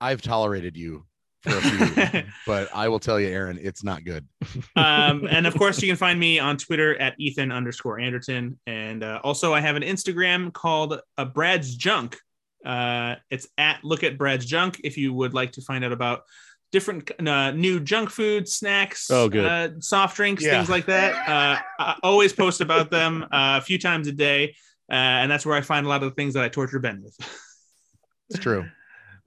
I've 0.00 0.20
tolerated 0.22 0.76
you 0.76 1.04
for 1.46 1.56
a 1.56 1.60
few, 2.10 2.22
but 2.46 2.68
I 2.74 2.88
will 2.88 2.98
tell 2.98 3.18
you, 3.20 3.28
Aaron, 3.28 3.58
it's 3.60 3.82
not 3.84 4.04
good. 4.04 4.26
um, 4.76 5.26
and 5.30 5.46
of 5.46 5.54
course, 5.56 5.80
you 5.82 5.88
can 5.88 5.96
find 5.96 6.18
me 6.18 6.38
on 6.38 6.56
Twitter 6.56 6.96
at 7.00 7.14
Ethan 7.18 7.52
underscore 7.52 7.98
Anderton. 8.00 8.58
And 8.66 9.02
uh, 9.02 9.20
also, 9.24 9.54
I 9.54 9.60
have 9.60 9.76
an 9.76 9.82
Instagram 9.82 10.52
called 10.52 11.00
uh, 11.18 11.24
Brad's 11.24 11.74
Junk. 11.76 12.18
Uh, 12.64 13.16
it's 13.30 13.46
at 13.58 13.82
Look 13.84 14.02
at 14.02 14.18
Brad's 14.18 14.44
Junk 14.46 14.80
if 14.82 14.96
you 14.98 15.12
would 15.14 15.34
like 15.34 15.52
to 15.52 15.62
find 15.62 15.84
out 15.84 15.92
about 15.92 16.22
different 16.72 17.10
uh, 17.26 17.52
new 17.52 17.78
junk 17.78 18.10
food, 18.10 18.48
snacks, 18.48 19.08
Oh, 19.10 19.28
good. 19.28 19.46
uh, 19.46 19.80
soft 19.80 20.16
drinks, 20.16 20.44
Yeah. 20.44 20.56
things 20.58 20.68
like 20.68 20.86
that. 20.86 21.28
Uh, 21.28 21.58
I 21.78 21.94
always 22.02 22.32
post 22.32 22.60
about 22.60 22.90
them 22.90 23.22
uh, 23.24 23.58
a 23.58 23.60
few 23.60 23.78
times 23.78 24.08
a 24.08 24.12
day. 24.12 24.56
Uh, 24.90 24.94
and 24.94 25.30
that's 25.30 25.44
where 25.46 25.56
I 25.56 25.62
find 25.62 25.84
a 25.84 25.88
lot 25.88 26.02
of 26.02 26.10
the 26.10 26.14
things 26.14 26.34
that 26.34 26.44
I 26.44 26.48
torture 26.48 26.78
Ben 26.78 27.02
with. 27.02 27.16
It's 28.30 28.38
true. 28.40 28.66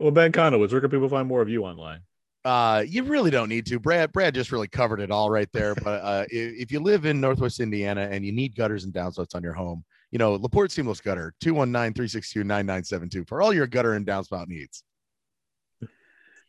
Well, 0.01 0.11
Ben 0.11 0.31
Conowitz, 0.31 0.71
where 0.71 0.79
can 0.79 0.89
people 0.89 1.09
find 1.09 1.27
more 1.27 1.41
of 1.41 1.49
you 1.49 1.65
online? 1.65 1.99
Uh, 2.45 2.83
you 2.87 3.03
really 3.03 3.31
don't 3.31 3.49
need 3.49 3.65
to. 3.65 3.79
Brad, 3.79 4.11
Brad 4.13 4.33
just 4.33 4.51
really 4.51 4.67
covered 4.67 5.01
it 5.01 5.11
all 5.11 5.29
right 5.29 5.49
there. 5.51 5.75
But 5.75 6.01
uh, 6.01 6.25
if, 6.29 6.53
if 6.63 6.71
you 6.71 6.79
live 6.79 7.05
in 7.05 7.19
Northwest 7.19 7.59
Indiana 7.59 8.07
and 8.09 8.25
you 8.25 8.31
need 8.31 8.55
gutters 8.55 8.85
and 8.85 8.93
downspouts 8.93 9.35
on 9.35 9.43
your 9.43 9.53
home, 9.53 9.83
you 10.11 10.19
know, 10.19 10.33
Laporte 10.33 10.71
Seamless 10.71 11.01
Gutter, 11.01 11.33
219 11.41 11.93
362 11.93 12.43
9972 12.43 13.25
for 13.25 13.41
all 13.41 13.53
your 13.53 13.67
gutter 13.67 13.93
and 13.93 14.05
downspout 14.05 14.47
needs. 14.47 14.83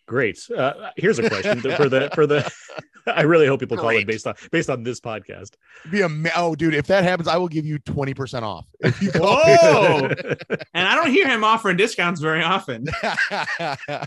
Great. 0.06 0.40
Uh, 0.56 0.90
here's 0.96 1.18
a 1.18 1.28
question 1.28 1.60
for 1.60 1.88
the 1.88 2.10
for 2.14 2.26
the. 2.26 2.50
I 3.06 3.22
really 3.22 3.46
hope 3.46 3.60
people 3.60 3.76
call 3.76 3.90
it 3.90 4.06
based 4.06 4.26
on 4.26 4.34
based 4.50 4.70
on 4.70 4.82
this 4.82 5.00
podcast. 5.00 5.54
Be 5.90 6.00
a 6.02 6.08
oh, 6.36 6.54
dude! 6.54 6.74
If 6.74 6.86
that 6.88 7.04
happens, 7.04 7.28
I 7.28 7.36
will 7.36 7.48
give 7.48 7.64
you 7.66 7.78
twenty 7.80 8.14
percent 8.14 8.44
off. 8.44 8.66
If 8.80 9.02
you 9.02 9.12
call 9.12 9.24
oh! 9.44 10.08
Whoa! 10.08 10.08
and 10.74 10.88
I 10.88 10.94
don't 10.94 11.10
hear 11.10 11.26
him 11.28 11.44
offering 11.44 11.76
discounts 11.76 12.20
very 12.20 12.42
often. 12.42 12.86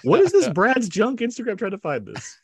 what 0.03 0.19
is 0.19 0.31
this 0.31 0.47
Brad's 0.49 0.89
junk 0.89 1.19
Instagram? 1.19 1.57
Trying 1.57 1.71
to 1.71 1.77
find 1.77 2.05
this. 2.05 2.39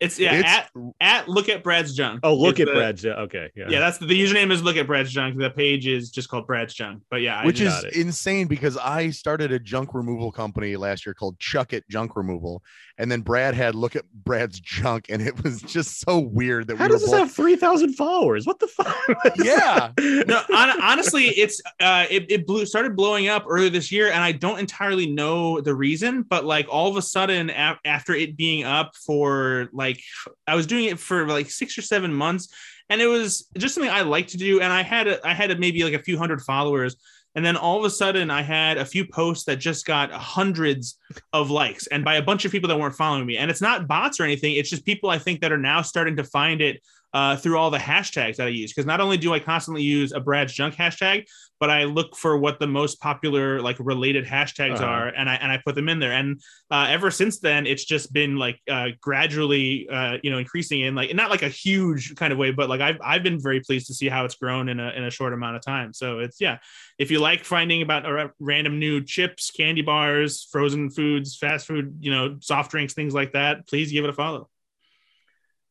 It's 0.00 0.18
yeah 0.18 0.34
It's- 0.34 0.54
at 0.54 0.70
at 1.00 1.28
look 1.28 1.48
at 1.48 1.62
Brad's 1.62 1.94
junk. 1.94 2.20
Oh, 2.22 2.34
look 2.34 2.58
It's 2.58 2.68
at 2.68 2.74
the- 2.74 2.80
Brad's 2.80 3.02
junk. 3.02 3.18
Okay, 3.18 3.50
yeah. 3.56 3.66
Yeah, 3.68 3.80
that's 3.80 3.98
the, 3.98 4.06
the 4.06 4.20
username 4.20 4.50
is 4.50 4.62
look 4.62 4.76
at 4.76 4.86
Brad's 4.86 5.12
junk. 5.12 5.38
The 5.38 5.50
page 5.50 5.86
is 5.86 6.10
just 6.10 6.28
called 6.28 6.46
Brad's 6.46 6.74
junk. 6.74 7.02
But 7.10 7.20
yeah, 7.22 7.38
I 7.40 7.46
Which 7.46 7.56
just- 7.56 7.78
is 7.78 7.82
Got 7.84 7.92
it. 7.92 8.00
insane 8.00 8.46
because 8.46 8.76
I 8.76 9.10
started 9.10 9.52
a 9.52 9.58
junk 9.58 9.94
removal 9.94 10.32
company 10.32 10.76
last 10.76 11.06
year 11.06 11.14
called 11.14 11.38
Chuck 11.38 11.72
It 11.72 11.84
Junk 11.88 12.16
Removal, 12.16 12.62
and 13.00 13.10
then 13.10 13.22
Brad 13.22 13.54
had 13.54 13.74
look 13.74 13.96
at 13.96 14.04
Brad's 14.12 14.60
junk, 14.60 15.06
and 15.08 15.22
it 15.22 15.42
was 15.42 15.62
just 15.62 16.00
so 16.00 16.18
weird 16.18 16.66
that 16.66 16.76
How 16.76 16.84
we 16.84 16.88
were 16.88 16.92
does 16.94 17.00
this 17.00 17.10
both. 17.10 17.18
have 17.20 17.32
three 17.32 17.56
thousand 17.56 17.94
followers? 17.94 18.46
What 18.46 18.58
the 18.60 18.66
fuck? 18.68 18.94
yeah, 19.42 19.90
no, 19.98 20.42
hon- 20.50 20.82
honestly, 20.82 21.28
it's 21.28 21.60
uh, 21.80 22.04
it, 22.10 22.30
it 22.30 22.46
blew 22.46 22.66
started 22.66 22.94
blowing 22.94 23.28
up 23.28 23.46
earlier 23.48 23.70
this 23.70 23.90
year, 23.90 24.08
and 24.08 24.22
I 24.22 24.32
don't 24.32 24.58
entirely 24.58 25.06
know 25.06 25.60
the 25.60 25.74
reason, 25.74 26.22
but 26.22 26.44
like 26.44 26.66
all 26.68 26.88
of 26.88 26.96
a 26.96 27.02
sudden, 27.02 27.48
a- 27.50 27.78
after 27.84 28.12
it 28.14 28.36
being 28.36 28.64
up 28.64 28.94
for 28.94 29.68
like, 29.72 30.00
I 30.46 30.54
was 30.54 30.66
doing 30.66 30.84
it 30.84 30.98
for 30.98 31.26
like 31.26 31.50
six 31.50 31.78
or 31.78 31.82
seven 31.82 32.12
months, 32.12 32.52
and 32.90 33.00
it 33.00 33.06
was 33.06 33.48
just 33.56 33.74
something 33.74 33.90
I 33.90 34.02
like 34.02 34.26
to 34.28 34.36
do, 34.36 34.60
and 34.60 34.70
I 34.72 34.82
had 34.82 35.08
a, 35.08 35.26
I 35.26 35.32
had 35.32 35.50
a, 35.50 35.56
maybe 35.56 35.82
like 35.84 35.94
a 35.94 36.02
few 36.02 36.18
hundred 36.18 36.42
followers. 36.42 36.96
And 37.34 37.44
then 37.44 37.56
all 37.56 37.78
of 37.78 37.84
a 37.84 37.90
sudden, 37.90 38.30
I 38.30 38.42
had 38.42 38.76
a 38.76 38.84
few 38.84 39.06
posts 39.06 39.44
that 39.44 39.56
just 39.56 39.86
got 39.86 40.10
hundreds 40.10 40.98
of 41.32 41.50
likes, 41.50 41.86
and 41.86 42.04
by 42.04 42.16
a 42.16 42.22
bunch 42.22 42.44
of 42.44 42.50
people 42.50 42.68
that 42.68 42.78
weren't 42.78 42.96
following 42.96 43.26
me. 43.26 43.36
And 43.36 43.50
it's 43.50 43.60
not 43.60 43.86
bots 43.86 44.18
or 44.18 44.24
anything; 44.24 44.56
it's 44.56 44.70
just 44.70 44.84
people 44.84 45.10
I 45.10 45.18
think 45.18 45.40
that 45.40 45.52
are 45.52 45.58
now 45.58 45.82
starting 45.82 46.16
to 46.16 46.24
find 46.24 46.60
it 46.60 46.82
uh, 47.12 47.36
through 47.36 47.58
all 47.58 47.70
the 47.70 47.78
hashtags 47.78 48.36
that 48.36 48.46
I 48.46 48.50
use. 48.50 48.72
Because 48.72 48.86
not 48.86 49.00
only 49.00 49.16
do 49.16 49.32
I 49.34 49.40
constantly 49.40 49.82
use 49.82 50.12
a 50.12 50.20
Brad's 50.20 50.52
junk 50.52 50.74
hashtag, 50.76 51.26
but 51.58 51.68
I 51.68 51.84
look 51.84 52.16
for 52.16 52.38
what 52.38 52.58
the 52.58 52.66
most 52.66 53.00
popular 53.00 53.60
like 53.60 53.76
related 53.78 54.24
hashtags 54.24 54.76
Uh-huh. 54.76 54.84
are, 54.84 55.08
and 55.08 55.28
I 55.28 55.34
and 55.34 55.52
I 55.52 55.60
put 55.64 55.74
them 55.74 55.88
in 55.88 55.98
there. 55.98 56.12
And 56.12 56.40
uh, 56.70 56.86
ever 56.88 57.10
since 57.10 57.38
then, 57.38 57.66
it's 57.66 57.84
just 57.84 58.12
been 58.12 58.36
like 58.36 58.60
uh, 58.70 58.88
gradually, 59.00 59.88
uh, 59.90 60.16
you 60.22 60.30
know, 60.30 60.38
increasing 60.38 60.80
in 60.80 60.94
like 60.94 61.14
not 61.14 61.30
like 61.30 61.42
a 61.42 61.48
huge 61.48 62.14
kind 62.14 62.32
of 62.32 62.38
way, 62.38 62.50
but 62.50 62.68
like 62.68 62.80
I've 62.80 62.98
I've 63.04 63.22
been 63.22 63.38
very 63.40 63.60
pleased 63.60 63.88
to 63.88 63.94
see 63.94 64.08
how 64.08 64.24
it's 64.24 64.36
grown 64.36 64.68
in 64.68 64.80
a 64.80 64.90
in 64.90 65.04
a 65.04 65.10
short 65.10 65.32
amount 65.34 65.56
of 65.56 65.62
time. 65.62 65.92
So 65.92 66.20
it's 66.20 66.40
yeah, 66.40 66.58
if 66.98 67.10
you 67.10 67.18
like 67.18 67.44
finding 67.44 67.82
about 67.82 68.32
random 68.38 68.78
new 68.78 69.02
chips, 69.04 69.50
candy 69.50 69.82
bars, 69.82 70.48
frozen 70.50 70.88
foods, 70.90 71.36
fast 71.36 71.66
food, 71.66 71.98
you 72.00 72.10
know, 72.10 72.36
soft 72.40 72.70
drinks, 72.70 72.94
things 72.94 73.12
like 73.12 73.32
that, 73.32 73.66
please 73.68 73.92
give 73.92 74.04
it 74.04 74.10
a 74.10 74.14
follow. 74.14 74.48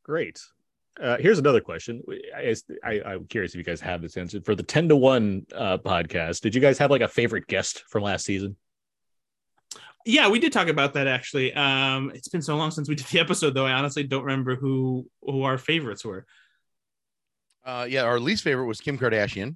Great. 0.04 0.40
Uh, 1.02 1.18
here's 1.18 1.40
another 1.40 1.62
question. 1.62 2.04
I, 2.36 2.56
I, 2.84 3.02
I'm 3.06 3.26
curious 3.26 3.54
if 3.54 3.58
you 3.58 3.64
guys 3.64 3.80
have 3.82 4.02
this 4.02 4.18
answer 4.18 4.42
for 4.42 4.54
the 4.54 4.64
10 4.64 4.90
to 4.90 4.96
1 4.98 5.46
uh, 5.56 5.78
podcast. 5.78 6.42
Did 6.42 6.54
you 6.54 6.62
guys 6.62 6.78
have 6.78 6.92
like 6.92 7.02
a 7.02 7.08
favorite 7.08 7.48
guest 7.48 7.84
from 7.88 8.04
last 8.04 8.26
season? 8.26 8.58
Yeah, 10.06 10.30
we 10.30 10.40
did 10.40 10.52
talk 10.52 10.68
about 10.68 10.94
that 10.94 11.08
actually. 11.08 11.54
Um, 11.54 12.12
it's 12.16 12.28
been 12.30 12.42
so 12.42 12.56
long 12.58 12.72
since 12.72 12.90
we 12.90 12.96
did 12.96 13.06
the 13.08 13.20
episode, 13.20 13.54
though. 13.54 13.66
I 13.66 13.74
honestly 13.74 14.04
don't 14.04 14.24
remember 14.24 14.56
who 14.56 15.10
who 15.22 15.44
our 15.44 15.58
favorites 15.58 16.04
were. 16.04 16.26
uh, 17.66 17.86
yeah. 17.90 18.04
Our 18.04 18.20
least 18.20 18.44
favorite 18.44 18.66
was 18.66 18.82
Kim 18.82 18.98
Kardashian. 18.98 19.56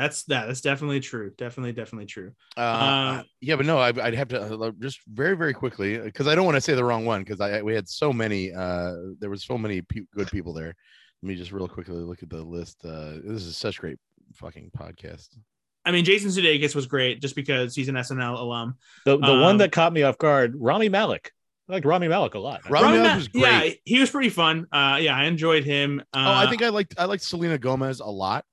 That's 0.00 0.22
that. 0.24 0.46
That's 0.46 0.60
definitely 0.62 1.00
true. 1.00 1.32
Definitely, 1.36 1.72
definitely 1.72 2.06
true. 2.06 2.32
Uh, 2.56 2.60
Uh, 2.60 3.22
yeah, 3.40 3.56
but 3.56 3.66
no, 3.66 3.78
I, 3.78 3.88
I'd 3.88 4.14
have 4.14 4.28
to 4.28 4.40
uh, 4.58 4.70
just 4.80 5.00
very, 5.06 5.36
very 5.36 5.52
quickly 5.52 5.98
because 5.98 6.26
I 6.26 6.34
don't 6.34 6.44
want 6.46 6.56
to 6.56 6.60
say 6.60 6.74
the 6.74 6.84
wrong 6.84 7.04
one 7.04 7.22
because 7.22 7.40
I 7.40 7.60
we 7.62 7.74
had 7.74 7.88
so 7.88 8.12
many. 8.12 8.52
Uh, 8.52 8.94
there 9.18 9.30
was 9.30 9.44
so 9.44 9.58
many 9.58 9.82
pe- 9.82 10.06
good 10.14 10.30
people 10.30 10.52
there. 10.54 10.74
Let 11.22 11.28
me 11.28 11.36
just 11.36 11.52
real 11.52 11.68
quickly 11.68 11.96
look 11.96 12.22
at 12.22 12.30
the 12.30 12.42
list. 12.42 12.78
Uh, 12.84 13.16
this 13.22 13.44
is 13.44 13.56
such 13.56 13.78
great 13.78 13.98
fucking 14.34 14.70
podcast. 14.76 15.36
I 15.84 15.92
mean, 15.92 16.04
Jason 16.04 16.30
Sudeikis 16.30 16.74
was 16.74 16.86
great 16.86 17.20
just 17.20 17.34
because 17.34 17.74
he's 17.74 17.88
an 17.88 17.94
SNL 17.94 18.38
alum. 18.38 18.76
The, 19.04 19.18
the 19.18 19.24
Um, 19.24 19.40
one 19.40 19.56
that 19.58 19.72
caught 19.72 19.92
me 19.92 20.02
off 20.02 20.18
guard, 20.18 20.54
Rami 20.58 20.88
Malek. 20.88 21.32
I 21.68 21.74
liked 21.74 21.86
Rami 21.86 22.08
Malek 22.08 22.34
a 22.34 22.38
lot. 22.38 22.68
Rami 22.68 22.86
Rami 22.86 22.98
Malek 22.98 23.16
was 23.16 23.28
great. 23.28 23.42
Yeah, 23.42 23.70
he 23.84 24.00
was 24.00 24.10
pretty 24.10 24.28
fun. 24.28 24.66
Uh, 24.72 24.98
yeah, 25.00 25.14
I 25.16 25.24
enjoyed 25.24 25.64
him. 25.64 26.00
Uh, 26.12 26.18
oh, 26.26 26.46
I 26.46 26.50
think 26.50 26.62
I 26.62 26.68
liked 26.70 26.94
I 26.98 27.04
liked 27.04 27.22
Selena 27.22 27.58
Gomez 27.58 28.00
a 28.00 28.06
lot. 28.10 28.44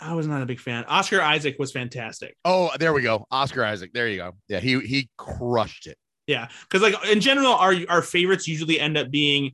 I 0.00 0.14
was 0.14 0.26
not 0.26 0.42
a 0.42 0.46
big 0.46 0.60
fan. 0.60 0.84
Oscar 0.84 1.20
Isaac 1.22 1.56
was 1.58 1.72
fantastic. 1.72 2.36
Oh, 2.44 2.70
there 2.78 2.92
we 2.92 3.02
go. 3.02 3.26
Oscar 3.30 3.64
Isaac. 3.64 3.92
There 3.92 4.08
you 4.08 4.18
go. 4.18 4.32
Yeah, 4.48 4.60
he 4.60 4.80
he 4.80 5.08
crushed 5.16 5.86
it. 5.86 5.96
Yeah, 6.26 6.48
because 6.68 6.82
like 6.82 6.94
in 7.08 7.20
general, 7.20 7.52
our 7.54 7.74
our 7.88 8.02
favorites 8.02 8.46
usually 8.48 8.78
end 8.80 8.96
up 8.98 9.10
being 9.10 9.52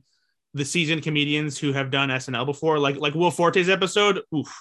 the 0.53 0.65
seasoned 0.65 1.03
comedians 1.03 1.57
who 1.57 1.71
have 1.73 1.91
done 1.91 2.09
SNL 2.09 2.45
before. 2.45 2.79
Like 2.79 2.97
like 2.97 3.13
Will 3.15 3.31
Forte's 3.31 3.69
episode, 3.69 4.21
oof, 4.35 4.51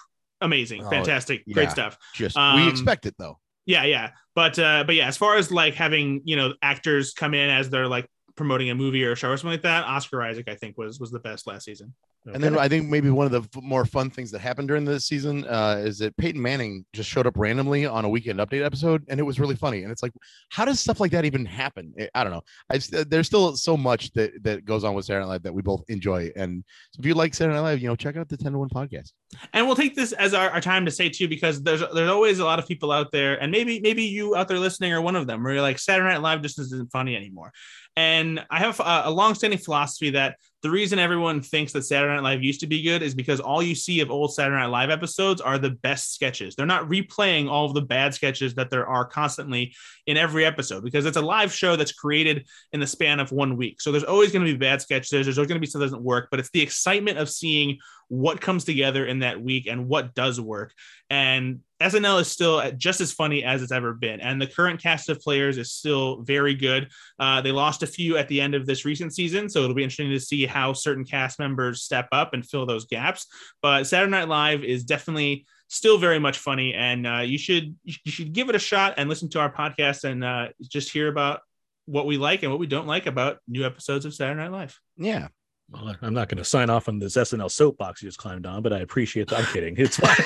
amazing, 0.40 0.84
Oh, 0.84 0.90
fantastic, 0.90 1.42
yeah. 1.46 1.54
great 1.54 1.70
stuff. 1.70 1.96
Just 2.14 2.36
Um, 2.36 2.56
we 2.64 2.68
expect 2.68 3.06
it 3.06 3.14
though. 3.18 3.38
Yeah, 3.66 3.84
yeah, 3.84 4.10
but 4.34 4.58
uh, 4.58 4.84
but 4.84 4.94
yeah, 4.94 5.06
as 5.08 5.16
far 5.16 5.36
as 5.36 5.50
like 5.50 5.74
having 5.74 6.20
you 6.24 6.36
know 6.36 6.54
actors 6.62 7.12
come 7.12 7.32
in 7.34 7.48
as 7.50 7.70
they're 7.70 7.88
like 7.88 8.06
promoting 8.36 8.70
a 8.70 8.74
movie 8.74 9.04
or 9.04 9.12
a 9.12 9.16
show 9.16 9.30
or 9.30 9.36
something 9.36 9.52
like 9.52 9.62
that, 9.62 9.84
Oscar 9.84 10.22
Isaac 10.22 10.48
I 10.48 10.54
think 10.54 10.76
was 10.78 10.98
was 11.00 11.10
the 11.10 11.20
best 11.20 11.46
last 11.46 11.64
season. 11.64 11.94
And 12.24 12.42
then 12.42 12.56
I 12.56 12.68
think 12.68 12.88
maybe 12.88 13.10
one 13.10 13.26
of 13.26 13.32
the 13.32 13.60
more 13.60 13.84
fun 13.84 14.08
things 14.08 14.30
that 14.30 14.38
happened 14.40 14.68
during 14.68 14.84
this 14.84 15.06
season 15.06 15.44
uh, 15.46 15.82
is 15.84 15.98
that 15.98 16.16
Peyton 16.16 16.40
Manning 16.40 16.84
just 16.92 17.10
showed 17.10 17.26
up 17.26 17.36
randomly 17.36 17.84
on 17.84 18.04
a 18.04 18.08
weekend 18.08 18.38
update 18.38 18.64
episode, 18.64 19.04
and 19.08 19.18
it 19.18 19.24
was 19.24 19.40
really 19.40 19.56
funny. 19.56 19.82
And 19.82 19.90
it's 19.90 20.02
like, 20.04 20.12
how 20.50 20.64
does 20.64 20.78
stuff 20.78 21.00
like 21.00 21.10
that 21.12 21.24
even 21.24 21.44
happen? 21.44 21.92
I- 22.14 22.22
don't 22.22 22.32
know. 22.32 22.42
I 22.70 22.74
just, 22.74 22.94
uh, 22.94 23.04
there's 23.08 23.26
still 23.26 23.56
so 23.56 23.76
much 23.76 24.12
that 24.12 24.30
that 24.44 24.64
goes 24.64 24.84
on 24.84 24.94
with 24.94 25.04
Saturday 25.04 25.24
Night 25.24 25.32
Live 25.32 25.42
that 25.42 25.52
we 25.54 25.62
both 25.62 25.82
enjoy. 25.88 26.30
And 26.36 26.62
so 26.92 27.00
if 27.00 27.06
you 27.06 27.14
like 27.14 27.34
Saturday 27.34 27.56
Night 27.56 27.62
Live, 27.62 27.80
you 27.82 27.88
know, 27.88 27.96
check 27.96 28.16
out 28.16 28.28
the 28.28 28.36
Ten 28.36 28.52
to 28.52 28.58
One 28.58 28.68
podcast. 28.68 29.12
and 29.52 29.66
we'll 29.66 29.74
take 29.74 29.96
this 29.96 30.12
as 30.12 30.32
our, 30.34 30.48
our 30.50 30.60
time 30.60 30.84
to 30.84 30.90
say 30.90 31.08
too 31.08 31.26
because 31.26 31.62
there's 31.62 31.82
there's 31.94 32.10
always 32.10 32.38
a 32.38 32.44
lot 32.44 32.58
of 32.58 32.68
people 32.68 32.92
out 32.92 33.10
there 33.12 33.40
and 33.42 33.50
maybe 33.50 33.80
maybe 33.80 34.02
you 34.04 34.36
out 34.36 34.46
there 34.46 34.58
listening 34.58 34.92
are 34.92 35.00
one 35.00 35.16
of 35.16 35.26
them 35.26 35.42
where 35.42 35.54
you're 35.54 35.62
like 35.62 35.78
saturday 35.78 36.10
night 36.10 36.20
live 36.20 36.42
just 36.42 36.58
isn't 36.58 36.92
funny 36.92 37.16
anymore 37.16 37.50
and 37.96 38.44
i 38.50 38.58
have 38.58 38.78
a, 38.80 39.02
a 39.06 39.10
long-standing 39.10 39.58
philosophy 39.58 40.10
that 40.10 40.36
the 40.62 40.70
reason 40.70 40.98
everyone 40.98 41.40
thinks 41.40 41.72
that 41.72 41.82
saturday 41.82 42.14
night 42.14 42.22
live 42.22 42.42
used 42.42 42.60
to 42.60 42.66
be 42.66 42.82
good 42.82 43.02
is 43.02 43.14
because 43.14 43.40
all 43.40 43.62
you 43.62 43.74
see 43.74 44.00
of 44.00 44.10
old 44.10 44.32
saturday 44.32 44.56
night 44.56 44.66
live 44.66 44.90
episodes 44.90 45.40
are 45.40 45.58
the 45.58 45.70
best 45.70 46.14
sketches. 46.14 46.54
They're 46.54 46.66
not 46.66 46.88
replaying 46.88 47.50
all 47.50 47.66
of 47.66 47.74
the 47.74 47.82
bad 47.82 48.14
sketches 48.14 48.54
that 48.54 48.70
there 48.70 48.86
are 48.86 49.04
constantly 49.04 49.74
in 50.06 50.16
every 50.16 50.44
episode 50.44 50.84
because 50.84 51.04
it's 51.04 51.16
a 51.16 51.22
live 51.22 51.52
show 51.52 51.76
that's 51.76 51.92
created 51.92 52.46
in 52.72 52.80
the 52.80 52.86
span 52.86 53.20
of 53.20 53.32
one 53.32 53.56
week. 53.56 53.80
So 53.80 53.90
there's 53.90 54.04
always 54.04 54.32
going 54.32 54.46
to 54.46 54.52
be 54.52 54.58
bad 54.58 54.80
sketches. 54.80 55.10
There's 55.10 55.38
always 55.38 55.48
going 55.48 55.56
to 55.56 55.60
be 55.60 55.66
stuff 55.66 55.80
that 55.80 55.86
doesn't 55.86 56.02
work 56.02 56.28
but 56.30 56.40
it's 56.40 56.50
the 56.50 56.62
excitement 56.62 57.18
of 57.18 57.28
seeing 57.28 57.78
what 58.08 58.40
comes 58.40 58.64
together 58.64 59.06
in 59.06 59.20
that 59.20 59.42
week 59.42 59.66
and 59.66 59.88
what 59.88 60.14
does 60.14 60.40
work. 60.40 60.72
And 61.08 61.60
SNL 61.82 62.20
is 62.20 62.28
still 62.28 62.70
just 62.76 63.00
as 63.00 63.12
funny 63.12 63.44
as 63.44 63.62
it's 63.62 63.72
ever 63.72 63.92
been. 63.92 64.20
And 64.20 64.40
the 64.40 64.46
current 64.46 64.80
cast 64.80 65.08
of 65.08 65.20
players 65.20 65.58
is 65.58 65.72
still 65.72 66.22
very 66.22 66.54
good. 66.54 66.90
Uh, 67.18 67.40
they 67.40 67.52
lost 67.52 67.82
a 67.82 67.86
few 67.86 68.16
at 68.16 68.28
the 68.28 68.40
end 68.40 68.54
of 68.54 68.66
this 68.66 68.84
recent 68.84 69.14
season. 69.14 69.48
So 69.48 69.62
it'll 69.62 69.74
be 69.74 69.82
interesting 69.82 70.10
to 70.10 70.20
see 70.20 70.46
how 70.46 70.72
certain 70.72 71.04
cast 71.04 71.38
members 71.38 71.82
step 71.82 72.08
up 72.12 72.34
and 72.34 72.46
fill 72.48 72.66
those 72.66 72.86
gaps. 72.86 73.26
But 73.60 73.86
Saturday 73.86 74.10
Night 74.10 74.28
Live 74.28 74.64
is 74.64 74.84
definitely 74.84 75.46
still 75.68 75.98
very 75.98 76.18
much 76.18 76.38
funny. 76.38 76.74
And 76.74 77.06
uh, 77.06 77.20
you 77.20 77.38
should 77.38 77.74
you 77.84 77.94
should 78.06 78.32
give 78.32 78.48
it 78.48 78.54
a 78.54 78.60
shot 78.60 78.94
and 78.96 79.08
listen 79.08 79.28
to 79.30 79.40
our 79.40 79.52
podcast 79.52 80.04
and 80.04 80.24
uh, 80.24 80.48
just 80.62 80.92
hear 80.92 81.08
about 81.08 81.40
what 81.86 82.06
we 82.06 82.16
like 82.16 82.42
and 82.42 82.52
what 82.52 82.60
we 82.60 82.66
don't 82.66 82.86
like 82.86 83.06
about 83.06 83.38
new 83.48 83.64
episodes 83.64 84.04
of 84.04 84.14
Saturday 84.14 84.40
Night 84.40 84.52
Live. 84.52 84.78
Yeah. 84.96 85.28
Well, 85.72 85.96
I'm 86.02 86.12
not 86.12 86.28
going 86.28 86.36
to 86.38 86.44
sign 86.44 86.68
off 86.68 86.88
on 86.88 86.98
this 86.98 87.16
SNL 87.16 87.50
soapbox 87.50 88.02
you 88.02 88.08
just 88.08 88.18
climbed 88.18 88.44
on, 88.44 88.62
but 88.62 88.74
I 88.74 88.80
appreciate 88.80 89.28
that. 89.28 89.38
I'm 89.38 89.46
kidding. 89.46 89.74
It's 89.78 89.96
fine. 89.96 90.16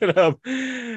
But, 0.00 0.16
um, 0.18 0.36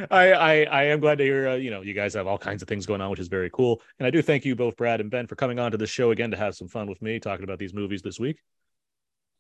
I, 0.10 0.32
I 0.32 0.64
I 0.64 0.84
am 0.86 1.00
glad 1.00 1.20
to 1.20 1.24
hear 1.24 1.50
uh, 1.50 1.56
you 1.56 1.70
know 1.70 1.82
you 1.82 1.94
guys 1.94 2.16
have 2.16 2.26
all 2.26 2.40
kinds 2.40 2.64
of 2.64 2.68
things 2.68 2.88
going 2.88 3.02
on, 3.02 3.12
which 3.12 3.20
is 3.20 3.28
very 3.28 3.52
cool. 3.52 3.82
And 4.00 4.08
I 4.08 4.10
do 4.10 4.22
thank 4.24 4.46
you 4.46 4.56
both, 4.56 4.76
Brad 4.76 5.00
and 5.00 5.12
Ben, 5.12 5.28
for 5.28 5.36
coming 5.36 5.60
on 5.60 5.72
to 5.72 5.78
the 5.78 5.86
show 5.86 6.10
again 6.10 6.32
to 6.32 6.38
have 6.38 6.56
some 6.56 6.68
fun 6.68 6.88
with 6.88 7.02
me 7.02 7.20
talking 7.20 7.44
about 7.44 7.60
these 7.60 7.74
movies 7.74 8.02
this 8.02 8.20
week. 8.20 8.40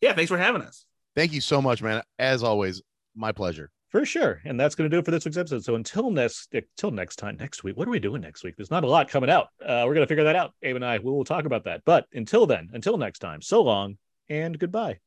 Yeah, 0.01 0.13
thanks 0.13 0.29
for 0.29 0.37
having 0.37 0.61
us. 0.61 0.85
Thank 1.15 1.33
you 1.33 1.41
so 1.41 1.61
much, 1.61 1.81
man. 1.81 2.03
As 2.19 2.43
always, 2.43 2.81
my 3.15 3.31
pleasure. 3.31 3.71
For 3.93 4.07
sure. 4.07 4.41
And 4.43 4.59
that's 4.59 4.73
going 4.73 4.89
to 4.89 4.93
do 4.93 4.99
it 4.99 5.05
for 5.05 5.11
this 5.11 5.23
week's 5.23 5.37
episode. 5.37 5.63
So 5.63 5.75
until 5.75 6.09
next 6.09 6.51
until 6.51 6.89
next 6.89 7.17
time 7.17 7.37
next 7.39 7.63
week, 7.63 7.77
what 7.77 7.87
are 7.87 7.91
we 7.91 7.99
doing 7.99 8.23
next 8.23 8.43
week? 8.43 8.55
There's 8.57 8.71
not 8.71 8.83
a 8.83 8.87
lot 8.87 9.07
coming 9.07 9.29
out. 9.29 9.49
Uh, 9.61 9.83
we're 9.85 9.93
going 9.93 10.05
to 10.05 10.07
figure 10.07 10.23
that 10.23 10.35
out. 10.35 10.55
Abe 10.63 10.77
and 10.77 10.83
I 10.83 10.97
we 10.97 11.11
will 11.11 11.23
talk 11.23 11.45
about 11.45 11.65
that. 11.65 11.83
But 11.85 12.07
until 12.11 12.47
then, 12.47 12.69
until 12.73 12.97
next 12.97 13.19
time, 13.19 13.39
so 13.43 13.61
long 13.61 13.99
and 14.29 14.57
goodbye. 14.57 14.97